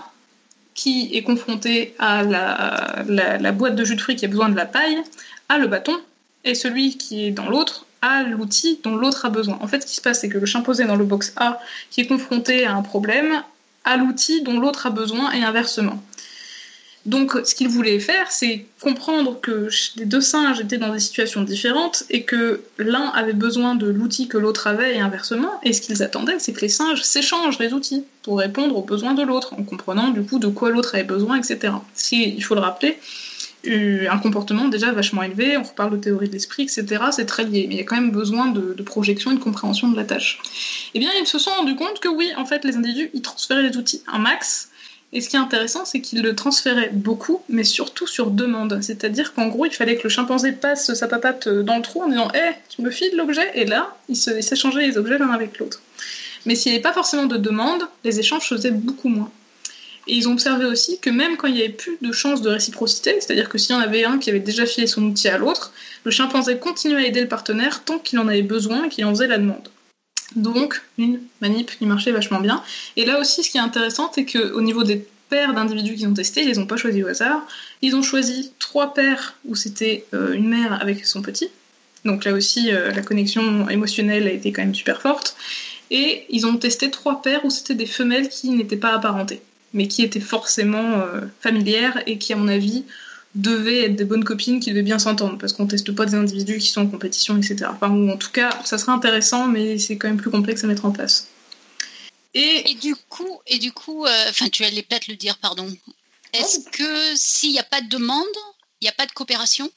qui 0.73 1.11
est 1.13 1.23
confronté 1.23 1.95
à 1.97 2.23
la 2.23 3.51
boîte 3.53 3.77
de 3.77 3.85
jus 3.85 3.95
de 3.95 4.01
fruits 4.01 4.17
qui 4.17 4.25
a 4.25 4.27
besoin 4.27 4.49
de 4.49 4.57
la 4.57 4.65
paille, 4.65 4.97
a 5.47 5.59
le 5.59 5.67
bâton, 5.67 5.97
et 6.43 6.53
celui 6.53 6.97
qui 6.97 7.27
est 7.27 7.31
dans 7.31 7.47
l'autre 7.47 7.85
a 8.01 8.23
l'outil 8.23 8.81
dont 8.83 8.97
l'autre 8.97 9.23
a 9.23 9.29
besoin. 9.29 9.57
En 9.61 9.67
fait, 9.69 9.79
ce 9.79 9.87
qui 9.87 9.95
se 9.95 10.01
passe, 10.01 10.19
c'est 10.19 10.27
que 10.27 10.39
le 10.39 10.45
chimpanzé 10.45 10.83
dans 10.83 10.97
le 10.97 11.05
box 11.05 11.31
A, 11.37 11.57
qui 11.89 12.01
est 12.01 12.07
confronté 12.07 12.65
à 12.65 12.75
un 12.75 12.81
problème, 12.81 13.41
a 13.85 13.95
l'outil 13.95 14.41
dont 14.41 14.59
l'autre 14.59 14.87
a 14.87 14.89
besoin, 14.89 15.31
et 15.31 15.41
inversement. 15.41 16.03
Donc, 17.05 17.31
ce 17.43 17.55
qu'il 17.55 17.67
voulait 17.67 17.99
faire, 17.99 18.31
c'est 18.31 18.65
comprendre 18.79 19.39
que 19.41 19.69
les 19.95 20.05
deux 20.05 20.21
singes 20.21 20.59
étaient 20.59 20.77
dans 20.77 20.93
des 20.93 20.99
situations 20.99 21.41
différentes 21.41 22.03
et 22.11 22.23
que 22.23 22.61
l'un 22.77 23.09
avait 23.09 23.33
besoin 23.33 23.73
de 23.73 23.87
l'outil 23.87 24.27
que 24.27 24.37
l'autre 24.37 24.67
avait 24.67 24.95
et 24.95 24.99
inversement. 24.99 25.59
Et 25.63 25.73
ce 25.73 25.81
qu'ils 25.81 26.03
attendaient, 26.03 26.37
c'est 26.37 26.53
que 26.53 26.61
les 26.61 26.69
singes 26.69 27.01
s'échangent 27.01 27.57
les 27.57 27.73
outils 27.73 28.03
pour 28.21 28.37
répondre 28.37 28.77
aux 28.77 28.83
besoins 28.83 29.15
de 29.15 29.23
l'autre, 29.23 29.53
en 29.53 29.63
comprenant 29.63 30.09
du 30.09 30.21
coup 30.21 30.37
de 30.37 30.47
quoi 30.47 30.69
l'autre 30.69 30.93
avait 30.93 31.03
besoin, 31.03 31.37
etc. 31.37 31.73
Ce 31.95 32.13
il 32.13 32.43
faut 32.43 32.53
le 32.53 32.61
rappeler, 32.61 32.99
euh, 33.67 34.07
un 34.09 34.17
comportement 34.17 34.67
déjà 34.67 34.91
vachement 34.91 35.21
élevé, 35.21 35.55
on 35.57 35.63
reparle 35.63 35.91
de 35.91 35.97
théorie 35.97 36.27
de 36.27 36.33
l'esprit, 36.33 36.63
etc. 36.63 37.03
C'est 37.11 37.25
très 37.25 37.43
lié, 37.43 37.65
mais 37.67 37.75
il 37.75 37.77
y 37.77 37.81
a 37.81 37.83
quand 37.83 37.95
même 37.95 38.11
besoin 38.11 38.47
de, 38.47 38.73
de, 38.73 38.83
projection 38.83 39.31
et 39.31 39.35
de 39.35 39.39
compréhension 39.39 39.87
de 39.89 39.95
la 39.95 40.03
tâche. 40.03 40.39
Eh 40.95 40.99
bien, 40.99 41.09
ils 41.19 41.27
se 41.27 41.37
sont 41.37 41.51
rendus 41.51 41.75
compte 41.75 41.99
que 41.99 42.07
oui, 42.07 42.31
en 42.37 42.45
fait, 42.45 42.65
les 42.65 42.75
individus, 42.75 43.11
ils 43.13 43.21
transféraient 43.21 43.61
les 43.61 43.77
outils 43.77 44.01
un 44.11 44.17
max, 44.17 44.70
et 45.13 45.19
ce 45.19 45.27
qui 45.27 45.35
est 45.35 45.39
intéressant, 45.39 45.83
c'est 45.83 45.99
qu'ils 45.99 46.21
le 46.21 46.35
transféraient 46.35 46.89
beaucoup, 46.93 47.41
mais 47.49 47.65
surtout 47.65 48.07
sur 48.07 48.31
demande. 48.31 48.79
C'est-à-dire 48.81 49.33
qu'en 49.33 49.47
gros, 49.47 49.65
il 49.65 49.73
fallait 49.73 49.97
que 49.97 50.03
le 50.03 50.09
chimpanzé 50.09 50.53
passe 50.53 50.93
sa 50.93 51.07
papate 51.07 51.49
dans 51.49 51.75
le 51.75 51.81
trou 51.81 52.01
en 52.01 52.07
disant 52.07 52.29
Hé, 52.33 52.37
hey, 52.37 52.53
tu 52.69 52.81
me 52.81 52.89
files 52.89 53.15
l'objet 53.17 53.51
Et 53.55 53.65
là, 53.65 53.97
ils 54.07 54.15
s'échangeaient 54.15 54.87
les 54.87 54.97
objets 54.97 55.17
l'un 55.17 55.31
avec 55.31 55.59
l'autre. 55.59 55.81
Mais 56.45 56.55
s'il 56.55 56.71
n'y 56.71 56.77
avait 56.77 56.83
pas 56.83 56.93
forcément 56.93 57.25
de 57.25 57.37
demande, 57.37 57.83
les 58.05 58.19
échanges 58.19 58.47
faisaient 58.47 58.71
beaucoup 58.71 59.09
moins. 59.09 59.29
Et 60.07 60.15
ils 60.15 60.29
ont 60.29 60.31
observé 60.31 60.65
aussi 60.65 60.97
que 60.99 61.09
même 61.09 61.37
quand 61.37 61.47
il 61.47 61.55
n'y 61.55 61.61
avait 61.61 61.69
plus 61.69 61.97
de 62.01 62.11
chance 62.11 62.41
de 62.41 62.49
réciprocité, 62.49 63.15
c'est-à-dire 63.19 63.49
que 63.49 63.57
s'il 63.57 63.75
y 63.75 63.77
en 63.77 63.81
avait 63.81 64.05
un 64.05 64.17
qui 64.17 64.29
avait 64.29 64.39
déjà 64.39 64.65
filé 64.65 64.87
son 64.87 65.03
outil 65.03 65.27
à 65.27 65.37
l'autre, 65.37 65.73
le 66.05 66.11
chimpanzé 66.11 66.57
continuait 66.57 67.03
à 67.03 67.07
aider 67.07 67.21
le 67.21 67.27
partenaire 67.27 67.83
tant 67.83 67.99
qu'il 67.99 68.17
en 68.17 68.27
avait 68.27 68.41
besoin 68.41 68.85
et 68.85 68.89
qu'il 68.89 69.05
en 69.05 69.11
faisait 69.11 69.27
la 69.27 69.37
demande. 69.37 69.67
Donc, 70.35 70.81
une 70.97 71.19
manip 71.41 71.71
qui 71.77 71.85
marchait 71.85 72.11
vachement 72.11 72.39
bien. 72.39 72.63
Et 72.95 73.05
là 73.05 73.19
aussi, 73.19 73.43
ce 73.43 73.49
qui 73.49 73.57
est 73.57 73.61
intéressant, 73.61 74.11
c'est 74.13 74.25
qu'au 74.25 74.61
niveau 74.61 74.83
des 74.83 75.05
paires 75.29 75.53
d'individus 75.53 75.95
qu'ils 75.95 76.07
ont 76.07 76.13
testés, 76.13 76.41
ils 76.41 76.47
les 76.47 76.59
ont 76.59 76.67
pas 76.67 76.77
choisis 76.77 77.03
au 77.03 77.07
hasard. 77.07 77.45
Ils 77.81 77.95
ont 77.95 78.01
choisi 78.01 78.51
trois 78.59 78.93
paires 78.93 79.35
où 79.45 79.55
c'était 79.55 80.05
euh, 80.13 80.33
une 80.33 80.47
mère 80.47 80.79
avec 80.81 81.05
son 81.05 81.21
petit. 81.21 81.49
Donc 82.05 82.25
là 82.25 82.33
aussi, 82.33 82.71
euh, 82.71 82.91
la 82.91 83.01
connexion 83.01 83.69
émotionnelle 83.69 84.27
a 84.27 84.31
été 84.31 84.51
quand 84.51 84.61
même 84.61 84.75
super 84.75 85.01
forte. 85.01 85.35
Et 85.89 86.25
ils 86.29 86.45
ont 86.45 86.55
testé 86.57 86.89
trois 86.89 87.21
paires 87.21 87.43
où 87.43 87.49
c'était 87.49 87.75
des 87.75 87.85
femelles 87.85 88.29
qui 88.29 88.49
n'étaient 88.51 88.77
pas 88.77 88.93
apparentées, 88.93 89.41
mais 89.73 89.87
qui 89.87 90.03
étaient 90.03 90.21
forcément 90.21 90.99
euh, 90.99 91.21
familières 91.41 92.01
et 92.07 92.17
qui, 92.17 92.33
à 92.33 92.37
mon 92.37 92.47
avis, 92.47 92.85
devaient 93.35 93.85
être 93.85 93.95
des 93.95 94.05
bonnes 94.05 94.23
copines 94.23 94.59
qui 94.59 94.71
devaient 94.71 94.81
bien 94.81 94.99
s'entendre, 94.99 95.37
parce 95.37 95.53
qu'on 95.53 95.67
teste 95.67 95.91
pas 95.93 96.05
des 96.05 96.15
individus 96.15 96.57
qui 96.57 96.67
sont 96.67 96.81
en 96.81 96.87
compétition, 96.87 97.37
etc. 97.37 97.65
Enfin, 97.69 97.89
ou 97.89 98.09
en 98.09 98.17
tout 98.17 98.31
cas, 98.31 98.49
ça 98.65 98.77
serait 98.77 98.91
intéressant, 98.91 99.47
mais 99.47 99.77
c'est 99.77 99.97
quand 99.97 100.07
même 100.07 100.17
plus 100.17 100.31
complexe 100.31 100.63
à 100.63 100.67
mettre 100.67 100.85
en 100.85 100.91
place. 100.91 101.27
Et, 102.33 102.71
et 102.71 102.75
du 102.75 102.95
coup, 102.95 103.39
et 103.47 103.57
du 103.57 103.71
coup, 103.71 104.05
euh, 104.05 104.25
enfin, 104.29 104.49
tu 104.49 104.63
allais 104.63 104.83
peut-être 104.83 105.07
le 105.07 105.15
dire, 105.15 105.37
pardon. 105.37 105.67
Est-ce 106.33 106.69
que 106.69 107.15
s'il 107.15 107.51
n'y 107.51 107.59
a 107.59 107.63
pas 107.63 107.81
de 107.81 107.89
demande, 107.89 108.25
il 108.79 108.85
n'y 108.85 108.89
a 108.89 108.93
pas 108.93 109.05
de 109.05 109.11
coopération? 109.11 109.69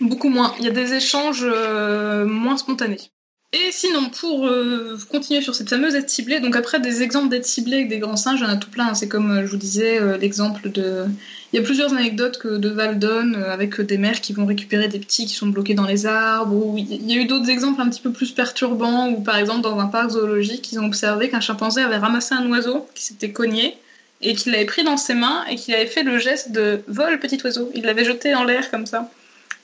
Beaucoup 0.00 0.28
moins. 0.28 0.54
Il 0.58 0.64
y 0.64 0.68
a 0.68 0.72
des 0.72 0.94
échanges 0.94 1.44
euh, 1.44 2.24
moins 2.24 2.56
spontanés. 2.56 3.10
Et 3.52 3.72
sinon, 3.72 4.10
pour 4.10 4.46
euh, 4.46 4.96
continuer 5.10 5.42
sur 5.42 5.56
cette 5.56 5.68
fameuse 5.68 5.96
aide 5.96 6.08
ciblée, 6.08 6.38
donc 6.38 6.54
après 6.54 6.78
des 6.78 7.02
exemples 7.02 7.30
d'aide 7.30 7.44
ciblée 7.44 7.78
avec 7.78 7.88
des 7.88 7.98
grands 7.98 8.16
singes, 8.16 8.38
il 8.40 8.44
y 8.44 8.46
en 8.46 8.50
a 8.50 8.56
tout 8.56 8.70
plein. 8.70 8.94
C'est 8.94 9.08
comme 9.08 9.30
euh, 9.32 9.46
je 9.46 9.50
vous 9.50 9.56
disais, 9.56 10.00
euh, 10.00 10.16
l'exemple 10.16 10.70
de. 10.70 11.06
Il 11.52 11.56
y 11.56 11.58
a 11.58 11.62
plusieurs 11.62 11.92
anecdotes 11.92 12.38
que 12.38 12.48
de 12.48 12.68
Val 12.68 12.98
donne 13.00 13.34
avec 13.34 13.80
des 13.80 13.98
mères 13.98 14.20
qui 14.20 14.32
vont 14.32 14.46
récupérer 14.46 14.86
des 14.86 15.00
petits 15.00 15.26
qui 15.26 15.34
sont 15.34 15.48
bloqués 15.48 15.74
dans 15.74 15.86
les 15.86 16.06
arbres. 16.06 16.54
Ou 16.54 16.78
il 16.78 17.10
y 17.10 17.18
a 17.18 17.20
eu 17.20 17.24
d'autres 17.24 17.50
exemples 17.50 17.80
un 17.80 17.88
petit 17.88 18.00
peu 18.00 18.12
plus 18.12 18.30
perturbants, 18.30 19.08
où 19.08 19.20
par 19.20 19.36
exemple 19.36 19.62
dans 19.62 19.78
un 19.80 19.86
parc 19.86 20.10
zoologique, 20.10 20.70
ils 20.72 20.78
ont 20.78 20.86
observé 20.86 21.28
qu'un 21.28 21.40
chimpanzé 21.40 21.82
avait 21.82 21.96
ramassé 21.96 22.34
un 22.36 22.48
oiseau 22.50 22.86
qui 22.94 23.02
s'était 23.02 23.32
cogné 23.32 23.76
et 24.22 24.34
qu'il 24.34 24.52
l'avait 24.52 24.64
pris 24.64 24.84
dans 24.84 24.96
ses 24.96 25.14
mains 25.14 25.44
et 25.50 25.56
qu'il 25.56 25.74
avait 25.74 25.86
fait 25.86 26.04
le 26.04 26.18
geste 26.18 26.52
de 26.52 26.82
vol 26.86 27.18
petit 27.18 27.40
oiseau. 27.42 27.70
Il 27.74 27.82
l'avait 27.82 28.04
jeté 28.04 28.34
en 28.34 28.44
l'air 28.44 28.70
comme 28.70 28.86
ça. 28.86 29.10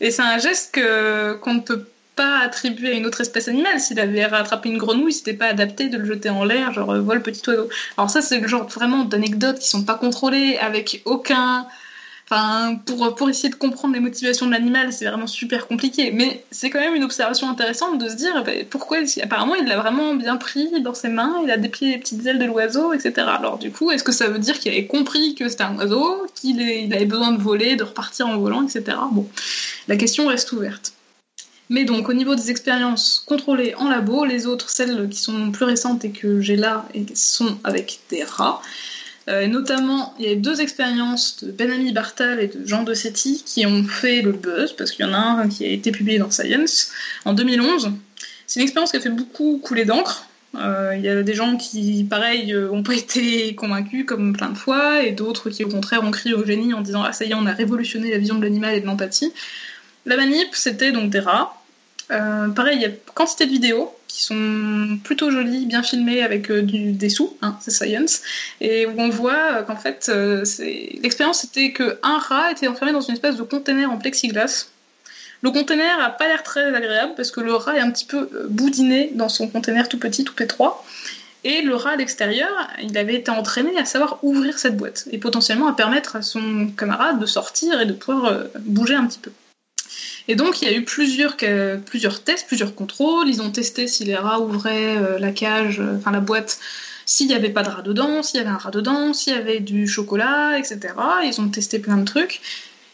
Et 0.00 0.10
c'est 0.10 0.22
un 0.22 0.38
geste 0.38 0.74
qu'on 0.74 1.54
ne 1.54 1.60
peut 1.60 1.84
pas 2.16 2.38
attribué 2.40 2.88
à 2.88 2.92
une 2.92 3.06
autre 3.06 3.20
espèce 3.20 3.46
animale. 3.46 3.78
S'il 3.78 4.00
avait 4.00 4.24
rattrapé 4.26 4.70
une 4.70 4.78
grenouille, 4.78 5.12
c'était 5.12 5.34
pas 5.34 5.46
adapté 5.46 5.88
de 5.88 5.98
le 5.98 6.06
jeter 6.06 6.30
en 6.30 6.44
l'air, 6.44 6.72
genre 6.72 6.90
euh, 6.90 7.00
vol 7.00 7.22
petit 7.22 7.48
oiseau. 7.48 7.68
Alors 7.96 8.10
ça, 8.10 8.22
c'est 8.22 8.40
le 8.40 8.48
genre 8.48 8.66
vraiment 8.66 9.04
d'anecdotes 9.04 9.58
qui 9.58 9.68
sont 9.68 9.84
pas 9.84 9.94
contrôlées, 9.94 10.56
avec 10.58 11.02
aucun... 11.04 11.66
Enfin, 12.28 12.74
pour, 12.86 13.14
pour 13.14 13.30
essayer 13.30 13.50
de 13.50 13.54
comprendre 13.54 13.94
les 13.94 14.00
motivations 14.00 14.46
de 14.46 14.50
l'animal, 14.50 14.92
c'est 14.92 15.04
vraiment 15.04 15.28
super 15.28 15.68
compliqué. 15.68 16.10
Mais 16.10 16.44
c'est 16.50 16.70
quand 16.70 16.80
même 16.80 16.96
une 16.96 17.04
observation 17.04 17.48
intéressante 17.48 18.02
de 18.02 18.08
se 18.08 18.16
dire 18.16 18.42
bah, 18.42 18.50
pourquoi, 18.68 18.98
apparemment, 19.22 19.54
il 19.54 19.64
l'a 19.64 19.76
vraiment 19.76 20.12
bien 20.14 20.36
pris 20.36 20.80
dans 20.80 20.94
ses 20.94 21.08
mains, 21.08 21.36
il 21.44 21.50
a 21.52 21.56
déplié 21.56 21.92
les 21.92 21.98
petites 21.98 22.26
ailes 22.26 22.40
de 22.40 22.44
l'oiseau, 22.44 22.92
etc. 22.92 23.28
Alors, 23.28 23.58
du 23.58 23.70
coup, 23.70 23.92
est-ce 23.92 24.02
que 24.02 24.10
ça 24.10 24.26
veut 24.26 24.40
dire 24.40 24.58
qu'il 24.58 24.72
avait 24.72 24.88
compris 24.88 25.36
que 25.36 25.48
c'était 25.48 25.62
un 25.62 25.76
oiseau, 25.76 26.26
qu'il 26.34 26.60
il 26.60 26.92
avait 26.92 27.04
besoin 27.04 27.30
de 27.30 27.40
voler, 27.40 27.76
de 27.76 27.84
repartir 27.84 28.26
en 28.26 28.36
volant, 28.38 28.64
etc. 28.66 28.98
Bon, 29.12 29.28
la 29.86 29.94
question 29.94 30.26
reste 30.26 30.50
ouverte. 30.50 30.95
Mais 31.68 31.84
donc, 31.84 32.08
au 32.08 32.12
niveau 32.12 32.34
des 32.34 32.50
expériences 32.50 33.22
contrôlées 33.26 33.74
en 33.74 33.88
labo, 33.88 34.24
les 34.24 34.46
autres, 34.46 34.70
celles 34.70 35.08
qui 35.08 35.18
sont 35.18 35.50
plus 35.50 35.64
récentes 35.64 36.04
et 36.04 36.10
que 36.10 36.40
j'ai 36.40 36.56
là, 36.56 36.88
sont 37.14 37.58
avec 37.64 38.00
des 38.10 38.22
rats. 38.22 38.62
Euh, 39.28 39.48
notamment, 39.48 40.14
il 40.20 40.26
y 40.26 40.32
a 40.32 40.36
deux 40.36 40.60
expériences 40.60 41.42
de 41.42 41.50
Benami 41.50 41.92
Bartal 41.92 42.38
et 42.38 42.46
de 42.46 42.64
Jean 42.64 42.84
de 42.84 42.94
Setti 42.94 43.42
qui 43.44 43.66
ont 43.66 43.82
fait 43.82 44.22
le 44.22 44.30
buzz, 44.30 44.72
parce 44.74 44.92
qu'il 44.92 45.04
y 45.04 45.08
en 45.08 45.14
a 45.14 45.18
un 45.18 45.48
qui 45.48 45.64
a 45.64 45.68
été 45.68 45.90
publié 45.90 46.18
dans 46.18 46.30
Science 46.30 46.92
en 47.24 47.32
2011. 47.32 47.90
C'est 48.46 48.60
une 48.60 48.64
expérience 48.64 48.92
qui 48.92 48.98
a 48.98 49.00
fait 49.00 49.10
beaucoup 49.10 49.58
couler 49.58 49.84
d'encre. 49.84 50.28
Euh, 50.54 50.94
il 50.96 51.04
y 51.04 51.08
a 51.08 51.24
des 51.24 51.34
gens 51.34 51.56
qui, 51.56 52.06
pareil, 52.08 52.52
n'ont 52.52 52.78
euh, 52.78 52.82
pas 52.82 52.94
été 52.94 53.54
convaincus 53.56 54.06
comme 54.06 54.32
plein 54.36 54.50
de 54.50 54.56
fois, 54.56 55.02
et 55.02 55.10
d'autres 55.10 55.50
qui, 55.50 55.64
au 55.64 55.68
contraire, 55.68 56.04
ont 56.04 56.12
crié 56.12 56.34
au 56.36 56.44
génie 56.44 56.72
en 56.72 56.80
disant 56.80 57.02
Ah, 57.02 57.12
ça 57.12 57.24
y 57.24 57.32
est, 57.32 57.34
on 57.34 57.46
a 57.46 57.52
révolutionné 57.52 58.12
la 58.12 58.18
vision 58.18 58.36
de 58.36 58.44
l'animal 58.44 58.76
et 58.76 58.80
de 58.80 58.86
l'empathie. 58.86 59.32
La 60.06 60.16
manip, 60.16 60.54
c'était 60.54 60.92
donc 60.92 61.10
des 61.10 61.18
rats. 61.18 61.52
Euh, 62.12 62.48
pareil, 62.50 62.76
il 62.76 62.82
y 62.82 62.84
a 62.84 62.90
quantité 63.14 63.44
de 63.46 63.50
vidéos 63.50 63.92
qui 64.06 64.22
sont 64.22 64.98
plutôt 65.02 65.32
jolies, 65.32 65.66
bien 65.66 65.82
filmées 65.82 66.22
avec 66.22 66.48
euh, 66.48 66.62
du, 66.62 66.92
des 66.92 67.08
sous, 67.08 67.36
hein, 67.42 67.56
c'est 67.60 67.72
science, 67.72 68.22
et 68.60 68.86
où 68.86 68.94
on 68.98 69.08
voit 69.08 69.56
euh, 69.56 69.62
qu'en 69.64 69.74
fait, 69.74 70.08
l'expérience 71.02 71.40
c'était 71.40 71.72
qu'un 71.72 72.18
rat 72.18 72.52
était 72.52 72.68
enfermé 72.68 72.92
dans 72.92 73.00
une 73.00 73.14
espèce 73.14 73.36
de 73.36 73.42
conteneur 73.42 73.90
en 73.90 73.98
plexiglas. 73.98 74.68
Le 75.42 75.50
conteneur 75.50 76.00
a 76.00 76.10
pas 76.10 76.28
l'air 76.28 76.44
très 76.44 76.72
agréable 76.72 77.14
parce 77.16 77.32
que 77.32 77.40
le 77.40 77.54
rat 77.54 77.76
est 77.76 77.80
un 77.80 77.90
petit 77.90 78.06
peu 78.06 78.46
boudiné 78.48 79.10
dans 79.14 79.28
son 79.28 79.48
conteneur 79.48 79.88
tout 79.88 79.98
petit, 79.98 80.24
tout 80.24 80.40
étroit. 80.40 80.84
Et 81.42 81.62
le 81.62 81.74
rat 81.74 81.90
à 81.90 81.96
l'extérieur, 81.96 82.50
il 82.82 82.96
avait 82.96 83.16
été 83.16 83.30
entraîné 83.30 83.76
à 83.76 83.84
savoir 83.84 84.18
ouvrir 84.22 84.58
cette 84.58 84.76
boîte 84.76 85.06
et 85.10 85.18
potentiellement 85.18 85.66
à 85.66 85.74
permettre 85.74 86.16
à 86.16 86.22
son 86.22 86.68
camarade 86.68 87.18
de 87.18 87.26
sortir 87.26 87.80
et 87.80 87.86
de 87.86 87.92
pouvoir 87.92 88.44
bouger 88.60 88.94
un 88.94 89.06
petit 89.06 89.18
peu. 89.18 89.30
Et 90.28 90.34
donc, 90.34 90.60
il 90.60 90.68
y 90.68 90.74
a 90.74 90.76
eu 90.76 90.84
plusieurs, 90.84 91.36
tests, 91.36 92.46
plusieurs 92.46 92.74
contrôles. 92.74 93.28
Ils 93.28 93.42
ont 93.42 93.50
testé 93.50 93.86
si 93.86 94.04
les 94.04 94.16
rats 94.16 94.40
ouvraient 94.40 94.96
euh, 94.96 95.18
la 95.18 95.30
cage, 95.30 95.80
euh, 95.80 95.96
enfin 95.98 96.10
la 96.10 96.20
boîte, 96.20 96.58
s'il 97.04 97.28
n'y 97.28 97.34
avait 97.34 97.50
pas 97.50 97.62
de 97.62 97.70
rat 97.70 97.82
dedans, 97.82 98.22
s'il 98.22 98.38
y 98.38 98.40
avait 98.40 98.50
un 98.50 98.56
rat 98.56 98.72
dedans, 98.72 99.12
s'il 99.14 99.32
y 99.34 99.36
avait 99.36 99.60
du 99.60 99.86
chocolat, 99.86 100.58
etc. 100.58 100.94
Ils 101.24 101.40
ont 101.40 101.48
testé 101.48 101.78
plein 101.78 101.96
de 101.96 102.04
trucs. 102.04 102.40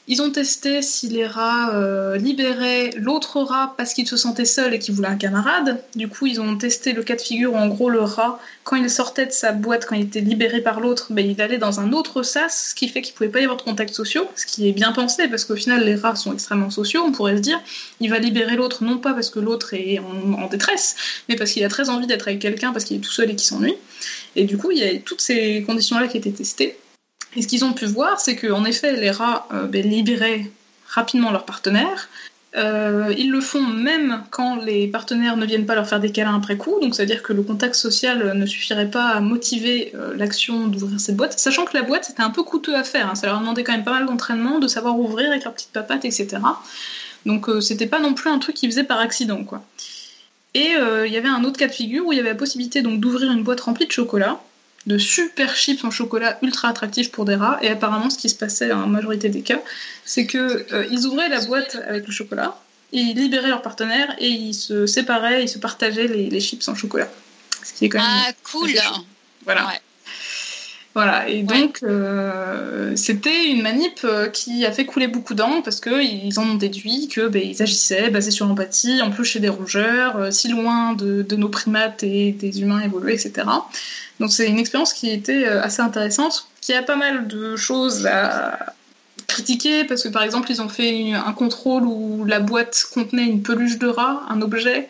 Ils 0.09 0.20
ont 0.20 0.31
testé 0.31 0.83
si 0.83 1.09
les 1.09 1.29
rats 1.29 1.73
euh, 1.74 2.16
libéraient 2.16 2.91
l'autre 2.97 3.41
rat 3.41 3.74
parce 3.77 3.95
qu'il 3.95 4.09
se 4.09 4.16
sentait 4.16 4.45
seul 4.45 4.74
et 4.74 4.81
qu'il 4.81 4.95
voulait 4.95 5.07
un 5.07 5.16
camarade. 5.16 5.81
Du 5.95 6.09
coup, 6.09 6.27
ils 6.27 6.41
ont 6.41 6.57
testé 6.57 6.93
le 6.93 7.05
cas 7.05 7.15
de 7.15 7.20
figure 7.20 7.53
où, 7.53 7.57
en 7.57 7.69
gros, 7.69 7.89
le 7.89 8.01
rat, 8.01 8.41
quand 8.65 8.74
il 8.74 8.91
sortait 8.91 9.27
de 9.27 9.31
sa 9.31 9.53
boîte, 9.53 9.87
quand 9.87 9.95
il 9.95 10.03
était 10.03 10.20
libéré 10.20 10.61
par 10.61 10.81
l'autre, 10.81 11.09
ben, 11.11 11.24
il 11.24 11.41
allait 11.41 11.59
dans 11.59 11.79
un 11.79 11.93
autre 11.93 12.24
sas, 12.24 12.70
ce 12.70 12.74
qui 12.74 12.89
fait 12.89 13.01
qu'il 13.01 13.15
pouvait 13.15 13.29
pas 13.29 13.39
y 13.39 13.45
avoir 13.45 13.57
de 13.57 13.62
contact 13.62 13.95
sociaux, 13.95 14.27
ce 14.35 14.45
qui 14.45 14.69
est 14.69 14.73
bien 14.73 14.91
pensé 14.91 15.29
parce 15.29 15.45
qu'au 15.45 15.55
final, 15.55 15.85
les 15.85 15.95
rats 15.95 16.16
sont 16.16 16.33
extrêmement 16.33 16.70
sociaux. 16.70 17.05
On 17.07 17.12
pourrait 17.12 17.37
se 17.37 17.43
dire, 17.43 17.61
il 18.01 18.11
va 18.11 18.19
libérer 18.19 18.57
l'autre 18.57 18.83
non 18.83 18.99
pas 18.99 19.15
parce 19.15 19.31
que 19.31 19.39
l'autre 19.39 19.73
est 19.73 20.01
en, 20.01 20.33
en, 20.33 20.49
détresse, 20.49 20.97
mais 21.29 21.37
parce 21.37 21.53
qu'il 21.53 21.65
a 21.65 21.69
très 21.69 21.91
envie 21.91 22.09
d'être 22.09 22.27
avec 22.27 22.41
quelqu'un 22.41 22.73
parce 22.73 22.85
qu'il 22.85 22.97
est 22.97 23.01
tout 23.01 23.12
seul 23.12 23.31
et 23.31 23.37
qu'il 23.37 23.47
s'ennuie. 23.47 23.77
Et 24.35 24.45
du 24.45 24.59
coup, 24.59 24.73
il 24.73 24.79
y 24.79 24.83
a 24.83 24.99
toutes 24.99 25.20
ces 25.20 25.62
conditions-là 25.62 26.09
qui 26.09 26.16
étaient 26.16 26.33
testées. 26.33 26.77
Et 27.37 27.43
ce 27.43 27.49
qu'ils 27.49 27.65
ont 27.65 27.73
pu 27.73 27.87
voir, 27.87 28.21
c'est 28.21 28.37
qu'en 28.37 28.65
effet, 28.65 28.93
les 28.97 29.11
rats 29.11 29.47
euh, 29.53 29.67
ben, 29.67 29.89
libéraient 29.89 30.51
rapidement 30.87 31.31
leurs 31.31 31.45
partenaires. 31.45 32.09
Euh, 32.55 33.15
ils 33.17 33.31
le 33.31 33.41
font 33.41 33.63
même 33.63 34.25
quand 34.31 34.57
les 34.57 34.87
partenaires 34.87 35.39
ne 35.39 35.47
viennent 35.47 35.65
pas 35.65 35.75
leur 35.75 35.89
faire 35.89 36.01
des 36.01 36.13
câlins 36.13 36.37
après 36.37 36.59
coup, 36.59 36.79
donc 36.83 36.95
c'est-à-dire 36.95 37.23
que 37.23 37.33
le 37.33 37.43
contact 37.43 37.75
social 37.75 38.37
ne 38.37 38.45
suffirait 38.45 38.91
pas 38.91 39.07
à 39.07 39.21
motiver 39.21 39.93
euh, 39.95 40.15
l'action 40.15 40.67
d'ouvrir 40.67 41.01
cette 41.01 41.17
boîte, 41.17 41.39
sachant 41.39 41.65
que 41.65 41.75
la 41.75 41.83
boîte 41.83 42.05
c'était 42.05 42.23
un 42.23 42.29
peu 42.29 42.43
coûteux 42.43 42.77
à 42.77 42.85
faire, 42.85 43.09
hein. 43.09 43.15
ça 43.15 43.27
leur 43.27 43.41
demandait 43.41 43.65
quand 43.65 43.73
même 43.73 43.85
pas 43.85 43.93
mal 43.93 44.05
d'entraînement, 44.05 44.59
de 44.59 44.69
savoir 44.69 44.99
ouvrir 44.99 45.31
avec 45.31 45.45
leurs 45.45 45.55
petites 45.55 45.73
papates, 45.73 46.05
etc. 46.05 46.37
Donc 47.25 47.49
c'était 47.63 47.87
pas 47.87 48.01
non 48.01 48.13
plus 48.13 48.29
un 48.29 48.39
truc 48.39 48.55
qu'ils 48.55 48.71
faisaient 48.71 48.85
par 48.85 48.99
accident, 48.99 49.45
quoi. 49.45 49.63
Et 50.53 50.73
il 51.07 51.11
y 51.11 51.17
avait 51.17 51.31
un 51.31 51.45
autre 51.45 51.57
cas 51.57 51.69
de 51.69 51.73
figure 51.73 52.07
où 52.07 52.13
il 52.13 52.17
y 52.17 52.21
avait 52.21 52.29
la 52.29 52.35
possibilité 52.35 52.83
donc 52.83 53.01
d'ouvrir 53.01 53.33
une 53.33 53.43
boîte 53.43 53.63
remplie 53.63 53.87
de 53.87 53.93
chocolat, 53.93 54.39
de 54.87 54.99
super 54.99 55.55
chips 55.55 55.85
en 55.85 55.91
chocolat 55.91 56.39
ultra 56.43 56.69
attractifs 56.69 57.11
pour 57.11 57.25
des 57.25 57.37
rats. 57.37 57.59
Et 57.63 57.69
apparemment, 57.69 58.11
ce 58.11 58.19
qui 58.19 58.29
se 58.29 58.35
passait 58.35 58.73
en 58.73 58.87
majorité 58.87 59.29
des 59.29 59.43
cas, 59.43 59.61
c'est 60.05 60.27
que 60.27 60.67
euh, 60.73 60.87
ils 60.91 61.07
ouvraient 61.07 61.29
la 61.29 61.41
boîte 61.41 61.77
avec 61.87 62.07
le 62.07 62.13
chocolat, 62.13 62.59
et 62.93 62.99
ils 62.99 63.17
libéraient 63.17 63.49
leur 63.49 63.63
partenaire 63.63 64.15
et 64.19 64.29
ils 64.29 64.55
se 64.55 64.87
séparaient, 64.87 65.43
ils 65.43 65.49
se 65.49 65.59
partageaient 65.59 66.09
les, 66.09 66.41
chips 66.41 66.67
en 66.69 66.75
chocolat. 66.75 67.09
Ce 67.65 67.73
qui 67.73 67.87
est 67.87 67.89
quand 67.89 67.99
même 67.99 68.25
ah 68.29 68.33
cool. 68.45 68.71
Voilà. 69.45 69.73
Voilà, 70.94 71.27
et 71.27 71.43
donc 71.43 71.78
euh, 71.82 72.94
c'était 72.97 73.47
une 73.47 73.62
manip 73.62 74.01
euh, 74.05 74.28
qui 74.28 74.66
a 74.66 74.73
fait 74.73 74.85
couler 74.85 75.06
beaucoup 75.06 75.32
d'encre 75.32 75.62
parce 75.62 75.81
qu'ils 75.81 76.39
en 76.39 76.43
ont 76.43 76.55
déduit 76.55 77.09
que 77.09 77.28
ben, 77.28 77.43
ils 77.43 77.62
agissaient 77.62 78.10
basés 78.10 78.31
sur 78.31 78.47
l'empathie, 78.47 79.01
en 79.01 79.10
plus 79.10 79.24
chez 79.24 79.40
des 79.40 79.48
rongeurs, 79.48 80.31
si 80.31 80.48
loin 80.48 80.93
de, 80.93 81.23
de, 81.23 81.36
nos 81.36 81.48
primates 81.48 82.02
et 82.02 82.32
des 82.32 82.60
humains 82.60 82.81
évolués, 82.81 83.14
etc. 83.14 83.47
Donc 84.20 84.31
c'est 84.32 84.48
une 84.48 84.59
expérience 84.59 84.93
qui 84.93 85.10
était 85.10 85.48
euh, 85.48 85.62
assez 85.62 85.82
intéressante, 85.82 86.47
qui 86.60 86.73
a 86.74 86.82
pas 86.82 86.94
mal 86.94 87.27
de 87.27 87.56
choses 87.56 88.06
à 88.06 88.74
critiqué 89.27 89.85
parce 89.85 90.02
que 90.02 90.10
par 90.10 90.23
exemple 90.23 90.51
ils 90.51 90.60
ont 90.60 90.69
fait 90.69 91.12
un 91.12 91.32
contrôle 91.32 91.85
où 91.85 92.24
la 92.24 92.39
boîte 92.39 92.85
contenait 92.93 93.24
une 93.24 93.43
peluche 93.43 93.78
de 93.78 93.89
rat, 93.89 94.23
un 94.28 94.43
objet. 94.43 94.89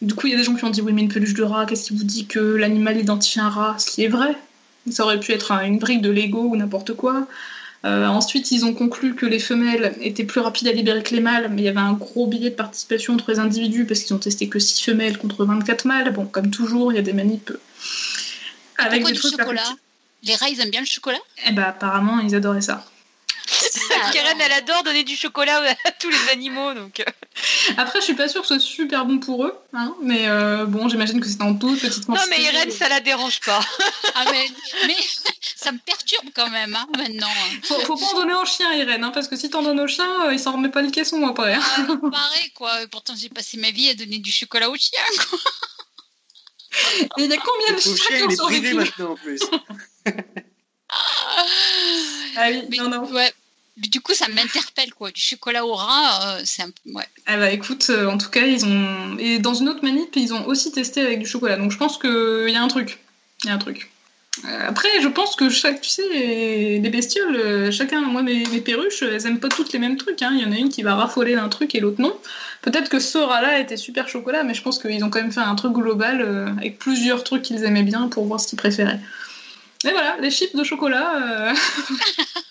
Du 0.00 0.14
coup 0.14 0.26
il 0.26 0.32
y 0.32 0.34
a 0.34 0.38
des 0.38 0.44
gens 0.44 0.54
qui 0.54 0.64
ont 0.64 0.70
dit 0.70 0.80
oui 0.80 0.92
mais 0.92 1.02
une 1.02 1.08
peluche 1.08 1.34
de 1.34 1.42
rat, 1.42 1.66
qu'est-ce 1.66 1.88
qui 1.88 1.96
vous 1.96 2.04
dit 2.04 2.26
que 2.26 2.38
l'animal 2.38 2.98
identifie 2.98 3.40
un 3.40 3.48
rat? 3.48 3.76
Ce 3.78 3.86
qui 3.86 4.04
est 4.04 4.08
vrai. 4.08 4.36
Ça 4.92 5.04
aurait 5.04 5.20
pu 5.20 5.32
être 5.32 5.52
une 5.52 5.78
brique 5.78 6.02
de 6.02 6.10
Lego 6.10 6.40
ou 6.40 6.56
n'importe 6.56 6.94
quoi. 6.94 7.26
Euh, 7.84 8.06
ensuite, 8.06 8.50
ils 8.50 8.64
ont 8.64 8.74
conclu 8.74 9.14
que 9.14 9.24
les 9.24 9.38
femelles 9.38 9.94
étaient 10.00 10.24
plus 10.24 10.40
rapides 10.40 10.66
à 10.66 10.72
libérer 10.72 11.02
que 11.02 11.14
les 11.14 11.20
mâles, 11.20 11.48
mais 11.50 11.62
il 11.62 11.64
y 11.64 11.68
avait 11.68 11.78
un 11.78 11.92
gros 11.92 12.26
billet 12.26 12.50
de 12.50 12.54
participation 12.56 13.14
entre 13.14 13.30
les 13.30 13.38
individus 13.38 13.84
parce 13.84 14.00
qu'ils 14.00 14.14
ont 14.16 14.18
testé 14.18 14.48
que 14.48 14.58
6 14.58 14.82
femelles 14.82 15.16
contre 15.16 15.44
24 15.44 15.84
mâles. 15.84 16.12
Bon, 16.12 16.26
comme 16.26 16.50
toujours, 16.50 16.92
il 16.92 16.96
y 16.96 16.98
a 16.98 17.02
des 17.02 17.12
manips 17.12 17.52
avec 18.78 19.04
du 19.04 19.14
chocolat? 19.14 19.62
Les 20.24 20.34
rats, 20.34 20.48
ils 20.48 20.60
aiment 20.60 20.70
bien 20.70 20.80
le 20.80 20.86
chocolat? 20.86 21.18
Eh 21.46 21.52
ben, 21.52 21.62
apparemment, 21.62 22.18
ils 22.18 22.34
adoraient 22.34 22.60
ça. 22.60 22.84
Karen, 24.12 24.40
elle 24.40 24.52
adore 24.52 24.82
donner 24.82 25.04
du 25.04 25.16
chocolat 25.16 25.62
à 25.84 25.90
tous 26.00 26.08
les 26.10 26.28
animaux, 26.30 26.74
donc. 26.74 27.00
euh. 27.00 27.04
Après, 27.76 28.00
je 28.00 28.04
suis 28.04 28.14
pas 28.14 28.28
sûre 28.28 28.42
que 28.42 28.48
ce 28.48 28.58
soit 28.58 28.62
super 28.64 29.04
bon 29.06 29.18
pour 29.18 29.44
eux, 29.46 29.54
hein, 29.72 29.94
mais 30.02 30.28
euh, 30.28 30.64
bon, 30.66 30.88
j'imagine 30.88 31.20
que 31.20 31.28
c'est 31.28 31.40
en 31.42 31.54
toute 31.54 31.80
petite 31.80 32.08
Non, 32.08 32.16
quantité. 32.16 32.36
mais 32.36 32.42
Irène, 32.44 32.70
ça 32.70 32.88
la 32.88 33.00
dérange 33.00 33.40
pas. 33.40 33.60
Ah, 34.14 34.24
mais, 34.32 34.48
mais 34.86 34.96
ça 35.56 35.70
me 35.70 35.78
perturbe 35.78 36.28
quand 36.34 36.50
même, 36.50 36.74
hein, 36.74 36.86
maintenant. 36.96 37.28
Faut, 37.62 37.78
faut 37.80 37.96
pas 37.96 38.06
en 38.06 38.14
donner 38.20 38.34
aux 38.34 38.44
chiens, 38.46 38.72
Irène, 38.74 39.04
hein, 39.04 39.10
parce 39.12 39.28
que 39.28 39.36
si 39.36 39.48
t'en 39.48 39.62
donnes 39.62 39.78
aux 39.80 39.86
chiens, 39.86 40.26
euh, 40.26 40.32
ils 40.32 40.40
s'en 40.40 40.52
remettent 40.52 40.72
pas 40.72 40.82
le 40.82 40.90
caisson 40.90 41.24
après. 41.26 41.54
hein. 41.54 41.60
Ah, 41.62 41.96
pareil, 42.10 42.50
quoi. 42.54 42.72
Pourtant, 42.90 43.14
j'ai 43.16 43.28
passé 43.28 43.58
ma 43.58 43.70
vie 43.70 43.88
à 43.90 43.94
donner 43.94 44.18
du 44.18 44.32
chocolat 44.32 44.70
aux 44.70 44.76
chiens, 44.76 45.00
quoi. 45.30 45.38
Et 47.18 47.24
il 47.24 47.30
y 47.30 47.32
a 47.34 47.36
combien 47.38 47.74
de 47.74 47.80
chiens 47.80 47.94
chien, 47.96 48.16
qui 48.18 48.22
ont 48.24 48.30
survécu 48.30 48.74
maintenant 48.74 49.10
en 49.12 49.16
plus. 49.16 49.40
Ah 52.36 52.48
oui, 52.50 52.62
Mais, 52.70 52.76
non, 52.78 52.88
non. 52.88 53.04
Ouais. 53.12 53.32
Du 53.78 54.00
coup, 54.00 54.12
ça 54.12 54.26
m'interpelle, 54.28 54.92
quoi. 54.92 55.10
Du 55.12 55.20
chocolat 55.20 55.64
au 55.64 55.72
rat, 55.74 56.36
euh, 56.38 56.42
c'est 56.44 56.62
un 56.62 56.70
peu... 56.70 56.92
Ouais. 56.92 57.04
Ah 57.26 57.36
bah 57.36 57.50
écoute, 57.52 57.86
euh, 57.90 58.06
en 58.06 58.18
tout 58.18 58.28
cas, 58.30 58.44
ils 58.44 58.64
ont. 58.66 59.16
Et 59.18 59.38
dans 59.38 59.54
une 59.54 59.68
autre 59.68 59.84
manip, 59.84 60.14
ils 60.16 60.34
ont 60.34 60.46
aussi 60.46 60.72
testé 60.72 61.00
avec 61.00 61.20
du 61.20 61.26
chocolat. 61.26 61.56
Donc 61.56 61.70
je 61.70 61.76
pense 61.76 61.96
qu'il 61.98 62.48
y 62.50 62.56
a 62.56 62.62
un 62.62 62.68
truc. 62.68 62.98
Il 63.44 63.48
y 63.48 63.50
a 63.50 63.54
un 63.54 63.58
truc. 63.58 63.90
Euh, 64.44 64.68
Après, 64.68 64.88
je 65.00 65.06
pense 65.08 65.36
que 65.36 65.48
chaque, 65.48 65.80
tu 65.80 65.90
sais, 65.90 66.08
les 66.12 66.78
les 66.80 66.90
bestioles, 66.90 67.70
chacun, 67.72 68.00
moi, 68.00 68.22
mes, 68.22 68.44
mes 68.46 68.60
perruches, 68.60 69.02
elles 69.02 69.26
aiment 69.26 69.40
pas 69.40 69.48
toutes 69.48 69.72
les 69.72 69.78
mêmes 69.78 69.96
trucs. 69.96 70.20
hein. 70.22 70.30
Il 70.34 70.40
y 70.42 70.44
en 70.44 70.50
a 70.52 70.56
une 70.56 70.70
qui 70.70 70.82
va 70.82 70.96
raffoler 70.96 71.34
d'un 71.36 71.48
truc 71.48 71.74
et 71.76 71.80
l'autre 71.80 72.00
non. 72.00 72.16
Peut-être 72.62 72.88
que 72.88 72.98
ce 72.98 73.18
rat-là 73.18 73.60
était 73.60 73.76
super 73.76 74.08
chocolat, 74.08 74.42
mais 74.42 74.54
je 74.54 74.62
pense 74.62 74.80
qu'ils 74.80 75.04
ont 75.04 75.10
quand 75.10 75.20
même 75.20 75.32
fait 75.32 75.40
un 75.40 75.54
truc 75.54 75.72
global 75.72 76.54
avec 76.58 76.78
plusieurs 76.80 77.22
trucs 77.22 77.42
qu'ils 77.42 77.62
aimaient 77.64 77.84
bien 77.84 78.08
pour 78.08 78.24
voir 78.26 78.40
ce 78.40 78.48
qu'ils 78.48 78.58
préféraient. 78.58 78.98
Et 79.84 79.90
voilà, 79.92 80.16
les 80.20 80.30
chips 80.32 80.56
de 80.56 80.64
chocolat. 80.64 81.52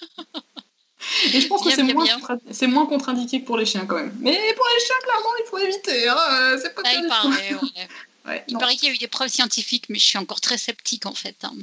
Et 1.33 1.41
je 1.41 1.47
pense 1.47 1.63
que 1.63 1.71
c'est 1.71 1.83
moins, 1.83 2.05
c'est 2.51 2.67
moins 2.67 2.85
contre-indiqué 2.85 3.41
que 3.41 3.45
pour 3.45 3.57
les 3.57 3.65
chiens 3.65 3.85
quand 3.85 3.95
même. 3.95 4.13
Mais 4.19 4.37
pour 4.55 4.65
les 4.75 4.85
chiens, 4.85 4.95
clairement, 5.03 5.29
il 5.39 5.47
faut 5.49 5.57
éviter. 5.57 6.07
Hein. 6.09 6.17
euh, 6.31 6.59
C'est 6.61 6.75
pas 6.75 6.81
bien 6.83 7.01
il 7.01 7.07
paraît, 7.07 7.53
ouais. 7.61 7.87
Ouais, 8.25 8.43
Il 8.49 8.53
non. 8.55 8.59
paraît 8.59 8.75
qu'il 8.75 8.89
y 8.89 8.91
a 8.91 8.95
eu 8.95 8.97
des 8.97 9.07
preuves 9.07 9.29
scientifiques, 9.29 9.85
mais 9.89 9.99
je 9.99 10.03
suis 10.03 10.17
encore 10.17 10.41
très 10.41 10.57
sceptique, 10.57 11.05
en 11.05 11.13
fait. 11.13 11.35
hein. 11.43 11.53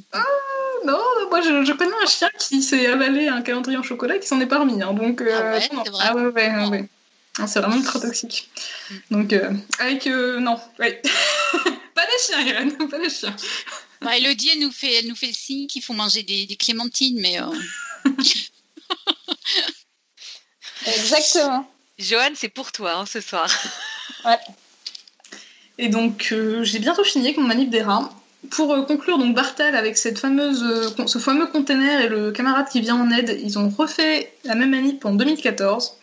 Non, 0.87 0.99
moi 1.31 1.41
je, 1.41 1.65
je 1.65 1.73
connais 1.73 1.95
un 2.03 2.07
chien 2.07 2.29
qui 2.39 2.63
s'est 2.63 2.87
avalé 2.87 3.27
un 3.29 3.41
calendrier 3.41 3.79
en 3.79 3.83
chocolat 3.83 4.17
et 4.17 4.21
qui 4.21 4.27
s'en 4.27 4.39
est 4.41 4.47
pas 4.47 4.59
remis. 4.61 4.83
hein, 4.83 4.93
donc, 4.93 5.21
euh, 5.23 5.31
Ah 5.35 5.53
ouais, 5.53 5.61
c'est 5.61 5.91
vrai 5.91 6.05
Ah 6.07 6.15
ouais, 6.15 6.23
ouais, 6.27 6.51
ouais, 6.57 6.67
ouais. 6.69 6.89
Ah, 7.39 7.47
c'est 7.47 7.61
vraiment 7.61 7.81
très 7.83 8.01
toxique. 8.01 8.49
Mm. 8.91 8.95
Donc, 9.11 9.33
euh, 9.33 9.51
avec. 9.79 10.07
euh, 10.07 10.41
non, 10.41 10.59
ouais. 10.79 11.01
pas 11.95 12.03
des 12.07 12.23
chiens, 12.27 12.41
Irène, 12.47 12.77
pas 12.91 12.99
des 12.99 13.09
chiens. 13.11 13.35
Bah, 14.03 14.17
Elodie, 14.19 14.51
elle 14.53 14.61
nous 14.61 14.73
fait, 14.73 14.93
elle 14.95 15.09
nous 15.09 15.17
fait 15.17 15.29
le 15.29 15.33
signe 15.33 15.67
qu'il 15.67 15.83
faut 15.83 15.95
manger 15.95 16.23
des, 16.23 16.45
des 16.47 16.57
clémentines, 16.57 17.19
mais... 17.21 17.39
Exactement. 20.87 21.71
Johan, 21.99 22.31
c'est 22.35 22.49
pour 22.49 22.73
toi 22.73 22.93
hein, 22.97 23.07
ce 23.07 23.21
soir. 23.21 23.49
Et 25.79 25.89
donc, 25.89 26.29
euh, 26.33 26.63
j'ai 26.63 26.79
bientôt 26.79 27.05
fini 27.05 27.27
avec 27.27 27.39
mon 27.39 27.47
manip 27.47 27.71
des 27.71 27.83
rats. 27.83 28.11
Pour 28.51 28.73
euh, 28.73 28.83
conclure, 28.83 29.19
donc 29.19 29.35
Bartel 29.35 29.75
avec 29.75 29.97
cette 29.97 30.19
fameuse, 30.19 30.63
euh, 30.63 31.07
ce 31.07 31.19
fameux 31.19 31.47
container 31.47 32.01
et 32.03 32.09
le 32.09 32.31
camarade 32.31 32.69
qui 32.69 32.81
vient 32.81 32.97
en 32.97 33.11
aide, 33.11 33.41
ils 33.43 33.59
ont 33.59 33.69
refait 33.71 34.33
la 34.45 34.55
même 34.55 34.71
manip 34.71 35.05
en 35.05 35.15
2014. 35.15 35.97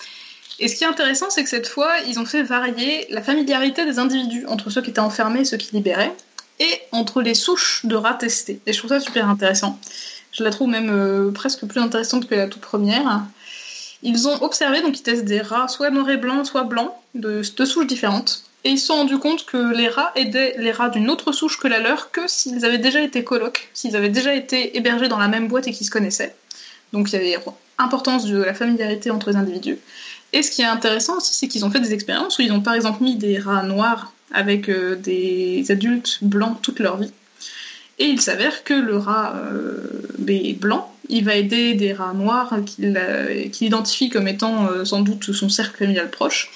Et 0.60 0.68
ce 0.68 0.76
qui 0.76 0.84
est 0.84 0.88
intéressant, 0.88 1.30
c'est 1.30 1.44
que 1.44 1.50
cette 1.50 1.68
fois, 1.68 1.92
ils 2.08 2.20
ont 2.20 2.26
fait 2.26 2.44
varier 2.44 3.08
la 3.10 3.22
familiarité 3.22 3.86
des 3.86 4.00
individus 4.00 4.46
entre 4.48 4.70
ceux 4.70 4.82
qui 4.82 4.90
étaient 4.90 5.00
enfermés 5.00 5.42
et 5.42 5.46
ceux 5.46 5.58
qui 5.58 5.76
libéraient, 5.76 6.14
et 6.60 6.82
entre 6.92 7.22
les 7.22 7.34
souches 7.34 7.86
de 7.86 7.96
rats 7.96 8.14
testées. 8.14 8.60
Et 8.66 8.74
je 8.74 8.78
trouve 8.78 8.90
ça 8.90 9.00
super 9.00 9.28
intéressant. 9.28 9.80
Je 10.32 10.44
la 10.44 10.50
trouve 10.50 10.70
même 10.70 10.90
euh, 10.90 11.32
presque 11.32 11.66
plus 11.66 11.82
intéressante 11.82 12.28
que 12.28 12.36
la 12.36 12.48
toute 12.48 12.62
première. 12.62 13.24
Ils 14.04 14.28
ont 14.28 14.42
observé, 14.42 14.82
donc 14.82 14.98
ils 14.98 15.04
testent 15.04 15.26
des 15.26 15.42
rats 15.42 15.68
soit 15.68 15.90
noirs 15.90 16.10
et 16.10 16.18
blancs, 16.18 16.46
soit 16.46 16.64
blancs, 16.64 16.92
de 17.14 17.44
souches 17.44 17.88
différentes. 17.88 18.44
Et 18.64 18.70
ils 18.70 18.78
se 18.78 18.88
sont 18.88 18.96
rendus 18.96 19.18
compte 19.18 19.46
que 19.46 19.74
les 19.74 19.88
rats 19.88 20.12
aidaient 20.16 20.56
les 20.60 20.72
rats 20.72 20.90
d'une 20.90 21.10
autre 21.10 21.32
souche 21.32 21.58
que 21.60 21.68
la 21.68 21.80
leur 21.80 22.12
que 22.12 22.22
s'ils 22.28 22.64
avaient 22.64 22.78
déjà 22.78 23.02
été 23.02 23.24
colocs, 23.24 23.70
s'ils 23.74 23.96
avaient 23.96 24.10
déjà 24.10 24.36
été 24.36 24.78
hébergés 24.78 25.08
dans 25.08 25.18
la 25.18 25.28
même 25.28 25.48
boîte 25.48 25.68
et 25.68 25.72
qu'ils 25.72 25.86
se 25.86 25.92
connaissaient. 25.92 26.36
Donc 26.94 27.12
il 27.12 27.14
y 27.14 27.16
avait 27.18 27.38
importance 27.80 28.26
de 28.26 28.38
la 28.38 28.54
familiarité 28.54 29.10
entre 29.10 29.32
les 29.32 29.36
individus. 29.36 29.80
Et 30.34 30.44
ce 30.44 30.52
qui 30.52 30.62
est 30.62 30.66
intéressant 30.66 31.18
aussi, 31.18 31.34
c'est 31.34 31.48
qu'ils 31.48 31.66
ont 31.66 31.72
fait 31.72 31.80
des 31.80 31.94
expériences 31.94 32.38
où 32.38 32.44
ils 32.44 32.52
ont 32.52 32.62
par 32.62 32.76
exemple 32.76 33.04
mis 33.04 33.16
des 33.16 33.40
rats 33.40 33.64
noirs 33.64 34.14
avec 34.32 34.70
euh, 34.70 34.96
des 34.96 35.66
adultes 35.70 36.20
blancs 36.22 36.62
toute 36.62 36.80
leur 36.80 36.98
vie. 36.98 37.12
Et 38.02 38.06
il 38.06 38.20
s'avère 38.20 38.64
que 38.64 38.74
le 38.74 38.98
rat 38.98 39.36
euh, 39.36 39.78
ben, 40.18 40.56
blanc, 40.56 40.92
il 41.08 41.24
va 41.24 41.36
aider 41.36 41.76
des 41.76 41.94
rats 41.94 42.14
noirs 42.14 42.56
qu'il 42.66 42.98
euh, 42.98 43.46
identifie 43.62 44.10
comme 44.10 44.28
étant 44.28 44.72
euh, 44.72 44.86
sans 44.86 45.02
doute 45.02 45.32
son 45.34 45.50
cercle 45.50 45.78
familial 45.78 46.10
proche, 46.10 46.50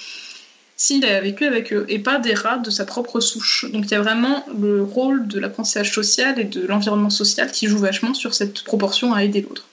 s'il 0.76 1.04
a 1.04 1.20
vécu 1.20 1.44
avec 1.46 1.72
eux, 1.72 1.86
et 1.88 2.00
pas 2.00 2.18
des 2.18 2.34
rats 2.34 2.58
de 2.58 2.68
sa 2.68 2.84
propre 2.84 3.20
souche. 3.20 3.64
Donc 3.72 3.84
il 3.84 3.92
y 3.92 3.94
a 3.94 4.02
vraiment 4.02 4.44
le 4.58 4.82
rôle 4.82 5.28
de 5.28 5.38
l'apprentissage 5.38 5.92
social 5.94 6.40
et 6.40 6.44
de 6.44 6.66
l'environnement 6.66 7.10
social 7.10 7.52
qui 7.52 7.68
joue 7.68 7.78
vachement 7.78 8.12
sur 8.12 8.34
cette 8.34 8.64
proportion 8.64 9.14
à 9.14 9.22
aider 9.22 9.42
l'autre. 9.42 9.66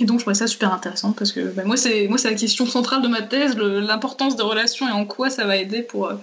Et 0.00 0.04
donc 0.04 0.18
je 0.18 0.24
trouvais 0.24 0.34
ça 0.34 0.48
super 0.48 0.72
intéressant 0.72 1.12
parce 1.12 1.30
que 1.30 1.38
bah, 1.52 1.62
moi 1.64 1.76
c'est 1.76 2.08
la 2.08 2.34
question 2.34 2.66
centrale 2.66 3.00
de 3.00 3.06
ma 3.06 3.22
thèse, 3.22 3.56
l'importance 3.56 4.34
des 4.34 4.42
relations 4.42 4.88
et 4.88 4.92
en 4.92 5.04
quoi 5.04 5.30
ça 5.30 5.44
va 5.44 5.56
aider 5.56 5.82
pour 5.82 6.08
euh, 6.08 6.14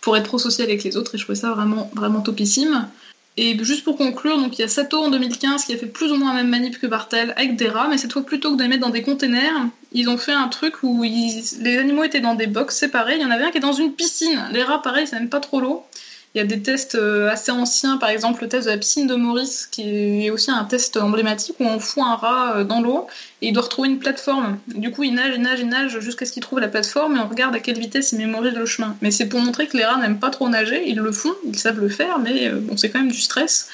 pour 0.00 0.16
être 0.16 0.24
pro-social 0.24 0.66
avec 0.66 0.82
les 0.82 0.96
autres 0.96 1.14
et 1.14 1.18
je 1.18 1.22
trouvais 1.22 1.38
ça 1.38 1.52
vraiment 1.52 1.88
vraiment 1.94 2.22
topissime. 2.22 2.88
Et 3.38 3.56
juste 3.64 3.84
pour 3.84 3.96
conclure, 3.96 4.36
donc 4.36 4.58
il 4.58 4.62
y 4.62 4.64
a 4.64 4.68
Sato 4.68 4.98
en 4.98 5.10
2015 5.10 5.64
qui 5.64 5.72
a 5.72 5.78
fait 5.78 5.86
plus 5.86 6.12
ou 6.12 6.16
moins 6.16 6.34
la 6.34 6.42
même 6.42 6.50
manip 6.50 6.78
que 6.78 6.86
Bartel 6.86 7.32
avec 7.36 7.56
des 7.56 7.68
rats, 7.68 7.88
mais 7.88 7.96
cette 7.96 8.12
fois 8.12 8.22
plutôt 8.22 8.52
que 8.52 8.56
de 8.58 8.62
les 8.62 8.68
mettre 8.68 8.82
dans 8.82 8.90
des 8.90 9.02
containers, 9.02 9.68
ils 9.92 10.10
ont 10.10 10.18
fait 10.18 10.32
un 10.32 10.48
truc 10.48 10.82
où 10.82 11.02
les 11.02 11.78
animaux 11.78 12.04
étaient 12.04 12.20
dans 12.20 12.34
des 12.34 12.46
box 12.46 12.76
séparés. 12.76 13.16
Il 13.16 13.22
y 13.22 13.24
en 13.24 13.30
avait 13.30 13.44
un 13.44 13.50
qui 13.50 13.56
est 13.56 13.60
dans 13.60 13.72
une 13.72 13.94
piscine. 13.94 14.48
Les 14.52 14.62
rats, 14.62 14.82
pareil, 14.82 15.06
ça 15.06 15.18
n'aime 15.18 15.30
pas 15.30 15.40
trop 15.40 15.60
l'eau. 15.60 15.84
Il 16.34 16.38
y 16.38 16.40
a 16.40 16.44
des 16.44 16.62
tests 16.62 16.94
euh, 16.94 17.30
assez 17.30 17.52
anciens, 17.52 17.98
par 17.98 18.08
exemple 18.08 18.42
le 18.42 18.48
test 18.48 18.64
de 18.64 18.70
la 18.70 18.78
piscine 18.78 19.06
de 19.06 19.14
Maurice, 19.14 19.66
qui 19.66 20.24
est 20.24 20.30
aussi 20.30 20.50
un 20.50 20.64
test 20.64 20.96
emblématique 20.96 21.56
où 21.60 21.64
on 21.64 21.78
fout 21.78 22.02
un 22.02 22.14
rat 22.14 22.56
euh, 22.56 22.64
dans 22.64 22.80
l'eau 22.80 23.06
et 23.42 23.48
il 23.48 23.52
doit 23.52 23.64
retrouver 23.64 23.90
une 23.90 23.98
plateforme. 23.98 24.58
Du 24.68 24.90
coup, 24.90 25.02
il 25.02 25.12
nage, 25.12 25.34
il 25.36 25.42
nage, 25.42 25.60
il 25.60 25.68
nage 25.68 26.00
jusqu'à 26.00 26.24
ce 26.24 26.32
qu'il 26.32 26.42
trouve 26.42 26.60
la 26.60 26.68
plateforme 26.68 27.16
et 27.16 27.20
on 27.20 27.28
regarde 27.28 27.54
à 27.54 27.60
quelle 27.60 27.78
vitesse 27.78 28.12
il 28.12 28.18
mémorise 28.18 28.54
le 28.54 28.64
chemin. 28.64 28.96
Mais 29.02 29.10
c'est 29.10 29.26
pour 29.26 29.40
montrer 29.40 29.66
que 29.66 29.76
les 29.76 29.84
rats 29.84 30.00
n'aiment 30.00 30.20
pas 30.20 30.30
trop 30.30 30.48
nager, 30.48 30.88
ils 30.88 30.96
le 30.96 31.12
font, 31.12 31.34
ils 31.46 31.58
savent 31.58 31.80
le 31.80 31.90
faire, 31.90 32.18
mais 32.18 32.48
euh, 32.48 32.60
bon, 32.60 32.78
c'est 32.78 32.88
quand 32.88 33.00
même 33.00 33.12
du 33.12 33.20
stress. 33.20 33.68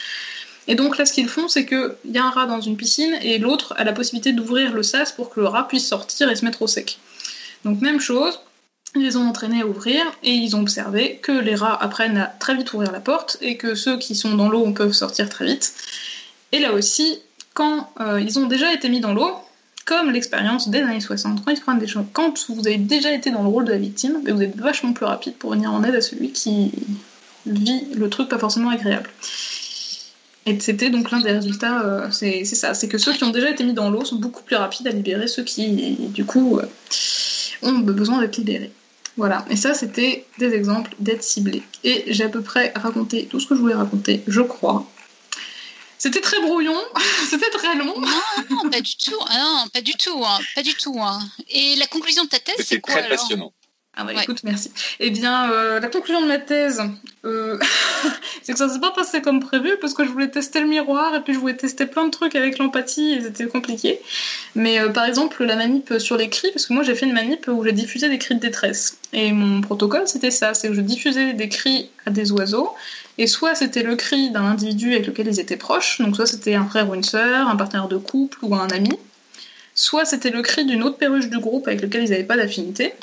Et 0.66 0.74
donc 0.74 0.98
là, 0.98 1.06
ce 1.06 1.12
qu'ils 1.12 1.28
font, 1.28 1.46
c'est 1.46 1.64
qu'il 1.64 1.94
y 2.06 2.18
a 2.18 2.24
un 2.24 2.30
rat 2.30 2.46
dans 2.46 2.60
une 2.60 2.76
piscine 2.76 3.16
et 3.22 3.38
l'autre 3.38 3.72
a 3.76 3.84
la 3.84 3.92
possibilité 3.92 4.32
d'ouvrir 4.32 4.72
le 4.72 4.82
sas 4.82 5.12
pour 5.12 5.30
que 5.30 5.38
le 5.38 5.46
rat 5.46 5.68
puisse 5.68 5.86
sortir 5.86 6.28
et 6.28 6.34
se 6.34 6.44
mettre 6.44 6.60
au 6.60 6.66
sec. 6.66 6.98
Donc 7.64 7.80
même 7.80 8.00
chose, 8.00 8.40
ils 8.94 9.02
les 9.02 9.16
ont 9.16 9.26
entraînés 9.28 9.62
à 9.62 9.66
ouvrir 9.66 10.02
et 10.22 10.30
ils 10.30 10.56
ont 10.56 10.60
observé 10.60 11.18
que 11.22 11.32
les 11.32 11.54
rats 11.54 11.76
apprennent 11.80 12.18
à 12.18 12.26
très 12.26 12.54
vite 12.54 12.72
ouvrir 12.72 12.92
la 12.92 13.00
porte 13.00 13.36
et 13.40 13.56
que 13.56 13.74
ceux 13.74 13.98
qui 13.98 14.14
sont 14.14 14.34
dans 14.34 14.48
l'eau 14.48 14.70
peuvent 14.72 14.92
sortir 14.92 15.28
très 15.28 15.46
vite. 15.46 15.74
Et 16.52 16.58
là 16.58 16.72
aussi, 16.72 17.18
quand 17.54 17.90
euh, 18.00 18.20
ils 18.20 18.38
ont 18.38 18.46
déjà 18.46 18.72
été 18.72 18.88
mis 18.88 19.00
dans 19.00 19.12
l'eau, 19.12 19.34
comme 19.84 20.10
l'expérience 20.10 20.68
des 20.68 20.80
années 20.80 21.00
60, 21.00 21.44
quand 21.44 21.50
ils 21.50 21.60
prennent 21.60 21.78
des 21.78 21.86
choses, 21.86 22.04
quand 22.12 22.50
vous 22.50 22.66
avez 22.66 22.76
déjà 22.76 23.12
été 23.12 23.30
dans 23.30 23.42
le 23.42 23.48
rôle 23.48 23.64
de 23.64 23.72
la 23.72 23.78
victime, 23.78 24.20
vous 24.26 24.42
êtes 24.42 24.56
vachement 24.56 24.92
plus 24.92 25.06
rapide 25.06 25.34
pour 25.34 25.50
venir 25.50 25.72
en 25.72 25.82
aide 25.82 25.94
à 25.94 26.00
celui 26.00 26.32
qui 26.32 26.72
vit 27.46 27.86
le 27.94 28.08
truc 28.10 28.28
pas 28.28 28.38
forcément 28.38 28.70
agréable. 28.70 29.08
Et 30.46 30.58
c'était 30.60 30.88
donc 30.88 31.10
l'un 31.10 31.20
des 31.20 31.32
résultats, 31.32 31.82
euh, 31.82 32.10
c'est 32.10 32.44
c'est 32.44 32.54
ça, 32.54 32.72
c'est 32.72 32.88
que 32.88 32.96
ceux 32.96 33.12
qui 33.12 33.24
ont 33.24 33.30
déjà 33.30 33.50
été 33.50 33.64
mis 33.64 33.74
dans 33.74 33.90
l'eau 33.90 34.04
sont 34.04 34.16
beaucoup 34.16 34.42
plus 34.42 34.56
rapides 34.56 34.86
à 34.86 34.90
libérer 34.90 35.26
ceux 35.26 35.42
qui, 35.42 35.96
du 36.08 36.24
coup, 36.24 36.58
euh, 36.58 36.66
ont 37.62 37.78
besoin 37.78 38.20
d'être 38.20 38.36
libérés. 38.36 38.72
Voilà, 39.16 39.44
et 39.50 39.56
ça 39.56 39.74
c'était 39.74 40.26
des 40.38 40.52
exemples 40.54 40.94
d'aide 41.00 41.22
ciblée. 41.22 41.62
Et 41.82 42.04
j'ai 42.06 42.24
à 42.24 42.28
peu 42.28 42.40
près 42.42 42.72
raconté 42.76 43.26
tout 43.26 43.40
ce 43.40 43.46
que 43.46 43.54
je 43.56 43.60
voulais 43.60 43.74
raconter, 43.74 44.22
je 44.28 44.40
crois. 44.42 44.86
C'était 46.00 46.20
très 46.20 46.40
brouillon, 46.40 46.78
c'était 47.28 47.50
très 47.50 47.74
long. 47.74 47.98
Non, 48.00 48.08
non, 48.50 48.70
pas 48.70 48.80
du 48.80 48.94
tout. 48.96 49.16
Ah 49.28 49.38
non, 49.38 49.64
pas 49.72 49.80
du 49.80 49.92
tout. 49.94 50.22
hein, 50.24 50.38
Pas 50.54 50.62
du 50.62 50.74
tout. 50.74 50.96
hein. 51.00 51.18
Et 51.48 51.74
la 51.76 51.88
conclusion 51.88 52.22
de 52.24 52.28
ta 52.28 52.38
thèse, 52.38 52.54
c'est 52.58 52.62
C'était 52.64 52.80
quoi 52.80 52.94
très 52.94 53.04
alors? 53.06 53.18
passionnant. 53.18 53.52
Ah 54.00 54.04
bah 54.04 54.12
Ouais. 54.14 54.22
écoute, 54.22 54.44
merci. 54.44 54.70
Eh 55.00 55.10
bien, 55.10 55.50
euh, 55.50 55.80
la 55.80 55.88
conclusion 55.88 56.22
de 56.22 56.28
ma 56.28 56.38
thèse, 56.38 56.80
euh, 57.24 57.58
c'est 58.42 58.52
que 58.52 58.58
ça 58.58 58.68
s'est 58.68 58.78
pas 58.78 58.92
passé 58.92 59.20
comme 59.20 59.40
prévu 59.40 59.72
parce 59.80 59.92
que 59.92 60.04
je 60.04 60.10
voulais 60.10 60.28
tester 60.28 60.60
le 60.60 60.68
miroir 60.68 61.16
et 61.16 61.20
puis 61.20 61.34
je 61.34 61.38
voulais 61.40 61.56
tester 61.56 61.84
plein 61.84 62.04
de 62.04 62.10
trucs 62.10 62.36
avec 62.36 62.58
l'empathie 62.58 63.14
et 63.14 63.20
c'était 63.20 63.46
compliqué. 63.46 64.00
Mais 64.54 64.78
euh, 64.78 64.90
par 64.90 65.04
exemple, 65.04 65.44
la 65.44 65.56
manip 65.56 65.94
sur 65.98 66.16
les 66.16 66.28
cris, 66.28 66.48
parce 66.52 66.66
que 66.66 66.74
moi 66.74 66.84
j'ai 66.84 66.94
fait 66.94 67.06
une 67.06 67.12
manip 67.12 67.48
où 67.48 67.64
j'ai 67.64 67.72
diffusé 67.72 68.08
des 68.08 68.18
cris 68.18 68.36
de 68.36 68.40
détresse. 68.40 68.98
Et 69.12 69.32
mon 69.32 69.62
protocole 69.62 70.06
c'était 70.06 70.30
ça, 70.30 70.54
c'est 70.54 70.68
que 70.68 70.74
je 70.74 70.80
diffusais 70.80 71.32
des 71.32 71.48
cris 71.48 71.90
à 72.06 72.10
des 72.10 72.30
oiseaux 72.30 72.72
et 73.18 73.26
soit 73.26 73.56
c'était 73.56 73.82
le 73.82 73.96
cri 73.96 74.30
d'un 74.30 74.44
individu 74.44 74.92
avec 74.94 75.08
lequel 75.08 75.26
ils 75.26 75.40
étaient 75.40 75.56
proches, 75.56 76.00
donc 76.00 76.14
soit 76.14 76.26
c'était 76.26 76.54
un 76.54 76.66
frère 76.66 76.88
ou 76.88 76.94
une 76.94 77.02
sœur, 77.02 77.48
un 77.48 77.56
partenaire 77.56 77.88
de 77.88 77.96
couple 77.96 78.38
ou 78.42 78.54
un 78.54 78.68
ami, 78.68 78.96
soit 79.74 80.04
c'était 80.04 80.30
le 80.30 80.40
cri 80.42 80.64
d'une 80.64 80.84
autre 80.84 80.98
perruche 80.98 81.28
du 81.28 81.38
groupe 81.40 81.66
avec 81.66 81.82
lequel 81.82 82.04
ils 82.04 82.10
n'avaient 82.10 82.22
pas 82.22 82.36
d'affinité, 82.36 82.94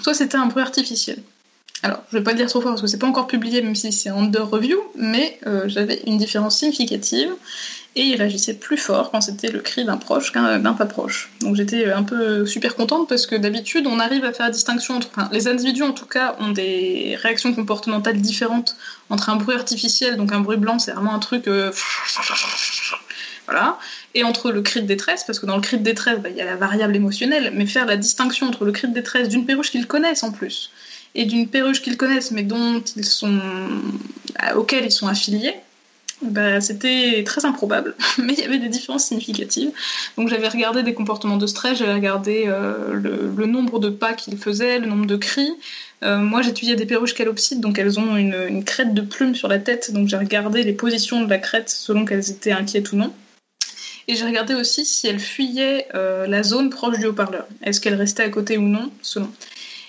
soit 0.00 0.14
c'était 0.14 0.36
un 0.36 0.46
bruit 0.46 0.62
artificiel. 0.62 1.18
Alors, 1.84 1.98
je 2.12 2.18
vais 2.18 2.22
pas 2.22 2.30
le 2.30 2.36
dire 2.36 2.48
trop 2.48 2.60
fort 2.60 2.70
parce 2.70 2.80
que 2.82 2.86
c'est 2.86 2.98
pas 2.98 3.08
encore 3.08 3.26
publié, 3.26 3.60
même 3.60 3.74
si 3.74 3.90
c'est 3.90 4.10
under 4.10 4.48
review, 4.48 4.78
mais 4.94 5.38
euh, 5.48 5.64
j'avais 5.66 6.00
une 6.06 6.16
différence 6.16 6.58
significative 6.58 7.30
et 7.96 8.02
il 8.02 8.16
réagissait 8.16 8.54
plus 8.54 8.76
fort 8.76 9.10
quand 9.10 9.20
c'était 9.20 9.50
le 9.50 9.58
cri 9.58 9.84
d'un 9.84 9.96
proche 9.96 10.32
qu'un 10.32 10.60
pas 10.74 10.86
proche. 10.86 11.30
Donc 11.40 11.56
j'étais 11.56 11.90
un 11.92 12.04
peu 12.04 12.46
super 12.46 12.76
contente 12.76 13.08
parce 13.08 13.26
que 13.26 13.34
d'habitude 13.34 13.86
on 13.86 13.98
arrive 13.98 14.24
à 14.24 14.32
faire 14.32 14.46
la 14.46 14.52
distinction 14.52 14.96
entre. 14.96 15.08
Enfin, 15.14 15.28
les 15.32 15.48
individus 15.48 15.82
en 15.82 15.92
tout 15.92 16.06
cas 16.06 16.36
ont 16.38 16.52
des 16.52 17.18
réactions 17.20 17.52
comportementales 17.52 18.20
différentes 18.20 18.76
entre 19.10 19.28
un 19.28 19.36
bruit 19.36 19.56
artificiel, 19.56 20.16
donc 20.16 20.32
un 20.32 20.40
bruit 20.40 20.56
blanc, 20.56 20.78
c'est 20.78 20.92
vraiment 20.92 21.14
un 21.14 21.18
truc. 21.18 21.48
euh, 21.48 21.72
Voilà. 23.46 23.78
Et 24.14 24.24
entre 24.24 24.52
le 24.52 24.60
cri 24.60 24.82
de 24.82 24.86
détresse, 24.86 25.24
parce 25.24 25.38
que 25.38 25.46
dans 25.46 25.56
le 25.56 25.62
cri 25.62 25.78
de 25.78 25.82
détresse, 25.82 26.18
bah, 26.18 26.28
il 26.28 26.36
y 26.36 26.40
a 26.40 26.44
la 26.44 26.56
variable 26.56 26.94
émotionnelle, 26.94 27.52
mais 27.54 27.66
faire 27.66 27.86
la 27.86 27.96
distinction 27.96 28.46
entre 28.46 28.64
le 28.64 28.72
cri 28.72 28.88
de 28.88 28.94
détresse 28.94 29.28
d'une 29.28 29.46
perruche 29.46 29.70
qu'ils 29.70 29.86
connaissent 29.86 30.22
en 30.22 30.32
plus, 30.32 30.70
et 31.14 31.24
d'une 31.24 31.48
perruche 31.48 31.80
qu'ils 31.80 31.96
connaissent 31.96 32.30
mais 32.30 32.42
dont 32.42 32.82
ils 32.96 33.04
sont, 33.04 33.40
auquel 34.54 34.84
ils 34.84 34.92
sont 34.92 35.06
affiliés, 35.06 35.54
bah, 36.22 36.60
c'était 36.60 37.24
très 37.24 37.44
improbable, 37.44 37.94
mais 38.18 38.34
il 38.34 38.40
y 38.40 38.44
avait 38.44 38.58
des 38.58 38.68
différences 38.68 39.06
significatives. 39.06 39.72
Donc 40.16 40.28
j'avais 40.28 40.48
regardé 40.48 40.82
des 40.82 40.94
comportements 40.94 41.36
de 41.36 41.46
stress, 41.46 41.78
j'avais 41.78 41.94
regardé 41.94 42.44
euh, 42.46 42.92
le, 42.92 43.46
nombre 43.46 43.80
de 43.80 43.88
pas 43.88 44.12
qu'ils 44.12 44.38
faisaient, 44.38 44.78
le 44.78 44.86
nombre 44.86 45.06
de 45.06 45.16
cris. 45.16 45.50
Euh, 46.04 46.18
moi 46.18 46.42
j'étudiais 46.42 46.76
des 46.76 46.86
perruches 46.86 47.14
calopsides, 47.14 47.60
donc 47.60 47.78
elles 47.78 47.98
ont 47.98 48.16
une, 48.16 48.36
une 48.48 48.64
crête 48.64 48.94
de 48.94 49.00
plume 49.00 49.34
sur 49.34 49.48
la 49.48 49.58
tête, 49.58 49.92
donc 49.92 50.08
j'ai 50.08 50.16
regardé 50.16 50.62
les 50.62 50.72
positions 50.72 51.22
de 51.22 51.28
la 51.28 51.38
crête 51.38 51.68
selon 51.68 52.04
qu'elles 52.04 52.30
étaient 52.30 52.52
inquiètes 52.52 52.92
ou 52.92 52.96
non. 52.96 53.12
Et 54.08 54.16
j'ai 54.16 54.24
regardé 54.24 54.54
aussi 54.54 54.84
si 54.84 55.06
elles 55.06 55.20
fuyaient 55.20 55.86
euh, 55.94 56.26
la 56.26 56.42
zone 56.42 56.70
proche 56.70 56.98
du 56.98 57.06
haut-parleur. 57.06 57.46
Est-ce 57.62 57.80
qu'elles 57.80 57.94
restaient 57.94 58.24
à 58.24 58.28
côté 58.28 58.58
ou 58.58 58.62
non, 58.62 58.90
selon. 59.00 59.30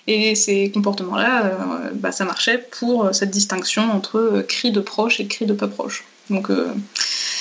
Et 0.05 0.35
ces 0.35 0.69
comportements-là, 0.71 1.45
euh, 1.45 1.89
bah, 1.93 2.11
ça 2.11 2.25
marchait 2.25 2.57
pour 2.57 3.05
euh, 3.05 3.13
cette 3.13 3.31
distinction 3.31 3.91
entre 3.91 4.45
cris 4.47 4.71
de 4.71 4.81
proche 4.81 5.19
et 5.19 5.27
cris 5.27 5.45
de 5.45 5.53
pas 5.53 5.67
proche. 5.67 6.03
Donc, 6.29 6.49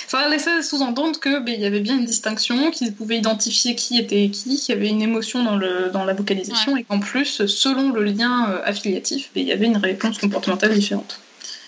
ça 0.09 0.29
laissait 0.29 0.61
sous-entendre 0.61 1.21
que 1.21 1.39
ben, 1.39 1.55
il 1.55 1.61
y 1.61 1.67
avait 1.67 1.79
bien 1.79 1.97
une 1.97 2.05
distinction, 2.05 2.73
qu'ils 2.73 2.93
pouvaient 2.93 3.19
identifier 3.19 3.77
qui 3.77 3.97
était 3.97 4.29
qui, 4.29 4.57
qu'il 4.57 4.75
y 4.75 4.77
avait 4.77 4.89
une 4.89 5.03
émotion 5.03 5.45
dans, 5.45 5.57
le, 5.57 5.91
dans 5.93 6.05
la 6.05 6.15
vocalisation, 6.15 6.77
et 6.77 6.83
qu'en 6.83 6.99
plus, 6.99 7.47
selon 7.47 7.93
le 7.93 8.03
lien 8.03 8.61
affiliatif, 8.65 9.31
ben, 9.37 9.43
il 9.43 9.47
y 9.47 9.53
avait 9.53 9.67
une 9.67 9.77
réponse 9.77 10.19
comportementale 10.19 10.75
différente. 10.75 11.21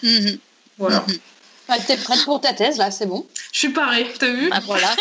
Mhm. 0.03 0.39
Voilà. 0.79 1.05
Mhm. 1.07 1.15
Bah, 1.69 1.77
T'es 1.87 1.97
prête 1.97 2.25
pour 2.25 2.41
ta 2.41 2.53
thèse, 2.53 2.77
là, 2.79 2.91
c'est 2.91 3.07
bon. 3.07 3.27
Je 3.53 3.59
suis 3.59 3.71
parée, 3.71 4.07
t'as 4.19 4.31
vu? 4.31 4.49
Ah, 4.53 4.61
voilà. 4.61 4.95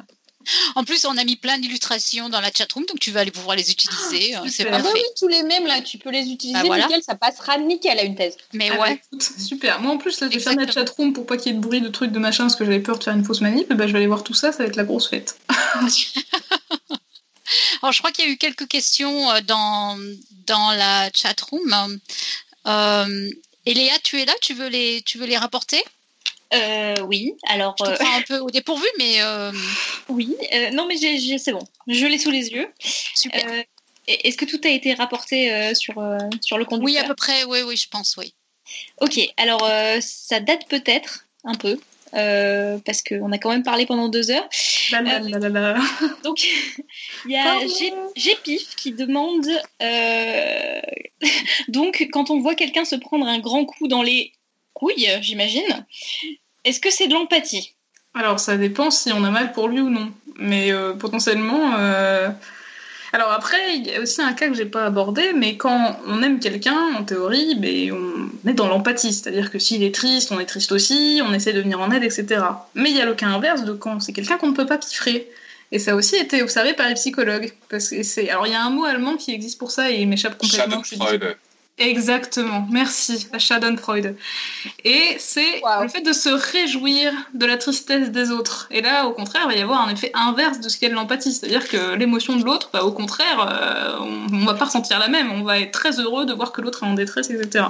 en 0.74 0.84
plus, 0.84 1.04
on 1.06 1.16
a 1.16 1.24
mis 1.24 1.36
plein 1.36 1.56
d'illustrations 1.58 2.28
dans 2.28 2.40
la 2.42 2.50
chatroom, 2.52 2.84
donc 2.86 2.98
tu 3.00 3.10
vas 3.10 3.20
aller 3.20 3.30
pouvoir 3.30 3.56
les 3.56 3.70
utiliser. 3.70 4.36
euh, 4.36 4.40
C'est. 4.50 4.66
Ah 4.66 4.72
bah 4.72 4.82
parfait. 4.82 4.92
oui, 4.94 5.02
tous 5.18 5.28
les 5.28 5.42
mêmes, 5.42 5.66
là, 5.66 5.80
tu 5.80 5.96
peux 5.96 6.10
les 6.10 6.28
utiliser, 6.28 6.58
Bah, 6.58 6.64
voilà. 6.66 6.86
nickel, 6.86 7.02
ça 7.02 7.14
passera 7.14 7.56
nickel 7.58 7.98
à 7.98 8.02
une 8.02 8.14
thèse. 8.14 8.36
Mais 8.52 8.68
Ah 8.70 8.76
bah, 8.76 8.82
ouais. 8.82 9.02
écoute, 9.10 9.22
super. 9.38 9.80
Moi 9.80 9.92
en 9.92 9.96
plus, 9.98 10.20
là, 10.20 10.28
j'ai 10.30 10.38
fermé 10.40 10.56
la 10.58 10.62
Exactement. 10.64 10.86
chatroom 10.86 11.12
pour 11.14 11.24
pas 11.26 11.38
qu'il 11.38 11.52
y 11.52 11.54
ait 11.54 11.58
de 11.58 11.62
bruit, 11.62 11.80
de 11.80 11.88
trucs, 11.88 12.12
de 12.12 12.18
machin, 12.18 12.44
parce 12.44 12.56
que 12.56 12.64
j'avais 12.66 12.80
peur 12.80 12.98
de 12.98 13.04
faire 13.04 13.14
une 13.14 13.24
fausse 13.24 13.40
manip. 13.40 13.70
Et 13.70 13.74
ben, 13.74 13.86
je 13.86 13.92
vais 13.92 13.98
aller 13.98 14.06
voir 14.06 14.22
tout 14.24 14.34
ça, 14.34 14.52
ça 14.52 14.58
va 14.58 14.64
être 14.66 14.76
la 14.76 14.84
grosse 14.84 15.08
fête. 15.08 15.38
Alors, 17.82 17.92
je 17.92 17.98
crois 17.98 18.10
qu'il 18.10 18.24
y 18.24 18.28
a 18.28 18.30
eu 18.30 18.36
quelques 18.38 18.66
questions 18.68 19.30
euh, 19.30 19.40
dans, 19.42 19.98
dans 20.46 20.72
la 20.72 21.10
chatroom. 21.14 21.98
Euh, 22.66 23.30
et 23.66 23.74
Léa, 23.74 23.98
tu 24.02 24.20
es 24.20 24.24
là? 24.24 24.34
Tu 24.40 24.54
veux 24.54 24.68
les, 24.68 25.02
tu 25.02 25.18
veux 25.18 25.26
les 25.26 25.36
rapporter? 25.36 25.82
Euh, 26.52 27.00
oui, 27.02 27.34
alors 27.48 27.74
Je 27.78 27.84
te 27.84 27.90
euh, 27.90 27.96
prends 27.96 28.16
un 28.16 28.22
peu 28.22 28.38
au 28.38 28.50
dépourvu, 28.50 28.86
mais 28.98 29.20
euh, 29.22 29.50
oui. 30.08 30.36
Euh, 30.52 30.70
non, 30.70 30.86
mais 30.86 30.96
c'est 30.96 31.52
bon. 31.52 31.66
Je 31.88 32.06
l'ai 32.06 32.18
sous 32.18 32.30
les 32.30 32.48
yeux. 32.50 32.68
super. 33.14 33.64
Est-ce 34.06 34.36
que 34.36 34.44
tout 34.44 34.60
a 34.64 34.68
été 34.68 34.92
rapporté 34.92 35.74
sur, 35.74 35.94
sur 36.42 36.58
le 36.58 36.66
conducteur? 36.66 36.84
Oui, 36.84 36.98
à 36.98 37.04
peu 37.04 37.14
près, 37.14 37.44
oui, 37.44 37.62
oui, 37.62 37.74
je 37.76 37.88
pense, 37.88 38.16
oui. 38.18 38.34
Ok, 39.00 39.18
alors 39.38 39.66
ça 40.02 40.40
date 40.40 40.68
peut-être 40.68 41.26
un 41.44 41.54
peu. 41.54 41.78
Euh, 42.16 42.78
parce 42.84 43.02
qu'on 43.02 43.32
a 43.32 43.38
quand 43.38 43.50
même 43.50 43.62
parlé 43.62 43.86
pendant 43.86 44.08
deux 44.08 44.30
heures. 44.30 44.48
La 44.92 45.02
la. 45.02 45.76
Donc, 46.22 46.44
il 47.26 47.30
y 47.30 47.36
a 47.36 47.58
Gépif 48.16 48.76
qui 48.76 48.92
demande 48.92 49.46
euh, 49.82 50.80
donc 51.68 52.08
quand 52.12 52.30
on 52.30 52.40
voit 52.40 52.54
quelqu'un 52.54 52.84
se 52.84 52.96
prendre 52.96 53.26
un 53.26 53.38
grand 53.38 53.64
coup 53.64 53.88
dans 53.88 54.02
les 54.02 54.32
couilles, 54.72 55.08
j'imagine, 55.20 55.86
est-ce 56.64 56.80
que 56.80 56.90
c'est 56.90 57.06
de 57.06 57.14
l'empathie? 57.14 57.74
Alors, 58.14 58.38
ça 58.38 58.56
dépend 58.56 58.90
si 58.90 59.12
on 59.12 59.24
a 59.24 59.30
mal 59.30 59.52
pour 59.52 59.68
lui 59.68 59.80
ou 59.80 59.90
non. 59.90 60.12
Mais 60.36 60.72
euh, 60.72 60.94
potentiellement. 60.94 61.74
euh, 61.78 62.30
Alors 63.14 63.30
après, 63.30 63.76
il 63.76 63.86
y 63.86 63.94
a 63.94 64.00
aussi 64.00 64.20
un 64.22 64.32
cas 64.32 64.48
que 64.48 64.54
j'ai 64.54 64.64
pas 64.64 64.86
abordé, 64.86 65.32
mais 65.36 65.56
quand 65.56 65.96
on 66.08 66.20
aime 66.24 66.40
quelqu'un, 66.40 66.96
en 66.98 67.04
théorie, 67.04 67.54
ben, 67.54 67.92
on 67.92 68.48
est 68.48 68.54
dans 68.54 68.66
l'empathie. 68.66 69.12
C'est-à-dire 69.12 69.52
que 69.52 69.60
s'il 69.60 69.84
est 69.84 69.94
triste, 69.94 70.32
on 70.32 70.40
est 70.40 70.46
triste 70.46 70.72
aussi, 70.72 71.22
on 71.24 71.32
essaie 71.32 71.52
de 71.52 71.60
venir 71.60 71.80
en 71.80 71.92
aide, 71.92 72.02
etc. 72.02 72.42
Mais 72.74 72.90
il 72.90 72.96
y 72.96 73.00
a 73.00 73.04
le 73.04 73.14
cas 73.14 73.28
inverse 73.28 73.62
de 73.62 73.72
quand 73.72 74.00
c'est 74.00 74.12
quelqu'un 74.12 74.36
qu'on 74.36 74.48
ne 74.48 74.56
peut 74.56 74.66
pas 74.66 74.78
piffrer. 74.78 75.30
Et 75.70 75.78
ça 75.78 75.92
a 75.92 75.94
aussi 75.94 76.16
été 76.16 76.42
observé 76.42 76.74
par 76.74 76.88
les 76.88 76.94
psychologues. 76.94 77.52
Parce 77.68 77.90
que 77.90 78.02
c'est... 78.02 78.30
Alors 78.30 78.48
il 78.48 78.52
y 78.52 78.56
a 78.56 78.64
un 78.64 78.70
mot 78.70 78.84
allemand 78.84 79.14
qui 79.14 79.32
existe 79.32 79.60
pour 79.60 79.70
ça 79.70 79.92
et 79.92 80.00
il 80.00 80.08
m'échappe 80.08 80.36
complètement. 80.36 80.82
Schadenfreude. 80.82 81.36
Exactement, 81.76 82.68
merci, 82.70 83.26
la 83.32 83.40
Schadenfreude. 83.40 84.14
Et 84.84 85.16
c'est 85.18 85.60
Wow. 85.60 85.82
le 85.82 85.88
fait 85.88 86.02
de 86.02 86.12
se 86.12 86.28
réjouir 86.28 87.12
de 87.34 87.44
la 87.46 87.56
tristesse 87.56 88.10
des 88.12 88.30
autres. 88.30 88.68
Et 88.70 88.80
là, 88.80 89.08
au 89.08 89.12
contraire, 89.12 89.42
il 89.46 89.48
va 89.54 89.58
y 89.58 89.60
avoir 89.60 89.80
un 89.80 89.90
effet 89.92 90.12
inverse 90.14 90.60
de 90.60 90.68
ce 90.68 90.78
qu'est 90.78 90.88
l'empathie. 90.88 91.32
C'est-à-dire 91.32 91.66
que 91.68 91.96
l'émotion 91.96 92.36
de 92.36 92.44
l'autre, 92.44 92.70
bah, 92.72 92.84
au 92.84 92.92
contraire, 92.92 93.48
euh, 93.50 93.96
on, 94.00 94.36
on 94.36 94.44
va 94.44 94.54
pas 94.54 94.66
ressentir 94.66 95.00
la 95.00 95.08
même. 95.08 95.32
On 95.32 95.42
va 95.42 95.58
être 95.58 95.72
très 95.72 95.98
heureux 95.98 96.26
de 96.26 96.32
voir 96.32 96.52
que 96.52 96.60
l'autre 96.60 96.84
est 96.84 96.86
en 96.86 96.94
détresse, 96.94 97.28
etc. 97.30 97.64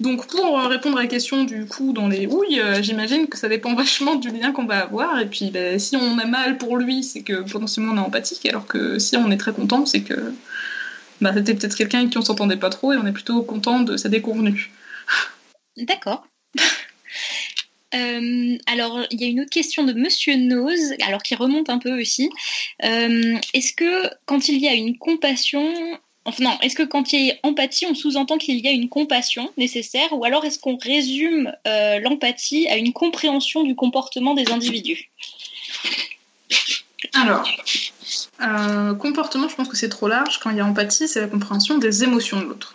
Donc, 0.00 0.26
pour 0.26 0.58
répondre 0.62 0.96
à 0.96 1.02
la 1.02 1.06
question 1.08 1.44
du 1.44 1.66
coup 1.66 1.92
dans 1.92 2.08
les 2.08 2.26
houilles, 2.26 2.60
euh, 2.60 2.82
j'imagine 2.82 3.28
que 3.28 3.36
ça 3.36 3.48
dépend 3.50 3.74
vachement 3.74 4.14
du 4.14 4.30
lien 4.30 4.52
qu'on 4.52 4.64
va 4.64 4.78
avoir. 4.84 5.18
Et 5.20 5.26
puis, 5.26 5.50
bah, 5.50 5.78
si 5.78 5.96
on 5.96 6.18
a 6.18 6.24
mal 6.24 6.56
pour 6.56 6.78
lui, 6.78 7.04
c'est 7.04 7.20
que 7.22 7.42
potentiellement 7.42 7.92
on 7.92 7.96
est 7.98 8.06
empathique. 8.06 8.46
Alors 8.46 8.66
que 8.66 8.98
si 8.98 9.18
on 9.18 9.30
est 9.30 9.36
très 9.36 9.52
content, 9.52 9.84
c'est 9.84 10.00
que 10.02 10.14
bah, 11.20 11.32
c'était 11.34 11.54
peut-être 11.54 11.76
quelqu'un 11.76 11.98
avec 12.00 12.10
qui 12.10 12.18
on 12.18 12.22
s'entendait 12.22 12.56
pas 12.56 12.70
trop 12.70 12.92
et 12.92 12.96
on 12.96 13.06
est 13.06 13.12
plutôt 13.12 13.42
content 13.42 13.80
de 13.80 13.96
sa 13.96 14.08
déconvenue. 14.08 14.70
D'accord. 15.76 16.26
Euh, 17.94 18.58
alors, 18.66 19.02
il 19.10 19.20
y 19.20 19.24
a 19.24 19.28
une 19.28 19.40
autre 19.40 19.50
question 19.50 19.84
de 19.84 19.92
Monsieur 19.92 20.34
Nose, 20.34 20.94
alors 21.06 21.22
qui 21.22 21.36
remonte 21.36 21.70
un 21.70 21.78
peu 21.78 22.00
aussi. 22.00 22.28
Euh, 22.82 23.36
est-ce 23.52 23.72
que 23.72 24.10
quand 24.26 24.48
il 24.48 24.58
y 24.58 24.66
a 24.66 24.74
une 24.74 24.98
compassion, 24.98 25.72
enfin 26.24 26.42
non, 26.42 26.58
est-ce 26.60 26.74
que 26.74 26.82
quand 26.82 27.12
il 27.12 27.26
y 27.26 27.30
a 27.30 27.36
empathie, 27.44 27.86
on 27.86 27.94
sous-entend 27.94 28.38
qu'il 28.38 28.58
y 28.58 28.66
a 28.66 28.72
une 28.72 28.88
compassion 28.88 29.48
nécessaire, 29.56 30.12
ou 30.12 30.24
alors 30.24 30.44
est-ce 30.44 30.58
qu'on 30.58 30.76
résume 30.76 31.52
euh, 31.68 32.00
l'empathie 32.00 32.66
à 32.66 32.78
une 32.78 32.92
compréhension 32.92 33.62
du 33.62 33.76
comportement 33.76 34.34
des 34.34 34.50
individus? 34.50 35.10
Alors, 37.12 37.48
comportement, 38.98 39.48
je 39.48 39.54
pense 39.54 39.68
que 39.68 39.76
c'est 39.76 39.88
trop 39.88 40.08
large. 40.08 40.40
Quand 40.40 40.50
il 40.50 40.56
y 40.56 40.60
a 40.60 40.66
empathie, 40.66 41.08
c'est 41.08 41.20
la 41.20 41.28
compréhension 41.28 41.78
des 41.78 42.04
émotions 42.04 42.40
de 42.40 42.46
l'autre. 42.46 42.74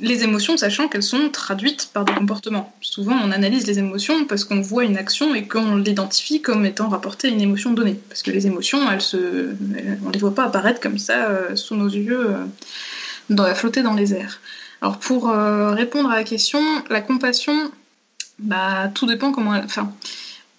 Les 0.00 0.24
émotions, 0.24 0.56
sachant 0.56 0.88
qu'elles 0.88 1.02
sont 1.02 1.28
traduites 1.28 1.90
par 1.92 2.04
des 2.04 2.14
comportements. 2.14 2.74
Souvent, 2.80 3.14
on 3.22 3.30
analyse 3.30 3.66
les 3.66 3.78
émotions 3.78 4.24
parce 4.24 4.44
qu'on 4.44 4.60
voit 4.60 4.84
une 4.84 4.96
action 4.96 5.34
et 5.34 5.46
qu'on 5.46 5.76
l'identifie 5.76 6.40
comme 6.40 6.64
étant 6.64 6.88
rapportée 6.88 7.28
à 7.28 7.30
une 7.30 7.40
émotion 7.42 7.72
donnée. 7.72 8.00
Parce 8.08 8.22
que 8.22 8.30
les 8.30 8.46
émotions, 8.46 8.90
elles 8.90 9.02
on 10.04 10.10
les 10.10 10.18
voit 10.18 10.34
pas 10.34 10.44
apparaître 10.44 10.80
comme 10.80 10.98
ça 10.98 11.26
euh, 11.26 11.56
sous 11.56 11.76
nos 11.76 11.88
yeux, 11.88 12.30
euh, 12.30 12.44
dans, 13.28 13.54
flotter 13.54 13.82
dans 13.82 13.94
les 13.94 14.14
airs. 14.14 14.40
Alors, 14.80 14.98
pour 14.98 15.28
euh, 15.28 15.72
répondre 15.72 16.10
à 16.10 16.16
la 16.16 16.24
question, 16.24 16.60
la 16.88 17.02
compassion, 17.02 17.70
bah, 18.38 18.90
tout 18.94 19.06
dépend 19.06 19.30
comment. 19.30 19.54
elle- 19.54 19.66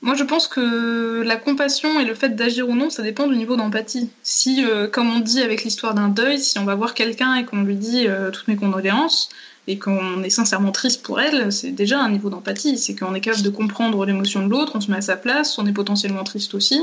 moi, 0.03 0.15
je 0.15 0.25
pense 0.25 0.47
que 0.47 1.21
la 1.21 1.38
compassion 1.38 1.97
et 1.97 2.03
le 2.03 2.13
fait 2.13 2.35
d'agir 2.35 2.67
ou 2.67 2.75
non, 2.75 2.89
ça 2.89 3.01
dépend 3.03 3.25
du 3.25 3.38
niveau 3.38 3.55
d'empathie. 3.55 4.09
Si, 4.21 4.65
euh, 4.65 4.85
comme 4.85 5.09
on 5.09 5.21
dit 5.21 5.41
avec 5.41 5.63
l'histoire 5.63 5.93
d'un 5.93 6.09
deuil, 6.09 6.39
si 6.39 6.59
on 6.59 6.65
va 6.65 6.75
voir 6.75 6.93
quelqu'un 6.93 7.35
et 7.35 7.45
qu'on 7.45 7.63
lui 7.63 7.77
dit 7.77 8.05
euh, 8.09 8.30
toutes 8.30 8.49
mes 8.49 8.57
condoléances 8.57 9.30
et 9.67 9.80
qu'on 9.80 10.21
est 10.21 10.30
sincèrement 10.30 10.73
triste 10.73 11.03
pour 11.03 11.21
elle, 11.21 11.53
c'est 11.53 11.71
déjà 11.71 12.01
un 12.01 12.09
niveau 12.09 12.30
d'empathie. 12.30 12.77
C'est 12.77 12.99
qu'on 12.99 13.15
est 13.15 13.21
capable 13.21 13.45
de 13.45 13.49
comprendre 13.49 14.05
l'émotion 14.05 14.45
de 14.45 14.51
l'autre, 14.51 14.73
on 14.75 14.81
se 14.81 14.91
met 14.91 14.97
à 14.97 15.01
sa 15.01 15.15
place, 15.15 15.57
on 15.57 15.65
est 15.65 15.71
potentiellement 15.71 16.25
triste 16.25 16.53
aussi. 16.53 16.81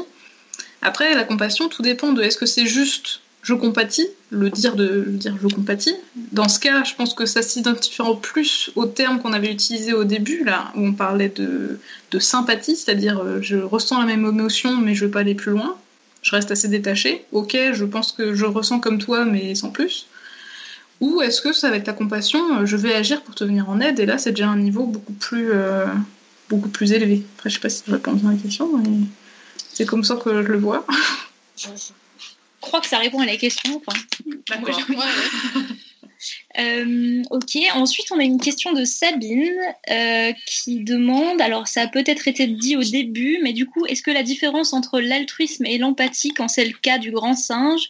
Après, 0.80 1.14
la 1.14 1.24
compassion, 1.24 1.68
tout 1.68 1.82
dépend 1.82 2.12
de 2.12 2.22
est-ce 2.22 2.38
que 2.38 2.46
c'est 2.46 2.64
juste 2.64 3.20
je 3.42 3.54
compatis, 3.54 4.08
le 4.30 4.50
dire 4.50 4.76
de 4.76 4.86
le 4.86 5.12
dire 5.12 5.36
je 5.42 5.48
compatis. 5.48 5.94
Dans 6.32 6.48
ce 6.48 6.60
cas, 6.60 6.84
je 6.84 6.94
pense 6.94 7.14
que 7.14 7.26
ça 7.26 7.42
s'identifie 7.42 8.02
plus 8.22 8.70
au 8.76 8.86
terme 8.86 9.20
qu'on 9.20 9.32
avait 9.32 9.50
utilisé 9.50 9.92
au 9.92 10.04
début, 10.04 10.44
là, 10.44 10.72
où 10.76 10.86
on 10.86 10.92
parlait 10.92 11.30
de, 11.30 11.78
de 12.10 12.18
sympathie, 12.18 12.76
c'est-à-dire 12.76 13.20
euh, 13.20 13.38
je 13.40 13.56
ressens 13.56 13.98
la 13.98 14.06
même 14.06 14.26
émotion, 14.26 14.76
mais 14.76 14.94
je 14.94 15.06
veux 15.06 15.10
pas 15.10 15.20
aller 15.20 15.34
plus 15.34 15.52
loin. 15.52 15.76
Je 16.22 16.32
reste 16.32 16.50
assez 16.50 16.68
détaché. 16.68 17.24
Ok, 17.32 17.56
je 17.72 17.84
pense 17.84 18.12
que 18.12 18.34
je 18.34 18.44
ressens 18.44 18.80
comme 18.80 18.98
toi, 18.98 19.24
mais 19.24 19.54
sans 19.54 19.70
plus. 19.70 20.06
Ou 21.00 21.22
est-ce 21.22 21.40
que 21.40 21.54
ça 21.54 21.74
être 21.74 21.86
la 21.86 21.94
compassion, 21.94 22.58
euh, 22.58 22.66
je 22.66 22.76
vais 22.76 22.94
agir 22.94 23.22
pour 23.22 23.34
te 23.34 23.44
venir 23.44 23.70
en 23.70 23.80
aide, 23.80 23.98
et 24.00 24.06
là 24.06 24.18
c'est 24.18 24.32
déjà 24.32 24.48
un 24.48 24.58
niveau 24.58 24.84
beaucoup 24.84 25.14
plus, 25.14 25.50
euh, 25.52 25.86
beaucoup 26.50 26.68
plus 26.68 26.92
élevé. 26.92 27.22
Après, 27.36 27.48
je 27.48 27.54
sais 27.54 27.60
pas 27.60 27.70
si 27.70 27.82
je 27.86 27.92
réponds 27.92 28.12
bien 28.12 28.28
à 28.28 28.32
la 28.32 28.38
question, 28.38 28.70
mais 28.76 28.90
c'est 29.72 29.86
comme 29.86 30.04
ça 30.04 30.16
que 30.16 30.42
je 30.42 30.48
le 30.48 30.58
vois. 30.58 30.86
Je 32.62 32.66
crois 32.68 32.80
que 32.80 32.86
ça 32.86 32.98
répond 32.98 33.20
à 33.20 33.26
la 33.26 33.36
question. 33.36 33.80
Enfin, 33.86 33.98
D'accord. 34.48 34.80
Ouais, 34.88 34.96
ouais. 34.96 35.62
Euh, 36.58 37.22
ok, 37.30 37.56
ensuite 37.74 38.12
on 38.12 38.18
a 38.18 38.22
une 38.24 38.40
question 38.40 38.72
de 38.74 38.84
Sabine 38.84 39.56
euh, 39.90 40.32
qui 40.46 40.80
demande, 40.80 41.40
alors 41.40 41.66
ça 41.66 41.82
a 41.82 41.86
peut-être 41.86 42.28
été 42.28 42.46
dit 42.46 42.76
au 42.76 42.82
début, 42.82 43.38
mais 43.42 43.54
du 43.54 43.64
coup, 43.64 43.86
est-ce 43.86 44.02
que 44.02 44.10
la 44.10 44.22
différence 44.22 44.74
entre 44.74 45.00
l'altruisme 45.00 45.64
et 45.64 45.78
l'empathie, 45.78 46.34
quand 46.34 46.48
c'est 46.48 46.66
le 46.66 46.74
cas 46.76 46.98
du 46.98 47.10
grand 47.10 47.34
singe, 47.34 47.88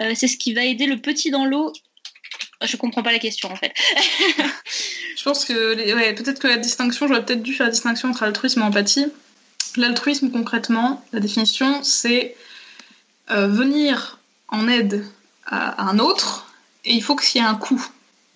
euh, 0.00 0.12
c'est 0.14 0.26
ce 0.28 0.38
qui 0.38 0.54
va 0.54 0.64
aider 0.64 0.86
le 0.86 0.96
petit 0.96 1.30
dans 1.30 1.44
l'eau? 1.44 1.70
Je 2.64 2.76
comprends 2.78 3.02
pas 3.02 3.12
la 3.12 3.18
question 3.18 3.50
en 3.52 3.56
fait. 3.56 3.72
Je 5.18 5.22
pense 5.22 5.44
que 5.44 5.74
les- 5.74 5.92
ouais, 5.92 6.14
peut-être 6.14 6.38
que 6.38 6.48
la 6.48 6.56
distinction, 6.56 7.06
j'aurais 7.08 7.24
peut-être 7.26 7.42
dû 7.42 7.52
faire 7.52 7.66
la 7.66 7.72
distinction 7.72 8.08
entre 8.08 8.22
altruisme 8.22 8.60
et 8.60 8.64
empathie. 8.64 9.06
L'altruisme, 9.76 10.30
concrètement, 10.30 11.04
la 11.12 11.20
définition, 11.20 11.82
c'est 11.82 12.34
euh, 13.30 13.48
venir 13.48 14.18
en 14.48 14.68
aide 14.68 15.04
à, 15.46 15.88
un 15.88 15.98
autre 15.98 16.46
et 16.84 16.94
il 16.94 17.02
faut 17.02 17.16
qu'il 17.16 17.40
y 17.40 17.44
ait 17.44 17.48
un 17.48 17.54
coût. 17.54 17.84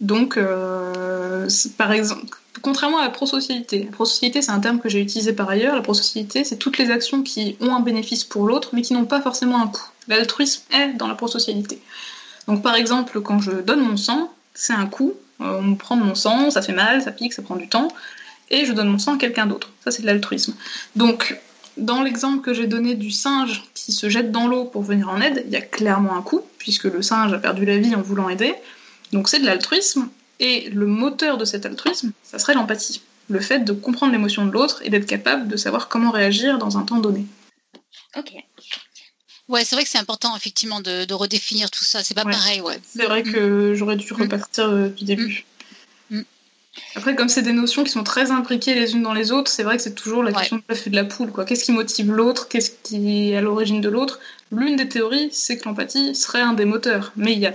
Donc, 0.01 0.37
euh, 0.37 1.49
par 1.77 1.93
exemple, 1.93 2.37
contrairement 2.63 2.99
à 2.99 3.05
la 3.05 3.11
prosocialité, 3.11 3.85
la 3.85 3.93
prosocialité, 3.93 4.43
c'est 4.43 4.51
un 4.51 4.61
terme 4.61 4.81
que 4.81 4.89
j'ai 4.89 5.01
utilisé 5.01 5.33
par 5.33 5.49
ailleurs. 5.49 5.75
La 5.75 5.83
prosocialité, 5.83 6.45
c'est 6.45 6.57
toutes 6.57 6.79
les 6.79 6.91
actions 6.91 7.23
qui 7.23 7.57
ont 7.61 7.75
un 7.75 7.81
bénéfice 7.81 8.25
pour 8.25 8.47
l'autre, 8.47 8.71
mais 8.73 8.83
qui 8.83 8.95
n'ont 8.95 9.05
pas 9.05 9.21
forcément 9.21 9.63
un 9.63 9.69
coût. 9.69 9.89
L'altruisme 10.09 10.63
est 10.73 10.95
dans 10.95 11.07
la 11.07 11.15
prosocialité. 11.15 11.81
Donc, 12.49 12.63
par 12.63 12.75
exemple, 12.75 13.21
quand 13.21 13.41
je 13.41 13.53
donne 13.53 13.81
mon 13.81 13.97
sang, 13.97 14.33
c'est 14.55 14.73
un 14.73 14.87
coût. 14.87 15.15
Euh, 15.41 15.59
on 15.59 15.63
me 15.63 15.77
prend 15.77 15.97
mon 15.97 16.15
sang, 16.15 16.51
ça 16.51 16.63
fait 16.63 16.73
mal, 16.73 17.03
ça 17.03 17.13
pique, 17.13 17.33
ça 17.33 17.43
prend 17.43 17.57
du 17.57 17.69
temps, 17.69 17.89
et 18.51 18.65
je 18.65 18.73
donne 18.73 18.89
mon 18.89 18.99
sang 18.99 19.15
à 19.15 19.19
quelqu'un 19.19 19.47
d'autre. 19.47 19.71
Ça, 19.85 19.91
c'est 19.91 20.03
de 20.03 20.07
l'altruisme. 20.07 20.55
Donc, 20.97 21.39
dans 21.77 22.03
l'exemple 22.03 22.43
que 22.43 22.53
j'ai 22.53 22.67
donné 22.67 22.95
du 22.95 23.11
singe 23.11 23.65
qui 23.91 23.97
se 23.97 24.09
jette 24.09 24.31
dans 24.31 24.47
l'eau 24.47 24.65
pour 24.65 24.83
venir 24.83 25.09
en 25.09 25.21
aide, 25.21 25.43
il 25.47 25.53
y 25.53 25.57
a 25.57 25.61
clairement 25.61 26.17
un 26.17 26.23
coût, 26.23 26.43
puisque 26.59 26.85
le 26.85 27.03
singe 27.03 27.33
a 27.33 27.39
perdu 27.39 27.65
la 27.65 27.77
vie 27.79 27.95
en 27.95 28.03
voulant 28.03 28.29
aider. 28.29 28.55
Donc, 29.13 29.29
c'est 29.29 29.41
de 29.41 29.47
l'altruisme, 29.47 30.09
et 30.39 30.71
le 30.71 30.87
moteur 30.87 31.37
de 31.39 31.45
cet 31.45 31.67
altruisme, 31.67 32.13
ça 32.23 32.39
serait 32.39 32.55
l'empathie. 32.55 33.03
Le 33.29 33.41
fait 33.41 33.61
de 33.61 33.73
comprendre 33.73 34.13
l'émotion 34.13 34.47
de 34.47 34.53
l'autre 34.53 34.81
et 34.85 34.91
d'être 34.91 35.07
capable 35.07 35.49
de 35.49 35.57
savoir 35.57 35.89
comment 35.89 36.11
réagir 36.11 36.59
dans 36.59 36.79
un 36.79 36.83
temps 36.83 36.99
donné. 36.99 37.27
ok. 38.17 38.33
Ouais, 39.49 39.65
c'est 39.65 39.75
vrai 39.75 39.83
que 39.83 39.91
c'est 39.91 39.99
important 39.99 40.37
effectivement 40.37 40.81
de, 40.81 41.05
de 41.05 41.15
redéfinir 41.15 41.71
tout 41.73 41.83
ça. 41.85 42.05
C'est 42.05 42.15
pas 42.15 42.25
Ouais. 42.25 42.31
pareil, 42.33 42.61
ouais. 42.61 42.79
C'est 42.87 43.05
vrai 43.05 43.25
que 43.25 43.75
j'aurais 43.75 43.97
dû 43.97 44.07
Mm. 44.13 44.23
repartir 44.23 44.69
euh, 44.69 44.89
du 44.91 45.05
début. 45.05 45.45
Après, 46.95 47.15
comme 47.17 47.29
c'est 47.29 47.43
des 47.43 47.53
notions 47.53 47.83
qui 47.85 47.91
sont 47.91 48.05
très 48.05 48.31
imbriquées 48.31 48.75
les 48.75 48.93
unes 48.93 49.03
dans 49.03 49.13
les 49.13 49.33
autres, 49.33 49.51
c'est 49.51 49.63
vrai 49.65 49.77
que 49.77 49.83
c'est 49.83 49.95
toujours 49.95 50.23
la 50.23 50.31
Ouais. 50.31 50.37
question 50.39 50.57
de 50.57 50.63
l'œuf 50.69 50.87
et 50.87 50.91
de 50.91 50.95
la 50.97 51.05
poule. 51.05 51.31
quoi. 51.33 51.45
Qu'est-ce 51.45 51.65
qui 51.65 51.73
motive 51.73 52.13
l'autre? 52.13 52.49
Qu'est-ce 52.49 52.71
qui 52.83 53.31
est 53.33 53.37
à 53.37 53.41
l'origine 53.41 53.81
de 53.81 53.89
l'autre? 53.89 54.21
L'une 54.53 54.77
des 54.77 54.89
théories, 54.89 55.31
c'est 55.33 55.59
que 55.59 55.65
l'empathie 55.69 56.15
serait 56.15 56.41
un 56.41 56.53
des 56.53 56.65
moteurs. 56.65 57.13
Mais 57.17 57.33
il 57.33 57.39
y 57.41 57.47
a 57.47 57.55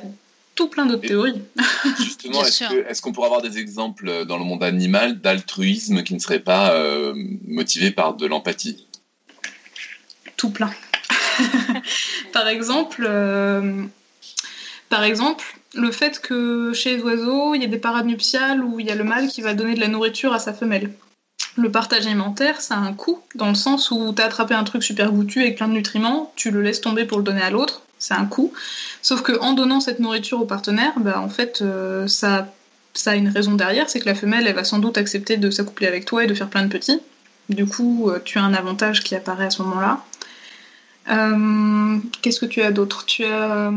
tout 0.56 0.68
plein 0.68 0.86
d'autres 0.86 1.04
Et- 1.06 1.08
théories. 1.10 1.42
Justement, 2.00 2.42
que- 2.42 2.90
est-ce 2.90 3.02
qu'on 3.02 3.14
pourrait 3.14 3.28
avoir 3.28 3.42
des 3.42 3.58
exemples 3.58 4.08
euh, 4.10 4.26
dans 4.26 4.38
le 4.38 4.44
monde 4.46 4.64
animal 4.64 5.20
d'altruisme 5.22 6.04
qui 6.04 6.14
ne 6.14 6.20
serait 6.20 6.40
pas 6.40 6.74
euh, 6.74 7.14
motivé 7.48 7.92
par 7.92 8.16
de 8.16 8.26
l'empathie? 8.26 8.86
Tout 10.38 10.50
plein. 10.50 10.72
par 12.34 12.48
exemple, 12.48 13.06
euh, 13.10 13.84
par 14.90 15.04
exemple, 15.04 15.46
le 15.76 15.92
fait 15.92 16.20
que 16.20 16.74
chez 16.74 16.96
les 16.96 17.04
oiseaux, 17.04 17.54
il 17.54 17.62
y 17.62 17.66
a 17.66 17.68
des 17.68 17.78
parades 17.78 18.06
nuptiales 18.06 18.64
où 18.64 18.80
il 18.80 18.88
y 18.88 18.92
a 18.92 18.96
le 18.96 19.04
mâle 19.04 19.28
qui 19.28 19.42
va 19.42 19.54
donner 19.54 19.76
de 19.76 19.80
la 19.80 19.88
nourriture 19.88 20.34
à 20.34 20.40
sa 20.40 20.54
femelle. 20.54 20.92
Le 21.58 21.72
partage 21.72 22.06
alimentaire, 22.06 22.62
ça 22.62 22.76
a 22.76 22.80
un 22.80 22.94
coût, 22.94 23.22
dans 23.36 23.50
le 23.50 23.56
sens 23.56 23.92
où 23.92 24.14
tu 24.14 24.22
as 24.22 24.26
attrapé 24.26 24.54
un 24.54 24.64
truc 24.64 24.84
super 24.84 25.12
goûtu 25.12 25.42
avec 25.42 25.58
plein 25.58 25.68
de 25.68 25.74
nutriments, 25.74 26.34
tu 26.36 26.52
le 26.52 26.62
laisses 26.62 26.82
tomber 26.82 27.06
pour 27.06 27.18
le 27.18 27.24
donner 27.24 27.42
à 27.42 27.50
l'autre, 27.50 27.82
c'est 27.98 28.14
un 28.14 28.26
coût. 28.26 28.52
Sauf 29.02 29.22
que 29.22 29.40
en 29.40 29.54
donnant 29.54 29.80
cette 29.80 30.00
nourriture 30.00 30.42
au 30.42 30.46
partenaire, 30.46 30.94
bah, 30.98 31.20
en 31.20 31.30
fait, 31.30 31.62
euh, 31.62 32.08
ça, 32.08 32.48
a 33.06 33.16
une 33.16 33.30
raison 33.30 33.54
derrière, 33.54 33.90
c'est 33.90 34.00
que 34.00 34.06
la 34.06 34.16
femelle, 34.16 34.48
elle 34.48 34.56
va 34.56 34.64
sans 34.64 34.80
doute 34.80 34.98
accepter 34.98 35.38
de 35.38 35.50
s'accoupler 35.50 35.88
avec 35.88 36.06
toi 36.06 36.24
et 36.24 36.28
de 36.28 36.34
faire 36.34 36.50
plein 36.50 36.64
de 36.64 36.70
petits. 36.70 37.00
Du 37.50 37.66
coup, 37.66 38.10
euh, 38.10 38.20
tu 38.24 38.38
as 38.38 38.44
un 38.44 38.54
avantage 38.54 39.04
qui 39.04 39.16
apparaît 39.16 39.46
à 39.46 39.50
ce 39.50 39.62
moment-là. 39.62 40.04
Euh, 41.12 42.00
Qu'est-ce 42.22 42.40
que 42.40 42.46
tu 42.46 42.62
as 42.62 42.72
d'autre? 42.72 43.06
Tu 43.06 43.24
as. 43.26 43.72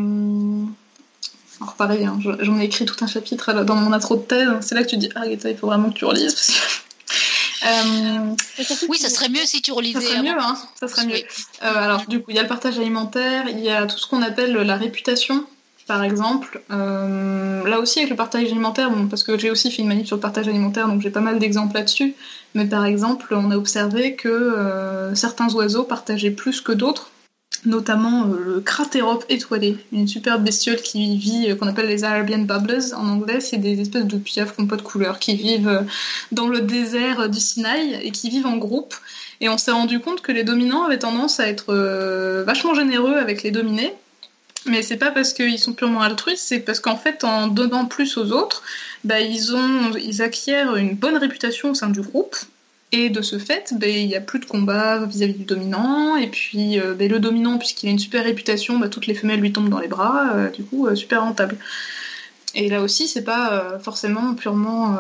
Alors 1.61 1.75
pareil, 1.75 2.05
hein, 2.05 2.19
je- 2.23 2.45
j'en 2.45 2.59
ai 2.59 2.65
écrit 2.65 2.85
tout 2.85 2.97
un 3.03 3.07
chapitre 3.07 3.53
dans 3.65 3.75
mon 3.75 3.93
intro 3.93 4.17
de 4.17 4.23
thèse. 4.23 4.49
C'est 4.61 4.75
là 4.75 4.83
que 4.85 4.89
tu 4.89 4.97
dis 4.97 5.09
Ah, 5.15 5.27
Guetta, 5.27 5.51
il 5.51 5.57
faut 5.57 5.67
vraiment 5.67 5.91
que 5.91 5.95
tu 5.99 6.05
relises. 6.05 6.35
parce 6.35 6.47
que- 6.49 6.53
Euh, 7.67 8.35
Oui, 8.89 8.99
ça 8.99 9.09
serait 9.09 9.29
mieux 9.29 9.45
si 9.45 9.61
tu 9.61 9.73
relisais. 9.73 10.01
ça 10.01 10.07
serait 10.07 10.19
avant. 10.19 10.29
mieux, 10.29 10.41
hein 10.41 10.57
Ça 10.79 10.87
serait 10.87 11.07
mieux. 11.07 11.15
Oui. 11.15 11.25
Euh, 11.65 11.75
alors, 11.75 12.07
du 12.07 12.21
coup, 12.21 12.27
il 12.31 12.37
y 12.37 12.39
a 12.39 12.43
le 12.43 12.49
partage 12.49 12.79
alimentaire, 12.79 13.47
il 13.49 13.59
y 13.59 13.69
a 13.69 13.85
tout 13.87 13.99
ce 13.99 14.07
qu'on 14.07 14.23
appelle 14.23 14.53
la 14.53 14.77
réputation, 14.77 15.45
par 15.89 16.05
exemple. 16.05 16.63
Euh, 16.71 17.67
là 17.69 17.81
aussi, 17.81 17.99
avec 17.99 18.11
le 18.11 18.17
partage 18.17 18.45
alimentaire, 18.45 18.91
bon, 18.93 19.09
parce 19.09 19.25
que 19.25 19.37
j'ai 19.37 19.51
aussi 19.51 19.73
fait 19.73 19.83
une 19.83 19.89
manip 19.89 20.07
sur 20.07 20.15
le 20.17 20.21
partage 20.23 20.47
alimentaire, 20.47 20.87
donc 20.87 21.01
j'ai 21.03 21.11
pas 21.11 21.21
mal 21.21 21.41
d'exemples 21.41 21.75
là-dessus. 21.75 22.15
Mais 22.55 22.65
par 22.65 22.85
exemple, 22.85 23.35
on 23.35 23.51
a 23.51 23.57
observé 23.57 24.15
que 24.15 24.29
euh, 24.29 25.15
certains 25.17 25.53
oiseaux 25.53 25.83
partageaient 25.83 26.31
plus 26.31 26.61
que 26.61 26.71
d'autres, 26.73 27.11
notamment 27.65 28.27
euh, 28.27 28.39
le 28.39 28.61
cratérope 28.61 29.25
étoilé, 29.29 29.77
une 29.93 30.09
superbe 30.09 30.45
bestiole 30.45 30.81
qui 30.81 31.17
vit, 31.17 31.51
euh, 31.51 31.55
qu'on 31.55 31.67
appelle 31.67 31.89
les 31.89 32.05
Arabian 32.05 32.39
Bubblers 32.39 32.95
en 32.95 33.09
anglais, 33.09 33.41
c'est 33.41 33.57
des 33.57 33.81
espèces 33.81 34.07
de 34.07 34.17
pieuvres 34.17 34.55
qui 34.55 34.63
n'ont 34.63 34.69
pas 34.69 34.77
de 34.77 34.83
couleur, 34.83 35.19
qui 35.19 35.37
vivent 35.37 35.69
euh, 35.69 35.83
dans 36.33 36.49
le 36.49 36.61
désert 36.61 37.29
du 37.29 37.41
Sinaï 37.41 37.99
et 38.03 38.11
qui 38.11 38.31
vivent 38.31 38.47
en 38.47 38.57
groupe. 38.57 38.95
Et 39.41 39.49
on 39.49 39.59
s'est 39.59 39.71
rendu 39.71 40.01
compte 40.01 40.21
que 40.21 40.33
les 40.33 40.45
dominants 40.45 40.85
avaient 40.85 40.99
tendance 40.99 41.39
à 41.39 41.47
être 41.47 41.73
vachement 42.45 42.75
généreux 42.75 43.15
avec 43.15 43.45
les 43.45 43.53
dominés. 43.53 43.95
Mais 44.67 44.83
c'est 44.83 44.97
pas 44.97 45.13
parce 45.13 45.33
qu'ils 45.33 45.61
sont 45.61 45.75
purement 45.75 46.03
altruistes, 46.03 46.45
c'est 46.45 46.59
parce 46.59 46.81
qu'en 46.81 46.97
fait, 46.97 47.23
en 47.23 47.47
donnant 47.47 47.87
plus 47.87 48.17
aux 48.17 48.33
autres, 48.33 48.65
bah, 49.05 49.21
ils, 49.21 49.55
ont, 49.55 49.93
ils 49.97 50.23
acquièrent 50.23 50.75
une 50.75 50.97
bonne 50.97 51.17
réputation 51.17 51.71
au 51.71 51.75
sein 51.75 51.89
du 51.89 52.01
groupe. 52.01 52.37
Et 52.91 53.11
de 53.11 53.21
ce 53.21 53.39
fait, 53.39 53.75
bah, 53.77 53.87
il 53.87 54.07
n'y 54.07 54.17
a 54.17 54.21
plus 54.21 54.39
de 54.39 54.47
combat 54.47 55.05
vis-à-vis 55.05 55.35
du 55.35 55.45
dominant. 55.45 56.17
Et 56.17 56.29
puis, 56.29 56.81
euh, 56.81 56.95
bah, 56.95 57.07
le 57.07 57.19
dominant, 57.19 57.59
puisqu'il 57.59 57.89
a 57.89 57.93
une 57.93 57.99
super 57.99 58.25
réputation, 58.25 58.79
bah, 58.79 58.89
toutes 58.89 59.07
les 59.07 59.15
femelles 59.15 59.41
lui 59.41 59.53
tombent 59.53 59.69
dans 59.69 59.81
les 59.81 59.89
bras. 59.89 60.31
euh, 60.37 60.51
du 60.51 60.65
coup, 60.65 60.87
euh, 60.87 60.95
super 60.95 61.23
rentable. 61.23 61.57
Et 62.55 62.71
là 62.71 62.81
aussi, 62.81 63.09
c'est 63.09 63.25
pas 63.25 63.79
forcément 63.79 64.35
purement. 64.35 64.97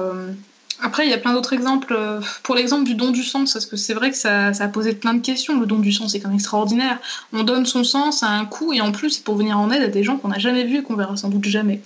Après, 0.82 1.06
il 1.06 1.10
y 1.10 1.14
a 1.14 1.18
plein 1.18 1.32
d'autres 1.32 1.54
exemples. 1.54 1.98
Pour 2.42 2.54
l'exemple 2.54 2.84
du 2.84 2.94
don 2.94 3.10
du 3.10 3.22
sang, 3.22 3.40
parce 3.40 3.64
que 3.64 3.76
c'est 3.76 3.94
vrai 3.94 4.10
que 4.10 4.16
ça, 4.16 4.48
a 4.48 4.68
posé 4.68 4.94
plein 4.94 5.14
de 5.14 5.20
questions. 5.20 5.58
Le 5.58 5.64
don 5.64 5.78
du 5.78 5.90
sang, 5.90 6.08
c'est 6.08 6.20
quand 6.20 6.28
même 6.28 6.36
extraordinaire. 6.36 7.00
On 7.32 7.44
donne 7.44 7.64
son 7.64 7.84
ça 7.84 8.26
a 8.26 8.30
un 8.30 8.44
coût, 8.44 8.74
et 8.74 8.82
en 8.82 8.92
plus, 8.92 9.10
c'est 9.10 9.24
pour 9.24 9.34
venir 9.34 9.58
en 9.58 9.70
aide 9.70 9.82
à 9.82 9.88
des 9.88 10.04
gens 10.04 10.18
qu'on 10.18 10.28
n'a 10.28 10.38
jamais 10.38 10.64
vus 10.64 10.80
et 10.80 10.82
qu'on 10.82 10.94
verra 10.94 11.16
sans 11.16 11.30
doute 11.30 11.46
jamais. 11.46 11.80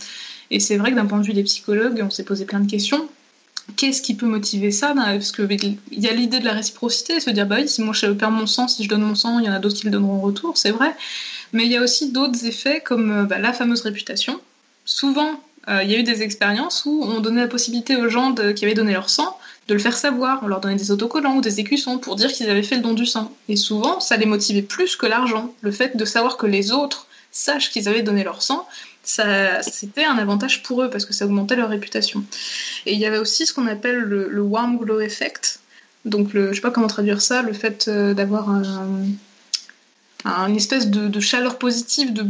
Et 0.50 0.58
c'est 0.58 0.76
vrai 0.76 0.90
que 0.90 0.96
d'un 0.96 1.06
point 1.06 1.18
de 1.18 1.24
vue 1.24 1.32
des 1.32 1.44
psychologues, 1.44 2.02
on 2.04 2.10
s'est 2.10 2.24
posé 2.24 2.44
plein 2.44 2.60
de 2.60 2.70
questions. 2.70 3.08
Qu'est-ce 3.76 4.02
qui 4.02 4.14
peut 4.14 4.26
motiver 4.26 4.70
ça 4.70 4.93
Parce 4.94 5.32
qu'il 5.32 5.78
y 5.93 6.09
a 6.09 6.12
l'idée 6.12 6.40
de 6.40 6.44
la 6.44 6.52
réciprocité, 6.52 7.20
se 7.20 7.30
dire 7.30 7.47
bah 7.47 7.56
oui, 7.60 7.68
si 7.68 7.82
moi 7.82 7.94
je 7.94 8.06
perds 8.06 8.30
mon 8.30 8.47
sang, 8.47 8.68
si 8.68 8.84
je 8.84 8.89
donne 8.89 9.02
mon 9.02 9.14
sang, 9.14 9.39
il 9.39 9.47
y 9.47 9.48
en 9.48 9.52
a 9.52 9.59
d'autres 9.59 9.76
qui 9.76 9.84
le 9.84 9.90
donneront 9.90 10.16
en 10.16 10.20
retour, 10.20 10.56
c'est 10.56 10.72
vrai. 10.72 10.94
Mais 11.52 11.64
il 11.66 11.72
y 11.72 11.76
a 11.76 11.82
aussi 11.82 12.10
d'autres 12.10 12.44
effets 12.47 12.80
comme 12.80 13.10
euh, 13.10 13.24
bah, 13.24 13.39
la 13.39 13.52
fameuse 13.52 13.82
réputation. 13.82 14.40
Souvent, 14.84 15.40
euh, 15.68 15.82
il 15.84 15.90
y 15.90 15.94
a 15.94 15.98
eu 15.98 16.02
des 16.02 16.22
expériences 16.22 16.84
où 16.86 17.02
on 17.05 17.20
donnait 17.20 17.43
la 17.43 17.48
possibilité 17.48 17.97
aux 17.97 18.09
gens 18.09 18.34
qui 18.34 18.64
avaient 18.64 18.74
donné 18.74 18.93
leur 18.93 19.09
sang 19.09 19.39
de 19.68 19.74
le 19.74 19.80
faire 19.80 19.97
savoir. 19.97 20.40
On 20.43 20.48
leur 20.48 20.60
donnait 20.60 20.76
des 20.76 20.90
autocollants 20.90 21.36
ou 21.36 21.40
des 21.40 21.60
écussons 21.60 21.98
pour 21.98 22.16
dire 22.16 22.32
qu'ils 22.32 22.51
avaient 22.51 22.62
fait 22.62 22.76
le 22.76 22.82
don 22.82 22.94
du 22.94 23.06
sang. 23.06 23.32
Et 23.48 23.56
souvent, 23.56 24.01
ça 24.01 24.16
les 24.16 24.26
motivait 24.26 24.62
plus 24.62 24.97
que 24.97 25.06
l'argent. 25.06 25.55
Le 25.60 25.70
fait 25.70 25.97
de 25.97 26.05
savoir 26.05 26.36
que 26.36 26.47
les 26.47 26.72
autres 26.72 27.06
sachent 27.30 27.70
qu'ils 27.70 27.89
avaient 27.89 28.02
donné 28.02 28.24
leur 28.24 28.43
sang, 28.43 28.66
c'était 29.02 30.04
un 30.04 30.18
avantage 30.18 30.62
pour 30.62 30.82
eux 30.82 30.90
parce 30.90 31.04
que 31.04 31.12
ça 31.12 31.24
augmentait 31.26 31.56
leur 31.56 31.68
réputation. 31.68 32.24
Et 32.86 32.92
il 32.92 32.98
y 32.98 33.06
avait 33.06 33.18
aussi 33.18 33.46
ce 33.46 33.52
qu'on 33.52 33.66
appelle 33.66 33.98
le, 33.98 34.40
warm 34.40 34.78
glow 34.78 35.00
effect. 35.00 35.60
Donc, 36.04 36.32
le, 36.32 36.48
je 36.50 36.54
sais 36.54 36.60
pas 36.60 36.70
comment 36.70 36.88
traduire 36.88 37.20
ça, 37.20 37.42
le 37.42 37.52
fait 37.52 37.86
euh, 37.88 38.14
d'avoir 38.14 38.50
un, 38.50 38.62
un- 40.24 40.46
une 40.48 40.56
espèce 40.56 40.88
de, 40.88 41.20
chaleur 41.20 41.58
positive, 41.58 42.12
de, 42.12 42.22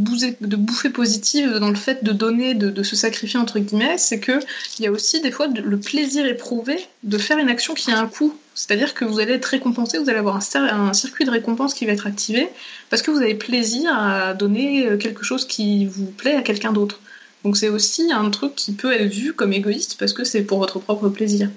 bouffée 0.57 0.91
positive 0.91 1.55
dans 1.59 1.69
le 1.69 1.75
fait 1.75 2.05
de 2.05 2.13
donner, 2.13 2.55
de, 2.55 2.71
de 2.71 2.83
se 2.83 2.97
sacrifier 2.97 3.39
entre 3.39 3.59
guillemets, 3.59 3.99
c'est 3.99 4.21
que 4.21 4.41
il 4.79 4.85
y 4.85 4.87
a 4.87 4.91
aussi 4.91 5.21
des 5.21 5.31
fois 5.31 5.47
le 5.49 5.79
plaisir 5.79 6.27
éprouvé 6.27 6.87
de 7.03 7.19
faire 7.19 7.39
une 7.39 7.49
action 7.49 7.75
qui 7.75 7.91
a 7.91 7.99
un 7.99 8.07
coût. 8.07 8.37
C'est-à-dire 8.55 8.95
que 8.95 9.05
vous 9.05 9.19
allez 9.19 9.33
être 9.35 9.47
récompensé, 9.47 9.99
vous 9.99 10.09
allez 10.09 10.19
avoir 10.19 10.41
un, 10.55 10.93
circuit 10.93 11.25
de 11.25 11.31
récompense 11.31 11.75
qui 11.75 11.87
va 11.87 11.93
être 11.93 12.07
activé 12.07 12.49
parce 12.91 13.03
que 13.03 13.11
vous 13.11 13.19
avez 13.19 13.35
plaisir 13.35 13.91
à 13.97 14.35
donner 14.35 14.87
euh, 14.87 14.97
quelque 14.97 15.25
chose 15.25 15.47
qui 15.47 15.87
vous 15.87 16.07
plaît 16.07 16.35
à 16.35 16.43
quelqu'un 16.43 16.73
d'autre. 16.73 17.01
Donc 17.45 17.57
c'est 17.57 17.69
aussi 17.69 18.13
un 18.13 18.29
truc 18.31 18.55
qui 18.55 18.73
peut 18.73 18.93
être 18.93 19.11
vu 19.13 19.33
comme 19.33 19.53
égoïste 19.53 19.97
parce 19.99 20.13
que 20.13 20.25
c'est 20.25 20.43
pour 20.43 20.59
votre 20.59 20.79
propre 20.79 21.09
plaisir. 21.09 21.49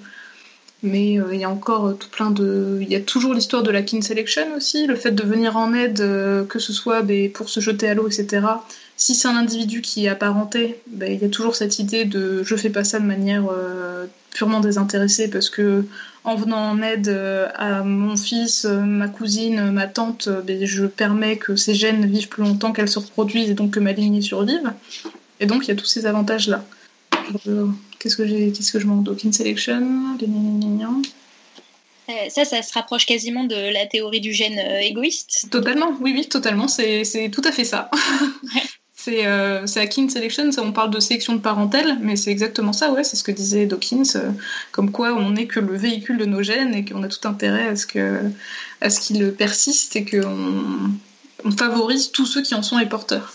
Mais 0.82 1.18
euh, 1.18 1.34
il 1.34 1.40
y 1.40 1.44
a 1.44 1.50
encore 1.50 1.96
tout 1.98 2.08
plein 2.08 2.30
de. 2.30 2.78
Il 2.82 2.88
y 2.88 2.96
a 2.96 3.00
toujours 3.00 3.34
l'histoire 3.34 3.62
de 3.62 3.70
la 3.70 3.82
kin 3.82 4.02
selection 4.02 4.54
aussi, 4.56 4.86
le 4.86 4.94
fait 4.94 5.10
de 5.10 5.22
venir 5.22 5.56
en 5.56 5.72
aide, 5.72 6.00
euh, 6.00 6.44
que 6.44 6.58
ce 6.58 6.72
soit 6.72 7.02
des... 7.02 7.28
pour 7.28 7.48
se 7.48 7.60
jeter 7.60 7.88
à 7.88 7.94
l'eau, 7.94 8.08
etc. 8.08 8.46
Si 8.96 9.14
c'est 9.14 9.28
un 9.28 9.36
individu 9.36 9.80
qui 9.80 10.06
est 10.06 10.08
apparenté, 10.08 10.80
ben, 10.86 11.10
il 11.10 11.20
y 11.20 11.24
a 11.24 11.28
toujours 11.28 11.56
cette 11.56 11.78
idée 11.78 12.04
de 12.04 12.42
je 12.42 12.56
fais 12.56 12.70
pas 12.70 12.84
ça 12.84 13.00
de 13.00 13.06
manière 13.06 13.44
euh, 13.50 14.06
purement 14.30 14.60
désintéressée 14.60 15.28
parce 15.28 15.50
que 15.50 15.84
en 16.26 16.34
venant 16.34 16.70
en 16.70 16.82
aide 16.82 17.08
à 17.54 17.82
mon 17.82 18.16
fils, 18.16 18.64
ma 18.64 19.08
cousine, 19.08 19.70
ma 19.70 19.86
tante, 19.86 20.28
ben, 20.44 20.66
je 20.66 20.84
permets 20.84 21.36
que 21.36 21.56
ces 21.56 21.74
gènes 21.74 22.04
vivent 22.06 22.28
plus 22.28 22.42
longtemps, 22.42 22.72
qu'elles 22.72 22.88
se 22.88 22.98
reproduisent 22.98 23.48
et 23.48 23.54
donc 23.54 23.70
que 23.70 23.80
ma 23.80 23.92
lignée 23.92 24.20
survive. 24.20 24.72
Et 25.40 25.46
donc 25.46 25.64
il 25.64 25.68
y 25.68 25.70
a 25.70 25.76
tous 25.76 25.86
ces 25.86 26.04
avantages-là. 26.04 26.64
Qu'est-ce 27.98 28.16
que 28.16 28.26
j'ai, 28.26 28.52
qu'est-ce 28.52 28.72
que 28.72 28.80
je 28.80 28.86
manque 28.86 29.04
Dawkins 29.04 29.32
Selection, 29.32 30.16
euh, 32.08 32.12
ça, 32.28 32.44
ça 32.44 32.62
se 32.62 32.72
rapproche 32.72 33.04
quasiment 33.04 33.44
de 33.44 33.72
la 33.72 33.86
théorie 33.86 34.20
du 34.20 34.32
gène 34.32 34.58
euh, 34.58 34.80
égoïste. 34.80 35.48
Totalement, 35.50 35.90
oui, 36.00 36.12
oui, 36.16 36.28
totalement. 36.28 36.68
C'est, 36.68 37.02
c'est 37.02 37.30
tout 37.30 37.42
à 37.44 37.50
fait 37.50 37.64
ça. 37.64 37.90
c'est, 39.06 39.24
euh, 39.24 39.66
c'est 39.66 39.88
Kin 39.88 40.08
Selection, 40.08 40.50
on 40.58 40.72
parle 40.72 40.90
de 40.90 40.98
sélection 40.98 41.34
de 41.34 41.40
parentèle, 41.40 41.96
mais 42.00 42.16
c'est 42.16 42.32
exactement 42.32 42.72
ça, 42.72 42.90
ouais, 42.90 43.04
c'est 43.04 43.14
ce 43.14 43.22
que 43.22 43.30
disait 43.30 43.64
Dawkins, 43.64 44.02
euh, 44.16 44.32
comme 44.72 44.90
quoi 44.90 45.14
on 45.14 45.30
n'est 45.30 45.46
que 45.46 45.60
le 45.60 45.76
véhicule 45.76 46.18
de 46.18 46.24
nos 46.24 46.42
gènes 46.42 46.74
et 46.74 46.84
qu'on 46.84 47.04
a 47.04 47.08
tout 47.08 47.28
intérêt 47.28 47.68
à 47.68 47.76
ce, 47.76 47.86
qu'ils 47.86 49.32
persistent 49.32 49.94
et 49.94 50.04
qu'on 50.04 50.90
on 51.44 51.50
favorise 51.52 52.10
tous 52.10 52.26
ceux 52.26 52.42
qui 52.42 52.56
en 52.56 52.62
sont 52.62 52.78
les 52.78 52.86
porteurs. 52.86 53.32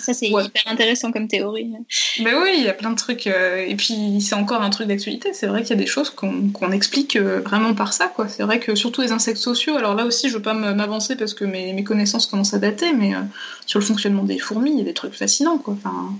Ça, 0.00 0.14
c'est 0.14 0.28
hyper 0.28 0.62
intéressant 0.66 1.12
comme 1.12 1.28
théorie. 1.28 1.72
Ben 2.20 2.34
oui, 2.42 2.54
il 2.58 2.64
y 2.64 2.68
a 2.68 2.74
plein 2.74 2.90
de 2.90 2.96
trucs. 2.96 3.26
Euh, 3.26 3.64
et 3.66 3.74
puis, 3.76 4.20
c'est 4.20 4.34
encore 4.34 4.62
un 4.62 4.70
truc 4.70 4.88
d'actualité. 4.88 5.32
C'est 5.32 5.46
vrai 5.46 5.62
qu'il 5.62 5.70
y 5.70 5.78
a 5.78 5.82
des 5.82 5.86
choses 5.86 6.10
qu'on 6.10 6.72
explique 6.72 7.16
euh, 7.16 7.40
vraiment 7.40 7.74
par 7.74 7.92
ça. 7.92 8.08
quoi. 8.08 8.28
C'est 8.28 8.42
vrai 8.42 8.60
que 8.60 8.74
surtout 8.74 9.02
les 9.02 9.12
insectes 9.12 9.38
sociaux, 9.38 9.76
alors 9.76 9.94
là 9.94 10.04
aussi, 10.04 10.28
je 10.28 10.34
ne 10.34 10.38
veux 10.38 10.42
pas 10.42 10.54
m'avancer 10.54 11.16
parce 11.16 11.34
que 11.34 11.44
mes, 11.44 11.72
mes, 11.72 11.84
connaissances 11.84 12.26
commencent 12.26 12.54
à 12.54 12.58
dater, 12.58 12.92
mais 12.92 13.14
euh, 13.14 13.20
sur 13.66 13.78
le 13.78 13.84
fonctionnement 13.84 14.24
des 14.24 14.38
fourmis, 14.38 14.72
il 14.72 14.78
y 14.78 14.82
a 14.82 14.84
des 14.84 14.94
trucs 14.94 15.14
fascinants. 15.14 15.58
quoi. 15.58 15.74
Enfin, 15.74 16.12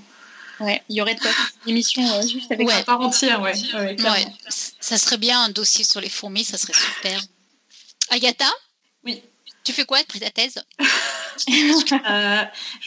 Ouais, 0.59 0.82
il 0.88 0.97
y 0.97 1.02
aurait 1.02 1.14
de 1.14 1.20
quoi 1.20 1.30
une 1.66 1.72
émission 1.72 2.02
juste 2.22 2.51
avec 2.51 2.66
ouais. 2.66 2.82
part 2.84 3.01
entière, 3.01 3.43
ouais. 3.43 3.52
ouais, 3.74 4.26
Ça 4.48 4.97
serait 4.97 5.18
bien 5.18 5.43
un 5.43 5.51
dossier 5.51 5.84
sur 5.84 6.01
les 6.01 6.09
fourmis, 6.09 6.44
ça 6.44 6.56
serait 6.56 6.72
super. 6.72 7.20
Agatha? 8.10 8.51
Oui. 9.05 9.22
Tu 9.64 9.72
fais 9.72 9.84
quoi 9.84 9.98
Tu 10.05 10.18
ta 10.18 10.30
thèse? 10.30 10.55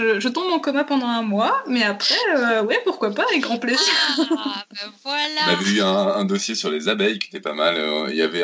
euh, 0.02 0.20
je, 0.20 0.28
tombe 0.28 0.52
en 0.52 0.60
coma 0.60 0.84
pendant 0.84 1.08
un 1.08 1.22
mois, 1.22 1.64
mais 1.68 1.84
après, 1.84 2.16
euh, 2.36 2.64
ouais, 2.64 2.80
pourquoi 2.84 3.12
pas, 3.12 3.26
avec 3.30 3.42
grand 3.42 3.58
plaisir. 3.58 3.94
Ah, 4.38 4.66
ben 4.72 4.92
voilà. 5.04 5.42
On 5.48 5.52
avait 5.54 5.72
eu 5.72 5.82
un, 5.82 6.26
dossier 6.26 6.56
sur 6.56 6.70
les 6.70 6.88
abeilles 6.88 7.20
qui 7.20 7.28
était 7.28 7.40
pas 7.40 7.54
mal. 7.54 7.76
Euh, 7.78 8.08
il 8.10 8.16
y 8.16 8.22
avait 8.22 8.44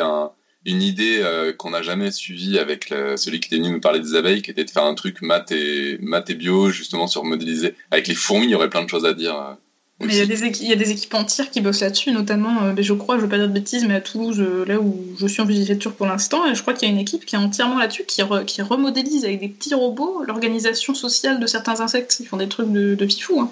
une 0.64 0.82
idée 0.82 1.22
qu'on 1.58 1.70
n'a 1.70 1.82
jamais 1.82 2.10
suivie 2.10 2.58
avec 2.58 2.88
celui 3.16 3.40
qui 3.40 3.48
était 3.48 3.56
venu 3.56 3.70
nous 3.70 3.80
parler 3.80 4.00
des 4.00 4.14
abeilles, 4.14 4.42
qui 4.42 4.50
était 4.50 4.64
de 4.64 4.70
faire 4.70 4.84
un 4.84 4.94
truc 4.94 5.22
maths 5.22 5.52
et, 5.52 5.98
maths 6.00 6.30
et 6.30 6.34
bio, 6.34 6.70
justement 6.70 7.06
sur 7.06 7.24
modéliser. 7.24 7.74
Avec 7.90 8.08
les 8.08 8.14
fourmis, 8.14 8.46
il 8.46 8.50
y 8.50 8.54
aurait 8.54 8.70
plein 8.70 8.82
de 8.82 8.90
choses 8.90 9.06
à 9.06 9.14
dire. 9.14 9.56
Mais 10.00 10.14
il 10.14 10.18
y, 10.18 10.20
a 10.20 10.26
des 10.26 10.60
il 10.60 10.68
y 10.68 10.72
a 10.72 10.76
des 10.76 10.90
équipes 10.90 11.14
entières 11.14 11.50
qui 11.50 11.62
bossent 11.62 11.80
là-dessus, 11.80 12.12
notamment, 12.12 12.64
euh, 12.64 12.74
je 12.78 12.92
crois, 12.92 13.14
je 13.14 13.20
ne 13.20 13.24
veux 13.24 13.30
pas 13.30 13.38
dire 13.38 13.48
de 13.48 13.52
bêtises, 13.54 13.86
mais 13.86 13.94
à 13.94 14.02
Toulouse, 14.02 14.38
euh, 14.40 14.66
là 14.66 14.78
où 14.78 15.02
je 15.18 15.26
suis 15.26 15.40
en 15.40 15.46
villégiature 15.46 15.94
pour 15.94 16.04
l'instant, 16.06 16.52
je 16.52 16.60
crois 16.60 16.74
qu'il 16.74 16.86
y 16.86 16.90
a 16.90 16.94
une 16.94 17.00
équipe 17.00 17.24
qui 17.24 17.34
est 17.34 17.38
entièrement 17.38 17.78
là-dessus, 17.78 18.04
qui, 18.04 18.22
qui 18.46 18.62
remodélise 18.62 19.24
avec 19.24 19.40
des 19.40 19.48
petits 19.48 19.74
robots 19.74 20.22
l'organisation 20.26 20.94
sociale 20.94 21.40
de 21.40 21.46
certains 21.46 21.80
insectes. 21.80 22.18
Ils 22.20 22.26
font 22.26 22.36
des 22.36 22.48
trucs 22.48 22.70
de, 22.70 22.94
de 22.94 23.06
fifou. 23.06 23.40
Hein. 23.40 23.50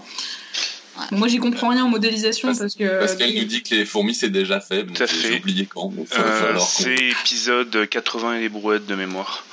Moi, 1.11 1.29
j'y 1.29 1.39
comprends 1.39 1.71
rien 1.71 1.85
en 1.85 1.89
modélisation 1.89 2.55
parce, 2.55 2.75
que. 2.75 2.99
Parce 2.99 3.16
qu'elle 3.16 3.35
nous 3.35 3.45
dit 3.45 3.62
que 3.62 3.75
les 3.75 3.85
fourmis, 3.85 4.15
c'est 4.15 4.31
déjà 4.31 4.61
fait. 4.61 4.85
Donc 4.85 5.03
J'ai 5.23 5.39
oublié 5.39 5.66
quand. 5.66 5.93
Euh, 6.16 6.59
c'est 6.59 6.95
épisode 6.95 7.89
80 7.89 8.37
et 8.37 8.41
les 8.41 8.49
brouettes 8.49 8.87
de 8.87 8.95
mémoire. 8.95 9.45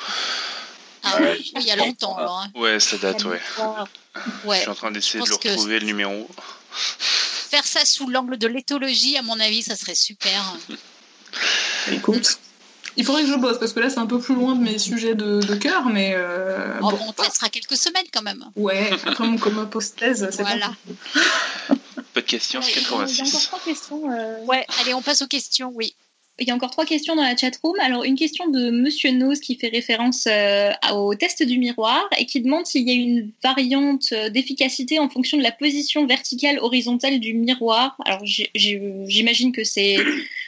Ah 1.04 1.18
oui, 1.20 1.52
il 1.56 1.66
y 1.66 1.72
a 1.72 1.78
longtemps 1.78 2.16
alors. 2.16 2.44
Hein. 2.46 2.60
Ouais, 2.60 2.80
ça 2.80 2.98
date, 2.98 3.26
ouais. 3.26 3.40
ouais. 4.46 4.58
Je 4.58 4.62
suis 4.62 4.70
en 4.70 4.76
train 4.76 4.92
d'essayer 4.92 5.24
de 5.24 5.30
le 5.30 5.36
retrouver, 5.36 5.80
le 5.80 5.86
numéro. 5.86 6.30
Faire 6.72 7.66
ça 7.66 7.86
sous 7.86 8.08
l'angle 8.08 8.38
de 8.38 8.48
l'éthologie, 8.48 9.18
à 9.18 9.22
mon 9.22 9.40
avis, 9.40 9.64
ça 9.64 9.76
serait 9.76 9.96
super. 9.96 10.56
Écoute. 11.92 12.40
Il 12.98 13.06
faudrait 13.06 13.22
que 13.22 13.30
je 13.30 13.36
bosse 13.36 13.58
parce 13.58 13.72
que 13.72 13.80
là 13.80 13.90
c'est 13.90 14.00
un 14.00 14.06
peu 14.06 14.20
plus 14.20 14.36
loin 14.36 14.54
de 14.54 14.62
mes 14.62 14.78
sujets 14.78 15.16
de, 15.16 15.40
de 15.40 15.56
cœur, 15.56 15.86
mais. 15.86 16.14
Euh, 16.14 16.78
oh, 16.82 16.92
bon, 16.92 17.00
on 17.08 17.14
te 17.14 17.22
laissera 17.22 17.48
quelques 17.48 17.78
semaines 17.78 18.06
quand 18.12 18.22
même. 18.22 18.44
Ouais, 18.58 18.90
comme, 19.16 19.40
comme 19.40 19.60
un 19.60 19.66
post-thèse, 19.66 20.28
c'est 20.32 20.42
Voilà. 20.42 20.72
Pas 22.14 22.20
de 22.20 22.26
questions, 22.26 22.60
86. 22.60 23.14
Il 23.14 23.18
y 23.18 23.22
a 23.22 23.28
encore 23.28 23.42
trois 23.42 23.60
questions. 23.60 24.12
Euh... 24.12 24.44
Ouais, 24.46 24.66
allez, 24.82 24.94
on 24.94 25.02
passe 25.02 25.22
aux 25.22 25.28
questions, 25.28 25.72
oui. 25.74 25.96
Il 26.42 26.48
y 26.48 26.52
a 26.52 26.56
encore 26.56 26.72
trois 26.72 26.88
questions 26.88 27.16
dans 27.16 27.22
la 27.22 27.38
chatroom. 27.38 27.80
Alors, 27.80 28.04
une 28.04 28.16
question 28.16 28.50
de 28.50 28.72
Monsieur 28.72 29.12
Nose 29.12 29.40
qui 29.40 29.56
fait 29.58 29.68
référence 29.68 30.26
euh, 30.26 30.72
au 30.92 31.14
test 31.14 31.44
du 31.44 31.60
miroir 31.60 32.10
et 32.18 32.26
qui 32.26 32.42
demande 32.42 32.66
s'il 32.66 32.90
y 32.90 32.92
a 32.92 32.96
une 32.96 33.32
variante 33.44 34.08
euh, 34.12 34.30
d'efficacité 34.32 34.98
en 34.98 35.08
fonction 35.08 35.38
de 35.38 35.44
la 35.44 35.52
position 35.52 36.08
verticale 36.08 36.58
horizontale 36.58 37.20
du 37.20 37.36
miroir. 37.36 37.96
Alors, 38.06 38.26
j'imagine 38.26 39.52
que 39.52 39.64
c'est 39.64 39.98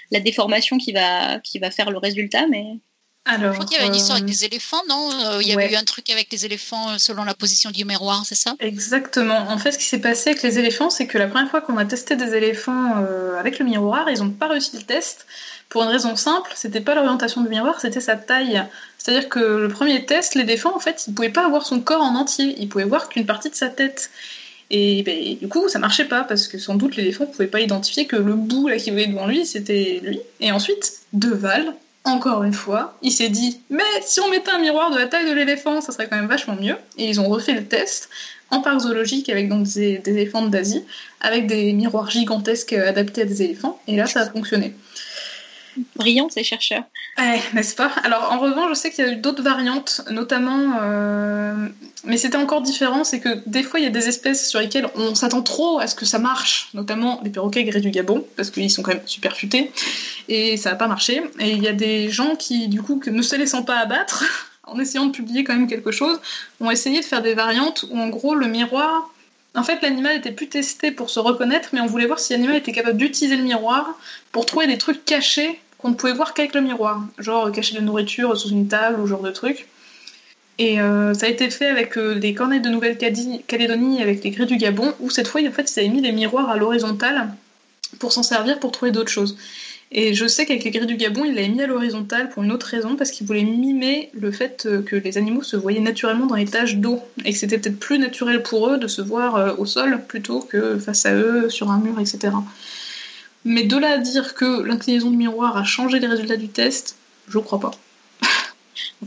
la 0.09 0.19
déformation 0.19 0.79
qui 0.79 0.93
va, 0.93 1.39
qui 1.41 1.59
va 1.59 1.69
faire 1.69 1.91
le 1.91 1.99
résultat, 1.99 2.47
mais. 2.47 2.79
Alors, 3.25 3.53
je 3.53 3.59
crois 3.59 3.65
qu'il 3.65 3.77
y 3.77 3.79
avait 3.79 3.87
une 3.87 3.95
histoire 3.95 4.17
avec 4.17 4.27
des 4.27 4.43
éléphants, 4.43 4.81
non 4.89 5.09
euh, 5.11 5.41
Il 5.41 5.47
y 5.47 5.53
avait 5.53 5.71
eu 5.71 5.75
un 5.75 5.85
truc 5.85 6.09
avec 6.09 6.29
les 6.31 6.45
éléphants 6.45 6.97
selon 6.97 7.23
la 7.23 7.33
position 7.33 7.71
du 7.71 7.85
miroir, 7.85 8.23
c'est 8.25 8.35
ça? 8.35 8.55
Exactement. 8.59 9.47
En 9.49 9.57
fait, 9.57 9.71
ce 9.71 9.77
qui 9.77 9.85
s'est 9.85 10.01
passé 10.01 10.31
avec 10.31 10.43
les 10.43 10.59
éléphants, 10.59 10.89
c'est 10.89 11.07
que 11.07 11.17
la 11.17 11.27
première 11.27 11.49
fois 11.49 11.61
qu'on 11.61 11.77
a 11.77 11.85
testé 11.85 12.17
des 12.17 12.35
éléphants 12.35 13.05
avec 13.39 13.59
le 13.59 13.65
miroir, 13.65 14.09
ils 14.09 14.19
n'ont 14.19 14.29
pas 14.29 14.49
réussi 14.49 14.75
le 14.75 14.83
test 14.83 15.25
pour 15.73 15.81
une 15.81 15.89
raison 15.89 16.15
simple, 16.15 16.51
c'était 16.53 16.81
pas 16.81 16.93
l'orientation 16.93 17.41
du 17.41 17.49
miroir, 17.49 17.81
c'était 17.81 17.99
sa 17.99 18.15
taille. 18.15 18.63
C'est-à-dire 18.99 19.27
que 19.27 19.39
le 19.39 19.69
premier 19.69 20.05
test, 20.05 20.35
les 20.35 20.43
défends, 20.43 20.75
en 20.75 20.79
fait, 20.79 21.05
ils 21.07 21.15
pouvaient 21.15 21.29
pas 21.29 21.47
avoir 21.47 21.65
son 21.65 21.81
corps 21.81 22.03
en 22.03 22.15
entier, 22.15 22.55
ils 22.59 22.69
pouvaient 22.69 22.83
voir 22.83 23.09
qu'une 23.09 23.25
partie 23.25 23.49
de 23.49 23.55
sa 23.55 23.69
tête. 23.69 24.11
Et 24.69 25.01
ben, 25.01 25.35
du 25.35 25.47
coup, 25.47 25.67
ça 25.69 25.79
marchait 25.79 26.05
pas, 26.05 26.25
parce 26.25 26.47
que 26.47 26.59
sans 26.59 26.75
doute 26.75 26.95
l'éléphant 26.95 27.25
ne 27.25 27.31
pouvait 27.31 27.47
pas 27.47 27.59
identifier 27.59 28.05
que 28.05 28.15
le 28.15 28.35
bout 28.35 28.67
là 28.67 28.77
qui 28.77 28.91
voyait 28.91 29.07
devant 29.07 29.25
lui, 29.25 29.47
c'était 29.47 29.99
lui. 30.03 30.19
Et 30.39 30.51
ensuite, 30.51 30.99
Deval, 31.11 31.73
encore 32.05 32.43
une 32.43 32.53
fois, 32.53 32.97
il 33.01 33.11
s'est 33.11 33.29
dit 33.29 33.61
Mais 33.69 33.83
si 34.01 34.19
on 34.19 34.29
mettait 34.29 34.51
un 34.51 34.59
miroir 34.59 34.91
de 34.91 34.97
la 34.97 35.07
taille 35.07 35.29
de 35.29 35.33
l'éléphant, 35.33 35.81
ça 35.81 35.91
serait 35.91 36.07
quand 36.07 36.17
même 36.17 36.27
vachement 36.27 36.55
mieux. 36.55 36.75
Et 36.97 37.09
ils 37.09 37.19
ont 37.19 37.29
refait 37.29 37.53
le 37.53 37.65
test 37.65 38.09
en 38.51 38.61
parc 38.61 38.81
zoologique 38.81 39.29
avec 39.29 39.49
donc 39.49 39.63
des, 39.63 39.97
des 39.99 40.11
éléphants 40.11 40.45
d'Asie, 40.45 40.83
avec 41.21 41.47
des 41.47 41.73
miroirs 41.73 42.09
gigantesques 42.09 42.73
adaptés 42.73 43.21
à 43.21 43.25
des 43.25 43.41
éléphants. 43.41 43.79
Et 43.87 43.95
là, 43.95 44.05
ça 44.05 44.21
a 44.21 44.29
fonctionné. 44.29 44.75
Brillants 45.95 46.29
ces 46.29 46.43
chercheurs. 46.43 46.83
Ouais, 47.17 47.41
n'est-ce 47.53 47.75
pas? 47.75 47.91
Alors 48.03 48.31
en 48.31 48.39
revanche, 48.39 48.69
je 48.69 48.73
sais 48.75 48.91
qu'il 48.91 49.05
y 49.05 49.07
a 49.07 49.11
eu 49.11 49.15
d'autres 49.15 49.43
variantes, 49.43 50.01
notamment, 50.09 50.77
euh, 50.81 51.67
mais 52.03 52.17
c'était 52.17 52.37
encore 52.37 52.61
différent, 52.61 53.03
c'est 53.03 53.19
que 53.19 53.41
des 53.47 53.63
fois 53.63 53.79
il 53.79 53.83
y 53.83 53.87
a 53.87 53.91
des 53.91 54.07
espèces 54.07 54.49
sur 54.49 54.59
lesquelles 54.59 54.87
on 54.95 55.15
s'attend 55.15 55.41
trop 55.41 55.79
à 55.79 55.87
ce 55.87 55.95
que 55.95 56.05
ça 56.05 56.19
marche, 56.19 56.69
notamment 56.73 57.19
les 57.23 57.29
perroquets 57.29 57.63
gris 57.63 57.81
du 57.81 57.91
Gabon, 57.91 58.25
parce 58.35 58.49
qu'ils 58.49 58.71
sont 58.71 58.81
quand 58.81 58.93
même 58.93 59.07
super 59.07 59.35
futés, 59.35 59.71
et 60.27 60.57
ça 60.57 60.71
n'a 60.71 60.75
pas 60.75 60.87
marché. 60.87 61.23
Et 61.39 61.51
il 61.51 61.63
y 61.63 61.67
a 61.67 61.73
des 61.73 62.09
gens 62.09 62.35
qui, 62.35 62.67
du 62.67 62.81
coup, 62.81 63.01
ne 63.05 63.21
se 63.21 63.35
laissant 63.35 63.63
pas 63.63 63.77
abattre, 63.77 64.23
en 64.65 64.79
essayant 64.79 65.05
de 65.05 65.11
publier 65.11 65.43
quand 65.43 65.53
même 65.53 65.67
quelque 65.67 65.91
chose, 65.91 66.19
ont 66.59 66.71
essayé 66.71 66.99
de 66.99 67.05
faire 67.05 67.21
des 67.21 67.33
variantes 67.33 67.85
où 67.91 67.99
en 67.99 68.09
gros 68.09 68.33
le 68.33 68.47
miroir 68.47 69.12
en 69.55 69.63
fait, 69.63 69.81
l'animal 69.81 70.17
était 70.17 70.31
plus 70.31 70.49
testé 70.49 70.91
pour 70.91 71.09
se 71.09 71.19
reconnaître, 71.19 71.69
mais 71.73 71.79
on 71.79 71.85
voulait 71.85 72.07
voir 72.07 72.19
si 72.19 72.33
l'animal 72.33 72.55
était 72.55 72.71
capable 72.71 72.97
d'utiliser 72.97 73.35
le 73.35 73.43
miroir 73.43 73.97
pour 74.31 74.45
trouver 74.45 74.65
des 74.67 74.77
trucs 74.77 75.05
cachés 75.05 75.59
qu'on 75.77 75.89
ne 75.89 75.95
pouvait 75.95 76.13
voir 76.13 76.33
qu'avec 76.33 76.55
le 76.55 76.61
miroir. 76.61 77.03
Genre 77.19 77.51
cacher 77.51 77.73
de 77.73 77.79
la 77.79 77.85
nourriture 77.85 78.35
sous 78.37 78.49
une 78.49 78.67
table 78.67 78.99
ou 78.99 79.05
genre 79.05 79.21
de 79.21 79.31
trucs. 79.31 79.67
Et 80.59 80.79
euh, 80.79 81.13
ça 81.13 81.25
a 81.25 81.29
été 81.29 81.49
fait 81.49 81.67
avec 81.67 81.97
euh, 81.97 82.13
les 82.13 82.31
de 82.31 82.69
Nouvelle-Calédonie 82.69 84.01
avec 84.01 84.23
les 84.23 84.29
gris 84.29 84.45
du 84.45 84.57
Gabon, 84.57 84.93
où 84.99 85.09
cette 85.09 85.27
fois, 85.27 85.41
en 85.41 85.51
fait, 85.51 85.71
ils 85.71 85.79
avaient 85.79 85.89
mis 85.89 86.01
les 86.01 86.11
miroirs 86.11 86.49
à 86.49 86.57
l'horizontale 86.57 87.33
pour 87.99 88.11
s'en 88.11 88.23
servir 88.23 88.59
pour 88.59 88.71
trouver 88.71 88.91
d'autres 88.91 89.11
choses. 89.11 89.37
Et 89.95 90.15
je 90.15 90.25
sais 90.25 90.47
qu'avec 90.47 90.63
les 90.63 90.71
grilles 90.71 90.87
du 90.87 90.97
Gabon, 90.97 91.23
il 91.23 91.35
l'a 91.35 91.47
mis 91.47 91.61
à 91.61 91.67
l'horizontale 91.67 92.29
pour 92.29 92.41
une 92.41 92.51
autre 92.51 92.65
raison, 92.65 92.95
parce 92.95 93.11
qu'il 93.11 93.27
voulait 93.27 93.43
mimer 93.43 94.09
le 94.13 94.31
fait 94.31 94.65
euh, 94.65 94.81
que 94.81 94.95
les 94.95 95.19
animaux 95.19 95.43
se 95.43 95.55
voyaient 95.55 95.79
naturellement 95.79 96.25
dans 96.25 96.35
les 96.35 96.45
taches 96.45 96.77
d'eau, 96.77 96.99
et 97.23 97.31
que 97.31 97.37
c'était 97.37 97.59
peut-être 97.59 97.77
plus 97.77 97.99
naturel 97.99 98.41
pour 98.41 98.69
eux 98.69 98.79
de 98.79 98.87
se 98.87 99.03
voir 99.03 99.35
euh, 99.35 99.53
au 99.59 99.67
sol 99.67 100.03
plutôt 100.07 100.39
que 100.39 100.79
face 100.79 101.05
à 101.05 101.13
eux, 101.13 101.47
sur 101.47 101.69
un 101.69 101.77
mur, 101.77 101.99
etc. 101.99 102.33
Mais 103.45 103.63
de 103.63 103.77
là 103.77 103.91
à 103.91 103.97
dire 103.99 104.33
que 104.33 104.63
l'inclinaison 104.63 105.11
du 105.11 105.17
miroir 105.17 105.57
a 105.57 105.63
changé 105.63 105.99
les 105.99 106.07
résultats 106.07 106.37
du 106.37 106.47
test, 106.47 106.95
je 107.29 107.37
crois 107.37 107.59
pas. 107.59 107.71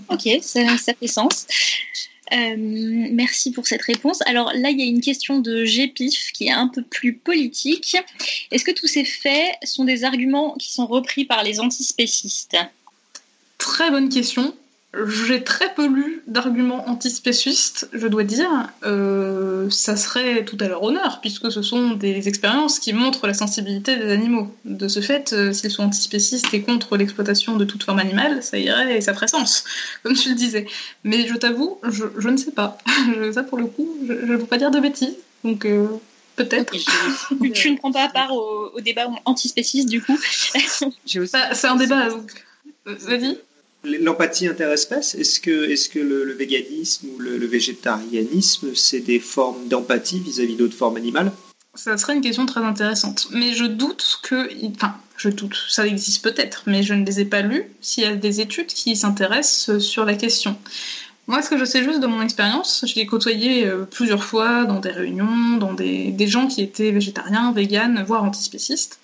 ok, 0.08 0.28
ça, 0.40 0.60
fait 0.78 1.06
sens. 1.08 1.48
Merci 2.32 3.52
pour 3.52 3.66
cette 3.66 3.82
réponse. 3.82 4.20
Alors 4.26 4.52
là, 4.54 4.70
il 4.70 4.78
y 4.78 4.82
a 4.82 4.86
une 4.86 5.00
question 5.00 5.38
de 5.38 5.64
GPIF 5.64 6.32
qui 6.32 6.46
est 6.46 6.52
un 6.52 6.68
peu 6.68 6.82
plus 6.82 7.14
politique. 7.14 7.96
Est-ce 8.50 8.64
que 8.64 8.72
tous 8.72 8.86
ces 8.86 9.04
faits 9.04 9.54
sont 9.64 9.84
des 9.84 10.04
arguments 10.04 10.54
qui 10.54 10.72
sont 10.72 10.86
repris 10.86 11.24
par 11.24 11.42
les 11.42 11.60
antispécistes? 11.60 12.56
Très 13.58 13.90
bonne 13.90 14.08
question. 14.08 14.54
J'ai 14.94 15.44
très 15.44 15.74
peu 15.74 15.86
lu 15.86 16.22
d'arguments 16.26 16.88
antispécistes, 16.88 17.88
je 17.92 18.06
dois 18.06 18.24
dire. 18.24 18.48
Euh, 18.84 19.68
ça 19.68 19.96
serait 19.96 20.44
tout 20.44 20.56
à 20.60 20.68
leur 20.68 20.82
honneur, 20.82 21.20
puisque 21.20 21.50
ce 21.52 21.60
sont 21.60 21.90
des 21.90 22.28
expériences 22.28 22.78
qui 22.78 22.92
montrent 22.94 23.26
la 23.26 23.34
sensibilité 23.34 23.96
des 23.96 24.10
animaux. 24.10 24.54
De 24.64 24.88
ce 24.88 25.00
fait, 25.00 25.32
euh, 25.32 25.52
s'ils 25.52 25.70
sont 25.70 25.82
antispécistes 25.82 26.54
et 26.54 26.62
contre 26.62 26.96
l'exploitation 26.96 27.56
de 27.56 27.64
toute 27.64 27.82
forme 27.82 27.98
animale, 27.98 28.42
ça 28.42 28.58
irait 28.58 28.96
et 28.96 29.00
ça 29.00 29.12
ferait 29.12 29.28
sens, 29.28 29.64
comme 30.02 30.14
tu 30.14 30.30
le 30.30 30.34
disais. 30.34 30.66
Mais 31.04 31.26
je 31.26 31.34
t'avoue, 31.34 31.78
je, 31.88 32.28
ne 32.28 32.36
sais 32.36 32.52
pas. 32.52 32.78
ça, 33.34 33.42
pour 33.42 33.58
le 33.58 33.66
coup, 33.66 33.88
je 34.06 34.12
ne 34.12 34.36
veux 34.36 34.46
pas 34.46 34.56
dire 34.56 34.70
de 34.70 34.80
bêtises. 34.80 35.16
Donc, 35.44 35.66
euh, 35.66 35.88
peut-être. 36.36 36.74
tu, 37.52 37.70
ne 37.70 37.76
prends 37.76 37.92
pas 37.92 38.08
part 38.08 38.32
au, 38.32 38.80
débat 38.80 39.08
antispéciste, 39.26 39.88
du 39.88 40.00
coup. 40.00 40.18
C'est 41.04 41.66
un 41.66 41.76
débat, 41.76 42.08
donc. 42.08 42.32
Vas-y. 42.86 43.38
L'empathie 44.00 44.48
interespèce, 44.48 45.14
est-ce 45.14 45.40
que, 45.40 45.70
est 45.70 45.88
que 45.92 45.98
le, 45.98 46.32
véganisme 46.32 47.08
ou 47.14 47.18
le, 47.18 47.46
végétarianisme, 47.46 48.74
c'est 48.74 49.00
des 49.00 49.20
formes 49.20 49.68
d'empathie 49.68 50.20
vis-à-vis 50.20 50.56
d'autres 50.56 50.76
formes 50.76 50.96
animales? 50.96 51.32
Ça 51.74 51.96
serait 51.96 52.14
une 52.14 52.20
question 52.20 52.46
très 52.46 52.62
intéressante. 52.62 53.28
Mais 53.32 53.52
je 53.52 53.64
doute 53.64 54.20
que. 54.22 54.48
Enfin, 54.74 54.96
je 55.16 55.28
doute, 55.28 55.56
ça 55.68 55.86
existe 55.86 56.22
peut-être, 56.22 56.64
mais 56.66 56.82
je 56.82 56.94
ne 56.94 57.04
les 57.04 57.20
ai 57.20 57.24
pas 57.24 57.42
lues 57.42 57.64
s'il 57.80 58.04
y 58.04 58.06
a 58.06 58.16
des 58.16 58.40
études 58.40 58.66
qui 58.66 58.96
s'intéressent 58.96 59.78
sur 59.78 60.04
la 60.04 60.14
question. 60.14 60.56
Moi, 61.28 61.42
ce 61.42 61.50
que 61.50 61.58
je 61.58 61.64
sais 61.64 61.82
juste 61.82 62.00
de 62.00 62.06
mon 62.06 62.22
expérience, 62.22 62.84
je 62.86 62.94
l'ai 62.94 63.06
côtoyé 63.06 63.66
euh, 63.66 63.84
plusieurs 63.84 64.22
fois 64.22 64.64
dans 64.64 64.78
des 64.78 64.90
réunions, 64.90 65.56
dans 65.58 65.74
des, 65.74 66.12
des 66.12 66.28
gens 66.28 66.46
qui 66.46 66.62
étaient 66.62 66.92
végétariens, 66.92 67.52
véganes, 67.52 68.04
voire 68.06 68.22
antispécistes. 68.22 69.00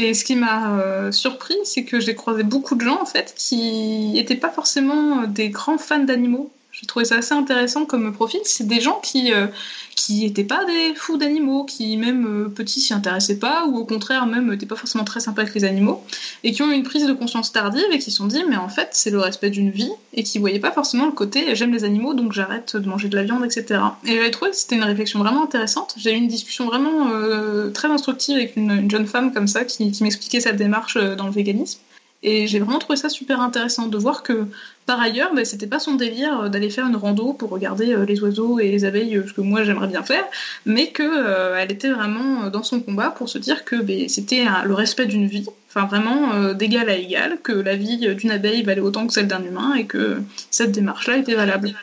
Et 0.00 0.14
ce 0.14 0.24
qui 0.24 0.36
m'a 0.36 0.78
euh, 0.78 1.10
surpris, 1.10 1.56
c'est 1.64 1.82
que 1.82 1.98
j'ai 1.98 2.14
croisé 2.14 2.44
beaucoup 2.44 2.76
de 2.76 2.82
gens 2.82 3.02
en 3.02 3.04
fait 3.04 3.34
qui 3.36 4.12
n'étaient 4.12 4.36
pas 4.36 4.48
forcément 4.48 5.24
des 5.24 5.48
grands 5.48 5.76
fans 5.76 6.04
d'animaux, 6.04 6.52
j'ai 6.80 6.86
trouvé 6.86 7.04
ça 7.04 7.16
assez 7.16 7.34
intéressant 7.34 7.86
comme 7.86 8.12
profil. 8.12 8.40
C'est 8.44 8.66
des 8.66 8.80
gens 8.80 9.00
qui 9.02 9.32
euh, 9.32 9.48
qui 9.96 10.20
n'étaient 10.20 10.44
pas 10.44 10.64
des 10.64 10.94
fous 10.94 11.16
d'animaux, 11.16 11.64
qui 11.64 11.96
même 11.96 12.44
euh, 12.44 12.48
petits 12.48 12.80
s'y 12.80 12.94
intéressaient 12.94 13.40
pas, 13.40 13.66
ou 13.66 13.78
au 13.78 13.84
contraire 13.84 14.26
même 14.26 14.48
n'étaient 14.48 14.66
pas 14.66 14.76
forcément 14.76 15.02
très 15.02 15.18
sympas 15.18 15.42
avec 15.42 15.54
les 15.54 15.64
animaux, 15.64 16.04
et 16.44 16.52
qui 16.52 16.62
ont 16.62 16.70
eu 16.70 16.74
une 16.74 16.84
prise 16.84 17.06
de 17.06 17.12
conscience 17.12 17.50
tardive 17.50 17.84
et 17.90 17.98
qui 17.98 18.12
se 18.12 18.18
sont 18.18 18.28
dit 18.28 18.44
mais 18.48 18.56
en 18.56 18.68
fait 18.68 18.90
c'est 18.92 19.10
le 19.10 19.18
respect 19.18 19.50
d'une 19.50 19.70
vie, 19.70 19.90
et 20.14 20.22
qui 20.22 20.38
voyaient 20.38 20.60
pas 20.60 20.70
forcément 20.70 21.06
le 21.06 21.12
côté 21.12 21.56
j'aime 21.56 21.72
les 21.72 21.82
animaux 21.82 22.14
donc 22.14 22.32
j'arrête 22.32 22.76
de 22.76 22.88
manger 22.88 23.08
de 23.08 23.16
la 23.16 23.24
viande, 23.24 23.44
etc. 23.44 23.80
Et 24.04 24.14
j'avais 24.14 24.30
trouvé 24.30 24.52
que 24.52 24.56
c'était 24.56 24.76
une 24.76 24.84
réflexion 24.84 25.18
vraiment 25.18 25.42
intéressante. 25.42 25.94
J'ai 25.96 26.12
eu 26.12 26.16
une 26.16 26.28
discussion 26.28 26.66
vraiment 26.66 27.10
euh, 27.10 27.70
très 27.70 27.88
instructive 27.88 28.36
avec 28.36 28.56
une, 28.56 28.88
jeune 28.88 29.06
femme 29.06 29.32
comme 29.34 29.48
ça 29.48 29.64
qui 29.64 29.92
m'expliquait 30.00 30.40
sa 30.40 30.52
démarche 30.52 30.96
dans 30.96 31.26
le 31.26 31.32
véganisme. 31.32 31.80
Et 32.22 32.48
j'ai 32.48 32.58
vraiment 32.58 32.80
trouvé 32.80 32.96
ça 32.96 33.08
super 33.08 33.40
intéressant 33.40 33.86
de 33.86 33.96
voir 33.96 34.24
que 34.24 34.46
par 34.86 35.00
ailleurs, 35.00 35.34
bah, 35.34 35.44
c'était 35.44 35.66
pas 35.68 35.78
son 35.78 35.94
délire 35.94 36.40
euh, 36.40 36.48
d'aller 36.48 36.70
faire 36.70 36.86
une 36.86 36.96
rando 36.96 37.32
pour 37.32 37.50
regarder 37.50 37.92
euh, 37.92 38.04
les 38.04 38.20
oiseaux 38.22 38.58
et 38.58 38.70
les 38.70 38.84
abeilles, 38.84 39.18
euh, 39.18 39.26
ce 39.26 39.34
que 39.34 39.40
moi 39.40 39.62
j'aimerais 39.62 39.86
bien 39.86 40.02
faire, 40.02 40.24
mais 40.64 40.88
que 40.88 41.58
elle 41.58 41.70
était 41.70 41.90
vraiment 41.90 42.48
dans 42.48 42.62
son 42.62 42.80
combat 42.80 43.10
pour 43.10 43.28
se 43.28 43.38
dire 43.38 43.64
que 43.64 43.76
bah, 43.76 44.08
c'était 44.08 44.46
le 44.64 44.74
respect 44.74 45.06
d'une 45.06 45.26
vie, 45.26 45.46
enfin 45.68 45.86
vraiment 45.86 46.52
d'égal 46.54 46.88
à 46.88 46.96
égal, 46.96 47.38
que 47.42 47.52
la 47.52 47.76
vie 47.76 47.98
d'une 48.14 48.30
abeille 48.30 48.62
valait 48.62 48.80
autant 48.80 49.06
que 49.06 49.12
celle 49.12 49.28
d'un 49.28 49.42
humain 49.42 49.74
et 49.74 49.86
que 49.86 50.22
cette 50.50 50.72
démarche-là 50.72 51.18
était 51.18 51.34
valable. 51.34 51.74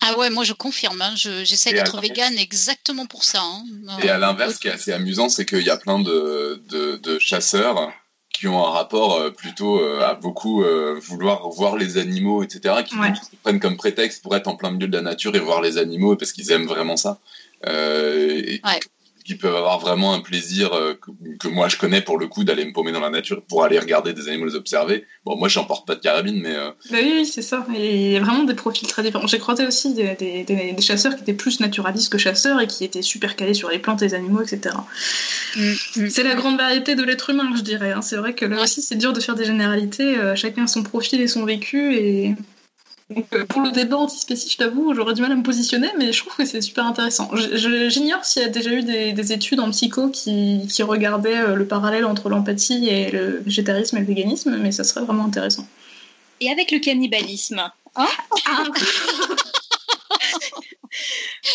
Ah 0.00 0.16
ouais, 0.18 0.30
moi 0.30 0.44
je 0.44 0.54
confirme, 0.54 1.02
hein. 1.02 1.12
j'essaie 1.14 1.72
d'être 1.72 2.00
végane 2.00 2.38
exactement 2.38 3.06
pour 3.06 3.24
ça. 3.24 3.42
Hein. 3.42 3.98
Et 4.02 4.08
à 4.08 4.18
l'inverse, 4.18 4.54
ce 4.54 4.58
qui 4.58 4.68
est 4.68 4.72
assez 4.72 4.92
amusant, 4.92 5.28
c'est 5.28 5.44
qu'il 5.44 5.62
y 5.62 5.70
a 5.70 5.76
plein 5.76 5.98
de, 5.98 6.62
de 6.70 7.18
chasseurs 7.18 7.92
qui 8.38 8.46
ont 8.46 8.64
un 8.64 8.70
rapport 8.70 9.16
euh, 9.16 9.30
plutôt 9.30 9.80
euh, 9.80 10.00
à 10.00 10.14
beaucoup 10.14 10.62
euh, 10.62 11.00
vouloir 11.02 11.48
voir 11.48 11.76
les 11.76 11.98
animaux, 11.98 12.44
etc., 12.44 12.84
qui 12.86 12.94
prennent 13.42 13.58
comme 13.58 13.76
prétexte 13.76 14.22
pour 14.22 14.36
être 14.36 14.46
en 14.46 14.54
plein 14.54 14.70
milieu 14.70 14.86
de 14.86 14.96
la 14.96 15.02
nature 15.02 15.34
et 15.34 15.40
voir 15.40 15.60
les 15.60 15.76
animaux 15.76 16.14
parce 16.14 16.30
qu'ils 16.30 16.52
aiment 16.52 16.66
vraiment 16.66 16.96
ça. 16.96 17.18
Et, 17.66 18.60
qui 19.28 19.34
peuvent 19.34 19.54
avoir 19.54 19.78
vraiment 19.78 20.14
un 20.14 20.20
plaisir 20.20 20.72
euh, 20.72 20.94
que, 21.38 21.48
moi 21.48 21.68
je 21.68 21.76
connais 21.76 22.00
pour 22.00 22.18
le 22.18 22.28
coup 22.28 22.44
d'aller 22.44 22.64
me 22.64 22.72
paumer 22.72 22.92
dans 22.92 23.00
la 23.00 23.10
nature 23.10 23.42
pour 23.42 23.62
aller 23.62 23.78
regarder 23.78 24.14
des 24.14 24.26
animaux 24.26 24.46
les 24.46 24.54
observer. 24.54 25.04
Bon, 25.26 25.36
moi 25.36 25.48
j'en 25.48 25.66
porte 25.66 25.86
pas 25.86 25.96
de 25.96 26.00
carabine, 26.00 26.40
mais. 26.40 26.56
Euh, 26.56 26.70
bah 26.90 26.96
oui, 27.02 27.26
c'est 27.26 27.42
ça. 27.42 27.66
Il 27.74 28.12
y 28.12 28.16
a 28.16 28.20
vraiment 28.20 28.44
des 28.44 28.54
profils 28.54 28.88
très 28.88 29.02
différents. 29.02 29.26
J'ai 29.26 29.38
croisé 29.38 29.66
aussi 29.66 29.92
des, 29.92 30.14
des, 30.14 30.80
chasseurs 30.80 31.14
qui 31.14 31.20
étaient 31.20 31.34
plus 31.34 31.60
naturalistes 31.60 32.10
que 32.10 32.16
chasseurs 32.16 32.58
et 32.58 32.66
qui 32.66 32.84
étaient 32.84 33.02
super 33.02 33.36
calés 33.36 33.52
sur 33.52 33.68
les 33.68 33.78
plantes 33.78 34.00
et 34.00 34.06
les 34.06 34.14
animaux, 34.14 34.40
etc. 34.40 34.74
Mm, 35.56 35.60
mm. 35.96 36.08
C'est 36.08 36.22
la 36.22 36.34
grande 36.34 36.56
variété 36.56 36.94
de 36.94 37.02
l'être 37.02 37.28
humain, 37.28 37.52
je 37.54 37.60
dirais. 37.60 37.92
Hein. 37.92 38.00
C'est 38.00 38.16
vrai 38.16 38.34
que 38.34 38.46
là 38.46 38.62
aussi 38.62 38.80
c'est 38.80 38.96
dur 38.96 39.12
de 39.12 39.20
faire 39.20 39.34
des 39.34 39.44
généralités. 39.44 40.16
Euh, 40.16 40.36
chacun 40.36 40.66
son 40.66 40.82
profil 40.82 41.20
et 41.20 41.28
son 41.28 41.44
vécu 41.44 41.96
et 41.96 42.34
donc, 43.10 43.26
euh, 43.32 43.46
pour 43.46 43.62
le 43.62 43.70
débat 43.70 43.96
antispécifique, 43.96 44.52
je 44.52 44.58
t'avoue, 44.58 44.94
j'aurais 44.94 45.14
du 45.14 45.22
mal 45.22 45.32
à 45.32 45.34
me 45.34 45.42
positionner, 45.42 45.88
mais 45.96 46.12
je 46.12 46.20
trouve 46.20 46.36
que 46.36 46.44
c'est 46.44 46.60
super 46.60 46.84
intéressant. 46.84 47.30
J'ignore 47.34 48.24
s'il 48.24 48.42
y 48.42 48.44
a 48.44 48.48
déjà 48.48 48.70
eu 48.70 48.82
des, 48.82 49.32
études 49.32 49.60
en 49.60 49.70
psycho 49.70 50.08
qui, 50.10 50.66
qui 50.68 50.82
regardaient 50.82 51.38
euh, 51.38 51.54
le 51.54 51.66
parallèle 51.66 52.04
entre 52.04 52.28
l'empathie 52.28 52.88
et 52.88 53.10
le 53.10 53.38
végétarisme 53.38 53.96
et 53.96 54.00
le 54.00 54.06
véganisme, 54.06 54.58
mais 54.58 54.72
ça 54.72 54.84
serait 54.84 55.04
vraiment 55.04 55.24
intéressant. 55.24 55.66
Et 56.40 56.50
avec 56.50 56.70
le 56.70 56.78
cannibalisme 56.78 57.58
hein? 57.58 58.08
Ah. 58.46 58.64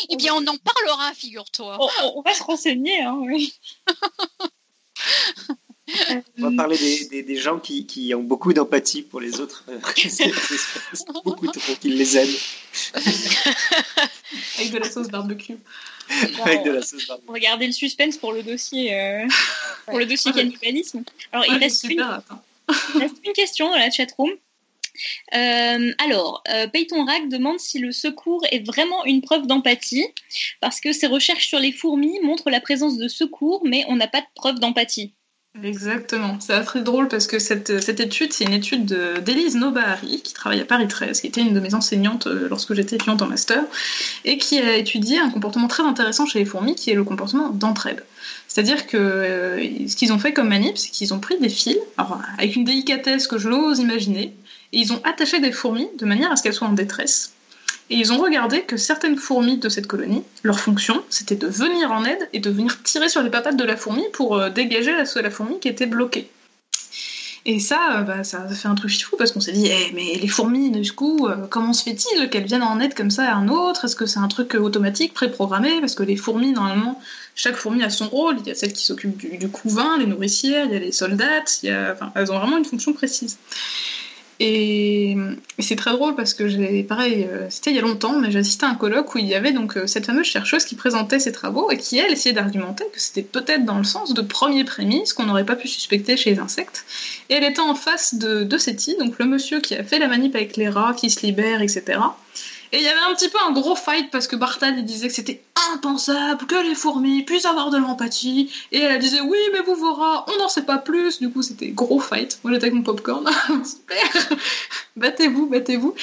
Eh 0.10 0.16
bien, 0.16 0.34
on 0.36 0.46
en 0.48 0.58
parlera, 0.58 1.14
figure-toi. 1.14 1.78
On, 2.16 2.22
va 2.22 2.34
se 2.34 2.44
renseigner, 2.44 3.02
hein, 3.02 3.18
oui. 3.20 3.54
On 6.38 6.50
va 6.50 6.52
parler 6.56 6.78
des, 7.12 7.24
des, 7.24 7.36
gens 7.36 7.60
qui, 7.60 7.86
qui, 7.86 8.14
ont 8.16 8.24
beaucoup 8.24 8.54
d'empathie 8.54 9.02
pour 9.02 9.20
les 9.20 9.40
autres. 9.40 9.66
beaucoup 11.26 11.48
trop 11.48 11.76
qu'ils 11.76 11.98
les 11.98 12.18
aiment. 12.18 12.36
Avec 14.58 14.72
de 14.72 14.78
la 14.78 14.90
sauce 14.90 15.10
barbecue. 15.10 15.58
Avec 16.44 16.64
de 16.64 16.72
la 16.72 16.82
sauce 16.82 17.08
barbecue. 17.08 17.32
Regardez 17.32 17.68
le 17.68 17.74
suspense 17.74 18.18
pour 18.18 18.32
le 18.32 18.44
dossier, 18.44 18.96
euh, 18.96 19.28
pour 19.88 20.00
le 20.00 20.06
dossier 20.06 20.32
cannibalisme. 20.32 21.04
Alors, 21.32 21.46
il, 21.48 21.58
reste 21.58 21.84
une, 21.84 22.06
il, 22.96 23.00
reste 23.00 23.18
une, 23.26 23.34
question 23.34 23.70
dans 23.70 23.78
la 23.78 23.92
chatroom. 23.92 24.32
Euh, 25.34 25.92
alors, 25.98 26.44
euh, 26.50 26.68
Peyton 26.68 27.04
Rack 27.06 27.28
demande 27.28 27.60
si 27.60 27.80
le 27.80 27.92
secours 27.92 28.46
est 28.52 28.66
vraiment 28.66 29.04
une 29.06 29.22
preuve 29.22 29.48
d'empathie, 29.48 30.06
parce 30.62 30.80
que 30.80 30.94
ses 30.94 31.08
recherches 31.08 31.48
sur 31.48 31.60
les 31.60 31.74
fourmis 31.74 32.20
montrent 32.22 32.50
la 32.50 32.62
présence 32.62 32.98
de 32.98 33.08
secours, 33.10 33.64
mais 33.66 33.84
on 33.90 33.98
n'a 33.98 34.08
pas 34.08 34.22
de 34.22 34.28
preuve 34.36 34.60
d'empathie. 34.60 35.14
Exactement. 35.62 36.40
C'est 36.40 36.60
très 36.64 36.82
drôle 36.82 37.08
parce 37.08 37.28
que 37.28 37.38
cette, 37.38 37.80
cette 37.80 38.00
étude, 38.00 38.34
c'est 38.34 38.46
une 38.46 38.54
étude 38.54 38.86
d'Élise 39.24 39.56
Nobahari, 39.56 40.22
qui 40.24 40.34
travaille 40.34 40.60
à 40.60 40.66
Paris 40.66 40.88
13, 40.88 41.22
qui 41.22 41.28
était 41.28 41.42
une 41.42 41.54
de 41.54 41.60
mes 41.60 41.76
enseignantes 41.76 42.26
euh, 42.26 42.48
lorsque 42.50 42.74
j'étais 42.74 42.96
étudiante 42.96 43.22
en 43.22 43.28
master, 43.28 43.64
et 44.26 44.40
qui 44.40 44.60
a 44.60 44.76
étudié 44.76 45.20
un 45.20 45.30
comportement 45.30 45.68
très 45.68 45.84
intéressant 45.84 46.26
chez 46.26 46.40
les 46.40 46.46
fourmis, 46.46 46.74
qui 46.74 46.90
est 46.90 46.96
le 46.96 47.04
comportement 47.04 47.50
d'entraide. 47.50 48.04
C'est-à-dire 48.48 48.88
que 48.88 48.98
euh, 48.98 49.88
ce 49.88 49.96
qu'ils 49.96 50.12
ont 50.12 50.18
fait 50.18 50.34
comme 50.34 50.50
manip, 50.50 50.76
c'est 50.76 50.90
qu'ils 50.90 51.14
ont 51.14 51.20
pris 51.20 51.38
des 51.40 51.50
fils, 51.50 51.78
alors, 51.98 52.20
avec 52.40 52.56
une 52.56 52.64
délicatesse 52.64 53.28
que 53.28 53.38
je 53.38 53.48
l'ose 53.48 53.78
imaginer, 53.78 54.34
et 54.72 54.80
ils 54.80 54.92
ont 54.92 55.02
attaché 55.04 55.40
des 55.40 55.52
fourmis 55.52 55.88
de 56.00 56.06
manière 56.06 56.32
à 56.32 56.36
ce 56.36 56.42
qu'elles 56.42 56.56
soient 56.56 56.68
en 56.68 56.74
détresse. 56.74 57.32
Et 57.90 57.96
ils 57.96 58.14
ont 58.14 58.18
regardé 58.18 58.62
que 58.62 58.78
certaines 58.78 59.18
fourmis 59.18 59.58
de 59.58 59.70
cette 59.70 59.88
colonie, 59.88 60.24
leur 60.44 60.60
fonction, 60.60 61.04
c'était 61.10 61.36
de 61.36 61.48
venir 61.48 61.92
en 61.92 62.06
aide 62.06 62.30
et 62.34 62.40
de 62.40 62.50
venir 62.50 62.82
tirer 62.84 63.10
sur 63.10 63.22
les 63.22 63.30
papates 63.30 63.58
de 63.58 63.64
la 63.64 63.76
fourmi 63.76 64.04
pour 64.14 64.38
euh, 64.38 64.50
dégager 64.50 64.94
la, 64.94 65.22
la 65.22 65.30
fourmi 65.30 65.60
qui 65.60 65.68
était 65.68 65.86
bloquée. 65.86 66.30
Et 67.46 67.60
ça, 67.60 68.00
euh, 68.00 68.02
bah, 68.04 68.24
ça 68.24 68.48
fait 68.48 68.70
un 68.70 68.76
truc 68.76 69.04
fou 69.04 69.18
parce 69.18 69.32
qu'on 69.34 69.42
s'est 69.42 69.52
dit, 69.52 69.68
eh, 69.68 69.92
mais 69.94 70.18
les 70.18 70.28
fourmis, 70.28 70.72
du 70.72 70.90
coup, 70.94 71.28
euh, 71.28 71.46
comment 71.50 71.74
se 71.74 71.84
fait-il 71.84 72.30
qu'elles 72.30 72.46
viennent 72.46 72.64
en 72.64 72.80
aide 72.80 72.94
comme 72.94 73.12
ça 73.12 73.30
à 73.30 73.36
un 73.36 73.50
autre? 73.50 73.86
Est-ce 73.86 73.98
que 73.98 74.06
c'est 74.06 74.20
un 74.20 74.30
truc 74.30 74.56
automatique, 74.56 75.14
préprogrammé? 75.14 75.82
Parce 75.82 75.96
que 75.96 76.04
les 76.04 76.16
fourmis, 76.16 76.54
normalement, 76.54 77.02
chaque 77.36 77.56
fourmi 77.56 77.84
a 77.84 77.90
son 77.90 78.08
rôle. 78.08 78.38
Il 78.40 78.48
y 78.48 78.52
a 78.52 78.56
celles 78.56 78.72
qui 78.72 78.86
s'occupent 78.86 79.18
du, 79.18 79.50
couvain, 79.50 79.98
les 79.98 80.06
nourricières, 80.06 80.66
il 80.66 80.72
y 80.72 80.76
a 80.76 80.80
les 80.80 80.94
soldats, 80.94 81.44
il 81.64 81.68
y 81.68 81.72
a... 81.72 81.98
elles 82.16 82.32
ont 82.32 82.40
vraiment 82.40 82.58
une 82.58 82.66
fonction 82.66 82.94
précise. 82.94 83.38
Et, 84.46 85.16
c'est 85.60 85.78
très 85.78 85.92
drôle 85.92 86.16
parce 86.16 86.34
que 86.34 86.50
j'ai, 86.50 86.84
pareil, 86.84 87.26
euh, 87.32 87.48
c'était 87.50 87.70
il 87.70 87.78
y 87.78 87.80
a 87.80 87.82
longtemps, 87.82 88.20
mais 88.20 88.30
j'ai 88.30 88.40
assisté 88.40 88.66
à 88.66 88.70
un 88.70 88.76
colloque 88.76 89.16
où 89.16 89.18
il 89.18 89.26
y 89.26 89.36
avait 89.36 89.54
donc 89.54 89.78
euh, 89.78 89.88
cette 89.88 90.06
fameuse 90.06 90.26
chercheuse 90.26 90.66
qui 90.66 90.76
présentait 90.76 91.20
ses 91.20 91.32
travaux 91.32 91.72
et 91.72 91.78
qui, 91.78 91.98
elle, 91.98 92.12
essayait 92.12 92.36
d'argumenter 92.36 92.84
que 92.92 93.00
c'était 93.00 93.22
peut-être 93.22 93.64
dans 93.64 93.78
le 93.78 93.86
sens 93.86 94.14
de 94.14 94.22
premiers 94.22 94.66
prémices 94.66 95.14
qu'on 95.14 95.24
n'aurait 95.24 95.46
pas 95.46 95.56
pu 95.56 95.70
suspecter 95.70 96.18
chez 96.18 96.32
les 96.32 96.40
insectes. 96.40 96.84
Et 97.30 97.36
elle 97.36 97.46
était 97.46 97.62
en 97.62 97.74
face 97.74 98.16
de, 98.16 98.44
de 98.44 98.58
Seti, 98.58 98.98
donc 98.98 99.18
le 99.18 99.24
monsieur 99.24 99.62
qui 99.62 99.76
a 99.76 99.84
fait 99.86 99.98
la 99.98 100.10
manip 100.10 100.36
avec 100.36 100.58
les 100.58 100.68
rats 100.68 100.94
qui 100.94 101.10
se 101.10 101.26
libèrent, 101.26 101.62
etc. 101.62 102.00
Et 102.74 102.78
il 102.78 102.84
y 102.84 102.88
avait 102.88 103.00
un 103.08 103.14
petit 103.14 103.30
peu 103.30 103.38
un 103.48 103.52
gros 103.52 103.76
fight 103.76 104.10
parce 104.10 104.26
que 104.26 104.36
Bartal 104.36 104.74
il 104.80 104.84
disait 104.84 105.08
que 105.08 105.14
c'était 105.14 105.44
impensable 105.74 106.48
que 106.48 106.56
les 106.68 106.74
fourmis 106.74 107.22
puissent 107.22 107.46
avoir 107.46 107.70
de 107.70 107.78
l'empathie. 107.78 108.52
Et 108.72 108.80
elle 108.80 109.00
disait 109.00 109.22
oui, 109.22 109.38
mais 109.54 109.60
vous 109.60 109.76
verrez, 109.76 110.24
on 110.28 110.40
n'en 110.40 110.50
sait 110.50 110.64
pas 110.64 110.80
plus. 110.80 111.20
Du 111.20 111.30
coup, 111.30 111.44
c'était 111.44 111.68
gros 111.68 112.00
fight. 112.00 112.40
Moi 112.44 112.52
j'étais 112.52 112.66
avec 112.66 112.74
mon 112.74 112.82
popcorn. 112.82 113.30
Super 113.64 114.38
Battez-vous, 114.96 115.46
battez-vous. 115.46 115.94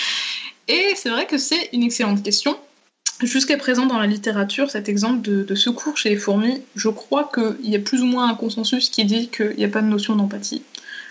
Et 0.68 0.92
c'est 0.94 1.08
vrai 1.08 1.26
que 1.26 1.39
c'est 1.39 1.70
une 1.73 1.82
excellente 1.82 2.23
question. 2.23 2.57
Jusqu'à 3.20 3.57
présent, 3.57 3.86
dans 3.86 3.99
la 3.99 4.07
littérature, 4.07 4.70
cet 4.70 4.89
exemple 4.89 5.20
de, 5.23 5.55
secours 5.57 5.99
chez 5.99 6.10
les 6.10 6.16
fourmis, 6.16 6.62
je 6.76 6.89
crois 6.89 7.31
qu'il 7.34 7.68
y 7.68 7.74
a 7.74 7.81
plus 7.81 8.00
ou 8.00 8.07
moins 8.07 8.28
un 8.28 8.34
consensus 8.34 8.89
qui 8.89 9.05
dit 9.05 9.28
qu'il 9.28 9.57
n'y 9.57 9.65
a 9.65 9.68
pas 9.68 9.82
de 9.82 9.89
notion 9.89 10.15
d'empathie. 10.15 10.62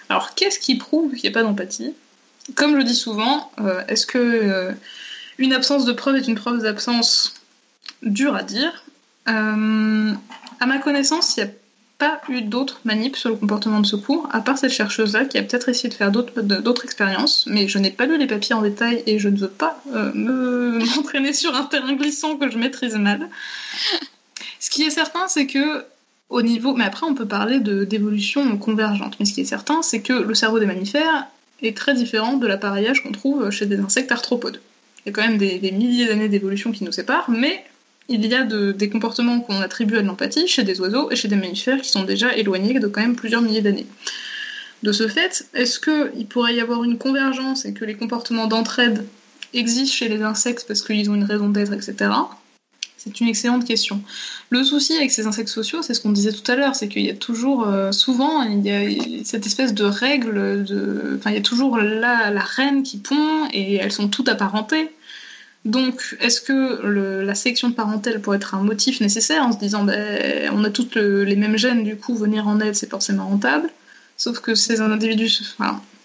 Alors, 0.07 0.33
qu'est-ce 0.33 0.57
qui 0.57 0.75
prouve 0.77 1.13
qu'il 1.13 1.29
n'y 1.29 1.35
a 1.35 1.39
pas 1.39 1.43
d'empathie? 1.43 1.93
Comme 2.55 2.79
je 2.79 2.85
dis 2.85 2.95
souvent, 2.95 3.51
euh, 3.59 3.83
est-ce 3.89 4.07
que 4.07 4.17
euh, 4.17 4.71
une 5.39 5.53
absence 5.53 5.85
de 5.85 5.93
preuve 5.93 6.17
est 6.17 6.27
une 6.27 6.35
preuve 6.35 6.61
d'absence 6.61 7.33
Dur 8.03 8.35
à 8.35 8.43
dire. 8.43 8.83
Euh, 9.27 10.13
à 10.59 10.65
ma 10.65 10.77
connaissance, 10.77 11.35
il 11.35 11.43
n'y 11.43 11.49
a 11.49 11.53
pas 11.97 12.21
eu 12.29 12.41
d'autres 12.41 12.79
manips 12.85 13.17
sur 13.17 13.29
le 13.29 13.35
comportement 13.35 13.81
de 13.81 13.85
secours, 13.85 14.29
à 14.31 14.39
part 14.39 14.57
cette 14.57 14.71
chercheuse-là 14.71 15.25
qui 15.25 15.37
a 15.37 15.43
peut-être 15.43 15.67
essayé 15.67 15.89
de 15.89 15.93
faire 15.93 16.11
d'autres 16.11 16.85
expériences, 16.85 17.45
mais 17.47 17.67
je 17.67 17.77
n'ai 17.77 17.91
pas 17.91 18.05
lu 18.05 18.17
les 18.17 18.27
papiers 18.27 18.55
en 18.55 18.61
détail 18.61 19.03
et 19.05 19.19
je 19.19 19.27
ne 19.27 19.37
veux 19.37 19.49
pas 19.49 19.81
euh, 19.93 20.11
m'entraîner 20.95 21.33
sur 21.33 21.55
un 21.55 21.65
terrain 21.65 21.93
glissant 21.93 22.37
que 22.37 22.49
je 22.49 22.57
maîtrise 22.57 22.95
mal. 22.95 23.27
Ce 24.61 24.69
qui 24.69 24.83
est 24.83 24.91
certain, 24.91 25.27
c'est 25.27 25.47
que 25.47 25.83
au 26.29 26.41
niveau, 26.41 26.73
mais 26.73 26.85
après 26.85 27.05
on 27.05 27.15
peut 27.15 27.27
parler 27.27 27.59
d'évolution 27.59 28.57
convergente, 28.57 29.17
mais 29.19 29.25
ce 29.25 29.33
qui 29.33 29.41
est 29.41 29.45
certain, 29.45 29.81
c'est 29.81 30.01
que 30.01 30.13
le 30.13 30.35
cerveau 30.35 30.59
des 30.59 30.67
mammifères 30.67 31.27
est 31.61 31.75
très 31.75 31.95
différent 31.95 32.37
de 32.37 32.47
l'appareillage 32.47 33.03
qu'on 33.03 33.11
trouve 33.11 33.49
chez 33.49 33.65
des 33.65 33.79
insectes 33.79 34.11
arthropodes. 34.11 34.61
Il 35.05 35.09
y 35.09 35.09
a 35.09 35.13
quand 35.13 35.27
même 35.27 35.37
des, 35.37 35.71
milliers 35.71 36.07
d'années 36.07 36.29
d'évolution 36.29 36.71
qui 36.71 36.83
nous 36.83 36.91
séparent, 36.91 37.29
mais 37.29 37.63
il 38.09 38.25
y 38.25 38.33
a 38.33 38.43
des 38.43 38.89
comportements 38.89 39.39
qu'on 39.39 39.61
attribue 39.61 39.97
à 39.97 40.01
de 40.01 40.07
l'empathie 40.07 40.47
chez 40.47 40.63
des 40.63 40.81
oiseaux 40.81 41.11
et 41.11 41.15
chez 41.15 41.27
des 41.27 41.35
mammifères 41.35 41.81
qui 41.81 41.89
sont 41.89 42.03
déjà 42.03 42.35
éloignés 42.35 42.79
de 42.79 42.87
quand 42.87 43.01
même 43.01 43.15
plusieurs 43.15 43.41
milliers 43.41 43.61
d'années. 43.61 43.85
De 44.81 44.91
ce 44.91 45.07
fait, 45.07 45.47
est-ce 45.53 45.79
qu'il 45.79 46.25
pourrait 46.27 46.55
y 46.55 46.61
avoir 46.61 46.83
une 46.83 46.97
convergence 46.97 47.65
et 47.65 47.73
que 47.73 47.85
les 47.85 47.95
comportements 47.95 48.47
d'entraide 48.47 49.05
existent 49.53 49.95
chez 49.95 50.07
les 50.07 50.21
insectes 50.21 50.65
parce 50.67 50.81
qu'ils 50.81 51.09
ont 51.09 51.15
une 51.15 51.23
raison 51.23 51.49
d'être, 51.49 51.73
etc. 51.73 52.11
C'est 53.01 53.21
une 53.21 53.29
excellente 53.29 53.63
question. 53.63 54.01
Le 54.49 54.61
souci 54.65 54.93
avec 54.97 55.09
ces 55.11 55.25
insectes 55.25 55.49
sociaux, 55.49 55.81
c'est 55.81 55.93
ce 55.93 56.01
qu'on 56.01 56.11
disait 56.11 56.33
tout 56.33 56.51
à 56.51 56.57
l'heure, 56.57 56.75
c'est 56.75 56.89
qu'il 56.89 57.05
y 57.05 57.09
a 57.09 57.15
toujours, 57.15 57.65
euh, 57.65 57.93
souvent, 57.93 58.43
il 58.43 58.61
y 58.65 58.71
a 58.71 59.23
cette 59.23 59.45
espèce 59.45 59.73
de 59.73 59.85
règle, 59.85 60.65
de... 60.65 61.15
enfin, 61.17 61.29
il 61.29 61.35
y 61.35 61.39
a 61.39 61.41
toujours 61.41 61.77
la, 61.77 62.29
la 62.29 62.41
reine 62.41 62.83
qui 62.83 62.97
pond 62.97 63.47
et 63.53 63.75
elles 63.75 63.93
sont 63.93 64.09
toutes 64.09 64.27
apparentées. 64.27 64.91
Donc, 65.63 66.17
est-ce 66.19 66.41
que 66.41 67.21
la 67.21 67.35
sélection 67.35 67.69
de 67.69 67.73
parentèle 67.73 68.21
pourrait 68.21 68.37
être 68.37 68.53
un 68.55 68.63
motif 68.63 68.99
nécessaire 68.99 69.43
en 69.43 69.53
se 69.53 69.59
disant 69.59 69.85
ben, 69.85 70.51
on 70.53 70.65
a 70.65 70.69
toutes 70.69 70.95
les 70.95 71.35
mêmes 71.37 71.57
gènes, 71.57 71.85
du 71.85 71.95
coup, 71.95 72.15
venir 72.15 72.49
en 72.49 72.59
aide, 72.59 72.75
c'est 72.75 72.89
forcément 72.89 73.27
rentable? 73.27 73.69
Sauf 74.17 74.39
que 74.41 74.55
ces 74.55 74.81
individus. 74.81 75.55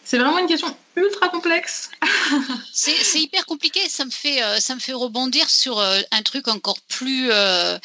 C'est 0.05 0.19
vraiment 0.19 0.39
une 0.39 0.47
question 0.47 0.75
ultra 0.97 1.29
complexe. 1.29 1.91
c'est 2.73 3.21
hyper 3.21 3.47
compliqué. 3.47 3.81
Ça 3.89 4.05
me 4.05 4.11
fait, 4.11 4.43
euh, 4.43 4.61
ça 4.61 4.75
me 4.75 4.81
fait 4.81 4.93
rebondir 4.93 5.49
sur 5.49 5.79
euh, 5.79 6.01
un 6.11 6.23
truc 6.23 6.49
encore 6.49 6.81
plus, 6.89 7.31
euh, 7.31 7.79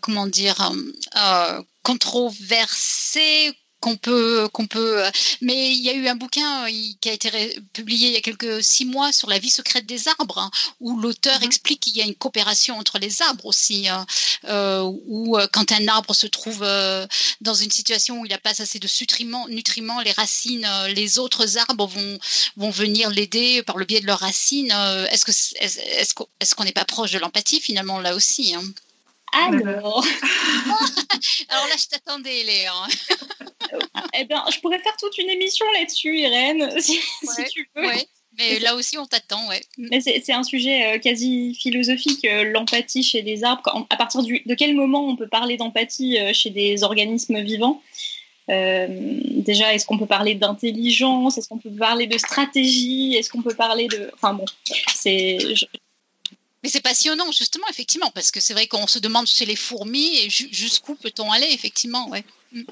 comment 0.00 0.26
dire, 0.26 0.72
controversé 1.82 3.52
qu'on 3.82 3.96
peut 3.96 4.48
qu'on 4.52 4.66
peut 4.66 5.02
mais 5.40 5.72
il 5.72 5.82
y 5.82 5.90
a 5.90 5.94
eu 5.94 6.06
un 6.06 6.14
bouquin 6.14 6.66
euh, 6.66 6.70
qui 7.00 7.08
a 7.10 7.12
été 7.12 7.30
publié 7.72 8.08
il 8.08 8.14
y 8.14 8.16
a 8.16 8.20
quelques 8.20 8.62
six 8.62 8.84
mois 8.84 9.12
sur 9.12 9.28
la 9.28 9.38
vie 9.38 9.50
secrète 9.50 9.86
des 9.86 10.08
arbres 10.08 10.38
hein, 10.38 10.50
où 10.80 10.98
l'auteur 10.98 11.38
mhm. 11.40 11.46
explique 11.46 11.80
qu'il 11.80 11.96
y 11.96 12.00
a 12.00 12.04
une 12.04 12.14
coopération 12.14 12.78
entre 12.78 12.98
les 12.98 13.20
arbres 13.22 13.46
aussi 13.46 13.88
hein, 13.88 14.06
euh, 14.44 14.82
où 15.06 15.36
euh, 15.36 15.46
quand 15.52 15.72
un 15.72 15.88
arbre 15.88 16.14
se 16.14 16.26
trouve 16.28 16.62
euh, 16.62 17.06
dans 17.40 17.54
une 17.54 17.70
situation 17.70 18.20
où 18.20 18.26
il 18.26 18.30
n'a 18.30 18.38
pas 18.38 18.62
assez 18.62 18.78
de 18.78 18.88
nutriments 19.00 19.48
nutriments 19.48 20.00
les 20.00 20.12
racines 20.12 20.68
les 20.94 21.18
autres 21.18 21.58
arbres 21.58 21.86
vont 21.86 22.18
vont 22.56 22.70
venir 22.70 23.10
l'aider 23.10 23.62
par 23.62 23.76
le 23.76 23.84
biais 23.84 24.00
de 24.00 24.06
leurs 24.06 24.20
racines 24.20 24.72
est-ce 25.10 25.24
que 25.24 25.32
est-ce 26.40 26.54
qu'on 26.54 26.64
n'est 26.64 26.72
pas 26.72 26.84
proche 26.84 27.12
de 27.12 27.18
l'empathie 27.18 27.60
finalement 27.60 27.98
là 28.00 28.14
aussi 28.14 28.54
hein? 28.54 28.62
Alors. 29.32 30.04
Alors 31.48 31.66
là, 31.68 31.74
je 31.78 31.86
t'attendais, 31.88 32.42
Léa. 32.44 32.72
eh 34.18 34.24
bien, 34.24 34.44
je 34.52 34.60
pourrais 34.60 34.78
faire 34.78 34.96
toute 34.98 35.16
une 35.18 35.30
émission 35.30 35.66
là-dessus, 35.72 36.18
Irène, 36.18 36.80
si, 36.80 36.98
tu 37.50 37.68
veux. 37.74 37.90
Mais 38.38 38.58
là 38.60 38.74
aussi, 38.74 38.96
on 38.96 39.04
t'attend, 39.06 39.46
ouais. 39.48 39.60
Mais 39.76 40.00
c'est 40.00 40.32
un 40.32 40.42
sujet 40.42 40.94
euh, 40.94 40.98
quasi 40.98 41.54
philosophique, 41.54 42.24
euh, 42.24 42.44
l'empathie 42.44 43.02
chez 43.02 43.22
des 43.22 43.44
arbres. 43.44 43.86
À 43.90 43.96
partir 43.96 44.22
de 44.22 44.54
quel 44.54 44.74
moment 44.74 45.06
on 45.06 45.16
peut 45.16 45.28
parler 45.28 45.56
d'empathie 45.56 46.18
euh, 46.18 46.32
chez 46.32 46.50
des 46.50 46.82
organismes 46.82 47.40
vivants? 47.40 47.82
Déjà, 48.48 49.72
est-ce 49.72 49.86
qu'on 49.86 49.98
peut 49.98 50.06
parler 50.06 50.34
d'intelligence? 50.34 51.38
Est-ce 51.38 51.48
qu'on 51.48 51.58
peut 51.58 51.70
parler 51.70 52.06
de 52.06 52.18
stratégie? 52.18 53.14
Est-ce 53.16 53.30
qu'on 53.30 53.40
peut 53.40 53.54
parler 53.54 53.86
de... 53.86 54.10
Enfin 54.14 54.34
bon, 54.34 54.44
c'est... 54.94 55.38
Mais 56.62 56.68
c'est 56.68 56.80
passionnant, 56.80 57.30
justement, 57.32 57.66
effectivement, 57.70 58.10
parce 58.10 58.30
que 58.30 58.40
c'est 58.40 58.54
vrai 58.54 58.66
qu'on 58.66 58.86
se 58.86 58.98
demande 58.98 59.26
chez 59.26 59.46
les 59.46 59.56
fourmis 59.56 60.18
et 60.18 60.30
jusqu'où 60.30 60.94
peut-on 60.94 61.30
aller, 61.32 61.48
effectivement, 61.50 62.08
ouais. 62.08 62.24
Mm. 62.52 62.62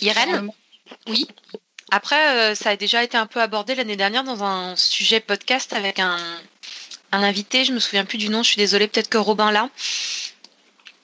Irène 0.00 0.50
Oui. 1.08 1.26
Après, 1.90 2.36
euh, 2.36 2.54
ça 2.54 2.70
a 2.70 2.76
déjà 2.76 3.02
été 3.02 3.16
un 3.16 3.26
peu 3.26 3.40
abordé 3.40 3.74
l'année 3.74 3.96
dernière 3.96 4.22
dans 4.22 4.44
un 4.44 4.76
sujet 4.76 5.20
podcast 5.20 5.72
avec 5.72 5.98
un, 5.98 6.18
un 7.12 7.22
invité, 7.22 7.64
je 7.64 7.72
me 7.72 7.80
souviens 7.80 8.04
plus 8.04 8.18
du 8.18 8.28
nom, 8.28 8.42
je 8.42 8.48
suis 8.48 8.58
désolée, 8.58 8.88
peut-être 8.88 9.08
que 9.08 9.18
Robin 9.18 9.50
là. 9.50 9.70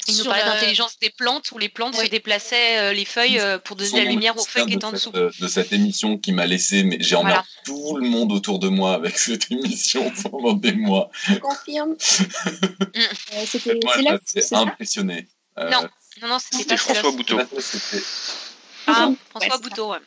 Il 0.07 0.19
nous 0.19 0.25
parlait 0.25 0.45
d'intelligence 0.45 0.99
des 0.99 1.11
plantes, 1.11 1.51
où 1.53 1.59
les 1.59 1.69
plantes 1.69 1.95
se 1.95 2.07
déplaçaient 2.07 2.79
euh, 2.79 2.93
les 2.93 3.05
feuilles 3.05 3.39
euh, 3.39 3.59
pour 3.59 3.77
donner 3.77 4.05
la 4.05 4.11
lumière 4.11 4.37
aux 4.37 4.45
feuilles 4.45 4.67
qui 4.67 4.75
étaient 4.75 4.85
en 4.85 4.93
dessous. 4.93 5.11
De, 5.11 5.31
cette 5.49 5.73
émission 5.73 6.19
qui 6.19 6.33
m'a 6.33 6.47
laissé, 6.47 6.85
mais 6.85 6.99
j'ai 7.01 7.17
emmerdé 7.17 7.47
tout 7.65 7.97
le 7.97 8.09
monde 8.09 8.33
autour 8.33 8.59
de 8.59 8.69
moi 8.69 8.95
avec 8.95 9.19
cette 9.19 9.51
émission 9.51 10.13
pendant 10.31 10.53
des 10.53 10.73
mois. 10.73 11.11
Je 11.27 11.35
confirme. 11.37 11.97
C'était 14.25 14.55
impressionné. 14.55 15.27
Euh, 15.59 15.71
non, 15.71 15.89
non, 16.23 16.29
non, 16.29 16.39
c'était 16.39 16.77
François 16.77 17.13
Bouteau. 17.13 17.39
Ah, 18.87 19.11
François 19.31 19.59
Bouteau, 19.59 19.93
ouais. 19.93 19.99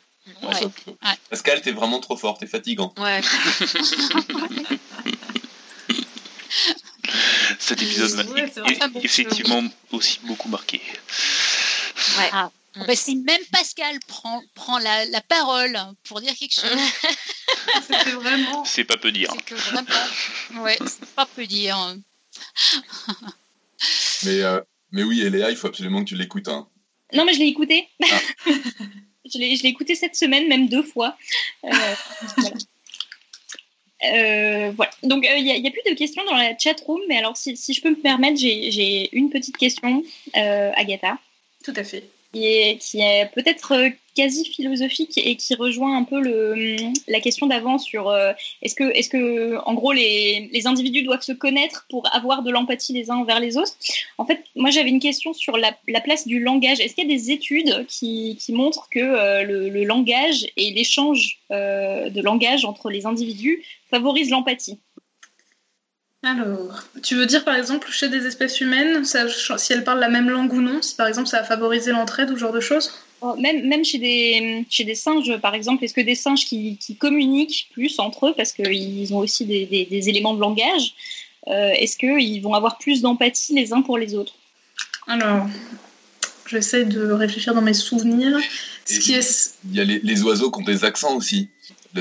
Pascal, 1.30 1.62
t'es 1.62 1.72
vraiment 1.72 2.00
trop 2.00 2.16
fort, 2.16 2.38
t'es 2.38 2.46
fatigant. 2.46 2.94
Ouais. 2.98 3.20
Cet 7.58 7.82
épisode 7.82 8.14
m'a 8.14 8.24
effectivement 9.02 9.62
aussi 9.92 10.20
beaucoup 10.24 10.48
marqué. 10.48 10.80
Ouais. 12.18 12.30
Ah. 12.32 12.50
Bah, 12.86 12.94
si 12.94 13.16
même 13.16 13.40
Pascal 13.50 13.98
prend, 14.06 14.40
prend 14.54 14.78
la, 14.78 15.04
la, 15.06 15.20
parole 15.20 15.76
pour 16.04 16.20
dire 16.20 16.32
quelque 16.34 16.54
chose. 16.54 16.70
c'est 17.88 18.12
vraiment. 18.12 18.64
C'est 18.64 18.84
pas 18.84 18.96
peu 18.96 19.10
dire. 19.10 19.32
C'est 19.48 19.54
vraiment. 19.54 20.62
Ouais, 20.62 20.78
c'est 20.86 21.08
pas 21.14 21.26
peu 21.26 21.44
dire. 21.46 21.76
mais, 24.24 24.42
euh, 24.42 24.60
mais 24.92 25.02
oui, 25.02 25.22
Eléa, 25.22 25.50
il 25.50 25.56
faut 25.56 25.66
absolument 25.66 26.04
que 26.04 26.10
tu 26.10 26.14
l'écoutes. 26.14 26.46
Hein. 26.48 26.68
Non, 27.12 27.24
mais 27.24 27.34
je 27.34 27.40
l'ai 27.40 27.48
écouté. 27.48 27.88
Ah. 28.02 28.20
je 28.46 29.38
l'ai 29.38 29.58
écouté 29.64 29.96
cette 29.96 30.14
semaine, 30.14 30.46
même 30.46 30.68
deux 30.68 30.84
fois. 30.84 31.16
Euh, 31.64 31.94
voilà. 32.36 32.56
Euh, 34.04 34.72
voilà. 34.76 34.90
Donc, 35.02 35.26
il 35.28 35.44
n'y 35.44 35.66
a, 35.66 35.70
plus 35.70 35.90
de 35.90 35.96
questions 35.96 36.24
dans 36.24 36.36
la 36.36 36.56
chat 36.56 36.80
room, 36.86 37.00
mais 37.08 37.16
alors, 37.16 37.36
si, 37.36 37.56
si 37.56 37.72
je 37.72 37.82
peux 37.82 37.90
me 37.90 37.96
permettre, 37.96 38.38
j'ai 38.38 39.08
une 39.16 39.30
petite 39.30 39.56
question, 39.56 40.02
euh, 40.36 40.70
Agatha. 40.76 41.18
Tout 41.64 41.74
à 41.76 41.84
fait 41.84 42.04
qui 42.32 42.46
est, 42.46 42.78
qui 42.78 43.00
est 43.00 43.30
peut-être 43.34 43.72
euh, 43.72 43.88
quasi 44.14 44.44
philosophique 44.44 45.16
et 45.16 45.36
qui 45.36 45.54
rejoint 45.54 45.96
un 45.96 46.04
peu 46.04 46.20
le, 46.20 46.76
la 47.06 47.20
question 47.20 47.46
d'avant 47.46 47.78
sur 47.78 48.08
euh, 48.08 48.32
est-ce 48.62 48.74
que, 48.74 48.84
est-ce 48.94 49.08
que, 49.08 49.56
en 49.64 49.74
gros, 49.74 49.92
les, 49.92 50.50
les, 50.52 50.66
individus 50.66 51.02
doivent 51.02 51.22
se 51.22 51.32
connaître 51.32 51.86
pour 51.88 52.12
avoir 52.14 52.42
de 52.42 52.50
l'empathie 52.50 52.92
les 52.92 53.10
uns 53.10 53.16
envers 53.16 53.40
les 53.40 53.56
autres? 53.56 53.72
En 54.18 54.26
fait, 54.26 54.44
moi, 54.56 54.70
j'avais 54.70 54.90
une 54.90 55.00
question 55.00 55.32
sur 55.32 55.56
la, 55.56 55.76
la 55.86 56.00
place 56.00 56.26
du 56.26 56.40
langage. 56.40 56.80
Est-ce 56.80 56.94
qu'il 56.94 57.08
y 57.08 57.12
a 57.12 57.16
des 57.16 57.30
études 57.30 57.86
qui, 57.86 58.36
qui 58.38 58.52
montrent 58.52 58.88
que 58.90 58.98
euh, 58.98 59.44
le, 59.44 59.68
le, 59.68 59.84
langage 59.84 60.46
et 60.56 60.70
l'échange 60.70 61.38
de 61.50 62.20
langage 62.20 62.66
entre 62.66 62.90
les 62.90 63.06
individus 63.06 63.64
favorisent 63.90 64.30
l'empathie? 64.30 64.78
Alors, 66.24 66.82
tu 67.04 67.14
veux 67.14 67.26
dire 67.26 67.44
par 67.44 67.54
exemple 67.54 67.90
chez 67.92 68.08
des 68.08 68.26
espèces 68.26 68.60
humaines, 68.60 69.04
si 69.04 69.72
elles 69.72 69.84
parlent 69.84 70.00
la 70.00 70.08
même 70.08 70.28
langue 70.28 70.52
ou 70.52 70.60
non, 70.60 70.82
si 70.82 70.96
par 70.96 71.06
exemple 71.06 71.28
ça 71.28 71.38
a 71.38 71.44
favorisé 71.44 71.92
l'entraide 71.92 72.30
ou 72.30 72.34
ce 72.34 72.40
genre 72.40 72.52
de 72.52 72.60
choses? 72.60 72.90
Oh, 73.20 73.34
même, 73.36 73.66
même 73.68 73.84
chez, 73.84 73.98
des, 73.98 74.64
chez 74.68 74.84
des 74.84 74.94
singes, 74.96 75.36
par 75.38 75.54
exemple, 75.54 75.84
est-ce 75.84 75.94
que 75.94 76.00
des 76.00 76.14
singes 76.16 76.44
qui, 76.44 76.76
qui, 76.76 76.96
communiquent 76.96 77.68
plus 77.72 77.98
entre 77.98 78.28
eux, 78.28 78.34
parce 78.36 78.52
qu'ils 78.52 79.12
ont 79.12 79.18
aussi 79.18 79.44
des, 79.44 79.66
des, 79.66 80.08
éléments 80.08 80.34
de 80.34 80.40
langage, 80.40 80.94
euh, 81.48 81.70
est-ce 81.70 81.96
qu'ils 81.96 82.42
vont 82.42 82.54
avoir 82.54 82.78
plus 82.78 83.00
d'empathie 83.00 83.54
les 83.54 83.72
uns 83.72 83.82
pour 83.82 83.98
les 83.98 84.14
autres? 84.14 84.34
Alors, 85.08 85.48
j'essaie 86.46 86.84
de 86.84 87.10
réfléchir 87.10 87.54
dans 87.54 87.62
mes 87.62 87.74
souvenirs. 87.74 88.38
Ce 88.84 89.00
qui 89.00 89.14
est... 89.14 89.56
Il 89.68 89.76
y 89.76 89.80
a 89.80 89.84
les, 89.84 89.98
les 89.98 90.22
oiseaux 90.22 90.50
qui 90.50 90.60
ont 90.60 90.64
des 90.64 90.84
accents 90.84 91.16
aussi 91.16 91.48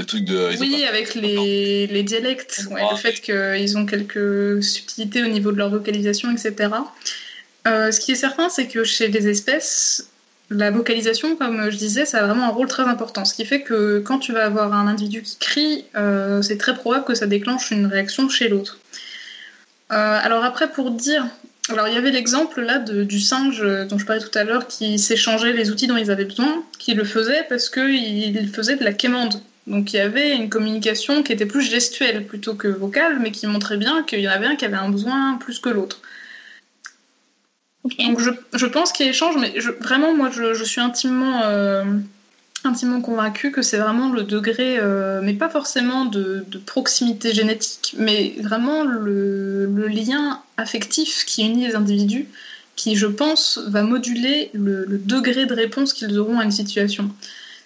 truc 0.03 0.25
de. 0.25 0.57
Oui, 0.59 0.83
avec 0.85 1.15
les, 1.15 1.87
les 1.87 2.03
dialectes, 2.03 2.67
le 2.69 2.97
fait 2.97 3.13
qu'ils 3.21 3.77
ont 3.77 3.85
quelques 3.85 4.63
subtilités 4.63 5.23
au 5.23 5.27
niveau 5.27 5.51
de 5.51 5.57
leur 5.57 5.69
vocalisation, 5.69 6.31
etc. 6.31 6.69
Euh, 7.67 7.91
ce 7.91 7.99
qui 7.99 8.11
est 8.11 8.15
certain, 8.15 8.49
c'est 8.49 8.67
que 8.67 8.83
chez 8.83 9.07
les 9.07 9.27
espèces, 9.27 10.09
la 10.49 10.71
vocalisation, 10.71 11.35
comme 11.35 11.69
je 11.69 11.77
disais, 11.77 12.05
ça 12.05 12.19
a 12.19 12.25
vraiment 12.25 12.45
un 12.45 12.51
rôle 12.51 12.67
très 12.67 12.83
important. 12.83 13.25
Ce 13.25 13.33
qui 13.33 13.45
fait 13.45 13.61
que 13.61 13.99
quand 13.99 14.19
tu 14.19 14.31
vas 14.31 14.45
avoir 14.45 14.73
un 14.73 14.87
individu 14.87 15.21
qui 15.21 15.37
crie, 15.37 15.85
euh, 15.95 16.41
c'est 16.41 16.57
très 16.57 16.75
probable 16.75 17.05
que 17.05 17.15
ça 17.15 17.27
déclenche 17.27 17.71
une 17.71 17.85
réaction 17.85 18.29
chez 18.29 18.47
l'autre. 18.47 18.79
Euh, 19.91 20.19
alors 20.21 20.43
après, 20.43 20.69
pour 20.71 20.91
dire, 20.91 21.25
alors 21.69 21.87
il 21.87 21.93
y 21.93 21.97
avait 21.97 22.11
l'exemple 22.11 22.61
là 22.61 22.79
du 22.79 23.19
singe 23.19 23.61
dont 23.89 23.97
je 23.97 24.05
parlais 24.05 24.21
tout 24.21 24.37
à 24.37 24.43
l'heure 24.43 24.67
qui 24.67 24.99
s'échangeait 24.99 25.53
les 25.53 25.69
outils 25.69 25.87
dont 25.87 25.97
ils 25.97 26.11
avaient 26.11 26.25
besoin, 26.25 26.63
qui 26.79 26.93
le 26.93 27.03
faisait 27.03 27.45
parce 27.49 27.69
qu'il 27.69 28.49
faisait 28.53 28.75
de 28.75 28.83
la 28.83 28.93
quémande. 28.93 29.41
Donc 29.67 29.91
il 29.93 29.97
y 29.97 29.99
avait 29.99 30.33
une 30.33 30.49
communication 30.49 31.23
qui 31.23 31.33
était 31.33 31.45
plus 31.45 31.61
gestuelle 31.61 32.25
plutôt 32.25 32.55
que 32.55 32.69
vocale, 32.69 33.19
mais 33.19 33.31
qui 33.31 33.47
montrait 33.47 33.77
bien 33.77 34.03
qu'il 34.03 34.21
y 34.21 34.27
en 34.27 34.31
avait 34.31 34.47
un 34.47 34.55
qui 34.55 34.63
avait 34.63 34.77
un 34.77 34.89
besoin 34.89 35.37
plus 35.39 35.59
que 35.59 35.69
l'autre. 35.69 36.01
Donc 37.99 38.19
je, 38.19 38.65
pense 38.65 38.91
qu'il 38.91 39.05
y 39.05 39.09
a 39.09 39.11
échange, 39.11 39.37
mais 39.37 39.53
vraiment 39.79 40.13
moi 40.13 40.29
je, 40.29 40.63
suis 40.63 40.81
intimement, 40.81 41.41
euh, 41.43 41.83
intimement 42.63 43.01
convaincue 43.01 43.51
que 43.51 43.61
c'est 43.61 43.77
vraiment 43.77 44.11
le 44.11 44.23
degré, 44.23 44.77
euh, 44.79 45.21
mais 45.21 45.33
pas 45.33 45.49
forcément 45.49 46.05
de, 46.05 46.45
proximité 46.65 47.33
génétique, 47.33 47.95
mais 47.97 48.35
vraiment 48.41 48.83
le, 48.83 49.87
lien 49.87 50.41
affectif 50.57 51.23
qui 51.25 51.45
unit 51.45 51.67
les 51.67 51.75
individus, 51.75 52.27
qui 52.75 52.95
je 52.95 53.07
pense 53.07 53.59
va 53.67 53.83
moduler 53.83 54.49
le 54.53 54.85
degré 55.03 55.45
de 55.45 55.53
réponse 55.53 55.93
qu'ils 55.93 56.19
auront 56.19 56.39
à 56.39 56.43
une 56.43 56.51
situation 56.51 57.09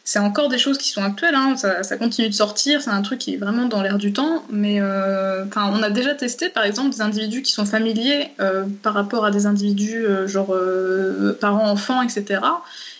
c'est 0.03 0.19
encore 0.19 0.49
des 0.49 0.57
choses 0.57 0.77
qui 0.77 0.89
sont 0.89 1.03
actuelles, 1.03 1.35
hein. 1.35 1.55
ça, 1.55 1.97
continue 1.97 2.27
de 2.27 2.33
sortir, 2.33 2.81
c'est 2.81 2.89
un 2.89 3.01
truc 3.01 3.19
qui 3.19 3.35
est 3.35 3.37
vraiment 3.37 3.65
dans 3.65 3.81
l'air 3.81 3.97
du 3.97 4.13
temps, 4.13 4.43
mais 4.49 4.81
euh, 4.81 5.45
on 5.55 5.83
a 5.83 5.89
déjà 5.91 6.15
testé 6.15 6.49
par 6.49 6.63
exemple 6.63 6.89
des 6.89 7.01
individus 7.01 7.43
qui 7.43 7.51
sont 7.51 7.65
familiers 7.65 8.29
euh, 8.39 8.65
par 8.81 8.93
rapport 8.93 9.25
à 9.25 9.31
des 9.31 9.45
individus 9.45 10.05
euh, 10.05 10.27
genre 10.27 10.55
parents-enfants, 11.39 12.01
etc. 12.01 12.41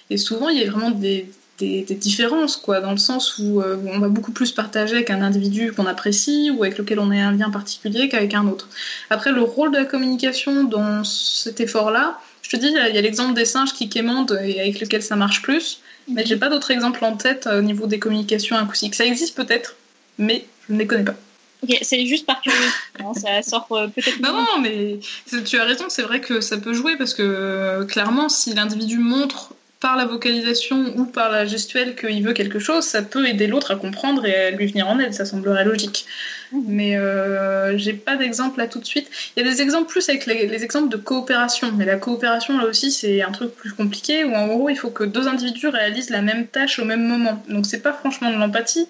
Et 0.10 0.18
souvent 0.18 0.50
il 0.50 0.60
y 0.60 0.64
a 0.64 0.70
vraiment 0.70 0.92
des, 0.92 1.28
différences, 1.60 2.58
quoi, 2.58 2.82
dans 2.82 2.92
le 2.92 2.98
sens 2.98 3.38
où 3.38 3.62
on 3.62 4.00
va 4.00 4.10
beaucoup 4.10 4.32
plus 4.32 4.52
partager 4.52 4.96
avec 4.96 5.12
un 5.12 5.22
individu 5.22 5.72
qu'on 5.72 5.86
apprécie 5.86 6.50
ou 6.50 6.64
avec 6.64 6.80
lequel 6.80 7.00
on 7.00 7.12
a 7.12 7.16
un 7.16 7.34
lien 7.34 7.52
particulier 7.52 8.10
qu'avec 8.10 8.34
un 8.34 8.48
autre. 8.48 8.68
Après, 9.12 9.32
le 9.32 9.44
rôle 9.44 9.72
de 9.72 9.78
la 9.78 9.86
communication 9.86 10.64
dans 10.64 11.04
cet 11.04 11.60
effort-là, 11.60 12.18
te 12.52 12.58
dis, 12.58 12.68
il 12.68 12.96
y 12.96 12.98
a 12.98 13.02
l'exemple 13.02 13.34
des 13.34 13.46
singes 13.46 13.74
qui 13.74 13.90
quémandent 13.90 14.40
et 14.44 14.60
avec 14.60 14.80
lequel 14.80 15.02
ça 15.02 15.16
marche 15.16 15.42
plus. 15.42 15.82
Mais 16.08 16.26
j'ai 16.26 16.38
pas 16.38 16.50
d'autres 16.50 16.72
exemples 16.72 17.04
en 17.06 17.16
tête 17.16 17.48
euh, 17.48 17.60
au 17.60 17.62
niveau 17.62 17.88
des 17.88 18.00
communications 18.00 18.58
acoustiques. 18.58 18.96
Ça 18.96 19.06
existe 19.06 19.36
peut-être, 19.36 19.76
mais 20.18 20.46
je 20.68 20.74
ne 20.74 20.80
les 20.80 20.88
connais 20.88 21.04
pas. 21.04 21.16
Ok, 21.64 21.78
c'est 21.84 22.06
juste 22.08 22.26
par 22.26 22.42
curiosité. 22.42 22.74
ça 23.20 23.42
sort 23.44 23.68
euh, 23.72 23.88
peut-être. 23.88 24.20
Non, 24.20 24.34
non, 24.34 24.60
mais 24.62 25.00
tu 25.46 25.60
as 25.60 25.64
raison, 25.64 25.86
c'est 25.90 26.02
vrai 26.02 26.20
que 26.20 26.42
ça 26.42 26.58
peut 26.58 26.74
jouer 26.74 26.98
parce 26.98 27.14
que 27.14 27.22
euh, 27.22 27.86
clairement, 27.86 28.30
si 28.30 28.54
l'individu 28.54 28.98
montre 28.98 29.54
par 29.82 29.98
la 29.98 30.06
vocalisation 30.06 30.94
ou 30.96 31.06
par 31.06 31.32
la 31.32 31.46
gestuelle 31.46 31.96
qu'il 31.96 32.24
veut 32.24 32.34
quelque 32.34 32.60
chose, 32.60 32.86
ça 32.86 33.02
peut 33.02 33.28
aider 33.28 33.48
l'autre 33.48 33.72
à 33.72 33.76
comprendre 33.76 34.26
et 34.28 34.36
à 34.36 34.52
lui 34.52 34.68
venir 34.68 34.88
en 34.88 35.00
aide, 35.00 35.14
ça 35.16 35.26
semblerait 35.26 35.66
logique. 35.66 36.06
Mmh. 36.52 36.60
Mais 36.68 36.98
euh, 36.98 37.76
j'ai 37.80 37.94
pas 37.94 38.16
d'exemple 38.16 38.60
là 38.60 38.68
tout 38.68 38.80
de 38.80 38.86
suite. 38.86 39.10
Il 39.36 39.44
y 39.44 39.48
a 39.48 39.52
des 39.52 39.62
exemples 39.62 39.90
plus 39.90 40.08
avec 40.08 40.28
les, 40.28 40.64
exemples 40.64 40.90
de 40.90 40.98
coopération, 40.98 41.72
mais 41.76 41.86
la 41.86 41.98
coopération 41.98 42.60
là 42.60 42.66
aussi 42.66 42.92
c'est 42.92 43.24
un 43.24 43.32
truc 43.32 43.56
plus 43.56 43.74
compliqué 43.74 44.24
où 44.24 44.36
en 44.36 44.46
gros 44.48 44.70
il 44.70 44.76
faut 44.76 44.92
que 44.92 45.04
deux 45.04 45.28
individus 45.28 45.68
réalisent 45.68 46.12
la 46.12 46.22
même 46.22 46.46
tâche 46.46 46.78
au 46.78 46.86
même 46.86 47.04
moment. 47.04 47.44
Donc 47.50 47.66
c'est 47.66 47.82
pas 47.82 47.94
franchement 47.94 48.30
de 48.30 48.38
l'empathie, 48.38 48.88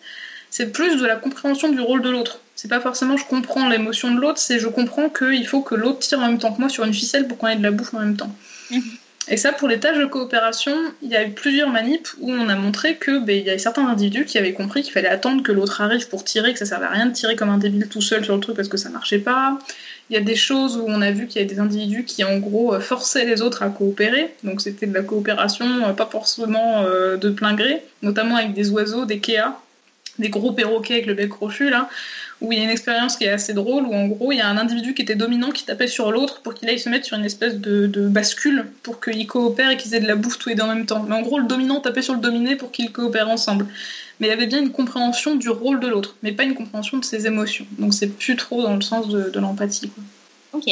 c'est 0.49 0.73
plus 0.73 0.99
de 0.99 1.05
la 1.05 1.15
compréhension 1.15 1.69
du 1.69 1.79
rôle 1.79 2.01
de 2.01 2.09
l'autre. 2.09 2.39
C'est 2.55 2.67
pas 2.67 2.81
forcément 2.81 3.15
je 3.15 3.25
comprends 3.25 3.69
l'émotion 3.69 4.13
de 4.13 4.19
l'autre, 4.19 4.39
c'est 4.39 4.59
je 4.59 4.67
comprends 4.67 5.07
qu'il 5.07 5.47
faut 5.47 5.61
que 5.61 5.73
l'autre 5.75 5.99
tire 5.99 6.19
en 6.19 6.27
même 6.27 6.37
temps 6.37 6.51
que 6.51 6.59
moi 6.59 6.67
sur 6.67 6.83
une 6.83 6.93
ficelle 6.93 7.29
pour 7.29 7.37
qu'on 7.37 7.47
ait 7.47 7.55
de 7.55 7.63
la 7.63 7.71
bouffe 7.71 7.93
en 7.93 7.99
même 7.99 8.17
temps. 8.17 8.35
Et 9.27 9.37
ça, 9.37 9.53
pour 9.53 9.67
les 9.67 9.79
tâches 9.79 9.99
de 9.99 10.05
coopération, 10.05 10.75
il 11.03 11.09
y 11.09 11.15
a 11.15 11.23
eu 11.23 11.31
plusieurs 11.31 11.69
manips 11.69 12.15
où 12.19 12.31
on 12.31 12.49
a 12.49 12.55
montré 12.55 12.95
que 12.95 13.23
ben, 13.23 13.37
il 13.37 13.45
y 13.45 13.49
avait 13.49 13.59
certains 13.59 13.87
individus 13.87 14.25
qui 14.25 14.39
avaient 14.39 14.53
compris 14.53 14.81
qu'il 14.81 14.91
fallait 14.91 15.07
attendre 15.07 15.43
que 15.43 15.51
l'autre 15.51 15.81
arrive 15.81 16.07
pour 16.09 16.23
tirer, 16.23 16.53
que 16.53 16.59
ça 16.59 16.65
servait 16.65 16.87
à 16.87 16.89
rien 16.89 17.05
de 17.05 17.13
tirer 17.13 17.35
comme 17.35 17.49
un 17.49 17.59
débile 17.59 17.87
tout 17.87 18.01
seul 18.01 18.25
sur 18.25 18.33
le 18.35 18.41
truc 18.41 18.55
parce 18.55 18.67
que 18.67 18.77
ça 18.77 18.89
marchait 18.89 19.19
pas. 19.19 19.59
Il 20.09 20.15
y 20.15 20.17
a 20.17 20.21
des 20.21 20.35
choses 20.35 20.75
où 20.75 20.85
on 20.87 21.01
a 21.01 21.11
vu 21.11 21.27
qu'il 21.27 21.39
y 21.41 21.45
avait 21.45 21.53
des 21.53 21.59
individus 21.59 22.03
qui 22.03 22.23
en 22.23 22.39
gros 22.39 22.73
euh, 22.73 22.79
forçaient 22.79 23.25
les 23.25 23.41
autres 23.43 23.61
à 23.61 23.69
coopérer, 23.69 24.33
donc 24.43 24.59
c'était 24.59 24.87
de 24.87 24.93
la 24.93 25.03
coopération 25.03 25.67
euh, 25.85 25.93
pas 25.93 26.07
forcément 26.07 26.83
euh, 26.83 27.15
de 27.15 27.29
plein 27.29 27.53
gré, 27.53 27.83
notamment 28.01 28.37
avec 28.37 28.53
des 28.53 28.71
oiseaux, 28.71 29.05
des 29.05 29.19
kéas, 29.19 29.53
des 30.17 30.29
gros 30.29 30.51
perroquets 30.51 30.95
avec 30.95 31.05
le 31.05 31.13
bec 31.13 31.29
crochu 31.29 31.69
là, 31.69 31.89
où 32.41 32.51
il 32.51 32.57
y 32.57 32.61
a 32.61 32.63
une 32.63 32.71
expérience 32.71 33.15
qui 33.15 33.25
est 33.25 33.29
assez 33.29 33.53
drôle, 33.53 33.83
où 33.85 33.93
en 33.93 34.07
gros 34.07 34.31
il 34.31 34.37
y 34.37 34.41
a 34.41 34.47
un 34.47 34.57
individu 34.57 34.95
qui 34.95 35.03
était 35.03 35.15
dominant 35.15 35.51
qui 35.51 35.63
tapait 35.63 35.87
sur 35.87 36.11
l'autre 36.11 36.41
pour 36.41 36.55
qu'il 36.55 36.67
aille 36.69 36.79
se 36.79 36.89
mettre 36.89 37.05
sur 37.05 37.15
une 37.17 37.23
espèce 37.23 37.55
de, 37.55 37.87
bascule 38.07 38.65
pour 38.81 38.99
qu'ils 38.99 39.27
coopèrent 39.27 39.69
et 39.69 39.77
qu'ils 39.77 39.93
aient 39.93 39.99
de 39.99 40.07
la 40.07 40.15
bouffe 40.15 40.39
tous 40.39 40.49
les 40.49 40.55
deux 40.55 40.63
en 40.63 40.67
même 40.67 40.87
temps. 40.87 41.03
Mais 41.03 41.15
en 41.15 41.21
gros 41.21 41.37
le 41.37 41.45
dominant 41.45 41.79
tapait 41.79 42.01
sur 42.01 42.15
le 42.15 42.19
dominé 42.19 42.55
pour 42.55 42.71
qu'ils 42.71 42.91
coopèrent 42.91 43.29
ensemble. 43.29 43.67
Mais 44.19 44.27
il 44.27 44.29
y 44.31 44.33
avait 44.33 44.47
bien 44.47 44.59
une 44.59 44.71
compréhension 44.71 45.35
du 45.35 45.49
rôle 45.49 45.79
de 45.79 45.87
l'autre, 45.87 46.15
mais 46.23 46.31
pas 46.31 46.43
une 46.43 46.55
compréhension 46.55 46.97
de 46.97 47.05
ses 47.05 47.27
émotions. 47.27 47.65
Donc 47.77 47.93
c'est 47.93 48.07
plus 48.07 48.35
trop 48.35 48.63
dans 48.63 48.75
le 48.75 48.81
sens 48.81 49.07
de, 49.07 49.39
l'empathie. 49.39 49.91
Ok. 50.53 50.65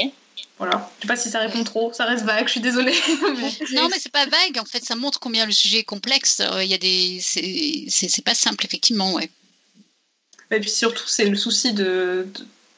Voilà. 0.57 0.89
Je 0.97 1.03
sais 1.03 1.07
pas 1.07 1.15
si 1.15 1.29
ça 1.29 1.39
répond 1.39 1.63
trop, 1.63 1.93
ça 1.93 2.05
reste 2.05 2.25
vague, 2.25 2.47
je 2.47 2.51
suis 2.51 2.59
désolée. 2.61 2.93
non, 3.73 3.87
mais 3.89 3.97
c'est 3.97 4.11
pas 4.11 4.25
vague, 4.25 4.59
en 4.59 4.65
fait, 4.65 4.83
ça 4.83 4.95
montre 4.95 5.19
combien 5.19 5.45
le 5.45 5.51
sujet 5.51 5.79
est 5.79 5.83
complexe. 5.83 6.41
Euh, 6.41 6.63
il 6.63 6.69
y 6.69 6.73
a 6.73 6.77
des. 6.77 7.19
C'est 7.21 8.23
pas 8.23 8.35
simple, 8.35 8.65
effectivement, 8.65 9.13
ouais. 9.13 9.29
Et 10.51 10.59
puis 10.59 10.69
surtout, 10.69 11.07
c'est 11.07 11.29
le 11.29 11.35
souci 11.35 11.73
de, 11.73 12.27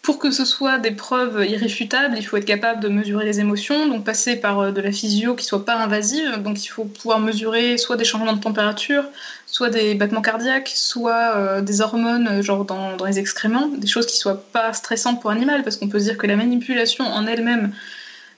pour 0.01 0.17
que 0.17 0.31
ce 0.31 0.45
soit 0.45 0.79
des 0.79 0.91
preuves 0.91 1.45
irréfutables, 1.47 2.15
il 2.17 2.23
faut 2.23 2.37
être 2.37 2.45
capable 2.45 2.81
de 2.81 2.89
mesurer 2.89 3.23
les 3.23 3.39
émotions, 3.39 3.87
donc 3.87 4.03
passer 4.03 4.35
par 4.35 4.59
euh, 4.59 4.71
de 4.71 4.81
la 4.81 4.91
physio 4.91 5.35
qui 5.35 5.45
soit 5.45 5.63
pas 5.63 5.75
invasive. 5.75 6.41
Donc 6.41 6.63
il 6.63 6.67
faut 6.67 6.85
pouvoir 6.85 7.19
mesurer 7.19 7.77
soit 7.77 7.97
des 7.97 8.03
changements 8.03 8.33
de 8.33 8.41
température, 8.41 9.03
soit 9.45 9.69
des 9.69 9.93
battements 9.93 10.21
cardiaques, 10.21 10.71
soit 10.73 11.35
euh, 11.35 11.61
des 11.61 11.81
hormones, 11.81 12.27
euh, 12.27 12.41
genre 12.41 12.65
dans, 12.65 12.97
dans, 12.97 13.05
les 13.05 13.19
excréments, 13.19 13.67
des 13.67 13.87
choses 13.87 14.07
qui 14.07 14.17
soient 14.17 14.43
pas 14.51 14.73
stressantes 14.73 15.21
pour 15.21 15.29
l'animal, 15.29 15.63
parce 15.63 15.77
qu'on 15.77 15.87
peut 15.87 15.99
se 15.99 16.05
dire 16.05 16.17
que 16.17 16.25
la 16.25 16.35
manipulation 16.35 17.05
en 17.05 17.27
elle-même 17.27 17.71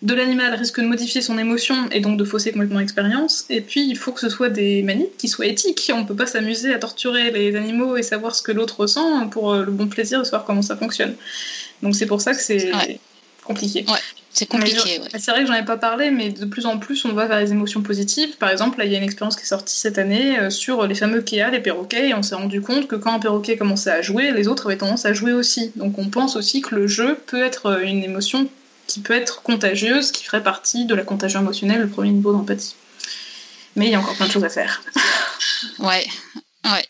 de 0.04 0.14
l'animal 0.14 0.54
risque 0.54 0.82
de 0.82 0.86
modifier 0.86 1.22
son 1.22 1.38
émotion 1.38 1.90
et 1.92 2.02
donc 2.02 2.18
de 2.18 2.26
fausser 2.26 2.52
complètement 2.52 2.80
l'expérience. 2.80 3.46
Et 3.50 3.62
puis, 3.62 3.88
il 3.88 3.98
faut 3.98 4.12
que 4.12 4.20
ce 4.20 4.28
soit 4.28 4.50
des 4.50 4.84
manips 4.84 5.16
qui 5.18 5.30
soient 5.30 5.46
éthiques. 5.46 5.90
On 5.96 6.02
ne 6.02 6.06
peut 6.06 6.16
pas 6.16 6.26
s'amuser 6.26 6.74
à 6.74 6.78
torturer 6.78 7.32
les 7.32 7.56
animaux 7.56 7.96
et 7.96 8.04
savoir 8.04 8.36
ce 8.36 8.42
que 8.42 8.52
l'autre 8.52 8.82
ressent 8.82 9.28
pour 9.30 9.54
euh, 9.54 9.64
le 9.64 9.72
bon 9.72 9.88
plaisir 9.88 10.20
de 10.20 10.26
savoir 10.26 10.44
comment 10.44 10.62
ça 10.62 10.76
fonctionne. 10.76 11.16
Donc, 11.82 11.96
c'est 11.96 12.06
pour 12.06 12.20
ça 12.20 12.34
que 12.34 12.42
c'est 12.42 12.72
compliqué. 13.46 13.86
Ouais, 13.88 14.00
c'est 14.30 14.46
compliqué. 14.46 15.00
C'est 15.18 15.32
vrai 15.32 15.42
que 15.42 15.48
j'en 15.48 15.54
ai 15.54 15.64
pas 15.64 15.78
parlé, 15.78 16.12
mais 16.12 16.32
de 16.32 16.46
plus 16.46 16.66
en 16.66 16.80
plus, 16.80 17.06
on 17.06 17.14
va 17.14 17.26
vers 17.26 17.40
les 17.40 17.54
émotions 17.54 17.82
positives. 17.82 18.36
Par 18.38 18.50
exemple, 18.50 18.80
là, 18.80 18.86
il 18.86 18.92
y 18.92 18.96
a 18.96 18.98
une 18.98 19.06
expérience 19.06 19.38
qui 19.38 19.44
est 19.44 19.48
sortie 19.48 19.78
cette 19.78 19.98
année 19.98 20.38
euh, 20.38 20.50
sur 20.50 20.86
les 20.86 20.96
fameux 20.96 21.22
Kea, 21.22 21.50
les 21.50 21.62
perroquets, 21.62 22.10
et 22.10 22.14
on 22.14 22.24
s'est 22.24 22.36
rendu 22.36 22.60
compte 22.60 22.88
que 22.88 22.98
quand 22.98 23.14
un 23.14 23.20
perroquet 23.20 23.56
commençait 23.56 23.92
à 23.92 24.02
jouer, 24.02 24.32
les 24.32 24.50
autres 24.50 24.66
avaient 24.66 24.78
tendance 24.78 25.06
à 25.06 25.14
jouer 25.14 25.32
aussi. 25.32 25.72
Donc, 25.78 25.98
on 25.98 26.10
pense 26.10 26.36
aussi 26.36 26.62
que 26.62 26.76
le 26.76 26.88
jeu 26.88 27.18
peut 27.26 27.42
être 27.42 27.68
euh, 27.68 27.82
une 27.84 28.04
émotion 28.04 28.50
qui 28.88 29.02
peut 29.02 29.14
être 29.14 29.42
contagieuse, 29.44 30.12
qui 30.12 30.24
ferait 30.24 30.44
partie 30.44 30.86
de 30.86 30.96
la 30.96 31.04
contagion 31.04 31.42
émotionnelle, 31.42 31.82
le 31.82 31.90
premier 31.90 32.12
niveau 32.12 32.32
d'empathie. 32.32 32.76
Mais 33.76 33.88
il 33.88 33.92
y 33.92 33.96
a 33.96 34.00
encore 34.00 34.16
plein 34.16 34.28
de 34.28 34.32
choses 34.32 34.44
à 34.44 34.50
faire. 34.50 34.84
ouais, 35.80 36.06
ouais. 36.66 36.90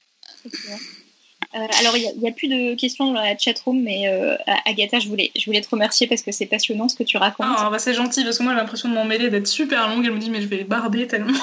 Euh, 1.55 1.67
alors, 1.79 1.95
il 1.95 2.11
n'y 2.17 2.27
a, 2.27 2.31
plus 2.31 2.47
de 2.47 2.75
questions 2.75 3.05
dans 3.05 3.13
la 3.13 3.37
chatroom, 3.37 3.81
mais 3.81 4.07
euh, 4.07 4.35
Agatha, 4.65 4.99
je 4.99 5.07
voulais, 5.07 5.31
je 5.35 5.45
voulais 5.45 5.61
te 5.61 5.69
remercier 5.69 6.07
parce 6.07 6.23
que 6.23 6.31
c'est 6.31 6.47
passionnant 6.47 6.89
ce 6.89 6.95
que 6.95 7.03
tu 7.03 7.17
racontes. 7.17 7.45
Ah, 7.47 7.69
bah, 7.69 7.77
c'est 7.77 7.93
gentil, 7.93 8.23
parce 8.23 8.39
que 8.39 8.43
moi 8.43 8.53
j'ai 8.53 8.59
l'impression 8.59 8.89
de 8.89 8.95
m'en 8.95 9.05
mêler, 9.05 9.29
d'être 9.29 9.47
super 9.47 9.87
longue. 9.87 10.03
Elle 10.05 10.13
me 10.13 10.19
dit, 10.19 10.31
mais 10.31 10.41
je 10.41 10.47
vais 10.47 10.63
barder 10.63 11.05
tellement. 11.05 11.39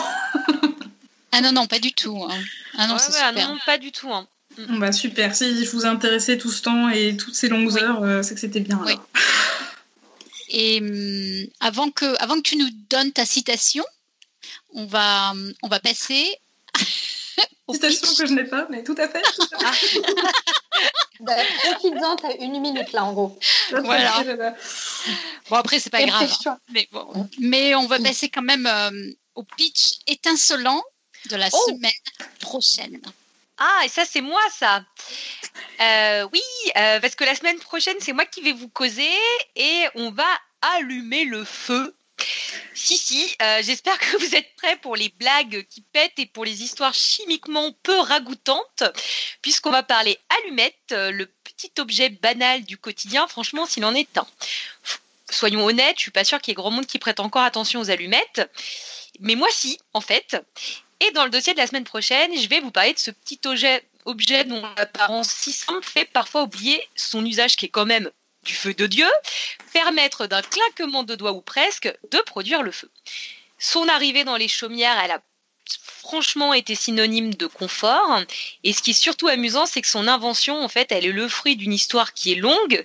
ah 1.33 1.41
non, 1.41 1.53
non, 1.53 1.67
pas 1.67 1.79
du 1.79 1.93
tout. 1.93 2.21
Hein. 2.29 2.37
Ah 2.77 2.89
non, 2.89 2.99
c'est 2.99 3.13
super. 3.13 3.33
non, 3.35 3.57
pas 3.65 3.79
du 3.79 3.93
tout. 3.93 4.13
Hein. 4.13 4.27
Bah 4.69 4.91
super, 4.91 5.35
si 5.35 5.65
je 5.65 5.71
vous 5.71 5.87
ai 5.87 5.89
intéressé 5.89 6.37
tout 6.37 6.51
ce 6.51 6.63
temps 6.63 6.89
et 6.89 7.17
toutes 7.17 7.37
ces 7.37 7.49
longues 7.49 7.79
heures, 7.79 8.03
euh, 8.03 8.23
c'est 8.23 8.35
que 8.35 8.41
c'était 8.41 8.61
bien. 8.61 8.81
Oui. 8.85 8.95
Et 10.51 10.81
hum, 10.81 11.47
avant 11.61 11.91
que, 11.91 12.21
avant 12.21 12.37
que 12.37 12.43
tu 12.43 12.57
nous 12.57 12.71
donnes 12.89 13.13
ta 13.13 13.25
citation, 13.25 13.85
on 14.75 14.87
va, 14.87 15.33
on 15.63 15.69
va 15.69 15.81
passer. 15.81 16.27
citation 17.73 18.09
que 18.19 18.27
je 18.27 18.35
n'ai 18.35 18.45
pas, 18.45 18.67
mais 18.71 18.83
tout 18.83 18.97
à 18.99 19.09
fait. 19.09 19.23
bah, 21.21 21.37
Profites-en, 21.63 22.17
t'as 22.17 22.37
une 22.39 22.61
minute 22.61 22.93
là 22.93 23.05
en 23.05 23.13
gros. 23.13 23.39
Voilà. 23.71 24.25
Bon, 25.49 25.57
après, 25.57 25.79
c'est 25.79 25.91
pas 25.91 26.05
grave. 26.05 26.31
Mais, 26.71 26.89
bon. 26.93 27.29
mais 27.39 27.75
on 27.75 27.87
va 27.87 27.99
passer 27.99 28.29
quand 28.29 28.43
même 28.43 28.67
euh, 28.67 29.13
au 29.35 29.45
pitch 29.45 29.99
étincelant 30.07 30.83
de 31.31 31.37
la 31.37 31.49
oh 31.53 31.65
semaine 31.69 31.91
prochaine. 32.41 33.01
Ah, 33.63 33.83
et 33.85 33.89
ça, 33.89 34.07
c'est 34.07 34.23
moi, 34.23 34.41
ça. 34.59 34.83
Euh, 35.81 36.27
oui, 36.33 36.41
euh, 36.79 36.99
parce 36.99 37.15
que 37.15 37.25
la 37.25 37.35
semaine 37.35 37.59
prochaine, 37.59 37.97
c'est 38.01 38.15
moi 38.15 38.25
qui 38.25 38.41
vais 38.41 38.55
vous 38.55 38.71
causer 38.71 39.15
et 39.55 39.85
on 39.97 40.11
va 40.11 40.27
allumer 40.63 41.27
le 41.27 41.45
feu. 41.45 41.95
Si, 42.75 42.97
si, 42.97 43.37
euh, 43.43 43.63
j'espère 43.63 43.99
que 43.99 44.17
vous 44.17 44.35
êtes 44.35 44.57
prêts 44.57 44.79
pour 44.79 44.97
les 44.97 45.11
blagues 45.11 45.67
qui 45.69 45.83
pètent 45.83 46.19
et 46.19 46.25
pour 46.25 46.47
les 46.47 46.63
histoires 46.63 46.95
chimiquement 46.95 47.71
peu 47.83 47.99
ragoûtantes, 48.01 48.83
puisqu'on 49.43 49.71
va 49.71 49.83
parler 49.83 50.19
allumette, 50.41 50.93
le 50.93 51.27
petit 51.27 51.73
objet 51.79 52.09
banal 52.09 52.65
du 52.65 52.79
quotidien, 52.79 53.29
franchement, 53.29 53.67
s'il 53.67 53.85
en 53.85 53.95
est 53.95 54.17
un. 54.17 54.27
soyons 55.29 55.67
honnêtes, 55.67 55.97
je 55.99 56.03
suis 56.03 56.11
pas 56.11 56.25
sûre 56.25 56.41
qu'il 56.41 56.53
y 56.53 56.55
ait 56.55 56.55
grand 56.55 56.71
monde 56.71 56.87
qui 56.87 56.99
prête 56.99 57.21
encore 57.21 57.43
attention 57.43 57.81
aux 57.81 57.91
allumettes. 57.91 58.51
Mais 59.19 59.35
moi, 59.35 59.49
si, 59.51 59.79
en 59.93 60.01
fait. 60.01 60.39
Et 61.01 61.11
dans 61.13 61.25
le 61.25 61.31
dossier 61.31 61.55
de 61.55 61.59
la 61.59 61.67
semaine 61.67 61.85
prochaine, 61.85 62.39
je 62.39 62.49
vais 62.49 62.61
vous 62.61 62.71
parler 62.71 62.93
de 62.93 62.99
ce 62.99 63.11
petit 63.11 63.41
objet, 63.47 63.83
objet 64.05 64.45
dont 64.45 64.63
l'apparence 64.77 65.31
si 65.31 65.53
simple 65.53 65.87
fait 65.87 66.05
parfois 66.05 66.43
oublier 66.43 66.87
son 66.95 67.25
usage 67.25 67.57
qui 67.57 67.67
est 67.67 67.71
quand 67.71 67.87
même 67.87 68.11
du 68.45 68.55
feu 68.55 68.75
de 68.75 68.87
Dieu, 68.87 69.09
permettre 69.73 70.27
d'un 70.27 70.43
claquement 70.43 71.03
de 71.03 71.15
doigts 71.15 71.33
ou 71.33 71.41
presque 71.41 71.93
de 72.11 72.19
produire 72.19 72.63
le 72.63 72.71
feu. 72.71 72.91
Son 73.59 73.89
arrivée 73.89 74.25
dans 74.25 74.37
les 74.37 74.49
chaumières, 74.49 74.99
elle 75.03 75.11
a 75.11 75.23
franchement 76.11 76.53
été 76.53 76.75
synonyme 76.75 77.35
de 77.35 77.47
confort. 77.47 78.21
Et 78.65 78.73
ce 78.73 78.83
qui 78.83 78.91
est 78.91 78.95
surtout 78.95 79.29
amusant, 79.29 79.67
c'est 79.67 79.81
que 79.81 79.89
son 79.89 80.09
invention, 80.09 80.63
en 80.63 80.69
fait, 80.69 80.91
elle 80.91 81.07
est 81.07 81.13
le 81.13 81.29
fruit 81.29 81.57
d'une 81.57 81.73
histoire 81.73 82.15
qui 82.15 82.33
est 82.33 82.37
longue, 82.37 82.85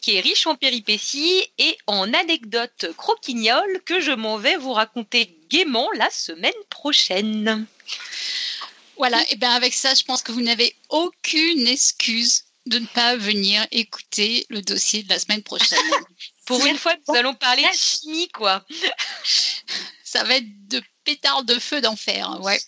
qui 0.00 0.16
est 0.16 0.20
riche 0.20 0.46
en 0.46 0.56
péripéties 0.56 1.44
et 1.58 1.78
en 1.86 2.12
anecdotes 2.12 2.86
croquignoles 2.96 3.80
que 3.84 4.00
je 4.00 4.12
m'en 4.12 4.36
vais 4.36 4.56
vous 4.56 4.72
raconter 4.72 5.36
gaiement 5.48 5.88
la 5.94 6.10
semaine 6.10 6.52
prochaine. 6.68 7.66
Voilà, 8.98 9.22
et 9.30 9.36
bien 9.36 9.52
avec 9.52 9.74
ça, 9.74 9.94
je 9.94 10.04
pense 10.04 10.22
que 10.22 10.32
vous 10.32 10.42
n'avez 10.42 10.74
aucune 10.88 11.66
excuse 11.66 12.44
de 12.66 12.78
ne 12.78 12.86
pas 12.86 13.16
venir 13.16 13.64
écouter 13.70 14.44
le 14.48 14.60
dossier 14.60 15.02
de 15.02 15.08
la 15.08 15.18
semaine 15.18 15.42
prochaine. 15.42 15.78
Pour 16.46 16.64
une 16.66 16.78
fois, 16.78 16.94
nous 17.08 17.14
allons 17.14 17.34
parler 17.34 17.62
de 17.62 17.76
chimie, 17.76 18.28
quoi. 18.28 18.64
Ça 20.16 20.24
va 20.24 20.36
être 20.36 20.68
de 20.68 20.82
pétard 21.04 21.44
de 21.44 21.58
feu 21.58 21.80
d'enfer, 21.80 22.28
hein, 22.28 22.40
ouais. 22.40 22.58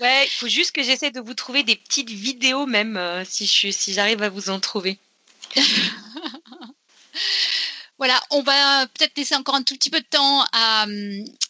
Ouais, 0.00 0.26
il 0.26 0.30
faut 0.30 0.48
juste 0.48 0.72
que 0.72 0.82
j'essaie 0.82 1.10
de 1.10 1.20
vous 1.20 1.34
trouver 1.34 1.64
des 1.64 1.76
petites 1.76 2.10
vidéos 2.10 2.66
même, 2.66 2.96
euh, 2.96 3.24
si 3.24 3.46
je 3.46 3.70
si 3.70 3.92
j'arrive 3.92 4.22
à 4.22 4.28
vous 4.28 4.48
en 4.48 4.60
trouver. 4.60 4.96
voilà, 7.98 8.20
on 8.30 8.42
va 8.42 8.86
peut-être 8.86 9.16
laisser 9.18 9.34
encore 9.34 9.56
un 9.56 9.62
tout 9.62 9.74
petit 9.74 9.90
peu 9.90 10.00
de 10.00 10.06
temps 10.06 10.44
à, 10.52 10.86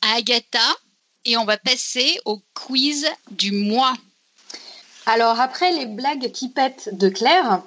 à 0.02 0.14
Agatha 0.16 0.76
et 1.24 1.36
on 1.36 1.44
va 1.44 1.58
passer 1.58 2.18
au 2.24 2.42
quiz 2.54 3.06
du 3.30 3.52
mois. 3.52 3.94
Alors 5.06 5.40
après 5.40 5.70
les 5.72 5.86
blagues 5.86 6.32
qui 6.32 6.48
pètent 6.48 6.88
de 6.92 7.08
Claire, 7.10 7.62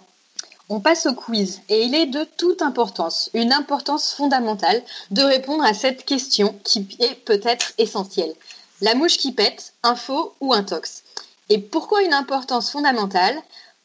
on 0.72 0.80
passe 0.80 1.06
au 1.06 1.14
quiz 1.14 1.60
et 1.68 1.84
il 1.84 1.94
est 1.94 2.06
de 2.06 2.26
toute 2.38 2.62
importance, 2.62 3.30
une 3.34 3.52
importance 3.52 4.14
fondamentale, 4.14 4.82
de 5.12 5.22
répondre 5.22 5.66
à 5.66 5.74
cette 5.74 6.06
question 6.06 6.56
qui 6.64 6.88
est 7.00 7.16
peut-être 7.26 7.74
essentielle. 7.78 8.34
La 8.80 8.96
mouche 8.96 9.18
qui 9.18 9.34
pète, 9.34 9.74
un 9.84 9.98
faux 9.98 10.34
ou 10.40 10.54
un 10.54 10.64
tox 10.64 11.04
Et 11.50 11.58
pourquoi 11.58 12.04
une 12.04 12.14
importance 12.14 12.72
fondamentale? 12.72 13.38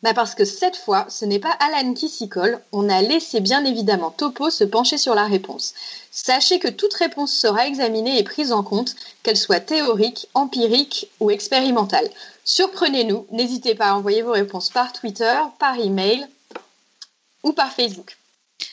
Bah 0.04 0.14
Parce 0.14 0.36
que 0.36 0.44
cette 0.44 0.76
fois, 0.76 1.06
ce 1.08 1.24
n'est 1.24 1.40
pas 1.40 1.56
Alan 1.58 1.92
qui 1.92 2.08
s'y 2.08 2.28
colle, 2.28 2.60
on 2.70 2.88
a 2.88 3.02
laissé 3.02 3.40
bien 3.40 3.64
évidemment 3.64 4.12
Topo 4.12 4.48
se 4.48 4.62
pencher 4.62 4.96
sur 4.96 5.16
la 5.16 5.24
réponse. 5.24 5.74
Sachez 6.12 6.60
que 6.60 6.68
toute 6.68 6.94
réponse 6.94 7.32
sera 7.32 7.66
examinée 7.66 8.16
et 8.16 8.22
prise 8.22 8.52
en 8.52 8.62
compte, 8.62 8.94
qu'elle 9.24 9.36
soit 9.36 9.58
théorique, 9.58 10.28
empirique 10.34 11.10
ou 11.18 11.32
expérimentale. 11.32 12.08
Surprenez-nous, 12.44 13.26
n'hésitez 13.32 13.74
pas 13.74 13.86
à 13.86 13.94
envoyer 13.94 14.22
vos 14.22 14.32
réponses 14.32 14.70
par 14.70 14.92
Twitter, 14.92 15.34
par 15.58 15.76
email, 15.80 16.28
ou 17.46 17.52
par 17.52 17.72
Facebook. 17.72 18.16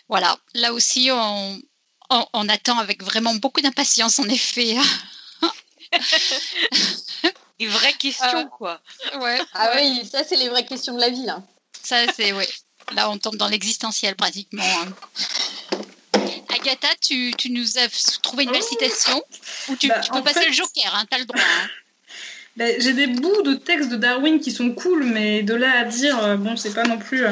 Voilà, 0.10 0.36
là 0.56 0.74
aussi, 0.74 1.10
on, 1.12 1.62
on, 2.10 2.50
attend 2.50 2.80
avec 2.80 3.04
vraiment 3.04 3.36
beaucoup 3.36 3.62
d'impatience, 3.62 4.18
en 4.18 4.28
effet. 4.28 4.76
les 7.60 7.68
vraies 7.68 7.94
questions, 7.94 8.40
euh, 8.40 8.46
quoi. 8.58 8.82
Ouais, 9.20 9.40
ah 9.54 9.74
oui, 9.76 10.04
ça, 10.12 10.24
c'est 10.24 10.38
les 10.38 10.50
vraies 10.50 10.66
questions 10.66 10.96
de 10.96 11.02
la 11.02 11.10
vie, 11.10 11.26
là. 11.26 11.44
Ça, 11.84 11.98
c'est, 12.14 12.34
oui. 12.34 12.46
Là, 12.94 13.12
on 13.12 13.18
tombe 13.20 13.36
dans 13.36 13.48
l'existentiel, 13.48 14.16
pratiquement. 14.16 14.64
Hein. 14.64 14.94
Agatha, 16.50 16.88
tu, 17.00 17.32
tu, 17.38 17.52
nous 17.52 17.78
as 17.78 17.88
trouvé 18.24 18.46
une 18.46 18.52
belle 18.52 18.64
citation 18.64 19.22
Ou 19.70 19.76
tu, 19.76 19.88
bah, 19.88 20.02
peux 20.12 20.24
passer 20.24 20.48
le 20.48 20.54
joker, 20.54 20.96
hein, 20.96 21.06
tu 21.10 21.16
as 21.16 21.20
le 21.20 21.26
droit. 21.26 21.42
Hein. 21.42 21.70
Ben, 22.56 22.80
j'ai 22.82 22.94
des 22.94 23.08
bouts 23.08 23.42
de 23.44 23.54
texte 23.54 23.90
de 23.90 23.98
Darwin 23.98 24.40
qui 24.40 24.52
sont 24.52 24.72
cool, 24.72 25.04
mais 25.04 25.44
de 25.44 25.54
là 25.54 25.80
à 25.80 25.84
dire, 25.86 26.24
euh, 26.24 26.38
bon, 26.38 26.56
c'est 26.56 26.74
pas 26.74 26.84
non 26.84 26.98
plus. 26.98 27.26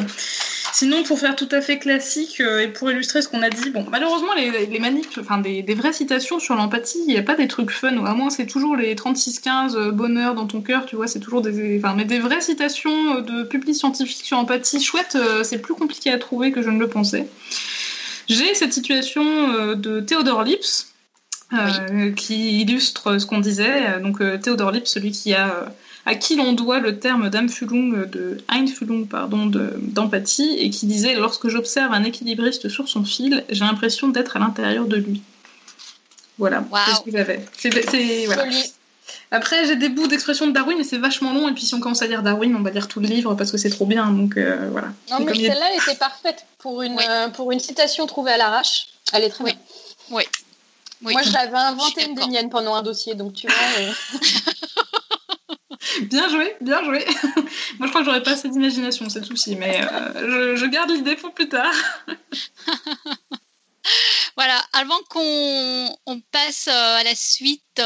Euh. 0.72 0.74
Sinon, 0.74 1.04
pour 1.04 1.20
faire 1.20 1.36
tout 1.36 1.48
à 1.52 1.62
fait 1.62 1.78
classique 1.78 2.40
euh, 2.40 2.60
et 2.60 2.68
pour 2.68 2.92
illustrer 2.92 3.22
ce 3.22 3.28
qu'on 3.28 3.42
a 3.42 3.50
dit, 3.50 3.70
bon, 3.70 3.86
malheureusement, 3.90 4.34
les, 4.36 4.66
les 4.66 4.82
enfin, 5.20 5.40
des, 5.40 5.64
vraies 5.74 5.94
citations 5.94 6.40
sur 6.40 6.56
l'empathie, 6.56 7.00
il 7.08 7.14
n'y 7.14 7.18
a 7.18 7.24
pas 7.24 7.36
des 7.36 7.48
trucs 7.48 7.72
fun, 7.72 7.96
ou 7.98 8.06
à 8.06 8.14
moins 8.14 8.30
c'est 8.30 8.46
toujours 8.46 8.76
les 8.76 8.96
36-15 8.96 9.92
bonheur 9.92 10.36
dans 10.36 10.48
ton 10.48 10.62
cœur, 10.62 10.86
tu 10.86 10.96
vois, 10.96 11.08
c'est 11.08 11.20
toujours 11.20 11.42
des. 11.42 11.78
Enfin, 11.78 11.94
mais 11.96 12.06
des 12.06 12.20
vraies 12.20 12.42
citations 12.42 13.22
de 13.22 13.44
publics 13.44 13.76
scientifiques 13.76 14.26
sur 14.26 14.38
l'empathie 14.38 14.82
chouette, 14.82 15.18
c'est 15.44 15.60
plus 15.60 15.74
compliqué 15.74 16.12
à 16.12 16.18
trouver 16.18 16.52
que 16.52 16.62
je 16.62 16.70
ne 16.70 16.80
le 16.80 16.88
pensais. 16.88 17.28
J'ai 18.28 18.54
cette 18.54 18.74
situation 18.74 19.74
de 19.76 20.00
Théodore 20.00 20.44
Lips, 20.44 20.91
euh, 21.54 22.12
qui 22.14 22.62
illustre 22.62 23.18
ce 23.18 23.26
qu'on 23.26 23.40
disait. 23.40 24.00
Donc 24.00 24.22
euh, 24.22 24.38
Théodore 24.38 24.72
Lipp, 24.72 24.88
celui 24.88 25.12
qui 25.12 25.34
a 25.34 25.50
euh, 25.50 25.66
à 26.06 26.16
qui 26.16 26.38
l'on 26.38 26.54
doit 26.54 26.80
le 26.80 26.98
terme 26.98 27.30
d'Einfühlung, 27.30 28.10
de 28.10 28.38
Einfühlung, 28.48 29.06
pardon, 29.06 29.46
d'empathie, 29.48 30.56
et 30.58 30.70
qui 30.70 30.86
disait 30.86 31.14
lorsque 31.16 31.50
j'observe 31.50 31.94
un 31.94 32.04
équilibriste 32.04 32.70
sur 32.70 32.88
son 32.88 33.04
fil, 33.04 33.44
j'ai 33.50 33.66
l'impression 33.66 34.08
d'être 34.08 34.38
à 34.38 34.40
l'intérieur 34.40 34.86
de 34.86 34.96
lui. 34.96 35.22
Voilà, 36.38 36.64
c'est 36.88 36.96
ce 36.96 37.02
que 37.02 37.12
j'avais. 37.12 38.26
Voilà. 38.26 38.46
Après, 39.30 39.66
j'ai 39.66 39.76
des 39.76 39.90
bouts 39.90 40.08
d'expression 40.08 40.48
de 40.48 40.54
Darwin, 40.54 40.78
mais 40.78 40.84
c'est 40.86 40.98
vachement 40.98 41.34
long. 41.34 41.50
Et 41.50 41.54
puis, 41.54 41.66
si 41.66 41.76
on 41.76 41.80
commence 41.80 42.02
à 42.02 42.08
lire 42.08 42.24
Darwin, 42.24 42.56
on 42.56 42.62
va 42.62 42.72
lire 42.72 42.88
tout 42.88 43.02
le 43.02 43.08
livre 43.08 43.36
parce 43.36 43.52
que 43.52 43.58
c'est 43.58 43.70
trop 43.70 43.86
bien. 43.86 44.10
Donc 44.10 44.38
voilà. 44.38 44.88
Non, 45.12 45.20
mais 45.20 45.36
celle-là 45.36 45.76
était 45.76 45.98
parfaite 45.98 46.46
pour 46.60 46.82
une, 46.82 46.98
pour 47.34 47.52
une 47.52 47.60
citation 47.60 48.08
trouvée 48.08 48.32
à 48.32 48.38
l'arrache. 48.38 48.88
Elle 49.14 49.26
est 49.26 49.30
très 49.30 49.44
bien. 49.44 49.56
Oui. 50.10 50.24
Moi, 51.02 51.22
j'avais 51.24 51.58
inventé 51.58 52.06
une 52.06 52.16
des 52.16 52.28
miennes 52.28 52.50
pendant 52.50 52.76
un 52.76 52.84
dossier, 52.84 53.16
donc 53.16 53.34
tu 53.34 53.48
vois. 53.48 53.56
Euh. 53.80 53.94
bien 56.04 56.30
joué, 56.30 56.56
bien 56.62 56.84
joué. 56.84 57.06
Moi, 57.80 57.88
je 57.88 57.88
crois 57.88 58.02
que 58.02 58.06
j'aurais 58.06 58.24
pas 58.24 58.32
assez 58.32 58.50
d'imagination, 58.50 59.10
c'est 59.10 59.20
le 59.20 59.26
souci, 59.26 59.56
mais 59.56 59.82
euh, 59.82 60.56
je, 60.56 60.66
garde 60.68 60.92
l'idée 60.92 61.16
pour 61.16 61.34
plus 61.34 61.50
tard. 61.50 61.74
voilà, 64.36 64.62
avant 64.74 65.00
qu'on 65.10 66.22
passe 66.32 66.68
euh, 66.68 66.98
à 66.98 67.04
la 67.04 67.16
suite, 67.16 67.82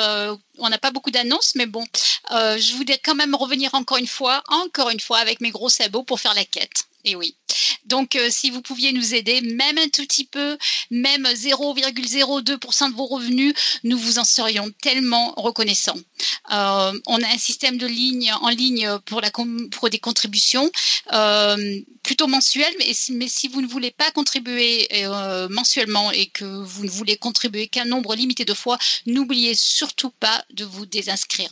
on 0.58 0.70
n'a 0.70 0.78
pas 0.78 0.92
beaucoup 0.92 1.12
d'annonces, 1.12 1.56
mais 1.56 1.68
bon, 1.68 1.86
je 2.32 2.76
voudrais 2.76 3.00
quand 3.04 3.16
même 3.16 3.36
revenir 3.36 3.74
encore 3.76 3.98
une 3.98 4.08
fois, 4.08 4.44
encore 4.50 4.90
une 4.90 5.00
fois, 5.00 5.20
avec 5.20 5.40
mes 5.40 5.52
gros 5.52 5.70
sabots 5.70 6.04
pour 6.04 6.20
faire 6.20 6.34
la 6.34 6.44
quête. 6.44 6.86
Et 7.06 7.16
oui. 7.16 7.36
Donc, 7.86 8.16
euh, 8.16 8.30
si 8.32 8.50
vous 8.50 8.62
pouviez 8.62 8.92
nous 8.92 9.14
aider, 9.14 9.42
même 9.42 9.78
un 9.78 9.88
tout 9.90 10.02
petit 10.04 10.26
peu, 10.26 10.58
même 10.90 11.28
0,02% 11.28 12.90
de 12.90 12.96
vos 12.96 13.06
revenus, 13.06 13.54
nous 13.84 13.98
vous 13.98 14.18
en 14.18 14.24
serions 14.24 14.72
tellement 14.82 15.34
reconnaissants. 15.38 15.98
Euh, 16.52 17.00
on 17.06 17.22
a 17.22 17.28
un 17.28 17.38
système 17.38 17.78
de 17.78 17.86
ligne 17.86 18.34
en 18.42 18.50
ligne 18.50 18.90
pour, 19.06 19.22
des 19.90 20.00
contributions 20.00 20.72
euh, 21.14 21.80
plutôt 22.02 22.28
mensuelles, 22.28 22.74
mais, 22.80 22.92
mais, 23.12 23.28
si 23.28 23.48
vous 23.48 23.62
ne 23.62 23.68
voulez 23.68 23.92
pas 23.92 24.12
contribuer 24.12 24.88
mensuellement 25.50 26.12
et 26.12 26.28
que 26.28 26.46
vous 26.46 26.86
ne 26.86 26.90
voulez 26.90 27.18
contribuer 27.18 27.68
qu'un 27.68 27.86
nombre 27.86 28.16
limité 28.16 28.46
de 28.46 28.54
fois, 28.54 28.78
n'oubliez 29.06 29.54
surtout 29.54 30.10
pas 30.10 30.44
de 30.54 30.66
vous 30.66 30.86
désinscrire. 30.86 31.50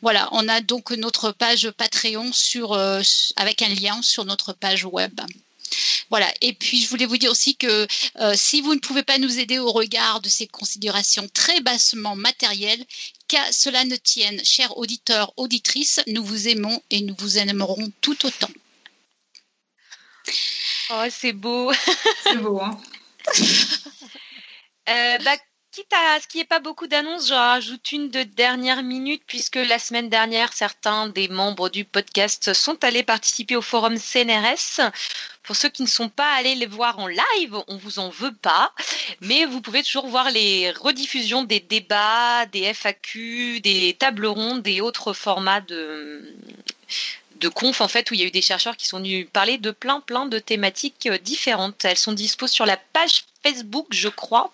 Voilà, 0.00 0.28
on 0.32 0.48
a 0.48 0.60
donc 0.60 0.90
notre 0.92 1.32
page 1.32 1.70
Patreon 1.70 2.32
sur, 2.32 2.74
avec 3.36 3.62
un 3.62 3.68
lien 3.68 4.00
sur 4.02 4.24
notre 4.24 4.52
page 4.52 4.84
web. 4.92 5.20
Voilà. 6.10 6.32
Et 6.42 6.52
puis, 6.52 6.82
je 6.82 6.88
voulais 6.88 7.06
vous 7.06 7.16
dire 7.16 7.30
aussi 7.30 7.56
que 7.56 7.86
euh, 8.20 8.34
si 8.36 8.60
vous 8.60 8.74
ne 8.74 8.80
pouvez 8.80 9.02
pas 9.02 9.18
nous 9.18 9.38
aider 9.38 9.58
au 9.58 9.72
regard 9.72 10.20
de 10.20 10.28
ces 10.28 10.46
considérations 10.46 11.26
très 11.32 11.60
bassement 11.60 12.16
matérielles, 12.16 12.84
qu'à 13.28 13.50
cela 13.50 13.84
ne 13.84 13.96
tienne, 13.96 14.44
chers 14.44 14.76
auditeurs, 14.76 15.32
auditrices, 15.38 16.00
nous 16.06 16.24
vous 16.24 16.48
aimons 16.48 16.82
et 16.90 17.00
nous 17.00 17.14
vous 17.18 17.38
aimerons 17.38 17.90
tout 18.02 18.26
autant. 18.26 18.50
Oh, 20.90 21.04
c'est 21.10 21.32
beau. 21.32 21.72
c'est 22.24 22.36
beau, 22.36 22.60
hein. 22.60 22.78
Euh, 24.88 25.18
bah, 25.18 25.36
quitte 25.72 25.92
à 25.94 26.20
ce 26.20 26.28
qu'il 26.28 26.38
n'y 26.38 26.42
ait 26.42 26.46
pas 26.46 26.60
beaucoup 26.60 26.86
d'annonces, 26.86 27.28
j'en 27.28 27.36
rajoute 27.36 27.92
une 27.92 28.10
de 28.10 28.24
dernière 28.24 28.82
minute, 28.82 29.22
puisque 29.26 29.56
la 29.56 29.78
semaine 29.78 30.10
dernière, 30.10 30.52
certains 30.52 31.08
des 31.08 31.28
membres 31.28 31.70
du 31.70 31.86
podcast 31.86 32.52
sont 32.52 32.84
allés 32.84 33.02
participer 33.02 33.56
au 33.56 33.62
forum 33.62 33.96
CNRS. 33.96 34.92
Pour 35.42 35.56
ceux 35.56 35.70
qui 35.70 35.82
ne 35.82 35.88
sont 35.88 36.10
pas 36.10 36.30
allés 36.34 36.54
les 36.56 36.66
voir 36.66 36.98
en 36.98 37.06
live, 37.06 37.56
on 37.68 37.78
vous 37.78 37.98
en 37.98 38.10
veut 38.10 38.34
pas, 38.34 38.74
mais 39.22 39.46
vous 39.46 39.62
pouvez 39.62 39.82
toujours 39.82 40.06
voir 40.08 40.30
les 40.30 40.70
rediffusions 40.72 41.42
des 41.42 41.60
débats, 41.60 42.44
des 42.52 42.64
FAQ, 42.74 43.60
des 43.60 43.96
tables 43.98 44.26
rondes 44.26 44.66
et 44.68 44.82
autres 44.82 45.14
formats 45.14 45.62
de 45.62 46.36
de 47.36 47.48
conf 47.48 47.80
en 47.80 47.88
fait 47.88 48.08
où 48.08 48.14
il 48.14 48.20
y 48.20 48.22
a 48.22 48.26
eu 48.26 48.30
des 48.30 48.40
chercheurs 48.40 48.76
qui 48.76 48.86
sont 48.86 48.98
venus 48.98 49.26
parler 49.32 49.58
de 49.58 49.72
plein 49.72 50.00
plein 50.00 50.26
de 50.26 50.38
thématiques 50.38 51.06
euh, 51.06 51.18
différentes. 51.18 51.84
Elles 51.84 51.98
sont 51.98 52.12
dispo 52.12 52.46
sur 52.46 52.66
la 52.66 52.76
page 52.76 53.24
Facebook, 53.44 53.86
je 53.90 54.08
crois. 54.08 54.50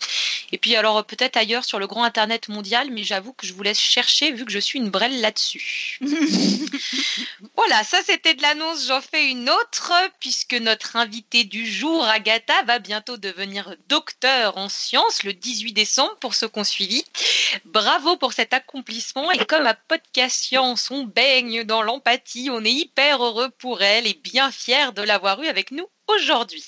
Et 0.53 0.59
puis 0.59 0.77
alors 0.77 1.05
peut-être 1.05 1.37
ailleurs 1.37 1.65
sur 1.65 1.79
le 1.79 1.87
grand 1.87 2.05
internet 2.05 2.49
mondial, 2.49 2.91
mais 2.91 3.05
j'avoue 3.05 3.33
que 3.33 3.47
je 3.47 3.53
vous 3.53 3.63
laisse 3.63 3.79
chercher 3.79 4.33
vu 4.33 4.45
que 4.45 4.53
je 4.53 4.59
suis 4.59 4.79
une 4.79 4.91
brêle 4.91 5.21
là-dessus. 5.21 5.99
voilà, 7.57 7.85
ça 7.85 8.03
c'était 8.05 8.35
de 8.35 8.43
l'annonce. 8.43 8.87
J'en 8.87 9.01
fais 9.01 9.31
une 9.31 9.51
autre 9.51 9.93
puisque 10.21 10.55
notre 10.55 10.97
invité 10.97 11.45
du 11.45 11.71
jour, 11.71 12.05
Agatha, 12.05 12.63
va 12.63 12.79
bientôt 12.79 13.17
devenir 13.17 13.77
docteur 13.89 14.57
en 14.57 14.69
sciences 14.69 15.23
le 15.23 15.33
18 15.33 15.73
décembre 15.73 16.17
pour 16.21 16.35
ceux 16.35 16.49
qu'on 16.49 16.65
suivi. 16.65 17.05
Bravo 17.65 18.17
pour 18.17 18.33
cet 18.33 18.53
accomplissement 18.53 19.31
et 19.31 19.45
comme 19.45 19.67
à 19.67 19.75
Podcast 19.75 20.41
Science, 20.41 20.91
on 20.91 21.05
baigne 21.05 21.65
dans 21.65 21.83
l'empathie, 21.83 22.49
on 22.51 22.65
est 22.65 22.73
hyper 22.73 23.23
heureux 23.23 23.51
pour 23.59 23.83
elle 23.83 24.07
et 24.07 24.15
bien 24.15 24.51
fier 24.51 24.93
de 24.93 25.03
l'avoir 25.03 25.43
eu 25.43 25.47
avec 25.47 25.71
nous 25.71 25.89
aujourd'hui. 26.07 26.65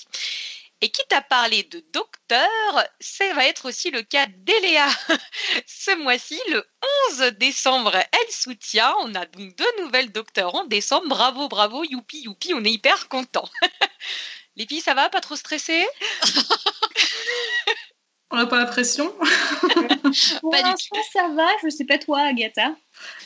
Et 0.83 0.89
quitte 0.89 1.13
à 1.13 1.21
parler 1.21 1.61
de 1.63 1.79
docteur, 1.93 2.87
ça 2.99 3.31
va 3.33 3.45
être 3.45 3.69
aussi 3.69 3.91
le 3.91 4.01
cas 4.01 4.25
d'Eléa. 4.25 4.87
Ce 5.67 5.95
mois-ci, 5.95 6.39
le 6.49 6.65
11 7.11 7.33
décembre, 7.37 7.95
elle 7.95 8.33
soutient. 8.33 8.91
On 9.01 9.13
a 9.13 9.27
donc 9.27 9.55
deux 9.55 9.83
nouvelles 9.83 10.11
docteurs 10.11 10.55
en 10.55 10.65
décembre. 10.65 11.07
Bravo, 11.07 11.47
bravo, 11.49 11.83
youpi, 11.83 12.21
youpi, 12.23 12.55
on 12.55 12.63
est 12.63 12.71
hyper 12.71 13.09
contents. 13.09 13.49
Les 14.55 14.65
filles, 14.65 14.81
ça 14.81 14.95
va? 14.95 15.09
Pas 15.09 15.21
trop 15.21 15.35
stressées? 15.35 15.87
On 18.31 18.37
n'a 18.37 18.45
pas 18.45 18.59
la 18.59 18.65
pression? 18.65 19.11
Pour 20.41 20.53
l'instant, 20.53 20.97
ça 21.11 21.27
va. 21.35 21.47
Je 21.63 21.69
sais 21.69 21.83
pas 21.83 21.97
toi, 21.97 22.21
Agatha. 22.21 22.73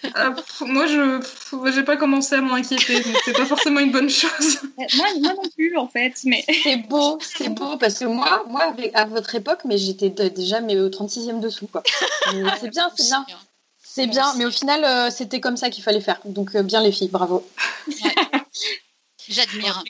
Euh, 0.04 0.32
moi, 0.62 0.88
je 0.88 1.22
j'ai 1.72 1.84
pas 1.84 1.98
commencé 1.98 2.36
à 2.36 2.42
m'inquiéter, 2.42 3.02
donc 3.02 3.16
c'est 3.24 3.34
pas 3.34 3.46
forcément 3.46 3.82
une 3.82 3.92
bonne 3.92 4.10
chose. 4.10 4.60
Euh, 4.78 4.84
moi, 4.98 5.08
moi 5.22 5.34
non 5.36 5.50
plus, 5.56 5.78
en 5.78 5.88
fait. 5.88 6.14
Mais 6.26 6.44
c'est 6.64 6.76
beau, 6.76 7.18
c'est 7.22 7.50
beau 7.50 7.78
parce 7.78 8.00
que 8.00 8.06
moi, 8.06 8.44
moi, 8.50 8.76
à 8.94 9.06
votre 9.06 9.34
époque, 9.36 9.60
mais 9.64 9.78
j'étais 9.78 10.10
déjà 10.10 10.60
mais 10.60 10.78
au 10.78 10.90
36e 10.90 11.40
dessous, 11.40 11.68
quoi. 11.68 11.82
c'est 12.60 12.70
bien, 12.70 12.90
c'est 12.96 13.06
bien. 13.06 13.26
C'est 13.82 14.08
bien, 14.08 14.34
mais 14.36 14.46
au 14.46 14.52
final, 14.52 14.84
euh, 14.84 15.10
c'était 15.10 15.40
comme 15.40 15.56
ça 15.56 15.70
qu'il 15.70 15.84
fallait 15.84 16.02
faire. 16.02 16.20
Donc, 16.26 16.58
bien 16.58 16.82
les 16.82 16.92
filles, 16.92 17.08
bravo. 17.08 17.48
J'admire. 19.30 19.84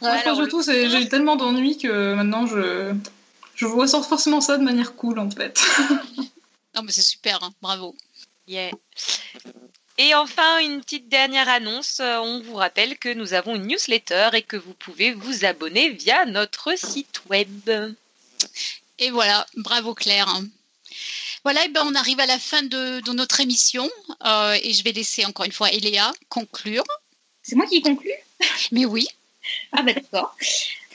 surtout, 0.00 0.62
j'ai 0.62 1.02
eu 1.02 1.08
tellement 1.08 1.36
d'ennuis 1.36 1.76
que 1.76 2.14
maintenant, 2.14 2.46
je, 2.46 2.94
je 3.54 3.66
vois 3.66 3.86
forcément 3.86 4.40
ça 4.40 4.58
de 4.58 4.62
manière 4.62 4.94
cool, 4.94 5.18
en 5.18 5.30
fait. 5.30 5.60
non, 6.74 6.82
mais 6.82 6.92
c'est 6.92 7.02
super, 7.02 7.42
hein. 7.42 7.52
bravo. 7.62 7.94
Yeah. 8.46 8.70
Et 9.96 10.14
enfin, 10.14 10.58
une 10.58 10.80
petite 10.80 11.08
dernière 11.08 11.48
annonce. 11.48 12.00
Euh, 12.00 12.18
on 12.18 12.40
vous 12.40 12.56
rappelle 12.56 12.98
que 12.98 13.12
nous 13.12 13.32
avons 13.32 13.54
une 13.54 13.66
newsletter 13.66 14.30
et 14.32 14.42
que 14.42 14.56
vous 14.56 14.74
pouvez 14.74 15.12
vous 15.12 15.44
abonner 15.44 15.90
via 15.90 16.24
notre 16.26 16.76
site 16.76 17.22
web. 17.30 17.70
Et 18.98 19.10
voilà, 19.10 19.46
bravo 19.56 19.94
Claire. 19.94 20.28
Voilà, 21.44 21.64
et 21.64 21.68
ben 21.68 21.84
on 21.86 21.94
arrive 21.94 22.20
à 22.20 22.26
la 22.26 22.38
fin 22.38 22.62
de, 22.62 23.00
notre 23.12 23.40
émission 23.40 23.88
euh, 24.24 24.56
et 24.62 24.72
je 24.72 24.82
vais 24.82 24.92
laisser 24.92 25.24
encore 25.26 25.44
une 25.44 25.52
fois 25.52 25.70
Eléa 25.70 26.12
conclure. 26.28 26.84
C'est 27.42 27.54
moi 27.54 27.66
qui 27.66 27.82
conclue? 27.82 28.10
Mais 28.72 28.86
oui. 28.86 29.06
Ah 29.72 29.82
ben 29.82 29.94
d'accord. 29.94 30.34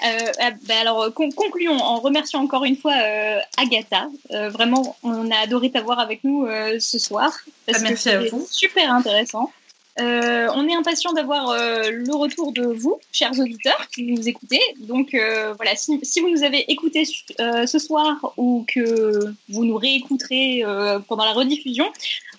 Euh, 0.06 0.32
ah, 0.40 0.52
bah, 0.68 0.76
alors 0.82 1.14
concluons 1.14 1.78
en 1.78 2.00
remerciant 2.00 2.42
encore 2.42 2.66
une 2.66 2.78
fois 2.78 2.94
euh, 2.94 3.40
Agatha. 3.58 4.08
Euh, 4.32 4.50
vraiment, 4.50 4.96
on 5.04 5.30
a 5.32 5.38
adoré 5.38 5.72
t'avoir 5.72 6.00
avec 6.00 6.24
nous 6.24 6.48
ce 6.80 7.00
soir. 7.00 7.32
Parce 7.66 7.80
ah, 7.80 7.82
merci 7.82 8.10
à 8.10 8.22
vous. 8.22 8.48
Super 8.50 8.94
intéressant. 8.94 9.52
On 10.00 10.68
est 10.68 10.76
impatient 10.76 11.14
d'avoir 11.14 11.54
le 11.56 12.16
retour 12.16 12.52
de 12.52 12.66
vous, 12.66 13.00
chers 13.12 13.38
auditeurs, 13.40 13.88
qui 13.94 14.04
nous 14.04 14.28
écoutez. 14.28 14.62
Donc 14.80 15.10
voilà, 15.58 15.76
si, 15.76 16.00
si, 16.04 16.20
vous 16.20 16.30
nous 16.30 16.44
avez 16.44 16.72
écoutés 16.72 17.06
ce 17.06 17.80
soir 17.80 18.34
ou 18.38 18.66
que 18.68 19.34
vous 19.50 19.66
nous 19.66 19.78
réécouterez 19.78 20.64
pendant 21.08 21.26
la 21.26 21.34
rediffusion, 21.34 21.86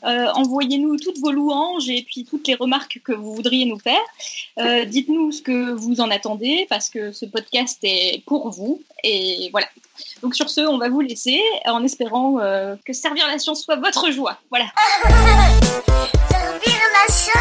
euh, 0.05 0.28
envoyez-nous 0.34 0.97
toutes 0.97 1.18
vos 1.18 1.30
louanges 1.30 1.89
et 1.89 2.02
puis 2.02 2.24
toutes 2.24 2.47
les 2.48 2.55
remarques 2.55 3.00
que 3.05 3.12
vous 3.12 3.34
voudriez 3.34 3.66
nous 3.66 3.78
faire. 3.78 4.00
Euh, 4.58 4.84
dites-nous 4.84 5.32
ce 5.32 5.42
que 5.42 5.72
vous 5.72 6.00
en 6.00 6.10
attendez 6.10 6.66
parce 6.68 6.89
que 6.89 7.12
ce 7.12 7.26
podcast 7.26 7.78
est 7.82 8.22
pour 8.26 8.50
vous. 8.50 8.80
Et 9.05 9.48
voilà. 9.52 9.66
Donc 10.22 10.34
sur 10.34 10.48
ce, 10.48 10.62
on 10.62 10.78
va 10.78 10.89
vous 10.89 11.00
laisser 11.00 11.40
en 11.66 11.84
espérant 11.84 12.39
euh, 12.40 12.76
que 12.84 12.92
servir 12.92 13.26
la 13.26 13.39
science 13.39 13.62
soit 13.62 13.76
votre 13.76 14.10
joie. 14.10 14.39
Voilà. 14.50 14.66
Вірила, 16.66 17.08
що 17.08 17.32